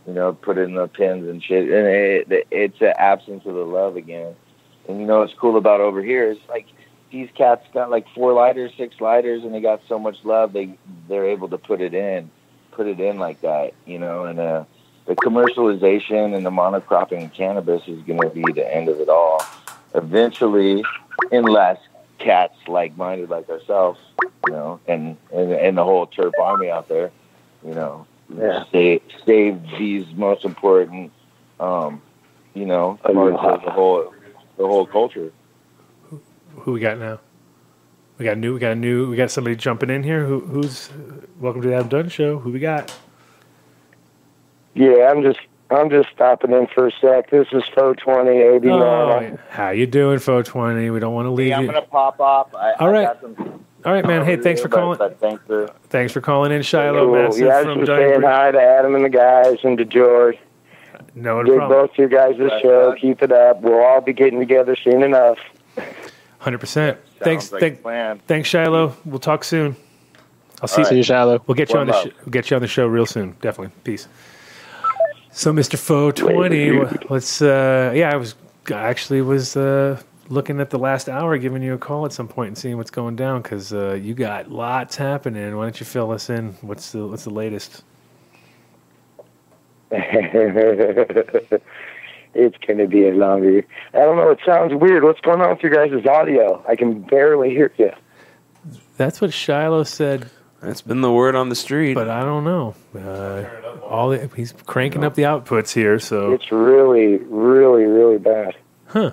you 0.05 0.13
know, 0.13 0.33
put 0.33 0.57
it 0.57 0.61
in 0.61 0.75
the 0.75 0.87
pins 0.87 1.27
and 1.27 1.43
shit. 1.43 1.63
And 1.63 1.87
it, 1.87 2.47
it's 2.49 2.79
an 2.79 2.93
absence 2.97 3.45
of 3.45 3.55
the 3.55 3.65
love 3.65 3.97
again. 3.97 4.35
And 4.87 5.01
you 5.01 5.05
know 5.05 5.19
what's 5.19 5.33
cool 5.33 5.57
about 5.57 5.81
over 5.81 6.01
here 6.01 6.31
is 6.31 6.37
like 6.47 6.67
these 7.11 7.29
cats 7.35 7.65
got 7.73 7.89
like 7.89 8.05
four 8.13 8.33
lighters, 8.33 8.71
six 8.77 8.99
lighters, 8.99 9.43
and 9.43 9.53
they 9.53 9.61
got 9.61 9.81
so 9.87 9.97
much 9.99 10.17
love 10.23 10.53
they 10.53 10.77
they're 11.07 11.25
able 11.25 11.49
to 11.49 11.57
put 11.57 11.81
it 11.81 11.93
in, 11.93 12.29
put 12.71 12.87
it 12.87 12.99
in 12.99 13.17
like 13.17 13.41
that, 13.41 13.73
you 13.85 13.99
know. 13.99 14.25
And 14.25 14.39
uh, 14.39 14.65
the 15.05 15.15
commercialization 15.15 16.35
and 16.35 16.45
the 16.45 16.51
monocropping 16.51 17.25
of 17.25 17.33
cannabis 17.33 17.81
is 17.87 18.01
going 18.03 18.21
to 18.21 18.29
be 18.29 18.43
the 18.53 18.73
end 18.73 18.89
of 18.89 18.99
it 18.99 19.09
all. 19.09 19.41
Eventually, 19.95 20.83
unless 21.31 21.79
cats 22.19 22.55
like-minded 22.67 23.29
like 23.29 23.49
ourselves, 23.49 23.99
you 24.47 24.53
know, 24.53 24.79
and 24.87 25.17
and, 25.33 25.51
and 25.53 25.77
the 25.77 25.83
whole 25.83 26.07
turf 26.07 26.33
army 26.41 26.69
out 26.69 26.89
there, 26.89 27.11
you 27.65 27.73
know, 27.73 28.05
Yeah. 28.35 28.65
save 28.71 29.01
save 29.25 29.61
these 29.77 30.05
most 30.15 30.43
important, 30.43 31.11
um, 31.59 32.01
you 32.53 32.65
know, 32.65 32.99
parts 33.01 33.37
of 33.41 33.63
the 33.63 33.71
whole 33.71 34.13
the 34.57 34.65
whole 34.65 34.85
culture. 34.85 35.31
Who 36.59 36.73
we 36.73 36.79
got 36.79 36.97
now? 36.97 37.19
We 38.17 38.25
got 38.25 38.37
new. 38.37 38.53
We 38.53 38.59
got 38.59 38.71
a 38.71 38.75
new. 38.75 39.09
We 39.09 39.15
got 39.15 39.31
somebody 39.31 39.55
jumping 39.55 39.89
in 39.89 40.03
here. 40.03 40.25
Who, 40.25 40.39
who's? 40.39 40.89
Welcome 41.39 41.61
to 41.61 41.67
the 41.69 41.75
Adam 41.75 41.87
Dunn 41.87 42.09
Show. 42.09 42.39
Who 42.39 42.51
we 42.51 42.59
got? 42.59 42.93
Yeah, 44.73 45.09
I'm 45.11 45.21
just 45.23 45.39
I'm 45.69 45.89
just 45.89 46.09
stopping 46.09 46.51
in 46.51 46.67
for 46.67 46.87
a 46.87 46.91
sec. 46.99 47.29
This 47.29 47.47
is 47.51 47.63
Fo 47.75 47.93
twenty 47.93 48.37
eighty 48.37 48.69
Oh, 48.69 48.79
nine. 49.19 49.39
how 49.49 49.69
you 49.69 49.85
doing, 49.85 50.19
Fo 50.19 50.41
Twenty? 50.41 50.89
We 50.89 50.99
don't 50.99 51.13
want 51.13 51.27
to 51.27 51.31
leave 51.31 51.49
Yeah, 51.49 51.57
I'm 51.57 51.61
you. 51.65 51.67
gonna 51.71 51.81
pop 51.83 52.19
off. 52.19 52.53
I, 52.55 52.73
All 52.73 52.87
I 52.87 52.91
right. 52.91 53.03
got 53.07 53.21
some 53.21 53.63
All 53.85 53.93
right, 53.93 54.05
man. 54.05 54.25
Hey, 54.25 54.37
thanks 54.37 54.61
for 54.61 54.69
calling. 54.69 54.97
But 54.97 55.19
thanks 55.19 55.43
for 55.45 55.67
Thanks 55.89 56.11
for 56.11 56.21
calling 56.21 56.51
in, 56.51 56.63
Shiloh 56.63 57.05
Cool. 57.05 57.13
Massive 57.13 57.45
Yeah, 57.47 57.57
I 57.59 57.63
from 57.63 57.79
just 57.85 57.87
saying 57.91 58.19
Bridge. 58.21 58.25
hi 58.25 58.51
to 58.51 58.59
Adam 58.61 58.95
and 58.95 59.05
the 59.05 59.09
guys 59.09 59.57
and 59.63 59.77
to 59.77 59.85
George. 59.85 60.37
No 61.13 61.41
Dig 61.43 61.55
problem. 61.55 61.87
both 61.87 61.97
your 61.97 62.09
guys' 62.09 62.37
Right 62.39 62.61
show. 62.61 62.93
Keep 62.99 63.21
it 63.23 63.31
up. 63.31 63.61
We'll 63.61 63.79
all 63.83 64.01
be 64.01 64.13
getting 64.13 64.39
together 64.39 64.75
soon 64.75 65.03
enough. 65.03 65.37
Hundred 66.39 66.59
percent. 66.59 66.97
Thanks. 67.19 67.51
like 67.51 67.59
Thank, 67.61 67.81
plan. 67.81 68.19
thanks, 68.27 68.47
Shiloh. 68.47 68.95
We'll 69.05 69.19
talk 69.19 69.43
soon. 69.43 69.75
I'll 70.61 70.67
see. 70.67 70.83
All 70.83 70.89
See 70.89 70.97
you, 70.97 71.03
Shiloh. 71.03 71.41
We'll 71.47 71.55
get 71.55 71.69
you 71.69 71.77
One 71.79 71.89
on 71.89 72.03
the 72.03 72.09
sh- 72.09 72.13
we'll 72.25 72.31
get 72.31 72.49
you 72.49 72.55
on 72.55 72.61
the 72.61 72.67
show 72.67 72.87
real 72.87 73.05
soon. 73.05 73.35
Definitely. 73.41 73.73
Peace. 73.83 74.07
So, 75.31 75.51
Mr. 75.53 75.77
Foe 75.77 76.11
twenty, 76.11 76.79
let's. 77.09 77.41
Uh, 77.41 77.91
yeah, 77.95 78.11
I 78.11 78.15
was 78.17 78.35
I 78.69 78.73
actually 78.73 79.21
was 79.21 79.55
uh, 79.55 79.99
looking 80.29 80.59
at 80.59 80.69
the 80.69 80.79
last 80.79 81.09
hour, 81.09 81.37
giving 81.37 81.61
you 81.63 81.73
a 81.73 81.77
call 81.77 82.05
at 82.05 82.11
some 82.13 82.27
point 82.27 82.49
and 82.49 82.57
seeing 82.57 82.77
what's 82.77 82.91
going 82.91 83.15
down 83.15 83.41
because 83.41 83.73
uh, 83.73 83.93
you 83.93 84.13
got 84.13 84.51
lots 84.51 84.95
happening. 84.95 85.55
Why 85.55 85.63
don't 85.63 85.79
you 85.79 85.85
fill 85.85 86.11
us 86.11 86.29
in? 86.29 86.53
What's 86.61 86.91
the 86.91 87.07
What's 87.07 87.23
the 87.23 87.29
latest? 87.31 87.83
it's 92.37 92.57
going 92.65 92.77
to 92.77 92.87
be 92.87 93.07
a 93.07 93.11
longer. 93.11 93.65
I 93.93 93.97
don't 93.99 94.15
know. 94.17 94.29
It 94.29 94.39
sounds 94.45 94.73
weird. 94.73 95.03
What's 95.03 95.19
going 95.21 95.41
on 95.41 95.49
with 95.49 95.63
your 95.63 95.71
guys' 95.73 96.05
audio? 96.05 96.63
I 96.67 96.75
can 96.75 97.01
barely 97.01 97.49
hear 97.49 97.71
you. 97.77 97.91
That's 98.97 99.19
what 99.21 99.33
Shiloh 99.33 99.83
said, 99.83 100.29
That's 100.61 100.81
been 100.81 101.01
the 101.01 101.11
word 101.11 101.35
on 101.35 101.49
the 101.49 101.55
street. 101.55 101.93
but 101.93 102.09
I 102.09 102.21
don't 102.21 102.43
know. 102.43 102.75
Uh, 102.95 103.45
all 103.83 104.09
the, 104.09 104.29
he's 104.35 104.53
cranking 104.65 105.03
up 105.03 105.15
the 105.15 105.23
outputs 105.23 105.71
here, 105.73 105.99
so 105.99 106.31
It's 106.33 106.51
really, 106.51 107.17
really, 107.17 107.83
really 107.83 108.17
bad. 108.17 108.55
Huh? 108.87 109.11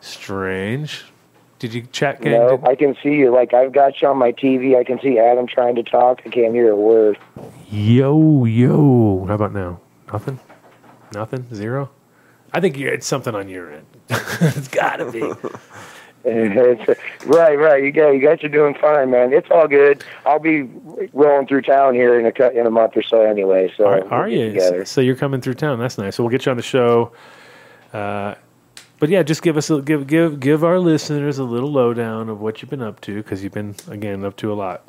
Strange. 0.00 1.04
Did 1.58 1.72
you 1.74 1.82
chat? 1.90 2.22
No, 2.22 2.56
did- 2.58 2.68
I 2.68 2.74
can 2.74 2.96
see 3.02 3.14
you. 3.14 3.32
Like 3.32 3.54
I've 3.54 3.72
got 3.72 4.00
you 4.00 4.08
on 4.08 4.18
my 4.18 4.30
TV. 4.32 4.78
I 4.78 4.84
can 4.84 5.00
see 5.00 5.18
Adam 5.18 5.46
trying 5.46 5.74
to 5.76 5.82
talk. 5.82 6.20
I 6.26 6.28
can't 6.28 6.52
hear 6.54 6.70
a 6.70 6.76
word. 6.76 7.18
Yo, 7.70 8.44
yo. 8.44 9.24
How 9.26 9.34
about 9.34 9.52
now? 9.54 9.80
Nothing? 10.12 10.38
Nothing? 11.14 11.46
Zero? 11.54 11.90
I 12.52 12.60
think 12.60 12.76
you- 12.76 12.88
it's 12.88 13.06
something 13.06 13.34
on 13.34 13.48
your 13.48 13.72
end. 13.72 13.86
it's 14.08 14.68
got 14.68 14.96
to 14.96 15.10
be. 15.10 15.32
Right, 16.26 17.54
right. 17.54 17.84
You 17.84 17.92
got, 17.92 18.08
you 18.10 18.18
guys 18.20 18.42
are 18.42 18.48
doing 18.48 18.74
fine, 18.74 19.10
man. 19.12 19.32
It's 19.32 19.48
all 19.48 19.68
good. 19.68 20.02
I'll 20.24 20.40
be 20.40 20.62
rolling 21.12 21.46
through 21.46 21.62
town 21.62 21.94
here 21.94 22.18
in 22.18 22.26
a 22.26 22.48
in 22.50 22.66
a 22.66 22.70
month 22.70 22.96
or 22.96 23.02
so, 23.02 23.22
anyway. 23.22 23.72
So 23.76 23.86
Are, 23.86 24.00
we'll 24.00 24.12
are 24.12 24.28
you? 24.28 24.48
Together. 24.48 24.84
So 24.84 25.00
you're 25.00 25.14
coming 25.14 25.40
through 25.40 25.54
town. 25.54 25.78
That's 25.78 25.98
nice. 25.98 26.16
So 26.16 26.24
we'll 26.24 26.30
get 26.30 26.44
you 26.44 26.50
on 26.50 26.56
the 26.56 26.64
show. 26.64 27.12
Uh, 27.92 28.34
but 28.98 29.08
yeah, 29.08 29.22
just 29.22 29.42
give 29.42 29.56
us 29.56 29.70
a, 29.70 29.80
give 29.80 30.08
give 30.08 30.40
give 30.40 30.64
our 30.64 30.80
listeners 30.80 31.38
a 31.38 31.44
little 31.44 31.70
lowdown 31.70 32.28
of 32.28 32.40
what 32.40 32.60
you've 32.60 32.70
been 32.70 32.82
up 32.82 33.00
to 33.02 33.14
because 33.16 33.44
you've 33.44 33.52
been 33.52 33.76
again 33.88 34.24
up 34.24 34.36
to 34.38 34.52
a 34.52 34.54
lot. 34.54 34.82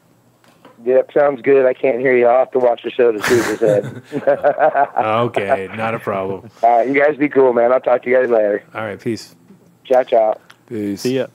Yep, 0.85 1.11
sounds 1.13 1.41
good. 1.41 1.65
I 1.65 1.73
can't 1.73 1.99
hear 1.99 2.15
you. 2.15 2.27
I'll 2.27 2.39
have 2.39 2.51
to 2.51 2.59
watch 2.59 2.81
the 2.83 2.91
show 2.91 3.11
to 3.11 3.21
see 3.23 3.37
what 3.39 3.59
said. 3.59 4.03
Okay, 4.97 5.69
not 5.75 5.95
a 5.95 5.99
problem. 5.99 6.49
all 6.61 6.77
right, 6.77 6.87
you 6.87 6.93
guys 6.93 7.17
be 7.17 7.29
cool, 7.29 7.53
man. 7.53 7.71
I'll 7.71 7.79
talk 7.81 8.03
to 8.03 8.09
you 8.09 8.15
guys 8.17 8.29
later. 8.29 8.63
All 8.73 8.81
right, 8.81 8.99
peace. 8.99 9.35
Ciao, 9.83 10.03
ciao. 10.03 10.39
Peace. 10.67 11.01
See 11.01 11.15
ya. 11.15 11.27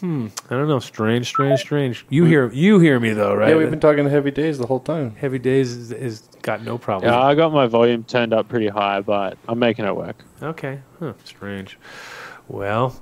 Hmm. 0.00 0.28
I 0.48 0.54
don't 0.54 0.68
know. 0.68 0.78
Strange, 0.78 1.26
strange, 1.26 1.60
strange. 1.60 2.06
You 2.08 2.24
hear 2.24 2.50
you 2.52 2.78
hear 2.78 2.98
me 2.98 3.12
though, 3.12 3.34
right? 3.34 3.50
Yeah, 3.50 3.56
we've 3.56 3.68
been 3.70 3.80
talking 3.80 4.04
to 4.04 4.10
Heavy 4.10 4.30
Days 4.30 4.56
the 4.58 4.66
whole 4.66 4.80
time. 4.80 5.14
Heavy 5.16 5.38
Days 5.38 5.72
is, 5.72 5.92
is 5.92 6.20
got 6.42 6.62
no 6.62 6.78
problem. 6.78 7.12
Yeah, 7.12 7.20
I 7.20 7.34
got 7.34 7.52
my 7.52 7.66
volume 7.66 8.04
turned 8.04 8.32
up 8.32 8.48
pretty 8.48 8.68
high, 8.68 9.00
but 9.00 9.36
I'm 9.48 9.58
making 9.58 9.84
it 9.84 9.94
work. 9.94 10.24
Okay. 10.42 10.80
Huh. 11.00 11.12
Strange. 11.24 11.78
Well, 12.48 12.98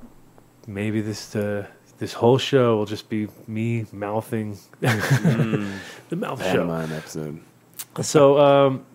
maybe 0.67 0.99
this 1.01 1.35
uh, 1.35 1.67
this 1.99 2.13
whole 2.13 2.37
show 2.37 2.77
will 2.77 2.85
just 2.85 3.09
be 3.09 3.27
me 3.47 3.85
mouthing 3.91 4.57
the 4.79 5.69
mouth 6.15 6.39
show. 6.39 6.67
Pantomime 6.67 6.91
episode. 6.93 7.39
So, 8.01 8.39
um, 8.39 8.85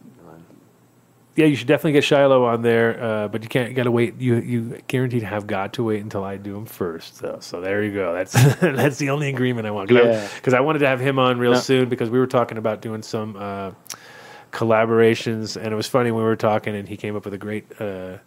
yeah, 1.36 1.46
you 1.46 1.56
should 1.56 1.66
definitely 1.66 1.92
get 1.92 2.04
Shiloh 2.04 2.44
on 2.44 2.62
there, 2.62 3.02
uh, 3.02 3.28
but 3.28 3.42
you 3.42 3.48
can't. 3.48 3.68
You 3.68 3.74
got 3.74 3.84
to 3.84 3.90
wait. 3.90 4.20
You 4.20 4.36
you 4.36 4.80
guaranteed 4.86 5.24
have 5.24 5.46
got 5.48 5.72
to 5.74 5.82
wait 5.82 6.00
until 6.00 6.22
I 6.22 6.36
do 6.36 6.52
them 6.52 6.64
first. 6.64 7.16
So, 7.16 7.38
so 7.40 7.60
there 7.60 7.82
you 7.82 7.92
go. 7.92 8.14
That's 8.14 8.32
that's 8.60 8.98
the 8.98 9.10
only 9.10 9.28
agreement 9.28 9.66
I 9.66 9.72
want. 9.72 9.90
Yeah. 9.90 10.28
Because 10.36 10.54
I, 10.54 10.60
wanted 10.60 10.78
to 10.80 10.86
have 10.86 11.00
him 11.00 11.18
on 11.18 11.38
real 11.38 11.52
No. 11.52 11.58
soon 11.58 11.88
because 11.88 12.08
we 12.08 12.20
were 12.20 12.28
talking 12.28 12.56
about 12.56 12.80
doing 12.82 13.02
some 13.02 13.34
uh, 13.36 13.72
collaborations, 14.52 15.56
and 15.56 15.72
it 15.72 15.76
was 15.76 15.88
funny 15.88 16.12
when 16.12 16.22
we 16.22 16.28
were 16.28 16.36
talking, 16.36 16.76
and 16.76 16.88
he 16.88 16.96
came 16.96 17.16
up 17.16 17.24
with 17.24 17.34
a 17.34 17.38
great 17.38 17.66
uh, 17.80 18.18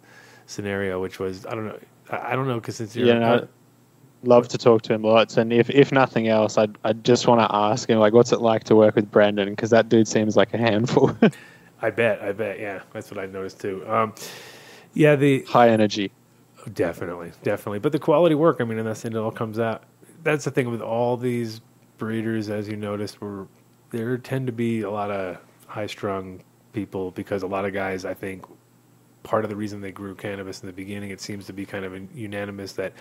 scenario, 0.46 1.00
which 1.00 1.18
was 1.18 1.46
I 1.46 1.54
don't 1.54 1.66
know. 1.66 1.78
I 2.10 2.32
I 2.32 2.36
don't 2.36 2.46
know 2.46 2.60
because 2.60 2.76
since 2.76 2.94
you're 2.94 3.06
Yeah, 3.06 3.18
no, 3.18 3.48
love 4.22 4.48
to 4.48 4.58
talk 4.58 4.82
to 4.82 4.94
him 4.94 5.02
lots, 5.02 5.36
and 5.36 5.52
if 5.52 5.70
if 5.70 5.92
nothing 5.92 6.28
else, 6.28 6.58
I'd, 6.58 6.76
I 6.84 6.92
just 6.92 7.26
want 7.26 7.40
to 7.40 7.54
ask 7.54 7.88
him 7.88 7.98
like, 7.98 8.12
what's 8.12 8.32
it 8.32 8.40
like 8.40 8.64
to 8.64 8.76
work 8.76 8.96
with 8.96 9.10
Brendan? 9.10 9.50
Because 9.50 9.70
that 9.70 9.88
dude 9.88 10.08
seems 10.08 10.36
like 10.36 10.52
a 10.54 10.58
handful, 10.58 11.16
I 11.82 11.90
bet, 11.90 12.20
I 12.22 12.32
bet, 12.32 12.58
yeah, 12.58 12.82
that's 12.92 13.10
what 13.10 13.18
I 13.18 13.26
noticed 13.26 13.60
too. 13.60 13.88
Um, 13.88 14.14
yeah, 14.94 15.14
the 15.16 15.42
high 15.42 15.68
energy. 15.68 16.10
Definitely, 16.74 17.32
definitely. 17.42 17.78
But 17.78 17.92
the 17.92 17.98
quality 17.98 18.34
work, 18.34 18.60
I 18.60 18.64
mean, 18.64 18.78
and 18.78 18.86
that's 18.86 19.04
it 19.04 19.14
all 19.16 19.30
comes 19.30 19.58
out. 19.58 19.84
That's 20.24 20.44
the 20.44 20.50
thing 20.50 20.70
with 20.70 20.82
all 20.82 21.16
these 21.16 21.60
breeders, 21.98 22.50
as 22.50 22.68
you 22.68 22.76
noticed, 22.76 23.20
were 23.20 23.46
there 23.90 24.18
tend 24.18 24.46
to 24.46 24.52
be 24.52 24.82
a 24.82 24.90
lot 24.90 25.10
of 25.10 25.38
high 25.66 25.86
strung 25.86 26.42
people 26.72 27.10
because 27.12 27.42
a 27.42 27.46
lot 27.46 27.64
of 27.64 27.72
guys, 27.72 28.04
I 28.04 28.14
think, 28.14 28.44
part 29.22 29.44
of 29.44 29.50
the 29.50 29.56
reason 29.56 29.80
they 29.80 29.92
grew 29.92 30.14
cannabis 30.14 30.60
in 30.60 30.66
the 30.66 30.72
beginning, 30.72 31.10
it 31.10 31.20
seems 31.20 31.46
to 31.46 31.52
be 31.52 31.64
kind 31.64 31.84
of 31.84 32.16
unanimous 32.16 32.72
that, 32.72 32.92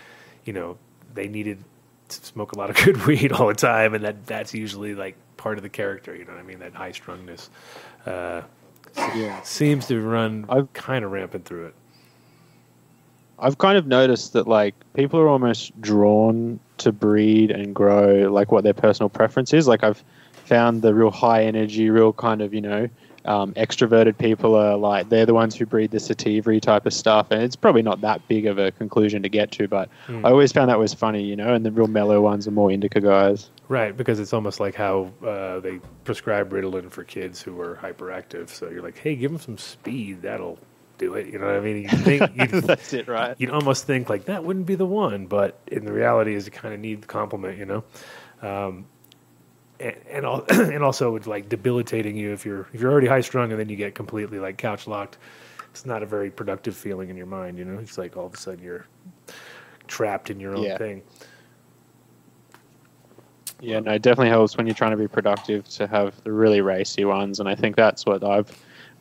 you 0.45 0.53
know, 0.53 0.77
they 1.13 1.27
needed 1.27 1.63
to 2.09 2.25
smoke 2.25 2.51
a 2.53 2.57
lot 2.57 2.69
of 2.69 2.75
good 2.85 3.05
weed 3.05 3.31
all 3.31 3.47
the 3.47 3.53
time, 3.53 3.93
and 3.93 4.03
that 4.03 4.25
that's 4.25 4.53
usually 4.53 4.95
like 4.95 5.15
part 5.38 5.57
of 5.57 5.63
the 5.63 5.69
character. 5.69 6.15
You 6.15 6.25
know 6.25 6.31
what 6.31 6.39
I 6.39 6.43
mean? 6.43 6.59
That 6.59 6.73
high 6.73 6.91
strungness 6.91 7.49
uh, 8.05 8.41
Yeah. 8.95 9.41
seems 9.41 9.88
to 9.88 10.01
run 10.01 10.45
I've- 10.49 10.67
kind 10.73 11.03
of 11.05 11.11
rampant 11.11 11.45
through 11.45 11.67
it. 11.67 11.73
I've 13.39 13.57
kind 13.59 13.77
of 13.77 13.85
noticed 13.85 14.34
that 14.34 14.47
like 14.47 14.73
people 14.93 15.19
are 15.19 15.27
almost 15.27 15.79
drawn 15.79 16.59
to 16.79 16.91
breed 16.91 17.51
and 17.51 17.73
grow 17.75 18.31
like 18.31 18.51
what 18.51 18.63
their 18.63 18.73
personal 18.73 19.09
preference 19.09 19.53
is. 19.53 19.67
Like 19.67 19.84
I've 19.84 20.03
found 20.45 20.81
the 20.81 20.93
real 20.95 21.11
high 21.11 21.43
energy, 21.43 21.89
real 21.91 22.13
kind 22.13 22.41
of 22.41 22.53
you 22.53 22.61
know 22.61 22.89
um, 23.28 23.54
extroverted 23.56 24.18
people 24.18 24.56
are 24.56 24.76
like 24.78 25.10
they're 25.10 25.26
the 25.26 25.34
ones 25.34 25.56
who 25.56 25.66
breed 25.66 25.91
the 25.91 25.99
sativa 25.99 26.60
type 26.60 26.86
of 26.86 26.94
stuff, 26.94 27.28
and 27.32 27.41
it's 27.41 27.56
probably 27.56 27.82
not 27.82 28.02
that 28.02 28.28
big 28.28 28.45
of 28.45 28.58
a 28.58 28.72
conclusion 28.72 29.22
to 29.24 29.30
get 29.30 29.52
to. 29.52 29.68
But 29.68 29.90
Hmm. 30.08 30.26
I 30.26 30.30
always 30.30 30.52
found 30.52 30.70
that 30.70 30.80
was 30.80 30.94
funny, 30.94 31.24
you 31.24 31.36
know. 31.36 31.54
And 31.54 31.66
the 31.66 31.72
real 31.72 31.88
mellow 31.88 32.22
ones 32.22 32.48
are 32.48 32.52
more 32.52 32.72
indica 32.72 33.02
guys. 33.02 33.49
Right, 33.70 33.95
because 33.95 34.20
it's 34.20 34.32
almost 34.34 34.60
like 34.62 34.76
how 34.76 35.12
uh, 35.26 35.60
they 35.60 35.80
prescribe 36.06 36.52
Ritalin 36.54 36.90
for 36.90 37.04
kids 37.04 37.41
who 37.41 37.60
are 37.60 37.76
hyperactive. 37.76 38.49
So 38.49 38.70
you're 38.70 38.82
like, 38.82 38.98
hey, 38.98 39.16
give 39.16 39.32
them 39.32 39.41
some 39.41 39.58
speed. 39.58 40.22
That'll 40.22 40.58
do 40.98 41.16
it. 41.16 41.28
You 41.28 41.38
know 41.40 41.48
what 41.48 41.56
I 41.56 41.60
mean? 41.60 41.84
You 41.84 41.90
think 41.90 42.32
you'd, 42.36 42.64
That's 42.64 42.94
it, 42.94 43.08
right? 43.10 43.36
you'd 43.38 43.49
almost 43.52 43.86
think 43.86 44.10
like 44.10 44.26
that 44.26 44.44
wouldn't 44.45 44.66
be 44.68 44.76
the 44.76 44.86
one, 44.86 45.26
but 45.28 45.60
in 45.68 45.84
the 45.86 45.91
reality 45.91 46.34
is 46.34 46.45
you 46.45 46.52
kind 46.54 46.74
of 46.74 46.80
need 46.80 47.02
the 47.02 47.08
compliment, 47.08 47.58
you 47.58 47.66
know. 47.66 47.84
Um, 48.41 48.86
and 49.80 49.95
and, 50.10 50.26
and 50.49 50.84
also 50.84 51.16
it's 51.16 51.28
like 51.28 51.49
debilitating 51.49 52.16
you 52.16 52.34
if 52.34 52.45
you're 52.45 52.68
if 52.74 52.82
you're 52.82 52.91
already 52.91 53.08
high 53.08 53.22
strung 53.22 53.52
and 53.52 53.60
then 53.60 53.70
you 53.70 53.76
get 53.76 53.95
completely 53.95 54.40
like 54.40 54.58
couch 54.58 54.88
locked. 54.88 55.18
It's 55.72 55.86
not 55.86 56.02
a 56.02 56.08
very 56.08 56.32
productive 56.32 56.76
feeling 56.76 57.10
in 57.10 57.18
your 57.18 57.28
mind, 57.28 57.60
you 57.60 57.66
know. 57.66 57.78
It's 57.80 57.98
like 57.99 58.18
all 58.18 58.26
of 58.26 58.34
a 58.34 58.38
sudden 58.38 58.64
you're 58.64 58.88
trapped 59.88 60.30
in 60.32 60.40
your 60.40 60.56
own 60.56 60.64
Yeah. 60.64 60.78
thing. 60.78 61.04
Yeah, 63.60 63.80
no, 63.80 63.94
it 63.94 64.02
definitely 64.04 64.30
helps 64.30 64.56
when 64.56 64.68
you're 64.68 64.76
trying 64.76 64.91
to 64.91 64.98
be 64.98 65.08
productive 65.08 65.68
to 65.70 65.88
have 65.88 66.22
the 66.24 66.32
really 66.32 66.62
racy 66.62 67.06
ones, 67.06 67.40
and 67.40 67.49
I 67.49 67.56
think 67.56 67.76
that's 67.76 68.06
what 68.06 68.24
I've 68.24 68.52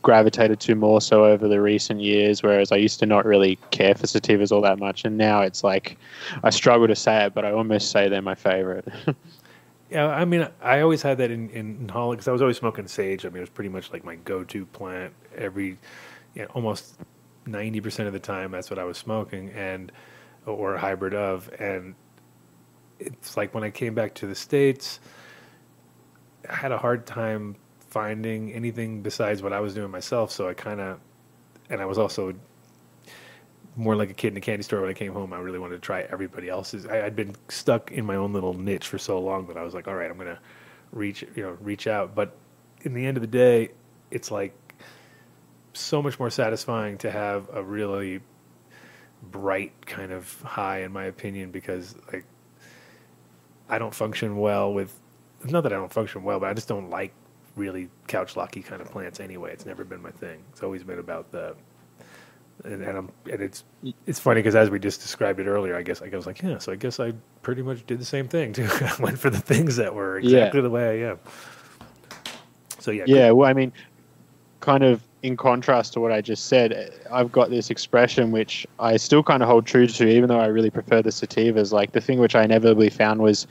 gravitated 0.02 0.60
to 0.60 0.74
more 0.74 1.00
so 1.00 1.24
over 1.24 1.48
the 1.48 1.60
recent 1.60 2.00
years. 2.00 2.42
Whereas 2.42 2.72
I 2.72 2.76
used 2.76 2.98
to 3.00 3.06
not 3.06 3.26
really 3.26 3.58
care 3.70 3.94
for 3.94 4.06
sativas 4.06 4.52
all 4.52 4.62
that 4.62 4.78
much, 4.78 5.04
and 5.04 5.18
now 5.18 5.42
it's 5.42 5.62
like 5.62 5.98
I 6.42 6.50
struggle 6.50 6.86
to 6.88 6.96
say 6.96 7.26
it, 7.26 7.34
but 7.34 7.44
I 7.44 7.52
almost 7.52 7.90
say 7.90 8.08
they're 8.08 8.22
my 8.22 8.34
favorite. 8.34 8.86
Yeah, 9.90 10.08
I 10.08 10.24
mean, 10.24 10.48
I 10.60 10.80
always 10.80 11.02
had 11.02 11.18
that 11.18 11.30
in 11.30 11.50
in, 11.50 11.88
Holland 11.88 12.18
because 12.18 12.28
I 12.28 12.32
was 12.32 12.42
always 12.42 12.56
smoking 12.56 12.88
sage. 12.88 13.24
I 13.24 13.28
mean, 13.28 13.38
it 13.38 13.40
was 13.40 13.50
pretty 13.50 13.70
much 13.70 13.92
like 13.92 14.04
my 14.04 14.16
go-to 14.16 14.66
plant 14.66 15.12
every, 15.36 15.78
you 16.34 16.42
know, 16.42 16.48
almost 16.54 16.98
ninety 17.46 17.80
percent 17.80 18.08
of 18.08 18.12
the 18.12 18.20
time. 18.20 18.50
That's 18.50 18.68
what 18.68 18.78
I 18.78 18.84
was 18.84 18.98
smoking, 18.98 19.50
and 19.50 19.92
or 20.44 20.74
a 20.74 20.78
hybrid 20.78 21.14
of. 21.14 21.50
And 21.60 21.94
it's 22.98 23.36
like 23.36 23.54
when 23.54 23.62
I 23.62 23.70
came 23.70 23.94
back 23.94 24.14
to 24.16 24.26
the 24.26 24.34
states, 24.34 24.98
I 26.48 26.54
had 26.54 26.72
a 26.72 26.78
hard 26.78 27.06
time 27.06 27.56
finding 27.78 28.52
anything 28.52 29.02
besides 29.02 29.42
what 29.42 29.52
I 29.52 29.60
was 29.60 29.74
doing 29.74 29.90
myself. 29.90 30.32
So 30.32 30.48
I 30.48 30.54
kind 30.54 30.80
of, 30.80 30.98
and 31.70 31.80
I 31.80 31.86
was 31.86 31.98
also 31.98 32.34
more 33.76 33.94
like 33.94 34.10
a 34.10 34.14
kid 34.14 34.28
in 34.28 34.36
a 34.38 34.40
candy 34.40 34.62
store 34.62 34.80
when 34.80 34.90
I 34.90 34.94
came 34.94 35.12
home. 35.12 35.32
I 35.32 35.38
really 35.38 35.58
wanted 35.58 35.76
to 35.76 35.80
try 35.80 36.00
everybody 36.02 36.48
else's. 36.48 36.86
I, 36.86 37.04
I'd 37.04 37.14
been 37.14 37.36
stuck 37.48 37.92
in 37.92 38.06
my 38.06 38.16
own 38.16 38.32
little 38.32 38.54
niche 38.54 38.88
for 38.88 38.98
so 38.98 39.20
long 39.20 39.46
that 39.48 39.56
I 39.56 39.62
was 39.62 39.74
like, 39.74 39.86
all 39.86 39.94
right, 39.94 40.10
I'm 40.10 40.16
gonna 40.16 40.38
reach, 40.92 41.22
you 41.34 41.42
know, 41.42 41.56
reach 41.60 41.86
out. 41.86 42.14
But 42.14 42.36
in 42.82 42.94
the 42.94 43.04
end 43.04 43.16
of 43.16 43.20
the 43.20 43.26
day, 43.26 43.70
it's 44.10 44.30
like 44.30 44.54
so 45.74 46.02
much 46.02 46.18
more 46.18 46.30
satisfying 46.30 46.96
to 46.98 47.10
have 47.10 47.48
a 47.52 47.62
really 47.62 48.20
bright 49.30 49.86
kind 49.86 50.10
of 50.10 50.40
high, 50.42 50.82
in 50.82 50.92
my 50.92 51.04
opinion, 51.04 51.50
because 51.50 51.94
like 52.12 52.24
I 53.68 53.78
don't 53.78 53.94
function 53.94 54.38
well 54.38 54.72
with. 54.72 54.98
Not 55.44 55.62
that 55.62 55.72
I 55.72 55.76
don't 55.76 55.92
function 55.92 56.22
well, 56.24 56.40
but 56.40 56.48
I 56.48 56.54
just 56.54 56.66
don't 56.66 56.88
like 56.88 57.12
really 57.56 57.88
couch 58.06 58.36
locky 58.36 58.62
kind 58.62 58.80
of 58.80 58.90
plants 58.90 59.20
anyway. 59.20 59.52
It's 59.52 59.66
never 59.66 59.84
been 59.84 60.00
my 60.00 60.10
thing. 60.10 60.42
It's 60.50 60.62
always 60.62 60.82
been 60.82 60.98
about 60.98 61.30
the 61.30 61.54
and, 62.64 62.82
and, 62.82 62.98
I'm, 62.98 63.10
and 63.30 63.42
it's 63.42 63.64
it's 64.06 64.18
funny 64.18 64.40
because 64.40 64.54
as 64.54 64.70
we 64.70 64.78
just 64.78 65.00
described 65.00 65.40
it 65.40 65.46
earlier, 65.46 65.76
I 65.76 65.82
guess 65.82 66.02
I 66.02 66.08
was 66.08 66.26
like, 66.26 66.42
yeah, 66.42 66.58
so 66.58 66.72
I 66.72 66.76
guess 66.76 66.98
I 67.00 67.12
pretty 67.42 67.62
much 67.62 67.86
did 67.86 68.00
the 68.00 68.04
same 68.04 68.28
thing 68.28 68.52
too. 68.54 68.68
I 68.70 68.94
went 69.00 69.18
for 69.18 69.30
the 69.30 69.38
things 69.40 69.76
that 69.76 69.94
were 69.94 70.18
exactly 70.18 70.58
Yeah. 70.58 70.62
the 70.62 70.70
way 70.70 71.04
I 71.04 71.10
am. 71.10 71.18
So 72.78 72.90
yeah, 72.90 73.04
yeah, 73.06 73.30
well, 73.32 73.48
I 73.48 73.52
mean, 73.52 73.72
kind 74.60 74.84
of 74.84 75.02
in 75.22 75.36
contrast 75.36 75.92
to 75.94 76.00
what 76.00 76.12
I 76.12 76.20
just 76.20 76.46
said, 76.46 76.92
I've 77.10 77.32
got 77.32 77.50
this 77.50 77.70
expression 77.70 78.30
which 78.30 78.66
I 78.78 78.96
still 78.96 79.22
kind 79.22 79.42
of 79.42 79.48
hold 79.48 79.66
true 79.66 79.86
to, 79.86 80.06
even 80.08 80.28
though 80.28 80.38
I 80.38 80.46
really 80.46 80.70
prefer 80.70 81.02
the 81.02 81.10
sativas. 81.10 81.72
Like 81.72 81.92
the 81.92 82.00
thing 82.00 82.18
which 82.20 82.36
I 82.36 82.44
inevitably 82.44 82.90
found 82.90 83.20
was 83.20 83.46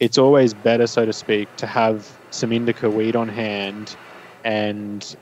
it's 0.00 0.18
always 0.18 0.52
better, 0.52 0.86
so 0.86 1.06
to 1.06 1.12
speak, 1.12 1.54
to 1.56 1.66
have 1.66 2.10
some 2.30 2.52
indica 2.52 2.90
weed 2.90 3.16
on 3.16 3.28
hand 3.28 3.96
and 4.44 5.16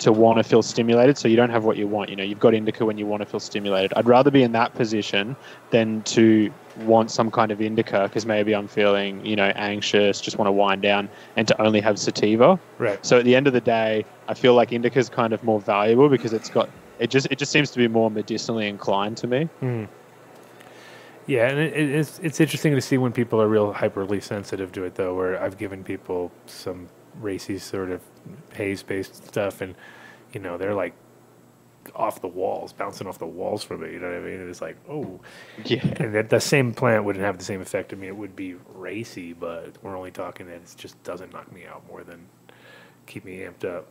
to 0.00 0.12
want 0.12 0.36
to 0.38 0.42
feel 0.44 0.62
stimulated 0.62 1.16
so 1.16 1.28
you 1.28 1.36
don't 1.36 1.50
have 1.50 1.64
what 1.64 1.76
you 1.76 1.86
want 1.86 2.10
you 2.10 2.16
know 2.16 2.24
you've 2.24 2.40
got 2.40 2.54
indica 2.54 2.84
when 2.84 2.98
you 2.98 3.06
want 3.06 3.20
to 3.22 3.26
feel 3.26 3.38
stimulated 3.40 3.92
i'd 3.96 4.06
rather 4.06 4.30
be 4.30 4.42
in 4.42 4.52
that 4.52 4.74
position 4.74 5.36
than 5.70 6.02
to 6.02 6.52
want 6.78 7.10
some 7.10 7.30
kind 7.30 7.50
of 7.52 7.60
indica 7.60 8.02
because 8.04 8.24
maybe 8.26 8.54
i'm 8.54 8.66
feeling 8.66 9.24
you 9.24 9.36
know 9.36 9.52
anxious 9.56 10.20
just 10.20 10.38
want 10.38 10.46
to 10.48 10.52
wind 10.52 10.80
down 10.82 11.08
and 11.36 11.46
to 11.46 11.60
only 11.60 11.80
have 11.80 11.98
sativa 11.98 12.58
right. 12.78 13.04
so 13.04 13.18
at 13.18 13.24
the 13.24 13.36
end 13.36 13.46
of 13.46 13.52
the 13.52 13.60
day 13.60 14.04
i 14.28 14.34
feel 14.34 14.54
like 14.54 14.72
indica 14.72 14.98
is 14.98 15.08
kind 15.08 15.32
of 15.32 15.42
more 15.44 15.60
valuable 15.60 16.08
because 16.08 16.32
it's 16.32 16.48
got 16.50 16.68
it 16.98 17.10
just 17.10 17.26
it 17.30 17.38
just 17.38 17.52
seems 17.52 17.70
to 17.70 17.78
be 17.78 17.86
more 17.88 18.10
medicinally 18.10 18.66
inclined 18.68 19.16
to 19.16 19.26
me 19.26 19.48
Mm. 19.62 19.86
Yeah, 21.26 21.48
and 21.48 21.58
it, 21.60 21.74
it- 21.76 21.90
it's 21.90 22.18
it's 22.20 22.40
interesting 22.40 22.74
to 22.74 22.80
see 22.80 22.98
when 22.98 23.12
people 23.12 23.40
are 23.40 23.46
real 23.46 23.72
hyperly 23.72 24.22
sensitive 24.22 24.72
to 24.72 24.84
it, 24.84 24.96
though. 24.96 25.14
Where 25.14 25.40
I've 25.40 25.58
given 25.58 25.84
people 25.84 26.32
some 26.46 26.88
racy 27.20 27.58
sort 27.58 27.90
of 27.90 28.00
haze 28.54 28.82
based 28.82 29.26
stuff, 29.26 29.60
and 29.60 29.74
you 30.32 30.40
know 30.40 30.58
they're 30.58 30.74
like 30.74 30.94
off 31.94 32.20
the 32.20 32.28
walls, 32.28 32.72
bouncing 32.72 33.06
off 33.06 33.18
the 33.18 33.26
walls 33.26 33.64
from 33.64 33.82
it. 33.82 33.92
You 33.92 33.98
know 33.98 34.08
what 34.08 34.16
I 34.16 34.20
mean? 34.20 34.40
And 34.40 34.50
it's 34.50 34.60
like, 34.60 34.76
oh, 34.88 35.20
yeah 35.64 35.84
and 35.96 36.14
that 36.14 36.30
the 36.30 36.40
same 36.40 36.72
plant 36.72 37.04
wouldn't 37.04 37.24
have 37.24 37.38
the 37.38 37.44
same 37.44 37.60
effect. 37.60 37.92
I 37.92 37.96
mean, 37.96 38.08
it 38.08 38.16
would 38.16 38.36
be 38.36 38.56
racy, 38.74 39.32
but 39.32 39.76
we're 39.82 39.96
only 39.96 40.10
talking 40.10 40.46
that 40.46 40.56
it 40.56 40.74
just 40.76 41.02
doesn't 41.04 41.32
knock 41.32 41.52
me 41.52 41.66
out 41.66 41.86
more 41.88 42.02
than 42.02 42.26
keep 43.06 43.24
me 43.24 43.38
amped 43.38 43.64
up. 43.64 43.88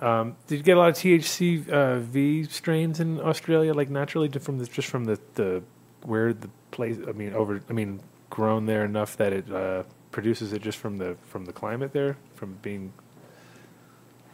Um, 0.00 0.36
did 0.46 0.56
you 0.56 0.62
get 0.62 0.76
a 0.76 0.80
lot 0.80 0.90
of 0.90 0.94
THC 0.96 1.68
uh, 1.68 1.98
V 2.00 2.44
strains 2.44 3.00
in 3.00 3.20
Australia, 3.20 3.72
like 3.72 3.88
naturally, 3.88 4.28
from 4.28 4.58
the 4.58 4.66
just 4.66 4.88
from 4.88 5.04
the, 5.04 5.18
the 5.34 5.62
where 6.02 6.32
the 6.34 6.50
place? 6.70 6.98
I 7.08 7.12
mean, 7.12 7.32
over. 7.32 7.62
I 7.68 7.72
mean, 7.72 8.00
grown 8.28 8.66
there 8.66 8.84
enough 8.84 9.16
that 9.16 9.32
it 9.32 9.50
uh, 9.50 9.84
produces 10.16 10.54
it 10.54 10.62
just 10.62 10.78
from 10.78 10.96
the 10.96 11.14
from 11.26 11.44
the 11.44 11.52
climate 11.52 11.92
there, 11.92 12.16
from 12.36 12.54
being. 12.62 12.90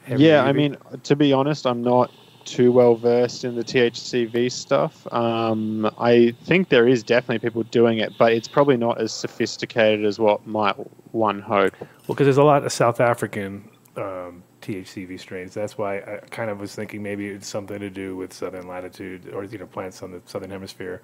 Yeah, 0.06 0.44
I 0.44 0.52
mean, 0.52 0.76
to 1.02 1.16
be 1.16 1.32
honest, 1.32 1.66
I'm 1.66 1.82
not 1.82 2.12
too 2.44 2.70
well 2.70 2.94
versed 2.94 3.42
in 3.42 3.56
the 3.56 3.64
THCV 3.64 4.52
stuff. 4.52 5.12
Um, 5.12 5.92
I 5.98 6.36
think 6.44 6.68
there 6.68 6.86
is 6.86 7.02
definitely 7.02 7.40
people 7.40 7.64
doing 7.64 7.98
it, 7.98 8.12
but 8.16 8.32
it's 8.32 8.46
probably 8.46 8.76
not 8.76 9.00
as 9.00 9.12
sophisticated 9.12 10.04
as 10.04 10.20
what 10.20 10.46
might 10.46 10.76
one 11.12 11.40
hope. 11.40 11.74
Well, 11.80 12.14
because 12.14 12.26
there's 12.26 12.36
a 12.36 12.44
lot 12.44 12.64
of 12.64 12.70
South 12.70 13.00
African 13.00 13.68
um, 13.96 14.44
THCV 14.60 15.18
strains. 15.18 15.52
That's 15.52 15.76
why 15.76 15.98
I 15.98 16.20
kind 16.30 16.48
of 16.48 16.60
was 16.60 16.76
thinking 16.76 17.02
maybe 17.02 17.26
it's 17.26 17.48
something 17.48 17.80
to 17.80 17.90
do 17.90 18.14
with 18.14 18.32
southern 18.32 18.68
latitude 18.68 19.34
or 19.34 19.42
you 19.42 19.58
know 19.58 19.66
plants 19.66 20.00
on 20.04 20.12
the 20.12 20.22
southern 20.26 20.50
hemisphere, 20.50 21.02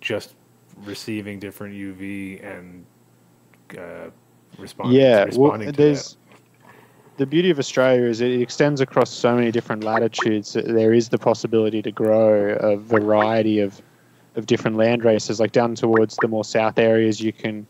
just 0.00 0.34
receiving 0.84 1.40
different 1.40 1.74
UV 1.74 2.44
and 2.44 2.86
uh, 3.78 4.10
respond, 4.58 4.92
yeah, 4.92 5.24
responding 5.24 5.66
well, 5.66 5.72
to 5.72 5.82
there's 5.82 6.16
the 7.16 7.26
beauty 7.26 7.50
of 7.50 7.58
Australia 7.58 8.04
is 8.04 8.20
it 8.20 8.40
extends 8.40 8.80
across 8.80 9.10
so 9.10 9.34
many 9.34 9.50
different 9.50 9.84
latitudes. 9.84 10.54
that 10.54 10.66
There 10.66 10.92
is 10.92 11.08
the 11.08 11.18
possibility 11.18 11.82
to 11.82 11.92
grow 11.92 12.56
a 12.60 12.76
variety 12.76 13.60
of 13.60 13.80
of 14.34 14.46
different 14.46 14.76
land 14.76 15.04
races. 15.04 15.40
Like 15.40 15.52
down 15.52 15.74
towards 15.74 16.16
the 16.16 16.28
more 16.28 16.44
south 16.44 16.78
areas, 16.78 17.20
you 17.20 17.32
can 17.32 17.66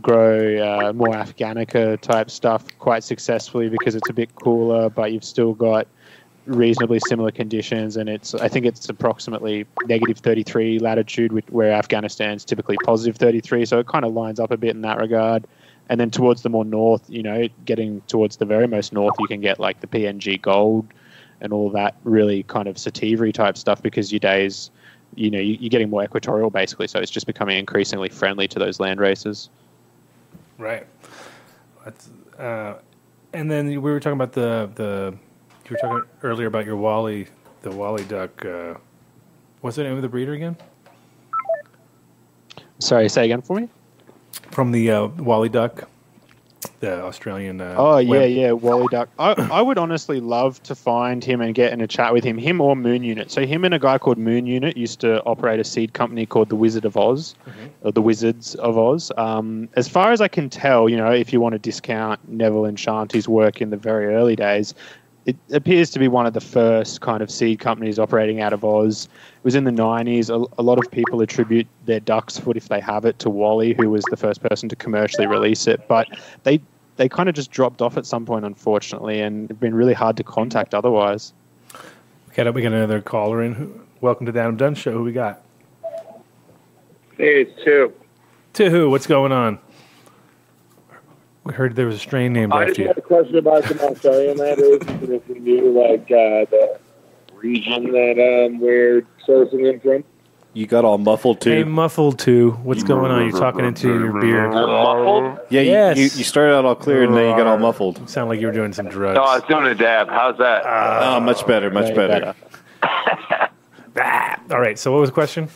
grow 0.00 0.58
uh, 0.58 0.92
more 0.92 1.14
Afghanica 1.14 2.00
type 2.00 2.30
stuff 2.30 2.64
quite 2.78 3.04
successfully 3.04 3.68
because 3.68 3.94
it's 3.94 4.08
a 4.08 4.12
bit 4.12 4.34
cooler, 4.34 4.88
but 4.90 5.12
you've 5.12 5.24
still 5.24 5.52
got 5.52 5.86
reasonably 6.46 7.00
similar 7.08 7.30
conditions 7.30 7.96
and 7.96 8.08
it's 8.08 8.34
I 8.34 8.48
think 8.48 8.66
it's 8.66 8.88
approximately 8.88 9.66
negative 9.86 10.18
33 10.18 10.78
latitude 10.78 11.32
where 11.50 11.72
Afghanistan's 11.72 12.44
typically 12.44 12.76
positive 12.84 13.16
33 13.16 13.64
so 13.66 13.78
it 13.80 13.86
kind 13.88 14.04
of 14.04 14.12
lines 14.14 14.38
up 14.38 14.50
a 14.52 14.56
bit 14.56 14.70
in 14.70 14.82
that 14.82 14.98
regard 14.98 15.46
and 15.88 15.98
then 16.00 16.10
towards 16.10 16.42
the 16.42 16.48
more 16.48 16.64
north 16.64 17.02
you 17.08 17.22
know 17.22 17.48
getting 17.64 18.00
towards 18.02 18.36
the 18.36 18.44
very 18.44 18.68
most 18.68 18.92
north 18.92 19.14
you 19.18 19.26
can 19.26 19.40
get 19.40 19.58
like 19.58 19.80
the 19.80 19.86
PNG 19.88 20.40
gold 20.40 20.86
and 21.40 21.52
all 21.52 21.68
that 21.70 21.96
really 22.04 22.44
kind 22.44 22.68
of 22.68 22.76
sativary 22.76 23.32
type 23.34 23.56
stuff 23.56 23.82
because 23.82 24.12
your 24.12 24.20
days 24.20 24.70
you 25.16 25.30
know 25.30 25.40
you- 25.40 25.56
you're 25.60 25.70
getting 25.70 25.90
more 25.90 26.04
equatorial 26.04 26.50
basically 26.50 26.86
so 26.86 27.00
it's 27.00 27.10
just 27.10 27.26
becoming 27.26 27.58
increasingly 27.58 28.08
friendly 28.08 28.46
to 28.48 28.58
those 28.58 28.78
land 28.80 29.00
races. 29.00 29.50
Right. 30.58 30.86
That's, 31.84 32.10
uh, 32.38 32.74
and 33.32 33.50
then 33.50 33.66
we 33.66 33.76
were 33.78 34.00
talking 34.00 34.14
about 34.16 34.32
the 34.32 34.70
the 34.74 35.14
you 35.70 35.76
were 35.80 35.88
talking 35.88 36.08
earlier 36.22 36.46
about 36.46 36.66
your 36.66 36.76
Wally 36.76 37.26
the 37.62 37.70
Wally 37.70 38.04
duck. 38.04 38.44
Uh, 38.44 38.74
what's 39.60 39.76
the 39.76 39.82
name 39.82 39.96
of 39.96 40.02
the 40.02 40.08
breeder 40.08 40.32
again? 40.34 40.56
sorry 42.78 43.08
say 43.08 43.24
again 43.24 43.40
for 43.40 43.56
me 43.58 43.68
From 44.50 44.70
the 44.70 44.90
uh, 44.90 45.06
Wally 45.06 45.48
duck, 45.48 45.88
the 46.80 47.00
Australian. 47.02 47.60
Uh, 47.60 47.74
Oh 47.78 47.96
yeah, 47.98 48.10
web- 48.10 48.30
yeah, 48.30 48.52
Wally 48.52 48.86
Duck. 48.90 49.08
I, 49.18 49.32
I 49.50 49.62
would 49.62 49.78
honestly 49.78 50.20
love 50.20 50.62
to 50.64 50.74
find 50.74 51.24
him 51.24 51.40
and 51.40 51.54
get 51.54 51.72
in 51.72 51.80
a 51.80 51.86
chat 51.86 52.12
with 52.12 52.22
him, 52.22 52.36
him 52.38 52.60
or 52.60 52.76
Moon 52.76 53.02
Unit. 53.02 53.30
So 53.30 53.46
him 53.46 53.64
and 53.64 53.72
a 53.72 53.78
guy 53.78 53.96
called 53.98 54.18
Moon 54.18 54.46
Unit 54.46 54.76
used 54.76 55.00
to 55.00 55.22
operate 55.24 55.58
a 55.58 55.64
seed 55.64 55.94
company 55.94 56.26
called 56.26 56.48
the 56.50 56.56
Wizard 56.56 56.84
of 56.84 56.96
Oz, 56.96 57.34
or 57.82 57.92
the 57.92 58.02
Wizards 58.02 58.54
of 58.56 58.76
Oz. 58.76 59.10
Um, 59.16 59.68
as 59.74 59.88
far 59.88 60.12
as 60.12 60.20
I 60.20 60.28
can 60.28 60.50
tell, 60.50 60.88
you 60.88 60.96
know, 60.98 61.10
if 61.10 61.32
you 61.32 61.40
want 61.40 61.54
to 61.54 61.58
discount 61.58 62.20
Neville 62.28 62.66
and 62.66 62.76
Shanti's 62.76 63.26
work 63.28 63.60
in 63.62 63.70
the 63.70 63.76
very 63.78 64.14
early 64.14 64.36
days, 64.36 64.74
it 65.26 65.36
appears 65.52 65.90
to 65.90 65.98
be 65.98 66.06
one 66.06 66.24
of 66.24 66.34
the 66.34 66.40
first 66.40 67.00
kind 67.00 67.20
of 67.20 67.30
seed 67.30 67.58
companies 67.58 67.98
operating 67.98 68.40
out 68.40 68.52
of 68.52 68.64
Oz. 68.64 69.08
It 69.38 69.44
was 69.44 69.56
in 69.56 69.64
the 69.64 69.72
90s. 69.72 70.30
A, 70.30 70.46
a 70.60 70.62
lot 70.62 70.78
of 70.78 70.88
people 70.92 71.20
attribute 71.20 71.66
their 71.84 71.98
duck's 71.98 72.38
foot, 72.38 72.56
if 72.56 72.68
they 72.68 72.78
have 72.78 73.04
it, 73.04 73.18
to 73.18 73.28
Wally, 73.28 73.74
who 73.74 73.90
was 73.90 74.04
the 74.04 74.16
first 74.16 74.40
person 74.40 74.68
to 74.68 74.76
commercially 74.76 75.26
release 75.26 75.66
it. 75.66 75.86
But 75.88 76.08
they 76.44 76.60
they 76.94 77.08
kind 77.08 77.28
of 77.28 77.34
just 77.34 77.50
dropped 77.50 77.82
off 77.82 77.96
at 77.96 78.06
some 78.06 78.24
point, 78.24 78.44
unfortunately, 78.44 79.20
and 79.20 79.50
it's 79.50 79.60
been 79.60 79.74
really 79.74 79.92
hard 79.92 80.16
to 80.16 80.24
contact 80.24 80.74
otherwise. 80.74 81.34
We 82.28 82.34
got, 82.34 82.54
we 82.54 82.62
got 82.62 82.72
another 82.72 83.02
caller 83.02 83.42
in. 83.42 83.80
Welcome 84.00 84.26
to 84.26 84.32
the 84.32 84.40
Adam 84.40 84.56
Dunn 84.56 84.74
Show. 84.76 84.92
Who 84.92 85.02
we 85.02 85.12
got? 85.12 85.42
Hey, 87.18 87.42
it's 87.42 87.64
two. 87.64 87.92
Tuhu, 88.54 88.90
what's 88.90 89.06
going 89.06 89.32
on? 89.32 89.58
We 91.46 91.54
heard 91.54 91.76
there 91.76 91.86
was 91.86 91.94
a 91.96 92.00
strain 92.00 92.32
named 92.32 92.52
I 92.52 92.62
after 92.62 92.66
just 92.72 92.78
you. 92.80 92.86
had 92.88 92.98
a 92.98 93.02
question 93.02 93.36
about 93.36 93.62
some 93.64 93.78
Australian 93.78 94.36
letters, 94.38 94.80
and 94.86 95.08
if 95.10 95.28
we 95.28 95.38
knew 95.38 95.70
like 95.80 96.02
uh, 96.10 96.44
the 96.50 96.78
region 97.34 97.92
that 97.92 98.46
um, 98.48 98.58
we're 98.58 99.02
sourcing 99.26 99.62
them 99.64 99.78
from. 99.80 100.04
You 100.54 100.66
got 100.66 100.84
all 100.84 100.98
muffled 100.98 101.40
too. 101.42 101.50
Hey, 101.50 101.64
muffled 101.64 102.18
too. 102.18 102.52
What's 102.62 102.82
going 102.82 103.12
on? 103.12 103.28
You're 103.28 103.38
talking 103.38 103.64
into 103.64 103.88
your 103.88 104.20
beard. 104.20 104.50
Muffled? 104.52 105.38
yeah, 105.50 105.60
you- 105.60 105.70
Yes. 105.70 105.96
you, 105.98 106.02
you 106.04 106.24
started 106.24 106.54
out 106.56 106.64
all 106.64 106.74
clear 106.74 107.04
and 107.04 107.14
then 107.16 107.30
you 107.30 107.36
got 107.36 107.46
all 107.46 107.58
muffled. 107.58 108.08
Sound 108.08 108.28
like 108.30 108.40
you 108.40 108.46
were 108.46 108.52
doing 108.54 108.72
some 108.72 108.88
drugs. 108.88 109.16
No, 109.16 109.22
I 109.22 109.36
was 109.38 109.44
doing 109.48 109.66
a 109.66 109.74
dab. 109.74 110.08
How's 110.08 110.38
that? 110.38 110.62
Oh, 110.66 111.20
much 111.20 111.46
better, 111.46 111.70
much 111.70 111.90
Way 111.90 111.94
better. 111.94 112.34
better. 112.82 113.50
All 114.50 114.60
right. 114.60 114.78
So 114.78 114.90
what 114.92 115.00
was 115.00 115.10
the 115.10 115.14
question? 115.14 115.48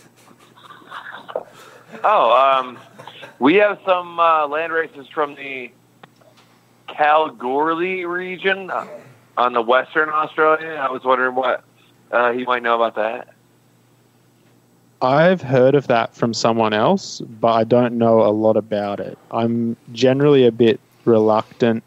Oh, 2.05 2.33
um, 2.61 2.79
we 3.39 3.55
have 3.57 3.79
some 3.87 4.21
uh, 4.21 4.47
land 4.47 4.73
races 4.73 5.07
from 5.15 5.35
the 5.35 5.71
Kalgoorlie 6.97 8.05
region 8.05 8.71
uh, 8.71 8.87
on 9.37 9.53
the 9.53 9.63
western 9.63 10.09
Australia. 10.09 10.75
I 10.75 10.91
was 10.91 11.05
wondering 11.05 11.35
what 11.35 11.65
uh, 12.13 12.31
you 12.31 12.45
might 12.45 12.63
know 12.63 12.75
about 12.75 12.95
that. 12.97 13.35
I've 15.03 15.41
heard 15.41 15.75
of 15.75 15.87
that 15.87 16.15
from 16.15 16.35
someone 16.35 16.75
else, 16.75 17.21
but 17.21 17.53
I 17.53 17.65
don't 17.65 17.97
know 17.97 18.21
a 18.21 18.29
lot 18.29 18.57
about 18.57 19.01
it. 19.01 19.17
I'm 19.31 19.77
generally 19.93 20.45
a 20.45 20.53
bit 20.53 20.79
reluctant 21.07 21.83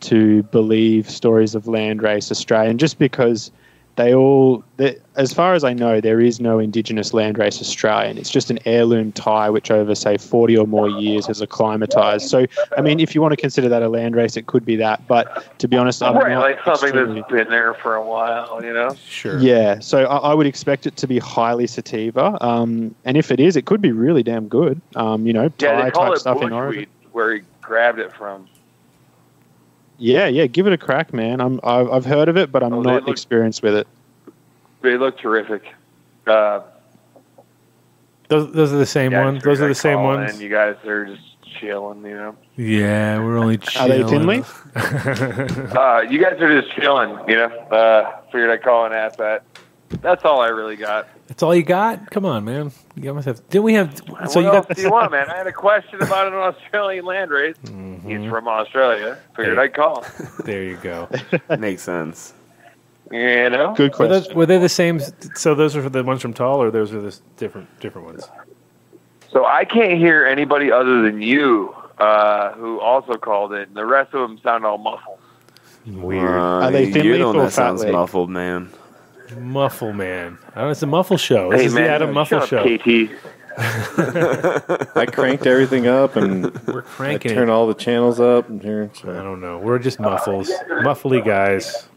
to 0.00 0.42
believe 0.44 1.10
stories 1.10 1.54
of 1.54 1.64
landrace 1.64 2.30
Australian 2.30 2.78
just 2.78 2.98
because 2.98 3.50
they 3.98 4.14
all, 4.14 4.62
they, 4.76 4.96
as 5.16 5.32
far 5.32 5.54
as 5.54 5.64
I 5.64 5.72
know, 5.72 6.00
there 6.00 6.20
is 6.20 6.40
no 6.40 6.60
Indigenous 6.60 7.10
landrace 7.10 7.60
Australian. 7.60 8.16
It's 8.16 8.30
just 8.30 8.48
an 8.48 8.60
heirloom 8.64 9.10
tie 9.10 9.50
which 9.50 9.72
over, 9.72 9.92
say, 9.96 10.16
40 10.16 10.56
or 10.56 10.66
more 10.68 10.88
years 10.88 11.26
has 11.26 11.40
acclimatized. 11.40 12.28
So, 12.28 12.46
I 12.76 12.80
mean, 12.80 13.00
if 13.00 13.12
you 13.12 13.20
want 13.20 13.32
to 13.32 13.36
consider 13.36 13.68
that 13.68 13.82
a 13.82 13.90
landrace, 13.90 14.36
it 14.36 14.46
could 14.46 14.64
be 14.64 14.76
that. 14.76 15.04
But 15.08 15.58
to 15.58 15.66
be 15.66 15.76
honest, 15.76 16.00
I'm 16.00 16.16
right, 16.16 16.30
not 16.30 16.42
like 16.42 16.64
something 16.64 17.14
that's 17.14 17.28
been 17.28 17.50
there 17.50 17.74
for 17.74 17.96
a 17.96 18.06
while, 18.06 18.64
you 18.64 18.72
know? 18.72 18.94
Sure. 19.04 19.36
yeah, 19.40 19.80
so 19.80 20.04
I, 20.04 20.30
I 20.30 20.34
would 20.34 20.46
expect 20.46 20.86
it 20.86 20.96
to 20.96 21.08
be 21.08 21.18
highly 21.18 21.66
sativa, 21.66 22.38
um, 22.40 22.94
and 23.04 23.16
if 23.16 23.32
it 23.32 23.40
is, 23.40 23.56
it 23.56 23.66
could 23.66 23.82
be 23.82 23.90
really 23.90 24.22
damn 24.22 24.46
good. 24.46 24.80
Um, 24.94 25.26
you 25.26 25.32
know, 25.32 25.50
Yeah, 25.58 25.76
Thai 25.76 25.90
type 25.90 26.18
stuff 26.18 26.40
in 26.40 26.52
Oregon. 26.52 26.86
where 27.10 27.34
he 27.34 27.42
grabbed 27.62 27.98
it 27.98 28.12
from. 28.14 28.48
Yeah, 29.98 30.26
yeah, 30.26 30.46
give 30.46 30.66
it 30.66 30.72
a 30.72 30.78
crack, 30.78 31.12
man. 31.12 31.40
I'm 31.40 31.58
I've, 31.64 31.90
I've 31.90 32.04
heard 32.04 32.28
of 32.28 32.36
it, 32.36 32.52
but 32.52 32.62
I'm 32.62 32.72
Oh, 32.74 32.82
not 32.82 33.02
look- 33.04 33.08
experienced 33.12 33.62
with 33.62 33.74
it. 33.74 33.86
They 34.80 34.96
look 34.96 35.18
terrific. 35.18 35.64
Uh, 36.26 36.60
Those, 38.28 38.52
those 38.52 38.72
are 38.72 38.76
the 38.76 38.86
same 38.86 39.10
yeah, 39.12 39.24
ones. 39.24 39.42
Those 39.42 39.60
are 39.60 39.66
the 39.68 39.74
same 39.74 40.02
ones. 40.02 40.34
in, 40.34 40.40
You 40.40 40.48
guys 40.50 40.76
are 40.86 41.06
just 41.06 41.22
chilling, 41.58 42.04
you 42.04 42.14
know? 42.14 42.36
Yeah, 42.56 43.18
we're 43.24 43.38
only 43.38 43.54
Are 43.54 43.58
chilling. 43.58 44.02
they 44.06 44.42
Finley? 44.42 44.44
Uh, 45.76 46.02
you 46.08 46.22
guys 46.22 46.40
are 46.40 46.60
just 46.60 46.72
chilling, 46.76 47.10
you 47.28 47.36
know? 47.36 47.46
Uh, 47.46 48.20
figured 48.26 48.50
I'd 48.50 48.62
call 48.62 48.84
and 48.84 48.94
ask 48.94 49.16
that. 49.18 49.42
That's 50.02 50.24
all 50.24 50.40
I 50.40 50.48
really 50.48 50.76
got. 50.76 51.08
That's 51.28 51.42
all 51.42 51.54
you 51.54 51.62
got? 51.62 52.10
Come 52.10 52.24
on, 52.26 52.44
man. 52.44 52.70
You 52.94 53.02
got 53.02 53.14
myself. 53.14 53.46
Didn't 53.48 53.64
we 53.64 53.74
have? 53.74 53.96
So 53.96 54.04
what 54.12 54.36
you 54.36 54.46
else 54.46 54.66
got. 54.66 54.76
do 54.76 54.82
you 54.82 54.90
want, 54.90 55.12
man? 55.12 55.28
I 55.30 55.36
had 55.36 55.46
a 55.46 55.52
question 55.52 56.00
about 56.02 56.26
an 56.28 56.34
Australian 56.34 57.04
land 57.04 57.30
race. 57.30 57.56
Mm-hmm. 57.64 58.08
He's 58.08 58.30
from 58.30 58.48
Australia. 58.48 59.18
Figured 59.36 59.56
Hey. 59.56 59.64
I'd 59.64 59.74
call. 59.74 60.04
There 60.44 60.62
you 60.64 60.76
go. 60.76 61.08
Makes 61.58 61.82
sense. 61.82 62.34
You 63.10 63.48
know? 63.50 63.74
Good 63.74 63.92
Were, 63.92 63.96
question. 63.96 64.10
those, 64.10 64.34
were 64.34 64.46
they 64.46 64.58
the 64.58 64.68
same? 64.68 65.00
So 65.34 65.54
those 65.54 65.74
are 65.74 65.88
the 65.88 66.04
ones 66.04 66.20
from 66.20 66.34
Tall, 66.34 66.62
or 66.62 66.70
those 66.70 66.92
are 66.92 67.00
the 67.00 67.18
different 67.38 67.68
different 67.80 68.06
ones? 68.06 68.28
So 69.32 69.46
I 69.46 69.64
can't 69.64 69.98
hear 69.98 70.26
anybody 70.26 70.70
other 70.70 71.02
than 71.02 71.22
you 71.22 71.74
uh, 71.98 72.52
who 72.52 72.80
also 72.80 73.14
called 73.14 73.52
in. 73.54 73.72
The 73.74 73.86
rest 73.86 74.12
of 74.14 74.28
them 74.28 74.38
sound 74.42 74.64
all 74.66 74.78
muffled. 74.78 75.18
Weird. 75.86 76.28
Uh, 76.28 76.66
Are 76.66 76.70
they 76.70 76.90
you're 77.02 77.16
the 77.18 77.26
one 77.26 77.36
or 77.36 77.42
that 77.44 77.52
sounds 77.52 77.84
muffled, 77.84 78.28
man. 78.28 78.70
Muffle 79.36 79.92
man. 79.92 80.38
Oh, 80.56 80.68
it's 80.70 80.82
a 80.82 80.86
muffle 80.86 81.16
show. 81.16 81.50
This 81.50 81.60
hey, 81.60 81.66
is 81.66 81.74
man, 81.74 81.84
the 81.84 81.90
Adam 81.90 82.12
Muffle 82.14 82.40
show. 82.46 82.58
up, 82.58 82.64
KT. 82.80 83.10
I 84.96 85.06
cranked 85.06 85.46
everything 85.46 85.86
up 85.88 86.14
and 86.16 86.44
We're 86.66 86.82
cranking 86.82 87.32
turned 87.32 87.50
it. 87.50 87.52
all 87.52 87.66
the 87.66 87.74
channels 87.74 88.20
up 88.20 88.48
and 88.48 88.62
here. 88.62 88.90
I 89.02 89.06
don't 89.06 89.40
know. 89.40 89.58
We're 89.58 89.78
just 89.80 89.98
muffles, 90.00 90.48
muffly 90.82 91.24
guys. 91.24 91.88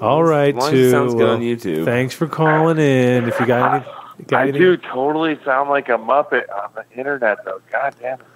All 0.00 0.24
right, 0.24 0.48
As 0.48 0.60
long 0.60 0.64
as 0.68 0.70
too. 0.72 0.86
it 0.86 0.90
sounds 0.90 1.12
good 1.14 1.22
Well, 1.22 1.34
on 1.34 1.40
YouTube. 1.42 1.84
Thanks 1.84 2.14
for 2.14 2.26
calling 2.26 2.78
in. 2.78 3.28
If 3.28 3.38
you 3.38 3.46
got 3.46 3.74
any, 3.84 4.24
got 4.26 4.40
I 4.44 4.48
any 4.48 4.58
do 4.58 4.76
totally 4.78 5.38
sound 5.44 5.70
like 5.70 5.88
a 5.90 5.98
Muppet 5.98 6.44
on 6.52 6.70
the 6.74 6.84
internet, 6.98 7.44
though. 7.44 7.60
God 7.70 7.94
damn 8.00 8.18
it. 8.18 8.26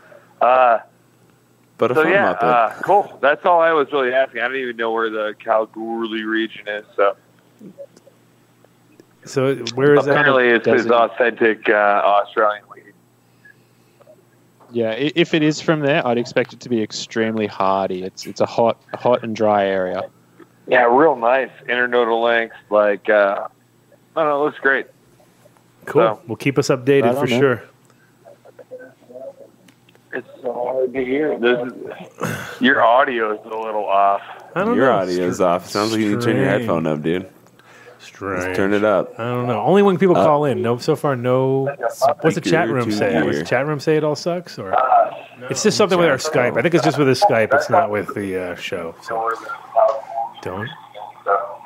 Uh, 0.43 0.79
But 1.79 1.91
a 1.91 1.95
so 1.95 2.03
fun 2.05 2.13
yeah, 2.13 2.35
Muppet. 2.35 2.43
uh, 2.43 2.83
cool. 2.83 3.19
That's 3.23 3.45
all 3.47 3.61
I 3.61 3.73
was 3.73 3.91
really 3.93 4.13
asking. 4.13 4.43
I 4.43 4.49
don't 4.49 4.57
even 4.59 4.77
know 4.77 4.93
where 4.93 5.09
the 5.11 5.35
Kalgoorlie 5.43 6.23
region 6.25 6.69
is. 6.69 6.85
So 6.95 7.17
so 9.25 9.57
where 9.75 9.95
is 9.95 10.05
that? 10.05 10.11
apparently, 10.13 10.49
it's, 10.49 10.67
it's 10.67 10.83
desert. 10.85 10.93
authentic 10.93 11.69
uh, 11.69 11.73
Australian 12.05 12.65
weed. 12.73 12.81
Yeah, 14.71 14.91
if 14.93 15.35
it 15.35 15.43
is 15.43 15.61
from 15.61 15.81
there, 15.81 16.05
I'd 16.07 16.19
expect 16.19 16.53
it 16.53 16.61
to 16.61 16.69
be 16.69 16.83
extremely 16.83 17.47
hardy. 17.47 18.03
It's 18.03 18.27
it's 18.27 18.41
a 18.41 18.47
hot 18.47 18.81
hot 18.95 19.23
and 19.23 19.35
dry 19.37 19.67
area. 19.67 20.03
Yeah, 20.67 20.85
real 20.85 21.15
nice 21.17 21.51
internodal 21.69 22.23
length. 22.23 22.57
Like, 22.71 23.09
uh, 23.09 23.47
I 24.17 24.21
don't 24.23 24.29
know, 24.31 24.41
it 24.43 24.45
looks 24.47 24.59
great. 24.59 24.87
Cool. 25.85 26.03
So- 26.03 26.23
Well, 26.27 26.37
keep 26.37 26.59
us 26.59 26.69
updated 26.69 27.13
for 27.13 27.21
on, 27.21 27.31
man. 27.31 27.41
sure. 27.41 27.63
It's 30.13 30.29
so 30.43 30.53
hard 30.53 30.93
to 30.95 31.05
hear. 31.05 31.37
This 31.39 31.59
is, 31.73 32.61
your 32.61 32.83
audio 32.83 33.33
is 33.35 33.41
a 33.45 33.49
little 33.57 33.85
off. 33.85 34.23
I 34.55 34.65
don't 34.65 34.77
Your 34.77 34.87
know. 34.87 35.03
is 35.03 35.41
off. 35.41 35.69
Sounds 35.69 35.91
like 35.91 36.01
you 36.01 36.11
need 36.11 36.21
to 36.21 36.27
turn 36.27 36.37
your 36.37 36.45
headphone 36.47 36.87
up, 36.87 37.03
dude. 37.03 37.29
Strange. 38.33 38.45
Just 38.49 38.57
turn 38.57 38.73
it 38.73 38.85
up. 38.85 39.19
I 39.19 39.25
don't 39.25 39.47
know. 39.47 39.61
Only 39.61 39.83
when 39.83 39.99
people 39.99 40.15
call 40.15 40.45
in. 40.45 40.63
No, 40.63 40.79
so 40.79 40.97
far, 40.97 41.17
no. 41.17 41.65
What's 42.21 42.35
the 42.35 42.41
chat 42.41 42.69
room 42.69 42.91
say? 42.91 43.13
Does 43.13 43.39
the 43.39 43.45
chat 43.45 43.67
room 43.67 43.81
say 43.81 43.97
it 43.97 44.05
all 44.05 44.17
sucks, 44.17 44.59
or 44.59 44.75
it's 45.51 45.63
just 45.63 45.77
something 45.77 45.99
with 45.99 46.09
our 46.09 46.17
Skype? 46.17 46.57
I 46.57 46.63
think 46.63 46.75
it's 46.75 46.85
just 46.85 46.99
with 46.99 47.07
the 47.07 47.15
Skype. 47.15 47.55
It's 47.55 47.71
not 47.71 47.91
with 47.91 48.15
the 48.15 48.53
uh, 48.53 48.55
show. 48.57 48.95
So 49.03 49.31
don't, 50.43 50.69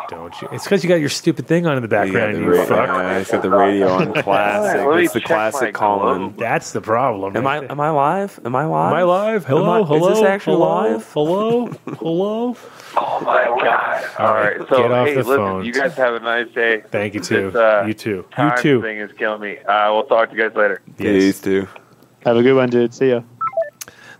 don't 0.09 0.40
you? 0.43 0.48
It's 0.52 0.64
because 0.64 0.82
you 0.82 0.89
got 0.89 0.97
your 1.01 1.09
stupid 1.09 1.47
thing 1.47 1.66
on 1.66 1.76
in 1.76 1.82
the 1.82 1.86
You 1.86 2.12
got 2.12 2.12
background. 2.12 2.36
the 2.36 2.40
You 2.40 2.55
ra- 2.56 2.64
fuck. 2.64 2.89
yeah, 2.89 3.18
it's 3.18 3.30
got 3.30 3.43
the 3.43 3.51
radio 3.51 3.89
on 3.89 4.12
classic. 4.22 4.86
Let 4.86 4.97
me 4.97 5.05
It's 5.05 5.12
the 5.12 5.20
classic 5.20 5.74
calling. 5.74 6.35
That's 6.36 6.72
the 6.72 6.80
problem. 6.80 7.36
Am 7.36 7.47
I 7.47 7.59
right 7.60 7.70
am 7.70 7.80
I 7.80 7.90
live? 7.90 8.40
Am 8.44 8.56
I 8.56 8.64
live? 8.64 8.93
Am 8.93 8.94
I 8.98 9.02
live? 9.02 9.44
Hello, 9.44 9.62
Am 9.62 9.68
I- 9.70 9.80
is 9.82 9.89
hello. 9.89 10.09
this 10.10 10.22
actually 10.22 10.56
hello, 10.56 10.93
live? 10.93 11.12
Hello, 11.12 11.66
hello. 11.98 12.56
Oh 12.97 13.20
my 13.24 13.44
god! 13.62 14.05
All 14.18 14.35
right, 14.35 14.56
so 14.68 14.76
Get 14.82 14.90
off 14.93 15.06
hey, 15.06 15.14
the 15.14 15.18
listen, 15.20 15.36
phone. 15.36 15.64
you 15.64 15.72
guys 15.72 15.94
have 15.94 16.14
a 16.14 16.20
nice 16.20 16.48
day. 16.55 16.82
Thank 16.90 17.14
you 17.14 17.20
too. 17.20 17.51
This, 17.51 17.55
uh, 17.56 17.85
you 17.86 17.94
too. 17.94 18.24
You 18.39 18.51
too. 18.59 18.82
thing 18.82 18.98
is 18.98 19.12
killing 19.12 19.40
me. 19.43 19.59
Uh, 19.59 19.93
we'll 19.93 20.05
talk 20.05 20.30
to 20.30 20.36
you 20.36 20.43
guys 20.48 20.56
later. 20.56 20.80
These 20.97 21.40
two. 21.40 21.68
Have 22.24 22.36
a 22.36 22.43
good 22.43 22.55
one, 22.55 22.70
dude. 22.70 22.93
See 22.94 23.10
ya. 23.10 23.20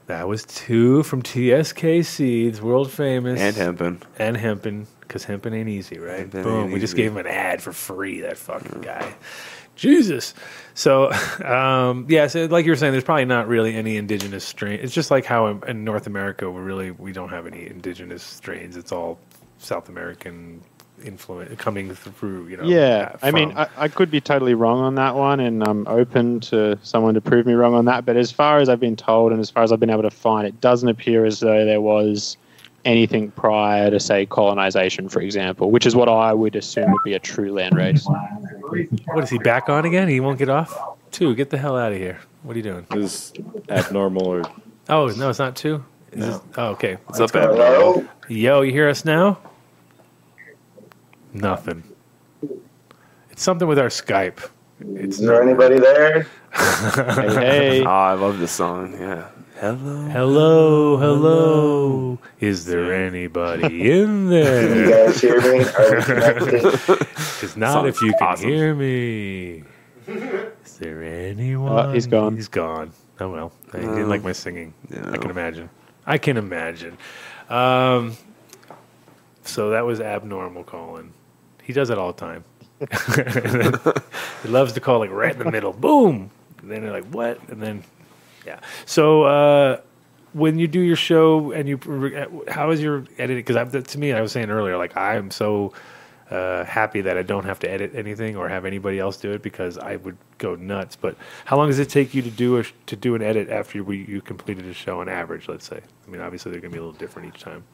That 0.07 0.29
was 0.29 0.45
two 0.45 1.03
from 1.03 1.23
TSK 1.23 2.03
Seeds, 2.05 2.63
world 2.63 2.91
famous, 2.91 3.41
And 3.41 3.55
Hempen, 3.57 4.03
and 4.19 4.37
Hempin, 4.37 4.87
because 5.09 5.25
Hempin 5.25 5.55
ain't 5.55 5.69
easy, 5.69 5.99
right? 5.99 6.31
Hempin 6.31 6.43
Boom. 6.45 6.65
ain't 6.65 6.73
We 6.73 6.81
just 6.81 6.95
easy. 6.95 7.03
gave 7.05 7.13
him 7.13 7.19
an 7.19 7.27
ad 7.27 7.63
for 7.63 7.73
free. 7.73 8.21
That 8.21 8.37
fucking 8.39 8.83
guy. 8.83 9.15
Jesus. 9.75 10.35
So, 10.75 11.11
um, 11.45 12.07
yeah. 12.09 12.27
So, 12.27 12.47
like 12.47 12.67
you 12.67 12.73
were 12.73 12.77
saying, 12.77 12.93
there's 12.93 13.05
probably 13.05 13.25
not 13.25 13.49
really 13.49 13.75
any 13.75 13.97
indigenous 13.97 14.45
strain. 14.45 14.79
It's 14.81 14.95
just 14.95 15.11
like 15.11 15.25
how 15.25 15.47
in, 15.47 15.63
in 15.67 15.85
North 15.85 16.07
America, 16.07 16.51
we 16.51 16.61
really 16.61 16.91
we 16.93 17.13
don't 17.13 17.31
have 17.31 17.47
any 17.47 17.67
indigenous 17.67 18.23
strains. 18.23 18.77
It's 18.77 18.93
all 18.93 19.19
South 19.59 19.89
American 19.89 20.63
influence 21.05 21.59
coming 21.61 21.95
through. 21.95 22.49
You 22.49 22.57
know. 22.59 22.65
Yeah, 22.65 23.13
uh, 23.15 23.19
I 23.23 23.31
mean, 23.31 23.53
I, 23.57 23.69
I 23.77 23.89
could 23.89 24.11
be 24.11 24.21
totally 24.21 24.55
wrong 24.55 24.81
on 24.81 24.97
that 24.97 25.15
one, 25.15 25.41
and 25.41 25.63
I'm 25.63 25.87
open 25.89 26.41
to 26.41 26.79
someone 26.83 27.15
to 27.15 27.21
prove 27.21 27.47
me 27.47 27.55
wrong 27.55 27.75
on 27.75 27.85
that. 27.87 28.05
But 28.05 28.17
as 28.17 28.31
far 28.33 28.59
as 28.59 28.69
I've 28.69 28.81
been 28.81 28.97
told, 28.97 29.33
and 29.33 29.41
as 29.41 29.49
far 29.49 29.63
as 29.63 29.73
I've 29.73 29.81
been 29.81 29.91
able 29.91 30.03
to 30.03 30.11
find, 30.11 30.47
it 30.47 30.61
doesn't 30.61 30.89
appear 30.89 31.25
as 31.25 31.41
though 31.41 31.65
there 31.65 31.81
was 31.81 32.37
anything 32.85 33.31
prior 33.33 33.91
to, 33.91 34.01
say, 34.01 34.27
colonization, 34.27 35.09
for 35.09 35.21
example, 35.21 35.71
which 35.71 35.87
is 35.87 35.95
what 35.97 36.09
I 36.09 36.33
would 36.33 36.57
assume 36.57 36.91
would 36.91 37.03
be 37.05 37.15
a 37.15 37.19
true 37.19 37.53
land 37.53 37.77
race. 37.77 38.07
what 39.13 39.25
is 39.25 39.31
he 39.31 39.39
back 39.39 39.69
on 39.69 39.85
again? 39.85 40.09
He 40.09 40.21
won't 40.21 40.39
get 40.39 40.49
off. 40.49 40.77
Two, 41.11 41.35
get 41.35 41.51
the 41.51 41.59
hell 41.59 41.77
out 41.77 41.93
of 41.93 41.99
here. 41.99 42.19
What 42.43 42.55
are 42.55 42.59
you 42.59 42.63
doing? 42.63 42.87
Is 42.95 43.33
abnormal 43.69 44.27
or 44.27 44.43
Oh 44.89 45.07
no, 45.09 45.29
it's 45.29 45.39
not 45.39 45.57
two. 45.57 45.85
Is 46.13 46.19
No. 46.21 46.27
this- 46.27 46.41
oh, 46.57 46.67
okay. 46.69 46.97
What's 47.07 47.21
up, 47.21 47.35
Abnormal? 47.35 48.05
Yo, 48.29 48.63
you 48.63 48.73
hear 48.73 48.89
us 48.89 49.05
now? 49.05 49.39
Nothing. 51.33 51.83
It's 53.31 53.43
something 53.43 53.69
with 53.69 53.79
our 53.79 53.89
Skype. 53.89 54.49
It's 54.81 55.19
Is 55.19 55.27
there 55.27 55.43
anybody 55.43 55.79
there? 55.79 56.23
hey, 56.55 57.35
hey. 57.35 57.85
Oh, 57.85 57.89
I 57.91 58.15
love 58.15 58.39
this 58.39 58.53
song. 58.53 58.93
Yeah. 58.99 59.29
Hello. 59.61 60.09
Hello, 60.09 60.97
hello. 60.99 62.19
Is 62.39 62.65
there 62.67 62.95
anybody 62.95 63.91
in 63.91 64.29
there? 64.29 64.69
Can 64.69 64.79
you 64.79 64.91
guys 64.91 65.21
hear 65.21 65.41
me? 65.41 65.65
Are 65.65 65.97
we 65.97 66.03
connected? 66.05 67.07
Because 67.39 67.57
not 67.57 67.87
if 67.89 68.01
you 68.01 68.13
can 68.19 68.29
awesome. 68.29 68.49
hear 68.49 68.75
me. 68.75 69.65
Is 70.07 70.79
there 70.79 71.03
anyone? 71.03 71.87
Oh, 71.87 71.93
he's 71.93 72.07
gone. 72.07 72.37
He's 72.37 72.49
gone. 72.49 72.93
Oh 73.19 73.31
well. 73.31 73.53
He 73.73 73.79
didn't 73.79 74.09
like 74.09 74.23
my 74.23 74.33
singing. 74.33 74.75
Yeah. 74.91 75.11
I 75.11 75.17
can 75.19 75.31
imagine. 75.31 75.69
I 76.07 76.19
can 76.19 76.37
imagine. 76.37 76.97
Um, 77.49 78.17
so 79.43 79.71
that 79.71 79.85
was 79.85 80.01
abnormal 80.01 80.65
calling. 80.65 81.13
He 81.63 81.73
does 81.73 81.91
it 81.91 81.99
all 81.99 82.13
the 82.13 82.21
time. 82.21 82.45
he 84.43 84.49
loves 84.49 84.73
to 84.75 84.81
call 84.81 84.99
like 85.01 85.11
right 85.11 85.33
in 85.33 85.39
the 85.39 85.51
middle, 85.51 85.73
boom. 85.73 86.31
And 86.63 86.71
then 86.71 86.83
they're 86.83 86.93
like, 86.93 87.07
what? 87.07 87.41
And 87.49 87.61
then, 87.63 87.83
yeah. 88.49 88.61
So 88.87 89.25
uh, 89.25 89.81
when 90.33 90.59
you 90.59 90.67
do 90.67 90.81
your 90.81 90.97
show 90.97 91.53
and 91.53 91.69
you, 91.69 91.79
how 92.49 92.71
is 92.71 92.83
your 92.83 93.05
editing? 93.19 93.45
Because 93.45 93.85
to 93.85 93.99
me, 93.99 94.13
I 94.13 94.21
was 94.23 94.33
saying 94.33 94.51
earlier, 94.51 94.77
like 94.79 94.97
I'm 94.97 95.31
so 95.31 95.75
uh, 96.31 96.65
happy 96.65 97.03
that 97.03 97.19
I 97.19 97.23
don't 97.23 97.45
have 97.45 97.59
to 97.61 97.71
edit 97.71 97.93
anything 97.95 98.37
or 98.37 98.49
have 98.49 98.65
anybody 98.65 98.99
else 98.99 99.17
do 99.19 99.33
it 99.33 99.43
because 99.43 99.77
I 99.77 99.97
would 99.97 100.17
go 100.39 100.55
nuts. 100.55 100.97
But 100.97 101.17
how 101.45 101.57
long 101.59 101.69
does 101.69 101.79
it 101.79 101.91
take 101.91 102.15
you 102.15 102.23
to 102.23 102.31
do 102.31 102.59
a 102.59 102.65
to 102.87 102.97
do 102.97 103.15
an 103.15 103.23
edit 103.23 103.51
after 103.51 103.79
you, 103.79 103.91
you 103.93 104.21
completed 104.23 104.65
a 104.67 104.75
show 104.75 105.01
on 105.01 105.09
average? 105.09 105.49
Let's 105.49 105.67
say. 105.67 105.81
I 106.07 106.11
mean, 106.11 106.21
obviously 106.23 106.51
they're 106.51 106.61
going 106.61 106.73
to 106.73 106.77
be 106.77 106.81
a 106.81 106.85
little 106.85 106.99
different 106.99 107.35
each 107.35 107.43
time. 107.43 107.65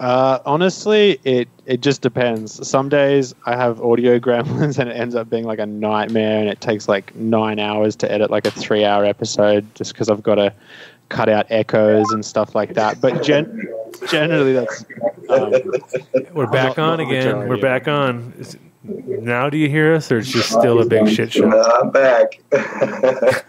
Uh, 0.00 0.38
honestly, 0.46 1.20
it 1.24 1.46
it 1.66 1.82
just 1.82 2.00
depends. 2.00 2.66
Some 2.66 2.88
days 2.88 3.34
I 3.44 3.54
have 3.54 3.80
audio 3.82 4.18
gremlins 4.18 4.78
and 4.80 4.88
it 4.88 4.94
ends 4.96 5.14
up 5.14 5.28
being 5.30 5.44
like 5.44 5.58
a 5.58 5.66
nightmare, 5.66 6.40
and 6.40 6.48
it 6.48 6.60
takes 6.60 6.88
like 6.88 7.14
nine 7.14 7.58
hours 7.58 7.94
to 7.96 8.10
edit 8.10 8.30
like 8.30 8.46
a 8.46 8.50
three-hour 8.50 9.04
episode 9.04 9.66
just 9.74 9.92
because 9.92 10.08
I've 10.08 10.22
got 10.22 10.36
to 10.36 10.52
cut 11.10 11.28
out 11.28 11.44
echoes 11.50 12.10
and 12.12 12.24
stuff 12.24 12.54
like 12.54 12.72
that. 12.74 13.00
But 13.00 13.22
gen- 13.22 13.68
generally, 14.08 14.54
that's 14.54 14.84
um, 15.28 15.52
we're 16.34 16.46
back 16.46 16.76
not- 16.76 16.78
on 16.78 16.98
not 16.98 17.00
again. 17.00 17.24
majority. 17.26 17.48
We're 17.50 17.60
back 17.60 17.86
on. 17.86 18.32
Is- 18.38 18.56
now, 18.82 19.50
do 19.50 19.58
you 19.58 19.68
hear 19.68 19.94
us, 19.94 20.10
or 20.10 20.16
it's 20.18 20.28
just 20.28 20.48
still 20.48 20.80
a 20.80 20.86
big 20.86 21.06
shit 21.10 21.34
show? 21.34 21.46
No, 21.46 21.60
I'm 21.60 21.90
back. 21.90 22.40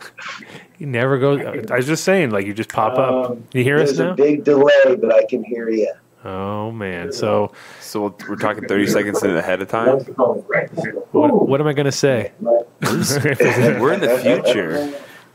You 0.77 0.87
never 0.87 1.19
go. 1.19 1.37
I 1.69 1.75
was 1.77 1.85
just 1.85 2.03
saying, 2.03 2.31
like 2.31 2.47
you 2.47 2.55
just 2.55 2.69
pop 2.73 2.97
up. 2.97 3.37
You 3.53 3.63
hear 3.63 3.77
us 3.77 3.89
There's 3.89 3.99
now? 3.99 4.11
a 4.13 4.15
big 4.15 4.43
delay, 4.43 4.95
but 4.99 5.13
I 5.13 5.25
can 5.25 5.43
hear 5.43 5.69
you. 5.69 5.93
Oh 6.23 6.71
man! 6.71 7.11
So, 7.11 7.51
so 7.79 8.01
we'll, 8.01 8.15
we're 8.29 8.35
talking 8.35 8.67
30 8.67 8.87
seconds 8.87 9.23
in 9.23 9.35
ahead 9.35 9.61
of 9.61 9.69
time. 9.69 9.99
what, 9.99 11.47
what 11.47 11.59
am 11.59 11.67
I 11.67 11.73
going 11.73 11.85
to 11.85 11.91
say? 11.91 12.31
We're 12.41 13.93
in 13.93 14.01
the 14.01 14.19
future. 14.21 14.93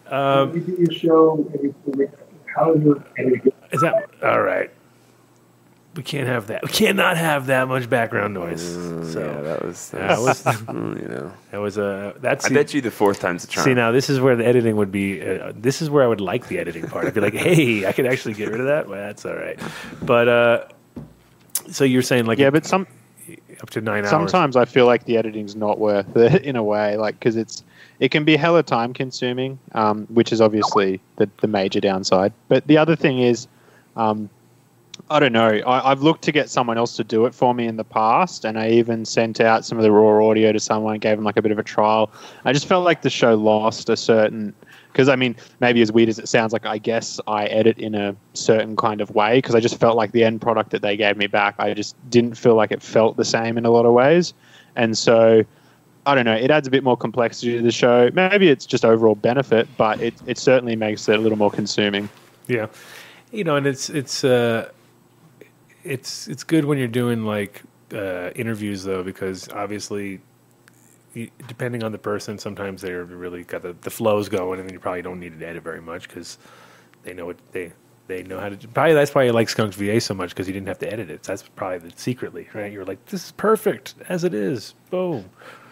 Um, 0.09 0.53
is 3.73 3.81
that 3.81 4.09
all 4.23 4.41
right? 4.41 4.71
We 5.97 6.03
can't 6.03 6.29
have 6.29 6.49
that. 6.49 6.63
We 6.63 6.69
cannot 6.69 7.17
have 7.17 7.47
that 7.47 7.69
much 7.69 7.89
background 7.89 8.35
noise. 8.35 8.61
so 8.63 8.77
Mm, 8.77 9.15
yeah, 9.15 9.41
that 9.41 9.65
was 9.65 9.91
that 9.91 10.19
was 10.21 10.43
mm, 10.45 11.03
you 11.03 11.09
know. 11.09 11.33
that 11.51 11.59
was 11.59 11.79
a 11.79 12.15
that's. 12.19 12.45
I 12.45 12.51
bet 12.51 12.75
you 12.75 12.83
the 12.83 12.91
fourth 12.91 13.19
time's 13.19 13.45
a 13.45 13.47
charm. 13.47 13.65
See 13.65 13.73
now, 13.75 13.93
this 13.93 14.11
is 14.11 14.21
where 14.21 14.37
the 14.37 14.45
editing 14.45 14.77
would 14.77 14.93
be. 14.93 15.23
Uh, 15.27 15.53
this 15.57 15.81
is 15.81 15.89
where 15.89 16.05
I 16.05 16.07
would 16.07 16.21
like 16.21 16.49
the 16.49 16.59
editing 16.59 16.87
part. 16.87 17.07
I'd 17.07 17.15
be 17.15 17.23
like, 17.23 17.33
hey, 17.35 17.87
I 17.87 17.93
could 17.93 18.07
actually 18.07 18.35
get 18.35 18.51
rid 18.51 18.61
of 18.61 18.67
that. 18.67 18.89
Well, 18.89 19.01
that's 19.01 19.25
all 19.25 19.35
right. 19.37 19.59
But 20.03 20.29
uh, 20.29 20.65
so 21.71 21.85
you're 21.85 22.03
saying 22.03 22.27
like 22.27 22.39
yeah, 22.39 22.51
but 22.51 22.67
some 22.67 22.87
up 23.61 23.71
to 23.71 23.81
nine 23.81 24.05
hours. 24.05 24.11
sometimes 24.11 24.57
I 24.57 24.65
feel 24.65 24.87
like 24.87 25.05
the 25.05 25.17
editing's 25.17 25.57
not 25.57 25.79
worth 25.79 26.17
it 26.17 26.43
in 26.45 26.57
a 26.57 26.63
way, 26.63 26.97
like 26.97 27.19
because 27.19 27.37
it's 27.37 27.65
it 28.01 28.11
can 28.11 28.25
be 28.25 28.37
hella 28.37 28.63
time 28.63 28.93
consuming, 28.93 29.59
um, 29.73 30.07
which 30.07 30.33
is 30.33 30.41
obviously 30.41 31.01
the 31.17 31.29
the 31.41 31.49
major 31.49 31.81
downside. 31.81 32.33
But 32.49 32.67
the 32.67 32.79
other 32.79 32.97
thing 32.97 33.19
is, 33.19 33.49
um, 33.97 34.29
I 35.11 35.21
don't 35.21 35.33
know. 35.33 35.49
I, 35.67 35.91
I've 35.91 36.03
looked 36.03 36.23
to 36.23 36.33
get 36.33 36.51
someone 36.51 36.79
else 36.79 36.97
to 36.97 37.05
do 37.05 37.27
it 37.27 37.35
for 37.35 37.55
me 37.55 37.67
in 37.67 37.77
the 37.77 37.85
past, 37.85 38.45
and 38.45 38.59
I 38.59 38.71
even 38.71 39.05
sent 39.05 39.41
out 39.41 39.65
some 39.65 39.79
of 39.79 39.85
the 39.85 39.93
raw 39.93 40.29
audio 40.29 40.53
to 40.53 40.61
someone, 40.61 40.99
gave 40.99 41.17
them 41.17 41.25
like 41.25 41.37
a 41.37 41.43
bit 41.43 41.53
of 41.53 41.59
a 41.59 41.63
trial. 41.63 42.11
I 42.45 42.53
just 42.53 42.67
felt 42.67 42.85
like 42.85 43.03
the 43.03 43.11
show 43.11 43.35
lost 43.35 43.89
a 43.89 43.97
certain. 43.97 44.55
Because 44.97 45.11
I 45.11 45.17
mean, 45.17 45.37
maybe 45.61 45.83
as 45.83 45.93
weird 45.93 46.09
as 46.09 46.19
it 46.19 46.27
sounds, 46.27 46.55
like 46.55 46.65
I 46.65 46.79
guess 46.79 47.21
I 47.27 47.45
edit 47.49 47.77
in 47.77 47.95
a 47.95 48.17
certain 48.33 48.77
kind 48.77 49.03
of 49.03 49.11
way. 49.11 49.37
Because 49.37 49.55
I 49.55 49.61
just 49.61 49.79
felt 49.79 49.95
like 49.95 50.13
the 50.13 50.25
end 50.25 50.41
product 50.41 50.71
that 50.71 50.81
they 50.81 50.97
gave 50.97 51.19
me 51.19 51.27
back, 51.27 51.55
I 51.59 51.75
just 51.75 51.95
didn't 52.09 52.37
feel 52.37 52.55
like 52.55 52.73
it 52.73 52.83
felt 52.83 53.19
the 53.19 53.25
same 53.25 53.59
in 53.59 53.67
a 53.67 53.71
lot 53.71 53.85
of 53.85 53.93
ways, 53.93 54.33
and 54.75 54.97
so 54.97 55.45
I 56.07 56.15
don't 56.15 56.25
know. 56.25 56.35
It 56.35 56.51
adds 56.51 56.67
a 56.67 56.71
bit 56.71 56.83
more 56.83 56.97
complexity 56.97 57.59
to 57.59 57.63
the 57.63 57.71
show. 57.71 58.09
Maybe 58.15 58.49
it's 58.49 58.65
just 58.65 58.87
overall 58.87 59.17
benefit, 59.17 59.69
but 59.77 60.01
it 60.01 60.15
it 60.25 60.39
certainly 60.39 60.77
makes 60.77 61.07
it 61.11 61.19
a 61.19 61.21
little 61.21 61.37
more 61.37 61.51
consuming. 61.51 62.09
Yeah, 62.47 62.69
you 63.33 63.45
know, 63.45 63.57
and 63.57 63.67
it's 63.67 63.91
it's 63.91 64.25
uh, 64.25 64.71
it's 65.85 66.27
it's 66.27 66.43
good 66.43 66.65
when 66.65 66.79
you're 66.79 66.89
doing 66.89 67.27
like 67.27 67.61
uh, 67.93 68.31
interviews 68.35 68.85
though, 68.85 69.03
because 69.03 69.51
obviously, 69.51 70.23
depending 71.49 71.83
on 71.83 71.93
the 71.93 71.99
person, 71.99 72.39
sometimes 72.39 72.83
they're 72.83 73.05
really 73.05 73.45
got 73.45 73.63
the 73.63 73.75
the 73.83 73.91
flows 73.91 74.29
going, 74.29 74.61
and 74.61 74.69
then 74.69 74.75
you 74.75 74.81
probably 74.81 75.03
don't 75.03 75.21
need 75.21 75.39
to 75.39 75.47
edit 75.47 75.63
very 75.63 75.81
much 75.81 76.09
because 76.09 76.39
they 77.03 77.15
know 77.15 77.27
what 77.27 77.37
they 77.53 77.73
they 78.07 78.23
know 78.23 78.39
how 78.39 78.49
to. 78.49 78.57
do. 78.57 78.69
Probably 78.69 78.95
that's 78.95 79.15
why 79.15 79.25
you 79.25 79.33
like 79.33 79.49
Skunks 79.49 79.77
VA 79.77 80.01
so 80.01 80.15
much 80.15 80.31
because 80.31 80.47
you 80.47 80.53
didn't 80.53 80.69
have 80.69 80.79
to 80.81 80.93
edit 80.93 81.11
it. 81.11 81.23
That's 81.23 81.43
probably 81.43 81.79
the 81.89 81.93
secretly 81.97 82.49
right. 82.55 82.73
You're 82.73 82.85
like, 82.85 83.05
this 83.07 83.25
is 83.27 83.33
perfect 83.33 83.95
as 84.09 84.25
it 84.25 84.35
is. 84.35 84.75
Boom. 84.91 85.29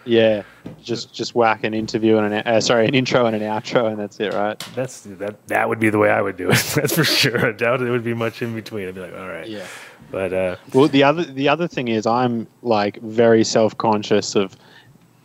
Yeah, 0.07 0.43
just 0.83 1.13
just 1.13 1.33
whack 1.33 1.63
an 1.63 1.73
interview 1.73 2.17
and 2.17 2.31
an 2.31 2.43
uh, 2.45 2.61
sorry 2.61 2.87
an 2.87 2.93
intro 2.93 3.25
and 3.25 3.35
an 3.35 3.41
outro, 3.41 3.87
and 3.89 3.99
that's 3.99 4.19
it, 4.19 4.33
right? 4.33 4.59
That's 4.75 5.01
that. 5.01 5.47
That 5.47 5.67
would 5.67 5.79
be 5.79 5.89
the 5.89 5.97
way 5.97 6.11
I 6.11 6.21
would 6.21 6.37
do 6.37 6.51
it. 6.51 6.57
That's 6.75 6.93
for 6.93 7.03
sure. 7.03 7.47
I 7.47 7.51
doubt 7.53 7.81
it 7.81 7.89
would 7.89 8.03
be 8.03 8.13
much 8.13 8.43
in 8.43 8.53
between. 8.53 8.87
I'd 8.87 8.93
be 8.93 9.01
like, 9.01 9.15
all 9.17 9.27
right. 9.27 9.47
Yeah. 9.47 9.65
But 10.11 10.31
uh, 10.31 10.55
Well, 10.75 10.87
the 10.87 11.01
other 11.01 11.23
the 11.23 11.49
other 11.49 11.67
thing 11.67 11.87
is 11.87 12.05
I'm 12.05 12.45
like 12.61 13.01
very 13.01 13.43
self 13.43 13.75
conscious 13.79 14.35
of 14.35 14.55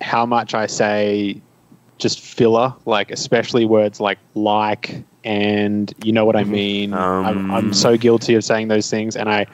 how 0.01 0.27
much 0.27 0.55
I 0.55 0.67
say 0.67 1.41
just 1.99 2.21
filler, 2.21 2.75
like 2.87 3.11
especially 3.11 3.65
words 3.65 4.01
like 4.01 4.19
like 4.35 5.05
and 5.25 5.93
you 6.03 6.13
know 6.13 6.25
what 6.25 6.37
I 6.37 6.45
mean. 6.45 6.95
I'm, 6.95 7.51
I'm 7.51 7.73
so 7.73 7.97
guilty 7.97 8.35
of 8.35 8.45
saying 8.45 8.69
those 8.69 8.89
things, 8.91 9.17
and 9.17 9.29
I 9.29 9.47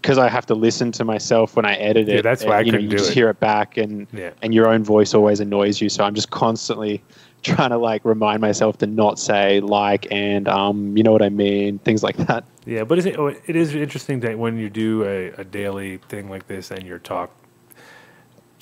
because 0.00 0.18
I 0.18 0.28
have 0.28 0.46
to 0.46 0.54
listen 0.54 0.90
to 0.92 1.04
myself 1.04 1.54
when 1.54 1.64
I 1.64 1.74
edit 1.76 2.08
it. 2.08 2.16
Yeah, 2.16 2.22
that's 2.22 2.44
why 2.44 2.56
uh, 2.56 2.58
I 2.58 2.60
you 2.62 2.72
know, 2.72 2.78
you 2.78 2.88
do 2.88 2.96
just 2.96 3.10
it. 3.10 3.14
hear 3.14 3.28
it 3.28 3.38
back, 3.40 3.76
and 3.76 4.06
Yeah. 4.12 4.30
and 4.42 4.52
your 4.54 4.68
own 4.68 4.82
voice 4.82 5.14
always 5.14 5.40
annoys 5.40 5.80
you. 5.80 5.88
So 5.88 6.04
I'm 6.04 6.14
just 6.14 6.30
constantly 6.30 7.02
trying 7.42 7.70
to 7.70 7.78
like 7.78 8.04
remind 8.04 8.40
myself 8.40 8.78
to 8.78 8.86
not 8.86 9.18
say 9.18 9.60
like 9.60 10.06
and 10.10 10.48
um 10.48 10.96
you 10.96 11.02
know 11.02 11.12
what 11.12 11.22
I 11.22 11.28
mean, 11.28 11.78
things 11.80 12.02
like 12.02 12.16
that. 12.28 12.44
Yeah, 12.64 12.84
but 12.84 12.98
is 12.98 13.06
it, 13.06 13.18
oh, 13.18 13.26
it 13.26 13.56
is 13.56 13.74
interesting 13.74 14.20
that 14.20 14.38
when 14.38 14.56
you 14.56 14.70
do 14.70 15.04
a, 15.04 15.32
a 15.40 15.44
daily 15.44 15.98
thing 16.08 16.30
like 16.30 16.46
this 16.46 16.70
and 16.70 16.84
you're 16.84 17.00
talk 17.00 17.30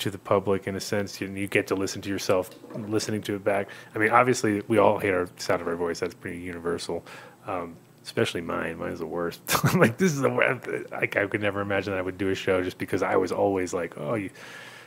to 0.01 0.11
the 0.11 0.17
public 0.17 0.67
in 0.67 0.75
a 0.75 0.79
sense, 0.79 1.19
you, 1.21 1.27
you 1.29 1.47
get 1.47 1.67
to 1.67 1.75
listen 1.75 2.01
to 2.01 2.09
yourself 2.09 2.49
listening 2.75 3.21
to 3.23 3.35
it 3.35 3.43
back. 3.43 3.69
I 3.95 3.99
mean, 3.99 4.09
obviously, 4.09 4.61
we 4.67 4.77
all 4.77 4.99
hate 4.99 5.13
our 5.13 5.29
sound 5.37 5.61
of 5.61 5.67
our 5.67 5.75
voice. 5.75 5.99
That's 5.99 6.13
pretty 6.13 6.39
universal. 6.39 7.03
Um, 7.47 7.75
especially 8.03 8.41
mine. 8.41 8.77
Mine's 8.77 8.99
the 8.99 9.05
worst. 9.05 9.41
I'm 9.63 9.79
like, 9.79 9.97
this 9.97 10.11
is 10.11 10.21
the 10.21 10.29
worst. 10.29 10.67
Like, 10.91 11.15
I 11.15 11.27
could 11.27 11.41
never 11.41 11.61
imagine 11.61 11.93
that 11.93 11.99
I 11.99 12.01
would 12.01 12.17
do 12.17 12.29
a 12.29 12.35
show 12.35 12.63
just 12.63 12.77
because 12.77 13.03
I 13.03 13.15
was 13.15 13.31
always 13.31 13.73
like, 13.73 13.97
oh, 13.97 14.15
you 14.15 14.29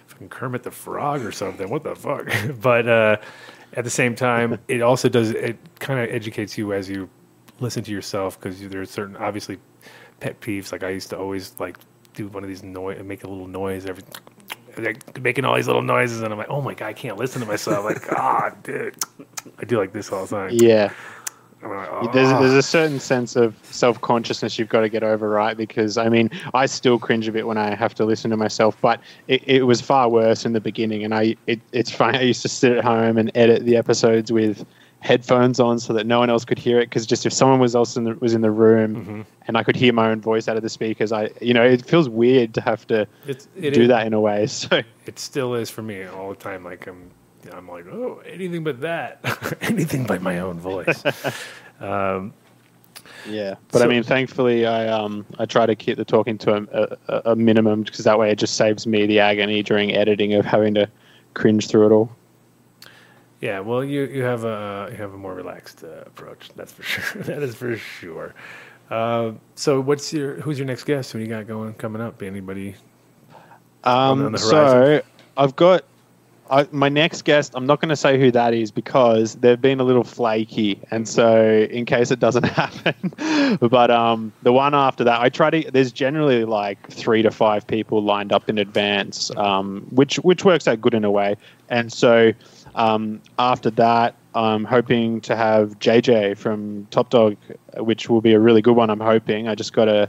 fucking 0.07 0.28
Kermit 0.28 0.62
the 0.62 0.70
Frog 0.70 1.25
or 1.25 1.33
something. 1.33 1.68
What 1.70 1.84
the 1.84 1.94
fuck? 1.94 2.28
but 2.60 2.89
uh, 2.89 3.17
at 3.73 3.84
the 3.84 3.91
same 3.91 4.15
time, 4.15 4.59
it 4.68 4.83
also 4.83 5.09
does. 5.09 5.31
It 5.31 5.59
kind 5.78 6.01
of 6.01 6.15
educates 6.15 6.59
you 6.59 6.73
as 6.73 6.89
you 6.89 7.09
listen 7.60 7.84
to 7.84 7.93
yourself 7.93 8.39
because 8.39 8.60
there's 8.60 8.91
certain 8.91 9.17
obviously 9.17 9.59
pet 10.20 10.41
peeves. 10.41 10.73
Like 10.73 10.83
I 10.83 10.91
used 10.91 11.10
to 11.10 11.18
always 11.18 11.55
like 11.59 11.78
do 12.15 12.28
one 12.28 12.43
of 12.43 12.49
these 12.49 12.62
noise, 12.62 13.02
make 13.02 13.25
a 13.25 13.28
little 13.28 13.49
noise 13.49 13.86
every. 13.86 14.02
Like 14.78 15.20
making 15.20 15.44
all 15.44 15.54
these 15.54 15.66
little 15.66 15.82
noises, 15.82 16.22
and 16.22 16.32
I'm 16.32 16.38
like, 16.38 16.50
"Oh 16.50 16.60
my 16.60 16.74
god, 16.74 16.86
I 16.86 16.92
can't 16.92 17.16
listen 17.16 17.40
to 17.40 17.46
myself!" 17.46 17.84
Like, 17.84 18.06
God, 18.08 18.54
dude, 18.62 18.96
I 19.58 19.64
do 19.64 19.78
like 19.78 19.92
this 19.92 20.10
all 20.10 20.26
the 20.26 20.36
time. 20.36 20.50
Yeah. 20.52 20.92
Like, 21.62 22.12
There's, 22.12 22.30
"Ah." 22.30 22.40
there's 22.40 22.52
a 22.52 22.62
certain 22.62 23.00
sense 23.00 23.36
of 23.36 23.56
self 23.62 24.00
consciousness 24.00 24.58
you've 24.58 24.68
got 24.68 24.80
to 24.80 24.88
get 24.88 25.02
over, 25.02 25.30
right? 25.30 25.56
Because 25.56 25.96
I 25.96 26.08
mean, 26.08 26.30
I 26.52 26.66
still 26.66 26.98
cringe 26.98 27.26
a 27.26 27.32
bit 27.32 27.46
when 27.46 27.56
I 27.56 27.74
have 27.74 27.94
to 27.94 28.04
listen 28.04 28.30
to 28.30 28.36
myself, 28.36 28.76
but 28.80 29.00
it, 29.28 29.42
it 29.46 29.62
was 29.62 29.80
far 29.80 30.08
worse 30.08 30.44
in 30.44 30.52
the 30.52 30.60
beginning. 30.60 31.04
And 31.04 31.14
I, 31.14 31.36
it, 31.46 31.60
it's 31.72 31.90
funny. 31.90 32.18
I 32.18 32.22
used 32.22 32.42
to 32.42 32.48
sit 32.48 32.72
at 32.72 32.84
home 32.84 33.16
and 33.16 33.30
edit 33.34 33.64
the 33.64 33.76
episodes 33.76 34.30
with 34.30 34.66
headphones 35.05 35.60
on 35.60 35.78
so 35.78 35.92
that 35.92 36.07
no 36.07 36.18
one 36.18 36.31
else 36.31 36.47
could 36.47 36.58
hear 36.58 36.81
it. 36.81 36.86
Because 36.86 37.05
just 37.07 37.26
if 37.26 37.33
someone 37.33 37.60
was 37.60 37.76
else 37.76 37.94
in 37.97 38.05
the, 38.05 38.15
was 38.16 38.33
in 38.33 38.41
the 38.41 38.50
room 38.50 38.97
Mm-hmm. 38.97 39.20
and 39.47 39.57
I 39.58 39.62
could 39.62 39.76
hear 39.76 39.92
my 39.92 40.08
own 40.10 40.20
voice 40.23 40.49
out 40.49 40.57
of 40.57 40.62
the 40.62 40.68
speakers, 40.70 41.12
I, 41.12 41.31
you 41.42 41.52
know, 41.52 41.62
it 41.62 41.84
feels 41.84 42.08
weird 42.08 42.55
to 42.55 42.60
have 42.62 42.86
to 42.86 43.02
It's- 43.26 43.47
it 43.55 43.74
do 43.74 43.83
is- 43.83 43.89
that 43.89 44.07
in 44.07 44.15
a 44.15 44.20
way. 44.20 44.47
So 44.49 44.83
it 45.07 45.18
still 45.18 45.55
is 45.55 45.68
for 45.70 45.83
me 45.83 46.05
all 46.05 46.31
the 46.31 46.36
time. 46.36 46.65
Like 46.65 46.86
I'm, 46.86 47.10
I'm 47.52 47.68
like, 47.68 47.86
oh, 47.86 48.23
anything 48.26 48.65
but 48.65 48.81
that, 48.81 49.20
anything 49.60 50.07
but 50.07 50.23
my 50.23 50.39
own 50.39 50.58
voice. 50.58 51.05
um, 51.81 52.33
Yeah, 53.28 53.57
but 53.73 53.83
I 53.83 53.86
mean, 53.86 54.02
thankfully, 54.02 54.65
I 54.65 54.89
um 54.89 55.26
I 55.39 55.44
try 55.44 55.66
to 55.66 55.74
keep 55.76 55.99
the 55.99 56.05
talking 56.07 56.39
to 56.39 56.50
a, 56.73 56.97
a, 57.15 57.33
a 57.33 57.36
minimum 57.36 57.83
because 57.83 58.05
that 58.07 58.18
way 58.18 58.31
it 58.31 58.36
just 58.39 58.57
saves 58.57 58.86
me 58.86 59.05
the 59.05 59.20
agony 59.20 59.62
during 59.62 59.94
editing 59.94 60.33
of 60.33 60.47
having 60.47 60.73
to 60.74 60.89
cringe 61.34 61.68
through 61.68 61.86
it 61.86 61.92
all. 61.92 62.10
Yeah, 63.44 63.60
well, 63.60 63.84
you 63.84 64.05
you 64.05 64.23
have 64.23 64.44
a 64.44 64.89
you 64.90 64.97
have 64.97 65.12
a 65.12 65.18
more 65.18 65.34
relaxed 65.34 65.84
uh, 65.84 66.00
approach. 66.06 66.48
That's 66.56 66.73
for 66.73 66.82
sure. 66.94 67.23
that 67.24 67.42
is 67.42 67.55
for 67.55 67.76
sure. 67.76 68.34
Uh, 68.90 69.32
so, 69.55 69.82
what's 69.82 70.14
your 70.14 70.40
who's 70.40 70.58
your 70.58 70.66
next 70.66 70.84
guest? 70.84 71.12
Who 71.12 71.18
do 71.18 71.24
you 71.24 71.31
got 71.31 71.47
going 71.47 71.74
coming 71.74 72.00
up? 72.00 72.23
Anybody? 72.23 72.74
Um, 73.84 74.24
on 74.24 74.32
the 74.32 74.39
so? 74.39 75.02
I've 75.36 75.55
got 75.56 75.84
I, 76.50 76.66
my 76.73 76.89
next 76.89 77.23
guest, 77.23 77.52
I'm 77.55 77.66
not 77.66 77.81
going 77.81 77.89
to 77.90 77.97
say 77.97 78.18
who 78.18 78.31
that 78.31 78.55
is 78.55 78.70
because 78.70 79.34
they've 79.36 79.60
been 79.60 79.81
a 79.81 79.84
little 79.84 80.05
flaky, 80.05 80.78
and 80.90 81.06
so 81.06 81.66
in 81.70 81.84
case 81.84 82.10
it 82.10 82.20
doesn't 82.20 82.44
happen, 82.44 83.58
but 83.60 83.90
um, 83.90 84.32
the 84.42 84.52
one 84.52 84.74
after 84.74 85.05
that, 85.05 85.20
I 85.20 85.28
try 85.28 85.50
to. 85.50 85.70
There's 85.70 85.92
generally 85.92 86.44
like 86.47 86.90
three 86.90 87.20
to 87.23 87.31
five 87.31 87.66
people 87.66 88.02
lined 88.02 88.32
up 88.32 88.48
in 88.48 88.56
advance, 88.56 89.31
um, 89.36 89.86
which 89.90 90.16
which 90.16 90.47
works 90.47 90.66
out 90.66 90.81
good 90.81 90.94
in 90.94 91.05
a 91.05 91.10
way, 91.10 91.36
and 91.68 91.92
so 91.92 92.32
um, 92.74 93.20
after 93.38 93.70
that, 93.70 94.14
I'm 94.34 94.64
hoping 94.64 95.20
to 95.22 95.36
have 95.36 95.78
JJ 95.78 96.36
from 96.36 96.86
Top 96.90 97.10
Dawg, 97.10 97.36
which 97.76 98.08
will 98.08 98.20
be 98.20 98.32
a 98.32 98.40
really 98.40 98.62
good 98.62 98.74
one. 98.74 98.90
I'm 98.90 99.00
hoping. 99.00 99.48
I 99.48 99.54
just 99.54 99.72
got 99.72 99.84
to 99.84 100.08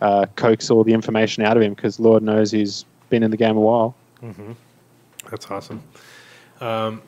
uh, 0.00 0.26
coax 0.36 0.70
all 0.70 0.82
the 0.84 0.94
information 0.94 1.44
out 1.44 1.56
of 1.56 1.62
him 1.62 1.74
because 1.74 2.00
Lord 2.00 2.22
knows 2.22 2.50
he's 2.50 2.84
been 3.10 3.22
in 3.22 3.30
the 3.30 3.36
game 3.36 3.56
a 3.56 3.60
while. 3.60 3.94
Mm-hmm. 4.22 4.52
That's 5.30 5.50
awesome. 5.50 5.82
Um, 6.60 7.02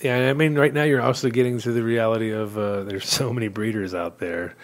yeah, 0.00 0.30
I 0.30 0.32
mean, 0.32 0.58
right 0.58 0.72
now 0.72 0.84
you're 0.84 1.02
also 1.02 1.28
getting 1.30 1.58
to 1.60 1.72
the 1.72 1.82
reality 1.82 2.30
of 2.30 2.56
uh, 2.56 2.84
there's 2.84 3.08
so 3.08 3.32
many 3.32 3.48
breeders 3.48 3.94
out 3.94 4.18
there 4.18 4.56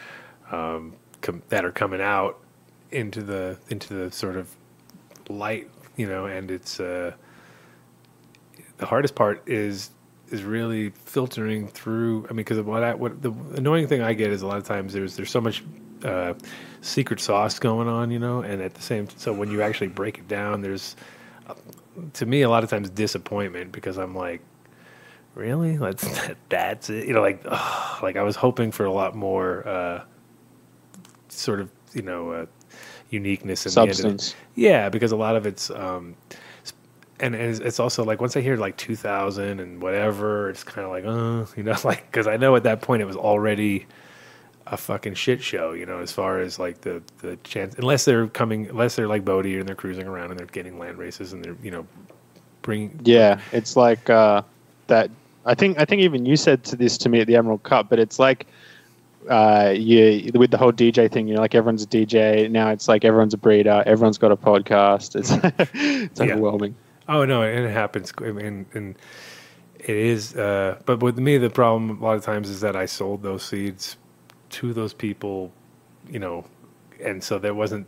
um, 0.51 0.95
com- 1.21 1.43
that 1.49 1.65
are 1.65 1.73
coming 1.73 2.01
out 2.01 2.39
into 2.91 3.23
the 3.23 3.59
into 3.69 3.95
the 3.95 4.11
sort 4.11 4.37
of 4.37 4.55
light, 5.29 5.69
you 5.97 6.09
know, 6.09 6.27
and 6.27 6.51
it's 6.51 6.81
uh, 6.81 7.13
the 8.79 8.87
hardest 8.87 9.15
part 9.15 9.43
is 9.49 9.91
is 10.31 10.43
really 10.43 10.91
filtering 10.91 11.69
through. 11.69 12.25
I 12.25 12.29
mean, 12.29 12.37
because 12.37 12.61
what 12.61 12.83
I, 12.83 12.95
what 12.95 13.23
the 13.23 13.33
annoying 13.55 13.87
thing 13.87 14.03
I 14.03 14.13
get 14.15 14.31
is 14.31 14.43
a 14.43 14.47
lot 14.47 14.59
of 14.59 14.65
times 14.65 14.93
there's 14.93 15.17
there's 15.17 15.31
so 15.31 15.41
much 15.41 15.63
uh, 16.05 16.35
secret 16.81 17.21
sauce 17.21 17.59
going 17.59 17.89
on, 17.89 18.11
you 18.11 18.19
know, 18.19 18.43
and 18.43 18.61
at 18.63 18.75
the 18.75 18.83
same 18.83 19.09
so 19.17 19.33
when 19.33 19.51
you 19.51 19.63
actually 19.63 19.89
break 19.89 20.19
it 20.19 20.29
down, 20.29 20.63
there's 20.63 20.97
uh, 21.49 21.55
to 22.15 22.27
me 22.27 22.43
a 22.43 22.49
lot 22.49 22.65
of 22.65 22.71
times 22.71 22.91
disappointment 22.91 23.73
because 23.73 23.97
I'm 23.97 24.15
like, 24.15 24.41
really, 25.35 25.77
that's 25.79 26.29
that's 26.49 26.91
it, 26.91 27.07
you 27.07 27.15
know, 27.15 27.23
like 27.23 27.43
ugh, 27.45 28.03
like 28.03 28.17
I 28.17 28.23
was 28.23 28.37
hoping 28.37 28.73
for 28.73 28.85
a 28.85 28.93
lot 28.93 29.15
more 29.15 29.67
uh, 29.67 30.05
sort 31.29 31.61
of 31.61 31.71
you 31.95 32.03
know 32.03 32.31
uh, 32.33 32.47
uniqueness 33.11 33.67
in 33.67 33.73
the 33.73 33.81
end 33.81 33.91
of 33.91 33.93
it. 33.93 33.97
Substance. 33.97 34.35
Yeah, 34.55 34.89
because 34.89 35.13
a 35.13 35.17
lot 35.17 35.37
of 35.37 35.47
it's 35.47 35.71
um, 35.71 36.17
and 37.21 37.35
it's 37.35 37.59
it's 37.61 37.81
also 37.81 38.05
like 38.05 38.21
once 38.21 38.37
I 38.37 38.41
hear 38.41 38.57
like 38.57 38.77
2000 38.77 39.61
and 39.61 39.83
whatever, 39.83 40.51
it's 40.51 40.65
kind 40.65 40.85
of 40.87 40.91
like, 40.93 41.05
uh, 41.05 41.47
you 41.57 41.63
know, 41.63 41.77
like 41.85 42.11
because 42.11 42.27
I 42.27 42.37
know 42.37 42.57
at 42.57 42.65
that 42.65 42.83
point 42.83 43.03
it 43.03 43.07
was 43.07 43.17
already 43.17 43.87
a 44.67 44.77
fucking 44.77 45.15
shit 45.15 45.43
show, 45.43 45.73
you 45.73 45.87
know, 45.87 46.01
as 46.01 46.13
far 46.13 46.41
as 46.41 46.59
like 46.59 46.81
the 46.83 47.03
the 47.19 47.37
chance, 47.45 47.75
unless 47.77 48.05
they're 48.05 48.27
coming, 48.29 48.69
unless 48.69 48.97
they're 48.97 49.09
like 49.09 49.25
Bodhi 49.25 49.59
and 49.59 49.69
they're 49.69 49.77
cruising 49.77 50.07
around 50.07 50.31
and 50.31 50.39
they're 50.39 50.47
getting 50.47 50.79
land 50.79 50.99
races 50.99 51.33
and 51.33 51.45
they're 51.45 51.57
you 51.63 51.71
know 51.71 51.87
bringing 52.63 52.99
Yeah, 53.05 53.41
it's 53.53 53.77
like 53.77 54.11
uh, 54.11 54.43
that. 54.89 55.11
I 55.45 55.55
think 55.55 55.79
I 55.79 55.85
think 55.85 56.03
even 56.03 56.27
you 56.27 56.37
said 56.37 56.65
to 56.65 56.77
this 56.77 56.99
to 56.99 57.09
me 57.09 57.21
at 57.21 57.29
the 57.29 57.37
Emerald 57.37 57.63
Cup, 57.63 57.89
but 57.89 58.01
it's 58.01 58.19
like 58.19 58.47
uh, 59.31 59.73
you 59.77 60.31
with 60.35 60.51
the 60.51 60.59
whole 60.59 60.73
DJ 60.73 61.11
thing. 61.11 61.29
You 61.29 61.35
know, 61.37 61.41
like 61.41 61.55
everyone's 61.55 61.85
a 61.85 61.87
DJ 61.87 62.51
now. 62.51 62.71
It's 62.71 62.89
like 62.89 63.05
everyone's 63.05 63.35
a 63.35 63.39
breeder. 63.39 63.85
Everyone's 63.87 64.19
got 64.19 64.33
a 64.33 64.37
podcast. 64.37 65.15
It's 65.15 65.31
it's 66.11 66.21
Yeah. 66.21 66.35
overwhelming. 66.35 66.75
Oh 67.09 67.25
no, 67.25 67.43
and 67.43 67.65
it 67.65 67.71
happens, 67.71 68.13
mean, 68.21 68.67
and 68.75 68.97
it 69.79 69.97
is. 69.97 70.35
Uh, 70.35 70.81
but 70.87 71.03
with 71.03 71.19
me, 71.19 71.39
the 71.39 71.51
problem 71.51 72.01
a 72.01 72.05
lot 72.05 72.17
of 72.17 72.25
times 72.25 72.51
is 72.51 72.61
that 72.61 72.75
I 72.77 72.87
sold 72.87 73.23
those 73.23 73.45
seeds 73.45 73.97
to 74.51 74.73
those 74.73 74.93
people, 74.93 75.53
you 76.09 76.19
know, 76.19 76.45
and 77.03 77.23
so 77.23 77.39
there 77.39 77.55
wasn't 77.55 77.87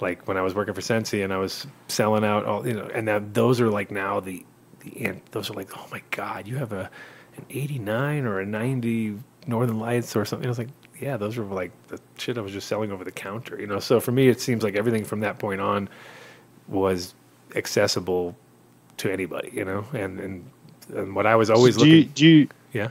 like 0.00 0.26
when 0.26 0.36
I 0.36 0.42
was 0.42 0.54
working 0.54 0.74
for 0.74 0.80
Sensi 0.80 1.22
and 1.22 1.32
I 1.32 1.36
was 1.36 1.66
selling 1.88 2.24
out 2.24 2.46
all, 2.46 2.66
you 2.66 2.74
know, 2.74 2.88
and 2.94 3.06
now 3.06 3.22
those 3.32 3.60
are 3.60 3.68
like 3.68 3.90
now 3.90 4.20
the 4.20 4.44
the 4.80 5.04
and 5.06 5.20
those 5.32 5.50
are 5.50 5.54
like, 5.54 5.76
oh 5.76 5.86
my 5.90 6.02
god, 6.10 6.48
you 6.48 6.56
have 6.56 6.72
a 6.72 6.90
an 7.36 7.44
eighty 7.50 7.78
nine 7.78 8.24
or 8.24 8.40
a 8.40 8.46
ninety 8.46 9.18
Northern 9.46 9.78
Lights 9.78 10.16
or 10.16 10.24
something. 10.24 10.46
I 10.46 10.50
was 10.50 10.58
like, 10.58 10.68
yeah, 10.98 11.16
those 11.16 11.36
were 11.36 11.44
like 11.44 11.72
the 11.88 11.98
shit 12.16 12.38
I 12.38 12.40
was 12.40 12.52
just 12.52 12.68
selling 12.68 12.92
over 12.92 13.04
the 13.04 13.12
counter, 13.12 13.60
you 13.60 13.66
know. 13.66 13.80
So 13.80 14.00
for 14.00 14.12
me, 14.12 14.28
it 14.28 14.40
seems 14.40 14.62
like 14.62 14.76
everything 14.76 15.04
from 15.04 15.20
that 15.20 15.38
point 15.38 15.60
on 15.60 15.88
was 16.68 17.14
accessible 17.56 18.36
to 18.98 19.12
anybody, 19.12 19.50
you 19.52 19.64
know. 19.64 19.84
And 19.92 20.20
and, 20.20 20.50
and 20.94 21.14
what 21.14 21.26
I 21.26 21.36
was 21.36 21.50
always 21.50 21.76
do 21.76 21.80
looking, 21.80 21.96
you 21.96 22.04
do 22.04 22.26
you? 22.26 22.48
yeah. 22.72 22.88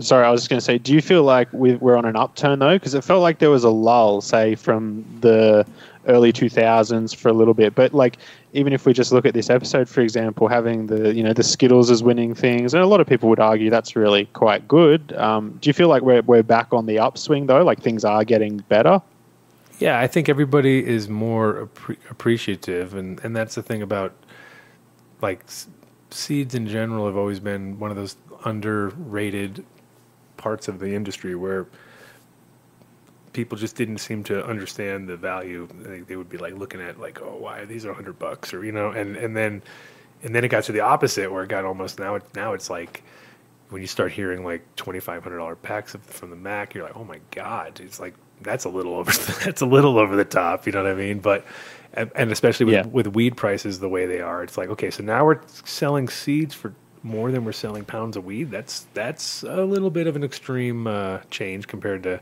Sorry, 0.00 0.26
I 0.26 0.30
was 0.30 0.40
just 0.40 0.50
going 0.50 0.58
to 0.58 0.64
say, 0.64 0.76
do 0.76 0.92
you 0.92 1.00
feel 1.00 1.22
like 1.22 1.52
we, 1.52 1.76
we're 1.76 1.96
on 1.96 2.04
an 2.04 2.16
upturn 2.16 2.58
though? 2.58 2.74
Because 2.76 2.94
it 2.94 3.04
felt 3.04 3.22
like 3.22 3.38
there 3.38 3.50
was 3.50 3.62
a 3.62 3.70
lull, 3.70 4.20
say, 4.20 4.56
from 4.56 5.04
the 5.20 5.64
early 6.08 6.32
2000s 6.32 7.14
for 7.14 7.28
a 7.28 7.32
little 7.32 7.54
bit. 7.54 7.76
But 7.76 7.94
like, 7.94 8.18
even 8.52 8.72
if 8.72 8.86
we 8.86 8.92
just 8.92 9.12
look 9.12 9.24
at 9.24 9.34
this 9.34 9.50
episode, 9.50 9.88
for 9.88 10.00
example, 10.00 10.48
having 10.48 10.86
the 10.86 11.14
you 11.14 11.22
know 11.22 11.32
the 11.32 11.42
Zkittlez 11.42 11.90
as 11.90 12.02
winning 12.02 12.34
things, 12.34 12.74
and 12.74 12.82
a 12.82 12.86
lot 12.86 13.00
of 13.00 13.06
people 13.06 13.28
would 13.28 13.40
argue 13.40 13.70
that's 13.70 13.96
really 13.96 14.26
quite 14.26 14.66
good. 14.66 15.12
Um, 15.14 15.58
do 15.60 15.68
you 15.68 15.74
feel 15.74 15.88
like 15.88 16.02
we're 16.02 16.22
we're 16.22 16.42
back 16.42 16.72
on 16.72 16.86
the 16.86 16.98
upswing 16.98 17.46
though? 17.46 17.64
Like 17.64 17.80
things 17.80 18.04
are 18.04 18.24
getting 18.24 18.58
better. 18.68 19.00
Yeah, 19.78 19.98
I 19.98 20.06
think 20.06 20.28
everybody 20.28 20.84
is 20.86 21.08
more 21.08 21.66
appre- 21.68 21.98
appreciative, 22.10 22.94
and, 22.94 23.20
and 23.24 23.34
that's 23.36 23.54
the 23.56 23.62
thing 23.62 23.82
about 23.82 24.14
like 25.22 25.42
s- 25.46 25.68
seeds 26.10 26.54
in 26.54 26.66
general 26.68 27.06
have 27.06 27.16
always 27.16 27.40
been 27.40 27.78
one 27.78 27.90
of 27.90 27.96
those 27.96 28.16
underrated 28.44 29.64
parts 30.36 30.68
of 30.68 30.78
the 30.80 30.94
industry 30.94 31.34
where 31.34 31.66
people 33.32 33.58
just 33.58 33.76
didn't 33.76 33.98
seem 33.98 34.24
to 34.24 34.44
understand 34.46 35.08
the 35.08 35.16
value. 35.16 35.68
They, 35.74 36.00
they 36.00 36.16
would 36.16 36.30
be 36.30 36.38
like 36.38 36.54
looking 36.54 36.80
at 36.80 37.00
like, 37.00 37.20
oh, 37.22 37.36
why 37.38 37.64
these 37.64 37.86
are 37.86 37.92
hundred 37.92 38.18
bucks, 38.18 38.54
or 38.54 38.64
you 38.64 38.72
know, 38.72 38.90
and 38.90 39.16
and 39.16 39.36
then 39.36 39.62
and 40.22 40.34
then 40.34 40.44
it 40.44 40.48
got 40.48 40.64
to 40.64 40.72
the 40.72 40.80
opposite 40.80 41.32
where 41.32 41.44
it 41.44 41.48
got 41.48 41.64
almost 41.64 41.98
now 41.98 42.16
it 42.16 42.22
now 42.34 42.54
it's 42.54 42.70
like 42.70 43.02
when 43.70 43.82
you 43.82 43.88
start 43.88 44.12
hearing 44.12 44.44
like 44.44 44.64
twenty 44.76 45.00
five 45.00 45.22
hundred 45.24 45.38
dollar 45.38 45.56
packs 45.56 45.96
from 46.02 46.30
the 46.30 46.36
Mac, 46.36 46.74
you're 46.74 46.84
like, 46.84 46.96
oh 46.96 47.04
my 47.04 47.20
god, 47.32 47.80
it's 47.80 48.00
like 48.00 48.14
that's 48.42 48.64
a 48.64 48.68
little 48.68 48.94
over 48.94 49.10
that's 49.44 49.60
a 49.62 49.66
little 49.66 49.98
over 49.98 50.16
the 50.16 50.24
top. 50.24 50.66
You 50.66 50.72
know 50.72 50.82
what 50.82 50.92
I 50.92 50.94
mean? 50.94 51.20
But 51.20 51.44
and, 51.92 52.32
especially 52.32 52.66
with, 52.66 52.74
Yeah. 52.74 52.86
with 52.86 53.06
weed 53.08 53.36
prices 53.36 53.78
the 53.78 53.88
way 53.88 54.06
they 54.06 54.20
are, 54.20 54.42
it's 54.42 54.58
like 54.58 54.68
okay, 54.70 54.90
so 54.90 55.02
now 55.02 55.24
we're 55.24 55.40
selling 55.64 56.08
seeds 56.08 56.54
for 56.54 56.74
more 57.02 57.30
than 57.30 57.44
we're 57.44 57.52
selling 57.52 57.84
pounds 57.84 58.16
of 58.16 58.24
weed. 58.24 58.50
That's 58.50 58.86
that's 58.94 59.42
a 59.42 59.64
little 59.64 59.90
bit 59.90 60.06
of 60.06 60.16
an 60.16 60.24
extreme 60.24 60.86
uh, 60.86 61.20
change 61.30 61.66
compared 61.66 62.02
to. 62.04 62.20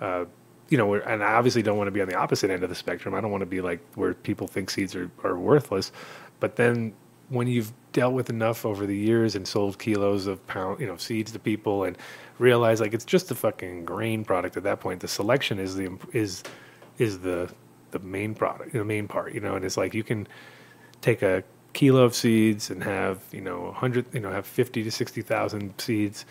Uh, 0.00 0.24
you 0.68 0.76
know, 0.76 0.94
and 0.94 1.22
I 1.22 1.34
obviously 1.34 1.62
don't 1.62 1.78
want 1.78 1.86
to 1.86 1.92
be 1.92 2.00
on 2.00 2.08
the 2.08 2.16
opposite 2.16 2.50
end 2.50 2.64
of 2.64 2.68
the 2.68 2.74
spectrum. 2.74 3.14
I 3.14 3.20
don't 3.20 3.30
want 3.30 3.42
to 3.42 3.46
be 3.46 3.60
like 3.60 3.78
where 3.94 4.14
people 4.14 4.48
think 4.48 4.68
seeds 4.68 4.96
are, 4.96 5.08
are 5.22 5.38
worthless. 5.38 5.92
But 6.40 6.56
then 6.56 6.92
when 7.28 7.46
you've 7.46 7.72
dealt 7.96 8.12
with 8.12 8.28
enough 8.28 8.66
over 8.66 8.84
the 8.84 8.94
years 8.94 9.34
and 9.34 9.48
sold 9.48 9.78
kilos 9.78 10.26
of 10.26 10.46
pound, 10.46 10.78
you 10.78 10.86
know, 10.86 10.98
seeds 10.98 11.32
to 11.32 11.38
people 11.38 11.84
and 11.84 11.96
realize 12.38 12.78
like 12.78 12.92
it's 12.92 13.06
just 13.06 13.30
a 13.30 13.34
fucking 13.34 13.86
grain 13.86 14.22
product 14.22 14.54
at 14.58 14.64
that 14.64 14.80
point. 14.80 15.00
The 15.00 15.08
selection 15.08 15.58
is 15.58 15.76
the 15.76 15.96
is 16.12 16.42
is 16.98 17.20
the 17.20 17.50
the 17.92 17.98
main 18.00 18.34
product, 18.34 18.74
the 18.74 18.84
main 18.84 19.08
part, 19.08 19.32
you 19.32 19.40
know. 19.40 19.54
And 19.54 19.64
it's 19.64 19.78
like 19.78 19.94
you 19.94 20.04
can 20.04 20.28
take 21.00 21.22
a 21.22 21.42
kilo 21.72 22.02
of 22.02 22.14
seeds 22.14 22.68
and 22.70 22.84
have 22.84 23.18
you 23.32 23.40
know 23.40 23.62
100 23.62 24.12
you 24.12 24.20
know 24.20 24.30
have 24.30 24.46
50 24.46 24.82
to 24.82 24.90
60,000 24.90 25.78
seeds 25.78 26.26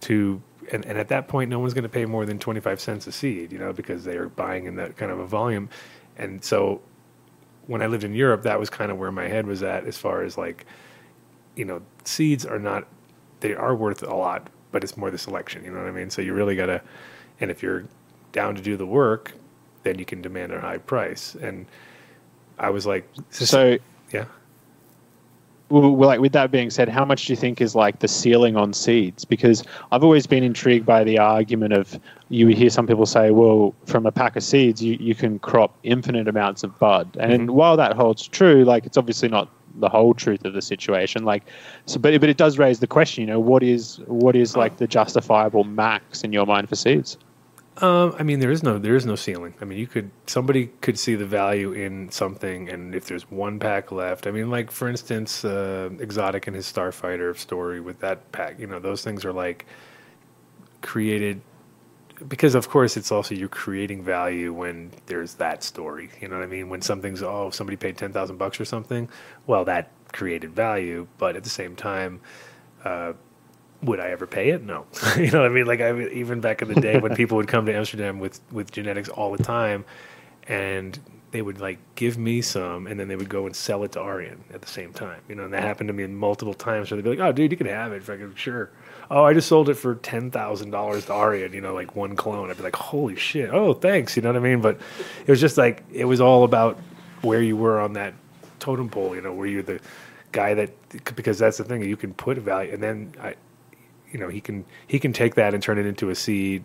to 0.00 0.42
and, 0.72 0.84
and 0.84 0.98
at 0.98 1.08
that 1.08 1.28
point 1.28 1.50
no 1.50 1.58
one's 1.58 1.74
going 1.74 1.82
to 1.82 1.88
pay 1.88 2.06
more 2.06 2.24
than 2.24 2.38
25 2.38 2.80
cents 2.80 3.06
a 3.08 3.12
seed 3.12 3.50
you 3.50 3.58
know 3.58 3.72
because 3.72 4.04
they 4.04 4.16
are 4.16 4.28
buying 4.28 4.66
in 4.66 4.76
that 4.76 4.96
kind 4.96 5.10
of 5.10 5.18
a 5.18 5.26
volume 5.26 5.68
and 6.16 6.44
so 6.44 6.80
when 7.66 7.82
I 7.82 7.86
lived 7.88 8.04
in 8.04 8.14
Europe 8.14 8.44
that 8.44 8.60
was 8.60 8.70
kind 8.70 8.92
of 8.92 8.98
where 8.98 9.10
my 9.10 9.26
head 9.26 9.48
was 9.48 9.64
at 9.64 9.84
as 9.84 9.98
far 9.98 10.22
as 10.22 10.38
like 10.38 10.64
you 11.56 11.64
know 11.64 11.82
seeds 12.04 12.44
are 12.44 12.58
not 12.58 12.86
they 13.40 13.54
are 13.54 13.74
worth 13.74 14.02
a 14.02 14.14
lot 14.14 14.48
but 14.72 14.82
it's 14.82 14.96
more 14.96 15.10
the 15.10 15.18
selection 15.18 15.64
you 15.64 15.70
know 15.70 15.78
what 15.78 15.88
I 15.88 15.92
mean 15.92 16.10
so 16.10 16.22
you 16.22 16.34
really 16.34 16.56
got 16.56 16.66
to 16.66 16.80
and 17.40 17.50
if 17.50 17.62
you're 17.62 17.84
down 18.32 18.54
to 18.54 18.62
do 18.62 18.76
the 18.76 18.86
work 18.86 19.32
then 19.82 19.98
you 19.98 20.04
can 20.04 20.22
demand 20.22 20.52
a 20.52 20.60
high 20.60 20.78
price 20.78 21.34
and 21.34 21.66
I 22.58 22.70
was 22.70 22.86
like 22.86 23.08
So 23.30 23.78
yeah 24.12 24.26
well, 25.70 25.96
like 25.96 26.20
with 26.20 26.32
that 26.32 26.50
being 26.50 26.70
said, 26.70 26.88
how 26.88 27.04
much 27.04 27.26
do 27.26 27.32
you 27.32 27.36
think 27.36 27.60
is 27.60 27.74
like 27.74 28.00
the 28.00 28.08
ceiling 28.08 28.56
on 28.56 28.72
seeds? 28.72 29.24
Because 29.24 29.64
I've 29.90 30.04
always 30.04 30.26
been 30.26 30.44
intrigued 30.44 30.84
by 30.84 31.04
the 31.04 31.18
argument 31.18 31.72
of 31.72 31.98
you 32.28 32.46
would 32.46 32.56
hear 32.56 32.70
some 32.70 32.86
people 32.86 33.06
say, 33.06 33.30
well, 33.30 33.74
from 33.86 34.04
a 34.04 34.12
pack 34.12 34.36
of 34.36 34.44
seeds, 34.44 34.82
you, 34.82 34.96
you 35.00 35.14
can 35.14 35.38
crop 35.38 35.76
infinite 35.82 36.28
amounts 36.28 36.62
of 36.62 36.78
bud. 36.78 37.16
And 37.18 37.48
mm-hmm. 37.48 37.56
while 37.56 37.76
that 37.78 37.94
holds 37.94 38.28
true, 38.28 38.64
like 38.64 38.84
it's 38.84 38.96
obviously 38.96 39.28
not 39.28 39.48
the 39.76 39.88
whole 39.88 40.14
truth 40.14 40.44
of 40.44 40.52
the 40.52 40.62
situation. 40.62 41.24
Like, 41.24 41.44
so, 41.86 41.98
but 41.98 42.18
but 42.20 42.28
it 42.28 42.36
does 42.36 42.58
raise 42.58 42.80
the 42.80 42.86
question, 42.86 43.22
you 43.22 43.26
know, 43.26 43.40
what 43.40 43.62
is 43.62 44.00
what 44.06 44.36
is 44.36 44.56
like 44.56 44.76
the 44.76 44.86
justifiable 44.86 45.64
max 45.64 46.22
in 46.22 46.32
your 46.32 46.46
mind 46.46 46.68
for 46.68 46.76
seeds? 46.76 47.18
Um, 47.78 48.14
I 48.18 48.22
mean, 48.22 48.38
there 48.38 48.52
is 48.52 48.62
no 48.62 48.78
there 48.78 48.94
is 48.94 49.04
no 49.04 49.16
ceiling. 49.16 49.54
I 49.60 49.64
mean, 49.64 49.78
you 49.78 49.88
could 49.88 50.10
somebody 50.26 50.66
could 50.80 50.98
see 50.98 51.16
the 51.16 51.26
value 51.26 51.72
in 51.72 52.08
something, 52.10 52.68
and 52.68 52.94
if 52.94 53.06
there's 53.06 53.28
one 53.30 53.58
pack 53.58 53.90
left, 53.90 54.28
I 54.28 54.30
mean, 54.30 54.48
like 54.48 54.70
for 54.70 54.88
instance, 54.88 55.44
uh, 55.44 55.90
Exotic 55.98 56.46
and 56.46 56.54
his 56.54 56.72
Starfighter 56.72 57.36
story 57.36 57.80
with 57.80 57.98
that 58.00 58.30
pack. 58.30 58.60
You 58.60 58.68
know, 58.68 58.78
those 58.78 59.02
things 59.02 59.24
are 59.24 59.32
like 59.32 59.66
created 60.82 61.40
because, 62.28 62.54
of 62.54 62.68
course, 62.68 62.96
it's 62.96 63.10
also 63.12 63.34
you're 63.34 63.48
creating 63.48 64.02
value 64.02 64.52
when 64.52 64.92
there's 65.06 65.34
that 65.34 65.62
story. 65.62 66.10
You 66.20 66.28
know 66.28 66.36
what 66.36 66.44
I 66.44 66.48
mean? 66.48 66.68
When 66.68 66.82
something's 66.82 67.22
oh 67.22 67.50
somebody 67.50 67.76
paid 67.76 67.96
ten 67.96 68.12
thousand 68.12 68.36
bucks 68.38 68.60
or 68.60 68.64
something, 68.64 69.08
well 69.46 69.64
that 69.64 69.90
created 70.12 70.52
value, 70.54 71.06
but 71.18 71.36
at 71.36 71.44
the 71.44 71.50
same 71.50 71.74
time, 71.76 72.20
uh, 72.84 73.12
would 73.82 74.00
I 74.00 74.10
ever 74.10 74.26
pay 74.26 74.50
it? 74.50 74.62
No. 74.62 74.86
you 75.16 75.30
know 75.30 75.42
what 75.42 75.50
I 75.50 75.54
mean? 75.54 75.66
Like 75.66 75.80
I 75.80 76.06
even 76.08 76.40
back 76.40 76.62
in 76.62 76.68
the 76.68 76.80
day 76.80 76.98
when 76.98 77.14
people 77.16 77.36
would 77.36 77.48
come 77.48 77.66
to 77.66 77.74
Amsterdam 77.74 78.18
with 78.18 78.40
with 78.50 78.70
genetics 78.70 79.08
all 79.08 79.32
the 79.36 79.42
time, 79.42 79.84
and 80.46 80.98
they 81.32 81.42
would 81.42 81.60
like 81.60 81.78
give 81.96 82.16
me 82.16 82.40
some, 82.40 82.86
and 82.86 82.98
then 82.98 83.08
they 83.08 83.16
would 83.16 83.28
go 83.28 83.46
and 83.46 83.56
sell 83.56 83.82
it 83.82 83.92
to 83.92 83.98
Arjan 83.98 84.38
at 84.52 84.62
the 84.62 84.68
same 84.68 84.92
time. 84.92 85.20
You 85.28 85.34
know, 85.34 85.44
and 85.44 85.52
that 85.52 85.62
happened 85.62 85.88
to 85.88 85.92
me 85.92 86.06
multiple 86.06 86.54
times. 86.54 86.88
So 86.88 86.96
they'd 86.96 87.02
be 87.02 87.10
like, 87.10 87.18
"Oh, 87.18 87.32
dude, 87.32 87.50
you 87.50 87.56
can 87.56 87.66
have 87.66 87.92
it." 87.92 88.02
Fucking 88.04 88.34
sure. 88.36 88.70
Oh, 89.10 89.24
I 89.24 89.34
just 89.34 89.48
sold 89.48 89.68
it 89.68 89.74
for 89.74 89.96
ten 89.96 90.30
thousand 90.30 90.70
dollars 90.70 91.06
to 91.06 91.12
Arjan. 91.12 91.52
You 91.52 91.60
know, 91.60 91.74
like 91.74 91.94
one 91.94 92.16
clone. 92.16 92.50
I'd 92.50 92.56
be 92.56 92.62
like, 92.62 92.76
"Holy 92.76 93.16
shit!" 93.16 93.50
Oh, 93.52 93.74
thanks. 93.74 94.16
You 94.16 94.22
know 94.22 94.30
what 94.30 94.36
I 94.36 94.40
mean? 94.40 94.60
But 94.60 94.78
it 95.20 95.30
was 95.30 95.40
just 95.40 95.58
like 95.58 95.82
it 95.92 96.04
was 96.04 96.20
all 96.20 96.44
about 96.44 96.78
where 97.22 97.42
you 97.42 97.56
were 97.56 97.80
on 97.80 97.94
that 97.94 98.14
totem 98.58 98.88
pole. 98.88 99.14
You 99.14 99.22
know, 99.22 99.32
where 99.32 99.46
you're 99.46 99.62
the 99.62 99.80
guy 100.32 100.54
that 100.54 100.70
because 101.16 101.38
that's 101.38 101.58
the 101.58 101.64
thing 101.64 101.82
you 101.82 101.96
can 101.96 102.14
put 102.14 102.38
value, 102.38 102.72
and 102.72 102.82
then 102.82 103.14
I, 103.20 103.34
you 104.10 104.18
know, 104.18 104.28
he 104.28 104.40
can 104.40 104.64
he 104.86 104.98
can 104.98 105.12
take 105.12 105.34
that 105.36 105.54
and 105.54 105.62
turn 105.62 105.78
it 105.78 105.86
into 105.86 106.10
a 106.10 106.14
seed 106.14 106.64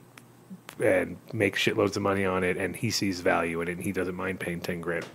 and 0.80 1.18
make 1.34 1.56
shitloads 1.56 1.96
of 1.96 2.02
money 2.02 2.26
on 2.26 2.44
it, 2.44 2.58
and 2.58 2.76
he 2.76 2.90
sees 2.90 3.20
value 3.20 3.60
in 3.62 3.68
it, 3.68 3.72
and 3.74 3.84
he 3.84 3.92
doesn't 3.92 4.16
mind 4.16 4.40
paying 4.40 4.62
ten 4.62 4.82
grand. 4.82 5.06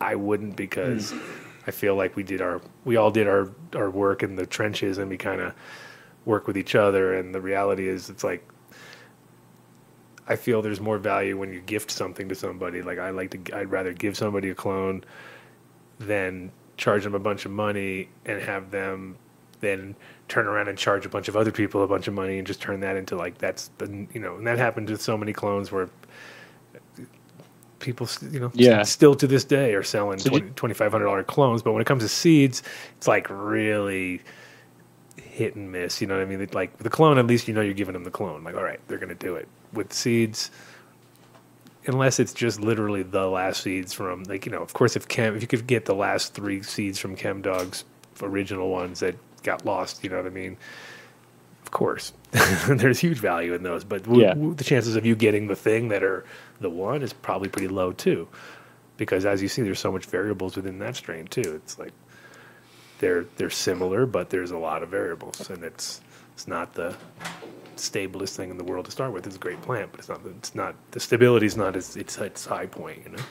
I 0.00 0.14
wouldn't 0.14 0.56
because 0.56 1.10
hmm. 1.10 1.18
I 1.66 1.70
feel 1.70 1.96
like 1.96 2.16
we 2.16 2.22
did 2.22 2.40
our 2.40 2.60
we 2.84 2.96
all 2.96 3.10
did 3.10 3.26
our 3.26 3.50
our 3.74 3.90
work 3.90 4.22
in 4.22 4.36
the 4.36 4.46
trenches, 4.46 4.98
and 4.98 5.10
we 5.10 5.16
kind 5.16 5.40
of 5.40 5.54
work 6.26 6.46
with 6.46 6.58
each 6.58 6.74
other. 6.74 7.14
And 7.14 7.34
the 7.34 7.40
reality 7.40 7.88
is, 7.88 8.10
it's 8.10 8.22
like 8.24 8.46
I 10.28 10.36
feel 10.36 10.60
there's 10.60 10.80
more 10.80 10.98
value 10.98 11.38
when 11.38 11.52
you 11.52 11.60
gift 11.60 11.90
something 11.90 12.28
to 12.28 12.34
somebody. 12.34 12.82
Like 12.82 12.98
I 12.98 13.10
like 13.10 13.30
to, 13.44 13.56
I'd 13.56 13.70
rather 13.70 13.92
give 13.92 14.16
somebody 14.16 14.50
a 14.50 14.54
clone 14.54 15.04
than 15.98 16.52
charge 16.76 17.04
them 17.04 17.14
a 17.14 17.18
bunch 17.18 17.46
of 17.46 17.52
money 17.52 18.08
and 18.26 18.42
have 18.42 18.70
them 18.70 19.16
then 19.60 19.96
turn 20.28 20.46
around 20.46 20.68
and 20.68 20.76
charge 20.76 21.06
a 21.06 21.08
bunch 21.08 21.28
of 21.28 21.36
other 21.36 21.50
people 21.50 21.82
a 21.82 21.86
bunch 21.88 22.06
of 22.08 22.12
money 22.12 22.36
and 22.36 22.46
just 22.46 22.60
turn 22.60 22.80
that 22.80 22.96
into 22.96 23.16
like 23.16 23.38
that's 23.38 23.70
the 23.78 24.06
you 24.12 24.20
know 24.20 24.36
and 24.36 24.46
that 24.46 24.58
happened 24.58 24.90
with 24.90 25.00
so 25.00 25.16
many 25.16 25.32
clones 25.32 25.72
where 25.72 25.88
people 27.78 28.06
you 28.30 28.38
know 28.40 28.50
Yeah. 28.54 28.82
still 28.82 29.14
to 29.14 29.26
this 29.26 29.44
day 29.44 29.74
are 29.74 29.82
selling 29.82 30.18
So 30.18 30.28
twenty 30.30 30.50
twenty 30.50 30.74
five 30.74 30.92
hundred 30.92 31.06
dollar 31.06 31.24
clones 31.24 31.62
but 31.62 31.72
when 31.72 31.80
it 31.80 31.86
comes 31.86 32.02
to 32.02 32.08
seeds 32.08 32.62
it's 32.98 33.08
like 33.08 33.26
really 33.30 34.20
hit 35.36 35.54
and 35.54 35.70
miss 35.70 36.00
you 36.00 36.06
know 36.06 36.14
what 36.16 36.22
I 36.22 36.24
mean? 36.26 36.48
Like 36.52 36.78
the 36.78 36.90
clone 36.90 37.18
at 37.18 37.26
least 37.26 37.46
you 37.46 37.54
know 37.54 37.60
you're 37.60 37.74
giving 37.74 37.92
them 37.92 38.04
the 38.04 38.10
clone. 38.10 38.42
Like 38.42 38.54
all 38.56 38.64
right 38.64 38.80
they're 38.88 38.98
gonna 38.98 39.14
do 39.14 39.36
it. 39.36 39.46
With 39.72 39.92
seeds 39.92 40.50
unless 41.86 42.18
it's 42.18 42.32
just 42.32 42.60
literally 42.60 43.02
the 43.02 43.26
last 43.28 43.62
seeds 43.62 43.92
from 43.92 44.24
like 44.24 44.44
you 44.46 44.52
know 44.52 44.60
of 44.62 44.72
course 44.72 44.96
if 44.96 45.06
chem 45.08 45.36
if 45.36 45.42
you 45.42 45.48
could 45.48 45.66
get 45.66 45.84
the 45.84 45.94
last 45.94 46.34
three 46.34 46.62
seeds 46.62 46.98
from 46.98 47.14
chem 47.14 47.42
dogs 47.42 47.84
original 48.22 48.70
ones 48.70 49.00
that 49.00 49.14
got 49.44 49.64
lost 49.64 50.02
you 50.02 50.10
know 50.10 50.16
what 50.16 50.26
i 50.26 50.30
mean? 50.30 50.56
Of 51.62 51.70
course. 51.72 52.12
There's 52.68 52.98
huge 53.00 53.18
value 53.18 53.52
in 53.54 53.62
those 53.62 53.84
but 53.84 54.04
w- 54.04 54.22
Yeah. 54.22 54.34
w- 54.34 54.54
the 54.54 54.64
chances 54.64 54.96
of 54.96 55.04
you 55.04 55.14
getting 55.16 55.48
the 55.48 55.56
thing 55.56 55.88
that 55.88 56.02
are 56.02 56.24
the 56.60 56.70
one 56.70 57.02
is 57.02 57.12
probably 57.12 57.48
pretty 57.48 57.68
low 57.68 57.92
too. 57.92 58.26
Because 58.96 59.26
as 59.26 59.42
you 59.42 59.48
see 59.48 59.62
there's 59.62 59.78
so 59.80 59.92
much 59.92 60.06
variables 60.06 60.56
within 60.56 60.78
that 60.78 60.96
strain 60.96 61.26
too. 61.26 61.42
It's 61.56 61.78
like 61.78 61.92
they're 62.98 63.26
they're 63.36 63.50
similar 63.50 64.06
but 64.06 64.30
there's 64.30 64.50
a 64.50 64.58
lot 64.58 64.82
of 64.82 64.88
variables 64.88 65.48
and 65.50 65.62
it's 65.64 66.00
it's 66.34 66.46
not 66.46 66.74
the 66.74 66.94
stablest 67.76 68.36
thing 68.36 68.50
in 68.50 68.58
the 68.58 68.64
world 68.64 68.84
to 68.86 68.90
start 68.90 69.12
with. 69.12 69.26
It's 69.26 69.36
a 69.36 69.38
great 69.38 69.60
plant, 69.62 69.90
but 69.92 70.00
it's 70.00 70.08
not. 70.08 70.20
It's 70.26 70.54
not. 70.54 70.74
The 70.90 71.00
stability 71.00 71.46
is 71.46 71.56
not 71.56 71.76
its 71.76 71.96
its, 71.96 72.18
its 72.18 72.44
high 72.44 72.66
point. 72.66 73.02
You 73.04 73.12
know. 73.12 73.22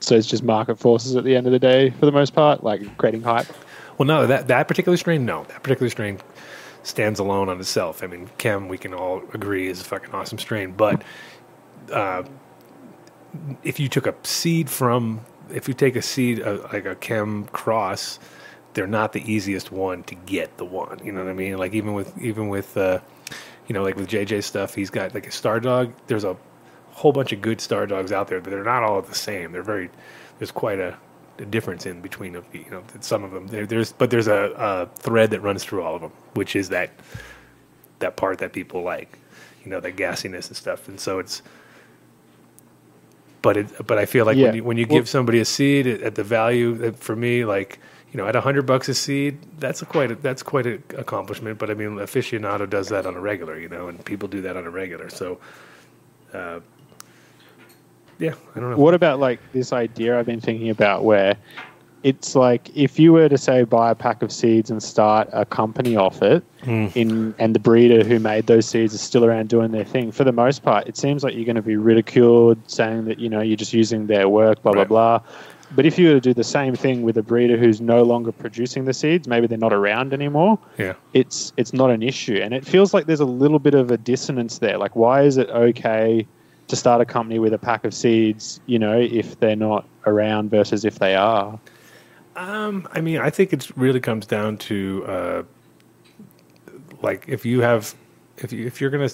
So 0.00 0.14
it's 0.14 0.26
just 0.26 0.42
market 0.42 0.78
forces 0.78 1.16
at 1.16 1.24
the 1.24 1.34
end 1.34 1.46
of 1.46 1.52
the 1.52 1.58
day 1.58 1.90
for 1.90 2.06
the 2.06 2.12
most 2.12 2.34
part, 2.34 2.62
like 2.62 2.96
creating 2.96 3.22
hype. 3.22 3.46
Well, 3.98 4.06
no, 4.06 4.26
that 4.26 4.48
that 4.48 4.68
particular 4.68 4.96
strain, 4.96 5.24
no, 5.24 5.44
that 5.44 5.62
particular 5.62 5.90
strain 5.90 6.18
stands 6.84 7.18
alone 7.18 7.48
on 7.48 7.58
itself. 7.58 8.02
I 8.02 8.06
mean, 8.06 8.30
Chem, 8.38 8.68
we 8.68 8.78
can 8.78 8.94
all 8.94 9.22
agree 9.34 9.68
is 9.68 9.80
a 9.80 9.84
fucking 9.84 10.14
awesome 10.14 10.38
strain, 10.38 10.72
but 10.72 11.02
uh, 11.92 12.22
if 13.64 13.80
you 13.80 13.88
took 13.88 14.06
a 14.06 14.14
seed 14.22 14.70
from, 14.70 15.20
if 15.52 15.68
you 15.68 15.74
take 15.74 15.96
a 15.96 16.02
seed 16.02 16.40
uh, 16.42 16.66
like 16.72 16.86
a 16.86 16.94
Chem 16.94 17.44
cross, 17.46 18.18
they're 18.74 18.86
not 18.86 19.12
the 19.12 19.32
easiest 19.32 19.72
one 19.72 20.02
to 20.04 20.14
get 20.14 20.56
the 20.56 20.64
one. 20.64 21.00
You 21.04 21.12
know 21.12 21.24
what 21.24 21.30
I 21.30 21.34
mean? 21.34 21.58
Like 21.58 21.72
even 21.74 21.94
with 21.94 22.16
even 22.20 22.48
with 22.48 22.76
uh, 22.76 23.00
you 23.66 23.74
know 23.74 23.82
like 23.82 23.96
with 23.96 24.08
JJ 24.08 24.44
stuff, 24.44 24.74
he's 24.74 24.90
got 24.90 25.14
like 25.14 25.26
a 25.26 25.32
Stardawg. 25.32 25.92
There's 26.06 26.24
a 26.24 26.36
whole 26.90 27.12
bunch 27.12 27.32
of 27.32 27.40
good 27.40 27.58
Stardawgs 27.58 28.12
out 28.12 28.28
there, 28.28 28.40
but 28.40 28.50
they're 28.50 28.64
not 28.64 28.82
all 28.82 29.00
the 29.02 29.14
same. 29.14 29.52
They're 29.52 29.62
very 29.62 29.90
there's 30.38 30.50
quite 30.50 30.78
a, 30.78 30.96
a 31.38 31.44
difference 31.44 31.86
in 31.86 32.00
between 32.00 32.36
of 32.36 32.44
you 32.52 32.66
know 32.70 32.82
some 33.00 33.24
of 33.24 33.30
them. 33.32 33.46
There, 33.48 33.66
there's 33.66 33.92
but 33.92 34.10
there's 34.10 34.28
a, 34.28 34.52
a 34.56 34.86
thread 35.00 35.30
that 35.30 35.40
runs 35.40 35.64
through 35.64 35.82
all 35.82 35.94
of 35.96 36.02
them, 36.02 36.12
which 36.34 36.54
is 36.56 36.68
that 36.68 36.90
that 38.00 38.16
part 38.16 38.38
that 38.38 38.52
people 38.52 38.82
like, 38.82 39.18
you 39.64 39.70
know, 39.70 39.80
the 39.80 39.90
gassiness 39.90 40.48
and 40.48 40.56
stuff. 40.56 40.88
And 40.88 41.00
so 41.00 41.18
it's. 41.18 41.42
But 43.42 43.56
it, 43.56 43.86
but 43.86 43.98
I 43.98 44.06
feel 44.06 44.26
like 44.26 44.36
Yeah. 44.36 44.46
when 44.46 44.54
you 44.56 44.64
when 44.64 44.76
you 44.78 44.86
Well- 44.88 44.98
give 44.98 45.08
somebody 45.08 45.38
a 45.40 45.44
seed 45.44 45.86
at, 45.86 46.00
at 46.02 46.14
the 46.16 46.24
value 46.24 46.74
that 46.76 46.96
for 46.96 47.14
me 47.14 47.44
like 47.44 47.78
you 48.12 48.18
know 48.18 48.26
at 48.26 48.34
a 48.34 48.40
hundred 48.40 48.66
bucks 48.66 48.88
a 48.88 48.94
seed 48.94 49.38
that's 49.58 49.80
a 49.82 49.86
quite 49.86 50.10
a, 50.10 50.14
that's 50.16 50.42
quite 50.42 50.66
an 50.66 50.82
accomplishment. 50.96 51.58
But 51.58 51.70
I 51.70 51.74
mean 51.74 51.90
aficionado 51.98 52.68
does 52.68 52.88
that 52.88 53.06
on 53.06 53.14
a 53.14 53.20
regular, 53.20 53.58
you 53.58 53.68
know, 53.68 53.88
and 53.88 54.04
people 54.04 54.28
do 54.28 54.40
that 54.42 54.56
on 54.56 54.66
a 54.66 54.70
regular. 54.70 55.08
So, 55.10 55.38
uh, 56.34 56.60
yeah, 58.18 58.34
I 58.56 58.60
don't 58.60 58.70
know. 58.70 58.76
What 58.76 58.94
about 58.94 59.20
like 59.20 59.38
this 59.52 59.72
idea 59.72 60.18
I've 60.18 60.26
been 60.26 60.40
thinking 60.40 60.70
about 60.70 61.04
where 61.04 61.36
it's 62.02 62.34
like 62.34 62.70
if 62.76 62.98
you 62.98 63.12
were 63.12 63.28
to 63.28 63.36
say 63.38 63.64
buy 63.64 63.90
a 63.90 63.94
pack 63.94 64.22
of 64.22 64.30
seeds 64.30 64.70
and 64.70 64.82
start 64.82 65.28
a 65.32 65.44
company 65.44 65.96
off 65.96 66.22
it 66.22 66.42
mm. 66.62 66.94
in 66.94 67.34
and 67.38 67.54
the 67.54 67.58
breeder 67.58 68.04
who 68.04 68.18
made 68.18 68.46
those 68.46 68.66
seeds 68.66 68.94
is 68.94 69.00
still 69.00 69.24
around 69.24 69.48
doing 69.48 69.72
their 69.72 69.84
thing 69.84 70.12
for 70.12 70.24
the 70.24 70.32
most 70.32 70.62
part 70.62 70.86
it 70.86 70.96
seems 70.96 71.24
like 71.24 71.34
you're 71.34 71.44
going 71.44 71.56
to 71.56 71.62
be 71.62 71.76
ridiculed 71.76 72.58
saying 72.70 73.04
that 73.06 73.18
you 73.18 73.28
know 73.28 73.40
you're 73.40 73.56
just 73.56 73.72
using 73.72 74.06
their 74.06 74.28
work 74.28 74.62
blah 74.62 74.72
Right. 74.72 74.88
blah 74.88 75.18
blah. 75.18 75.32
But 75.76 75.84
if 75.84 75.98
you 75.98 76.08
were 76.08 76.14
to 76.14 76.20
do 76.20 76.32
the 76.32 76.44
same 76.44 76.74
thing 76.74 77.02
with 77.02 77.18
a 77.18 77.22
breeder 77.22 77.58
who's 77.58 77.78
no 77.78 78.02
longer 78.02 78.32
producing 78.32 78.84
the 78.86 78.94
seeds 78.94 79.28
maybe 79.28 79.46
they're 79.46 79.58
not 79.58 79.72
around 79.72 80.12
anymore 80.14 80.58
Yeah. 80.78 80.94
it's 81.14 81.52
it's 81.56 81.72
not 81.72 81.90
an 81.90 82.02
issue. 82.02 82.38
And 82.42 82.54
it 82.54 82.64
feels 82.64 82.94
like 82.94 83.06
there's 83.06 83.20
a 83.20 83.24
little 83.44 83.58
bit 83.58 83.74
of 83.74 83.90
a 83.90 83.96
dissonance 83.98 84.58
there. 84.58 84.78
Like 84.78 84.94
why 84.96 85.22
is 85.22 85.36
it 85.36 85.48
okay 85.50 86.26
to 86.68 86.76
start 86.76 87.00
a 87.00 87.04
company 87.06 87.38
with 87.38 87.52
a 87.54 87.58
pack 87.58 87.84
of 87.84 87.92
seeds 87.94 88.60
you 88.66 88.78
know 88.78 88.98
if 89.00 89.38
they're 89.40 89.56
not 89.56 89.84
around 90.06 90.50
versus 90.50 90.84
if 90.84 90.98
they 90.98 91.14
are 91.14 91.58
Um, 92.38 92.86
I 92.92 93.00
mean, 93.00 93.18
I 93.18 93.30
think 93.30 93.52
it 93.52 93.68
really 93.76 93.98
comes 93.98 94.24
down 94.24 94.58
to 94.58 95.04
uh, 95.08 95.42
like 97.02 97.24
if 97.26 97.44
you 97.44 97.62
have 97.62 97.96
if 98.36 98.52
you 98.52 98.64
if 98.64 98.80
you're 98.80 98.90
gonna 98.90 99.10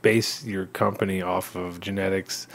base 0.00 0.42
your 0.42 0.66
company 0.66 1.20
off 1.20 1.54
of 1.54 1.80
genetics 1.80 2.48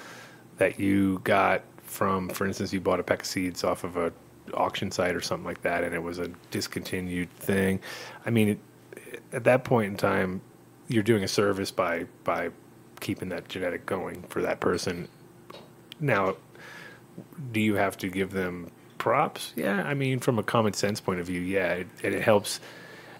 that 0.57 0.79
you 0.79 1.19
got 1.23 1.61
from, 1.83 2.29
for 2.29 2.47
instance, 2.47 2.73
you 2.73 2.81
bought 2.81 2.99
a 2.99 3.03
pack 3.03 3.21
of 3.21 3.27
seeds 3.27 3.63
off 3.63 3.83
of 3.83 3.95
a 3.95 4.11
auction 4.55 4.89
site 4.89 5.15
or 5.15 5.21
something 5.21 5.45
like 5.45 5.61
that, 5.61 5.83
and 5.83 5.93
it 5.93 6.01
was 6.01 6.17
a 6.17 6.29
discontinued 6.49 7.29
thing. 7.33 7.79
I 8.25 8.31
mean, 8.31 8.49
it, 8.49 9.21
at 9.33 9.43
that 9.43 9.65
point 9.65 9.91
in 9.91 9.97
time, 9.97 10.41
you're 10.87 11.03
doing 11.03 11.23
a 11.23 11.27
service 11.27 11.69
by 11.69 12.07
by 12.23 12.49
keeping 13.01 13.29
that 13.29 13.49
genetic 13.49 13.85
going 13.85 14.23
for 14.23 14.41
that 14.41 14.61
person. 14.61 15.09
Now, 15.99 16.37
do 17.51 17.59
you 17.59 17.75
have 17.75 17.97
to 17.97 18.09
give 18.09 18.31
them 18.31 18.71
props? 19.07 19.53
Yeah, 19.55 19.83
I 19.83 19.93
mean, 19.93 20.19
from 20.19 20.37
a 20.37 20.43
common 20.43 20.73
sense 20.73 20.99
point 20.99 21.21
of 21.21 21.27
view, 21.27 21.39
yeah, 21.39 21.73
it, 21.73 21.87
and 22.03 22.13
it 22.13 22.21
helps. 22.21 22.59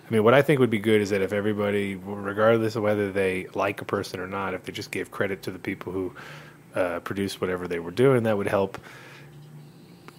I 0.06 0.14
mean, 0.14 0.24
what 0.24 0.34
I 0.34 0.42
think 0.42 0.60
would 0.60 0.70
be 0.70 0.80
good 0.80 1.00
is 1.02 1.10
that 1.12 1.22
if 1.22 1.32
everybody, 1.32 1.96
regardless 1.96 2.76
of 2.76 2.84
whether 2.84 3.12
they 3.12 3.48
like 3.54 3.82
a 3.82 3.86
person 3.86 4.20
or 4.20 4.28
not, 4.28 4.54
if 4.54 4.64
they 4.66 4.74
just 4.74 4.92
gave 4.92 5.12
credit 5.12 5.44
to 5.44 5.52
the 5.52 5.60
people 5.60 5.94
who 5.94 6.14
uh, 6.76 7.00
produced 7.00 7.40
whatever 7.40 7.68
they 7.68 7.80
were 7.80 7.92
doing, 7.92 8.24
that 8.24 8.38
would 8.38 8.48
help 8.48 8.78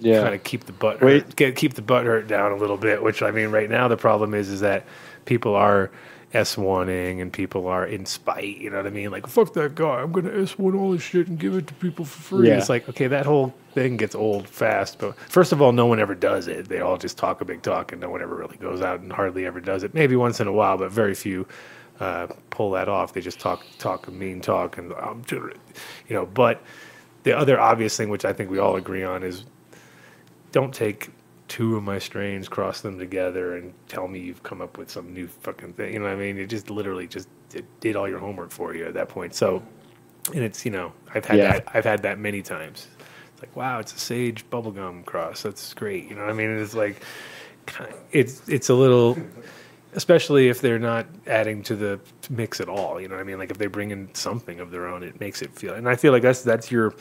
yeah 0.00 0.22
kind 0.22 0.34
of 0.34 0.44
keep 0.44 0.64
the 0.64 0.72
butt 0.72 1.00
hurt, 1.00 1.34
get 1.34 1.56
keep 1.56 1.74
the 1.74 1.82
butt 1.82 2.06
hurt 2.06 2.28
down 2.28 2.52
a 2.52 2.56
little 2.56 2.78
bit. 2.78 3.02
Which 3.02 3.22
I 3.22 3.30
mean, 3.30 3.50
right 3.50 3.68
now 3.68 3.88
the 3.88 3.96
problem 3.96 4.32
is 4.32 4.48
is 4.48 4.60
that 4.60 4.84
people 5.26 5.54
are 5.54 5.90
S 6.32 6.56
oneing 6.56 7.20
and 7.20 7.32
people 7.32 7.66
are 7.66 7.86
in 7.86 8.06
spite. 8.06 8.58
You 8.58 8.70
know 8.70 8.78
what 8.78 8.86
I 8.86 8.90
mean? 8.90 9.10
Like 9.10 9.26
fuck 9.26 9.52
that 9.54 9.74
guy, 9.74 10.00
I'm 10.00 10.12
gonna 10.12 10.32
S 10.42 10.58
one 10.58 10.74
all 10.74 10.92
this 10.92 11.02
shit 11.02 11.28
and 11.28 11.38
give 11.38 11.54
it 11.54 11.66
to 11.66 11.74
people 11.74 12.06
for 12.06 12.22
free. 12.22 12.48
Yeah. 12.48 12.58
It's 12.58 12.68
like 12.68 12.88
okay, 12.88 13.06
that 13.08 13.26
whole 13.26 13.54
thing 13.78 13.96
gets 13.96 14.14
old 14.14 14.48
fast. 14.48 14.98
But 14.98 15.16
first 15.18 15.52
of 15.52 15.62
all, 15.62 15.72
no 15.72 15.86
one 15.86 16.00
ever 16.00 16.14
does 16.14 16.48
it. 16.48 16.68
They 16.68 16.80
all 16.80 16.96
just 16.96 17.16
talk 17.16 17.40
a 17.40 17.44
big 17.44 17.62
talk, 17.62 17.92
and 17.92 18.00
no 18.00 18.10
one 18.10 18.22
ever 18.22 18.34
really 18.34 18.56
goes 18.56 18.80
out 18.80 19.00
and 19.00 19.12
hardly 19.12 19.46
ever 19.46 19.60
does 19.60 19.82
it. 19.84 19.94
Maybe 19.94 20.16
once 20.16 20.40
in 20.40 20.48
a 20.48 20.52
while, 20.52 20.76
but 20.78 20.90
very 20.90 21.14
few. 21.14 21.46
Uh, 22.00 22.28
pull 22.50 22.70
that 22.72 22.88
off. 22.88 23.12
They 23.12 23.20
just 23.20 23.40
talk, 23.40 23.64
talk 23.78 24.06
a 24.06 24.10
mean 24.12 24.40
talk, 24.40 24.78
and 24.78 24.92
I'm, 24.94 25.24
you 25.30 25.50
know. 26.10 26.26
But 26.26 26.62
the 27.24 27.36
other 27.36 27.58
obvious 27.60 27.96
thing, 27.96 28.08
which 28.08 28.24
I 28.24 28.32
think 28.32 28.50
we 28.50 28.58
all 28.58 28.76
agree 28.76 29.02
on, 29.02 29.22
is 29.24 29.44
don't 30.52 30.72
take 30.72 31.10
two 31.48 31.76
of 31.76 31.82
my 31.82 31.98
strains, 31.98 32.48
cross 32.48 32.82
them 32.82 32.98
together, 32.98 33.56
and 33.56 33.72
tell 33.88 34.06
me 34.06 34.20
you've 34.20 34.42
come 34.44 34.60
up 34.60 34.78
with 34.78 34.90
some 34.90 35.12
new 35.12 35.26
fucking 35.26 35.72
thing. 35.72 35.92
You 35.92 35.98
know 35.98 36.04
what 36.04 36.12
I 36.12 36.16
mean? 36.16 36.38
It 36.38 36.46
just 36.46 36.70
literally 36.70 37.08
just 37.08 37.28
it 37.52 37.64
did 37.80 37.96
all 37.96 38.08
your 38.08 38.18
homework 38.20 38.50
for 38.50 38.74
you 38.76 38.84
at 38.86 38.94
that 38.94 39.08
point. 39.08 39.34
So, 39.34 39.60
and 40.34 40.44
it's 40.44 40.64
you 40.64 40.70
know 40.70 40.92
I've 41.14 41.24
had 41.24 41.38
Yeah. 41.38 41.52
that 41.54 41.68
I've 41.74 41.84
had 41.84 42.02
that 42.02 42.18
many 42.20 42.42
times. 42.42 42.86
Like, 43.40 43.54
wow, 43.56 43.78
it's 43.78 43.94
a 43.94 43.98
sage 43.98 44.48
bubblegum 44.50 45.04
cross. 45.04 45.42
That's 45.42 45.74
great. 45.74 46.08
You 46.08 46.16
know 46.16 46.22
what 46.22 46.30
I 46.30 46.34
mean? 46.34 46.50
It's 46.58 46.74
like, 46.74 47.02
it's 48.12 48.48
it's 48.48 48.68
a 48.68 48.74
little, 48.74 49.16
especially 49.94 50.48
if 50.48 50.60
they're 50.60 50.78
not 50.78 51.06
adding 51.26 51.62
to 51.64 51.76
the 51.76 52.00
mix 52.30 52.60
at 52.60 52.68
all. 52.68 53.00
You 53.00 53.08
know 53.08 53.14
what 53.14 53.20
I 53.20 53.24
mean? 53.24 53.38
Like 53.38 53.50
if 53.50 53.58
they 53.58 53.66
bring 53.66 53.90
in 53.90 54.14
something 54.14 54.60
of 54.60 54.70
their 54.70 54.86
own, 54.86 55.02
it 55.02 55.20
makes 55.20 55.42
it 55.42 55.54
feel. 55.54 55.74
And 55.74 55.88
I 55.88 55.96
feel 55.96 56.12
like 56.12 56.22
that's 56.22 56.42
that's 56.42 56.70
your 56.70 56.94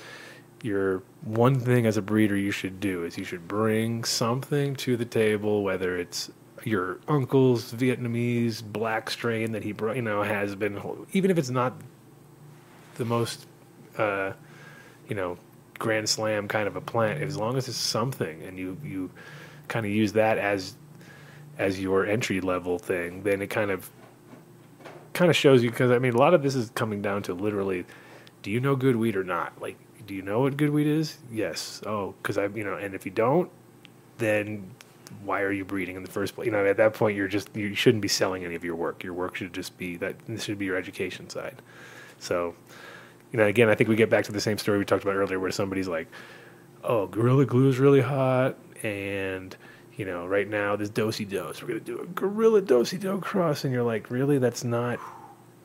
your 0.64 1.04
one 1.24 1.60
thing 1.60 1.86
as 1.86 1.98
a 1.98 2.02
breeder 2.02 2.36
you 2.36 2.52
should 2.52 2.80
do 2.80 3.04
is 3.04 3.18
you 3.18 3.24
should 3.24 3.48
bring 3.48 4.04
something 4.04 4.76
to 4.76 4.98
the 4.98 5.06
table, 5.06 5.64
whether 5.64 5.98
it's 5.98 6.32
your 6.64 7.00
uncle's 7.08 7.74
Vietnamese 7.74 8.64
black 8.64 9.10
strain 9.10 9.52
that 9.52 9.64
he 9.64 9.72
brought, 9.72 9.96
you 9.96 10.02
know, 10.02 10.24
has 10.24 10.56
been, 10.56 10.82
even 11.14 11.32
if 11.32 11.38
it's 11.38 11.50
not 11.50 11.74
the 12.96 13.06
most, 13.06 13.46
uh, 13.98 14.34
you 15.08 15.16
know, 15.16 15.38
grand 15.80 16.08
slam 16.10 16.48
kind 16.48 16.68
of 16.68 16.76
a 16.76 16.82
plant, 16.82 17.22
as 17.22 17.38
long 17.38 17.58
as 17.58 17.68
it's 17.68 17.78
something 17.78 18.44
and 18.44 18.58
you, 18.58 18.78
you 18.84 19.10
kind 19.68 19.86
of 19.86 19.92
use 19.92 20.14
that 20.14 20.38
as, 20.38 20.76
as 21.58 21.80
your 21.80 22.06
entry 22.06 22.42
level 22.42 22.78
thing, 22.80 23.24
then 23.24 23.42
it 23.42 23.48
kind 23.48 23.72
of, 23.72 23.90
kind 25.14 25.30
of 25.30 25.36
shows 25.36 25.64
you, 25.64 25.70
because 25.70 25.92
I 25.92 26.00
mean, 26.00 26.14
a 26.14 26.18
lot 26.18 26.34
of 26.34 26.44
this 26.44 26.56
is 26.56 26.70
coming 26.72 27.02
down 27.02 27.24
to 27.24 27.34
literally, 27.34 27.86
do 28.44 28.52
you 28.52 28.60
know 28.60 28.76
good 28.76 28.96
weed 28.96 29.16
or 29.16 29.24
not? 29.24 29.60
Like, 29.62 29.78
do 30.06 30.14
you 30.14 30.22
know 30.22 30.40
what 30.42 30.56
good 30.56 30.70
weed 30.70 30.88
is? 30.88 31.18
Yes. 31.32 31.82
Oh, 31.86 32.16
because 32.22 32.38
I, 32.38 32.46
you 32.48 32.64
know, 32.64 32.76
and 32.76 32.96
if 32.96 33.06
you 33.06 33.12
don't, 33.12 33.52
then 34.18 34.70
why 35.24 35.42
are 35.42 35.52
you 35.52 35.66
breeding 35.66 35.96
in 35.96 36.04
the 36.04 36.10
first 36.10 36.36
place? 36.36 36.46
You 36.46 36.52
know, 36.52 36.66
at 36.66 36.78
that 36.78 36.94
point, 36.94 37.16
you're 37.18 37.28
just 37.28 37.56
you 37.56 37.76
shouldn't 37.76 38.02
be 38.02 38.08
selling 38.08 38.46
any 38.46 38.56
of 38.56 38.64
your 38.64 38.76
work. 38.76 39.04
Your 39.04 39.14
work 39.14 39.36
should 39.36 39.54
just 39.54 39.78
be 39.78 39.98
that. 39.98 40.16
This 40.28 40.44
should 40.44 40.58
be 40.58 40.66
your 40.66 40.78
education 40.78 41.30
side. 41.30 41.62
So, 42.20 42.56
you 43.32 43.38
know, 43.38 43.46
again, 43.46 43.70
I 43.70 43.76
think 43.76 43.90
we 43.90 43.96
get 43.96 44.10
back 44.10 44.26
to 44.26 44.32
the 44.32 44.42
same 44.42 44.58
story 44.58 44.78
we 44.78 44.86
talked 44.86 45.04
about 45.04 45.16
earlier, 45.16 45.40
where 45.40 45.52
somebody's 45.52 45.88
like, 45.88 46.08
"Oh, 46.84 47.08
Gorilla 47.08 47.46
Glue 47.46 47.70
is 47.70 47.80
really 47.80 48.02
hot," 48.02 48.56
and 48.84 49.56
you 49.96 50.06
know, 50.06 50.28
right 50.28 50.48
now 50.48 50.76
this 50.76 50.90
dosey 50.90 51.26
dose, 51.28 51.62
we're 51.62 51.70
gonna 51.70 51.80
do 51.80 52.00
a 52.00 52.06
Gorilla 52.08 52.62
dosey 52.62 53.00
do 53.00 53.18
cross, 53.20 53.64
and 53.64 53.74
you're 53.74 53.84
like, 53.84 54.10
really? 54.12 54.38
That's 54.38 54.64
not. 54.64 55.00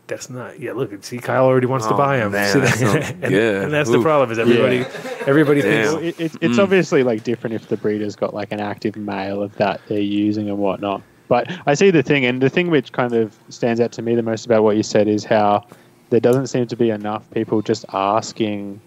That's 0.08 0.28
not. 0.28 0.58
Yeah, 0.58 0.72
look. 0.72 0.90
See, 1.04 1.18
Kyle 1.18 1.44
already 1.44 1.66
wants 1.66 1.86
to 1.86 1.94
Oh, 1.94 1.96
buy 1.96 2.16
them. 2.18 2.32
man, 2.32 2.52
See 2.52 2.58
that 2.60 3.14
and, 3.22 3.34
and 3.34 3.72
that's 3.72 3.88
the 3.90 4.00
problem. 4.02 4.30
Is 4.30 4.38
everybody, 4.38 4.84
everybody 5.26 5.62
thinks 5.62 5.92
Well, 5.92 6.02
it, 6.02 6.18
it's 6.18 6.36
it's 6.40 6.56
Mm. 6.56 6.62
obviously 6.62 7.02
like 7.04 7.22
different 7.24 7.54
if 7.54 7.68
the 7.68 7.76
breeder's 7.76 8.16
got 8.16 8.34
like 8.34 8.50
an 8.52 8.60
active 8.60 8.96
male 8.96 9.42
of 9.42 9.54
that 9.56 9.80
they're 9.86 10.00
using 10.00 10.48
and 10.48 10.58
whatnot. 10.58 11.02
But 11.28 11.50
I 11.66 11.74
see 11.74 11.90
the 11.90 12.02
thing, 12.02 12.26
and 12.26 12.42
the 12.42 12.50
thing 12.50 12.68
which 12.70 12.92
kind 12.92 13.14
of 13.14 13.38
stands 13.48 13.80
out 13.80 13.92
to 13.92 14.02
me 14.02 14.14
the 14.14 14.22
most 14.22 14.44
about 14.44 14.64
what 14.64 14.76
you 14.76 14.82
said 14.82 15.08
is 15.08 15.24
how 15.24 15.64
there 16.12 16.20
doesn't 16.20 16.46
seem 16.46 16.66
to 16.68 16.76
be 16.76 16.90
enough 16.90 17.28
people 17.32 17.60
just 17.62 17.84
asking 17.92 18.80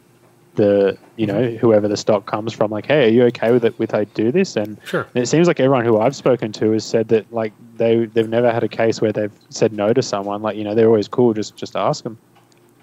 the 0.56 0.98
you 1.18 1.28
know 1.28 1.50
whoever 1.58 1.88
the 1.90 1.98
stock 1.98 2.26
comes 2.26 2.54
from 2.54 2.72
like 2.72 2.86
hey 2.86 3.08
are 3.08 3.12
you 3.12 3.24
okay 3.24 3.52
with 3.52 3.66
it 3.66 3.78
with 3.78 3.94
I 3.94 4.06
do 4.06 4.32
this 4.32 4.56
and 4.56 4.78
Sure. 4.86 5.06
and 5.14 5.22
it 5.22 5.28
seems 5.28 5.48
like 5.48 5.60
everyone 5.60 5.84
who 5.84 6.00
I've 6.00 6.16
spoken 6.16 6.54
to 6.54 6.72
has 6.72 6.86
said 6.86 7.10
that 7.10 7.26
like 7.34 7.52
they 7.76 8.06
they've 8.06 8.30
never 8.30 8.50
had 8.54 8.64
a 8.64 8.70
case 8.70 9.02
where 9.02 9.12
they've 9.12 9.38
said 9.50 9.74
no 9.74 9.92
to 9.92 10.02
someone 10.02 10.42
like 10.42 10.56
you 10.56 10.64
know 10.64 10.74
they're 10.74 10.88
always 10.88 11.10
cool 11.10 11.34
just 11.34 11.58
just 11.58 11.76
ask 11.76 12.04
them 12.06 12.18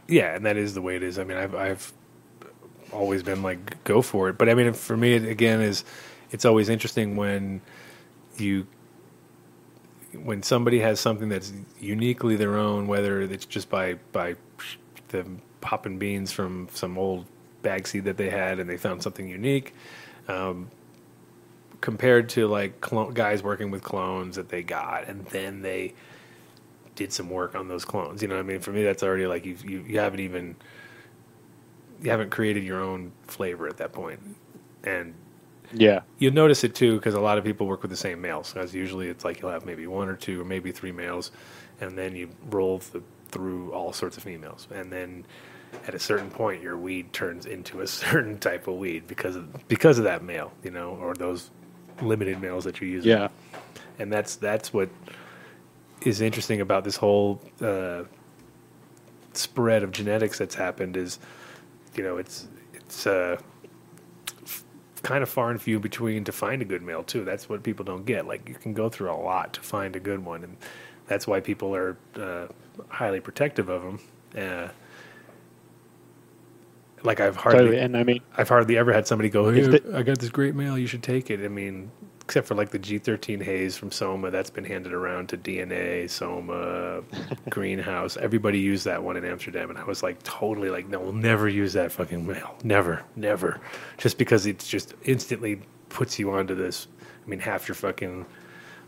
yeah, 0.08 0.34
and 0.34 0.44
that 0.44 0.56
is 0.58 0.74
the 0.74 0.82
way 0.82 0.96
it 0.96 1.02
is. 1.02 1.18
I 1.18 1.24
mean, 1.24 1.38
I've 1.38 1.54
I've 1.54 1.92
always 2.92 3.22
been 3.22 3.40
like 3.42 3.82
go 3.84 4.02
for 4.02 4.28
it, 4.28 4.36
but 4.36 4.48
I 4.48 4.54
mean, 4.54 4.72
for 4.74 4.96
me, 4.96 5.14
it, 5.14 5.24
again, 5.24 5.60
is 5.62 5.84
it's 6.32 6.44
always 6.44 6.68
interesting 6.68 7.16
when 7.16 7.62
you 8.36 8.66
when 10.14 10.42
somebody 10.42 10.80
has 10.80 11.00
something 11.00 11.28
that's 11.28 11.52
uniquely 11.80 12.36
their 12.36 12.56
own, 12.56 12.86
whether 12.86 13.20
it's 13.22 13.46
just 13.46 13.68
by 13.70 13.94
by 14.12 14.36
them 15.08 15.42
popping 15.60 15.98
beans 15.98 16.32
from 16.32 16.68
some 16.72 16.98
old 16.98 17.26
bag 17.62 17.86
seed 17.86 18.04
that 18.04 18.16
they 18.16 18.30
had 18.30 18.58
and 18.58 18.68
they 18.68 18.76
found 18.76 19.02
something 19.02 19.28
unique. 19.28 19.74
Um, 20.28 20.70
compared 21.80 22.28
to 22.30 22.46
like 22.46 22.80
clo- 22.80 23.10
guys 23.10 23.42
working 23.42 23.70
with 23.70 23.82
clones 23.82 24.36
that 24.36 24.48
they 24.48 24.62
got 24.62 25.08
and 25.08 25.26
then 25.26 25.62
they 25.62 25.94
did 26.94 27.12
some 27.12 27.30
work 27.30 27.54
on 27.54 27.68
those 27.68 27.84
clones. 27.84 28.22
You 28.22 28.28
know 28.28 28.38
I 28.38 28.42
mean? 28.42 28.60
For 28.60 28.70
me, 28.70 28.82
that's 28.84 29.02
already 29.02 29.26
like 29.26 29.44
you 29.44 29.56
you, 29.64 29.84
you 29.86 29.98
haven't 29.98 30.20
even 30.20 30.56
you 32.02 32.10
haven't 32.10 32.30
created 32.30 32.64
your 32.64 32.80
own 32.82 33.12
flavor 33.26 33.68
at 33.68 33.78
that 33.78 33.92
point, 33.92 34.20
and 34.84 35.14
yeah. 35.72 36.00
You'll 36.18 36.34
notice 36.34 36.64
it 36.64 36.74
too 36.74 36.96
because 36.96 37.14
a 37.14 37.20
lot 37.20 37.38
of 37.38 37.44
people 37.44 37.66
work 37.66 37.82
with 37.82 37.90
the 37.90 37.96
same 37.96 38.20
males. 38.20 38.54
As 38.56 38.74
usually, 38.74 39.08
it's 39.08 39.24
like 39.24 39.40
you'll 39.40 39.50
have 39.50 39.64
maybe 39.64 39.86
one 39.86 40.08
or 40.08 40.16
two 40.16 40.40
or 40.40 40.44
maybe 40.44 40.72
three 40.72 40.92
males, 40.92 41.30
and 41.80 41.96
then 41.96 42.14
you 42.16 42.30
roll 42.50 42.78
th- 42.78 43.04
through 43.28 43.72
all 43.72 43.92
sorts 43.92 44.16
of 44.16 44.22
females, 44.22 44.68
and 44.74 44.92
then 44.92 45.24
at 45.86 45.94
a 45.94 45.98
certain 45.98 46.30
point, 46.30 46.62
your 46.62 46.76
weed 46.76 47.12
turns 47.12 47.46
into 47.46 47.80
a 47.80 47.86
certain 47.88 48.38
type 48.38 48.68
of 48.68 48.76
weed 48.76 49.06
because 49.06 49.36
of 49.36 49.68
because 49.68 49.98
of 49.98 50.04
that 50.04 50.22
male, 50.22 50.52
you 50.62 50.70
know, 50.70 50.90
or 51.00 51.14
those 51.14 51.50
limited 52.00 52.40
males 52.40 52.64
that 52.64 52.80
you're 52.80 52.90
using. 52.90 53.10
Yeah. 53.10 53.28
And 53.98 54.12
that's 54.12 54.36
that's 54.36 54.72
what 54.72 54.88
is 56.02 56.20
interesting 56.20 56.60
about 56.60 56.84
this 56.84 56.96
whole 56.96 57.40
uh, 57.60 58.04
spread 59.34 59.82
of 59.82 59.92
genetics 59.92 60.38
that's 60.38 60.54
happened 60.54 60.96
is 60.96 61.18
you 61.94 62.02
know 62.02 62.16
it's 62.16 62.48
it's 62.74 63.06
uh, 63.06 63.36
kind 65.02 65.22
of 65.22 65.28
far 65.28 65.50
and 65.50 65.60
few 65.60 65.80
between 65.80 66.22
to 66.24 66.32
find 66.32 66.62
a 66.62 66.64
good 66.64 66.80
male 66.82 67.02
too 67.02 67.24
that's 67.24 67.48
what 67.48 67.62
people 67.62 67.84
don't 67.84 68.06
get 68.06 68.26
like 68.26 68.48
you 68.48 68.54
can 68.54 68.72
go 68.72 68.88
through 68.88 69.10
a 69.10 69.14
lot 69.16 69.52
to 69.52 69.60
find 69.60 69.96
a 69.96 70.00
good 70.00 70.24
one 70.24 70.44
and 70.44 70.56
that's 71.08 71.26
why 71.26 71.40
people 71.40 71.74
are 71.74 71.96
uh, 72.16 72.46
highly 72.88 73.18
protective 73.20 73.68
of 73.68 73.82
them 73.82 74.00
uh, 74.36 74.68
like 77.02 77.20
I've 77.20 77.36
hardly 77.36 77.58
totally 77.60 77.78
and 77.80 77.96
I 77.96 78.04
mean 78.04 78.20
I've 78.36 78.48
hardly 78.48 78.76
ever 78.78 78.92
had 78.92 79.06
somebody 79.08 79.28
go, 79.28 79.50
"Hey, 79.50 79.62
the- 79.62 79.96
I 79.98 80.02
got 80.02 80.18
this 80.18 80.30
great 80.30 80.54
male. 80.54 80.78
You 80.78 80.86
should 80.86 81.02
take 81.02 81.30
it." 81.30 81.44
I 81.44 81.48
mean, 81.48 81.90
except 82.32 82.48
for 82.48 82.54
like 82.54 82.70
the 82.70 82.78
G13 82.78 83.42
haze 83.42 83.76
from 83.76 83.90
Soma, 83.90 84.30
that's 84.30 84.48
been 84.48 84.64
handed 84.64 84.94
around 84.94 85.28
to 85.28 85.36
DNA, 85.36 86.08
Soma, 86.08 87.02
Greenhouse. 87.50 88.16
Everybody 88.16 88.58
used 88.58 88.86
that 88.86 89.02
one 89.02 89.18
in 89.18 89.24
Amsterdam, 89.26 89.68
and 89.68 89.78
I 89.78 89.84
was 89.84 90.02
like, 90.02 90.22
totally 90.22 90.70
like, 90.70 90.88
no, 90.88 90.98
we'll 90.98 91.12
never 91.12 91.46
use 91.46 91.74
that 91.74 91.92
fucking 91.92 92.26
male, 92.26 92.56
never, 92.64 93.04
never, 93.16 93.60
just 93.98 94.16
because 94.16 94.46
it 94.46 94.60
just 94.60 94.94
instantly 95.04 95.60
puts 95.90 96.18
you 96.18 96.30
onto 96.30 96.54
this. 96.54 96.86
I 97.22 97.28
mean, 97.28 97.38
half 97.38 97.68
your 97.68 97.74
fucking 97.74 98.24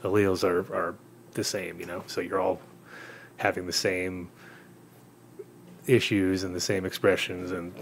alleles 0.04 0.42
are 0.42 0.60
are 0.74 0.94
the 1.32 1.44
same, 1.44 1.78
you 1.78 1.84
know, 1.84 2.02
so 2.06 2.22
you're 2.22 2.40
all 2.40 2.62
having 3.36 3.66
the 3.66 3.74
same 3.74 4.30
issues 5.86 6.44
and 6.44 6.54
the 6.54 6.60
same 6.60 6.86
expressions 6.86 7.50
and 7.50 7.74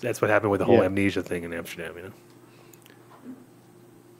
that's 0.00 0.20
what 0.20 0.28
happened 0.30 0.50
with 0.50 0.58
the 0.58 0.64
whole 0.66 0.76
Yeah. 0.78 0.82
amnesia 0.84 1.22
thing 1.22 1.44
in 1.44 1.54
Amsterdam, 1.54 1.96
you 1.96 2.02
know. 2.02 2.12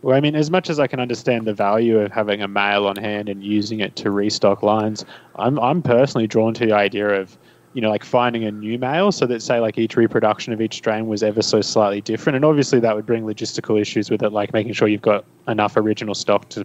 Well, 0.02 0.16
I 0.16 0.20
mean, 0.20 0.34
as 0.34 0.50
much 0.50 0.70
as 0.70 0.80
I 0.80 0.86
can 0.86 0.98
understand 0.98 1.46
the 1.46 1.52
value 1.52 1.98
of 1.98 2.10
having 2.10 2.40
a 2.42 2.48
male 2.48 2.86
on 2.86 2.96
hand 2.96 3.28
and 3.28 3.44
using 3.44 3.80
it 3.80 3.96
to 3.96 4.10
restock 4.10 4.62
lines, 4.62 5.04
I'm 5.36 5.58
I'm 5.58 5.82
personally 5.82 6.26
drawn 6.26 6.54
to 6.54 6.66
the 6.66 6.72
idea 6.72 7.20
of, 7.20 7.36
you 7.74 7.82
know, 7.82 7.90
like 7.90 8.04
finding 8.04 8.44
a 8.44 8.50
new 8.50 8.78
male 8.78 9.12
so 9.12 9.26
that 9.26 9.42
say 9.42 9.60
like 9.60 9.76
each 9.78 9.96
reproduction 9.96 10.52
of 10.54 10.60
each 10.60 10.74
strain 10.74 11.06
was 11.06 11.22
ever 11.22 11.42
so 11.42 11.60
slightly 11.60 12.00
different, 12.00 12.36
and 12.36 12.44
obviously 12.44 12.80
that 12.80 12.96
would 12.96 13.04
bring 13.04 13.24
logistical 13.24 13.80
issues 13.80 14.10
with 14.10 14.22
it, 14.22 14.30
like 14.32 14.54
making 14.54 14.72
sure 14.72 14.88
you've 14.88 15.02
got 15.02 15.24
enough 15.48 15.76
original 15.76 16.14
stock 16.14 16.48
to 16.50 16.64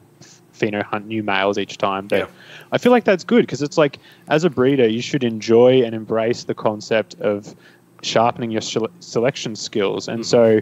pheno 0.53 0.81
hunt 0.81 1.05
new 1.05 1.21
males 1.21 1.57
each 1.57 1.77
time. 1.77 2.07
But 2.07 2.19
Yeah. 2.19 2.27
I 2.71 2.77
feel 2.77 2.93
like 2.93 3.03
that's 3.03 3.25
good 3.25 3.41
because 3.41 3.61
it's 3.61 3.77
like 3.77 3.99
as 4.29 4.45
a 4.45 4.49
breeder, 4.49 4.87
you 4.87 5.01
should 5.01 5.25
enjoy 5.25 5.83
and 5.83 5.93
embrace 5.93 6.45
the 6.45 6.55
concept 6.55 7.15
of 7.19 7.53
sharpening 8.01 8.51
your 8.51 8.61
sele- 8.61 8.91
selection 9.01 9.57
skills, 9.57 10.07
and 10.07 10.21
mm-hmm. 10.21 10.61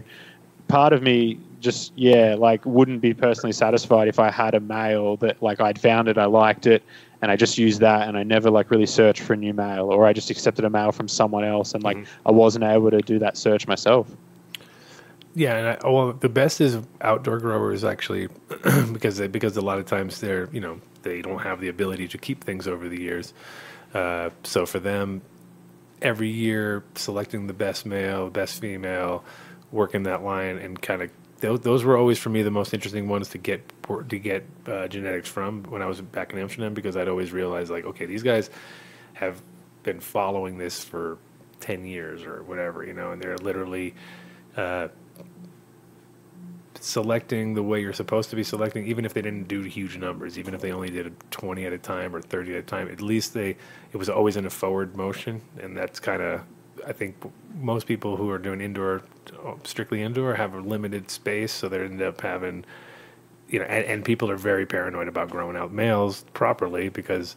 part 0.66 0.92
of 0.92 1.02
me 1.02 1.38
just 1.64 1.92
yeah 1.96 2.36
like 2.38 2.64
wouldn't 2.64 3.00
be 3.00 3.12
personally 3.12 3.52
satisfied 3.52 4.06
if 4.06 4.18
i 4.18 4.30
had 4.30 4.54
a 4.54 4.60
male 4.60 5.16
that 5.16 5.42
like 5.42 5.60
i'd 5.60 5.80
found 5.80 6.06
it 6.08 6.18
i 6.18 6.24
liked 6.26 6.66
it 6.66 6.82
and 7.22 7.30
i 7.30 7.36
just 7.36 7.58
used 7.58 7.80
that 7.80 8.06
and 8.06 8.16
i 8.16 8.22
never 8.22 8.50
like 8.50 8.70
really 8.70 8.86
searched 8.86 9.22
for 9.22 9.32
a 9.32 9.36
new 9.36 9.52
male 9.52 9.86
or 9.86 10.06
i 10.06 10.12
just 10.12 10.30
accepted 10.30 10.64
a 10.64 10.70
male 10.70 10.92
from 10.92 11.08
someone 11.08 11.42
else 11.44 11.74
and 11.74 11.82
like 11.82 11.96
i 12.26 12.30
wasn't 12.30 12.62
able 12.62 12.90
to 12.90 13.00
do 13.00 13.18
that 13.18 13.36
search 13.36 13.66
myself 13.66 14.06
Yeah, 15.36 15.56
and 15.56 15.66
I, 15.66 15.88
well, 15.90 16.12
the 16.12 16.28
best 16.28 16.60
is 16.60 16.78
outdoor 17.00 17.40
growers 17.40 17.82
actually, 17.82 18.28
because 18.92 19.16
they, 19.16 19.26
because 19.26 19.56
a 19.56 19.60
lot 19.60 19.78
of 19.78 19.86
times 19.86 20.20
they're 20.20 20.48
you 20.52 20.60
know 20.60 20.80
they 21.02 21.22
don't 21.22 21.40
have 21.40 21.60
the 21.60 21.68
ability 21.68 22.06
to 22.08 22.18
keep 22.18 22.44
things 22.44 22.68
over 22.68 22.88
the 22.88 23.00
years. 23.00 23.34
Uh, 23.92 24.30
so 24.44 24.64
for 24.66 24.78
them, 24.78 25.22
every 26.02 26.28
year 26.28 26.84
selecting 26.94 27.46
the 27.46 27.52
best 27.52 27.86
male, 27.86 28.30
best 28.30 28.60
female, 28.60 29.24
working 29.72 30.04
that 30.04 30.22
line, 30.22 30.58
and 30.58 30.80
kind 30.80 31.02
of 31.02 31.10
those, 31.52 31.84
were 31.84 31.96
always 31.96 32.18
for 32.18 32.30
me 32.30 32.42
the 32.42 32.50
most 32.50 32.74
interesting 32.74 33.08
ones 33.08 33.28
to 33.30 33.38
get 33.38 33.72
to 34.08 34.18
get 34.18 34.44
uh, 34.66 34.88
genetics 34.88 35.28
from 35.28 35.64
when 35.64 35.82
I 35.82 35.86
was 35.86 36.00
back 36.00 36.32
in 36.32 36.38
Amsterdam 36.38 36.74
because 36.74 36.96
I'd 36.96 37.08
always 37.08 37.32
realized 37.32 37.70
like 37.70 37.84
okay 37.84 38.06
these 38.06 38.22
guys 38.22 38.50
have 39.14 39.42
been 39.82 40.00
following 40.00 40.58
this 40.58 40.82
for 40.82 41.18
ten 41.60 41.84
years 41.84 42.24
or 42.24 42.42
whatever 42.42 42.84
you 42.84 42.92
know, 42.92 43.12
and 43.12 43.22
they're 43.22 43.38
literally. 43.38 43.94
Uh, 44.56 44.88
selecting 46.80 47.54
the 47.54 47.62
way 47.62 47.80
you're 47.80 47.94
supposed 47.94 48.28
to 48.28 48.36
be 48.36 48.44
selecting, 48.44 48.86
even 48.86 49.04
if 49.06 49.14
they 49.14 49.22
didn't 49.22 49.48
do 49.48 49.62
huge 49.62 49.96
numbers, 49.96 50.38
even 50.38 50.54
if 50.54 50.60
they 50.60 50.70
only 50.70 50.90
did 50.90 51.14
20 51.30 51.64
at 51.64 51.72
a 51.72 51.78
time 51.78 52.14
or 52.14 52.20
30 52.20 52.52
at 52.52 52.58
a 52.58 52.62
time, 52.62 52.88
at 52.88 53.00
least 53.00 53.32
they 53.32 53.56
it 53.92 53.96
was 53.96 54.10
always 54.10 54.36
in 54.36 54.44
a 54.44 54.50
forward 54.50 54.94
motion, 54.96 55.40
and 55.60 55.76
that's 55.76 55.98
kind 55.98 56.20
of 56.20 56.42
I 56.86 56.92
think 56.92 57.16
most 57.60 57.86
people 57.86 58.16
who 58.16 58.30
are 58.30 58.38
doing 58.38 58.60
indoor, 58.60 59.02
strictly 59.64 60.02
indoor, 60.02 60.34
have 60.34 60.54
a 60.54 60.60
limited 60.60 61.10
space, 61.10 61.52
so 61.52 61.68
they 61.68 61.78
end 61.78 62.02
up 62.02 62.20
having, 62.20 62.64
you 63.48 63.58
know, 63.58 63.64
and, 63.64 63.84
and 63.86 64.04
people 64.04 64.30
are 64.30 64.36
very 64.36 64.66
paranoid 64.66 65.08
about 65.08 65.30
growing 65.30 65.56
out 65.56 65.72
males 65.72 66.24
properly 66.32 66.88
because, 66.88 67.36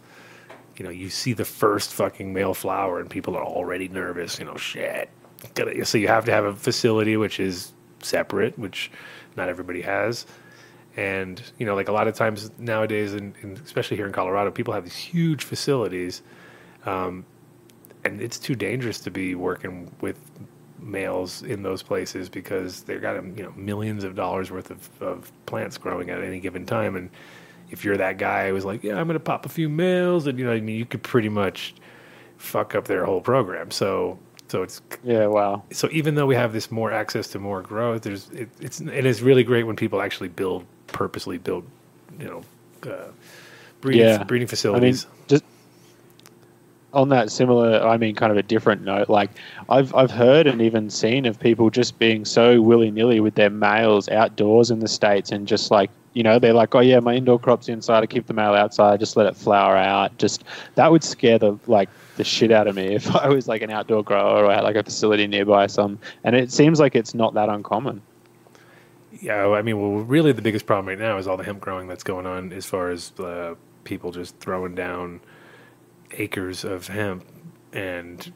you 0.77 0.83
know, 0.83 0.91
you 0.91 1.09
see 1.09 1.33
the 1.33 1.45
first 1.45 1.93
fucking 1.93 2.33
male 2.33 2.53
flower 2.53 2.99
and 2.99 3.09
people 3.09 3.35
are 3.35 3.45
already 3.45 3.87
nervous. 3.87 4.39
You 4.39 4.45
know, 4.45 4.55
shit. 4.55 5.09
So 5.83 5.97
you 5.97 6.07
have 6.07 6.25
to 6.25 6.31
have 6.31 6.45
a 6.45 6.55
facility 6.55 7.15
which 7.17 7.39
is 7.39 7.73
separate, 8.01 8.57
which 8.57 8.91
not 9.35 9.49
everybody 9.49 9.81
has. 9.81 10.25
And 10.95 11.41
you 11.59 11.65
know, 11.65 11.75
like 11.75 11.89
a 11.89 11.91
lot 11.91 12.07
of 12.07 12.15
times 12.15 12.49
nowadays, 12.57 13.13
and 13.13 13.35
especially 13.63 13.97
here 13.97 14.07
in 14.07 14.13
Colorado, 14.13 14.49
people 14.49 14.73
have 14.73 14.83
these 14.83 14.95
huge 14.95 15.43
facilities, 15.43 16.23
um, 16.85 17.23
and 18.07 18.21
it's 18.21 18.39
too 18.39 18.55
dangerous 18.55 18.99
to 19.01 19.11
be 19.11 19.35
working 19.35 19.91
with 20.01 20.19
males 20.79 21.43
in 21.43 21.63
those 21.63 21.83
places 21.83 22.29
because 22.29 22.83
they've 22.83 23.01
got 23.01 23.15
you 23.37 23.43
know 23.43 23.53
millions 23.55 24.03
of 24.03 24.15
dollars 24.15 24.49
worth 24.49 24.71
of, 24.71 24.89
of 25.01 25.31
plants 25.45 25.77
growing 25.77 26.09
at 26.09 26.23
any 26.23 26.39
given 26.39 26.65
time, 26.65 26.95
and 26.95 27.09
if 27.69 27.83
you're 27.83 27.97
that 27.97 28.17
guy 28.17 28.49
who's 28.49 28.65
like, 28.65 28.83
yeah, 28.83 28.99
I'm 28.99 29.07
gonna 29.07 29.19
pop 29.19 29.45
a 29.45 29.49
few 29.49 29.69
males, 29.69 30.27
and 30.27 30.39
you 30.39 30.45
know, 30.45 30.51
I 30.51 30.59
mean, 30.59 30.77
you 30.77 30.85
could 30.85 31.03
pretty 31.03 31.29
much 31.29 31.75
fuck 32.37 32.75
up 32.75 32.85
their 32.85 33.05
whole 33.05 33.21
program. 33.21 33.71
So, 33.71 34.19
so 34.47 34.63
it's 34.63 34.81
Yeah, 35.03 35.27
wow. 35.27 35.63
so 35.71 35.89
even 35.91 36.15
though 36.15 36.25
we 36.25 36.35
have 36.35 36.53
this 36.53 36.71
more 36.71 36.91
access 36.91 37.27
to 37.29 37.39
more 37.39 37.61
growth, 37.61 38.03
there's 38.03 38.29
it, 38.29 38.49
it's 38.59 38.79
it 38.79 39.05
is 39.05 39.21
really 39.21 39.43
great 39.43 39.63
when 39.63 39.75
people 39.75 40.01
actually 40.01 40.29
build 40.29 40.65
purposely 40.87 41.37
build, 41.37 41.65
you 42.19 42.25
know, 42.25 42.89
uh, 42.89 43.11
breeding 43.81 44.01
yeah. 44.01 44.23
breeding 44.23 44.43
I 44.43 44.45
mean, 44.45 44.47
facilities. 44.47 45.07
On 46.93 47.09
that 47.09 47.31
similar, 47.31 47.85
I 47.85 47.97
mean, 47.97 48.15
kind 48.15 48.31
of 48.31 48.37
a 48.37 48.43
different 48.43 48.81
note. 48.83 49.09
Like 49.09 49.31
I've 49.69 49.93
I've 49.93 50.11
heard 50.11 50.47
and 50.47 50.61
even 50.61 50.89
seen 50.89 51.25
of 51.25 51.39
people 51.39 51.69
just 51.69 51.99
being 51.99 52.25
so 52.25 52.61
willy 52.61 52.91
nilly 52.91 53.19
with 53.19 53.35
their 53.35 53.49
males 53.49 54.09
outdoors 54.09 54.71
in 54.71 54.79
the 54.79 54.87
states, 54.87 55.31
and 55.31 55.47
just 55.47 55.71
like 55.71 55.89
you 56.13 56.23
know, 56.23 56.39
they're 56.39 56.53
like, 56.53 56.73
oh 56.73 56.79
yeah, 56.79 56.99
my 56.99 57.13
indoor 57.13 57.37
crop's 57.37 57.69
inside. 57.69 58.01
I 58.01 58.07
keep 58.07 58.25
the 58.25 58.33
male 58.33 58.55
outside. 58.55 58.99
Just 58.99 59.15
let 59.15 59.27
it 59.27 59.35
flower 59.35 59.77
out. 59.77 60.17
Just 60.17 60.43
that 60.73 60.91
would 60.91 61.03
scare 61.03 61.37
the 61.37 61.59
like 61.67 61.89
the 62.15 62.23
shit 62.23 62.51
out 62.51 62.65
of 62.65 62.75
me 62.75 62.85
if 62.95 63.15
I 63.15 63.29
was 63.29 63.47
like 63.47 63.61
an 63.61 63.69
outdoor 63.69 64.03
grower 64.03 64.45
or 64.45 64.51
had 64.51 64.63
like 64.63 64.75
a 64.75 64.83
facility 64.83 65.27
nearby. 65.27 65.67
Some, 65.67 65.99
and 66.23 66.35
it 66.35 66.51
seems 66.51 66.79
like 66.79 66.95
it's 66.95 67.13
not 67.13 67.35
that 67.35 67.49
uncommon. 67.49 68.01
Yeah, 69.21 69.49
I 69.49 69.61
mean, 69.61 69.79
well, 69.79 70.03
really, 70.03 70.31
the 70.31 70.41
biggest 70.41 70.65
problem 70.65 70.87
right 70.87 70.99
now 70.99 71.17
is 71.17 71.27
all 71.27 71.37
the 71.37 71.43
hemp 71.43 71.59
growing 71.59 71.87
that's 71.87 72.03
going 72.03 72.25
on, 72.25 72.51
as 72.51 72.65
far 72.65 72.89
as 72.89 73.11
uh, 73.19 73.55
people 73.83 74.11
just 74.11 74.37
throwing 74.37 74.75
down 74.75 75.21
acres 76.11 76.63
of 76.63 76.87
hemp 76.87 77.25
and 77.73 78.31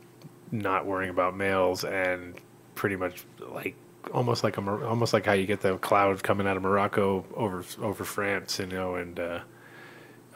not 0.52 0.86
worrying 0.86 1.10
about 1.10 1.36
males, 1.36 1.84
and 1.84 2.36
pretty 2.76 2.96
much 2.96 3.24
like 3.40 3.76
almost 4.14 4.44
like 4.44 4.58
a 4.58 4.88
almost 4.88 5.14
like 5.14 5.26
how 5.26 5.34
you 5.34 5.46
get 5.46 5.62
the 5.62 5.78
cloud 5.78 6.22
coming 6.24 6.48
out 6.48 6.58
of 6.58 6.64
Morocco 6.64 7.26
over 7.36 7.64
over 7.82 8.04
France, 8.04 8.60
you 8.60 8.66
know, 8.68 8.96
and 8.96 9.20
uh, 9.20 9.40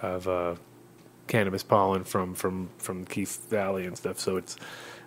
of 0.01 0.27
uh, 0.27 0.55
cannabis 1.27 1.63
pollen 1.63 2.03
from 2.03 2.35
from 2.35 2.69
from 2.77 3.05
Ketama 3.05 3.49
Valley 3.49 3.85
and 3.85 3.97
stuff. 3.97 4.19
So 4.19 4.37
it's 4.37 4.57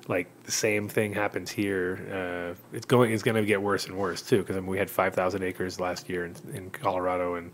like 0.08 0.28
the 0.44 0.52
same 0.52 0.88
thing 0.88 1.12
happens 1.12 1.50
here. 1.50 1.98
Uh, 2.10 2.76
it's 2.76 2.86
going. 2.86 3.12
It's 3.12 3.22
going 3.22 3.36
to 3.36 3.44
get 3.44 3.60
worse 3.62 3.86
and 3.86 3.96
worse 3.96 4.22
too. 4.22 4.38
Because 4.38 4.56
I 4.56 4.60
mean, 4.60 4.68
we 4.68 4.78
had 4.78 4.90
five 4.90 5.14
thousand 5.14 5.42
acres 5.42 5.78
last 5.78 6.08
year 6.08 6.24
in, 6.24 6.34
in 6.52 6.70
Colorado, 6.70 7.34
and 7.34 7.52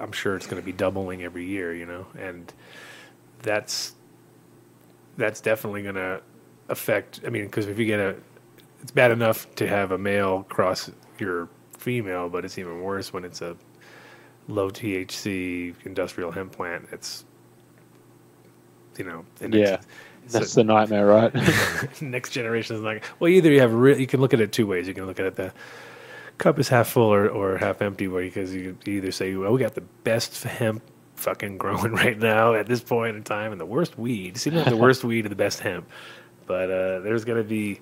I'm 0.00 0.12
sure 0.12 0.36
it's 0.36 0.46
going 0.46 0.62
to 0.62 0.64
be 0.64 0.72
doubling 0.72 1.22
every 1.22 1.44
year. 1.44 1.74
You 1.74 1.86
know, 1.86 2.06
and 2.18 2.52
that's 3.42 3.94
that's 5.16 5.40
definitely 5.40 5.82
going 5.82 5.94
to 5.96 6.20
affect. 6.68 7.20
I 7.26 7.30
mean, 7.30 7.44
because 7.44 7.66
if 7.66 7.78
you 7.78 7.86
get 7.86 8.00
a, 8.00 8.16
it's 8.82 8.92
bad 8.92 9.10
enough 9.10 9.52
to 9.56 9.66
have 9.68 9.92
a 9.92 9.98
male 9.98 10.44
cross 10.44 10.90
your 11.18 11.48
female, 11.78 12.28
but 12.28 12.44
it's 12.44 12.58
even 12.58 12.80
worse 12.82 13.12
when 13.12 13.24
it's 13.24 13.42
a 13.42 13.56
low 14.48 14.70
THC 14.70 15.74
industrial 15.84 16.30
hemp 16.32 16.52
plant. 16.52 16.88
It's 16.92 17.24
you 18.98 19.04
know, 19.04 19.24
and 19.40 19.54
Yeah, 19.54 19.74
it's- 19.74 19.86
that's 20.30 20.54
the 20.54 20.64
nightmare, 20.64 21.06
right? 21.06 21.34
next 22.02 22.30
generation 22.30 22.76
is 22.76 22.82
like 22.82 23.04
well 23.18 23.28
either 23.28 23.50
you 23.50 23.60
have 23.60 23.72
re- 23.74 23.98
you 23.98 24.06
can 24.06 24.20
look 24.20 24.32
at 24.32 24.40
it 24.40 24.52
two 24.52 24.66
ways 24.68 24.86
you 24.86 24.94
can 24.94 25.04
look 25.06 25.18
at 25.18 25.26
it 25.26 25.34
the 25.34 25.52
cup 26.38 26.58
is 26.60 26.68
half 26.68 26.88
full 26.88 27.12
or, 27.12 27.28
or 27.28 27.58
half 27.58 27.82
empty 27.82 28.06
way 28.06 28.24
because 28.26 28.54
you 28.54 28.76
you 28.84 28.94
either 28.94 29.10
say 29.10 29.34
well 29.34 29.52
we 29.52 29.58
got 29.58 29.74
the 29.74 29.80
best 30.04 30.44
hemp 30.44 30.80
fucking 31.22 31.58
growing 31.58 31.92
right 32.04 32.18
now 32.18 32.54
at 32.54 32.66
this 32.66 32.80
point 32.80 33.16
in 33.16 33.22
time 33.22 33.52
and 33.52 33.60
the 33.60 33.66
worst 33.66 33.98
weed 33.98 34.36
seem 34.36 34.54
like 34.54 34.66
the 34.66 34.76
worst 34.76 35.04
weed 35.04 35.24
and 35.24 35.30
the 35.30 35.36
best 35.36 35.60
hemp. 35.60 35.88
But 36.46 36.70
uh, 36.70 37.00
there's 37.00 37.24
going 37.24 37.38
to 37.38 37.48
be 37.48 37.80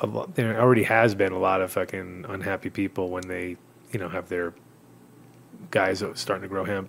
a 0.00 0.06
lot 0.06 0.34
there 0.34 0.60
already 0.60 0.82
has 0.82 1.14
been 1.14 1.32
a 1.32 1.38
lot 1.38 1.60
of 1.60 1.72
fucking 1.72 2.26
unhappy 2.28 2.70
people 2.70 3.08
when 3.08 3.26
they 3.26 3.56
you 3.92 3.98
know 3.98 4.08
have 4.08 4.28
their 4.28 4.52
guys 5.70 6.02
starting 6.14 6.42
to 6.42 6.48
grow 6.48 6.64
hemp 6.64 6.88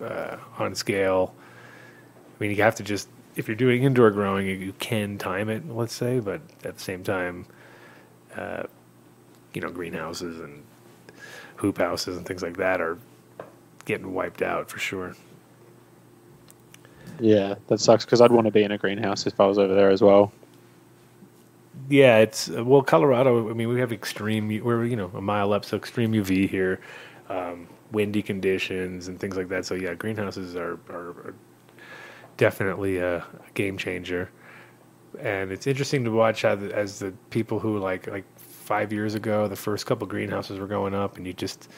uh, 0.00 0.36
on 0.58 0.74
scale. 0.74 1.34
I 1.36 2.42
mean, 2.42 2.50
you 2.50 2.62
have 2.62 2.74
to 2.76 2.82
just 2.82 3.08
if 3.36 3.48
you're 3.48 3.56
doing 3.56 3.82
indoor 3.82 4.10
growing, 4.10 4.46
you, 4.46 4.54
you 4.54 4.72
can 4.74 5.18
time 5.18 5.48
it, 5.48 5.68
let's 5.68 5.94
say, 5.94 6.20
but 6.20 6.40
at 6.64 6.76
the 6.76 6.82
same 6.82 7.02
time, 7.02 7.46
uh, 8.36 8.64
you 9.52 9.60
know, 9.60 9.70
greenhouses 9.70 10.40
and 10.40 10.62
hoop 11.56 11.78
houses 11.78 12.16
and 12.16 12.26
things 12.26 12.42
like 12.42 12.56
that 12.56 12.80
are 12.80 12.98
getting 13.84 14.14
wiped 14.14 14.42
out 14.42 14.70
for 14.70 14.78
sure. 14.78 15.14
yeah, 17.20 17.54
that 17.68 17.80
sucks 17.80 18.04
because 18.04 18.20
I'd 18.20 18.32
want 18.32 18.46
to 18.46 18.50
be 18.52 18.62
in 18.64 18.72
a 18.72 18.78
greenhouse 18.78 19.26
if 19.26 19.40
I 19.40 19.46
was 19.46 19.58
over 19.58 19.74
there 19.74 19.90
as 19.90 20.02
well. 20.02 20.32
Yeah, 21.88 22.18
it's 22.18 22.50
uh, 22.50 22.64
well, 22.64 22.82
Colorado. 22.82 23.50
I 23.50 23.54
mean, 23.54 23.68
we 23.68 23.80
have 23.80 23.92
extreme. 23.92 24.48
We're 24.64 24.84
you 24.86 24.96
know 24.96 25.10
a 25.14 25.20
mile 25.20 25.52
up, 25.52 25.64
so 25.64 25.76
extreme 25.76 26.12
UV 26.12 26.48
here, 26.48 26.80
um, 27.28 27.68
windy 27.92 28.22
conditions 28.22 29.08
and 29.08 29.20
things 29.20 29.36
like 29.36 29.48
that. 29.50 29.66
So 29.66 29.74
yeah, 29.74 29.94
greenhouses 29.94 30.56
are 30.56 30.78
are, 30.90 31.10
are 31.10 31.34
definitely 32.36 32.98
a 32.98 33.24
game 33.54 33.78
changer. 33.78 34.30
And 35.20 35.52
it's 35.52 35.66
interesting 35.66 36.04
to 36.04 36.10
watch 36.10 36.42
how 36.42 36.56
the, 36.56 36.74
as 36.74 36.98
the 36.98 37.12
people 37.30 37.60
who 37.60 37.78
like 37.78 38.06
like 38.08 38.24
five 38.38 38.92
years 38.92 39.14
ago, 39.14 39.48
the 39.48 39.56
first 39.56 39.86
couple 39.86 40.06
greenhouses 40.06 40.58
were 40.58 40.66
going 40.66 40.94
up, 40.94 41.16
and 41.18 41.26
you 41.26 41.32
just 41.32 41.68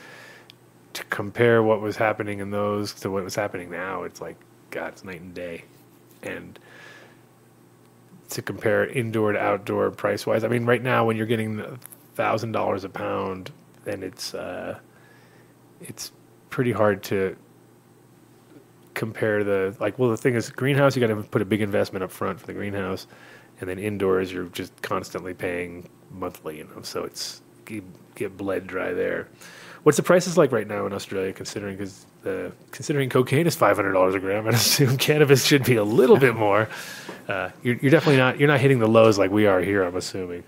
to 0.96 1.04
compare 1.04 1.62
what 1.62 1.82
was 1.82 1.94
happening 1.94 2.38
in 2.38 2.50
those 2.50 2.94
to 2.94 3.10
what 3.10 3.22
was 3.22 3.34
happening 3.34 3.70
now. 3.70 4.04
It's 4.04 4.22
like 4.22 4.38
God, 4.70 4.94
it's 4.94 5.04
night 5.04 5.20
and 5.20 5.34
day, 5.34 5.64
and 6.22 6.58
to 8.30 8.40
compare 8.40 8.86
indoor 8.86 9.32
to 9.32 9.38
outdoor 9.38 9.90
price 9.90 10.26
wise. 10.26 10.42
I 10.42 10.48
mean, 10.48 10.64
right 10.64 10.82
now 10.82 11.04
when 11.04 11.18
you're 11.18 11.26
getting 11.26 11.78
thousand 12.14 12.52
dollars 12.52 12.84
a 12.84 12.88
pound, 12.88 13.50
then 13.84 14.02
it's 14.02 14.32
uh, 14.32 14.78
it's 15.82 16.12
pretty 16.48 16.72
hard 16.72 17.02
to 17.04 17.36
compare 18.94 19.44
the 19.44 19.76
like. 19.78 19.98
Well, 19.98 20.08
the 20.08 20.16
thing 20.16 20.34
is, 20.34 20.48
greenhouse 20.48 20.96
you 20.96 21.06
got 21.06 21.14
to 21.14 21.22
put 21.24 21.42
a 21.42 21.44
big 21.44 21.60
investment 21.60 22.04
up 22.04 22.10
front 22.10 22.40
for 22.40 22.46
the 22.46 22.54
greenhouse, 22.54 23.06
and 23.60 23.68
then 23.68 23.78
indoors 23.78 24.32
you're 24.32 24.46
just 24.46 24.72
constantly 24.80 25.34
paying 25.34 25.90
monthly. 26.10 26.56
You 26.56 26.64
know, 26.74 26.80
so 26.80 27.04
it's 27.04 27.42
get 28.14 28.34
bled 28.38 28.66
dry 28.66 28.94
there. 28.94 29.28
What's 29.86 29.98
the 29.98 30.02
prices 30.02 30.36
like 30.36 30.50
right 30.50 30.66
now 30.66 30.84
in 30.86 30.92
Australia? 30.92 31.32
Considering 31.32 31.76
because 31.76 32.06
uh, 32.26 32.50
considering 32.72 33.08
cocaine 33.08 33.46
is 33.46 33.54
five 33.54 33.76
hundred 33.76 33.92
dollars 33.92 34.16
a 34.16 34.18
gram, 34.18 34.44
I 34.48 34.50
assume 34.50 34.96
cannabis 34.96 35.44
should 35.44 35.64
be 35.64 35.76
a 35.76 35.84
little 35.84 36.16
bit 36.16 36.34
more. 36.34 36.68
Uh, 37.28 37.50
you're, 37.62 37.76
you're 37.76 37.92
definitely 37.92 38.16
not 38.16 38.40
you're 38.40 38.48
not 38.48 38.58
hitting 38.58 38.80
the 38.80 38.88
lows 38.88 39.16
like 39.16 39.30
we 39.30 39.46
are 39.46 39.60
here. 39.60 39.84
I'm 39.84 39.94
assuming. 39.94 40.42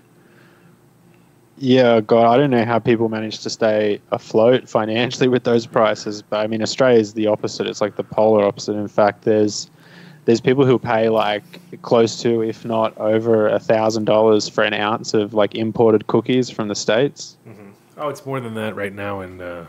Yeah, 1.57 2.01
God, 2.01 2.25
I 2.29 2.35
don't 2.35 2.49
know 2.49 2.65
how 2.65 2.79
people 2.79 3.07
manage 3.07 3.39
to 3.39 3.49
stay 3.49 4.01
afloat 4.11 4.67
financially 4.67 5.29
with 5.29 5.45
those 5.45 5.65
prices. 5.65 6.21
But 6.21 6.41
I 6.41 6.47
mean, 6.47 6.61
Australia 6.61 6.99
is 6.99 7.13
the 7.13 7.27
opposite. 7.27 7.65
It's 7.65 7.79
like 7.79 7.95
the 7.95 8.03
polar 8.03 8.43
opposite. 8.43 8.73
In 8.73 8.89
fact, 8.89 9.21
there's 9.21 9.71
there's 10.25 10.41
people 10.41 10.65
who 10.65 10.77
pay 10.77 11.07
like 11.07 11.43
close 11.81 12.21
to, 12.23 12.41
if 12.41 12.65
not 12.65 12.97
over, 12.97 13.47
a 13.47 13.59
thousand 13.59 14.03
dollars 14.03 14.49
for 14.49 14.65
an 14.65 14.73
ounce 14.73 15.13
of 15.13 15.33
like 15.33 15.55
imported 15.55 16.07
cookies 16.07 16.49
from 16.49 16.67
the 16.67 16.75
states. 16.75 17.37
Oh, 17.99 18.09
it's 18.09 18.25
more 18.25 18.39
than 18.39 18.53
that 18.55 18.75
right 18.75 18.93
now 18.93 19.21
in 19.21 19.41
uh, 19.41 19.67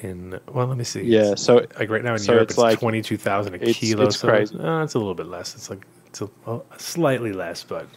in 0.00 0.38
well, 0.52 0.66
let 0.66 0.76
me 0.76 0.84
see. 0.84 1.02
Yeah, 1.02 1.20
It's- 1.20 1.42
so- 1.42 1.66
like 1.78 1.90
right 1.90 2.04
now 2.04 2.12
in 2.12 2.18
so 2.18 2.32
Europe, 2.32 2.44
it's 2.50 2.52
it's, 2.54 2.58
like- 2.58 2.78
twenty 2.80 3.02
two 3.02 3.16
thousand 3.16 3.54
a 3.54 3.56
it's- 3.56 3.76
kilo. 3.78 4.06
it's 4.06 4.18
so 4.18 4.28
crazy. 4.28 4.58
Uh, 4.58 4.82
it's 4.84 4.94
a 4.94 4.98
little 4.98 5.14
bit 5.14 5.26
less. 5.26 5.54
It's 5.54 5.70
like 5.70 5.84
it's 6.06 6.20
a, 6.20 6.28
well, 6.46 6.64
slightly 6.76 7.32
less, 7.32 7.64
but 7.64 7.88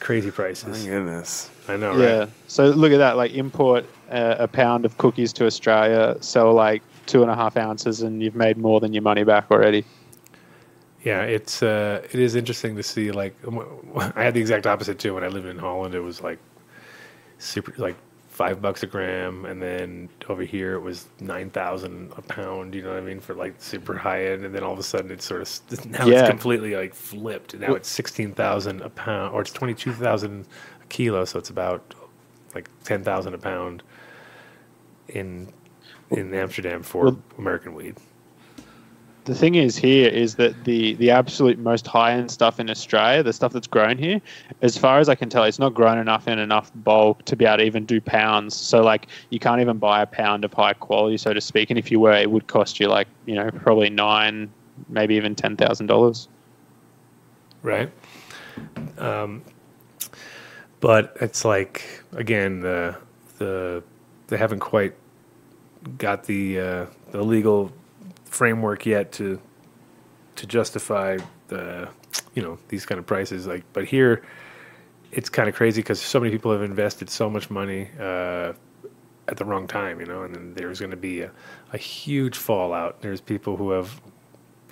crazy 0.00 0.30
prices. 0.30 0.84
My 0.84 0.90
goodness. 0.90 1.50
I 1.68 1.76
know, 1.76 1.96
yeah. 1.96 2.18
right? 2.20 2.28
So 2.46 2.66
look 2.66 2.92
at 2.92 2.98
that. 2.98 3.16
Like 3.16 3.32
import 3.32 3.84
uh, 4.10 4.36
a 4.38 4.48
pound 4.48 4.84
of 4.84 4.96
cookies 4.98 5.32
to 5.34 5.46
Australia, 5.46 6.16
sell 6.20 6.52
like 6.52 6.82
two 7.06 7.22
and 7.22 7.30
a 7.30 7.34
half 7.34 7.56
ounces, 7.56 8.02
and 8.02 8.22
you've 8.22 8.36
made 8.36 8.56
more 8.58 8.80
than 8.80 8.92
your 8.92 9.02
money 9.02 9.24
back 9.24 9.50
already. 9.50 9.84
Yeah, 11.04 11.22
it's 11.22 11.62
uh, 11.62 12.02
it 12.12 12.18
is 12.18 12.34
interesting 12.34 12.76
to 12.76 12.82
see. 12.82 13.10
Like, 13.12 13.34
I 14.16 14.24
had 14.24 14.34
the 14.34 14.40
exact 14.40 14.66
opposite 14.66 14.98
too 14.98 15.14
when 15.14 15.24
I 15.24 15.28
lived 15.28 15.46
in 15.46 15.58
Holland. 15.58 15.94
It 15.94 16.00
was 16.00 16.20
like 16.22 16.38
super, 17.38 17.72
like 17.78 17.96
five 18.28 18.62
bucks 18.62 18.82
a 18.84 18.86
gram, 18.86 19.44
and 19.46 19.60
then 19.60 20.08
over 20.28 20.42
here 20.44 20.74
it 20.74 20.80
was 20.80 21.06
nine 21.20 21.50
thousand 21.50 22.12
a 22.16 22.22
pound. 22.22 22.74
You 22.74 22.82
know 22.82 22.90
what 22.90 22.98
I 22.98 23.00
mean 23.00 23.18
for 23.20 23.34
like 23.34 23.54
super 23.58 23.96
high 23.96 24.26
end, 24.26 24.44
and 24.44 24.54
then 24.54 24.62
all 24.62 24.72
of 24.72 24.78
a 24.78 24.82
sudden 24.82 25.10
it's 25.10 25.24
sort 25.24 25.40
of 25.42 25.86
now 25.90 26.06
Yeah. 26.06 26.20
it's 26.20 26.28
completely 26.28 26.76
like 26.76 26.94
flipped. 26.94 27.54
Now 27.58 27.74
it's 27.74 27.88
sixteen 27.88 28.32
thousand 28.32 28.80
a 28.82 28.90
pound, 28.90 29.34
or 29.34 29.40
it's 29.40 29.52
twenty 29.52 29.74
two 29.74 29.92
thousand 29.92 30.46
a 30.82 30.86
kilo, 30.86 31.24
so 31.24 31.38
it's 31.38 31.50
about 31.50 31.94
like 32.54 32.68
ten 32.84 33.02
thousand 33.02 33.34
a 33.34 33.38
pound 33.38 33.82
in 35.08 35.48
in 36.10 36.32
Amsterdam 36.34 36.82
for 36.82 37.04
Well- 37.04 37.22
American 37.38 37.74
weed. 37.74 37.96
The 39.28 39.34
thing 39.34 39.56
is 39.56 39.76
here 39.76 40.08
is 40.08 40.36
that 40.36 40.64
the 40.64 40.94
the 40.94 41.10
absolute 41.10 41.58
most 41.58 41.86
high 41.86 42.12
end 42.12 42.30
stuff 42.30 42.58
in 42.58 42.70
Australia, 42.70 43.22
the 43.22 43.34
stuff 43.34 43.52
that's 43.52 43.66
grown 43.66 43.98
here, 43.98 44.22
as 44.62 44.78
far 44.78 45.00
as 45.00 45.10
I 45.10 45.14
can 45.14 45.28
tell, 45.28 45.44
it's 45.44 45.58
not 45.58 45.74
grown 45.74 45.98
enough 45.98 46.26
in 46.26 46.38
enough 46.38 46.72
bulk 46.76 47.22
to 47.26 47.36
be 47.36 47.44
able 47.44 47.58
to 47.58 47.64
even 47.64 47.84
do 47.84 48.00
pounds. 48.00 48.54
So 48.54 48.82
like 48.82 49.08
you 49.28 49.38
can't 49.38 49.60
even 49.60 49.76
buy 49.76 50.00
a 50.00 50.06
pound 50.06 50.46
of 50.46 50.54
high 50.54 50.72
quality, 50.72 51.18
so 51.18 51.34
to 51.34 51.42
speak. 51.42 51.68
And 51.68 51.78
if 51.78 51.90
you 51.90 52.00
were, 52.00 52.12
it 52.12 52.30
would 52.30 52.46
cost 52.46 52.80
you 52.80 52.88
like 52.88 53.06
you 53.26 53.34
know 53.34 53.50
probably 53.50 53.90
nine, 53.90 54.50
maybe 54.88 55.14
even 55.16 55.34
ten 55.34 55.58
thousand 55.58 55.88
dollars. 55.88 56.26
right? 57.62 57.90
Um, 58.96 59.42
but 60.80 61.14
it's 61.20 61.44
like 61.44 62.02
again 62.12 62.60
the 62.60 62.96
the 63.36 63.82
they 64.28 64.38
haven't 64.38 64.60
quite 64.60 64.94
got 65.98 66.24
the 66.24 66.60
uh, 66.60 66.86
the 67.10 67.22
legal 67.22 67.70
framework 68.28 68.86
yet 68.86 69.12
to 69.12 69.40
to 70.36 70.46
justify 70.46 71.18
the 71.48 71.88
you 72.34 72.42
know 72.42 72.58
these 72.68 72.86
kind 72.86 72.98
of 72.98 73.06
prices. 73.06 73.46
Like, 73.46 73.64
but 73.72 73.86
here 73.86 74.24
it's 75.12 75.28
kind 75.30 75.48
of 75.48 75.54
crazy 75.54 75.82
because 75.82 76.00
so 76.00 76.20
many 76.20 76.32
people 76.32 76.52
have 76.52 76.62
invested 76.62 77.10
so 77.10 77.30
much 77.30 77.50
money 77.50 77.90
uh, 78.00 78.52
at 79.28 79.36
the 79.38 79.44
wrong 79.44 79.66
time, 79.68 80.00
you 80.00 80.06
know, 80.06 80.24
and 80.24 80.34
then 80.34 80.54
there's 80.54 80.80
going 80.80 80.90
to 80.92 80.96
be 80.98 81.22
a, 81.22 81.32
a 81.72 81.78
huge 81.78 82.36
fallout. 82.36 83.02
There's 83.02 83.20
people 83.20 83.56
who 83.56 83.70
have 83.72 84.00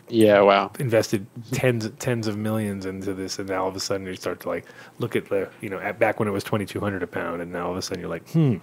Yeah, 0.09 0.41
wow. 0.43 0.73
invested 0.79 1.27
tens 1.53 1.91
tens 1.99 2.27
of 2.27 2.37
millions 2.39 2.87
into 2.87 3.15
this, 3.15 3.39
and 3.39 3.49
now 3.49 3.63
all 3.65 3.69
of 3.69 3.77
a 3.77 3.81
sudden 3.81 4.07
you 4.07 4.15
start 4.17 4.41
to 4.41 4.49
like 4.49 4.67
look 4.99 5.17
at 5.17 5.27
the 5.29 5.51
you 5.61 5.71
know 5.71 5.79
at, 5.79 5.99
back 5.99 6.19
when 6.21 6.29
it 6.29 6.33
was 6.33 6.45
twenty 6.45 6.67
two 6.67 6.81
hundred 6.81 7.03
a 7.03 7.07
pound, 7.07 7.43
and 7.43 7.53
now 7.53 7.67
all 7.67 7.73
of 7.73 7.79
a 7.79 7.83
sudden 7.83 8.01
you're 8.01 8.11
like, 8.11 8.29
hmm, 8.31 8.57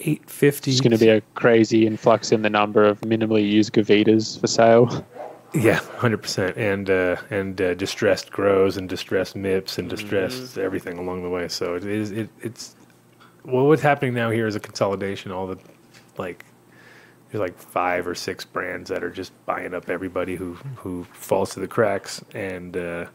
eight 0.00 0.28
fifty. 0.28 0.70
It's 0.70 0.80
going 0.80 0.92
to 0.92 0.98
be 0.98 1.08
a 1.08 1.20
crazy 1.34 1.86
influx 1.86 2.32
in 2.32 2.42
the 2.42 2.50
number 2.50 2.84
of 2.84 3.00
minimally 3.00 3.48
used 3.48 3.72
Gavitas 3.72 4.40
for 4.40 4.46
sale. 4.46 5.04
yeah, 5.54 5.76
hundred 5.98 6.22
percent, 6.22 6.56
and 6.56 6.88
uh, 6.90 7.16
and 7.30 7.60
uh, 7.60 7.74
distressed 7.74 8.30
grows 8.30 8.76
and 8.76 8.88
distressed 8.88 9.36
mips 9.36 9.78
and 9.78 9.88
distressed 9.88 10.58
everything 10.58 10.98
along 10.98 11.22
the 11.22 11.30
way. 11.30 11.48
So 11.48 11.74
it 11.74 11.84
is 11.84 12.10
it 12.10 12.30
it's 12.40 12.76
well, 13.44 13.66
what's 13.66 13.82
happening 13.82 14.14
now 14.14 14.30
here 14.30 14.46
is 14.46 14.56
a 14.56 14.60
consolidation. 14.60 15.32
All 15.32 15.46
the 15.46 15.58
like 16.18 16.44
there's 17.30 17.40
like 17.40 17.58
five 17.58 18.06
or 18.06 18.14
six 18.14 18.44
brands 18.44 18.90
that 18.90 19.02
are 19.02 19.10
just 19.10 19.32
buying 19.46 19.74
up 19.74 19.88
everybody 19.88 20.36
who 20.36 20.54
who 20.76 21.04
falls 21.12 21.54
to 21.54 21.60
the 21.60 21.68
cracks 21.68 22.22
and 22.34 22.76
uh 22.76 23.06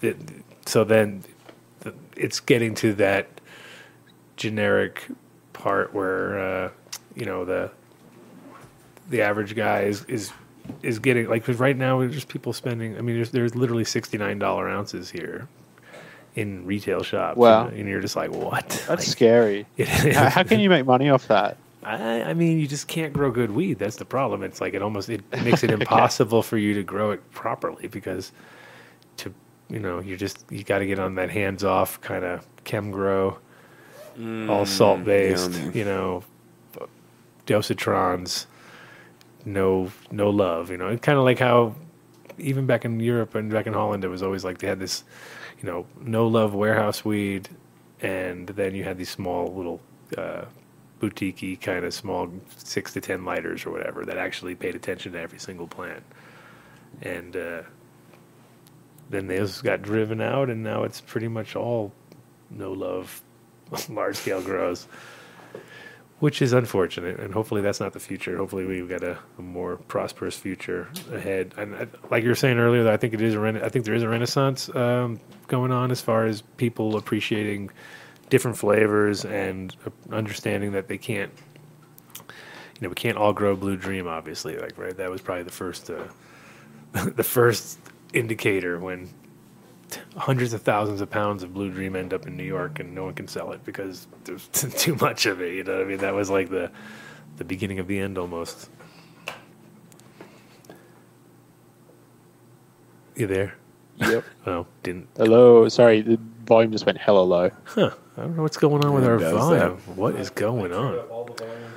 the, 0.00 0.16
so 0.66 0.84
then 0.84 1.24
the, 1.80 1.94
it's 2.16 2.40
getting 2.40 2.74
to 2.74 2.92
that 2.94 3.33
generic 4.36 5.06
part 5.52 5.94
where 5.94 6.38
uh 6.38 6.70
you 7.14 7.24
know 7.24 7.44
the 7.44 7.70
the 9.10 9.22
average 9.22 9.54
guy 9.54 9.82
is 9.82 10.04
is 10.06 10.32
is 10.82 10.98
getting 10.98 11.28
like 11.28 11.44
'cause 11.44 11.58
right 11.60 11.76
now 11.76 12.00
there's 12.00 12.14
just 12.14 12.28
people 12.28 12.52
spending 12.52 12.96
i 12.98 13.00
mean 13.00 13.16
there's 13.16 13.30
there's 13.30 13.54
literally 13.54 13.84
$69 13.84 14.70
ounces 14.70 15.10
here 15.10 15.46
in 16.34 16.66
retail 16.66 17.02
shops 17.02 17.36
Wow. 17.36 17.66
and, 17.68 17.78
and 17.78 17.88
you're 17.88 18.00
just 18.00 18.16
like 18.16 18.30
what 18.32 18.68
That's 18.68 18.88
Like, 18.88 19.00
scary. 19.00 19.66
how, 20.12 20.28
how 20.30 20.42
can 20.42 20.58
you 20.60 20.68
make 20.68 20.84
money 20.86 21.08
off 21.10 21.28
that? 21.28 21.56
I, 21.84 22.22
I 22.22 22.34
mean, 22.34 22.58
you 22.58 22.66
just 22.66 22.88
can't 22.88 23.12
grow 23.12 23.30
good 23.30 23.50
weed. 23.50 23.78
That's 23.78 23.96
the 23.96 24.06
problem. 24.06 24.42
It's 24.42 24.58
like 24.60 24.72
it 24.74 24.80
almost 24.82 25.10
it 25.10 25.20
makes 25.44 25.62
it 25.62 25.70
impossible 25.80 26.42
for 26.42 26.56
you 26.56 26.72
to 26.74 26.82
grow 26.82 27.10
it 27.12 27.30
properly 27.32 27.86
because 27.88 28.32
to 29.18 29.32
you 29.68 29.78
know 29.78 30.00
you 30.00 30.16
just 30.16 30.44
you 30.50 30.64
got 30.64 30.78
to 30.78 30.86
get 30.86 30.98
on 30.98 31.14
that 31.16 31.30
hands 31.30 31.62
off 31.62 32.00
kind 32.00 32.24
of 32.24 32.44
chem 32.64 32.90
grow, 32.90 33.36
all 34.48 34.66
salt 34.66 35.04
based. 35.04 35.52
You 35.74 35.84
know, 35.84 36.24
dosatrons, 37.46 38.46
no 39.44 39.90
no 40.10 40.30
love. 40.30 40.70
You 40.70 40.76
know, 40.76 40.88
it's 40.88 41.02
kind 41.02 41.18
of 41.18 41.24
like 41.24 41.38
how 41.38 41.74
even 42.38 42.66
back 42.66 42.84
in 42.84 42.98
Europe 43.00 43.34
and 43.34 43.50
back 43.50 43.66
in 43.66 43.72
Holland, 43.72 44.04
it 44.04 44.08
was 44.08 44.22
always 44.22 44.44
like 44.44 44.58
they 44.58 44.66
had 44.66 44.80
this, 44.80 45.04
you 45.60 45.68
know, 45.68 45.86
no 46.00 46.26
love 46.26 46.54
warehouse 46.54 47.04
weed, 47.04 47.48
and 48.00 48.48
then 48.48 48.74
you 48.74 48.84
had 48.84 48.98
these 48.98 49.10
small 49.10 49.54
little 49.54 49.80
uh, 50.18 50.44
boutique 51.00 51.60
kind 51.60 51.84
of 51.84 51.94
small 51.94 52.30
six 52.56 52.92
to 52.94 53.00
ten 53.00 53.24
lighters 53.24 53.66
or 53.66 53.70
whatever 53.70 54.04
that 54.04 54.16
actually 54.18 54.54
paid 54.54 54.74
attention 54.74 55.12
to 55.12 55.20
every 55.20 55.38
single 55.38 55.66
plant, 55.66 56.02
and 57.02 57.36
uh, 57.36 57.62
then 59.10 59.26
those 59.26 59.60
got 59.60 59.82
driven 59.82 60.20
out, 60.20 60.50
and 60.50 60.62
now 60.62 60.82
it's 60.82 61.00
pretty 61.00 61.28
much 61.28 61.54
all 61.54 61.92
no 62.50 62.72
love, 62.72 63.22
large 63.88 64.16
scale 64.16 64.42
grows. 64.42 64.86
Which 66.20 66.40
is 66.40 66.52
unfortunate, 66.52 67.18
and 67.18 67.34
hopefully 67.34 67.60
that's 67.60 67.80
not 67.80 67.92
the 67.92 68.00
future. 68.00 68.36
Hopefully 68.38 68.64
we've 68.64 68.88
got 68.88 69.02
a, 69.02 69.18
a 69.36 69.42
more 69.42 69.76
prosperous 69.76 70.36
future 70.36 70.88
ahead. 71.12 71.52
And 71.58 71.74
I, 71.74 71.86
like 72.08 72.22
you 72.22 72.30
were 72.30 72.36
saying 72.36 72.58
earlier, 72.58 72.88
I 72.88 72.96
think 72.96 73.12
it 73.14 73.20
is 73.20 73.34
a 73.34 73.40
rena- 73.40 73.64
I 73.64 73.68
think 73.68 73.84
there 73.84 73.94
is 73.94 74.02
a 74.04 74.08
renaissance 74.08 74.74
um, 74.74 75.20
going 75.48 75.72
on 75.72 75.90
as 75.90 76.00
far 76.00 76.24
as 76.24 76.40
people 76.56 76.96
appreciating 76.96 77.70
different 78.30 78.56
flavors 78.56 79.24
and 79.24 79.76
uh, 79.84 80.14
understanding 80.14 80.72
that 80.72 80.88
they 80.88 80.96
can't, 80.96 81.32
you 82.16 82.80
know, 82.80 82.88
we 82.88 82.94
can't 82.94 83.18
all 83.18 83.32
grow 83.32 83.56
Blue 83.56 83.76
Dream. 83.76 84.06
Obviously, 84.06 84.56
like 84.56 84.78
right, 84.78 84.96
that 84.96 85.10
was 85.10 85.20
probably 85.20 85.44
the 85.44 85.52
first, 85.52 85.90
uh, 85.90 86.04
the 86.92 87.24
first 87.24 87.78
indicator 88.14 88.78
when 88.78 89.10
t- 89.94 90.00
hundreds 90.16 90.52
of 90.52 90.62
thousands 90.62 91.00
of 91.00 91.10
pounds 91.10 91.42
of 91.42 91.52
Blue 91.54 91.70
Dream 91.70 91.96
end 91.96 92.12
up 92.14 92.26
in 92.26 92.36
New 92.36 92.44
York 92.44 92.80
and 92.80 92.94
no 92.94 93.04
one 93.04 93.14
can 93.14 93.28
sell 93.28 93.52
it 93.52 93.64
because 93.64 94.06
there's 94.24 94.48
too 94.52 94.94
much 94.96 95.26
of 95.26 95.40
it. 95.40 95.54
You 95.54 95.64
know 95.64 95.74
what 95.76 95.82
I 95.82 95.84
mean? 95.84 95.98
That 95.98 96.14
was 96.14 96.30
like 96.30 96.48
the 96.50 96.70
the 97.36 97.44
beginning 97.44 97.78
of 97.78 97.86
the 97.88 97.98
end 97.98 98.16
almost. 98.18 98.68
You 103.16 103.26
there? 103.26 103.54
Yep. 103.98 104.24
Oh, 104.46 104.66
didn't. 104.82 105.08
Hello. 105.16 105.68
Sorry, 105.68 106.02
the 106.02 106.18
volume 106.44 106.70
just 106.72 106.84
went 106.84 106.98
hella 106.98 107.20
low. 107.22 107.50
Huh. 107.64 107.90
I 108.16 108.20
don't 108.20 108.36
know 108.36 108.42
what's 108.42 108.58
going 108.58 108.84
on 108.84 108.92
with 108.92 109.04
our 109.04 109.18
volume. 109.18 109.78
that. 109.86 109.96
What 109.96 110.16
is 110.16 110.28
going 110.30 110.72
on? 110.72 110.98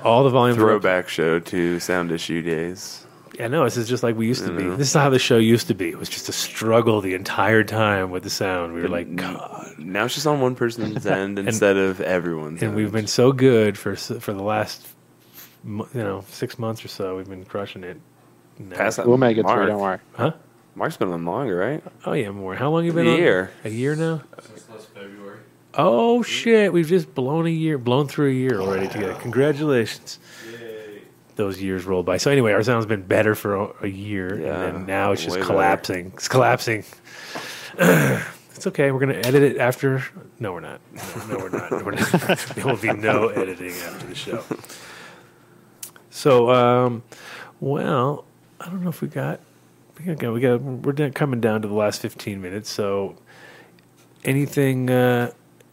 All 0.04 0.22
the 0.22 0.30
volume. 0.30 0.56
Throwback 0.56 1.08
show 1.08 1.38
to 1.40 1.80
sound 1.80 2.12
issue 2.12 2.42
days. 2.42 3.06
Yeah, 3.38 3.46
no, 3.48 3.62
this 3.64 3.76
is 3.76 3.88
just 3.88 4.02
like 4.02 4.16
we 4.16 4.26
used 4.26 4.44
to 4.46 4.52
be. 4.52 4.64
Mm-hmm. 4.64 4.76
This 4.78 4.88
is 4.88 4.94
how 4.94 5.10
the 5.10 5.18
show 5.20 5.36
used 5.38 5.68
to 5.68 5.74
be. 5.74 5.88
It 5.90 5.98
was 5.98 6.08
just 6.08 6.28
a 6.28 6.32
struggle 6.32 7.00
the 7.00 7.14
entire 7.14 7.62
time 7.62 8.10
with 8.10 8.24
the 8.24 8.30
sound. 8.30 8.74
We 8.74 8.82
were 8.82 8.88
like, 8.88 9.14
God. 9.14 9.74
Now 9.78 10.06
it's 10.06 10.14
just 10.14 10.26
on 10.26 10.40
one 10.40 10.56
person's 10.56 11.06
end 11.06 11.38
And- 11.38 11.46
instead 11.48 11.76
of 11.76 12.00
everyone's. 12.00 12.60
And 12.62 12.70
end. 12.70 12.76
we've 12.76 12.90
been 12.92 13.06
so 13.06 13.30
good 13.32 13.78
for 13.78 13.94
for 13.94 14.32
the 14.32 14.42
last, 14.42 14.84
you 15.64 15.86
know, 15.94 16.24
six 16.30 16.58
months 16.58 16.84
or 16.84 16.88
so. 16.88 17.16
We've 17.16 17.28
been 17.28 17.44
crushing 17.44 17.84
it. 17.84 18.00
Now- 18.58 18.76
Pass 18.76 18.96
that 18.96 19.06
We'll 19.06 19.18
make 19.18 19.36
it 19.36 19.44
Mark. 19.44 19.58
through. 19.60 19.66
Don't 19.68 19.80
worry. 19.80 19.98
Huh? 20.14 20.32
Mark's 20.74 20.96
been 20.96 21.08
on 21.12 21.24
longer, 21.24 21.56
right? 21.56 21.82
Oh 22.06 22.12
yeah, 22.14 22.30
more. 22.30 22.54
How 22.56 22.70
long 22.70 22.84
you 22.84 22.90
A 22.90 22.94
been 22.94 23.06
on? 23.06 23.14
A 23.14 23.18
year. 23.18 23.50
A 23.64 23.68
year 23.70 23.94
now. 23.96 24.22
Since 24.42 24.68
last 24.68 24.88
February. 24.94 25.38
Oh 25.74 26.22
shit, 26.22 26.72
we've 26.72 26.88
just 26.88 27.14
blown 27.14 27.46
a 27.46 27.50
year, 27.50 27.78
blown 27.78 28.08
through 28.08 28.30
a 28.30 28.34
year 28.34 28.60
already 28.60 28.88
together. 28.88 29.14
Congratulations. 29.14 30.18
Those 31.38 31.62
years 31.62 31.84
rolled 31.84 32.04
by. 32.04 32.16
So 32.16 32.32
anyway, 32.32 32.50
our 32.50 32.64
sound's 32.64 32.84
been 32.86 33.02
better 33.02 33.36
for 33.36 33.54
a, 33.54 33.72
a 33.82 33.86
year, 33.86 34.40
Yeah, 34.40 34.60
and 34.60 34.78
then 34.78 34.86
now 34.86 35.12
it's 35.12 35.22
just 35.22 35.36
way 35.36 35.40
better. 35.40 35.52
collapsing. 35.52 36.10
It's 36.14 36.26
collapsing. 36.26 36.84
it's 37.78 38.66
okay. 38.66 38.90
We're 38.90 38.98
gonna 38.98 39.20
edit 39.22 39.44
it 39.44 39.56
after. 39.58 40.02
No, 40.40 40.52
we're 40.52 40.58
not. 40.58 40.80
No, 40.92 41.26
no, 41.28 41.36
we're 41.38 41.48
not. 41.48 41.70
We're 41.84 41.92
not. 41.92 42.10
there 42.56 42.66
will 42.66 42.76
be 42.76 42.92
no 42.92 43.28
editing 43.28 43.70
after 43.70 44.06
the 44.08 44.16
show. 44.16 44.42
So, 46.10 46.50
um, 46.50 47.04
well, 47.60 48.24
I 48.60 48.66
don't 48.66 48.82
know 48.82 48.90
if 48.90 49.00
we 49.00 49.06
got. 49.06 49.38
We 50.04 50.12
got. 50.16 50.32
We 50.32 50.40
got. 50.40 50.60
We're 50.60 51.10
coming 51.10 51.40
down 51.40 51.62
to 51.62 51.68
the 51.68 51.74
last 51.74 52.02
fifteen 52.02 52.42
minutes. 52.42 52.68
So, 52.68 53.14
anything 54.24 54.90
uh, 54.90 55.30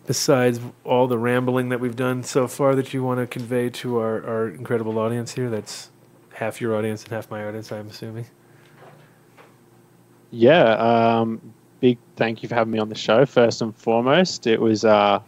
besides 0.07 0.59
all 0.83 1.07
the 1.07 1.17
rambling 1.17 1.69
that 1.69 1.79
we've 1.79 1.95
done 1.95 2.23
so 2.23 2.47
far 2.47 2.75
that 2.75 2.93
you 2.93 3.03
want 3.03 3.19
to 3.19 3.27
convey 3.27 3.69
to 3.69 3.97
our, 3.97 4.25
our 4.25 4.49
incredible 4.49 4.99
audience 4.99 5.33
here? 5.33 5.49
That's 5.49 5.89
half 6.33 6.61
your 6.61 6.75
audience 6.75 7.03
and 7.03 7.13
half 7.13 7.29
my 7.31 7.45
audience, 7.45 7.71
I'm 7.71 7.87
assuming. 7.87 8.25
Yeah. 10.31 10.73
Um, 10.73 11.41
big 11.79 11.97
thank 12.15 12.43
you 12.43 12.49
for 12.49 12.55
having 12.55 12.71
me 12.71 12.79
on 12.79 12.89
the 12.89 12.95
show. 12.95 13.25
First 13.25 13.61
and 13.61 13.75
foremost, 13.75 14.47
it 14.47 14.59
was 14.59 14.83
uh, 14.83 15.19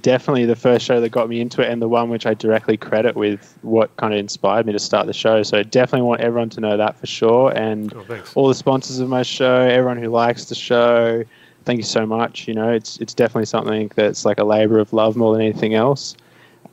definitely 0.00 0.44
the 0.44 0.56
first 0.56 0.84
show 0.84 1.00
that 1.00 1.08
got 1.10 1.28
me 1.28 1.40
into 1.40 1.62
it, 1.62 1.70
and 1.70 1.80
the 1.80 1.88
one 1.88 2.08
which 2.10 2.26
I 2.26 2.34
directly 2.34 2.76
credit 2.76 3.16
with 3.16 3.58
what 3.62 3.94
kind 3.96 4.12
of 4.12 4.18
inspired 4.18 4.66
me 4.66 4.72
to 4.72 4.78
start 4.78 5.06
the 5.06 5.12
show. 5.12 5.42
So 5.42 5.62
definitely 5.62 6.06
want 6.06 6.20
everyone 6.20 6.50
to 6.50 6.60
know 6.60 6.76
that 6.76 6.98
for 6.98 7.06
sure. 7.06 7.50
And 7.56 7.92
Oh, 7.94 8.22
all 8.34 8.48
the 8.48 8.54
sponsors 8.54 8.98
of 8.98 9.08
my 9.08 9.22
show, 9.22 9.60
everyone 9.62 9.98
who 9.98 10.08
likes 10.08 10.46
the 10.46 10.54
show, 10.54 11.24
thank 11.64 11.78
you 11.78 11.84
so 11.84 12.06
much. 12.06 12.46
You 12.48 12.54
know, 12.54 12.70
it's 12.70 12.98
it's 12.98 13.14
definitely 13.14 13.46
something 13.46 13.90
that's 13.94 14.24
like 14.24 14.38
a 14.38 14.44
labor 14.44 14.78
of 14.78 14.92
love 14.92 15.16
more 15.16 15.32
than 15.32 15.42
anything 15.42 15.74
else. 15.74 16.16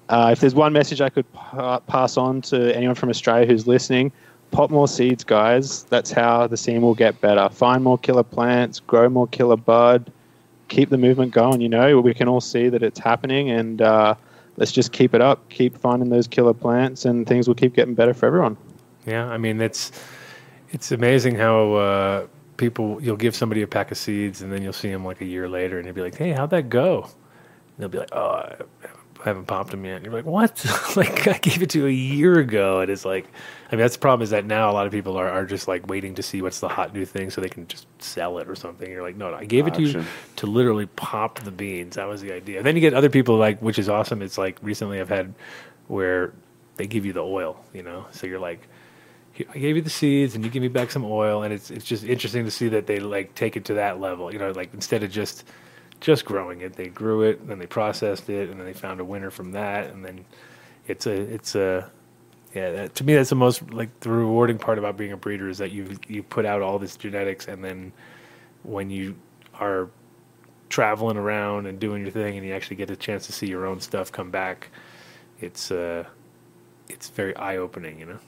Uh, 0.09 0.30
if 0.32 0.40
there's 0.40 0.56
one 0.56 0.74
message 0.74 1.01
I 1.01 1.09
could 1.09 1.32
pa- 1.34 1.80
pass 1.80 2.18
on 2.18 2.42
to 2.43 2.76
anyone 2.76 2.95
from 2.95 3.09
Australia 3.09 3.45
who's 3.45 3.68
listening, 3.68 4.11
pop 4.51 4.72
more 4.72 4.88
seeds, 4.88 5.24
guys. 5.24 5.84
That's 5.84 6.11
how 6.11 6.48
the 6.48 6.58
scene 6.58 6.82
will 6.82 6.95
get 6.95 7.22
better. 7.22 7.48
Find 7.50 7.84
more 7.84 7.98
killer 7.98 8.24
plants, 8.24 8.80
grow 8.80 9.08
more 9.09 9.27
killer 9.27 9.58
bud, 9.58 10.11
keep 10.68 10.90
the 10.90 10.98
movement 10.98 11.34
going. 11.34 11.61
You 11.61 11.69
know, 11.69 12.00
we 12.00 12.14
can 12.14 12.27
all 12.27 12.42
see 12.42 12.69
that 12.69 12.82
it's 12.82 13.00
happening, 13.00 13.51
and 13.51 13.82
uh, 13.82 14.16
let's 14.58 14.72
just 14.72 14.92
keep 14.92 15.14
it 15.14 15.22
up. 15.22 15.48
Keep 15.50 15.77
finding 15.77 16.09
those 16.09 16.27
killer 16.27 16.53
plants, 16.53 17.06
and 17.06 17.27
things 17.27 17.48
will 17.48 17.56
keep 17.56 17.76
getting 17.76 17.93
better 17.93 18.14
for 18.14 18.26
everyone. 18.26 18.58
Yeah, 19.06 19.27
I 19.27 19.38
mean 19.38 19.61
it's 19.61 19.92
it's 20.72 20.92
amazing 20.92 21.35
how 21.35 21.74
uh, 21.74 22.27
people 22.59 23.01
you'll 23.01 23.15
give 23.15 23.35
somebody 23.35 23.63
a 23.63 23.67
pack 23.67 23.89
of 23.89 23.97
seeds 23.97 24.41
and 24.41 24.51
then 24.51 24.61
you'll 24.61 24.73
see 24.73 24.91
them 24.91 25.03
like 25.03 25.21
a 25.21 25.25
year 25.25 25.49
later 25.49 25.77
and 25.77 25.88
you'll 25.88 25.95
be 25.95 26.01
like, 26.01 26.15
"Hey, 26.15 26.31
how'd 26.31 26.51
that 26.51 26.69
go?" 26.69 27.03
And 27.03 27.11
they'll 27.79 27.89
be 27.89 27.97
like, 27.97 28.13
"Oh, 28.13 28.27
I 28.27 28.55
haven't 29.25 29.45
popped 29.45 29.71
them 29.71 29.83
yet." 29.85 29.95
And 29.95 30.05
you're 30.05 30.13
like, 30.13 30.25
"What? 30.25 30.63
like 30.95 31.27
I 31.27 31.39
gave 31.39 31.63
it 31.63 31.71
to 31.71 31.79
you 31.79 31.88
a 31.88 31.91
year 31.91 32.38
ago." 32.39 32.81
And 32.81 32.91
it's 32.91 33.05
like, 33.05 33.25
I 33.71 33.75
mean, 33.75 33.81
that's 33.81 33.95
the 33.95 34.01
problem 34.01 34.23
is 34.23 34.29
that 34.29 34.45
now 34.45 34.69
a 34.69 34.73
lot 34.73 34.85
of 34.85 34.91
people 34.91 35.17
are, 35.17 35.27
are 35.29 35.45
just 35.45 35.67
like 35.67 35.88
waiting 35.88 36.13
to 36.15 36.23
see 36.23 36.43
what's 36.43 36.59
the 36.59 36.67
hot 36.67 36.93
new 36.93 37.05
thing 37.05 37.31
so 37.31 37.41
they 37.41 37.49
can 37.49 37.67
just 37.67 37.88
sell 37.99 38.38
it 38.38 38.47
or 38.47 38.55
something. 38.55 38.89
You're 38.89 39.01
like, 39.01 39.15
"No, 39.15 39.31
no 39.31 39.38
I 39.38 39.45
gave 39.45 39.65
it 39.65 39.73
to 39.75 39.81
you 39.81 40.05
to 40.35 40.45
literally 40.45 40.85
pop 40.85 41.39
the 41.39 41.51
beans. 41.51 41.95
That 41.95 42.07
was 42.07 42.21
the 42.21 42.33
idea." 42.33 42.57
And 42.57 42.67
then 42.67 42.75
you 42.75 42.81
get 42.81 42.93
other 42.93 43.09
people 43.09 43.38
like, 43.38 43.59
which 43.61 43.79
is 43.79 43.89
awesome. 43.89 44.21
It's 44.21 44.38
like 44.38 44.59
recently 44.61 44.99
I've 45.01 45.09
had 45.09 45.33
where 45.88 46.33
they 46.77 46.85
give 46.85 47.05
you 47.05 47.13
the 47.13 47.23
oil, 47.23 47.63
you 47.73 47.81
know, 47.81 48.05
so 48.11 48.27
you're 48.27 48.39
like. 48.39 48.68
"Here, 49.40 49.48
I 49.56 49.58
gave 49.58 49.77
you 49.77 49.82
the 49.82 49.90
seeds, 49.90 50.35
and 50.35 50.43
you 50.43 50.51
give 50.51 50.61
me 50.61 50.68
back 50.68 50.92
some 50.92 51.06
oil, 51.06 51.43
and 51.43 51.53
it's 51.53 51.72
it's 51.72 51.85
just 51.85 52.03
interesting 52.03 52.43
to 52.43 52.51
see 52.51 52.68
that 52.69 52.88
they 52.88 53.00
like 53.00 53.35
take 53.35 53.56
it 53.56 53.66
to 53.66 53.76
that 53.76 54.00
level. 54.00 54.34
You 54.34 54.40
know, 54.40 54.51
like 54.51 54.74
instead 54.74 55.01
of 55.01 55.11
just 55.11 55.45
just 56.01 56.26
growing 56.26 56.61
it, 56.61 56.74
they 56.74 56.88
grew 56.88 57.24
it, 57.24 57.40
and 57.40 57.50
then 57.50 57.59
they 57.59 57.66
processed 57.68 58.30
it, 58.30 58.50
and 58.50 58.59
then 58.59 58.66
they 58.66 58.74
found 58.74 59.00
a 59.00 59.06
winner 59.06 59.32
from 59.32 59.53
that, 59.53 59.88
and 59.92 60.03
then 60.03 60.26
it's 60.88 61.08
a 61.08 61.14
it's 61.14 61.56
a 61.56 61.90
yeah. 62.53 62.72
That, 62.72 62.95
to 62.95 63.06
me, 63.06 63.16
that's 63.16 63.30
the 63.30 63.35
most 63.35 63.72
like 63.72 63.98
the 64.01 64.09
rewarding 64.09 64.58
part 64.58 64.77
about 64.77 64.98
being 64.98 65.14
a 65.14 65.18
breeder 65.18 65.48
is 65.48 65.59
that 65.59 65.72
you 65.72 65.98
you 66.08 66.22
put 66.22 66.45
out 66.45 66.61
all 66.61 66.77
this 66.77 66.98
genetics, 66.98 67.48
and 67.48 67.64
then 67.64 67.93
when 68.64 68.90
you 68.90 69.16
are 69.56 69.90
traveling 70.68 71.18
around 71.18 71.66
and 71.66 71.80
doing 71.80 72.01
your 72.01 72.11
thing, 72.11 72.38
and 72.38 72.45
you 72.45 72.53
actually 72.53 72.76
get 72.76 72.92
a 72.92 72.95
chance 72.98 73.26
to 73.27 73.32
see 73.32 73.48
your 73.48 73.66
own 73.66 73.80
stuff 73.80 74.11
come 74.11 74.32
back, 74.32 74.69
it's 75.40 75.72
uh 75.72 76.03
it's 76.90 77.09
very 77.09 77.35
eye 77.38 77.58
opening, 77.58 78.00
you 78.00 78.06
know. 78.06 78.19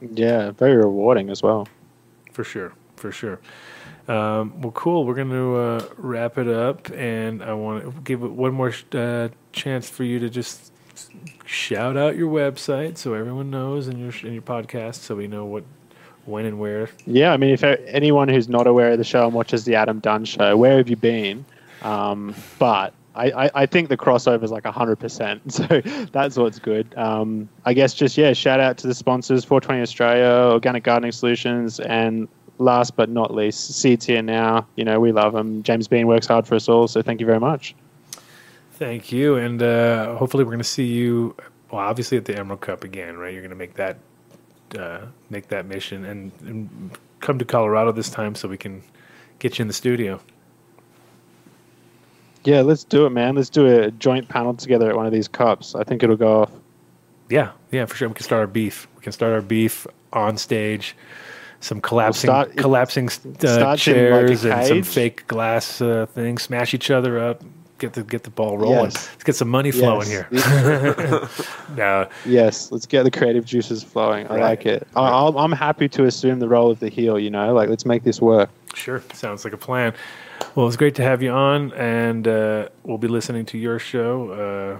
Yeah, 0.00 0.52
very 0.52 0.76
rewarding 0.76 1.30
as 1.30 1.42
well. 1.42 1.68
For 2.32 2.44
sure, 2.44 2.72
for 2.96 3.10
sure. 3.12 3.40
Um, 4.06 4.60
well, 4.60 4.72
cool. 4.72 5.04
We're 5.04 5.14
going 5.14 5.30
to 5.30 5.56
uh, 5.56 5.88
wrap 5.96 6.38
it 6.38 6.48
up, 6.48 6.90
and 6.92 7.42
I 7.42 7.52
want 7.52 7.84
to 7.84 8.00
give 8.02 8.22
it 8.22 8.30
one 8.30 8.54
more 8.54 8.72
uh, 8.92 9.28
chance 9.52 9.90
for 9.90 10.04
you 10.04 10.18
to 10.20 10.30
just 10.30 10.72
shout 11.44 11.96
out 11.96 12.16
your 12.16 12.30
website 12.30 12.96
so 12.96 13.14
everyone 13.14 13.50
knows 13.50 13.88
in 13.88 13.98
your 13.98 14.12
in 14.22 14.32
your 14.32 14.42
podcast, 14.42 14.96
so 14.96 15.16
we 15.16 15.26
know 15.26 15.44
what, 15.44 15.64
when, 16.24 16.46
and 16.46 16.58
where. 16.58 16.88
Yeah, 17.06 17.32
I 17.32 17.36
mean, 17.36 17.50
if 17.50 17.62
anyone 17.62 18.28
who's 18.28 18.48
not 18.48 18.66
aware 18.66 18.92
of 18.92 18.98
the 18.98 19.04
show 19.04 19.26
and 19.26 19.34
watches 19.34 19.64
the 19.64 19.74
Adam 19.74 20.00
Dunn 20.00 20.24
show, 20.24 20.56
where 20.56 20.78
have 20.78 20.88
you 20.88 20.96
been? 20.96 21.44
Um, 21.82 22.34
but 22.58 22.94
I, 23.18 23.46
I, 23.46 23.50
I 23.54 23.66
think 23.66 23.88
the 23.88 23.96
crossover 23.96 24.42
is 24.42 24.50
like 24.50 24.64
100%. 24.64 25.40
So 25.58 26.06
that's 26.12 26.36
what's 26.36 26.58
good. 26.58 26.96
Um, 26.96 27.48
I 27.64 27.74
guess 27.74 27.92
just, 27.94 28.16
yeah, 28.16 28.32
shout 28.32 28.60
out 28.60 28.78
to 28.78 28.86
the 28.86 28.94
sponsors 28.94 29.44
420 29.44 29.82
Australia, 29.82 30.52
Organic 30.52 30.84
Gardening 30.84 31.12
Solutions, 31.12 31.80
and 31.80 32.28
last 32.58 32.96
but 32.96 33.08
not 33.08 33.34
least, 33.34 33.74
Seeds 33.74 34.06
Here 34.06 34.22
Now. 34.22 34.66
You 34.76 34.84
know, 34.84 35.00
we 35.00 35.12
love 35.12 35.32
them. 35.32 35.62
James 35.62 35.88
Bean 35.88 36.06
works 36.06 36.26
hard 36.26 36.46
for 36.46 36.54
us 36.54 36.68
all. 36.68 36.86
So 36.86 37.02
thank 37.02 37.20
you 37.20 37.26
very 37.26 37.40
much. 37.40 37.74
Thank 38.72 39.10
you, 39.10 39.34
and 39.36 39.60
uh, 39.60 40.14
hopefully 40.14 40.44
we're 40.44 40.50
going 40.50 40.58
to 40.58 40.64
see 40.64 40.86
you. 40.86 41.34
Well, 41.72 41.80
obviously 41.80 42.16
at 42.16 42.24
the 42.24 42.38
Emerald 42.38 42.60
Cup 42.60 42.84
again, 42.84 43.16
right? 43.16 43.32
You're 43.32 43.42
going 43.42 43.50
to 43.50 43.56
make 43.56 43.74
that 43.74 43.98
uh, 44.78 45.06
make 45.30 45.48
that 45.48 45.66
mission 45.66 46.04
and, 46.04 46.30
and 46.42 46.98
come 47.20 47.38
to 47.40 47.44
Colorado 47.44 47.90
this 47.90 48.08
time 48.08 48.36
so 48.36 48.46
we 48.46 48.56
can 48.56 48.82
get 49.40 49.58
you 49.58 49.62
in 49.62 49.68
the 49.68 49.74
studio. 49.74 50.20
Yeah, 52.44 52.60
let's 52.62 52.84
do 52.84 53.04
it, 53.06 53.10
man. 53.10 53.34
Let's 53.34 53.50
do 53.50 53.66
a 53.66 53.90
joint 53.90 54.28
panel 54.28 54.54
together 54.54 54.88
at 54.88 54.96
one 54.96 55.06
of 55.06 55.12
these 55.12 55.28
cups. 55.28 55.74
I 55.74 55.84
think 55.84 56.02
it'll 56.02 56.16
go 56.16 56.42
off. 56.42 56.50
Yeah, 57.28 57.50
yeah, 57.72 57.84
for 57.84 57.94
sure. 57.96 58.08
We 58.08 58.14
can 58.14 58.24
start 58.24 58.40
our 58.40 58.46
beef. 58.46 58.86
We 58.96 59.02
can 59.02 59.12
start 59.12 59.32
our 59.32 59.42
beef 59.42 59.86
on 60.12 60.38
stage. 60.38 60.96
Some 61.60 61.80
collapsing, 61.80 62.28
start- 62.28 62.56
collapsing 62.56 63.08
uh, 63.08 63.48
in, 63.48 63.60
like, 63.62 63.78
chairs 63.80 64.44
and 64.44 64.64
some 64.66 64.82
fake 64.84 65.26
glass 65.26 65.80
uh, 65.80 66.06
things. 66.14 66.42
Smash 66.42 66.72
each 66.72 66.90
other 66.90 67.18
up. 67.18 67.42
Get 67.78 67.92
the 67.92 68.02
get 68.04 68.22
the 68.22 68.30
ball 68.30 68.58
rolling. 68.58 68.84
Yes. 68.84 69.08
Let's 69.10 69.24
get 69.24 69.36
some 69.36 69.48
money 69.48 69.70
flowing 69.72 70.08
Yes. 70.08 70.30
here. 70.30 71.28
no, 71.76 72.08
Yes, 72.26 72.72
let's 72.72 72.86
get 72.86 73.02
the 73.04 73.10
creative 73.10 73.44
juices 73.44 73.82
flowing. 73.84 74.26
I 74.28 74.30
Right. 74.36 74.40
like 74.40 74.66
it. 74.66 74.86
I, 74.96 75.00
I'll, 75.08 75.36
I'm 75.38 75.52
happy 75.52 75.88
to 75.90 76.04
assume 76.04 76.38
the 76.40 76.48
role 76.48 76.70
of 76.70 76.80
the 76.80 76.88
heel. 76.88 77.18
You 77.18 77.30
know, 77.30 77.52
like 77.54 77.68
let's 77.68 77.84
make 77.86 78.02
this 78.04 78.20
work. 78.20 78.50
Sure, 78.74 79.02
sounds 79.12 79.44
like 79.44 79.52
a 79.52 79.58
plan. 79.58 79.94
Well, 80.54 80.66
it's 80.66 80.76
great 80.76 80.94
to 80.96 81.02
have 81.02 81.22
you 81.22 81.30
on, 81.30 81.72
and 81.74 82.26
uh, 82.26 82.68
we'll 82.82 82.98
be 82.98 83.08
listening 83.08 83.44
to 83.46 83.58
your 83.58 83.78
show. 83.78 84.30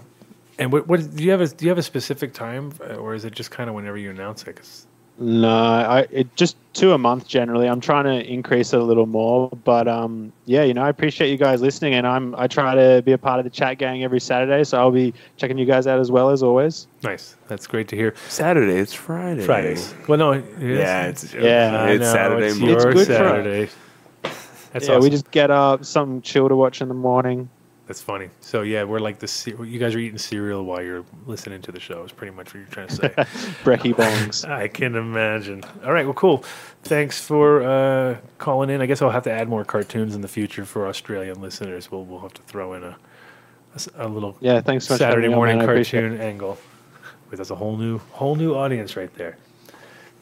Uh, 0.01 0.31
and 0.59 0.73
what, 0.73 0.89
what 0.89 1.15
do 1.17 1.23
you 1.23 1.31
have? 1.31 1.41
A, 1.41 1.49
do 1.49 1.65
you 1.65 1.69
have 1.69 1.79
a 1.79 1.83
specific 1.83 2.33
time, 2.33 2.73
uh, 2.81 2.95
or 2.95 3.15
is 3.15 3.25
it 3.25 3.33
just 3.33 3.51
kind 3.51 3.69
of 3.69 3.77
whenever 3.77 3.97
you 3.97 4.11
announce 4.11 4.43
it? 4.45 4.57
'Cause- 4.57 4.87
No, 5.21 5.49
I 5.51 6.07
it 6.13 6.35
just 6.37 6.57
two 6.75 6.93
a 6.93 6.99
month 6.99 7.27
generally. 7.29 7.69
I'm 7.69 7.81
trying 7.81 8.05
to 8.05 8.25
increase 8.33 8.73
it 8.73 8.81
a 8.81 8.83
little 8.85 9.07
more, 9.07 9.51
but 9.65 9.87
um, 9.89 10.33
yeah, 10.47 10.63
you 10.63 10.75
know, 10.75 10.83
I 10.83 10.89
appreciate 10.89 11.29
you 11.31 11.37
guys 11.37 11.61
listening, 11.61 11.95
and 11.95 12.07
I'm 12.07 12.35
I 12.37 12.47
try 12.47 12.75
to 12.75 13.03
be 13.03 13.13
a 13.13 13.19
part 13.19 13.39
of 13.41 13.45
the 13.45 13.51
chat 13.51 13.79
gang 13.79 14.03
every 14.05 14.21
Saturday, 14.21 14.63
so 14.65 14.79
I'll 14.79 14.93
be 14.93 15.13
checking 15.37 15.59
you 15.59 15.65
guys 15.67 15.87
out 15.89 15.99
as 16.01 16.11
well 16.13 16.31
as 16.31 16.43
always. 16.43 16.87
nice, 17.03 17.35
that's 17.49 17.67
great 17.67 17.89
to 17.89 17.97
hear. 17.97 18.15
Saturday. 18.29 18.79
It's 18.79 18.95
Friday. 18.95 19.45
Fridays. 19.45 19.93
Well, 20.09 20.19
no, 20.19 20.33
it 20.33 20.45
is. 20.61 20.79
Yeah, 20.79 21.07
it's 21.07 21.35
Yeah, 21.35 21.83
I 21.83 21.91
it's 21.91 22.01
know, 22.05 22.13
Saturday 22.13 22.47
It's. 22.47 22.57
It's 22.57 22.65
your 22.85 22.93
good 22.93 23.07
for 23.07 23.13
us. 23.65 23.77
That's 24.73 24.89
yeah, 24.89 24.99
we 24.99 25.11
just 25.11 25.31
get 25.31 25.51
up, 25.51 25.85
something 25.85 26.23
chill 26.23 26.49
to 26.49 26.57
watch 26.57 26.81
in 26.81 26.89
the 26.89 26.95
morning. 26.95 27.49
That's 27.89 28.03
funny. 28.03 28.29
So 28.43 28.61
yeah, 28.61 28.85
we're 28.85 28.99
like 28.99 29.19
the 29.19 29.57
you 29.67 29.79
guys 29.79 29.95
are 29.95 29.99
eating 29.99 30.19
cereal 30.19 30.63
while 30.67 30.83
you're 30.83 31.07
listening 31.27 31.63
to 31.63 31.73
the 31.73 31.81
show. 31.81 32.05
Is 32.05 32.13
pretty 32.13 32.37
much 32.37 32.49
what 32.49 32.57
you're 32.57 32.67
trying 32.67 32.89
to 32.89 32.95
say. 32.95 33.09
Brekkie 33.65 33.95
bongs. 33.95 34.47
I 34.47 34.69
can 34.69 34.95
imagine. 34.95 35.65
All 35.83 35.93
right, 35.95 36.05
well, 36.05 36.13
cool. 36.13 36.45
Thanks 36.83 37.19
for 37.19 37.63
uh, 37.63 38.19
calling 38.37 38.69
in. 38.69 38.83
I 38.83 38.87
guess 38.87 39.01
I'll 39.01 39.09
have 39.09 39.25
to 39.25 39.33
add 39.33 39.49
more 39.49 39.65
cartoons 39.65 40.15
in 40.15 40.21
the 40.21 40.29
future 40.29 40.67
for 40.67 40.87
Australian 40.87 41.41
listeners. 41.41 41.91
We'll 41.91 42.05
we'll 42.05 42.21
have 42.21 42.35
to 42.35 42.43
throw 42.43 42.75
in 42.75 42.85
a 42.85 42.99
a 43.95 44.07
little 44.07 44.37
Yeah, 44.41 44.61
thanks 44.61 44.87
so 44.87 44.97
Saturday 44.99 45.29
on, 45.29 45.35
morning 45.35 45.63
appreciate 45.63 46.03
cartoon 46.03 46.21
angle. 46.21 46.59
But 47.31 47.39
that's 47.39 47.51
a 47.51 47.55
whole 47.55 47.79
new 47.79 47.99
whole 48.13 48.37
new 48.37 48.55
audience 48.55 48.99
right 48.99 49.13
there. 49.15 49.39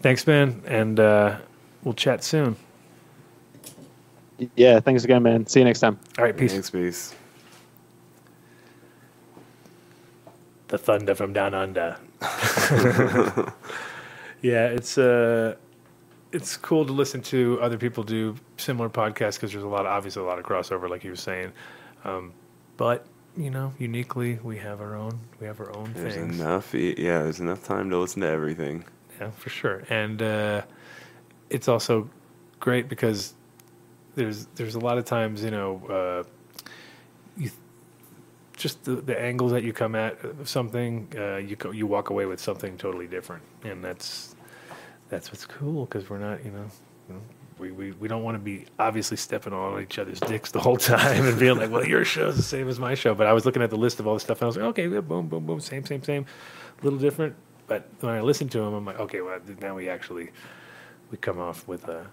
Thanks, 0.03 0.25
man, 0.25 0.63
and 0.67 1.01
uh, 1.01 1.39
we'll 1.83 1.95
chat 1.95 2.23
soon. 2.23 2.55
Yeah, 4.55 4.81
thanks 4.81 5.05
again, 5.05 5.23
man. 5.23 5.47
See 5.47 5.61
you 5.61 5.65
next 5.65 5.81
time. 5.81 5.99
All 6.19 6.25
right, 6.25 6.37
peace. 6.37 6.53
Thanks, 6.53 6.71
peace. 6.71 7.15
the 10.69 10.79
thunder 10.79 11.15
from 11.15 11.33
down 11.33 11.55
under. 11.55 11.97
yeah, 14.43 14.67
it's 14.67 14.99
uh, 14.99 15.55
it's 16.33 16.57
cool 16.57 16.85
to 16.85 16.93
listen 16.93 17.23
to 17.23 17.59
other 17.61 17.79
people 17.79 18.03
do 18.03 18.35
similar 18.57 18.89
podcasts 18.89 19.35
because 19.35 19.53
there's 19.53 19.65
a 19.65 19.69
lot, 19.69 19.87
of, 19.87 19.93
obviously, 19.93 20.23
a 20.23 20.25
lot 20.25 20.39
of 20.39 20.45
crossover, 20.45 20.89
like 20.89 21.05
you 21.05 21.11
were 21.11 21.17
saying. 21.17 21.53
Um, 22.05 22.33
but 22.77 23.07
you 23.37 23.51
know, 23.51 23.73
uniquely, 23.79 24.39
we 24.43 24.57
have 24.59 24.81
our 24.81 24.97
own, 24.97 25.19
we 25.41 25.47
have 25.47 25.61
our 25.61 25.75
own 25.77 25.93
There's 25.95 26.15
things. 26.15 26.41
enough. 26.41 26.75
Yeah, 26.75 27.23
there's 27.23 27.41
enough 27.41 27.65
time 27.65 27.91
to 27.91 27.99
listen 27.99 28.23
to 28.23 28.29
everything. 28.29 28.85
Yeah, 29.21 29.31
for 29.31 29.51
sure. 29.51 29.85
And 29.89 30.21
uh, 30.21 30.63
it's 31.51 31.69
also 31.69 32.11
great 32.61 32.89
because 32.89 33.35
there's 34.17 34.47
there's 34.57 34.75
a 34.75 34.81
lot 34.81 34.99
of 34.99 35.05
times 35.05 35.45
you 35.45 35.51
know 35.53 35.83
uh, 35.89 36.69
you 37.37 37.51
just 38.57 38.83
the, 38.85 38.97
the 38.97 39.19
angles 39.19 39.53
that 39.53 39.63
you 39.63 39.73
come 39.73 39.95
at 39.95 40.19
something 40.45 41.13
uh, 41.17 41.37
you 41.37 41.57
you 41.73 41.87
walk 41.87 42.11
away 42.11 42.27
with 42.27 42.41
something 42.41 42.77
totally 42.77 43.07
different, 43.07 43.43
and 43.63 43.85
that's 43.85 44.35
that's 45.09 45.31
what's 45.31 45.47
cool 45.47 45.85
because 45.85 46.11
we're 46.11 46.19
not 46.19 46.45
you 46.45 46.51
know. 46.51 47.21
we, 47.59 47.71
we, 47.71 47.93
we 47.93 48.09
don't 48.09 48.23
want 48.23 48.35
to 48.35 48.39
be 48.39 48.67
obviously 48.79 49.17
stepping 49.17 49.53
on 49.53 49.81
each 49.81 49.99
other's 49.99 50.21
dicks 50.21 50.51
the 50.51 50.61
whole 50.61 50.77
time 50.95 51.25
and 51.25 51.39
being 51.39 51.57
like, 51.57 51.71
well, 51.71 51.87
your 51.87 52.05
show's 52.05 52.37
the 52.37 52.43
same 52.43 52.69
as 52.69 52.79
my 52.79 52.95
show. 52.95 53.15
But 53.15 53.27
I 53.27 53.33
was 53.33 53.47
looking 53.47 53.63
at 53.63 53.71
the 53.71 53.79
list 53.79 54.01
of 54.01 54.07
all 54.07 54.15
the 54.15 54.21
stuff 54.21 54.39
and 54.39 54.45
I 54.45 54.47
was 54.47 54.57
like, 54.57 54.67
okay, 54.67 54.89
yeah, 54.89 55.01
boom, 55.01 55.29
boom, 55.29 55.47
boom, 55.47 55.61
same, 55.61 55.85
same, 55.87 56.03
same, 56.03 56.27
a 56.81 56.85
little 56.85 56.99
different. 56.99 57.35
But 57.67 57.89
when 58.01 58.15
I 58.15 58.21
listen 58.21 58.49
to 58.51 58.59
them, 58.59 58.75
I'm 58.75 58.85
like, 58.85 58.99
okay, 59.01 59.21
well, 59.21 59.39
now 59.61 59.75
we 59.75 59.89
actually 59.89 60.31
we 61.11 61.19
come 61.19 61.39
off 61.39 61.67
with 61.67 61.85
a 61.89 62.07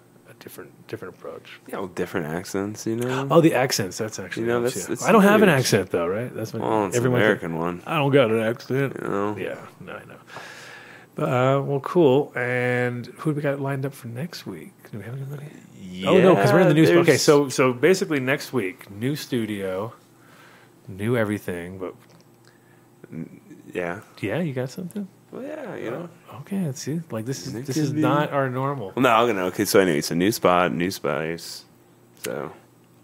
different 0.43 0.87
different 0.87 1.15
approach. 1.15 1.59
Yeah, 1.67 1.77
well, 1.77 1.87
different 1.87 2.27
accents, 2.27 2.85
you 2.85 2.97
know. 2.97 3.27
Oh, 3.31 3.41
the 3.41 3.53
accents. 3.55 3.97
That's 3.97 4.19
actually 4.19 4.43
You 4.43 4.47
know, 4.49 4.61
helps, 4.61 4.73
that's- 4.75 4.89
yeah. 4.89 4.95
that's 4.95 5.07
I 5.07 5.11
don't 5.13 5.23
have 5.23 5.41
an 5.41 5.49
accent 5.49 5.89
though, 5.91 6.07
right? 6.07 6.33
That's 6.35 6.53
my 6.53 6.59
well, 6.59 6.85
it's 6.87 6.97
everyone. 6.97 7.21
American 7.21 7.55
one. 7.57 7.81
I 7.87 7.95
don't 7.97 8.11
got 8.11 8.29
an 8.29 8.39
accent. 8.41 8.97
You 9.01 9.07
know. 9.07 9.37
Yeah, 9.37 9.57
no, 9.79 9.93
I 9.93 10.05
know. 10.05 10.17
But, 11.15 11.29
uh, 11.29 11.61
well, 11.61 11.79
cool. 11.79 12.33
And 12.35 13.05
who 13.19 13.31
do 13.31 13.35
we 13.35 13.41
got 13.41 13.61
lined 13.61 13.85
up 13.85 13.93
for 13.93 14.07
next 14.07 14.45
week? 14.47 14.73
Do 14.91 14.97
we 14.97 15.03
have 15.05 15.13
anybody? 15.15 15.45
oh 16.07 16.19
no, 16.19 16.33
because 16.35 16.51
we're 16.51 16.59
in 16.61 16.67
the 16.67 16.73
new. 16.73 16.83
Yeah, 16.83 16.97
Okay, 16.99 17.17
so 17.17 17.49
so 17.49 17.71
basically 17.71 18.19
next 18.19 18.51
week, 18.51 18.89
new 18.91 19.15
studio, 19.15 19.93
new 20.87 21.15
everything. 21.15 21.77
But 21.77 21.93
Yeah. 23.73 23.99
yeah, 24.21 24.39
you 24.39 24.53
got 24.53 24.69
something? 24.71 25.07
Well, 25.33 25.41
yeah, 25.43 25.75
you 25.75 25.89
know. 25.89 26.09
Okay, 26.41 26.63
let's 26.67 26.79
see. 26.81 27.01
Like 27.09 27.25
this 27.25 27.47
is 27.47 27.55
It 27.55 27.65
this 27.65 27.75
could 27.75 27.83
is 27.85 27.91
be- 27.93 28.01
not 28.01 28.31
our 28.31 28.49
normal. 28.49 28.91
Well, 28.95 29.01
no, 29.01 29.09
I'm 29.09 29.27
gonna. 29.27 29.45
Okay, 29.47 29.65
so 29.65 29.79
anyway, 29.79 29.97
it's 29.97 30.11
a 30.11 30.15
new 30.15 30.31
spot, 30.31 30.71
new 30.73 30.91
space. 30.91 31.65
So 32.23 32.51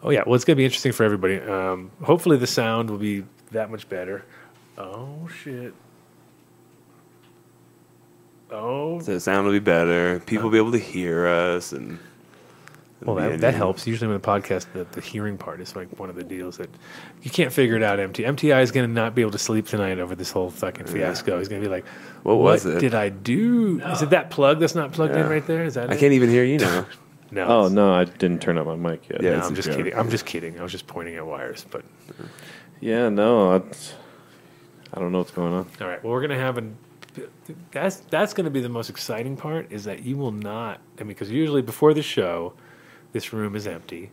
Oh 0.03 0.11
yeah, 0.11 0.21
well 0.25 0.35
it's 0.35 0.45
gonna 0.45 0.55
be 0.55 0.63
interesting 0.65 0.91
for 0.91 1.03
everybody. 1.03 1.39
Um, 1.39 1.89
hopefully 2.03 2.37
the 2.37 2.47
sound 2.47 2.89
will 2.91 2.99
be 2.99 3.23
that 3.51 3.71
much 3.71 3.89
better. 3.89 4.23
Oh 4.77 5.27
shit. 5.43 5.73
Oh 8.51 8.99
So 9.01 9.13
the 9.13 9.19
sound 9.19 9.45
will 9.45 9.53
be 9.53 9.59
better. 9.59 10.19
People 10.21 10.45
will 10.45 10.51
be 10.51 10.57
able 10.57 10.71
to 10.71 10.77
hear 10.79 11.27
us, 11.27 11.71
and 11.71 11.99
Well, 13.01 13.15
that, 13.15 13.39
that 13.39 13.53
helps. 13.53 13.87
Usually, 13.87 14.11
with 14.11 14.23
a 14.23 14.27
podcast, 14.27 14.67
the, 14.73 14.83
the 14.91 14.99
hearing 14.99 15.37
part 15.37 15.61
is 15.61 15.75
like 15.75 15.97
one 15.99 16.09
of 16.09 16.15
the 16.15 16.23
deals 16.23 16.57
that 16.57 16.69
you 17.21 17.31
can't 17.31 17.53
figure 17.53 17.75
it 17.77 17.83
out. 17.83 17.99
MT 17.99 18.23
MTI 18.23 18.61
is 18.61 18.71
going 18.71 18.87
to 18.87 18.93
not 18.93 19.15
be 19.15 19.21
able 19.21 19.31
to 19.31 19.37
sleep 19.37 19.67
tonight 19.67 19.99
over 19.99 20.15
this 20.15 20.31
whole 20.31 20.49
fucking 20.49 20.85
fiasco. 20.85 21.37
He's 21.39 21.47
going 21.47 21.61
to 21.61 21.67
be 21.67 21.71
like, 21.73 21.87
What 22.23 22.39
was 22.39 22.65
it?" 22.65 22.79
did 22.79 22.93
I 22.93 23.07
do? 23.09 23.79
Is 23.81 24.01
it 24.01 24.09
that 24.09 24.31
plug 24.31 24.59
that's 24.59 24.75
not 24.75 24.91
plugged 24.91 25.15
in 25.15 25.27
right 25.29 25.45
there? 25.47 25.63
Is 25.63 25.75
that? 25.75 25.89
I 25.89 25.93
it? 25.93 25.99
can't 25.99 26.13
even 26.13 26.29
hear 26.29 26.43
you 26.43 26.59
now. 26.59 26.85
No. 27.31 27.45
Oh 27.45 27.67
no, 27.67 27.93
I 27.93 28.05
didn't 28.05 28.41
turn 28.41 28.57
up 28.57 28.65
my 28.65 28.75
mic 28.75 29.07
yet. 29.07 29.21
Yeah, 29.21 29.37
no, 29.37 29.41
I'm 29.45 29.53
just 29.53 29.67
joke. 29.67 29.77
kidding. 29.77 29.93
I'm 29.93 30.09
just 30.09 30.25
kidding. 30.25 30.59
I 30.59 30.63
was 30.63 30.71
just 30.71 30.87
pointing 30.87 31.15
at 31.15 31.23
wires. 31.27 31.63
But 31.69 31.85
Yeah, 32.79 33.09
no, 33.09 33.53
it's, 33.53 33.93
I 34.91 34.99
don't 34.99 35.11
know 35.11 35.19
what's 35.19 35.29
going 35.29 35.53
on. 35.53 35.67
all 35.79 35.87
right. 35.87 36.03
Well, 36.03 36.11
we're 36.11 36.21
going 36.21 36.31
to 36.31 36.43
have 36.43 36.57
an. 36.57 36.75
That's 37.71 37.97
that's 37.97 38.33
going 38.33 38.45
to 38.45 38.49
be 38.49 38.61
the 38.61 38.69
most 38.69 38.89
exciting 38.89 39.37
part. 39.37 39.71
Is 39.71 39.83
that 39.83 40.01
you 40.01 40.17
will 40.17 40.31
not. 40.31 40.79
I 40.97 41.01
mean, 41.01 41.09
because 41.09 41.29
usually 41.29 41.61
before 41.61 41.93
the 41.93 42.01
show, 42.01 42.53
this 43.11 43.33
room 43.33 43.55
is 43.55 43.67
empty. 43.67 44.11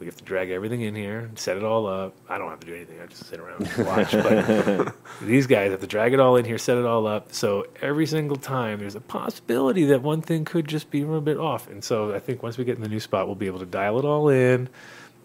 We 0.00 0.06
have 0.06 0.16
to 0.16 0.24
drag 0.24 0.48
everything 0.48 0.80
in 0.80 0.94
here, 0.94 1.30
set 1.34 1.58
it 1.58 1.62
all 1.62 1.86
up. 1.86 2.16
I 2.26 2.38
don't 2.38 2.48
have 2.48 2.60
to 2.60 2.66
do 2.66 2.74
anything. 2.74 3.02
I 3.02 3.06
just 3.06 3.26
sit 3.26 3.38
around 3.38 3.66
and 3.66 3.86
watch. 3.86 4.12
But 4.12 4.94
these 5.20 5.46
guys 5.46 5.72
have 5.72 5.80
to 5.80 5.86
drag 5.86 6.14
it 6.14 6.20
all 6.20 6.36
in 6.36 6.46
here, 6.46 6.56
set 6.56 6.78
it 6.78 6.86
all 6.86 7.06
up. 7.06 7.34
So 7.34 7.66
every 7.82 8.06
single 8.06 8.38
time, 8.38 8.78
there's 8.78 8.94
a 8.94 9.00
possibility 9.02 9.84
that 9.86 10.00
one 10.00 10.22
thing 10.22 10.46
could 10.46 10.66
just 10.66 10.90
be 10.90 11.02
a 11.02 11.04
little 11.04 11.20
bit 11.20 11.36
off. 11.36 11.68
And 11.68 11.84
so 11.84 12.14
I 12.14 12.18
think 12.18 12.42
once 12.42 12.56
we 12.56 12.64
get 12.64 12.76
in 12.76 12.82
the 12.82 12.88
new 12.88 12.98
spot, 12.98 13.26
we'll 13.26 13.36
be 13.36 13.46
able 13.46 13.58
to 13.58 13.66
dial 13.66 13.98
it 13.98 14.06
all 14.06 14.30
in, 14.30 14.70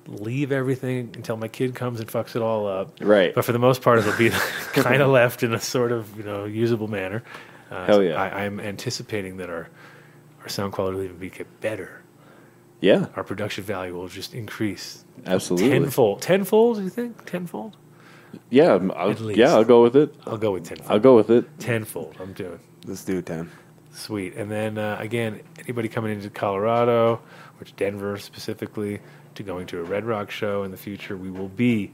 leave 0.08 0.52
everything 0.52 1.12
until 1.16 1.38
my 1.38 1.48
kid 1.48 1.74
comes 1.74 2.02
and 2.02 2.10
fucks 2.10 2.36
it 2.36 2.42
all 2.42 2.68
up. 2.68 2.98
Right. 3.00 3.34
But 3.34 3.46
for 3.46 3.54
the 3.54 3.60
most 3.60 3.82
part, 3.82 4.00
it'll 4.00 4.18
be 4.18 4.30
kind 4.74 5.02
of 5.02 5.10
left 5.10 5.42
in 5.42 5.54
a 5.54 5.60
sort 5.62 5.94
of 5.94 6.18
you 6.18 6.24
know 6.24 6.44
usable 6.44 6.90
manner. 6.90 7.24
Uh, 7.72 7.86
Hell 7.86 8.04
yeah. 8.04 8.22
I, 8.22 8.44
I'm 8.44 8.60
anticipating 8.60 9.38
that 9.38 9.50
our 9.50 9.70
our 10.42 10.50
sound 10.50 10.74
quality 10.74 10.98
will 10.98 11.06
even 11.06 11.18
be 11.18 11.30
get 11.30 11.62
better. 11.62 12.02
Yeah, 12.82 13.08
Our 13.16 13.24
production 13.24 13.64
value 13.64 13.94
will 13.96 14.08
just 14.08 14.34
increase 14.34 15.04
absolutely. 15.26 15.70
tenfold. 15.70 16.22
Tenfold? 16.22 16.78
Do 16.78 16.84
you 16.84 16.90
think 16.90 17.26
tenfold? 17.26 17.78
Yeah, 18.50 18.74
I'm- 18.74 18.92
I'll, 18.96 19.12
At 19.12 19.22
least. 19.22 19.40
yeah, 19.40 19.54
I'll 19.54 19.64
go 19.64 19.82
with 19.82 19.96
it. 19.96 20.14
I'll 20.28 20.38
go 20.38 20.52
with 20.52 20.66
tenfold. 20.66 20.92
I'll 20.92 21.00
go 21.00 21.16
with 21.16 21.30
it. 21.32 21.46
tenfold. 21.60 22.16
I'm 22.20 22.34
doing 22.34 22.60
Let's 22.86 23.04
do 23.06 23.22
ten. 23.22 23.50
sweet. 23.94 24.36
And 24.36 24.52
then 24.52 24.78
uh, 24.78 24.98
again, 25.00 25.42
anybody 25.60 25.88
coming 25.88 26.12
into 26.14 26.30
Colorado, 26.30 27.22
which 27.60 27.76
Denver 27.78 28.18
specifically, 28.18 29.00
to 29.36 29.44
going 29.44 29.68
to 29.68 29.80
a 29.80 29.84
Red 29.84 30.06
Rock 30.06 30.30
show 30.32 30.64
in 30.64 30.72
the 30.72 30.78
future, 30.78 31.16
we 31.18 31.32
will 31.32 31.48
be 31.50 31.92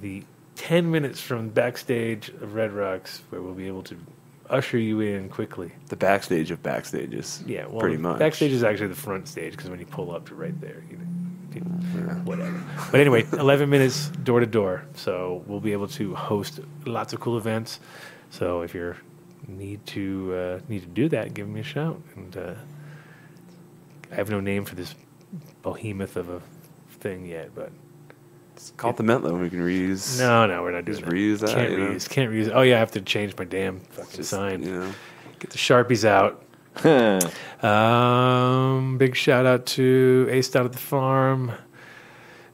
the 0.00 0.22
ten 0.54 0.90
minutes 0.90 1.20
from 1.20 1.48
backstage 1.48 2.28
of 2.28 2.54
Red 2.54 2.72
Rocks, 2.72 3.22
where 3.30 3.40
we'll 3.40 3.54
be 3.54 3.66
able 3.66 3.82
to 3.84 3.96
usher 4.50 4.78
you 4.78 5.00
in 5.00 5.28
quickly. 5.28 5.72
The 5.88 5.96
backstage 5.96 6.50
of 6.50 6.62
backstages. 6.62 7.46
Yeah, 7.46 7.66
well, 7.66 7.80
pretty 7.80 7.96
much. 7.96 8.18
Backstage 8.18 8.52
is 8.52 8.62
actually 8.62 8.88
the 8.88 8.94
front 8.94 9.28
stage 9.28 9.52
because 9.52 9.70
when 9.70 9.80
you 9.80 9.86
pull 9.86 10.14
up, 10.14 10.28
you're 10.28 10.38
right 10.38 10.60
there. 10.60 10.82
You 10.90 10.98
know, 10.98 11.04
whatever. 12.24 12.62
But 12.90 13.00
anyway, 13.00 13.26
11 13.32 13.68
minutes 13.68 14.08
door 14.08 14.40
to 14.40 14.46
door, 14.46 14.84
so 14.94 15.42
we'll 15.46 15.60
be 15.60 15.72
able 15.72 15.88
to 15.88 16.14
host 16.14 16.60
lots 16.86 17.12
of 17.12 17.20
cool 17.20 17.36
events. 17.36 17.80
So 18.30 18.62
if 18.62 18.74
you 18.74 18.94
need 19.48 19.84
to 19.86 20.34
uh, 20.34 20.60
need 20.68 20.82
to 20.82 20.88
do 20.88 21.08
that, 21.08 21.34
give 21.34 21.48
me 21.48 21.60
a 21.60 21.64
shout. 21.64 22.00
And 22.16 22.36
uh, 22.36 22.54
I 24.10 24.14
have 24.14 24.30
no 24.30 24.40
name 24.40 24.64
for 24.64 24.74
this 24.74 24.94
behemoth 25.62 26.16
of 26.16 26.28
a 26.28 26.40
thing 27.00 27.26
yet, 27.26 27.54
but 27.54 27.72
It's 28.60 28.72
called 28.76 28.98
the 28.98 29.02
Metlo. 29.02 29.40
We 29.40 29.48
can 29.48 29.60
reuse. 29.60 30.18
no, 30.18 30.46
no, 30.46 30.62
we're 30.62 30.72
not 30.72 30.84
doing 30.84 30.98
Just 30.98 31.08
that. 31.08 31.14
reuse 31.14 31.38
that, 31.40 31.50
Can't 31.54 31.70
you 31.70 31.78
know? 31.78 31.90
reuse. 31.92 32.08
Can't 32.10 32.30
reuse. 32.30 32.50
Oh 32.54 32.60
yeah, 32.60 32.76
I 32.76 32.78
have 32.78 32.90
to 32.92 33.00
change 33.00 33.34
my 33.38 33.44
damn 33.44 33.80
fucking 33.80 34.16
Just, 34.16 34.28
sign. 34.30 34.62
You 34.62 34.80
know. 34.80 34.92
Get 35.38 35.50
the 35.50 35.58
sharpies 35.58 36.04
out. 36.04 36.44
Um, 37.62 38.96
big 38.96 39.14
shout 39.16 39.44
out 39.44 39.66
to 39.66 40.26
Ace 40.30 40.54
out 40.56 40.64
at 40.64 40.72
the 40.72 40.78
farm. 40.78 41.52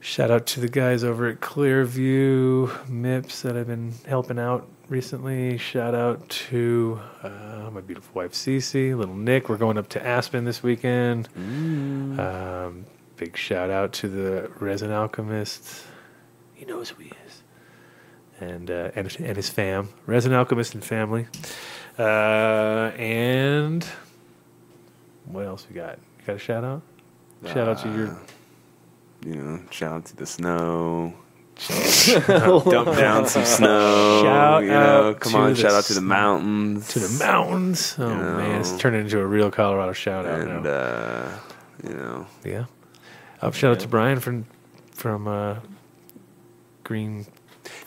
Shout 0.01 0.31
out 0.31 0.45
to 0.47 0.59
the 0.59 0.67
guys 0.67 1.03
over 1.03 1.27
at 1.27 1.39
Clearview 1.39 2.67
MIPS 2.89 3.41
that 3.43 3.55
I've 3.55 3.67
been 3.67 3.93
helping 4.05 4.37
out 4.37 4.67
recently. 4.89 5.57
Shout 5.57 5.95
out 5.95 6.27
to 6.29 6.99
uh, 7.23 7.69
my 7.71 7.79
beautiful 7.79 8.21
wife 8.21 8.33
Cece, 8.33 8.97
little 8.97 9.15
Nick. 9.15 9.47
We're 9.47 9.55
going 9.57 9.77
up 9.77 9.87
to 9.89 10.05
Aspen 10.05 10.43
this 10.43 10.61
weekend. 10.61 11.29
Um, 11.37 12.85
big 13.15 13.37
shout 13.37 13.69
out 13.69 13.93
to 13.93 14.09
the 14.09 14.51
Resin 14.59 14.91
Alchemist. 14.91 15.83
He 16.57 16.65
knows 16.65 16.89
who 16.89 17.03
he 17.03 17.11
is, 17.27 17.43
and 18.39 18.69
uh, 18.71 18.91
and 18.95 19.15
and 19.19 19.35
his 19.37 19.47
fam, 19.49 19.89
Resin 20.07 20.33
Alchemist 20.33 20.73
and 20.73 20.83
family. 20.83 21.27
Uh, 21.99 22.91
and 22.97 23.83
what 25.25 25.45
else 25.45 25.65
we 25.69 25.75
got? 25.75 25.99
You 26.19 26.25
got 26.25 26.35
a 26.35 26.39
shout 26.39 26.63
out? 26.63 26.81
Shout 27.45 27.67
out 27.67 27.77
to 27.83 27.89
your 27.91 28.07
Uh, 28.09 28.15
You 29.25 29.35
know, 29.35 29.59
shout 29.71 29.93
out 29.93 30.05
to 30.05 30.15
the 30.15 30.25
snow. 30.25 31.13
Dump 32.27 32.95
down 32.97 33.25
some 33.27 33.43
snow. 33.45 34.21
Shout 34.23 34.63
you 34.63 34.69
know, 34.69 35.09
out 35.09 35.19
come 35.19 35.31
to 35.31 35.37
on, 35.39 35.49
the 35.53 35.55
shout 35.55 35.71
out 35.73 35.83
to 35.85 35.93
the 35.95 36.01
mountains. 36.01 36.87
to 36.89 36.99
the 36.99 37.17
mountains. 37.23 37.95
Oh 37.97 38.09
You 38.09 38.15
man, 38.15 38.61
it's 38.61 38.71
know. 38.71 38.77
turning 38.77 39.01
into 39.01 39.19
a 39.19 39.25
real 39.25 39.49
Colorado 39.51 39.91
shout 39.93 40.25
out 40.27 40.39
And 40.41 40.63
now. 40.63 40.69
uh, 40.69 41.31
you 41.83 41.93
know, 41.95 42.27
yeah. 42.45 42.65
Oh, 43.41 43.49
shout 43.51 43.71
out 43.71 43.79
to 43.81 43.87
Brian 43.87 44.19
from 44.19 44.45
from 44.93 45.27
uh, 45.27 45.55
Green 46.87 47.25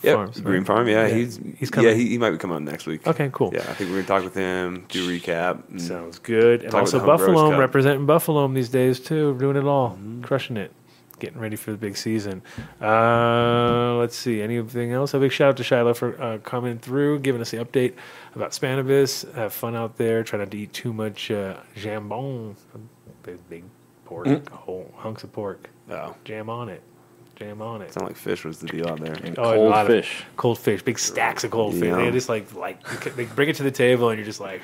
yeah, 0.03 0.13
Farms. 0.13 0.37
right? 0.37 0.45
Green 0.45 0.63
Farm. 0.63 0.87
Yeah, 0.87 1.07
he's 1.07 1.39
he's 1.57 1.69
coming. 1.71 1.89
Yeah, 1.89 1.95
he, 1.95 2.09
he 2.09 2.17
might 2.19 2.29
be 2.31 2.37
coming 2.37 2.55
on 2.55 2.63
next 2.65 2.85
week. 2.85 3.05
okay, 3.07 3.29
cool. 3.33 3.51
Yeah, 3.53 3.61
I 3.61 3.73
think 3.73 3.89
we're 3.89 3.97
gonna 4.03 4.07
talk 4.07 4.23
with 4.23 4.35
him, 4.35 4.85
do 4.89 5.03
a 5.09 5.11
recap. 5.19 5.81
Sounds 5.81 6.19
good. 6.19 6.63
And 6.63 6.73
also 6.75 6.99
the 6.99 7.05
Home 7.05 7.17
Growers 7.17 7.27
Buffalo 7.35 7.59
representing 7.59 8.05
Buffalo 8.05 8.47
these 8.47 8.69
days 8.69 8.99
too, 8.99 9.35
doing 9.39 9.57
it 9.57 9.65
all, 9.65 9.91
Mm-hmm. 9.91 10.21
crushing 10.21 10.55
it, 10.57 10.71
getting 11.19 11.39
ready 11.39 11.55
for 11.55 11.71
the 11.71 11.77
big 11.77 11.97
season. 11.97 12.43
Uh, 12.79 13.95
let's 13.95 14.15
see, 14.15 14.41
anything 14.41 14.91
else? 14.91 15.13
A 15.15 15.19
big 15.19 15.31
shout 15.31 15.49
out 15.49 15.57
to 15.57 15.63
Shiloh 15.63 15.93
for 15.95 16.21
uh, 16.21 16.37
coming 16.39 16.77
through, 16.77 17.19
giving 17.19 17.41
us 17.41 17.49
the 17.51 17.57
update 17.57 17.95
about 18.35 18.51
Spannabis. 18.51 19.31
Have 19.33 19.53
fun 19.53 19.75
out 19.75 19.97
there. 19.97 20.23
Try 20.23 20.39
not 20.39 20.51
to 20.51 20.57
eat 20.57 20.73
too 20.73 20.93
much 20.93 21.31
uh, 21.31 21.57
jambon, 21.75 22.55
big, 23.23 23.37
big 23.49 23.63
pork, 24.05 24.27
Mm. 24.27 24.47
whole 24.49 24.93
hunks 24.97 25.23
of 25.23 25.31
pork. 25.31 25.69
Oh, 25.89 26.15
Jam 26.23 26.49
on 26.49 26.69
it, 26.69 26.83
jam 27.41 27.61
on 27.61 27.81
it. 27.81 27.93
sound 27.93 28.07
like 28.07 28.15
fish 28.17 28.43
was 28.45 28.59
the 28.59 28.67
deal 28.67 28.87
out 28.87 28.99
there. 28.99 29.13
And 29.13 29.37
Oh, 29.39 29.53
cold 29.71 29.87
fish. 29.87 30.23
Cold 30.37 30.59
fish, 30.59 30.81
big 30.83 30.99
stacks 30.99 31.43
of 31.43 31.51
cold 31.51 31.73
fish. 31.73 31.83
Yeah. 31.89 31.97
They 31.97 32.11
just 32.11 32.29
like 32.29 32.53
like 32.53 32.81
they 33.15 33.25
bring 33.25 33.49
it 33.49 33.55
to 33.57 33.63
the 33.63 33.71
table, 33.71 34.09
and 34.09 34.17
you're 34.19 34.25
just 34.25 34.39
like, 34.39 34.61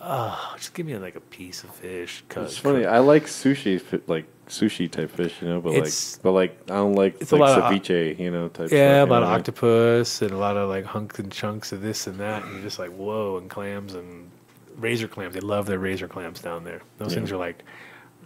oh, 0.00 0.54
just 0.56 0.72
give 0.74 0.86
me 0.86 0.96
like 0.98 1.16
a 1.16 1.20
piece 1.20 1.64
of 1.64 1.70
fish. 1.74 2.22
It's 2.36 2.56
funny. 2.58 2.86
I 2.86 2.98
like 2.98 3.24
sushi, 3.26 3.80
like 4.06 4.26
sushi 4.48 4.90
type 4.90 5.10
fish, 5.10 5.40
you 5.42 5.48
know, 5.48 5.60
but 5.60 5.72
It's- 5.74 6.16
like, 6.16 6.22
but 6.22 6.32
like 6.32 6.58
I 6.70 6.74
don't 6.76 6.94
like 6.94 7.20
it's 7.20 7.32
a 7.32 7.36
like 7.36 7.56
lot 7.56 7.72
of- 7.72 7.80
ceviche, 7.82 8.18
you 8.18 8.30
know, 8.30 8.48
type. 8.48 8.70
Yeah, 8.70 9.04
stuff, 9.04 9.08
a 9.08 9.12
lot 9.12 9.18
you 9.18 9.22
of 9.24 9.28
know? 9.30 9.34
octopus 9.36 10.22
and 10.22 10.30
a 10.32 10.36
lot 10.38 10.56
of 10.56 10.68
like 10.68 10.84
hunks 10.84 11.18
and 11.18 11.30
chunks 11.30 11.72
of 11.72 11.82
this 11.82 12.06
and 12.06 12.18
that, 12.18 12.42
and 12.44 12.52
you're 12.54 12.62
just 12.62 12.78
like, 12.78 12.90
whoa, 12.90 13.36
and 13.38 13.48
clams 13.50 13.94
and 13.94 14.30
razor 14.76 15.08
clams. 15.08 15.34
They 15.34 15.40
love 15.40 15.66
their 15.66 15.78
razor 15.78 16.08
clams 16.08 16.40
down 16.40 16.64
there. 16.64 16.80
Those 16.98 17.12
Yeah. 17.12 17.14
things 17.16 17.32
are 17.32 17.36
like, 17.36 17.62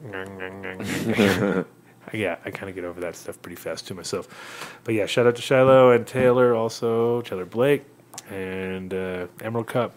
yeah, 2.12 2.36
I 2.44 2.50
kind 2.50 2.68
of 2.68 2.74
get 2.74 2.84
over 2.84 3.00
that 3.00 3.16
stuff 3.16 3.40
pretty 3.40 3.56
fast 3.56 3.88
too 3.88 3.94
myself. 3.94 4.78
But 4.84 4.94
yeah, 4.94 5.06
shout 5.06 5.26
out 5.26 5.36
to 5.36 5.42
Shiloh 5.42 5.90
and 5.90 6.06
Taylor, 6.06 6.54
also 6.54 7.22
Taylor 7.22 7.44
Blake 7.44 7.84
and 8.30 8.92
uh, 8.92 9.26
Emerald 9.40 9.66
Cup, 9.66 9.94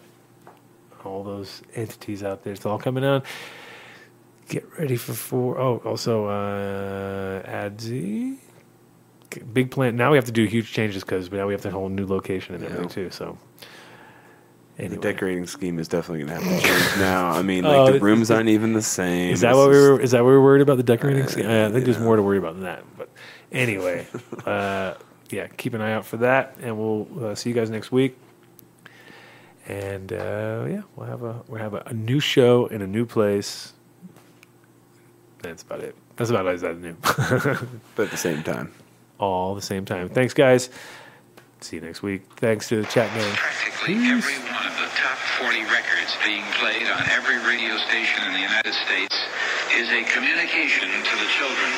all 1.04 1.22
those 1.22 1.62
entities 1.74 2.22
out 2.22 2.44
there. 2.44 2.52
It's 2.52 2.66
all 2.66 2.78
coming 2.78 3.04
on. 3.04 3.22
Get 4.48 4.66
ready 4.78 4.96
for 4.96 5.12
four. 5.12 5.58
Oh, 5.58 5.82
also 5.84 6.26
uh, 6.26 7.42
Adzi 7.42 8.38
big 9.52 9.70
plan. 9.70 9.96
Now 9.96 10.10
we 10.10 10.16
have 10.16 10.24
to 10.26 10.32
do 10.32 10.44
huge 10.44 10.72
changes 10.72 11.02
because 11.02 11.30
now 11.30 11.46
we 11.46 11.52
have 11.52 11.62
the 11.62 11.70
whole 11.70 11.88
new 11.88 12.06
location 12.06 12.54
and 12.54 12.64
everything 12.64 12.88
too. 12.88 13.10
So, 13.10 13.38
The 14.78 14.96
decorating 14.96 15.46
scheme 15.46 15.80
is 15.80 15.88
definitely 15.88 16.24
gonna 16.24 16.40
have 16.40 16.62
to 16.62 16.66
change 16.66 16.98
now. 16.98 17.30
I 17.30 17.42
mean, 17.42 17.64
like 17.64 17.92
the 17.94 18.00
rooms 18.00 18.30
aren't 18.30 18.48
even 18.48 18.74
the 18.74 18.82
same. 18.82 19.32
is 19.32 19.40
that 19.40 19.56
what 19.56 19.70
we 19.70 19.76
were? 19.76 20.00
Is 20.00 20.12
that 20.12 20.22
what 20.22 20.28
we 20.28 20.36
were 20.36 20.42
worried 20.42 20.62
about 20.62 20.76
the 20.76 20.84
decorating? 20.84 21.26
scheme? 21.26 21.46
Uh, 21.46 21.66
I 21.66 21.72
think 21.72 21.84
there's 21.84 21.96
yeah. 21.96 22.04
more 22.04 22.14
to 22.14 22.22
worry 22.22 22.38
about 22.38 22.54
than 22.54 22.62
that. 22.62 22.84
But 22.96 23.10
anyway, 23.50 24.06
uh, 24.46 24.94
yeah, 25.30 25.48
keep 25.48 25.74
an 25.74 25.80
eye 25.80 25.92
out 25.92 26.06
for 26.06 26.18
that, 26.18 26.56
and 26.60 26.78
we'll 26.78 27.08
uh, 27.20 27.34
see 27.34 27.48
you 27.50 27.56
guys 27.56 27.70
next 27.70 27.90
week. 27.90 28.16
And 29.66 30.12
uh, 30.12 30.66
yeah, 30.68 30.82
we'll 30.94 31.08
have 31.08 31.24
a 31.24 31.42
we'll 31.48 31.60
have 31.60 31.74
a, 31.74 31.82
a 31.86 31.92
new 31.92 32.20
show 32.20 32.66
in 32.66 32.80
a 32.80 32.86
new 32.86 33.04
place. 33.04 33.72
That's 35.42 35.62
about 35.62 35.80
it. 35.80 35.96
That's 36.14 36.30
about 36.30 36.46
as 36.46 36.62
I 36.62 36.72
knew. 36.72 36.96
but 37.02 38.04
at 38.04 38.10
the 38.12 38.16
same 38.16 38.44
time, 38.44 38.72
all 39.18 39.56
the 39.56 39.62
same 39.62 39.84
time. 39.84 40.08
Thanks, 40.08 40.34
guys. 40.34 40.70
See 41.60 41.76
you 41.76 41.82
next 41.82 42.02
week. 42.02 42.22
Thanks 42.36 42.68
to 42.70 42.82
the 42.82 42.88
chat 42.88 43.12
gang. 43.14 43.34
Practically 43.34 43.94
every 44.06 44.38
one 44.46 44.62
of 44.62 44.78
the 44.78 44.86
top 44.94 45.18
40 45.42 45.66
records 45.66 46.14
being 46.22 46.46
played 46.62 46.86
on 46.86 47.02
every 47.10 47.34
radio 47.42 47.74
station 47.90 48.22
in 48.30 48.32
the 48.32 48.38
United 48.46 48.70
States 48.86 49.10
is 49.74 49.90
a 49.90 50.06
communication 50.14 50.86
to 50.86 51.14
the 51.18 51.26
children 51.34 51.70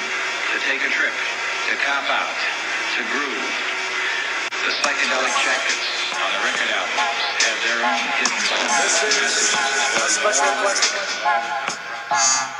to 0.52 0.56
take 0.68 0.84
a 0.84 0.92
trip, 0.92 1.16
to 1.72 1.74
cop 1.80 2.04
out, 2.12 2.36
to 2.96 3.00
groove. 3.08 3.48
The 4.52 4.72
psychedelic 4.84 5.32
jackets 5.40 5.88
on 6.12 6.28
the 6.28 6.40
record 6.44 6.68
albums 6.76 7.24
have 7.40 7.56
their 7.64 7.80
own 7.80 8.04
hidden 8.20 8.36
symbols 8.36 8.84
This 8.84 9.00
and 9.00 9.16
is 9.16 9.56
messages. 10.20 12.59